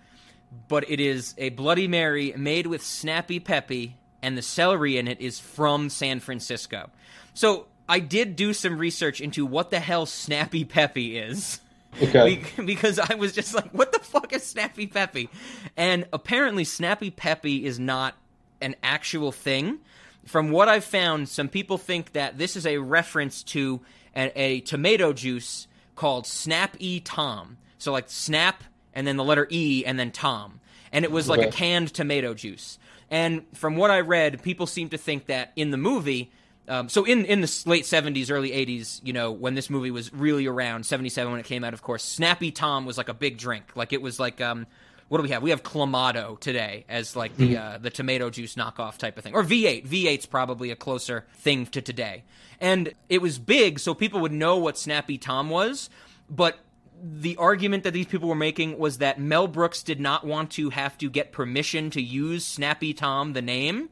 but 0.69 0.89
it 0.91 1.01
is 1.01 1.35
a 1.39 1.51
Bloody 1.51 1.89
Mary 1.89 2.33
made 2.37 2.67
with 2.67 2.83
Snappy 2.83 3.41
Peppy, 3.41 3.97
and 4.23 4.37
the 4.37 4.43
celery 4.43 4.99
in 4.99 5.09
it 5.09 5.21
is 5.21 5.41
from 5.41 5.89
San 5.91 6.21
Francisco. 6.21 6.91
So 7.35 7.67
I 7.89 7.99
did 7.99 8.37
do 8.37 8.53
some 8.53 8.79
research 8.79 9.21
into 9.21 9.45
what 9.45 9.71
the 9.71 9.81
hell 9.81 10.07
Snappy 10.07 10.65
Peppy 10.65 11.19
is. 11.19 11.61
Okay. 12.03 12.43
Be- 12.57 12.63
because 12.65 12.99
I 12.99 13.15
was 13.15 13.33
just 13.33 13.55
like, 13.55 13.71
what 13.73 13.93
the 13.93 13.99
fuck 13.99 14.33
is 14.33 14.45
Snappy 14.45 14.87
Peppy? 14.87 15.29
And 15.77 16.07
apparently, 16.13 16.65
Snappy 16.65 17.11
Peppy 17.11 17.65
is 17.65 17.79
not 17.79 18.15
an 18.61 18.77
actual 18.83 19.33
thing. 19.33 19.79
From 20.25 20.51
what 20.51 20.69
I've 20.69 20.85
found, 20.85 21.29
some 21.29 21.49
people 21.49 21.79
think 21.79 22.13
that 22.13 22.39
this 22.39 22.57
is 22.57 22.65
a 22.65 22.79
reference 22.79 23.43
to 23.45 23.81
a, 24.15 24.41
a 24.41 24.61
tomato 24.61 25.13
juice 25.13 25.67
called 25.97 26.27
Snap 26.27 26.77
E 26.79 27.01
Tom. 27.01 27.59
So 27.79 27.93
like 27.93 28.09
Snap 28.09 28.63
and 28.95 29.07
then 29.07 29.17
the 29.17 29.25
letter 29.25 29.47
E 29.51 29.85
and 29.85 29.99
then 29.99 30.11
Tom. 30.11 30.61
And 30.93 31.05
it 31.05 31.11
was 31.11 31.29
like 31.29 31.41
a 31.41 31.51
canned 31.51 31.95
tomato 31.95 32.35
juice. 32.35 32.79
And 33.11 33.45
from 33.55 33.77
what 33.77 33.91
I 33.91 34.01
read, 34.01 34.43
people 34.43 34.67
seem 34.67 34.89
to 34.91 34.99
think 34.99 35.27
that 35.27 35.53
in 35.57 35.71
the 35.71 35.77
movie, 35.77 36.31
um, 36.69 36.89
so 36.89 37.05
in 37.05 37.25
in 37.25 37.41
the 37.41 37.63
late 37.67 37.87
seventies, 37.87 38.31
early 38.31 38.53
eighties, 38.53 39.01
you 39.05 39.13
know, 39.13 39.33
when 39.33 39.55
this 39.55 39.69
movie 39.69 39.91
was 39.91 40.13
really 40.13 40.47
around, 40.47 40.87
seventy 40.87 41.09
seven 41.09 41.33
when 41.33 41.41
it 41.41 41.47
came 41.47 41.65
out, 41.65 41.75
of 41.75 41.83
course, 41.83 42.03
Snappy 42.03 42.51
Tom 42.51 42.87
was 42.87 42.97
like 42.97 43.09
a 43.09 43.15
big 43.15 43.39
drink. 43.39 43.73
Like 43.75 43.93
it 43.93 44.01
was 44.01 44.21
like 44.21 44.41
um, 44.41 44.67
what 45.13 45.19
do 45.19 45.25
we 45.25 45.29
have? 45.31 45.43
We 45.43 45.51
have 45.51 45.63
Clamato 45.63 46.41
today 46.41 46.87
as 46.89 47.15
like 47.15 47.37
the 47.37 47.59
uh, 47.59 47.79
the 47.79 47.91
tomato 47.91 48.31
juice 48.31 48.55
knockoff 48.55 48.97
type 48.97 49.19
of 49.19 49.25
thing, 49.25 49.35
or 49.35 49.43
V8. 49.43 49.87
V8's 49.87 50.25
probably 50.25 50.71
a 50.71 50.77
closer 50.77 51.27
thing 51.35 51.67
to 51.67 51.83
today. 51.83 52.25
And 52.63 52.95
it 53.11 53.21
was 53.21 53.39
big, 53.39 53.79
so 53.79 53.93
people 53.93 54.21
would 54.21 54.33
know 54.33 54.57
what 54.57 54.79
Snappy 54.79 55.19
Tom 55.19 55.51
was, 55.51 55.91
but 56.31 56.59
the 57.05 57.37
argument 57.37 57.83
that 57.83 57.93
these 57.93 58.07
people 58.07 58.29
were 58.29 58.35
making 58.37 58.79
was 58.79 58.99
that 58.99 59.19
Mel 59.19 59.49
Brooks 59.49 59.83
did 59.83 59.99
not 59.99 60.25
want 60.25 60.53
to 60.53 60.71
have 60.71 60.97
to 60.99 61.11
get 61.11 61.33
permission 61.33 61.91
to 61.91 62.01
use 62.01 62.45
Snappy 62.45 62.95
Tom, 62.95 63.33
the 63.33 63.43
name, 63.43 63.89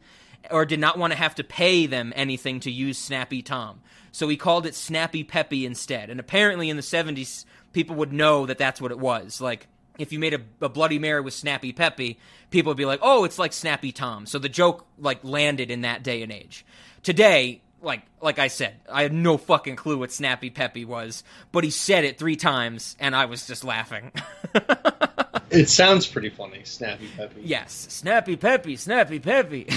or 0.49 0.65
did 0.65 0.79
not 0.79 0.97
want 0.97 1.13
to 1.13 1.19
have 1.19 1.35
to 1.35 1.45
pay 1.45 1.87
them 1.87 2.13
anything 2.15 2.61
to 2.61 2.71
use 2.71 2.99
Snappy 2.99 3.43
Tom. 3.43 3.81
So 4.13 4.29
he 4.29 4.37
called 4.37 4.65
it 4.65 4.77
Snappy 4.77 5.25
Peppy 5.25 5.67
instead. 5.67 6.09
And 6.09 6.21
apparently 6.21 6.71
in 6.71 6.77
the 6.77 6.83
70s, 6.83 7.45
people 7.73 7.97
would 7.97 8.13
know 8.13 8.47
that 8.47 8.59
that's 8.59 8.81
what 8.81 8.93
it 8.93 8.99
was. 8.99 9.41
Like, 9.41 9.67
if 9.99 10.13
you 10.13 10.21
made 10.21 10.35
a, 10.35 10.41
a 10.61 10.69
Bloody 10.69 11.01
Mary 11.01 11.21
with 11.21 11.35
Snappy 11.35 11.73
Peppy, 11.73 12.19
people 12.51 12.71
would 12.71 12.77
be 12.77 12.85
like, 12.85 13.01
oh, 13.03 13.25
it's 13.25 13.41
like 13.41 13.53
Snappy 13.53 13.91
Tom. 13.91 14.25
So 14.25 14.39
the 14.39 14.49
joke, 14.49 14.87
like, 14.99 15.19
landed 15.25 15.71
in 15.71 15.81
that 15.81 16.05
day 16.05 16.23
and 16.23 16.31
age. 16.31 16.65
Today, 17.03 17.61
like 17.83 18.03
like 18.21 18.39
I 18.39 18.49
said, 18.49 18.75
I 18.91 19.03
had 19.03 19.13
no 19.13 19.37
fucking 19.37 19.77
clue 19.77 19.99
what 19.99 20.13
Snappy 20.13 20.51
Peppy 20.51 20.85
was, 20.85 21.25
but 21.53 21.65
he 21.65 21.71
said 21.71 22.05
it 22.05 22.19
three 22.19 22.37
times, 22.37 22.97
and 23.01 23.15
I 23.15 23.27
was 23.27 23.47
just 23.47 23.65
laughing. 23.65 24.13
It 25.51 25.69
sounds 25.69 26.07
pretty 26.07 26.31
funny, 26.31 26.63
Snappy 26.63 27.09
Peppy. 27.17 27.43
yes, 27.43 27.87
Snappy 27.91 28.37
Peppy, 28.37 28.77
Snappy 28.77 29.19
Peppy. 29.19 29.69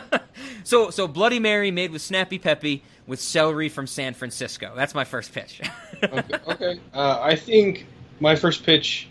so 0.64 0.90
so 0.90 1.08
Bloody 1.08 1.40
Mary 1.40 1.72
made 1.72 1.90
with 1.90 2.02
Snappy 2.02 2.38
Peppy 2.38 2.84
with 3.06 3.20
celery 3.20 3.68
from 3.68 3.88
San 3.88 4.14
Francisco. 4.14 4.72
That's 4.76 4.94
my 4.94 5.04
first 5.04 5.32
pitch. 5.32 5.60
okay, 6.04 6.34
okay. 6.46 6.80
Uh, 6.94 7.18
I 7.20 7.34
think 7.34 7.86
my 8.20 8.36
first 8.36 8.64
pitch 8.64 9.08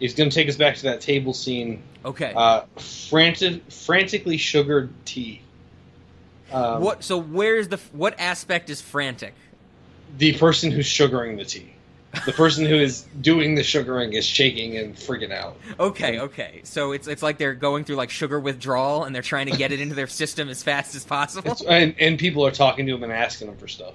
is 0.00 0.14
going 0.14 0.30
to 0.30 0.34
take 0.34 0.48
us 0.48 0.56
back 0.56 0.74
to 0.76 0.82
that 0.84 1.00
table 1.00 1.32
scene. 1.32 1.82
Okay. 2.04 2.32
Uh, 2.34 2.62
frantic, 2.78 3.70
frantically 3.70 4.38
sugared 4.38 4.92
tea. 5.04 5.42
Um, 6.52 6.82
what? 6.82 7.02
So 7.04 7.18
where's 7.18 7.68
the 7.68 7.78
what 7.92 8.18
aspect 8.18 8.70
is 8.70 8.80
frantic? 8.80 9.34
The 10.18 10.34
person 10.34 10.70
who's 10.70 10.86
sugaring 10.86 11.36
the 11.36 11.44
tea. 11.44 11.72
The 12.24 12.32
person 12.32 12.64
who 12.64 12.76
is 12.76 13.02
doing 13.20 13.56
the 13.56 13.62
sugaring 13.62 14.14
is 14.14 14.24
shaking 14.24 14.78
and 14.78 14.96
freaking 14.96 15.32
out. 15.32 15.58
Okay, 15.78 16.18
okay. 16.20 16.60
So 16.64 16.92
it's 16.92 17.08
it's 17.08 17.22
like 17.22 17.36
they're 17.36 17.54
going 17.54 17.84
through 17.84 17.96
like 17.96 18.08
sugar 18.10 18.40
withdrawal 18.40 19.04
and 19.04 19.14
they're 19.14 19.22
trying 19.22 19.46
to 19.46 19.56
get 19.56 19.70
it 19.70 19.80
into 19.80 19.94
their 19.94 20.06
system 20.06 20.48
as 20.48 20.62
fast 20.62 20.94
as 20.94 21.04
possible. 21.04 21.50
It's- 21.52 21.64
and, 21.68 21.94
and 22.00 22.18
people 22.18 22.46
are 22.46 22.50
talking 22.52 22.86
to 22.86 22.92
them 22.92 23.02
and 23.02 23.12
asking 23.12 23.48
them 23.48 23.56
for 23.58 23.68
stuff 23.68 23.92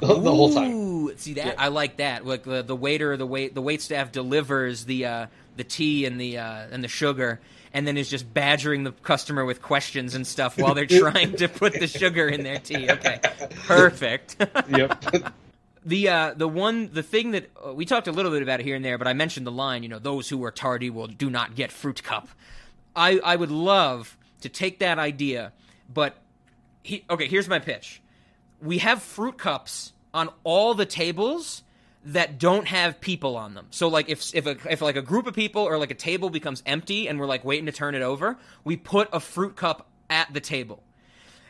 the, 0.00 0.08
the 0.08 0.34
whole 0.34 0.52
time. 0.52 1.16
See 1.16 1.34
that? 1.34 1.58
I 1.58 1.68
like 1.68 1.98
that. 1.98 2.26
Like 2.26 2.42
the, 2.42 2.62
the 2.62 2.76
waiter, 2.76 3.16
the 3.16 3.26
wait, 3.26 3.54
the 3.54 3.62
wait 3.62 3.80
staff 3.80 4.12
delivers 4.12 4.84
the 4.84 5.06
uh, 5.06 5.26
the 5.56 5.64
tea 5.64 6.04
and 6.04 6.20
the 6.20 6.38
uh, 6.38 6.66
and 6.70 6.82
the 6.84 6.88
sugar, 6.88 7.40
and 7.74 7.88
then 7.88 7.96
is 7.96 8.08
just 8.08 8.32
badgering 8.32 8.84
the 8.84 8.92
customer 8.92 9.44
with 9.44 9.60
questions 9.60 10.14
and 10.14 10.26
stuff 10.26 10.56
while 10.58 10.74
they're 10.74 10.86
trying 10.86 11.36
to 11.36 11.48
put 11.48 11.74
the 11.74 11.88
sugar 11.88 12.28
in 12.28 12.44
their 12.44 12.58
tea. 12.58 12.90
Okay, 12.90 13.20
perfect. 13.66 14.36
yep. 14.68 15.04
The 15.84 16.08
uh, 16.08 16.34
the 16.34 16.48
one 16.48 16.90
the 16.92 17.02
thing 17.02 17.32
that 17.32 17.50
uh, 17.66 17.74
we 17.74 17.84
talked 17.84 18.06
a 18.06 18.12
little 18.12 18.30
bit 18.30 18.42
about 18.42 18.60
here 18.60 18.76
and 18.76 18.84
there, 18.84 18.96
but 18.96 19.08
I 19.08 19.12
mentioned 19.12 19.46
the 19.46 19.52
line. 19.52 19.82
You 19.82 19.90
know, 19.90 19.98
those 19.98 20.28
who 20.28 20.42
are 20.44 20.52
tardy 20.52 20.88
will 20.88 21.08
do 21.08 21.28
not 21.28 21.56
get 21.56 21.70
fruit 21.70 22.02
cup. 22.02 22.28
I 22.96 23.18
I 23.18 23.36
would 23.36 23.50
love 23.50 24.16
to 24.40 24.48
take 24.48 24.78
that 24.78 24.98
idea, 24.98 25.52
but 25.92 26.16
he, 26.82 27.04
okay. 27.10 27.26
Here's 27.26 27.48
my 27.48 27.58
pitch. 27.58 28.00
We 28.62 28.78
have 28.78 29.02
fruit 29.02 29.36
cups 29.36 29.92
on 30.14 30.30
all 30.44 30.74
the 30.74 30.86
tables 30.86 31.63
that 32.04 32.38
don't 32.38 32.66
have 32.68 33.00
people 33.00 33.36
on 33.36 33.54
them. 33.54 33.66
So 33.70 33.88
like 33.88 34.08
if 34.08 34.34
if 34.34 34.46
a, 34.46 34.56
if 34.70 34.82
like 34.82 34.96
a 34.96 35.02
group 35.02 35.26
of 35.26 35.34
people 35.34 35.62
or 35.62 35.78
like 35.78 35.90
a 35.90 35.94
table 35.96 36.30
becomes 36.30 36.62
empty 36.66 37.08
and 37.08 37.18
we're 37.18 37.26
like 37.26 37.44
waiting 37.44 37.66
to 37.66 37.72
turn 37.72 37.94
it 37.94 38.02
over, 38.02 38.36
we 38.62 38.76
put 38.76 39.08
a 39.12 39.20
fruit 39.20 39.56
cup 39.56 39.88
at 40.10 40.32
the 40.32 40.40
table. 40.40 40.82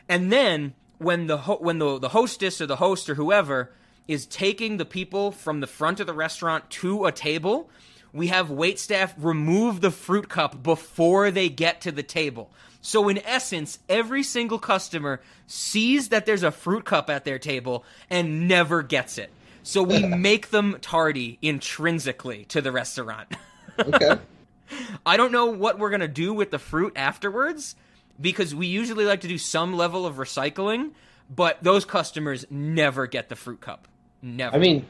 And 0.07 0.31
then 0.31 0.73
when 0.97 1.27
the 1.27 1.37
ho- 1.39 1.59
when 1.59 1.79
the 1.79 1.99
the 1.99 2.09
hostess 2.09 2.61
or 2.61 2.67
the 2.67 2.77
host 2.77 3.09
or 3.09 3.15
whoever 3.15 3.71
is 4.07 4.25
taking 4.25 4.77
the 4.77 4.85
people 4.85 5.31
from 5.31 5.59
the 5.59 5.67
front 5.67 5.99
of 5.99 6.07
the 6.07 6.13
restaurant 6.13 6.69
to 6.69 7.05
a 7.05 7.11
table, 7.11 7.69
we 8.13 8.27
have 8.27 8.49
wait 8.49 8.79
staff 8.79 9.13
remove 9.17 9.81
the 9.81 9.91
fruit 9.91 10.29
cup 10.29 10.63
before 10.63 11.31
they 11.31 11.49
get 11.49 11.81
to 11.81 11.91
the 11.91 12.03
table. 12.03 12.49
So 12.81 13.09
in 13.09 13.17
essence, 13.25 13.79
every 13.89 14.21
single 14.21 14.59
customer 14.59 15.19
sees 15.47 16.09
that 16.09 16.25
there's 16.25 16.43
a 16.43 16.51
fruit 16.51 16.85
cup 16.85 17.09
at 17.09 17.25
their 17.25 17.39
table 17.39 17.83
and 18.09 18.47
never 18.47 18.83
gets 18.83 19.17
it. 19.17 19.31
So 19.65 19.81
we 19.81 20.05
make 20.05 20.51
them 20.51 20.77
tardy 20.79 21.39
intrinsically 21.41 22.45
to 22.45 22.61
the 22.61 22.71
restaurant. 22.71 23.35
Okay. 23.77 24.17
I 25.05 25.17
don't 25.17 25.31
know 25.31 25.47
what 25.47 25.79
we're 25.79 25.89
going 25.89 26.01
to 26.01 26.07
do 26.07 26.33
with 26.33 26.51
the 26.51 26.59
fruit 26.59 26.93
afterwards 26.95 27.75
because 28.21 28.55
we 28.55 28.67
usually 28.67 29.05
like 29.05 29.21
to 29.21 29.27
do 29.27 29.37
some 29.37 29.75
level 29.75 30.05
of 30.05 30.15
recycling, 30.15 30.91
but 31.33 31.61
those 31.63 31.83
customers 31.83 32.45
never 32.49 33.07
get 33.07 33.29
the 33.29 33.35
fruit 33.35 33.59
cup. 33.59 33.87
Never. 34.21 34.55
I 34.55 34.59
mean, 34.59 34.85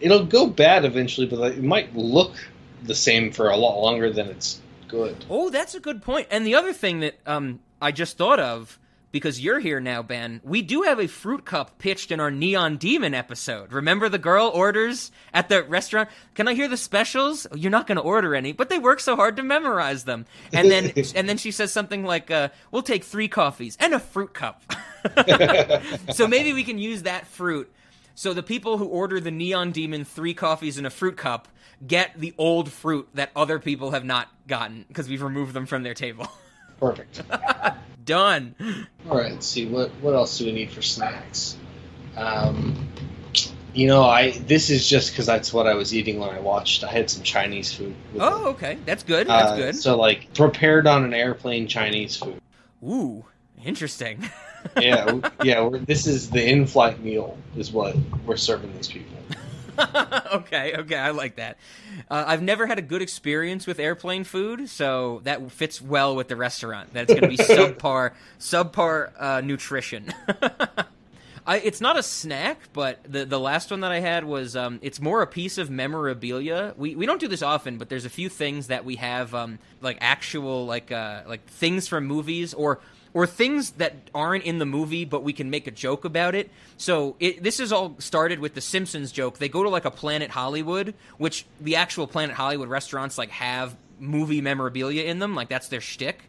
it'll 0.00 0.24
go 0.24 0.46
bad 0.46 0.84
eventually, 0.84 1.26
but 1.26 1.52
it 1.52 1.62
might 1.62 1.94
look 1.94 2.32
the 2.82 2.94
same 2.94 3.30
for 3.30 3.50
a 3.50 3.56
lot 3.56 3.78
longer 3.78 4.10
than 4.10 4.28
it's 4.28 4.60
good. 4.88 5.24
Oh, 5.30 5.50
that's 5.50 5.74
a 5.74 5.80
good 5.80 6.02
point. 6.02 6.28
And 6.30 6.46
the 6.46 6.54
other 6.54 6.72
thing 6.72 7.00
that 7.00 7.18
um, 7.26 7.60
I 7.80 7.92
just 7.92 8.16
thought 8.16 8.40
of, 8.40 8.78
because 9.12 9.38
you're 9.38 9.60
here 9.60 9.78
now, 9.78 10.02
Ben, 10.02 10.40
we 10.42 10.62
do 10.62 10.82
have 10.82 10.98
a 10.98 11.06
fruit 11.06 11.44
cup 11.44 11.78
pitched 11.78 12.10
in 12.10 12.18
our 12.18 12.30
Neon 12.30 12.78
Demon 12.78 13.14
episode. 13.14 13.72
Remember 13.72 14.08
the 14.08 14.18
girl 14.18 14.50
orders 14.52 15.12
at 15.32 15.48
the 15.48 15.62
restaurant? 15.62 16.08
Can 16.34 16.48
I 16.48 16.54
hear 16.54 16.66
the 16.66 16.78
specials? 16.78 17.46
You're 17.54 17.70
not 17.70 17.86
going 17.86 17.96
to 17.96 18.02
order 18.02 18.34
any, 18.34 18.52
but 18.52 18.70
they 18.70 18.78
work 18.78 19.00
so 19.00 19.14
hard 19.14 19.36
to 19.36 19.42
memorize 19.42 20.04
them. 20.04 20.24
And 20.52 20.70
then 20.70 20.92
and 21.14 21.28
then 21.28 21.36
she 21.36 21.50
says 21.50 21.72
something 21.72 22.04
like, 22.04 22.30
uh, 22.30 22.48
"We'll 22.70 22.82
take 22.82 23.04
three 23.04 23.28
coffees 23.28 23.76
and 23.78 23.94
a 23.94 24.00
fruit 24.00 24.32
cup." 24.32 24.64
so 26.12 26.26
maybe 26.26 26.52
we 26.52 26.64
can 26.64 26.78
use 26.78 27.02
that 27.02 27.26
fruit. 27.26 27.70
So 28.14 28.34
the 28.34 28.42
people 28.42 28.78
who 28.78 28.86
order 28.86 29.20
the 29.20 29.30
Neon 29.30 29.72
Demon 29.72 30.04
three 30.04 30.34
coffees 30.34 30.78
and 30.78 30.86
a 30.86 30.90
fruit 30.90 31.16
cup 31.16 31.48
get 31.86 32.12
the 32.16 32.34
old 32.38 32.70
fruit 32.70 33.08
that 33.14 33.30
other 33.36 33.58
people 33.58 33.90
have 33.90 34.04
not 34.04 34.28
gotten 34.46 34.84
because 34.88 35.08
we've 35.08 35.22
removed 35.22 35.52
them 35.52 35.66
from 35.66 35.82
their 35.82 35.94
table. 35.94 36.28
Perfect. 36.82 37.22
Done. 38.04 38.56
All 39.08 39.16
right, 39.16 39.30
let's 39.30 39.46
see 39.46 39.66
what 39.66 39.90
what 40.00 40.14
else 40.14 40.36
do 40.36 40.46
we 40.46 40.50
need 40.52 40.72
for 40.72 40.82
snacks. 40.82 41.56
Um, 42.16 42.88
you 43.72 43.86
know, 43.86 44.02
I 44.02 44.32
this 44.32 44.68
is 44.68 44.88
just 44.88 45.12
because 45.12 45.24
that's 45.24 45.52
what 45.52 45.68
I 45.68 45.74
was 45.74 45.94
eating 45.94 46.18
when 46.18 46.30
I 46.30 46.40
watched. 46.40 46.82
I 46.82 46.90
had 46.90 47.08
some 47.08 47.22
Chinese 47.22 47.72
food. 47.72 47.94
with 48.12 48.20
Oh, 48.22 48.48
okay. 48.48 48.78
That's 48.84 49.04
good. 49.04 49.28
That's 49.28 49.52
Uh, 49.52 49.56
good. 49.56 49.76
So 49.76 49.96
like 49.96 50.34
prepared 50.34 50.88
on 50.88 51.04
an 51.04 51.14
airplane 51.14 51.68
Chinese 51.68 52.16
food. 52.16 52.40
Ooh, 52.82 53.24
interesting. 53.64 54.28
Yeah, 54.76 55.20
yeah. 55.44 55.62
We're, 55.62 55.78
this 55.78 56.08
is 56.08 56.30
the 56.30 56.44
in-flight 56.44 56.98
meal 57.00 57.38
is 57.56 57.70
what 57.70 57.94
we're 58.26 58.36
serving 58.36 58.74
these 58.74 58.88
people. 58.88 59.16
okay, 60.34 60.74
okay, 60.76 60.96
I 60.96 61.10
like 61.10 61.36
that. 61.36 61.56
Uh, 62.10 62.24
I've 62.26 62.42
never 62.42 62.66
had 62.66 62.78
a 62.78 62.82
good 62.82 63.02
experience 63.02 63.66
with 63.66 63.78
airplane 63.78 64.24
food, 64.24 64.68
so 64.68 65.20
that 65.24 65.50
fits 65.52 65.80
well 65.80 66.14
with 66.16 66.28
the 66.28 66.36
restaurant. 66.36 66.92
That 66.94 67.10
it's 67.10 67.20
going 67.20 67.22
to 67.22 67.28
be 67.28 67.36
subpar, 67.54 68.12
subpar 68.38 69.12
uh, 69.18 69.40
nutrition. 69.40 70.12
I, 71.46 71.58
it's 71.58 71.80
not 71.80 71.98
a 71.98 72.02
snack, 72.02 72.60
but 72.72 73.00
the 73.04 73.24
the 73.24 73.40
last 73.40 73.70
one 73.70 73.80
that 73.80 73.90
I 73.90 73.98
had 73.98 74.24
was 74.24 74.54
um, 74.54 74.78
it's 74.80 75.00
more 75.00 75.22
a 75.22 75.26
piece 75.26 75.58
of 75.58 75.70
memorabilia. 75.70 76.72
We 76.76 76.94
we 76.94 77.04
don't 77.04 77.20
do 77.20 77.26
this 77.26 77.42
often, 77.42 77.78
but 77.78 77.88
there's 77.88 78.04
a 78.04 78.10
few 78.10 78.28
things 78.28 78.68
that 78.68 78.84
we 78.84 78.96
have 78.96 79.34
um, 79.34 79.58
like 79.80 79.98
actual 80.00 80.66
like 80.66 80.92
uh, 80.92 81.22
like 81.26 81.44
things 81.46 81.88
from 81.88 82.06
movies 82.06 82.54
or 82.54 82.78
or 83.14 83.26
things 83.26 83.72
that 83.72 83.94
aren't 84.14 84.44
in 84.44 84.58
the 84.58 84.66
movie, 84.66 85.04
but 85.04 85.22
we 85.22 85.32
can 85.32 85.50
make 85.50 85.66
a 85.66 85.70
joke 85.70 86.04
about 86.04 86.34
it. 86.34 86.50
So 86.76 87.16
it, 87.20 87.42
this 87.42 87.60
is 87.60 87.72
all 87.72 87.94
started 87.98 88.38
with 88.38 88.54
the 88.54 88.60
Simpsons 88.60 89.12
joke. 89.12 89.38
They 89.38 89.48
go 89.48 89.62
to 89.62 89.68
like 89.68 89.84
a 89.84 89.90
Planet 89.90 90.30
Hollywood, 90.30 90.94
which 91.18 91.44
the 91.60 91.76
actual 91.76 92.06
Planet 92.06 92.34
Hollywood 92.36 92.68
restaurants 92.68 93.18
like 93.18 93.30
have 93.30 93.76
movie 93.98 94.40
memorabilia 94.40 95.04
in 95.04 95.18
them, 95.18 95.34
like 95.34 95.48
that's 95.48 95.68
their 95.68 95.80
shtick. 95.80 96.24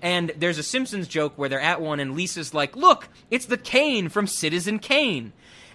And 0.00 0.32
there's 0.36 0.58
a 0.58 0.62
Simpsons 0.62 1.08
joke 1.08 1.32
where 1.36 1.48
they're 1.48 1.60
at 1.60 1.80
one, 1.80 1.98
and 1.98 2.14
Lisa's 2.14 2.54
like, 2.54 2.76
"Look, 2.76 3.08
it's 3.32 3.46
the 3.46 3.56
cane 3.56 4.08
from 4.08 4.28
Citizen 4.28 4.78
Kane." 4.78 5.32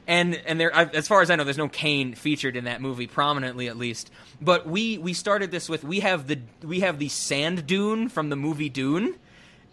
And 0.08 0.36
and 0.46 0.60
there, 0.60 0.74
as 0.74 1.08
far 1.08 1.22
as 1.22 1.30
I 1.30 1.36
know, 1.36 1.44
there's 1.44 1.58
no 1.58 1.70
cane 1.70 2.14
featured 2.14 2.56
in 2.56 2.66
that 2.66 2.82
movie 2.82 3.08
prominently, 3.08 3.68
at 3.68 3.78
least. 3.78 4.12
But 4.42 4.68
we 4.68 4.98
we 4.98 5.14
started 5.14 5.52
this 5.52 5.68
with 5.68 5.84
we 5.84 6.02
have 6.02 6.28
the 6.28 6.40
we 6.62 6.82
have 6.82 7.00
the 7.00 7.10
sand 7.10 7.68
dune 7.68 8.08
from 8.08 8.30
the 8.30 8.36
movie 8.38 8.70
Dune, 8.70 9.16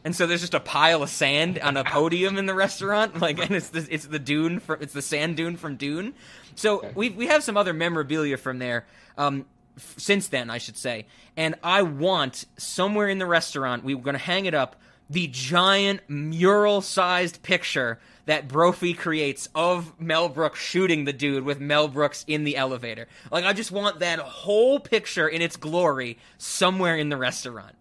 and 0.05 0.17
so 0.17 0.27
there's 0.27 0.41
just 0.41 0.55
a 0.55 0.61
pile 0.61 1.03
of 1.03 1.11
sand 1.11 1.59
on 1.59 1.77
a 1.77 1.85
podium 1.85 2.39
in 2.39 2.47
the 2.47 2.55
restaurant, 2.55 3.21
like, 3.21 3.39
and 3.39 3.53
it's 3.53 3.69
the 3.69 3.87
it's 3.91 4.07
the 4.07 4.19
dune 4.19 4.59
from 4.61 4.81
it's 4.81 4.93
the 4.93 5.03
sand 5.03 5.37
dune 5.37 5.57
from 5.57 5.77
Dune. 5.77 6.15
So 6.55 6.91
we 6.95 7.11
we 7.11 7.27
have 7.27 7.43
some 7.43 7.57
other 7.57 7.73
memorabilia 7.73 8.37
from 8.37 8.59
there. 8.59 8.87
Um, 9.19 9.45
f- 9.77 9.95
since 9.99 10.29
then, 10.29 10.49
I 10.49 10.59
should 10.59 10.77
say, 10.77 11.07
and 11.37 11.55
I 11.63 11.83
want 11.83 12.47
somewhere 12.57 13.09
in 13.09 13.19
the 13.19 13.27
restaurant 13.27 13.85
we 13.85 13.95
we're 13.95 14.03
going 14.03 14.15
to 14.15 14.19
hang 14.19 14.47
it 14.47 14.55
up 14.55 14.77
the 15.11 15.27
giant 15.27 16.01
mural-sized 16.09 17.43
picture 17.43 17.99
that 18.27 18.47
Brophy 18.47 18.95
creates 18.95 19.49
of 19.57 20.01
Mel 20.01 20.29
Brooks 20.29 20.61
shooting 20.61 21.05
the 21.05 21.13
dude 21.13 21.45
with 21.45 21.59
Mel 21.59 21.89
Brooks 21.89 22.25
in 22.29 22.45
the 22.45 22.57
elevator. 22.57 23.09
Like 23.33 23.45
I 23.45 23.53
just 23.53 23.73
want 23.73 23.99
that 23.99 24.21
whole 24.21 24.79
picture 24.79 25.27
in 25.29 25.43
its 25.43 25.57
glory 25.57 26.17
somewhere 26.39 26.97
in 26.97 27.09
the 27.09 27.17
restaurant. 27.17 27.75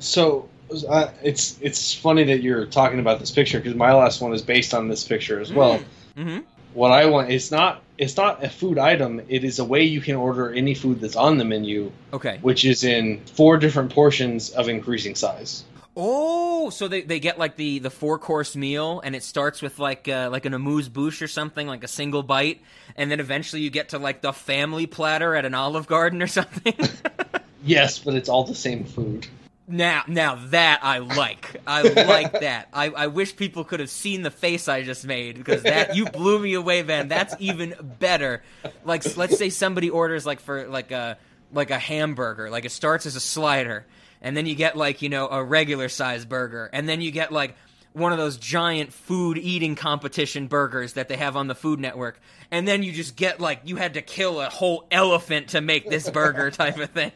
So 0.00 0.48
uh, 0.88 1.12
it's 1.22 1.58
it's 1.60 1.94
funny 1.94 2.24
that 2.24 2.42
you're 2.42 2.66
talking 2.66 2.98
about 2.98 3.20
this 3.20 3.30
picture 3.30 3.58
because 3.58 3.74
my 3.74 3.92
last 3.92 4.20
one 4.20 4.32
is 4.32 4.42
based 4.42 4.74
on 4.74 4.88
this 4.88 5.04
picture 5.06 5.40
as 5.40 5.52
well. 5.52 5.80
Mm-hmm. 6.16 6.40
What 6.74 6.90
I 6.90 7.06
want 7.06 7.30
it's 7.30 7.50
not 7.50 7.82
it's 7.98 8.16
not 8.16 8.42
a 8.44 8.48
food 8.48 8.78
item. 8.78 9.20
It 9.28 9.44
is 9.44 9.58
a 9.58 9.64
way 9.64 9.84
you 9.84 10.00
can 10.00 10.16
order 10.16 10.52
any 10.52 10.74
food 10.74 11.00
that's 11.00 11.16
on 11.16 11.38
the 11.38 11.44
menu, 11.44 11.92
Okay. 12.12 12.38
which 12.42 12.64
is 12.64 12.84
in 12.84 13.20
four 13.26 13.58
different 13.58 13.92
portions 13.92 14.50
of 14.50 14.68
increasing 14.68 15.14
size. 15.14 15.64
Oh, 15.94 16.70
so 16.70 16.88
they, 16.88 17.02
they 17.02 17.20
get 17.20 17.38
like 17.38 17.56
the, 17.56 17.78
the 17.78 17.90
four 17.90 18.18
course 18.18 18.56
meal, 18.56 19.02
and 19.04 19.14
it 19.14 19.22
starts 19.22 19.60
with 19.60 19.78
like 19.78 20.08
uh, 20.08 20.30
like 20.32 20.46
an 20.46 20.54
amuse 20.54 20.88
bouche 20.88 21.20
or 21.20 21.28
something, 21.28 21.66
like 21.66 21.84
a 21.84 21.88
single 21.88 22.22
bite, 22.22 22.62
and 22.96 23.10
then 23.10 23.20
eventually 23.20 23.60
you 23.60 23.68
get 23.68 23.90
to 23.90 23.98
like 23.98 24.22
the 24.22 24.32
family 24.32 24.86
platter 24.86 25.34
at 25.36 25.44
an 25.44 25.54
Olive 25.54 25.86
Garden 25.86 26.22
or 26.22 26.26
something. 26.26 26.74
Yes, 27.64 27.98
but 28.00 28.14
it's 28.14 28.28
all 28.28 28.44
the 28.44 28.54
same 28.54 28.84
food. 28.84 29.26
Now, 29.72 30.04
now 30.06 30.34
that 30.50 30.80
I 30.82 30.98
like, 30.98 31.56
I 31.66 31.82
like 31.82 32.32
that. 32.40 32.68
I, 32.72 32.90
I 32.90 33.06
wish 33.06 33.34
people 33.34 33.64
could 33.64 33.80
have 33.80 33.90
seen 33.90 34.22
the 34.22 34.30
face 34.30 34.68
I 34.68 34.82
just 34.82 35.06
made 35.06 35.36
because 35.36 35.62
that 35.62 35.96
you 35.96 36.04
blew 36.04 36.38
me 36.38 36.54
away, 36.54 36.82
Van. 36.82 37.08
That's 37.08 37.34
even 37.38 37.74
better. 37.98 38.42
Like, 38.84 39.16
let's 39.16 39.38
say 39.38 39.48
somebody 39.48 39.88
orders 39.90 40.26
like 40.26 40.40
for 40.40 40.68
like 40.68 40.92
a 40.92 41.16
like 41.52 41.70
a 41.70 41.78
hamburger, 41.78 42.50
like 42.50 42.64
it 42.64 42.72
starts 42.72 43.06
as 43.06 43.16
a 43.16 43.20
slider, 43.20 43.86
and 44.20 44.36
then 44.36 44.46
you 44.46 44.54
get 44.54 44.76
like 44.76 45.02
you 45.02 45.08
know 45.08 45.28
a 45.28 45.42
regular 45.42 45.88
size 45.88 46.24
burger, 46.24 46.68
and 46.72 46.88
then 46.88 47.00
you 47.00 47.10
get 47.10 47.32
like 47.32 47.56
one 47.94 48.12
of 48.12 48.18
those 48.18 48.36
giant 48.36 48.92
food 48.92 49.38
eating 49.38 49.74
competition 49.74 50.46
burgers 50.46 50.94
that 50.94 51.08
they 51.08 51.16
have 51.16 51.36
on 51.36 51.46
the 51.46 51.54
Food 51.54 51.80
Network, 51.80 52.20
and 52.50 52.68
then 52.68 52.82
you 52.82 52.92
just 52.92 53.16
get 53.16 53.40
like 53.40 53.60
you 53.64 53.76
had 53.76 53.94
to 53.94 54.02
kill 54.02 54.40
a 54.40 54.50
whole 54.50 54.86
elephant 54.90 55.48
to 55.48 55.60
make 55.60 55.88
this 55.88 56.10
burger 56.10 56.50
type 56.50 56.78
of 56.78 56.90
thing. 56.90 57.12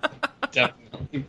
Definitely. 0.52 1.26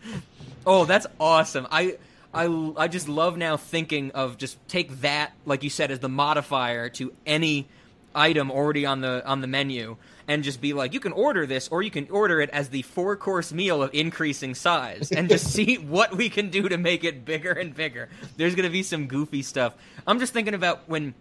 Oh, 0.65 0.85
that's 0.85 1.07
awesome. 1.19 1.67
I 1.71 1.97
I 2.33 2.73
I 2.77 2.87
just 2.87 3.09
love 3.09 3.37
now 3.37 3.57
thinking 3.57 4.11
of 4.11 4.37
just 4.37 4.57
take 4.67 5.01
that 5.01 5.33
like 5.45 5.63
you 5.63 5.69
said 5.69 5.91
as 5.91 5.99
the 5.99 6.09
modifier 6.09 6.89
to 6.89 7.13
any 7.25 7.67
item 8.13 8.51
already 8.51 8.85
on 8.85 9.01
the 9.01 9.25
on 9.25 9.41
the 9.41 9.47
menu 9.47 9.95
and 10.27 10.43
just 10.43 10.61
be 10.61 10.73
like 10.73 10.93
you 10.93 10.99
can 10.99 11.11
order 11.13 11.45
this 11.45 11.67
or 11.69 11.81
you 11.81 11.91
can 11.91 12.07
order 12.09 12.41
it 12.41 12.49
as 12.51 12.69
the 12.69 12.81
four 12.83 13.15
course 13.15 13.51
meal 13.51 13.81
of 13.81 13.93
increasing 13.93 14.53
size 14.53 15.11
and 15.11 15.29
just 15.29 15.47
see 15.53 15.75
what 15.75 16.15
we 16.15 16.29
can 16.29 16.49
do 16.49 16.69
to 16.69 16.77
make 16.77 17.03
it 17.03 17.25
bigger 17.25 17.51
and 17.51 17.73
bigger. 17.75 18.09
There's 18.37 18.55
going 18.55 18.67
to 18.67 18.71
be 18.71 18.83
some 18.83 19.07
goofy 19.07 19.41
stuff. 19.41 19.73
I'm 20.05 20.19
just 20.19 20.33
thinking 20.33 20.53
about 20.53 20.87
when 20.87 21.13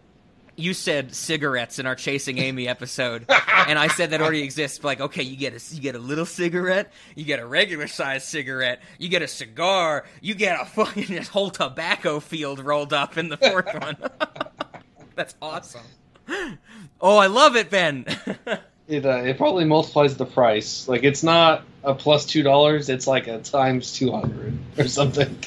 you 0.61 0.74
said 0.74 1.15
cigarettes 1.15 1.78
in 1.78 1.87
our 1.87 1.95
chasing 1.95 2.39
Amy 2.39 2.69
episode, 2.69 3.24
and 3.66 3.78
I 3.78 3.89
said 3.89 4.11
that 4.11 4.20
already 4.20 4.43
exists. 4.43 4.85
Like, 4.85 5.01
okay, 5.01 5.23
you 5.23 5.37
get 5.37 5.55
a 5.55 5.74
you 5.74 5.81
get 5.81 5.95
a 5.95 5.99
little 5.99 6.27
cigarette, 6.27 6.93
you 7.15 7.24
get 7.24 7.41
a 7.41 7.47
regular 7.47 7.87
sized 7.87 8.27
cigarette, 8.27 8.81
you 8.99 9.09
get 9.09 9.23
a 9.23 9.28
cigar, 9.28 10.05
you 10.20 10.35
get 10.35 10.61
a 10.61 10.65
fucking 10.65 11.07
this 11.09 11.28
whole 11.28 11.51
tobacco 11.51 12.20
field 12.20 12.61
rolled 12.61 12.93
up 12.93 13.16
in 13.16 13.28
the 13.28 13.37
fourth 13.37 13.74
one. 13.81 13.97
That's 15.15 15.35
awesome. 15.43 15.82
Oh, 17.01 17.16
I 17.16 17.27
love 17.27 17.57
it, 17.57 17.70
Ben. 17.70 18.05
It 18.89 19.07
uh, 19.07 19.23
it 19.24 19.37
probably 19.37 19.65
multiplies 19.65 20.16
the 20.16 20.27
price. 20.27 20.89
Like 20.89 21.05
it's 21.05 21.23
not 21.23 21.65
a 21.85 21.95
plus 21.95 22.27
two 22.27 22.43
dollars. 22.43 22.89
It's 22.89 23.07
like 23.07 23.28
a 23.28 23.39
times 23.39 23.93
two 23.93 24.11
hundred 24.11 24.59
or 24.78 24.89
something. 24.89 25.39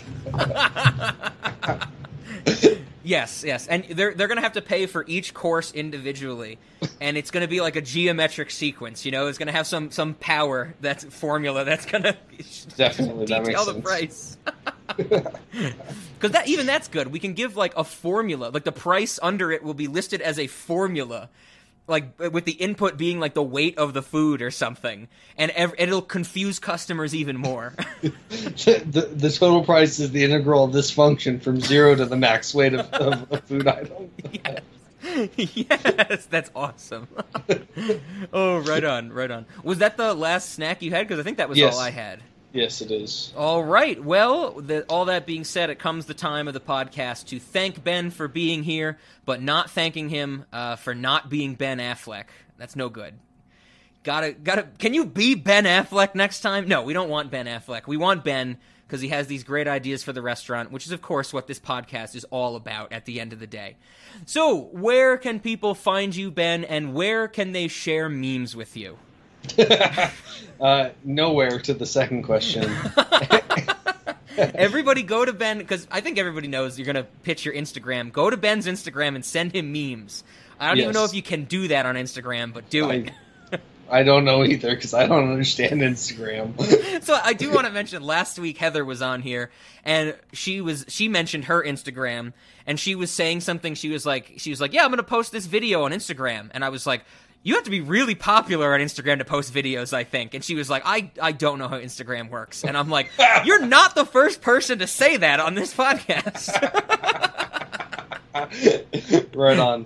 Yes, 3.03 3.43
yes, 3.45 3.67
and 3.67 3.83
they're 3.83 4.13
they're 4.13 4.29
gonna 4.29 4.41
have 4.41 4.53
to 4.53 4.61
pay 4.61 4.85
for 4.85 5.03
each 5.07 5.33
course 5.33 5.73
individually, 5.73 6.57
and 7.01 7.17
it's 7.17 7.31
gonna 7.31 7.49
be 7.49 7.59
like 7.59 7.75
a 7.75 7.81
geometric 7.81 8.49
sequence. 8.49 9.05
You 9.05 9.11
know, 9.11 9.27
it's 9.27 9.37
gonna 9.37 9.51
have 9.51 9.67
some 9.67 9.91
some 9.91 10.13
power 10.13 10.73
that's 10.79 11.03
formula 11.03 11.65
that's 11.65 11.85
gonna 11.85 12.17
Definitely, 12.77 13.25
detail 13.25 13.65
the 13.65 13.73
sense. 13.73 13.83
price. 13.83 14.37
Because 16.15 16.31
that 16.31 16.47
even 16.47 16.65
that's 16.65 16.87
good. 16.87 17.07
We 17.07 17.19
can 17.19 17.33
give 17.33 17.57
like 17.57 17.75
a 17.75 17.83
formula, 17.83 18.49
like 18.53 18.63
the 18.63 18.71
price 18.71 19.19
under 19.21 19.51
it 19.51 19.61
will 19.63 19.73
be 19.73 19.87
listed 19.87 20.21
as 20.21 20.39
a 20.39 20.47
formula, 20.47 21.29
like 21.87 22.05
uh, 22.23 22.29
with 22.29 22.45
the 22.45 22.53
input 22.53 22.97
being 22.97 23.19
like 23.19 23.33
the 23.33 23.43
weight 23.43 23.77
of 23.77 23.93
the 23.93 24.01
food 24.01 24.41
or 24.41 24.51
something, 24.51 25.07
and 25.37 25.51
ev- 25.51 25.73
it'll 25.77 26.01
confuse 26.01 26.59
customers 26.59 27.13
even 27.13 27.37
more. 27.37 27.73
the 28.01 29.09
the 29.13 29.29
total 29.29 29.63
price 29.63 29.99
is 29.99 30.11
the 30.11 30.23
integral 30.23 30.63
of 30.63 30.73
this 30.73 30.91
function 30.91 31.39
from 31.39 31.59
zero 31.59 31.95
to 31.95 32.05
the 32.05 32.17
max 32.17 32.53
weight 32.53 32.73
of, 32.73 32.91
of 32.93 33.31
a 33.31 33.37
food 33.41 33.67
item. 33.67 34.09
yes, 35.37 36.25
that's 36.29 36.49
awesome. 36.55 37.07
oh, 38.33 38.59
right 38.59 38.83
on, 38.83 39.11
right 39.11 39.29
on. 39.31 39.45
Was 39.63 39.79
that 39.79 39.97
the 39.97 40.13
last 40.13 40.51
snack 40.51 40.81
you 40.81 40.91
had? 40.91 41.07
Because 41.07 41.19
I 41.19 41.23
think 41.23 41.37
that 41.37 41.49
was 41.49 41.57
Yes. 41.57 41.73
all 41.75 41.81
I 41.81 41.91
had. 41.91 42.21
Yes, 42.53 42.81
it 42.81 42.91
is. 42.91 43.33
All 43.35 43.63
right. 43.63 44.01
Well, 44.01 44.51
the, 44.51 44.83
all 44.83 45.05
that 45.05 45.25
being 45.25 45.43
said, 45.43 45.71
it 45.71 45.79
comes 45.79 46.05
the 46.05 46.13
time 46.13 46.47
of 46.47 46.53
the 46.53 46.59
podcast 46.59 47.25
to 47.27 47.39
thank 47.39 47.83
Ben 47.83 48.11
for 48.11 48.27
being 48.27 48.61
here, 48.61 48.99
but 49.25 49.41
not 49.41 49.71
thanking 49.71 50.09
him 50.09 50.45
uh, 50.53 50.75
for 50.75 50.93
not 50.93 51.31
being 51.31 51.55
Ben 51.55 51.79
Affleck. 51.79 52.25
That's 52.57 52.75
no 52.75 52.89
good. 52.89 53.15
Gotta, 54.03 54.33
gotta. 54.33 54.67
Can 54.77 54.93
you 54.93 55.05
be 55.05 55.33
Ben 55.33 55.63
Affleck 55.63 56.13
next 56.13 56.41
time? 56.41 56.67
No, 56.67 56.83
we 56.83 56.93
don't 56.93 57.09
want 57.09 57.31
Ben 57.31 57.47
Affleck. 57.47 57.87
We 57.87 57.97
want 57.97 58.23
Ben 58.23 58.57
because 58.85 59.01
he 59.01 59.07
has 59.07 59.25
these 59.25 59.43
great 59.43 59.67
ideas 59.67 60.03
for 60.03 60.13
the 60.13 60.21
restaurant, 60.21 60.71
which 60.71 60.85
is, 60.85 60.91
of 60.91 61.01
course, 61.01 61.33
what 61.33 61.47
this 61.47 61.59
podcast 61.59 62.13
is 62.15 62.23
all 62.25 62.55
about 62.55 62.91
at 62.93 63.05
the 63.05 63.19
end 63.19 63.33
of 63.33 63.39
the 63.39 63.47
day. 63.47 63.77
So, 64.27 64.65
where 64.71 65.17
can 65.17 65.39
people 65.39 65.73
find 65.73 66.15
you, 66.15 66.29
Ben, 66.29 66.63
and 66.63 66.93
where 66.93 67.27
can 67.27 67.53
they 67.53 67.67
share 67.67 68.09
memes 68.09 68.55
with 68.55 68.77
you? 68.77 68.99
Uh, 70.61 70.91
nowhere 71.03 71.59
to 71.59 71.73
the 71.73 71.85
second 71.85 72.23
question. 72.23 72.63
everybody 74.37 75.03
go 75.03 75.25
to 75.25 75.33
Ben 75.33 75.57
because 75.57 75.87
I 75.91 75.99
think 75.99 76.17
everybody 76.17 76.47
knows 76.47 76.79
you're 76.79 76.85
gonna 76.85 77.07
pitch 77.23 77.43
your 77.43 77.53
Instagram. 77.53 78.13
Go 78.13 78.29
to 78.29 78.37
Ben's 78.37 78.65
Instagram 78.65 79.15
and 79.15 79.25
send 79.25 79.53
him 79.53 79.73
memes. 79.73 80.23
I 80.59 80.69
don't 80.69 80.77
even 80.77 80.93
know 80.93 81.03
if 81.03 81.13
you 81.13 81.21
can 81.21 81.43
do 81.45 81.67
that 81.69 81.85
on 81.85 81.95
Instagram, 81.95 82.53
but 82.53 82.69
do 82.69 82.89
it. 82.91 83.11
I 83.89 84.03
don't 84.03 84.25
know 84.25 84.43
either 84.43 84.73
because 84.73 84.93
I 84.93 85.05
don't 85.05 85.29
understand 85.29 85.81
Instagram. 85.81 87.03
so 87.03 87.19
I 87.21 87.33
do 87.33 87.51
want 87.51 87.67
to 87.67 87.73
mention 87.73 88.01
last 88.01 88.39
week 88.39 88.57
Heather 88.57 88.83
was 88.83 89.01
on 89.01 89.21
here 89.21 89.51
and 89.83 90.15
she 90.31 90.61
was 90.61 90.85
she 90.87 91.07
mentioned 91.07 91.45
her 91.45 91.61
Instagram 91.61 92.33
and 92.65 92.79
she 92.79 92.95
was 92.95 93.11
saying 93.11 93.41
something 93.41 93.75
she 93.75 93.89
was 93.89 94.05
like 94.05 94.33
she 94.37 94.49
was 94.49 94.61
like 94.61 94.73
yeah 94.73 94.83
I'm 94.83 94.89
going 94.89 94.97
to 94.97 95.03
post 95.03 95.31
this 95.31 95.45
video 95.45 95.83
on 95.83 95.91
Instagram 95.91 96.49
and 96.53 96.63
I 96.63 96.69
was 96.69 96.87
like 96.87 97.03
you 97.43 97.55
have 97.55 97.65
to 97.65 97.69
be 97.69 97.81
really 97.81 98.15
popular 98.15 98.73
on 98.73 98.79
Instagram 98.79 99.19
to 99.19 99.25
post 99.25 99.53
videos 99.53 99.93
I 99.93 100.03
think 100.03 100.33
and 100.33 100.43
she 100.43 100.55
was 100.55 100.69
like 100.69 100.83
I 100.85 101.11
I 101.21 101.31
don't 101.33 101.59
know 101.59 101.67
how 101.67 101.77
Instagram 101.79 102.29
works 102.29 102.63
and 102.63 102.77
I'm 102.77 102.89
like 102.89 103.11
you're 103.45 103.65
not 103.65 103.95
the 103.95 104.05
first 104.05 104.41
person 104.41 104.79
to 104.79 104.87
say 104.87 105.17
that 105.17 105.39
on 105.39 105.55
this 105.55 105.73
podcast 105.73 106.49
right 109.35 109.59
on. 109.59 109.85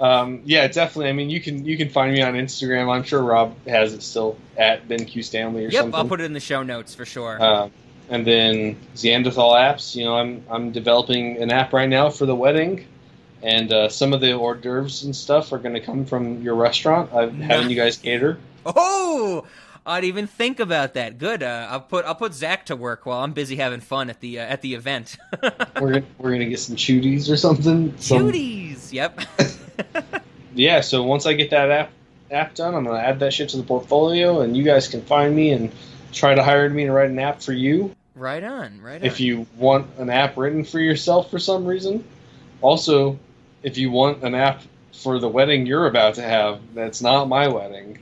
Um, 0.00 0.42
yeah, 0.44 0.66
definitely. 0.66 1.08
I 1.08 1.12
mean, 1.12 1.30
you 1.30 1.40
can 1.40 1.64
you 1.64 1.76
can 1.76 1.88
find 1.88 2.12
me 2.12 2.22
on 2.22 2.34
Instagram. 2.34 2.92
I'm 2.92 3.04
sure 3.04 3.22
Rob 3.22 3.54
has 3.66 3.94
it 3.94 4.02
still 4.02 4.36
at 4.56 4.88
Ben 4.88 5.04
Q 5.04 5.22
Stanley 5.22 5.66
or 5.66 5.68
yep 5.68 5.82
something. 5.82 5.94
I'll 5.94 6.08
put 6.08 6.20
it 6.20 6.24
in 6.24 6.32
the 6.32 6.40
show 6.40 6.62
notes 6.62 6.94
for 6.94 7.04
sure 7.04 7.40
Uh, 7.40 7.68
and 8.10 8.26
then 8.26 8.76
Neanderthal 9.02 9.52
apps. 9.54 9.94
You 9.94 10.04
know, 10.04 10.16
I'm 10.16 10.44
I'm 10.50 10.72
developing 10.72 11.40
an 11.40 11.50
app 11.52 11.72
right 11.72 11.88
now 11.88 12.10
for 12.10 12.26
the 12.26 12.34
wedding, 12.34 12.86
and 13.44 13.70
uh, 13.72 13.88
some 13.90 14.14
of 14.14 14.20
the 14.22 14.32
hors 14.32 14.56
d'oeuvres 14.56 15.04
and 15.04 15.14
stuff 15.14 15.52
are 15.52 15.58
going 15.58 15.74
to 15.74 15.80
come 15.80 16.06
from 16.06 16.40
your 16.42 16.54
restaurant. 16.54 17.12
I'm 17.12 17.40
having 17.40 17.68
you 17.68 17.76
guys 17.76 17.98
cater. 17.98 18.38
Oh, 18.64 19.44
I'd 19.84 20.04
even 20.04 20.26
think 20.26 20.60
about 20.60 20.94
that. 20.94 21.18
Good. 21.18 21.42
Uh, 21.42 21.68
I'll 21.70 21.80
put 21.80 22.06
I'll 22.06 22.14
put 22.14 22.32
Zach 22.32 22.64
to 22.66 22.76
work 22.76 23.04
while 23.04 23.22
I'm 23.22 23.34
busy 23.34 23.56
having 23.56 23.80
fun 23.80 24.08
at 24.08 24.20
the 24.20 24.40
uh, 24.40 24.44
at 24.44 24.62
the 24.62 24.74
event. 24.74 25.18
we're 25.78 25.92
gonna, 25.92 26.04
we're 26.18 26.32
gonna 26.32 26.46
get 26.46 26.58
some 26.58 26.74
chuties 26.74 27.30
or 27.30 27.36
something. 27.36 27.94
Some-. 27.98 28.32
Yep. 28.32 29.20
yeah. 30.54 30.80
So 30.80 31.02
once 31.02 31.26
I 31.26 31.34
get 31.34 31.50
that 31.50 31.70
app 31.70 31.90
app 32.30 32.54
done, 32.54 32.74
I'm 32.74 32.84
gonna 32.84 32.98
add 32.98 33.20
that 33.20 33.34
shit 33.34 33.50
to 33.50 33.58
the 33.58 33.62
portfolio, 33.62 34.40
and 34.40 34.56
you 34.56 34.64
guys 34.64 34.88
can 34.88 35.02
find 35.02 35.36
me 35.36 35.50
and 35.50 35.70
try 36.12 36.34
to 36.34 36.42
hire 36.42 36.70
me 36.70 36.86
to 36.86 36.92
write 36.92 37.10
an 37.10 37.18
app 37.18 37.42
for 37.42 37.52
you. 37.52 37.94
right 38.14 38.42
on. 38.42 38.80
Right 38.80 39.02
on. 39.02 39.06
if 39.06 39.20
you 39.20 39.46
want 39.56 39.86
an 39.98 40.08
app 40.08 40.38
written 40.38 40.64
for 40.64 40.78
yourself 40.80 41.30
for 41.30 41.38
some 41.38 41.66
reason. 41.66 42.02
Also, 42.62 43.18
if 43.64 43.76
you 43.78 43.90
want 43.90 44.22
an 44.22 44.36
app 44.36 44.62
for 44.92 45.18
the 45.18 45.28
wedding 45.28 45.66
you're 45.66 45.88
about 45.88 46.14
to 46.14 46.22
have 46.22 46.60
that's 46.72 47.02
not 47.02 47.28
my 47.28 47.48
wedding, 47.48 47.98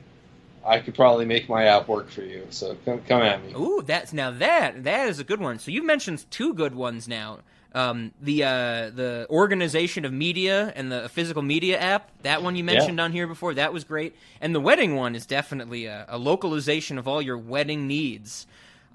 I 0.63 0.79
could 0.79 0.93
probably 0.93 1.25
make 1.25 1.49
my 1.49 1.65
app 1.65 1.87
work 1.87 2.09
for 2.09 2.21
you. 2.21 2.45
So 2.51 2.77
come, 2.85 3.01
come 3.07 3.21
at 3.23 3.43
me. 3.43 3.53
Ooh, 3.55 3.81
that's 3.83 4.13
now 4.13 4.29
that 4.29 4.83
that 4.83 5.07
is 5.07 5.19
a 5.19 5.23
good 5.23 5.39
one. 5.39 5.57
So 5.57 5.71
you 5.71 5.83
mentioned 5.83 6.25
two 6.29 6.53
good 6.53 6.75
ones 6.75 7.07
now. 7.07 7.39
Um, 7.75 8.11
the 8.21 8.43
uh, 8.43 8.89
the 8.91 9.25
organization 9.31 10.05
of 10.05 10.13
media 10.13 10.71
and 10.75 10.91
the 10.91 11.09
physical 11.09 11.41
media 11.41 11.79
app, 11.79 12.11
that 12.21 12.43
one 12.43 12.55
you 12.55 12.63
mentioned 12.63 12.99
on 12.99 13.11
here 13.11 13.25
before, 13.25 13.55
that 13.55 13.73
was 13.73 13.83
great. 13.83 14.15
And 14.39 14.53
the 14.53 14.59
wedding 14.59 14.95
one 14.95 15.15
is 15.15 15.25
definitely 15.25 15.85
a, 15.85 16.05
a 16.07 16.19
localization 16.19 16.99
of 16.99 17.07
all 17.07 17.19
your 17.19 17.37
wedding 17.37 17.87
needs. 17.87 18.45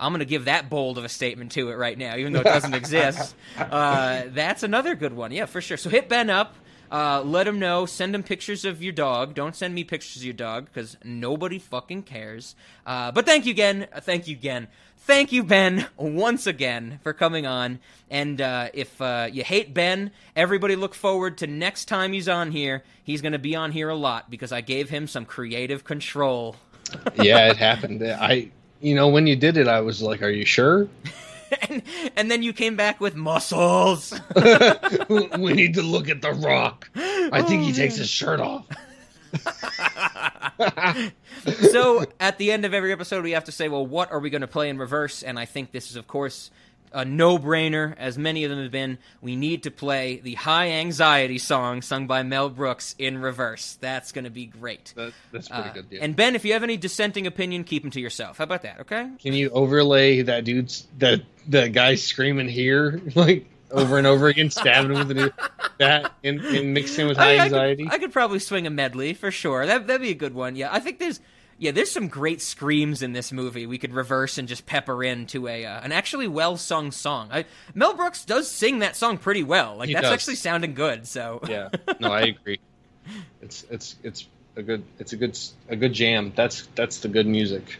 I'm 0.00 0.12
going 0.12 0.20
to 0.20 0.26
give 0.26 0.44
that 0.46 0.70
bold 0.70 0.98
of 0.98 1.04
a 1.04 1.08
statement 1.08 1.52
to 1.52 1.70
it 1.70 1.74
right 1.74 1.96
now, 1.98 2.16
even 2.16 2.32
though 2.32 2.40
it 2.40 2.44
doesn't 2.44 2.74
exist. 2.82 3.34
Uh, 3.58 4.24
that's 4.28 4.62
another 4.62 4.94
good 4.94 5.12
one. 5.12 5.32
Yeah, 5.32 5.46
for 5.46 5.60
sure. 5.60 5.76
So 5.76 5.90
hit 5.90 6.08
Ben 6.08 6.30
up. 6.30 6.54
Uh, 6.90 7.22
let 7.22 7.46
him 7.46 7.58
know. 7.58 7.84
Send 7.84 8.14
him 8.14 8.22
pictures 8.22 8.64
of 8.64 8.82
your 8.82 8.92
dog. 8.92 9.34
Don't 9.34 9.54
send 9.54 9.74
me 9.74 9.84
pictures 9.84 10.16
of 10.22 10.24
your 10.24 10.32
dog 10.34 10.66
because 10.66 10.96
nobody 11.04 11.58
fucking 11.58 12.04
cares. 12.04 12.54
Uh, 12.86 13.12
but 13.12 13.26
thank 13.26 13.44
you 13.44 13.50
again. 13.50 13.86
Uh, 13.92 14.00
Thank 14.00 14.26
you 14.26 14.34
again. 14.36 14.68
Thank 15.00 15.32
you, 15.32 15.42
Ben, 15.42 15.86
once 15.96 16.46
again 16.46 17.00
for 17.02 17.12
coming 17.12 17.46
on. 17.46 17.78
And 18.10 18.40
uh, 18.40 18.68
if 18.74 19.00
uh, 19.00 19.28
you 19.30 19.42
hate 19.44 19.72
Ben, 19.74 20.10
everybody 20.36 20.76
look 20.76 20.94
forward 20.94 21.38
to 21.38 21.46
next 21.46 21.86
time 21.86 22.12
he's 22.12 22.28
on 22.28 22.52
here. 22.52 22.82
He's 23.02 23.20
going 23.22 23.32
to 23.32 23.38
be 23.38 23.54
on 23.54 23.72
here 23.72 23.88
a 23.88 23.94
lot 23.94 24.30
because 24.30 24.52
I 24.52 24.60
gave 24.60 24.90
him 24.90 25.06
some 25.06 25.24
creative 25.24 25.84
control. 25.84 26.56
yeah, 27.16 27.50
it 27.50 27.56
happened. 27.58 28.02
I, 28.02 28.50
you 28.80 28.94
know, 28.94 29.08
when 29.08 29.26
you 29.26 29.36
did 29.36 29.56
it, 29.56 29.68
I 29.68 29.80
was 29.80 30.02
like, 30.02 30.22
"Are 30.22 30.30
you 30.30 30.44
sure?" 30.44 30.88
And 32.14 32.30
then 32.30 32.42
you 32.42 32.52
came 32.52 32.76
back 32.76 33.00
with 33.00 33.14
muscles. 33.14 34.12
we 35.08 35.52
need 35.54 35.74
to 35.74 35.82
look 35.82 36.10
at 36.10 36.20
the 36.20 36.32
Rock. 36.32 36.90
I 36.94 37.42
think 37.42 37.62
he 37.62 37.70
oh, 37.70 37.74
takes 37.74 37.96
his 37.96 38.08
shirt 38.08 38.38
off. 38.38 38.66
so 41.70 42.04
at 42.20 42.38
the 42.38 42.52
end 42.52 42.64
of 42.64 42.74
every 42.74 42.92
episode, 42.92 43.24
we 43.24 43.30
have 43.32 43.44
to 43.44 43.52
say, 43.52 43.68
well, 43.68 43.86
what 43.86 44.10
are 44.12 44.18
we 44.18 44.30
going 44.30 44.42
to 44.42 44.46
play 44.46 44.68
in 44.68 44.78
reverse? 44.78 45.22
And 45.22 45.38
I 45.38 45.44
think 45.44 45.72
this 45.72 45.90
is, 45.90 45.96
of 45.96 46.06
course, 46.06 46.50
a 46.92 47.04
no-brainer, 47.04 47.94
as 47.96 48.16
many 48.18 48.44
of 48.44 48.50
them 48.50 48.62
have 48.62 48.70
been. 48.70 48.98
We 49.20 49.36
need 49.36 49.62
to 49.64 49.70
play 49.70 50.20
the 50.22 50.34
high 50.34 50.70
anxiety 50.70 51.38
song 51.38 51.82
sung 51.82 52.06
by 52.06 52.22
Mel 52.22 52.48
Brooks 52.50 52.94
in 52.98 53.18
reverse. 53.18 53.76
That's 53.80 54.12
going 54.12 54.24
to 54.24 54.30
be 54.30 54.46
great. 54.46 54.92
That, 54.96 55.12
that's 55.32 55.48
pretty 55.48 55.68
Uh, 55.70 55.72
good. 55.72 55.86
Yeah. 55.90 56.00
And 56.02 56.16
Ben, 56.16 56.34
if 56.34 56.44
you 56.44 56.52
have 56.54 56.62
any 56.62 56.76
dissenting 56.76 57.26
opinion, 57.26 57.64
keep 57.64 57.82
them 57.82 57.90
to 57.92 58.00
yourself. 58.00 58.38
How 58.38 58.44
about 58.44 58.62
that? 58.62 58.80
Okay. 58.80 59.08
Can 59.20 59.32
you 59.32 59.50
overlay 59.50 60.22
that 60.22 60.44
dude's 60.44 60.86
that 60.98 61.22
that 61.48 61.72
guy 61.72 61.94
screaming 61.94 62.48
here 62.48 63.00
like 63.14 63.46
over 63.70 63.98
and 63.98 64.06
over 64.06 64.28
again, 64.28 64.50
stabbing 64.50 64.92
him 64.92 64.98
with 65.06 65.10
a 65.10 65.14
new 65.14 65.30
that 65.78 66.12
and, 66.24 66.40
and 66.40 66.72
mix 66.74 66.96
him 66.96 67.08
with 67.08 67.16
high 67.18 67.34
I, 67.34 67.36
I 67.36 67.44
anxiety? 67.44 67.84
Could, 67.84 67.92
I 67.92 67.98
could 67.98 68.12
probably 68.12 68.38
swing 68.38 68.66
a 68.66 68.70
medley 68.70 69.14
for 69.14 69.30
sure. 69.30 69.66
That 69.66 69.86
that'd 69.86 70.00
be 70.02 70.10
a 70.10 70.14
good 70.14 70.34
one. 70.34 70.56
Yeah, 70.56 70.68
I 70.72 70.80
think 70.80 70.98
there's 70.98 71.20
yeah 71.58 71.70
there's 71.72 71.90
some 71.90 72.08
great 72.08 72.40
screams 72.40 73.02
in 73.02 73.12
this 73.12 73.32
movie. 73.32 73.66
We 73.66 73.78
could 73.78 73.92
reverse 73.92 74.38
and 74.38 74.48
just 74.48 74.66
pepper 74.66 75.02
into 75.04 75.46
a 75.48 75.64
uh, 75.66 75.80
an 75.80 75.92
actually 75.92 76.28
well 76.28 76.56
sung 76.56 76.90
song. 76.92 77.28
I, 77.32 77.44
Mel 77.74 77.94
Brooks 77.94 78.24
does 78.24 78.50
sing 78.50 78.78
that 78.80 78.96
song 78.96 79.18
pretty 79.18 79.42
well. 79.42 79.76
Like 79.76 79.88
He 79.88 79.94
that's 79.94 80.04
does. 80.04 80.12
actually 80.12 80.36
sounding 80.36 80.74
good. 80.74 81.06
So 81.06 81.40
yeah, 81.48 81.68
no, 82.00 82.12
I 82.12 82.20
agree. 82.22 82.60
It's 83.42 83.64
it's 83.70 83.96
it's 84.02 84.28
a 84.56 84.62
good 84.62 84.82
it's 84.98 85.12
a 85.12 85.16
good 85.16 85.30
s- 85.30 85.54
a 85.68 85.76
good 85.76 85.92
jam. 85.92 86.32
That's 86.36 86.66
that's 86.74 86.98
the 86.98 87.08
good 87.08 87.26
music. 87.26 87.76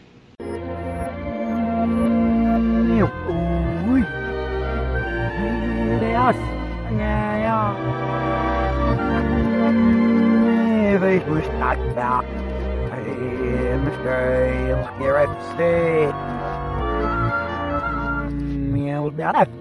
Mr. 13.49 15.39
stay. 15.53 16.13
Meu 18.71 19.11
barato. 19.11 19.51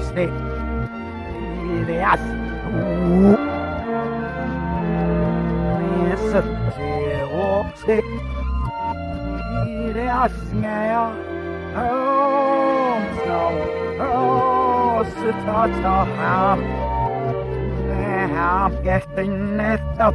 Este. 0.00 0.28
Ideas. 1.82 2.20
Essa. 6.12 6.42
Você. 7.74 8.02
Ideas. 9.90 10.32
Ganha. 10.52 11.12
Oh, 11.76 12.98
não. 13.28 13.52
Oh, 14.00 15.04
se 15.04 15.32
trata. 15.44 16.06
Ah. 16.18 16.58
Ah, 18.40 18.70
get 18.84 19.04
the 19.16 19.24
net 19.24 19.80
up. 19.98 20.14